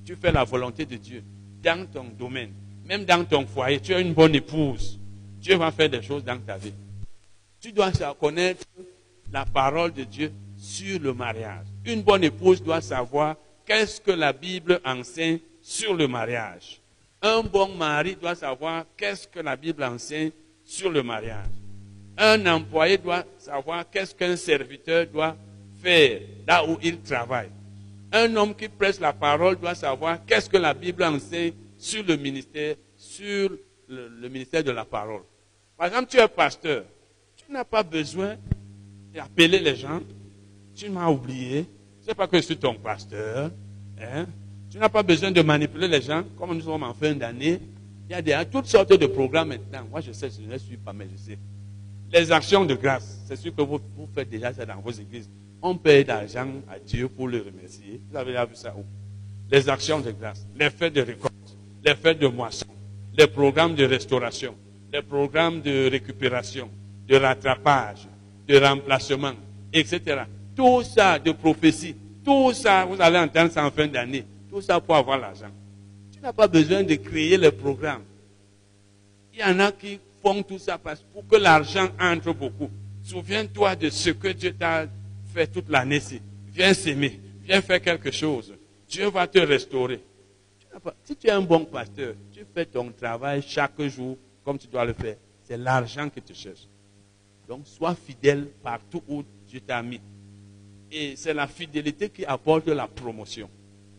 tu 0.06 0.16
fais 0.16 0.32
la 0.32 0.44
volonté 0.44 0.86
de 0.86 0.96
Dieu 0.98 1.24
dans 1.62 1.86
ton 1.90 2.06
domaine, 2.18 2.52
même 2.86 3.06
dans 3.06 3.24
ton 3.24 3.46
foyer, 3.46 3.80
tu 3.80 3.94
es 3.94 4.02
une 4.02 4.14
bonne 4.14 4.36
épouse, 4.36 5.00
Dieu 5.40 5.56
va 5.56 5.72
faire 5.72 5.90
des 5.90 6.02
choses 6.02 6.24
dans 6.24 6.40
ta 6.40 6.58
vie. 6.58 6.74
Tu 7.62 7.72
dois 7.72 7.92
connaître 8.20 8.66
la 9.32 9.46
parole 9.46 9.94
de 9.94 10.04
Dieu 10.04 10.32
sur 10.58 11.00
le 11.00 11.14
mariage. 11.14 11.66
Une 11.86 12.02
bonne 12.02 12.24
épouse 12.24 12.62
doit 12.62 12.82
savoir 12.82 13.36
qu'est-ce 13.66 14.00
que 14.02 14.12
la 14.12 14.34
Bible 14.34 14.80
enseigne 14.86 15.40
sur 15.62 15.94
le 15.94 16.08
mariage. 16.08 16.80
Un 17.22 17.42
bon 17.42 17.74
mari 17.76 18.18
doit 18.20 18.36
savoir 18.36 18.86
qu'est-ce 18.98 19.28
que 19.28 19.40
la 19.40 19.56
Bible 19.56 19.84
enseigne 19.84 20.32
sur 20.66 20.90
le 20.90 21.04
mariage. 21.04 21.48
Un 22.18 22.46
employé 22.46 22.98
doit 22.98 23.24
savoir 23.38 23.90
qu'est-ce 23.90 24.14
qu'un 24.14 24.36
serviteur 24.36 25.08
doit 25.08 25.36
faire 25.82 26.22
là 26.46 26.66
où 26.66 26.78
il 26.84 27.00
travaille. 27.00 27.50
Un 28.16 28.36
homme 28.36 28.54
qui 28.54 28.70
presse 28.70 29.00
la 29.00 29.12
parole 29.12 29.60
doit 29.60 29.74
savoir 29.74 30.24
qu'est-ce 30.26 30.48
que 30.48 30.58
la 30.58 30.76
Bible 30.76 31.04
enseigne 31.04 31.54
sur 31.80 32.04
le 32.04 32.16
ministère, 32.16 32.76
sur 32.96 33.50
le, 33.90 34.30
ministère 34.30 34.64
de 34.64 34.70
la 34.70 34.86
parole. 34.86 35.24
Par 35.76 35.88
exemple, 35.88 36.10
tu 36.10 36.18
es 36.18 36.28
pasteur. 36.28 36.84
Tu 37.36 37.52
n'as 37.52 37.64
pas 37.64 37.82
besoin 37.82 38.36
d'appeler 39.12 39.60
les 39.60 39.76
gens. 39.76 40.00
Tu 40.76 40.90
m'as 40.90 41.10
oublié. 41.10 41.66
C'est 42.02 42.14
pas 42.14 42.28
que 42.28 42.38
je 42.38 42.44
suis 42.44 42.58
ton 42.58 42.76
pasteur. 42.76 43.50
Hein? 44.00 44.28
Tu 44.70 44.78
n'as 44.78 44.90
pas 44.90 45.04
besoin 45.04 45.32
de 45.32 45.42
manipuler 45.42 45.88
les 45.88 46.02
gens, 46.02 46.24
comme 46.38 46.54
nous 46.54 46.62
sommes 46.62 46.84
en 46.84 46.94
fin 46.94 47.14
d'année. 47.14 47.60
Il 48.10 48.28
y 48.28 48.34
a 48.34 48.46
toutes 48.46 48.68
sortes 48.68 48.94
de 48.94 49.08
programmes 49.08 49.50
maintenant. 49.50 49.88
Moi, 49.90 50.02
je 50.02 50.12
sais, 50.12 50.30
je 50.30 50.48
ne 50.48 50.58
suis 50.60 50.78
pas, 50.78 50.94
mais 50.94 51.08
je 51.12 51.18
sais. 51.18 51.38
Les 52.12 52.32
actions 52.32 52.64
de 52.64 52.76
grâce, 52.76 53.24
c'est 53.26 53.36
sûr 53.36 53.56
que 53.56 53.62
vous, 53.64 53.80
faites 54.14 54.30
déjà 54.30 54.54
ça 54.54 54.66
dans 54.66 54.80
vos 54.80 54.92
églises. 54.92 55.30
On 55.66 55.78
paye 55.78 56.04
d'argent 56.04 56.46
à 56.70 56.78
Dieu 56.78 57.08
pour 57.08 57.30
le 57.30 57.38
remercier. 57.38 58.02
Vous 58.12 58.18
avez 58.18 58.32
déjà 58.32 58.44
vu 58.44 58.54
ça 58.54 58.76
où? 58.78 58.84
Les 59.50 59.70
actions 59.70 60.02
de 60.02 60.12
grâce, 60.12 60.46
les 60.60 60.70
fêtes 60.70 60.94
de 60.94 61.02
récolte, 61.02 61.58
les 61.86 61.96
fêtes 61.96 62.20
de 62.20 62.28
moisson, 62.28 62.66
les 63.18 63.28
programmes 63.28 63.74
de 63.74 63.86
restauration, 63.86 64.56
les 64.92 65.02
programmes 65.02 65.62
de 65.62 65.90
récupération, 65.90 66.70
de 67.08 67.16
rattrapage, 67.16 68.10
de 68.46 68.58
remplacement, 68.58 69.32
etc. 69.72 70.24
Tout 70.54 70.84
ça 70.84 71.18
de 71.18 71.32
prophétie, 71.32 71.96
tout 72.26 72.52
ça, 72.52 72.84
vous 72.84 73.00
allez 73.00 73.20
entendre 73.20 73.52
ça 73.52 73.66
en 73.66 73.72
fin 73.72 73.88
d'année. 73.88 74.26
Tout 74.50 74.62
ça 74.62 74.82
pour 74.82 74.96
avoir 74.96 75.18
l'argent. 75.18 75.52
Tu 76.12 76.20
n'as 76.20 76.34
pas 76.34 76.48
besoin 76.48 76.84
de 76.84 76.96
créer 76.96 77.38
les 77.38 77.52
programmes. 77.52 78.04
Il 79.34 79.40
y 79.40 79.44
en 79.44 79.60
a 79.62 79.72
qui 79.72 79.98
font 80.22 80.44
tout 80.44 80.60
ça 80.60 80.78
pour 80.78 81.26
que 81.26 81.38
l'argent 81.38 81.88
entre 82.00 82.34
beaucoup. 82.34 82.70
Souviens-toi 83.02 83.78
de 83.78 83.90
ce 83.90 84.10
que 84.10 84.28
Dieu 84.28 84.54
t'a 84.54 84.88
fait 85.34 85.48
toute 85.48 85.70
l'année. 85.70 86.00
Viens 86.48 86.74
s'aimer. 86.74 87.20
Viens 87.44 87.62
faire 87.62 87.82
quelque 87.82 88.12
chose. 88.12 88.54
Dieu 88.88 89.10
va 89.10 89.28
te 89.28 89.40
restaurer. 89.40 90.00
si 91.04 91.16
tu 91.16 91.28
es 91.28 91.32
un 91.32 91.42
bon 91.42 91.66
pasteur, 91.66 92.14
tu 92.32 92.46
fais 92.54 92.66
ton 92.66 92.92
travail 92.92 93.42
chaque 93.46 93.82
jour 93.84 94.18
comme 94.46 94.58
tu 94.58 94.68
dois 94.68 94.86
le 94.86 94.94
faire. 94.94 95.18
C'est 95.44 95.58
l'argent 95.58 96.10
qui 96.10 96.22
te 96.22 96.34
cherche. 96.34 96.68
Donc, 97.48 97.68
sois 97.68 97.96
fidèle 97.96 98.48
partout 98.62 99.04
où 99.08 99.24
Dieu 99.48 99.60
t'a 99.60 99.82
mis. 99.82 100.00
Et 100.92 101.16
c'est 101.16 101.34
la 101.34 101.48
fidélité 101.48 102.10
qui 102.10 102.24
apporte 102.24 102.68
la 102.68 102.88
promotion. 102.88 103.50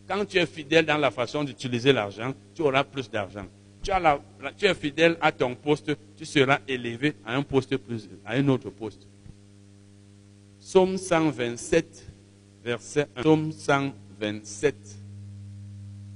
Quand 0.07 0.25
tu 0.25 0.37
es 0.37 0.45
fidèle 0.45 0.85
dans 0.85 0.97
la 0.97 1.11
façon 1.11 1.43
d'utiliser 1.43 1.91
l'argent, 1.91 2.33
tu 2.55 2.61
auras 2.61 2.83
plus 2.83 3.09
d'argent. 3.09 3.45
Tu, 3.83 3.91
tu, 4.57 4.65
es 4.65 4.73
fidèle 4.73 5.17
à 5.21 5.31
ton 5.31 5.53
poste, 5.55 5.91
tu 6.17 6.25
seras 6.25 6.59
élevé 6.67 7.13
à 7.25 7.35
un 7.35 7.43
poste 7.43 7.77
plus, 7.77 8.09
à 8.25 8.33
un 8.33 8.47
autre 8.47 8.69
poste. 8.69 9.07
Psaume 10.65 10.97
127, 10.97 12.11
verset 12.63 13.07
1. 13.17 13.21
Psaume 13.21 13.51
127, 13.51 14.75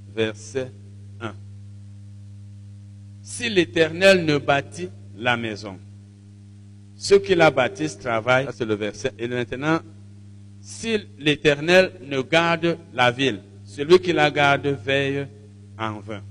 verset 0.07 0.71
1. 1.21 1.35
Si 3.21 3.47
l'Éternel 3.47 4.25
ne 4.25 4.39
bâtit 4.39 4.89
la 5.15 5.37
maison, 5.37 5.77
ceux 6.95 7.19
qui 7.19 7.35
la 7.35 7.51
bâtissent 7.51 7.99
travaillent. 7.99 8.47
C'est 8.51 8.65
le 8.65 8.73
verset. 8.73 9.11
Et 9.19 9.27
maintenant, 9.27 9.81
si 10.61 10.97
l'Éternel 11.19 11.91
ne 12.01 12.19
garde 12.23 12.79
la 12.91 13.11
ville, 13.11 13.43
celui 13.63 13.99
qui 13.99 14.13
la 14.13 14.31
garde 14.31 14.65
veille 14.65 15.27
en 15.77 15.99
vain. 15.99 16.23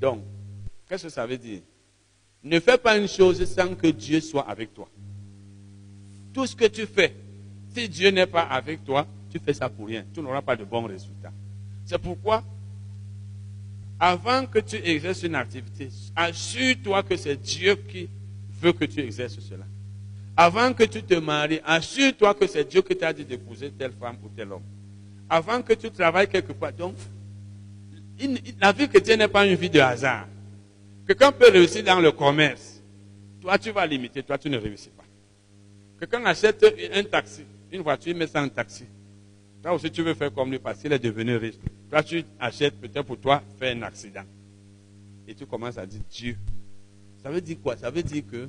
Donc, 0.00 0.24
qu'est-ce 0.88 1.04
que 1.04 1.08
ça 1.08 1.24
veut 1.24 1.38
dire? 1.38 1.60
Ne 2.42 2.58
fais 2.58 2.78
pas 2.78 2.98
une 2.98 3.06
chose 3.06 3.44
sans 3.44 3.76
que 3.76 3.86
Dieu 3.86 4.20
soit 4.20 4.48
avec 4.50 4.74
toi. 4.74 4.88
Tout 6.36 6.46
ce 6.46 6.54
que 6.54 6.66
tu 6.66 6.84
fais, 6.84 7.14
si 7.74 7.88
Dieu 7.88 8.10
n'est 8.10 8.26
pas 8.26 8.42
avec 8.42 8.84
toi, 8.84 9.06
tu 9.30 9.38
fais 9.38 9.54
ça 9.54 9.70
pour 9.70 9.86
rien. 9.86 10.04
Tu 10.12 10.20
n'auras 10.20 10.42
pas 10.42 10.54
de 10.54 10.64
bons 10.64 10.82
résultats. 10.82 11.32
C'est 11.86 11.96
pourquoi, 11.96 12.44
avant 13.98 14.44
que 14.44 14.58
tu 14.58 14.76
exerces 14.76 15.22
une 15.22 15.34
activité, 15.34 15.88
assure-toi 16.14 17.02
que 17.04 17.16
c'est 17.16 17.40
Dieu 17.40 17.76
qui 17.76 18.10
veut 18.60 18.74
que 18.74 18.84
tu 18.84 19.00
exerces 19.00 19.40
cela. 19.40 19.64
Avant 20.36 20.74
que 20.74 20.84
tu 20.84 21.02
te 21.02 21.14
maries, 21.14 21.60
assure-toi 21.64 22.34
que 22.34 22.46
c'est 22.46 22.68
Dieu 22.68 22.82
qui 22.82 22.94
t'a 22.94 23.14
dit 23.14 23.24
d'épouser 23.24 23.70
telle 23.70 23.92
femme 23.92 24.18
ou 24.22 24.28
tel 24.28 24.52
homme. 24.52 24.60
Avant 25.30 25.62
que 25.62 25.72
tu 25.72 25.90
travailles 25.90 26.28
quelque 26.28 26.52
part. 26.52 26.74
Donc, 26.74 26.96
la 28.60 28.72
vie 28.72 28.90
chrétienne 28.90 29.20
n'est 29.20 29.28
pas 29.28 29.46
une 29.46 29.54
vie 29.54 29.70
de 29.70 29.80
hasard. 29.80 30.28
Quelqu'un 31.06 31.32
peut 31.32 31.50
réussir 31.50 31.82
dans 31.82 31.98
le 31.98 32.12
commerce. 32.12 32.82
Toi, 33.40 33.56
tu 33.56 33.70
vas 33.70 33.86
limiter. 33.86 34.22
Toi, 34.22 34.36
tu 34.36 34.50
ne 34.50 34.58
réussis. 34.58 34.90
Quelqu'un 35.98 36.24
achète 36.26 36.64
un 36.94 37.04
taxi, 37.04 37.44
une 37.72 37.82
voiture, 37.82 38.14
met 38.14 38.26
ça 38.26 38.42
en 38.42 38.48
taxi. 38.48 38.84
Toi 39.62 39.72
aussi, 39.72 39.90
tu 39.90 40.02
veux 40.02 40.14
faire 40.14 40.32
comme 40.32 40.50
lui 40.50 40.58
parce 40.58 40.80
qu'il 40.80 40.92
est 40.92 40.98
devenu 40.98 41.36
riche. 41.36 41.56
Toi, 41.90 42.02
tu 42.02 42.24
achètes 42.38 42.80
peut-être 42.80 43.02
pour 43.02 43.18
toi 43.18 43.42
faire 43.58 43.76
un 43.76 43.82
accident. 43.82 44.24
Et 45.26 45.34
tu 45.34 45.46
commences 45.46 45.78
à 45.78 45.86
dire 45.86 46.00
Dieu. 46.10 46.36
Ça 47.22 47.30
veut 47.30 47.40
dire 47.40 47.56
quoi? 47.62 47.76
Ça 47.76 47.90
veut 47.90 48.02
dire 48.02 48.22
que 48.30 48.48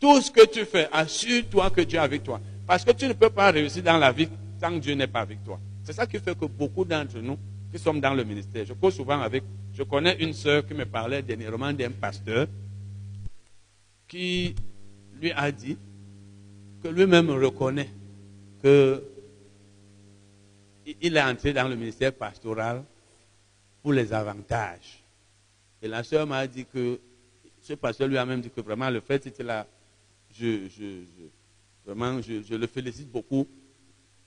tout 0.00 0.20
ce 0.20 0.30
que 0.30 0.46
tu 0.46 0.64
fais, 0.64 0.88
assure-toi 0.92 1.70
que 1.70 1.80
Dieu 1.82 1.98
est 1.98 2.02
avec 2.02 2.22
toi. 2.22 2.40
Parce 2.66 2.84
que 2.84 2.92
tu 2.92 3.06
ne 3.06 3.12
peux 3.12 3.30
pas 3.30 3.50
réussir 3.50 3.82
dans 3.82 3.98
la 3.98 4.12
vie 4.12 4.28
tant 4.60 4.70
que 4.70 4.78
Dieu 4.78 4.94
n'est 4.94 5.06
pas 5.06 5.20
avec 5.20 5.42
toi. 5.44 5.58
C'est 5.84 5.92
ça 5.92 6.06
qui 6.06 6.18
fait 6.18 6.38
que 6.38 6.44
beaucoup 6.44 6.84
d'entre 6.84 7.18
nous 7.18 7.38
qui 7.72 7.78
sommes 7.78 8.00
dans 8.00 8.14
le 8.14 8.24
ministère, 8.24 8.64
je 8.64 8.72
cours 8.72 8.92
souvent 8.92 9.20
avec, 9.20 9.42
je 9.74 9.82
connais 9.82 10.16
une 10.20 10.32
sœur 10.32 10.66
qui 10.66 10.74
me 10.74 10.86
parlait 10.86 11.22
dernièrement 11.22 11.72
d'un 11.72 11.90
pasteur 11.90 12.46
qui 14.06 14.54
lui 15.20 15.32
a 15.32 15.52
dit 15.52 15.76
que 16.82 16.88
lui-même 16.88 17.30
reconnaît 17.30 17.90
que 18.62 19.02
il 21.00 21.16
est 21.16 21.22
entré 21.22 21.52
dans 21.52 21.68
le 21.68 21.76
ministère 21.76 22.12
pastoral 22.14 22.82
pour 23.82 23.92
les 23.92 24.12
avantages. 24.12 25.02
Et 25.82 25.88
la 25.88 26.02
sœur 26.02 26.26
m'a 26.26 26.46
dit 26.46 26.64
que 26.64 26.98
ce 27.60 27.74
pasteur 27.74 28.08
lui 28.08 28.16
a 28.16 28.24
même 28.24 28.40
dit 28.40 28.50
que 28.50 28.60
vraiment 28.60 28.88
le 28.90 29.00
fait 29.00 29.26
était 29.26 29.42
là 29.42 29.66
je, 30.32 30.68
Vraiment, 31.84 32.20
je, 32.20 32.54
le 32.54 32.66
félicite 32.66 33.10
beaucoup. 33.10 33.46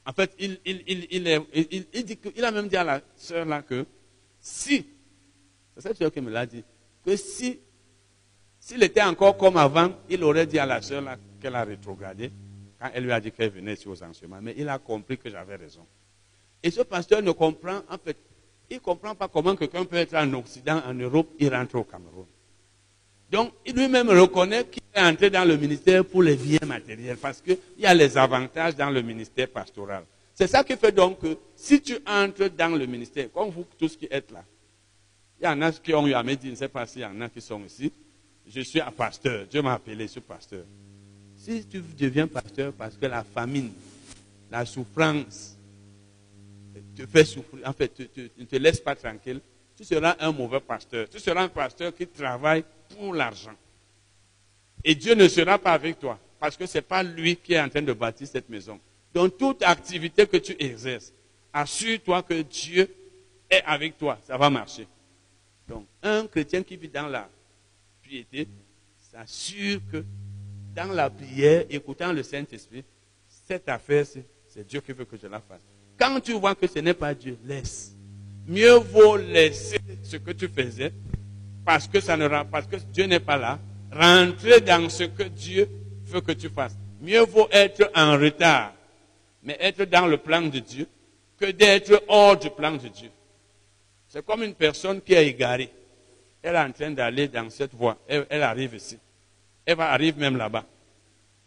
En 0.06 0.14
fait, 0.14 0.36
il, 0.40 0.60
dit 0.64 2.18
il 2.36 2.44
a 2.44 2.52
même 2.52 2.68
dit 2.68 2.78
à 2.78 2.84
la 2.84 3.02
sœur 3.16 3.46
là 3.46 3.62
que 3.62 3.86
si, 4.40 4.86
c'est 5.76 5.82
cette 5.82 5.98
sœur 5.98 6.12
qui 6.12 6.22
me 6.22 6.32
l'a 6.32 6.48
dit, 6.48 6.64
que 7.06 7.16
si, 7.16 7.60
s'il 8.60 8.82
était 8.82 9.04
encore 9.04 9.38
comme 9.38 9.58
avant, 9.58 9.92
il 10.10 10.24
aurait 10.24 10.48
dit 10.48 10.58
à 10.58 10.66
la 10.66 10.82
sœur 10.82 11.02
là 11.02 11.18
qu'elle 11.42 11.56
a 11.56 11.64
rétrogradé 11.64 12.32
quand 12.80 12.90
elle 12.94 13.04
lui 13.04 13.12
a 13.12 13.20
dit 13.20 13.32
qu'elle 13.32 13.52
venait 13.52 13.76
sur 13.76 13.92
aux 13.92 14.04
enseignements. 14.04 14.42
Mais 14.42 14.56
il 14.58 14.70
a 14.70 14.80
compris 14.80 15.18
que 15.18 15.30
j'avais 15.30 15.56
raison. 15.56 15.86
Et 16.64 16.72
ce 16.72 16.82
pasteur 16.82 17.22
ne 17.22 17.32
comprend, 17.32 17.82
en 17.90 17.98
fait, 17.98 18.18
il 18.70 18.76
ne 18.76 18.80
comprend 18.80 19.16
pas 19.16 19.28
comment 19.28 19.56
quelqu'un 19.56 19.84
peut 19.84 19.98
être 19.98 20.16
en 20.16 20.32
Occident, 20.34 20.82
en 20.86 20.94
Europe, 20.94 21.34
il 21.40 21.54
rentre 21.54 21.76
au 21.76 21.84
Cameroun. 21.84 22.26
Donc, 23.30 23.54
il 23.66 23.76
lui-même 23.76 24.10
reconnaît 24.10 24.66
qu'il 24.66 24.84
est 24.94 25.02
entré 25.02 25.30
dans 25.30 25.46
le 25.46 25.58
ministère 25.58 26.06
pour 26.06 26.24
les 26.24 26.36
biens 26.36 26.66
matériels, 26.66 27.18
parce 27.18 27.42
qu'il 27.42 27.58
y 27.78 27.86
a 27.86 27.94
les 27.94 28.18
avantages 28.18 28.76
dans 28.76 28.90
le 28.90 29.02
ministère 29.02 29.50
pastoral. 29.50 30.04
C'est 30.34 30.48
ça 30.48 30.64
qui 30.64 30.76
fait 30.76 30.92
donc 30.92 31.20
que 31.20 31.38
si 31.56 31.82
tu 31.82 31.98
entres 32.06 32.50
dans 32.50 32.76
le 32.76 32.86
ministère, 32.86 33.32
comme 33.32 33.50
vous 33.50 33.66
tous 33.78 33.96
qui 33.96 34.08
êtes 34.10 34.32
là, 34.32 34.44
il 35.40 35.46
y 35.46 35.48
en 35.48 35.62
a 35.62 35.72
qui 35.72 35.94
ont 35.94 36.08
eu 36.08 36.14
à 36.14 36.24
me 36.24 36.36
dire, 36.36 36.46
je 36.46 36.50
ne 36.52 36.56
sais 36.56 36.68
pas 36.68 36.86
s'il 36.86 37.02
y 37.02 37.06
en 37.06 37.20
a 37.22 37.30
qui 37.30 37.42
sont 37.42 37.64
ici, 37.64 37.92
je 38.48 38.62
suis 38.62 38.82
un 38.82 38.92
pasteur, 38.92 39.46
Dieu 39.48 39.62
m'a 39.62 39.74
appelé, 39.74 40.06
je 40.06 40.12
suis 40.12 40.22
pasteur. 40.22 40.64
Si 41.44 41.66
tu 41.66 41.82
deviens 41.98 42.28
pasteur 42.28 42.72
parce 42.72 42.96
que 42.96 43.08
la 43.08 43.24
famine, 43.24 43.72
la 44.52 44.64
souffrance 44.64 45.58
te 46.96 47.08
fait 47.08 47.26
souffrir, 47.26 47.68
en 47.68 47.74
fait, 47.74 48.00
ne 48.38 48.46
te 48.46 48.56
laisse 48.58 48.80
pas 48.80 48.96
tranquille, 48.96 49.42
tu 49.76 49.84
seras 49.84 50.16
un 50.20 50.32
mauvais 50.32 50.60
pasteur. 50.60 51.10
Tu 51.10 51.18
seras 51.18 51.42
un 51.42 51.48
pasteur 51.48 51.96
qui 51.96 52.06
travaille 52.06 52.64
pour 52.90 53.16
l'argent. 53.16 53.56
Et 54.84 54.94
Dieu 54.94 55.16
ne 55.16 55.28
sera 55.28 55.58
pas 55.58 55.72
avec 55.72 56.00
toi 56.00 56.20
parce 56.40 56.56
que 56.56 56.68
ce 56.68 56.78
n'est 56.78 56.84
pas 56.84 57.02
lui 57.02 57.36
qui 57.38 57.54
est 57.54 57.60
en 57.60 57.70
train 57.70 57.82
de 57.82 57.94
bâtir 57.94 58.28
cette 58.28 58.48
maison. 58.48 58.80
Donc 59.12 59.36
toute 59.40 59.64
activité 59.64 60.28
que 60.28 60.38
tu 60.38 60.56
exerces, 60.60 61.12
assure-toi 61.52 62.22
que 62.22 62.40
Dieu 62.44 62.88
est 63.50 63.64
avec 63.66 63.98
toi. 63.98 64.20
Ça 64.28 64.38
va 64.38 64.52
marcher. 64.52 64.88
Donc 65.68 65.88
un 66.04 66.28
chrétien 66.28 66.62
qui 66.62 66.78
vit 66.78 66.88
dans 66.88 67.08
la 67.08 67.28
piété 68.04 68.48
s'assure 69.12 69.82
que 69.92 70.06
dans 70.76 70.92
la 70.94 71.10
prière, 71.10 71.66
écoutant 71.70 72.14
le 72.14 72.24
Saint-Esprit, 72.24 72.84
cette 73.28 73.68
affaire, 73.70 74.06
c'est 74.06 74.68
Dieu 74.68 74.82
qui 74.82 74.92
veut 74.94 75.06
que 75.06 75.18
je 75.22 75.28
la 75.28 75.40
fasse. 75.40 75.62
Quand 75.98 76.20
tu 76.20 76.34
vois 76.34 76.56
que 76.56 76.68
ce 76.68 76.80
n'est 76.80 76.94
pas 76.94 77.14
Dieu, 77.14 77.38
laisse. 77.46 77.96
Mieux 78.48 78.76
vaut 78.76 79.18
laisser 79.18 79.78
ce 80.04 80.18
que 80.18 80.32
tu 80.32 80.48
faisais 80.48 80.92
parce 81.64 81.88
que, 81.88 82.00
ça 82.00 82.18
ne, 82.18 82.28
parce 82.44 82.68
que 82.68 82.78
Dieu 82.92 83.06
n'est 83.06 83.20
pas 83.20 83.38
là. 83.38 83.60
Rentrer 83.92 84.62
dans 84.62 84.90
ce 84.90 85.04
que 85.04 85.24
Dieu 85.24 85.70
veut 86.06 86.22
que 86.22 86.32
tu 86.32 86.50
fasses. 86.50 86.76
Mieux 87.02 87.22
vaut 87.22 87.48
être 87.52 87.92
en 87.96 88.18
retard, 88.18 88.74
mais 89.44 89.58
être 89.60 89.84
dans 89.86 90.08
le 90.08 90.18
plan 90.18 90.42
de 90.42 90.60
Dieu, 90.60 90.88
que 91.38 91.52
d'être 91.52 92.04
hors 92.08 92.38
du 92.38 92.50
plan 92.50 92.74
de 92.74 92.88
Dieu. 92.88 93.10
C'est 94.08 94.26
comme 94.26 94.44
une 94.44 94.54
personne 94.54 95.02
qui 95.02 95.14
est 95.14 95.28
égarée. 95.28 95.72
Elle 96.44 96.56
est 96.56 96.60
en 96.60 96.72
train 96.72 96.92
d'aller 96.92 97.28
dans 97.28 97.50
cette 97.50 97.74
voie. 97.74 97.98
Elle, 98.08 98.44
arrive 98.44 98.76
ici. 98.76 98.98
Va, 99.68 99.92
arrive 99.92 100.18
même 100.18 100.38
là-bas. 100.38 100.66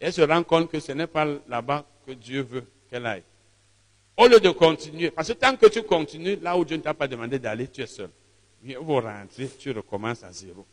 Elle 0.00 0.12
se 0.12 0.22
rend 0.22 0.42
compte 0.42 0.70
que 0.70 0.80
ce 0.80 0.92
n'est 0.92 1.06
pas 1.06 1.26
là-bas 1.48 1.84
que 2.06 2.12
Dieu 2.12 2.42
veut 2.42 2.64
qu'elle 2.90 3.06
aille. 3.06 3.22
Au 4.16 4.28
lieu 4.28 4.38
de 4.38 4.50
continuer, 4.50 5.10
parce 5.10 5.28
que 5.28 5.32
tant 5.32 5.56
que 5.56 5.66
tu 5.66 5.82
continues 5.82 6.38
là 6.40 6.56
où 6.56 6.64
Dieu 6.64 6.76
ne 6.76 6.82
t'a 6.82 6.94
pas 6.94 7.08
demandé 7.08 7.38
d'aller, 7.38 7.66
tu 7.68 7.82
es 7.82 7.86
seul. 7.86 8.10
Vous 8.62 9.00
rentrer, 9.00 9.48
tu 9.58 9.72
recommences 9.72 10.22
à 10.22 10.32
zéro. 10.32 10.64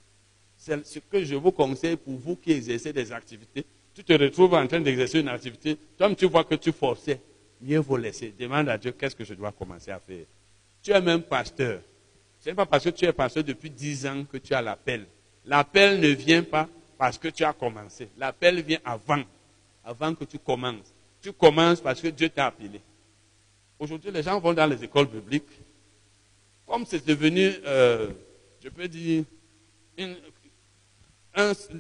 C'est 0.55 0.85
ce 0.85 0.99
que 0.99 1.23
je 1.23 1.35
vous 1.35 1.51
conseille 1.51 1.95
pour 1.95 2.13
vous 2.13 2.35
qui 2.35 2.51
exercez 2.51 2.93
des 2.93 3.11
activités. 3.11 3.65
Tu 3.93 4.03
te 4.03 4.13
retrouves 4.13 4.53
en 4.53 4.67
train 4.67 4.79
d'exercer 4.79 5.19
une 5.19 5.27
activité, 5.27 5.77
toi 5.97 6.13
tu 6.15 6.25
vois 6.27 6.43
que 6.43 6.55
tu 6.55 6.71
forçais, 6.71 7.19
mieux 7.59 7.79
vaut 7.79 7.97
laisser. 7.97 8.33
Demande 8.37 8.69
à 8.69 8.77
Dieu 8.77 8.91
qu'est-ce 8.91 9.15
que 9.15 9.25
je 9.25 9.33
dois 9.33 9.51
commencer 9.51 9.91
à 9.91 9.99
faire. 9.99 10.25
Tu 10.81 10.91
es 10.91 11.01
même 11.01 11.23
pasteur. 11.23 11.81
Ce 12.39 12.49
n'est 12.49 12.55
pas 12.55 12.65
parce 12.65 12.83
que 12.83 12.89
tu 12.89 13.05
es 13.05 13.11
pasteur 13.11 13.43
depuis 13.43 13.69
dix 13.69 14.05
ans 14.05 14.23
que 14.31 14.37
tu 14.37 14.53
as 14.53 14.61
l'appel. 14.61 15.05
L'appel 15.45 15.99
ne 15.99 16.09
vient 16.09 16.43
pas 16.43 16.69
parce 17.01 17.17
que 17.17 17.29
tu 17.29 17.43
as 17.43 17.51
commencé. 17.51 18.09
L'appel 18.15 18.61
vient 18.61 18.77
avant, 18.85 19.23
avant 19.83 20.13
que 20.13 20.23
tu 20.23 20.37
commences. 20.37 20.93
Tu 21.19 21.33
commences 21.33 21.81
parce 21.81 21.99
que 21.99 22.09
Dieu 22.09 22.29
t'a 22.29 22.45
appelé. 22.45 22.79
Aujourd'hui, 23.79 24.11
les 24.11 24.21
gens 24.21 24.39
vont 24.39 24.53
dans 24.53 24.67
les 24.67 24.83
écoles 24.83 25.09
publiques. 25.09 25.49
Comme 26.67 26.85
c'est 26.85 27.03
devenu, 27.03 27.53
euh, 27.65 28.11
je 28.63 28.69
peux 28.69 28.87
dire, 28.87 29.23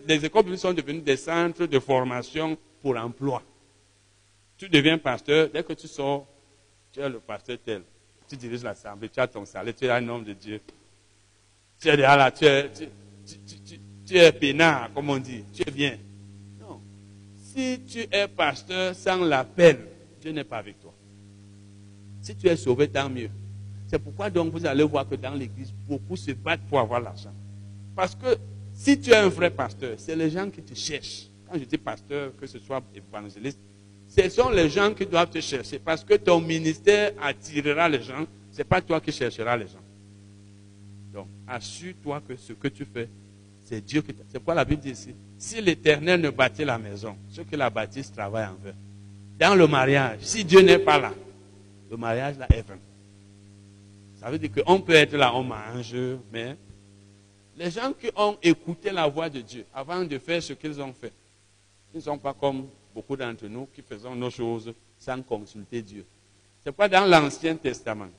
les 0.07 0.25
écoles 0.25 0.43
publiques 0.43 0.59
sont 0.59 0.73
devenues 0.73 1.01
des 1.01 1.17
centres 1.17 1.67
de 1.67 1.77
formation 1.77 2.57
pour 2.81 2.95
l'emploi. 2.95 3.43
Tu 4.57 4.69
deviens 4.69 4.97
pasteur, 4.97 5.49
dès 5.53 5.63
que 5.63 5.73
tu 5.73 5.87
sors, 5.87 6.25
tu 6.91 6.99
es 6.99 7.07
le 7.07 7.19
pasteur 7.19 7.59
tel. 7.63 7.83
Tu 8.27 8.35
diriges 8.37 8.63
l'assemblée, 8.63 9.07
tu 9.07 9.19
as 9.19 9.27
ton 9.27 9.45
salaire, 9.45 9.75
tu 9.75 9.85
es 9.85 9.91
un 9.91 10.09
homme 10.09 10.23
de 10.23 10.33
Dieu. 10.33 10.61
Tu 11.79 11.89
es 11.89 11.95
là, 11.95 12.31
tu 12.31 12.43
es, 12.43 12.71
es 14.17 14.31
peinard, 14.31 14.91
comme 14.93 15.09
on 15.09 15.17
dit, 15.17 15.43
tu 15.53 15.63
es 15.67 15.71
bien. 15.71 15.97
Non. 16.59 16.79
Si 17.37 17.79
tu 17.87 18.05
es 18.11 18.27
pasteur 18.27 18.95
sans 18.95 19.23
l'appel, 19.23 19.79
Dieu 20.21 20.31
n'est 20.31 20.43
pas 20.43 20.57
avec 20.57 20.79
toi. 20.79 20.93
Si 22.21 22.35
tu 22.35 22.47
es 22.47 22.55
sauvé, 22.55 22.87
tant 22.87 23.09
mieux. 23.09 23.29
C'est 23.87 23.99
pourquoi 23.99 24.29
donc 24.29 24.53
vous 24.53 24.65
allez 24.65 24.83
voir 24.83 25.07
que 25.07 25.15
dans 25.15 25.33
l'église, 25.33 25.73
beaucoup 25.87 26.15
se 26.15 26.31
battent 26.31 26.61
pour 26.69 26.79
avoir 26.79 27.01
l'argent. 27.01 27.33
Parce 27.95 28.15
que 28.15 28.37
si 28.73 28.99
tu 28.99 29.09
es 29.09 29.15
un 29.15 29.27
vrai 29.27 29.49
pasteur, 29.49 29.95
c'est 29.97 30.15
les 30.15 30.29
gens 30.29 30.49
qui 30.49 30.61
te 30.61 30.73
cherchent. 30.73 31.27
Quand 31.47 31.59
je 31.59 31.65
dis 31.65 31.77
pasteur, 31.77 32.31
que 32.39 32.47
ce 32.47 32.57
soit 32.59 32.81
évangéliste, 32.95 33.59
ce 34.07 34.29
sont 34.29 34.49
les 34.49 34.69
gens 34.69 34.93
qui 34.93 35.05
doivent 35.05 35.29
te 35.29 35.41
chercher. 35.41 35.79
Parce 35.79 36.03
que 36.03 36.13
ton 36.15 36.39
ministère 36.39 37.13
attirera 37.21 37.89
les 37.89 38.01
gens. 38.01 38.25
Ce 38.51 38.59
n'est 38.59 38.63
pas 38.63 38.81
toi 38.81 38.99
qui 38.99 39.11
chercheras 39.11 39.57
les 39.57 39.67
gens. 39.67 39.83
Donc, 41.13 41.27
assure-toi 41.47 42.21
que 42.27 42.35
ce 42.35 42.53
que 42.53 42.67
tu 42.69 42.85
fais, 42.85 43.09
c'est 43.71 43.79
Dieu 43.79 44.01
qui. 44.01 44.13
C'est 44.27 44.39
pourquoi 44.39 44.55
la 44.55 44.65
Bible 44.65 44.81
dit 44.81 44.89
ici? 44.89 45.15
Si 45.37 45.61
l'Éternel 45.61 46.19
ne 46.19 46.29
bâtit 46.29 46.65
la 46.65 46.77
maison, 46.77 47.15
ceux 47.29 47.45
qui 47.45 47.55
la 47.55 47.69
bâtissent 47.69 48.11
travaillent 48.11 48.47
en 48.47 48.57
vain. 48.61 48.73
Dans 49.39 49.55
le 49.55 49.65
mariage, 49.65 50.19
si 50.23 50.43
Dieu 50.43 50.59
n'est 50.59 50.77
pas 50.77 50.99
là, 50.99 51.13
le 51.89 51.95
mariage 51.95 52.37
là 52.37 52.47
est 52.53 52.67
vain. 52.67 52.77
Ça 54.19 54.29
veut 54.29 54.37
dire 54.37 54.51
qu'on 54.51 54.81
peut 54.81 54.93
être 54.93 55.15
là, 55.15 55.33
on 55.33 55.43
mange, 55.43 55.95
mais 56.33 56.57
les 57.55 57.71
gens 57.71 57.93
qui 57.93 58.11
ont 58.15 58.37
écouté 58.43 58.91
la 58.91 59.07
voix 59.07 59.29
de 59.29 59.39
Dieu 59.39 59.65
avant 59.73 60.03
de 60.03 60.17
faire 60.17 60.43
ce 60.43 60.51
qu'ils 60.51 60.79
ont 60.81 60.93
fait, 60.93 61.13
ils 61.93 61.97
ne 61.97 62.01
sont 62.01 62.17
pas 62.17 62.33
comme 62.33 62.67
beaucoup 62.93 63.15
d'entre 63.15 63.47
nous 63.47 63.69
qui 63.73 63.81
faisons 63.81 64.15
nos 64.15 64.29
choses 64.29 64.73
sans 64.99 65.21
consulter 65.21 65.81
Dieu. 65.81 66.05
C'est 66.61 66.73
pas 66.73 66.89
dans 66.89 67.05
l'Ancien 67.05 67.55
Testament. 67.55 68.09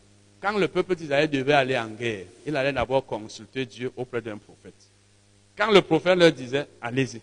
Quand 0.40 0.56
le 0.56 0.66
peuple 0.66 0.96
d'Israël 0.96 1.28
devait 1.28 1.52
aller 1.52 1.78
en 1.78 1.88
guerre, 1.88 2.24
il 2.46 2.56
allait 2.56 2.72
d'abord 2.72 3.04
consulter 3.04 3.66
Dieu 3.66 3.92
auprès 3.96 4.22
d'un 4.22 4.38
prophète. 4.38 4.91
Quand 5.56 5.70
le 5.70 5.82
prophète 5.82 6.18
leur 6.18 6.32
disait, 6.32 6.66
allez-y. 6.80 7.20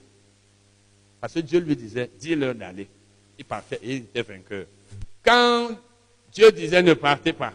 Parce 1.20 1.34
que 1.34 1.40
Dieu 1.40 1.60
lui 1.60 1.76
disait, 1.76 2.10
dis-leur 2.20 2.56
d'aller. 2.56 2.88
Il 3.38 3.46
partait 3.46 3.80
et 3.82 3.96
il 3.96 4.04
était 4.04 4.22
vainqueur. 4.22 4.66
Quand 5.24 5.70
Dieu 6.32 6.52
disait 6.52 6.82
ne 6.82 6.94
partez 6.94 7.34
pas. 7.34 7.54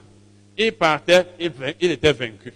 Il 0.56 0.72
partait, 0.72 1.26
il, 1.40 1.90
était 1.90 2.12
vaincu. 2.12 2.52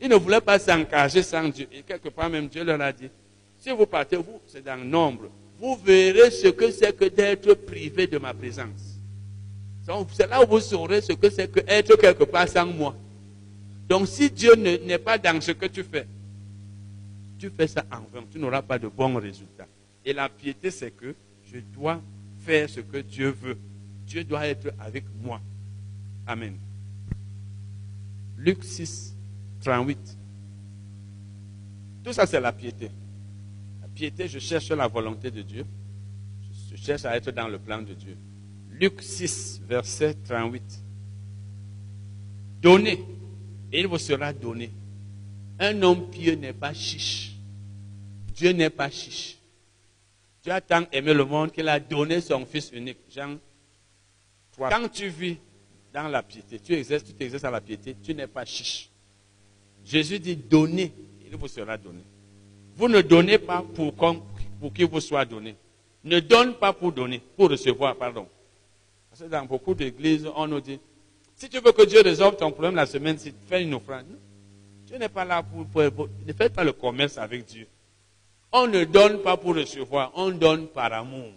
Il 0.00 0.08
ne 0.08 0.16
voulait 0.16 0.40
pas 0.40 0.58
s'engager 0.58 1.22
sans 1.22 1.48
Dieu. 1.48 1.66
Et 1.72 1.82
quelque 1.82 2.08
part 2.08 2.28
même 2.28 2.48
Dieu 2.48 2.64
leur 2.64 2.80
a 2.80 2.92
dit, 2.92 3.08
si 3.58 3.70
vous 3.70 3.86
partez, 3.86 4.16
vous, 4.16 4.40
c'est 4.46 4.64
dans 4.64 4.76
le 4.76 4.84
nombre. 4.84 5.30
Vous 5.58 5.76
verrez 5.76 6.30
ce 6.30 6.48
que 6.48 6.70
c'est 6.70 6.96
que 6.96 7.04
d'être 7.04 7.54
privé 7.54 8.06
de 8.06 8.18
ma 8.18 8.34
présence. 8.34 8.98
C'est 10.12 10.28
là 10.28 10.42
où 10.42 10.46
vous 10.46 10.60
saurez 10.60 11.00
ce 11.00 11.12
que 11.12 11.30
c'est 11.30 11.50
que 11.50 11.60
être 11.66 11.96
quelque 11.96 12.24
part 12.24 12.48
sans 12.48 12.66
moi. 12.66 12.94
Donc 13.88 14.08
si 14.08 14.30
Dieu 14.30 14.54
n'est 14.54 14.98
pas 14.98 15.18
dans 15.18 15.40
ce 15.40 15.52
que 15.52 15.66
tu 15.66 15.82
fais, 15.82 16.06
tu 17.42 17.50
fais 17.50 17.66
ça 17.66 17.84
en 17.90 18.02
vain, 18.12 18.24
tu 18.30 18.38
n'auras 18.38 18.62
pas 18.62 18.78
de 18.78 18.86
bons 18.86 19.16
résultats. 19.16 19.66
Et 20.04 20.12
la 20.12 20.28
piété, 20.28 20.70
c'est 20.70 20.92
que 20.92 21.12
je 21.52 21.58
dois 21.58 22.00
faire 22.38 22.70
ce 22.70 22.78
que 22.78 22.98
Dieu 22.98 23.30
veut. 23.30 23.58
Dieu 24.06 24.22
doit 24.22 24.46
être 24.46 24.72
avec 24.78 25.04
moi. 25.20 25.40
Amen. 26.24 26.56
Luc 28.38 28.62
6, 28.62 29.16
38. 29.60 29.98
Tout 32.04 32.12
ça, 32.12 32.26
c'est 32.26 32.40
la 32.40 32.52
piété. 32.52 32.92
La 33.80 33.88
piété, 33.88 34.28
je 34.28 34.38
cherche 34.38 34.70
la 34.70 34.86
volonté 34.86 35.32
de 35.32 35.42
Dieu. 35.42 35.66
Je 36.70 36.76
cherche 36.76 37.04
à 37.04 37.16
être 37.16 37.32
dans 37.32 37.48
le 37.48 37.58
plan 37.58 37.82
de 37.82 37.94
Dieu. 37.94 38.16
Luc 38.70 39.02
6, 39.02 39.62
verset 39.66 40.14
38. 40.28 40.62
Donnez, 42.60 43.04
et 43.72 43.80
il 43.80 43.88
vous 43.88 43.98
sera 43.98 44.32
donné. 44.32 44.70
Un 45.58 45.82
homme 45.82 46.08
pieux 46.08 46.36
n'est 46.36 46.52
pas 46.52 46.72
chiche. 46.72 47.31
Dieu 48.42 48.50
n'est 48.50 48.70
pas 48.70 48.90
chiche. 48.90 49.38
Dieu 50.42 50.52
a 50.52 50.60
tant 50.60 50.82
aimé 50.90 51.14
le 51.14 51.24
monde 51.24 51.52
qu'il 51.52 51.68
a 51.68 51.78
donné 51.78 52.20
son 52.20 52.44
Fils 52.44 52.72
unique. 52.72 52.98
Jean 53.08 53.38
quand 54.58 54.88
tu 54.92 55.06
vis 55.08 55.36
dans 55.94 56.08
la 56.08 56.24
piété, 56.24 56.58
tu 56.58 56.74
exerces, 56.74 57.04
tu 57.04 57.12
t'exerces 57.12 57.44
à 57.44 57.52
la 57.52 57.60
piété, 57.60 57.96
tu 58.02 58.12
n'es 58.14 58.26
pas 58.26 58.44
chiche. 58.44 58.90
Jésus 59.84 60.18
dit 60.18 60.34
donnez, 60.34 60.92
il 61.24 61.36
vous 61.36 61.46
sera 61.46 61.78
donné. 61.78 62.02
Vous 62.74 62.88
ne 62.88 63.00
donnez 63.00 63.38
pas 63.38 63.64
pour, 63.74 63.94
pour 63.94 64.72
qu'il 64.74 64.86
vous 64.86 65.00
soit 65.00 65.24
donné. 65.24 65.54
Ne 66.02 66.18
donne 66.18 66.54
pas 66.54 66.72
pour 66.72 66.90
donner, 66.90 67.22
pour 67.36 67.48
recevoir, 67.48 67.94
pardon. 67.94 68.26
Parce 69.08 69.22
que 69.22 69.28
dans 69.28 69.44
beaucoup 69.44 69.72
d'églises, 69.72 70.28
on 70.34 70.48
nous 70.48 70.60
dit, 70.60 70.80
si 71.36 71.48
tu 71.48 71.60
veux 71.60 71.70
que 71.70 71.86
Dieu 71.86 72.02
résolve 72.02 72.34
ton 72.36 72.50
problème 72.50 72.74
la 72.74 72.86
semaine, 72.86 73.16
fais 73.48 73.62
une 73.62 73.74
offrande. 73.74 74.06
Dieu 74.84 74.98
n'est 74.98 75.08
pas 75.08 75.24
là 75.24 75.44
pour, 75.44 75.64
pour, 75.90 76.08
Ne 76.26 76.32
faites 76.32 76.52
pas 76.52 76.64
le 76.64 76.72
commerce 76.72 77.16
avec 77.18 77.44
Dieu. 77.44 77.68
On 78.52 78.66
ne 78.66 78.84
donne 78.84 79.22
pas 79.22 79.36
pour 79.36 79.56
recevoir, 79.56 80.12
on 80.14 80.30
donne 80.30 80.68
par 80.68 80.92
amour. 80.92 81.32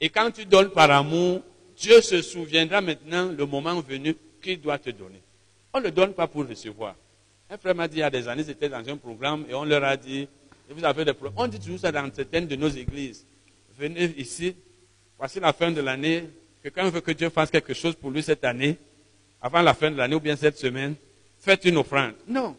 Et 0.00 0.08
quand 0.08 0.30
tu 0.32 0.44
donnes 0.44 0.70
par 0.70 0.90
amour, 0.90 1.40
Dieu 1.76 2.00
se 2.00 2.20
souviendra 2.20 2.80
maintenant, 2.80 3.30
le 3.30 3.46
moment 3.46 3.80
venu, 3.80 4.16
qu'il 4.42 4.60
doit 4.60 4.78
te 4.78 4.90
donner. 4.90 5.20
On 5.72 5.80
ne 5.80 5.90
donne 5.90 6.12
pas 6.12 6.26
pour 6.26 6.46
recevoir. 6.46 6.96
Un 7.48 7.56
frère 7.56 7.74
m'a 7.74 7.86
dit 7.86 7.98
il 7.98 8.00
y 8.00 8.02
a 8.02 8.10
des 8.10 8.26
années, 8.26 8.42
c'était 8.42 8.68
dans 8.68 8.86
un 8.88 8.96
programme, 8.96 9.44
et 9.48 9.54
on 9.54 9.64
leur 9.64 9.84
a 9.84 9.96
dit, 9.96 10.26
vous 10.68 10.84
avez 10.84 11.04
des 11.04 11.12
problèmes. 11.12 11.34
On 11.36 11.46
dit 11.46 11.60
toujours 11.60 11.78
ça 11.78 11.92
dans 11.92 12.10
certaines 12.12 12.46
de 12.46 12.56
nos 12.56 12.68
églises. 12.68 13.24
Venez 13.78 14.06
ici, 14.16 14.56
voici 15.18 15.38
la 15.38 15.52
fin 15.52 15.70
de 15.70 15.80
l'année. 15.80 16.28
Quelqu'un 16.62 16.88
veut 16.90 17.00
que 17.00 17.12
Dieu 17.12 17.28
fasse 17.30 17.50
quelque 17.50 17.74
chose 17.74 17.94
pour 17.94 18.10
lui 18.10 18.22
cette 18.22 18.44
année, 18.44 18.76
avant 19.40 19.62
la 19.62 19.74
fin 19.74 19.90
de 19.90 19.96
l'année 19.96 20.14
ou 20.14 20.20
bien 20.20 20.36
cette 20.36 20.58
semaine, 20.58 20.94
faites 21.38 21.64
une 21.64 21.76
offrande. 21.76 22.14
Non. 22.26 22.56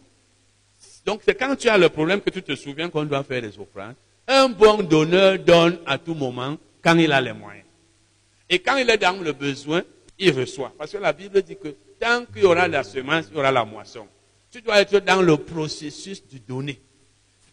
Donc 1.05 1.21
c'est 1.25 1.35
quand 1.35 1.55
tu 1.55 1.69
as 1.69 1.77
le 1.77 1.89
problème 1.89 2.21
que 2.21 2.29
tu 2.29 2.41
te 2.41 2.55
souviens 2.55 2.89
qu'on 2.89 3.03
doit 3.03 3.23
faire 3.23 3.41
des 3.41 3.57
offrandes. 3.59 3.95
Un 4.27 4.49
bon 4.49 4.81
donneur 4.83 5.37
donne 5.39 5.79
à 5.85 5.97
tout 5.97 6.13
moment 6.13 6.57
quand 6.81 6.97
il 6.97 7.11
a 7.11 7.19
les 7.19 7.33
moyens. 7.33 7.65
Et 8.49 8.59
quand 8.59 8.77
il 8.77 8.89
est 8.89 8.97
dans 8.97 9.21
le 9.21 9.33
besoin, 9.33 9.81
il 10.17 10.31
reçoit. 10.31 10.73
Parce 10.77 10.91
que 10.91 10.97
la 10.97 11.11
Bible 11.11 11.41
dit 11.41 11.57
que 11.57 11.75
tant 11.99 12.25
qu'il 12.25 12.43
y 12.43 12.45
aura 12.45 12.67
la 12.67 12.83
semence, 12.83 13.25
il 13.31 13.35
y 13.35 13.39
aura 13.39 13.51
la 13.51 13.65
moisson. 13.65 14.07
Tu 14.51 14.61
dois 14.61 14.79
être 14.79 14.99
dans 14.99 15.21
le 15.21 15.37
processus 15.37 16.25
de 16.27 16.37
donner. 16.37 16.79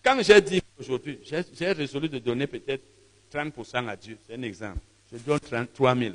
Quand 0.02 0.16
j'ai 0.22 0.40
dit 0.40 0.62
aujourd'hui, 0.78 1.18
j'ai 1.24 1.72
résolu 1.72 2.08
de 2.08 2.18
donner 2.18 2.46
peut-être 2.46 2.82
30% 3.32 3.88
à 3.88 3.96
Dieu, 3.96 4.18
c'est 4.26 4.34
un 4.34 4.42
exemple. 4.42 4.80
Je 5.12 5.18
donne 5.18 5.40
33 5.40 5.96
000. 5.96 6.14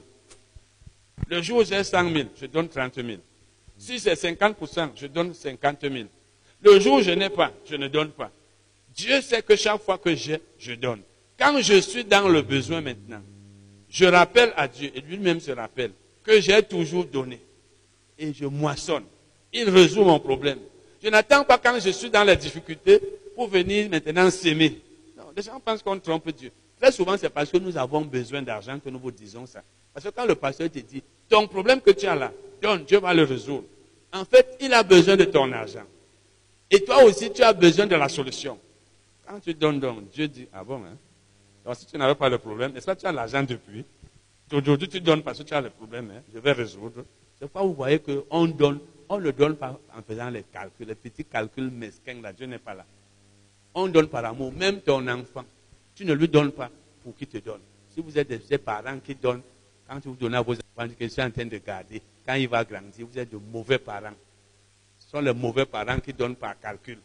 Le 1.30 1.42
jour 1.42 1.60
où 1.60 1.64
j'ai 1.64 1.84
100 1.84 2.14
000, 2.14 2.30
je 2.40 2.46
donne 2.46 2.68
30 2.68 2.96
000. 2.96 3.08
Si 3.78 4.00
c'est 4.00 4.14
50%, 4.14 4.92
je 4.96 5.08
donne 5.08 5.34
50 5.34 5.82
000. 5.82 5.94
Le 6.66 6.80
jour 6.80 6.96
où 6.96 7.02
je 7.02 7.12
n'ai 7.12 7.30
pas, 7.30 7.52
je 7.70 7.76
ne 7.76 7.88
donne 7.88 8.10
pas. 8.10 8.32
Dieu 8.96 9.22
sait 9.22 9.44
que 9.44 9.56
chaque 9.56 9.82
fois 9.82 10.00
que 10.00 10.16
j'ai, 10.16 10.42
je 10.58 10.74
donne. 10.74 11.02
Quand 11.38 11.62
je 11.62 11.80
suis 11.80 12.04
dans 12.04 12.28
le 12.28 12.42
besoin 12.42 12.82
maintenant, 12.82 13.22
je 13.88 14.06
rappelle 14.06 14.52
à 14.58 14.68
Dieu, 14.68 14.90
et 14.96 15.02
lui-même 15.02 15.40
se 15.40 15.52
rappelle, 15.52 15.92
que 16.24 16.42
j'ai 16.42 16.64
toujours 16.64 17.06
donné. 17.06 17.40
Et 18.18 18.34
je 18.34 18.46
moissonne. 18.46 19.04
Il 19.54 19.70
résout 19.70 20.04
mon 20.04 20.20
problème. 20.20 20.58
Je 21.04 21.10
n'attends 21.10 21.44
pas 21.44 21.60
quand 21.60 21.80
je 21.80 21.92
suis 21.92 22.10
dans 22.10 22.24
les 22.24 22.36
difficultés 22.36 23.00
pour 23.36 23.48
venir 23.48 23.88
maintenant 23.90 24.32
s'aimer. 24.32 24.82
Non, 25.16 25.26
les 25.38 25.44
gens 25.44 25.60
pensent 25.60 25.84
qu'on 25.84 26.00
trompe 26.00 26.32
Dieu. 26.32 26.52
Très 26.82 26.92
souvent, 26.92 27.16
c'est 27.16 27.30
parce 27.30 27.52
que 27.52 27.58
nous 27.58 27.78
avons 27.78 28.02
besoin 28.02 28.42
d'argent 28.42 28.80
que 28.80 28.90
nous 28.90 29.00
vous 29.00 29.12
disons 29.12 29.46
ça. 29.46 29.62
Parce 29.94 30.06
que 30.06 30.10
quand 30.10 30.26
le 30.26 30.34
pasteur 30.34 30.72
te 30.72 30.80
dit, 30.80 31.04
ton 31.30 31.48
problème 31.48 31.80
que 31.80 31.92
tu 31.92 32.08
as 32.08 32.16
là, 32.16 32.32
donne, 32.60 32.86
Dieu 32.86 33.00
va 33.00 33.14
le 33.14 33.24
résoudre. 33.24 33.66
En 34.12 34.26
fait, 34.26 34.58
il 34.62 34.74
a 34.74 34.82
besoin 34.82 35.16
de 35.16 35.26
ton 35.26 35.52
argent. 35.52 35.84
Et 36.72 36.84
toi 36.84 37.04
aussi, 37.04 37.32
tu 37.32 37.44
as 37.44 37.54
besoin 37.54 37.86
de 37.86 37.96
la 37.96 38.10
solution. 38.10 38.60
Quand 39.28 39.40
tu 39.40 39.54
donnes, 39.54 39.80
donc, 39.80 40.10
Dieu 40.10 40.28
dit, 40.28 40.48
ah 40.54 40.64
bon, 40.64 40.84
hein? 40.84 41.74
Si 41.74 41.86
tu 41.86 41.98
n'avais 41.98 42.16
pas 42.16 42.30
le 42.30 42.38
problème, 42.38 42.76
est-ce 42.76 42.86
que 42.86 42.94
tu 42.94 43.06
as 43.06 43.12
l'argent 43.12 43.42
depuis 43.42 43.84
Aujourd'hui, 44.54 44.88
tu 44.88 45.02
donnes 45.02 45.24
parce 45.24 45.40
que 45.40 45.44
tu 45.44 45.54
as 45.56 45.62
le 45.62 45.72
problème, 45.72 46.12
hein? 46.16 46.22
je 46.32 46.38
vais 46.38 46.52
résoudre. 46.52 47.04
C'est 47.40 47.48
pourquoi 47.48 47.64
vous 47.64 47.74
voyez 47.74 48.00
qu'on 48.00 48.46
donne, 48.46 48.80
on 49.10 49.20
ne 49.20 49.32
donne 49.32 49.56
pas 49.56 49.80
en 49.98 50.02
faisant 50.04 50.30
les 50.30 50.44
calculs, 50.44 50.88
les 50.88 50.96
petits 50.96 51.26
calculs 51.26 51.72
mesquins, 51.72 52.22
là, 52.22 52.32
Dieu 52.32 52.46
n'est 52.46 52.60
pas 52.60 52.76
là. 52.76 52.86
On 53.74 53.88
donne 53.88 54.08
par 54.08 54.24
amour, 54.26 54.54
même 54.54 54.82
ton 54.82 55.06
enfant. 55.08 55.44
Tu 55.96 56.06
ne 56.06 56.14
lui 56.14 56.28
donnes 56.28 56.52
pas 56.52 56.70
pour 57.04 57.16
qu'il 57.16 57.28
te 57.28 57.40
donne. 57.40 57.62
Si 57.90 58.02
vous 58.02 58.18
êtes 58.18 58.48
des 58.48 58.58
parents 58.58 59.00
qui 59.04 59.16
donnent, 59.16 59.42
quand 59.88 60.00
vous 60.06 60.16
donnez 60.16 60.38
à 60.38 60.42
vos 60.42 60.54
enfants, 60.54 60.88
que 60.88 61.06
je 61.06 61.08
suis 61.08 61.22
en 61.22 61.32
train 61.32 61.46
de 61.46 61.58
garder, 61.58 62.02
quand 62.26 62.36
il 62.36 62.48
va 62.48 62.64
grandir, 62.64 63.08
vous 63.08 63.18
êtes 63.20 63.32
de 63.32 63.38
mauvais 63.38 63.80
parents. 63.80 64.14
Sont 65.12 65.22
les 65.22 65.34
mauvais 65.34 65.66
parents 65.66 66.00
qui 66.00 66.14
donnent 66.14 66.36
par 66.36 66.60
calcul. 66.60 66.98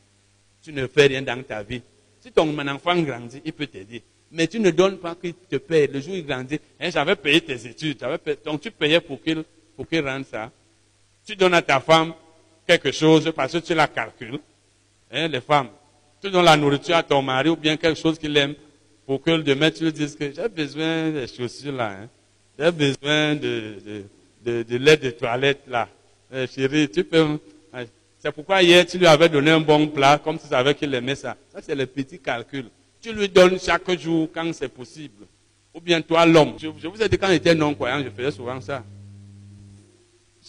Tu 0.63 0.73
ne 0.73 0.87
fais 0.87 1.07
rien 1.07 1.23
dans 1.23 1.43
ta 1.43 1.63
vie. 1.63 1.83
Si 2.21 2.31
ton 2.33 2.57
enfant 2.69 3.01
grandit, 3.01 3.41
il 3.45 3.53
peut 3.53 3.67
t'aider. 3.67 4.03
Mais 4.33 4.47
tu 4.47 4.61
ne 4.61 4.71
donnes 4.71 4.99
pas 4.99 5.15
qu'il 5.15 5.35
te 5.35 5.57
paye. 5.57 5.89
Le 5.89 6.01
jour 6.01 6.13
où 6.13 6.17
il 6.17 6.27
grandit, 6.27 6.61
hein, 6.79 6.91
j'avais 6.91 7.17
payé 7.17 7.41
tes 7.41 7.67
études. 7.67 7.99
donc 8.45 8.61
tu 8.61 8.71
payais 8.71 9.01
pour 9.01 9.23
qu'il 9.23 9.43
pour 9.77 9.87
rende 10.05 10.25
ça. 10.27 10.51
Tu 11.25 11.35
donnes 11.37 11.55
à 11.55 11.63
ta 11.63 11.81
femme 11.81 12.13
quelque 12.67 12.93
chose 12.93 13.33
parce 13.35 13.53
que 13.53 13.59
tu 13.59 13.75
la 13.75 13.89
calcules. 13.89 14.39
Hein, 15.11 15.29
les 15.29 15.41
femmes. 15.41 15.71
Tu 16.23 16.31
donnes 16.31 16.45
la 16.45 16.57
nourriture 16.57 16.97
à 16.97 17.03
ton 17.03 17.23
mari 17.23 17.49
ou 17.49 17.57
bien 17.57 17.77
quelque 17.77 17.99
chose 17.99 18.19
qu'il 18.19 18.37
aime 18.37 18.55
pour 19.07 19.23
que 19.23 19.31
demain 19.41 19.71
tu 19.71 19.85
lui 19.85 19.93
dises 19.93 20.15
que 20.15 20.31
j'ai 20.31 20.49
besoin 20.49 21.11
des 21.11 21.27
chaussures 21.27 21.73
là. 21.73 21.97
Hein. 22.03 22.09
J'ai 22.59 22.71
besoin 22.71 23.35
de, 23.35 24.05
de, 24.45 24.63
de, 24.63 24.77
l'aide 24.77 25.01
de 25.01 25.11
toilette 25.11 25.63
là. 25.67 25.89
Eh, 26.33 26.47
chérie, 26.47 26.89
tu 26.89 27.03
peux. 27.03 27.39
C'est 28.23 28.31
pourquoi 28.33 28.63
hier 28.63 28.85
tu 28.87 28.99
lui 28.99 29.07
avais 29.07 29.31
donné 29.31 29.51
un 29.51 29.61
bon 29.61 29.89
plat 29.89 30.21
comme 30.23 30.39
tu 30.39 30.47
savais 30.47 30.75
qu'il 30.75 30.95
aimait 30.95 31.15
ça. 31.15 31.37
Ça 31.53 31.61
c'est 31.63 31.75
le 31.75 31.87
petit 31.87 32.19
calcul. 32.19 32.67
Tu 33.01 33.13
lui 33.15 33.29
donnes 33.31 33.59
chaque 33.59 33.91
jour 33.99 34.29
quand 34.33 34.53
c'est 34.53 34.69
possible. 34.69 35.25
Ou 35.75 35.81
bien 35.81 36.03
toi, 36.03 36.27
l'homme. 36.27 36.55
Je, 36.59 36.67
vous 36.67 37.03
ai 37.03 37.09
dit 37.09 37.17
quand 37.17 37.29
j'étais 37.29 37.55
non-croyant, 37.55 38.03
je 38.05 38.11
faisais 38.11 38.31
souvent 38.33 38.61
ça. 38.61 38.85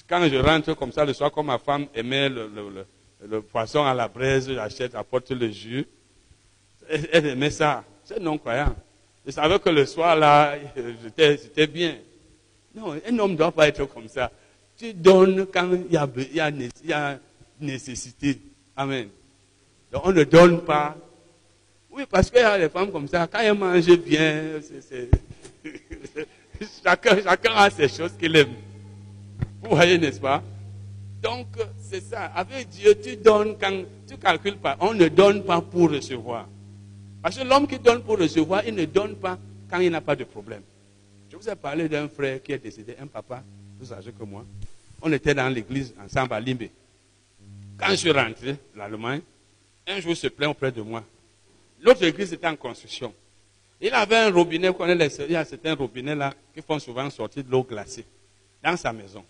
Quand 0.08 0.28
je 0.28 0.36
rentre 0.36 0.74
comme 0.74 0.92
ça 0.92 1.06
le 1.06 1.14
soir, 1.14 1.32
comme 1.32 1.46
ma 1.46 1.60
femme 1.60 1.88
aimait 1.96 2.28
le, 2.28 3.42
poisson 3.42 3.86
à 3.86 3.94
la 3.94 4.08
braise, 4.10 4.52
j'achète, 4.52 4.96
apporte 4.96 5.32
le 5.32 5.50
jus. 5.50 5.86
Elle, 6.90 7.28
aimait 7.28 7.52
ça. 7.52 7.86
C'est 8.04 8.20
non-croyant. 8.20 8.76
Je 9.26 9.32
savais 9.32 9.60
que 9.60 9.70
le 9.70 9.86
soir, 9.86 10.16
là, 10.18 10.56
j'étais 11.18 11.68
bien. 11.68 11.96
Non, 12.76 12.94
un 12.94 13.20
homme 13.20 13.32
ne 13.34 13.38
doit 13.38 13.52
pas 13.52 13.68
être 13.68 13.86
comme 13.86 14.10
ça. 14.10 14.30
Tu 14.78 14.94
donnes 14.94 15.46
quand 15.54 15.72
il 15.72 15.94
y 15.94 16.92
a 16.92 17.20
nécessité. 17.62 18.40
Amen. 18.76 19.10
Donc 19.92 20.02
on 20.06 20.12
ne 20.12 20.24
donne 20.24 20.62
pas 20.62 20.96
oui, 21.94 22.04
parce 22.10 22.30
qu'il 22.32 22.40
y 22.40 22.44
a 22.44 22.58
des 22.58 22.70
femmes 22.70 22.90
comme 22.90 23.08
ça, 23.08 23.28
quand 23.28 23.40
elles 23.40 23.54
mangent 23.54 23.98
bien, 23.98 24.62
chacun, 26.84 27.22
chacun 27.22 27.54
a 27.54 27.70
ses 27.70 27.90
choses 27.90 28.14
qu'il 28.18 28.34
aime. 28.38 28.54
Vous 29.62 29.76
voyez, 29.76 29.98
n'est-ce 29.98 30.20
pas? 30.20 30.42
Donc, 31.22 31.48
c'est 31.82 32.02
ça. 32.02 32.26
Avec 32.28 32.70
Dieu, 32.70 32.96
tu 32.96 33.18
donnes 33.18 33.58
quand 33.60 33.84
tu 34.08 34.18
calcules 34.18 34.58
pas. 34.58 34.78
On 34.80 34.94
ne 34.94 35.10
donne 35.10 35.44
pas 35.44 35.60
pour 35.60 35.92
recevoir. 35.92 36.48
Parce 37.22 37.38
que 37.38 37.44
l'homme 37.44 37.68
qui 37.68 37.78
donne 37.78 38.02
pour 38.02 38.18
recevoir, 38.18 38.64
il 38.66 38.74
ne 38.74 38.86
donne 38.86 39.16
pas 39.16 39.38
quand 39.70 39.80
il 39.80 39.92
n'a 39.92 40.02
pas 40.02 40.16
de 40.16 40.24
problème. 40.24 40.62
Je 41.30 41.36
vous 41.36 41.50
ai 41.50 41.56
parlé 41.56 41.90
d'un 41.90 42.08
frère 42.08 42.42
qui 42.42 42.54
est 42.54 42.58
décédé, 42.58 42.96
un 43.02 43.08
papa 43.08 43.44
plus 43.78 43.92
âgé 43.92 44.12
que 44.18 44.24
moi. 44.24 44.46
On 45.02 45.12
était 45.12 45.34
dans 45.34 45.50
l'église 45.50 45.94
ensemble 46.04 46.34
à 46.34 46.40
Limbe. 46.40 46.70
Quand 47.82 47.90
je 47.90 47.96
suis 47.96 48.12
rentré 48.12 48.58
l'Allemagne, 48.76 49.22
un 49.88 50.00
jour 50.00 50.12
il 50.12 50.16
se 50.16 50.28
plaint 50.28 50.52
auprès 50.52 50.72
de 50.72 50.82
moi. 50.82 51.04
L'autre 51.82 52.04
église 52.04 52.32
était 52.32 52.46
en 52.46 52.56
construction. 52.56 53.12
Il 53.82 53.92
avait 53.92 54.18
un 54.18 54.32
robinet, 54.32 54.70
il 54.70 55.32
y 55.32 55.36
a 55.36 55.44
certains 55.44 55.74
robinets 55.74 56.14
là 56.14 56.32
qui 56.54 56.62
font 56.62 56.78
souvent 56.78 57.10
sortir 57.10 57.44
de 57.44 57.50
l'eau 57.50 57.64
glacée 57.64 58.06
dans 58.64 58.78
sa 58.78 58.94
maison. 58.94 59.26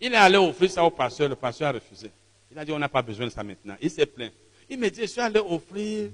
Il 0.00 0.14
est 0.14 0.16
allé 0.16 0.38
offrir 0.38 0.70
ça 0.70 0.82
au 0.82 0.90
pasteur, 0.90 1.28
le 1.28 1.34
pasteur 1.34 1.68
a 1.68 1.72
refusé. 1.72 2.10
Il 2.50 2.58
a 2.58 2.64
dit 2.64 2.72
on 2.72 2.78
n'a 2.78 2.88
pas 2.88 3.02
besoin 3.02 3.26
de 3.26 3.30
ça 3.30 3.42
maintenant. 3.42 3.76
Il 3.82 3.90
s'est 3.90 4.06
plaint. 4.06 4.32
Il 4.70 4.78
me 4.78 4.88
dit 4.88 5.02
je 5.02 5.06
suis 5.06 5.20
allé 5.20 5.40
offrir 5.40 6.08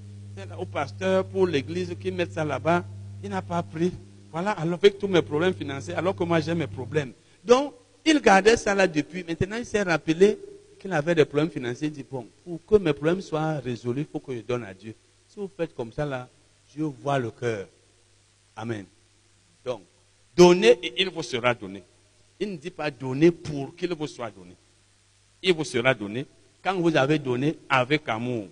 au 0.59 0.65
pasteur 0.65 1.23
pour 1.23 1.47
l'église 1.47 1.95
qui 1.97 2.11
met 2.11 2.25
ça 2.25 2.43
là-bas. 2.43 2.83
Il 3.23 3.29
n'a 3.29 3.41
pas 3.41 3.63
pris. 3.63 3.93
Voilà, 4.29 4.51
alors 4.51 4.73
avec 4.73 4.97
tous 4.97 5.07
mes 5.07 5.21
problèmes 5.21 5.53
financiers, 5.53 5.93
alors 5.93 6.15
que 6.15 6.23
moi 6.25 6.41
j'ai 6.41 6.53
mes 6.53 6.67
problèmes. 6.67 7.13
Donc, 7.43 7.73
il 8.03 8.19
gardait 8.19 8.57
ça 8.57 8.75
là 8.75 8.87
depuis. 8.87 9.23
Maintenant, 9.23 9.57
il 9.57 9.65
s'est 9.65 9.83
rappelé 9.83 10.37
qu'il 10.81 10.91
avait 10.93 11.13
des 11.13 11.25
problèmes 11.25 11.51
financiers. 11.51 11.87
Il 11.87 11.93
dit, 11.93 12.05
bon, 12.09 12.27
pour 12.43 12.65
que 12.65 12.81
mes 12.81 12.93
problèmes 12.93 13.21
soient 13.21 13.59
résolus, 13.59 14.01
il 14.01 14.07
faut 14.07 14.19
que 14.19 14.35
je 14.35 14.41
donne 14.41 14.63
à 14.63 14.73
Dieu. 14.73 14.95
Si 15.27 15.39
vous 15.39 15.49
faites 15.55 15.75
comme 15.75 15.93
ça, 15.93 16.05
là, 16.05 16.27
Dieu 16.73 16.85
voit 16.85 17.19
le 17.19 17.29
cœur. 17.29 17.67
Amen. 18.55 18.85
Donc, 19.63 19.81
donnez 20.35 20.71
et 20.81 21.01
il 21.01 21.09
vous 21.09 21.21
sera 21.21 21.53
donné. 21.53 21.83
Il 22.39 22.51
ne 22.51 22.57
dit 22.57 22.71
pas 22.71 22.89
donner 22.89 23.29
pour 23.29 23.75
qu'il 23.75 23.93
vous 23.93 24.07
soit 24.07 24.31
donné. 24.31 24.55
Il 25.43 25.53
vous 25.53 25.63
sera 25.63 25.93
donné 25.93 26.25
quand 26.63 26.73
vous 26.73 26.95
avez 26.97 27.19
donné 27.19 27.57
avec 27.69 28.09
amour. 28.09 28.47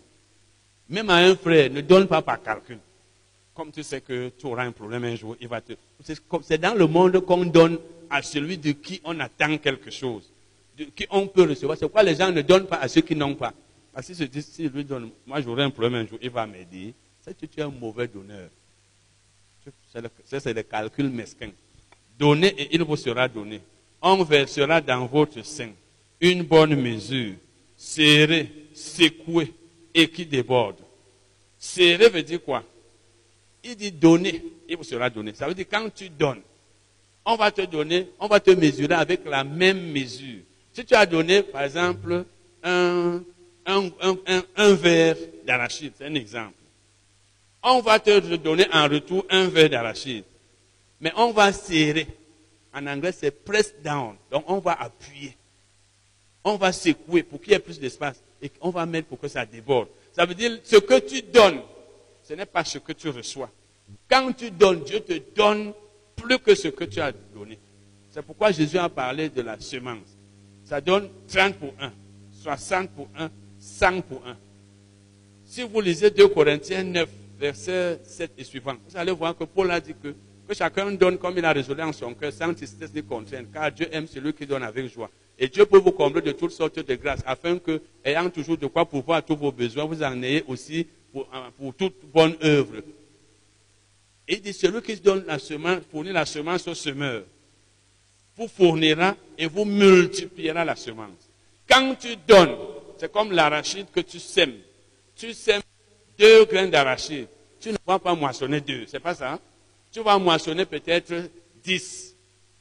Même 0.88 1.10
à 1.10 1.16
un 1.18 1.36
frère, 1.36 1.72
ne 1.72 1.82
donne 1.82 2.08
pas 2.08 2.22
par 2.22 2.42
calcul. 2.42 2.78
Comme 3.54 3.72
tu 3.72 3.84
sais 3.84 4.02
que 4.02 4.30
tu 4.38 4.46
auras 4.46 4.64
un 4.64 4.72
problème 4.72 5.04
un 5.04 5.16
jour, 5.16 5.36
il 5.42 5.48
va 5.48 5.62
te. 5.62 5.74
C'est 6.44 6.58
dans 6.60 6.76
le 6.76 6.88
monde 6.88 7.20
qu'on 7.26 7.46
donne 7.46 7.80
à 8.10 8.22
celui 8.22 8.58
de 8.58 8.72
qui 8.72 9.02
on 9.04 9.20
attend 9.20 9.58
quelque 9.58 9.92
chose, 9.92 10.32
de 10.80 10.86
qui 10.86 11.06
on 11.10 11.28
peut 11.28 11.44
recevoir. 11.44 11.78
C'est 11.78 11.86
pourquoi 11.86 12.04
les 12.04 12.16
gens 12.16 12.32
ne 12.32 12.42
donnent 12.42 12.68
pas 12.68 12.78
à 12.78 12.88
ceux 12.88 13.02
qui 13.02 13.16
n'ont 13.16 13.36
pas. 13.36 13.54
Parce 13.94 14.08
qu'il 14.08 14.16
se 14.16 14.24
dit, 14.24 14.42
s'il 14.42 14.70
lui 14.70 14.84
donne, 14.84 15.10
moi 15.26 15.42
j'aurai 15.42 15.64
un 15.64 15.70
problème 15.70 15.96
un 15.96 16.08
jour, 16.08 16.18
il 16.22 16.30
va 16.30 16.48
m'aider. 16.48 16.94
C'est 17.22 17.38
tu 17.38 17.60
es 17.60 17.64
un 17.64 17.70
mauvais 17.70 18.08
donneur. 18.08 18.50
Ça, 20.26 20.40
c'est 20.40 20.54
le 20.54 20.64
calcul 20.64 21.10
mesquin. 21.10 21.52
Donnez 22.18 22.48
et 22.48 22.76
il 22.76 22.84
vous 22.84 22.96
sera 22.96 23.28
donné. 23.28 23.62
On 24.02 24.24
versera 24.24 24.82
dans 24.82 25.06
votre 25.06 25.44
sein 25.46 25.72
une 26.22 26.44
bonne 26.44 26.76
mesure, 26.76 27.36
serrée, 27.76 28.50
secouée 28.74 29.54
et 29.94 30.10
qui 30.10 30.26
déborde. 30.26 30.78
Serrée 31.58 32.10
veut 32.10 32.24
dire 32.24 32.42
quoi? 32.44 32.64
Il 33.64 33.76
dit 33.76 33.92
donner 33.92 34.42
il 34.70 34.78
vous 34.78 34.84
sera 34.84 35.10
donné. 35.10 35.34
Ça 35.34 35.48
veut 35.48 35.56
dire 35.56 35.66
quand 35.70 35.90
tu 35.94 36.10
donnes, 36.10 36.42
on 37.26 37.36
va 37.36 37.52
te 37.52 37.62
donner, 37.62 38.10
on 38.20 38.28
va 38.28 38.40
te 38.40 38.52
mesurer 38.52 38.94
avec 38.94 39.26
la 39.26 39.44
même 39.44 39.92
mesure. 39.92 40.42
Si 40.80 40.86
tu 40.86 40.96
as 40.96 41.06
donné, 41.06 41.44
par 41.44 41.64
exemple, 41.64 42.24
un, 42.64 43.22
un, 43.66 43.90
un, 44.56 44.74
verre 44.76 45.18
d'arachide, 45.46 45.92
c'est 45.98 46.06
un 46.06 46.16
exemple. 46.16 46.54
On 47.62 47.82
va 47.82 48.00
te 48.00 48.38
donner 48.38 48.66
en 48.72 48.88
retour 48.88 49.26
un 49.30 49.50
verre 49.50 49.70
d'arachide. 49.70 50.24
Mais 51.02 51.12
on 51.18 51.34
va 51.34 51.52
serrer. 51.52 52.08
En 52.74 52.88
anglais, 52.88 53.12
c'est 53.12 53.32
press 53.32 53.76
down. 53.84 54.16
Donc, 54.32 54.46
on 54.48 54.60
va 54.60 54.72
appuyer. 54.72 55.36
On 56.46 56.56
va 56.56 56.72
secouer 56.72 57.24
pour 57.24 57.42
qu'il 57.42 57.52
y 57.52 57.56
ait 57.56 57.60
plus 57.60 57.78
d'espace. 57.78 58.24
Et 58.42 58.50
on 58.62 58.70
va 58.70 58.86
mettre 58.86 59.10
pour 59.10 59.20
que 59.20 59.28
ça 59.28 59.46
déborde. 59.46 59.90
Ça 60.14 60.26
veut 60.26 60.34
dire, 60.34 60.60
ce 60.64 60.78
que 60.78 60.98
tu 61.00 61.24
donnes, 61.24 61.60
ce 62.24 62.36
n'est 62.36 62.46
pas 62.46 62.64
ce 62.64 62.78
que 62.78 62.94
tu 62.94 63.10
reçois. 63.10 63.52
Quand 64.10 64.32
tu 64.32 64.50
donnes, 64.50 64.86
Dieu 64.86 65.02
te 65.02 65.20
donne 65.36 65.74
plus 66.16 66.40
que 66.40 66.56
ce 66.56 66.70
que 66.70 66.86
tu 66.86 67.02
as 67.02 67.12
donné. 67.12 67.60
C'est 68.12 68.22
pourquoi 68.22 68.54
Jésus 68.54 68.78
a 68.78 68.88
parlé 68.88 69.28
de 69.28 69.42
la 69.42 69.60
semence. 69.60 70.19
Ça 70.70 70.80
donne 70.80 71.10
30 71.28 71.56
pour 71.56 71.74
1, 71.82 71.92
60 72.44 72.92
pour 72.92 73.08
1, 73.18 73.32
100 73.60 74.02
pour 74.02 74.22
1. 74.24 74.38
Si 75.44 75.64
vous 75.64 75.82
lisez 75.82 76.12
2 76.12 76.28
Corinthiens 76.28 76.84
9, 76.84 77.10
verset 77.40 78.00
7 78.04 78.34
et 78.38 78.44
suivant, 78.44 78.76
vous 78.88 78.96
allez 78.96 79.12
voir 79.12 79.36
que 79.36 79.46
Paul 79.46 79.72
a 79.72 79.80
dit 79.80 79.96
que, 79.96 80.10
que 80.48 80.54
chacun 80.54 80.92
donne 80.92 81.18
comme 81.18 81.36
il 81.40 81.44
a 81.44 81.54
résolu 81.54 81.82
en 81.82 81.92
son 81.92 82.14
cœur, 82.14 82.32
sans 82.32 82.54
tristesse 82.54 82.94
ni 82.94 83.02
contrainte, 83.02 83.48
car 83.52 83.72
Dieu 83.72 83.88
aime 83.92 84.06
celui 84.06 84.32
qui 84.32 84.46
donne 84.46 84.62
avec 84.62 84.94
joie. 84.94 85.10
Et 85.40 85.48
Dieu 85.48 85.66
peut 85.66 85.80
vous 85.80 85.92
combler 85.92 86.22
de 86.22 86.34
toutes 86.34 86.52
sortes 86.52 86.78
de 86.78 86.96
grâces, 86.96 87.24
afin 87.26 87.58
que, 87.58 87.82
ayant 88.06 88.30
toujours 88.30 88.58
de 88.58 88.68
quoi 88.68 88.86
pouvoir 88.86 89.26
tous 89.26 89.36
vos 89.36 89.52
besoins, 89.52 89.86
vous 89.86 90.04
en 90.04 90.22
ayez 90.22 90.44
aussi 90.48 90.86
pour, 91.12 91.28
toute 91.76 91.96
bonne 92.14 92.36
œuvre. 92.44 92.76
Il 94.28 94.40
dit, 94.40 94.54
celui 94.54 94.84
qui 94.84 94.98
donne 94.98 95.24
la 95.26 95.40
semence, 95.40 95.80
fournit 95.90 96.12
la 96.12 96.28
semence 96.28 96.68
au 96.68 96.76
semeur, 96.76 97.24
vous 98.40 98.48
fournira 98.48 99.16
et 99.38 99.48
vous 99.48 99.66
multipliera 99.66 100.64
la 100.64 100.76
semence. 100.76 101.30
Quand 101.68 101.96
tu 102.00 102.16
donnes, 102.26 102.56
c'est 102.98 103.12
comme 103.12 103.34
l'arachide 103.34 103.88
que 103.94 104.00
tu 104.00 104.18
sèmes. 104.18 104.56
Tu 105.16 105.34
sèmes 105.34 105.62
deux 106.18 106.46
graines 106.46 106.72
d'arachide. 106.72 107.28
Tu 107.60 107.70
ne 107.70 107.78
vas 107.86 108.00
pas 108.00 108.16
moissonner 108.16 108.62
deux, 108.62 108.86
c'est 108.88 109.02
pas 109.02 109.14
ça. 109.14 109.34
Hein? 109.34 109.40
Tu 109.92 110.00
vas 110.00 110.18
moissonner 110.18 110.66
peut-être 110.66 111.14
dix, 111.62 112.16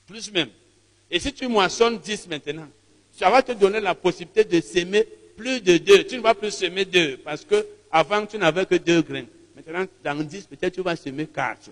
plus 0.05 0.33
même. 0.33 0.51
Et 1.09 1.21
si 1.21 1.33
tu 1.33 1.47
moissonnes 1.47 1.99
dix 1.99 2.27
maintenant, 2.27 2.69
ça 3.13 3.31
va 3.31 3.43
te 3.43 3.53
donner 3.53 3.81
la 3.81 3.95
possibilité 3.95 4.45
de 4.45 4.61
s'aimer 4.61 5.07
plus 5.37 5.61
de 5.61 5.79
deux. 5.79 6.03
Tu 6.05 6.17
ne 6.17 6.21
vas 6.21 6.35
plus 6.35 6.51
semer 6.51 6.85
deux 6.85 7.19
parce 7.19 7.45
que 7.45 7.65
avant 7.93 8.27
tu 8.27 8.37
n'avais 8.37 8.67
que 8.67 8.75
deux 8.75 9.03
graines. 9.03 9.29
Maintenant, 9.55 9.87
dans 10.05 10.23
10, 10.23 10.47
peut-être 10.47 10.75
tu 10.75 10.83
vas 10.83 10.97
semer 10.97 11.27
4. 11.27 11.71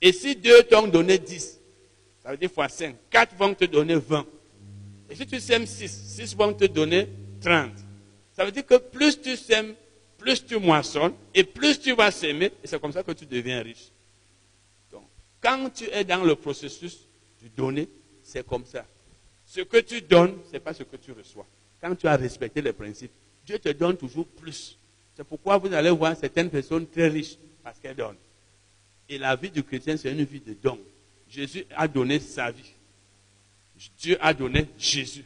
Et 0.00 0.12
si 0.12 0.36
2 0.36 0.64
t'ont 0.64 0.86
donné 0.86 1.18
10, 1.18 1.60
ça 2.24 2.30
veut 2.30 2.38
dire 2.38 2.50
fois 2.50 2.70
5, 2.70 2.96
4 3.10 3.36
vont 3.36 3.54
te 3.54 3.66
donner 3.66 3.96
20. 3.96 4.26
Et 5.10 5.14
si 5.14 5.26
tu 5.26 5.38
sèmes 5.38 5.66
6, 5.66 5.88
6 6.16 6.34
vont 6.34 6.54
te 6.54 6.64
donner 6.64 7.06
30. 7.42 7.70
Ça 8.32 8.46
veut 8.46 8.50
dire 8.50 8.64
que 8.64 8.76
plus 8.76 9.20
tu 9.20 9.36
sèmes, 9.36 9.74
plus 10.16 10.44
tu 10.44 10.58
moissonnes, 10.58 11.12
et 11.34 11.44
plus 11.44 11.78
tu 11.78 11.92
vas 11.92 12.10
s'aimer, 12.10 12.50
et 12.62 12.66
c'est 12.66 12.80
comme 12.80 12.92
ça 12.92 13.02
que 13.02 13.12
tu 13.12 13.26
deviens 13.26 13.62
riche. 13.62 13.90
Donc, 14.90 15.04
quand 15.42 15.68
tu 15.74 15.84
es 15.84 16.02
dans 16.02 16.24
le 16.24 16.34
processus 16.34 17.06
du 17.42 17.50
donner, 17.50 17.90
c'est 18.22 18.46
comme 18.46 18.64
ça. 18.64 18.86
Ce 19.44 19.60
que 19.60 19.76
tu 19.76 20.00
donnes, 20.00 20.38
ce 20.46 20.54
n'est 20.54 20.60
pas 20.60 20.72
ce 20.72 20.82
que 20.82 20.96
tu 20.96 21.12
reçois. 21.12 21.46
Quand 21.78 21.94
tu 21.94 22.06
as 22.06 22.16
respecté 22.16 22.62
les 22.62 22.72
principes, 22.72 23.12
Dieu 23.44 23.58
te 23.58 23.68
donne 23.68 23.98
toujours 23.98 24.26
plus. 24.26 24.78
C'est 25.14 25.24
pourquoi 25.24 25.58
vous 25.58 25.70
allez 25.74 25.90
voir 25.90 26.16
certaines 26.16 26.48
personnes 26.48 26.86
très 26.86 27.08
riches 27.08 27.36
parce 27.62 27.78
qu'elles 27.78 27.94
donnent. 27.94 28.16
Et 29.10 29.18
la 29.18 29.36
vie 29.36 29.50
du 29.50 29.62
chrétien, 29.62 29.98
c'est 29.98 30.10
une 30.10 30.24
vie 30.24 30.40
de 30.40 30.54
don. 30.54 30.78
Jésus 31.34 31.66
a 31.74 31.88
donné 31.88 32.20
sa 32.20 32.52
vie. 32.52 32.72
Dieu 33.98 34.16
a 34.20 34.32
donné 34.32 34.68
Jésus. 34.78 35.24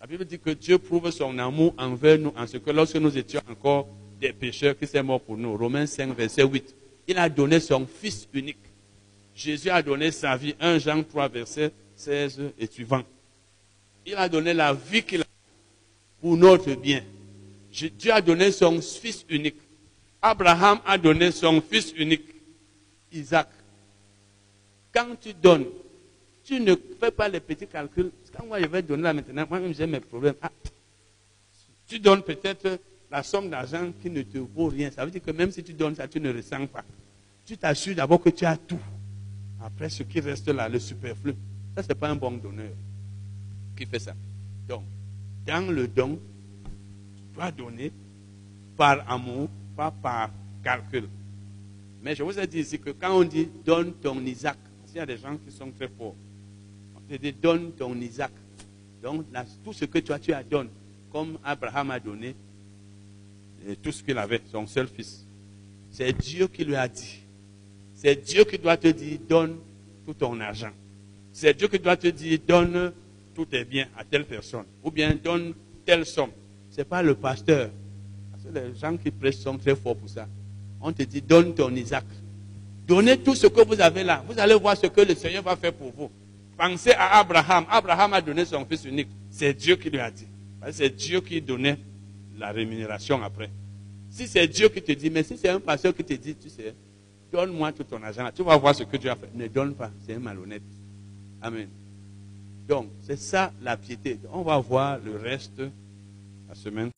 La 0.00 0.06
Bible 0.06 0.24
dit 0.24 0.40
que 0.40 0.50
Dieu 0.50 0.78
prouve 0.78 1.12
son 1.12 1.38
amour 1.38 1.72
envers 1.78 2.18
nous 2.18 2.32
en 2.36 2.44
ce 2.46 2.56
que 2.56 2.72
lorsque 2.72 2.96
nous 2.96 3.16
étions 3.16 3.40
encore 3.48 3.86
des 4.20 4.32
pécheurs, 4.32 4.76
qui 4.76 4.86
s'est 4.86 5.02
mort 5.02 5.20
pour 5.20 5.36
nous. 5.36 5.56
Romains 5.56 5.86
5, 5.86 6.16
verset 6.16 6.42
8. 6.42 6.74
Il 7.06 7.18
a 7.18 7.28
donné 7.28 7.60
son 7.60 7.86
Fils 7.86 8.26
unique. 8.32 8.58
Jésus 9.32 9.70
a 9.70 9.80
donné 9.80 10.10
sa 10.10 10.36
vie. 10.36 10.56
1 10.58 10.78
Jean 10.78 11.04
3, 11.04 11.28
verset 11.28 11.70
16 11.94 12.40
et 12.58 12.66
suivant. 12.66 13.04
Il 14.04 14.16
a 14.16 14.28
donné 14.28 14.54
la 14.54 14.72
vie 14.72 15.04
qu'il 15.04 15.22
a 15.22 15.26
pour 16.20 16.36
notre 16.36 16.74
bien. 16.74 17.02
Dieu 17.70 18.12
a 18.12 18.20
donné 18.20 18.50
son 18.50 18.80
fils 18.80 19.24
unique. 19.28 19.60
Abraham 20.20 20.80
a 20.84 20.98
donné 20.98 21.30
son 21.30 21.60
fils 21.60 21.92
unique, 21.96 22.24
Isaac. 23.12 23.48
Quand 24.94 25.16
tu 25.20 25.34
donnes, 25.34 25.66
tu 26.44 26.60
ne 26.60 26.74
fais 27.00 27.10
pas 27.10 27.28
les 27.28 27.40
petits 27.40 27.66
calculs. 27.66 28.10
Quand 28.36 28.46
moi 28.46 28.60
je 28.60 28.66
vais 28.66 28.82
donner 28.82 29.02
là 29.02 29.12
maintenant, 29.12 29.46
moi-même 29.48 29.74
j'ai 29.74 29.86
mes 29.86 30.00
problèmes. 30.00 30.34
Ah, 30.40 30.50
tu 31.86 31.98
donnes 31.98 32.22
peut-être 32.22 32.78
la 33.10 33.22
somme 33.22 33.50
d'argent 33.50 33.92
qui 34.00 34.10
ne 34.10 34.22
te 34.22 34.38
vaut 34.38 34.68
rien. 34.68 34.90
Ça 34.90 35.04
veut 35.04 35.10
dire 35.10 35.22
que 35.22 35.30
même 35.30 35.50
si 35.50 35.62
tu 35.62 35.72
donnes 35.72 35.94
ça, 35.94 36.06
tu 36.06 36.20
ne 36.20 36.32
ressens 36.32 36.66
pas. 36.66 36.84
Tu 37.46 37.56
t'assures 37.56 37.94
d'abord 37.94 38.20
que 38.20 38.30
tu 38.30 38.44
as 38.44 38.56
tout. 38.56 38.80
Après, 39.62 39.88
ce 39.88 40.02
qui 40.02 40.20
reste 40.20 40.48
là, 40.48 40.68
le 40.68 40.78
superflu, 40.78 41.34
ça, 41.74 41.82
ce 41.82 41.88
n'est 41.88 41.94
pas 41.94 42.08
un 42.08 42.16
bon 42.16 42.32
donneur 42.32 42.72
qui 43.76 43.86
fait 43.86 43.98
ça. 43.98 44.14
Donc, 44.68 44.82
dans 45.46 45.70
le 45.70 45.88
don, 45.88 46.18
dois 47.34 47.50
donner 47.50 47.92
par 48.76 49.10
amour, 49.10 49.48
pas 49.76 49.90
par 49.90 50.30
calcul. 50.62 51.08
Mais 52.02 52.14
je 52.14 52.22
vous 52.22 52.38
ai 52.38 52.46
dit 52.46 52.60
ici 52.60 52.78
que 52.78 52.90
quand 52.90 53.16
on 53.16 53.24
dit 53.24 53.48
donne 53.64 53.92
ton 53.94 54.24
Isaac, 54.24 54.58
y 54.98 55.00
a 55.00 55.06
des 55.06 55.16
gens 55.16 55.36
qui 55.36 55.50
sont 55.50 55.70
très 55.70 55.88
forts. 55.88 56.14
On 56.96 57.00
te 57.00 57.20
dit 57.20 57.32
donne 57.32 57.72
ton 57.72 57.94
Isaac. 58.00 58.32
Donc 59.02 59.24
tout 59.64 59.72
ce 59.72 59.84
que 59.84 59.98
toi 59.98 60.18
tu 60.18 60.32
as 60.32 60.42
donné, 60.42 60.70
comme 61.12 61.38
Abraham 61.44 61.90
a 61.90 62.00
donné, 62.00 62.34
tout 63.82 63.92
ce 63.92 64.02
qu'il 64.02 64.18
avait, 64.18 64.40
son 64.50 64.66
seul 64.66 64.86
fils. 64.86 65.24
C'est 65.90 66.12
Dieu 66.12 66.48
qui 66.48 66.64
lui 66.64 66.76
a 66.76 66.88
dit. 66.88 67.20
C'est 67.94 68.16
Dieu 68.24 68.44
qui 68.44 68.58
doit 68.58 68.76
te 68.76 68.88
dire 68.88 69.18
donne 69.28 69.56
tout 70.06 70.14
ton 70.14 70.38
argent. 70.40 70.72
C'est 71.32 71.56
Dieu 71.56 71.68
qui 71.68 71.78
doit 71.78 71.96
te 71.96 72.08
dire 72.08 72.38
donne 72.46 72.92
tous 73.34 73.46
tes 73.46 73.64
biens 73.64 73.88
à 73.96 74.04
telle 74.04 74.24
personne. 74.24 74.64
Ou 74.82 74.90
bien 74.90 75.14
donne 75.22 75.54
telle 75.84 76.06
somme 76.06 76.30
ce 76.74 76.80
n'est 76.80 76.84
pas 76.84 77.02
le 77.04 77.14
pasteur. 77.14 77.70
Parce 78.32 78.42
que 78.42 78.58
les 78.58 78.74
gens 78.74 78.96
qui 78.96 79.12
prêchent 79.12 79.36
sont 79.36 79.56
très 79.56 79.76
forts 79.76 79.96
pour 79.96 80.08
ça. 80.08 80.26
On 80.80 80.92
te 80.92 81.04
dit, 81.04 81.22
donne 81.22 81.54
ton 81.54 81.72
Isaac. 81.72 82.04
Donnez 82.86 83.18
tout 83.18 83.34
ce 83.34 83.46
que 83.46 83.64
vous 83.64 83.80
avez 83.80 84.04
là. 84.04 84.22
Vous 84.28 84.38
allez 84.38 84.54
voir 84.54 84.76
ce 84.76 84.86
que 84.86 85.00
le 85.00 85.14
Seigneur 85.14 85.42
va 85.42 85.56
faire 85.56 85.72
pour 85.72 85.90
vous. 85.96 86.10
Pensez 86.56 86.92
à 86.92 87.18
Abraham. 87.18 87.64
Abraham 87.70 88.12
a 88.12 88.20
donné 88.20 88.44
son 88.44 88.64
fils 88.64 88.84
unique. 88.84 89.08
C'est 89.30 89.54
Dieu 89.54 89.76
qui 89.76 89.90
lui 89.90 89.98
a 89.98 90.10
dit. 90.10 90.26
C'est 90.70 90.94
Dieu 90.94 91.20
qui 91.20 91.40
donnait 91.40 91.78
la 92.38 92.52
rémunération 92.52 93.22
après. 93.22 93.50
Si 94.10 94.28
c'est 94.28 94.46
Dieu 94.46 94.68
qui 94.68 94.80
te 94.80 94.92
dit, 94.92 95.10
mais 95.10 95.22
si 95.22 95.36
c'est 95.36 95.48
un 95.48 95.60
pasteur 95.60 95.94
qui 95.94 96.04
te 96.04 96.14
dit, 96.14 96.36
tu 96.36 96.48
sais, 96.48 96.74
donne-moi 97.32 97.72
tout 97.72 97.84
ton 97.84 98.02
argent, 98.02 98.30
tu 98.34 98.42
vas 98.42 98.56
voir 98.56 98.74
ce 98.74 98.84
que 98.84 98.96
Dieu 98.96 99.10
a 99.10 99.16
fait. 99.16 99.30
Ne 99.34 99.48
donne 99.48 99.74
pas, 99.74 99.90
c'est 100.06 100.14
un 100.14 100.20
malhonnête. 100.20 100.62
Amen. 101.42 101.68
Donc, 102.68 102.88
c'est 103.02 103.18
ça 103.18 103.52
la 103.62 103.76
piété. 103.76 104.18
On 104.32 104.42
va 104.42 104.58
voir 104.58 104.98
le 105.04 105.16
reste 105.16 105.60
la 106.48 106.54
semaine 106.54 106.90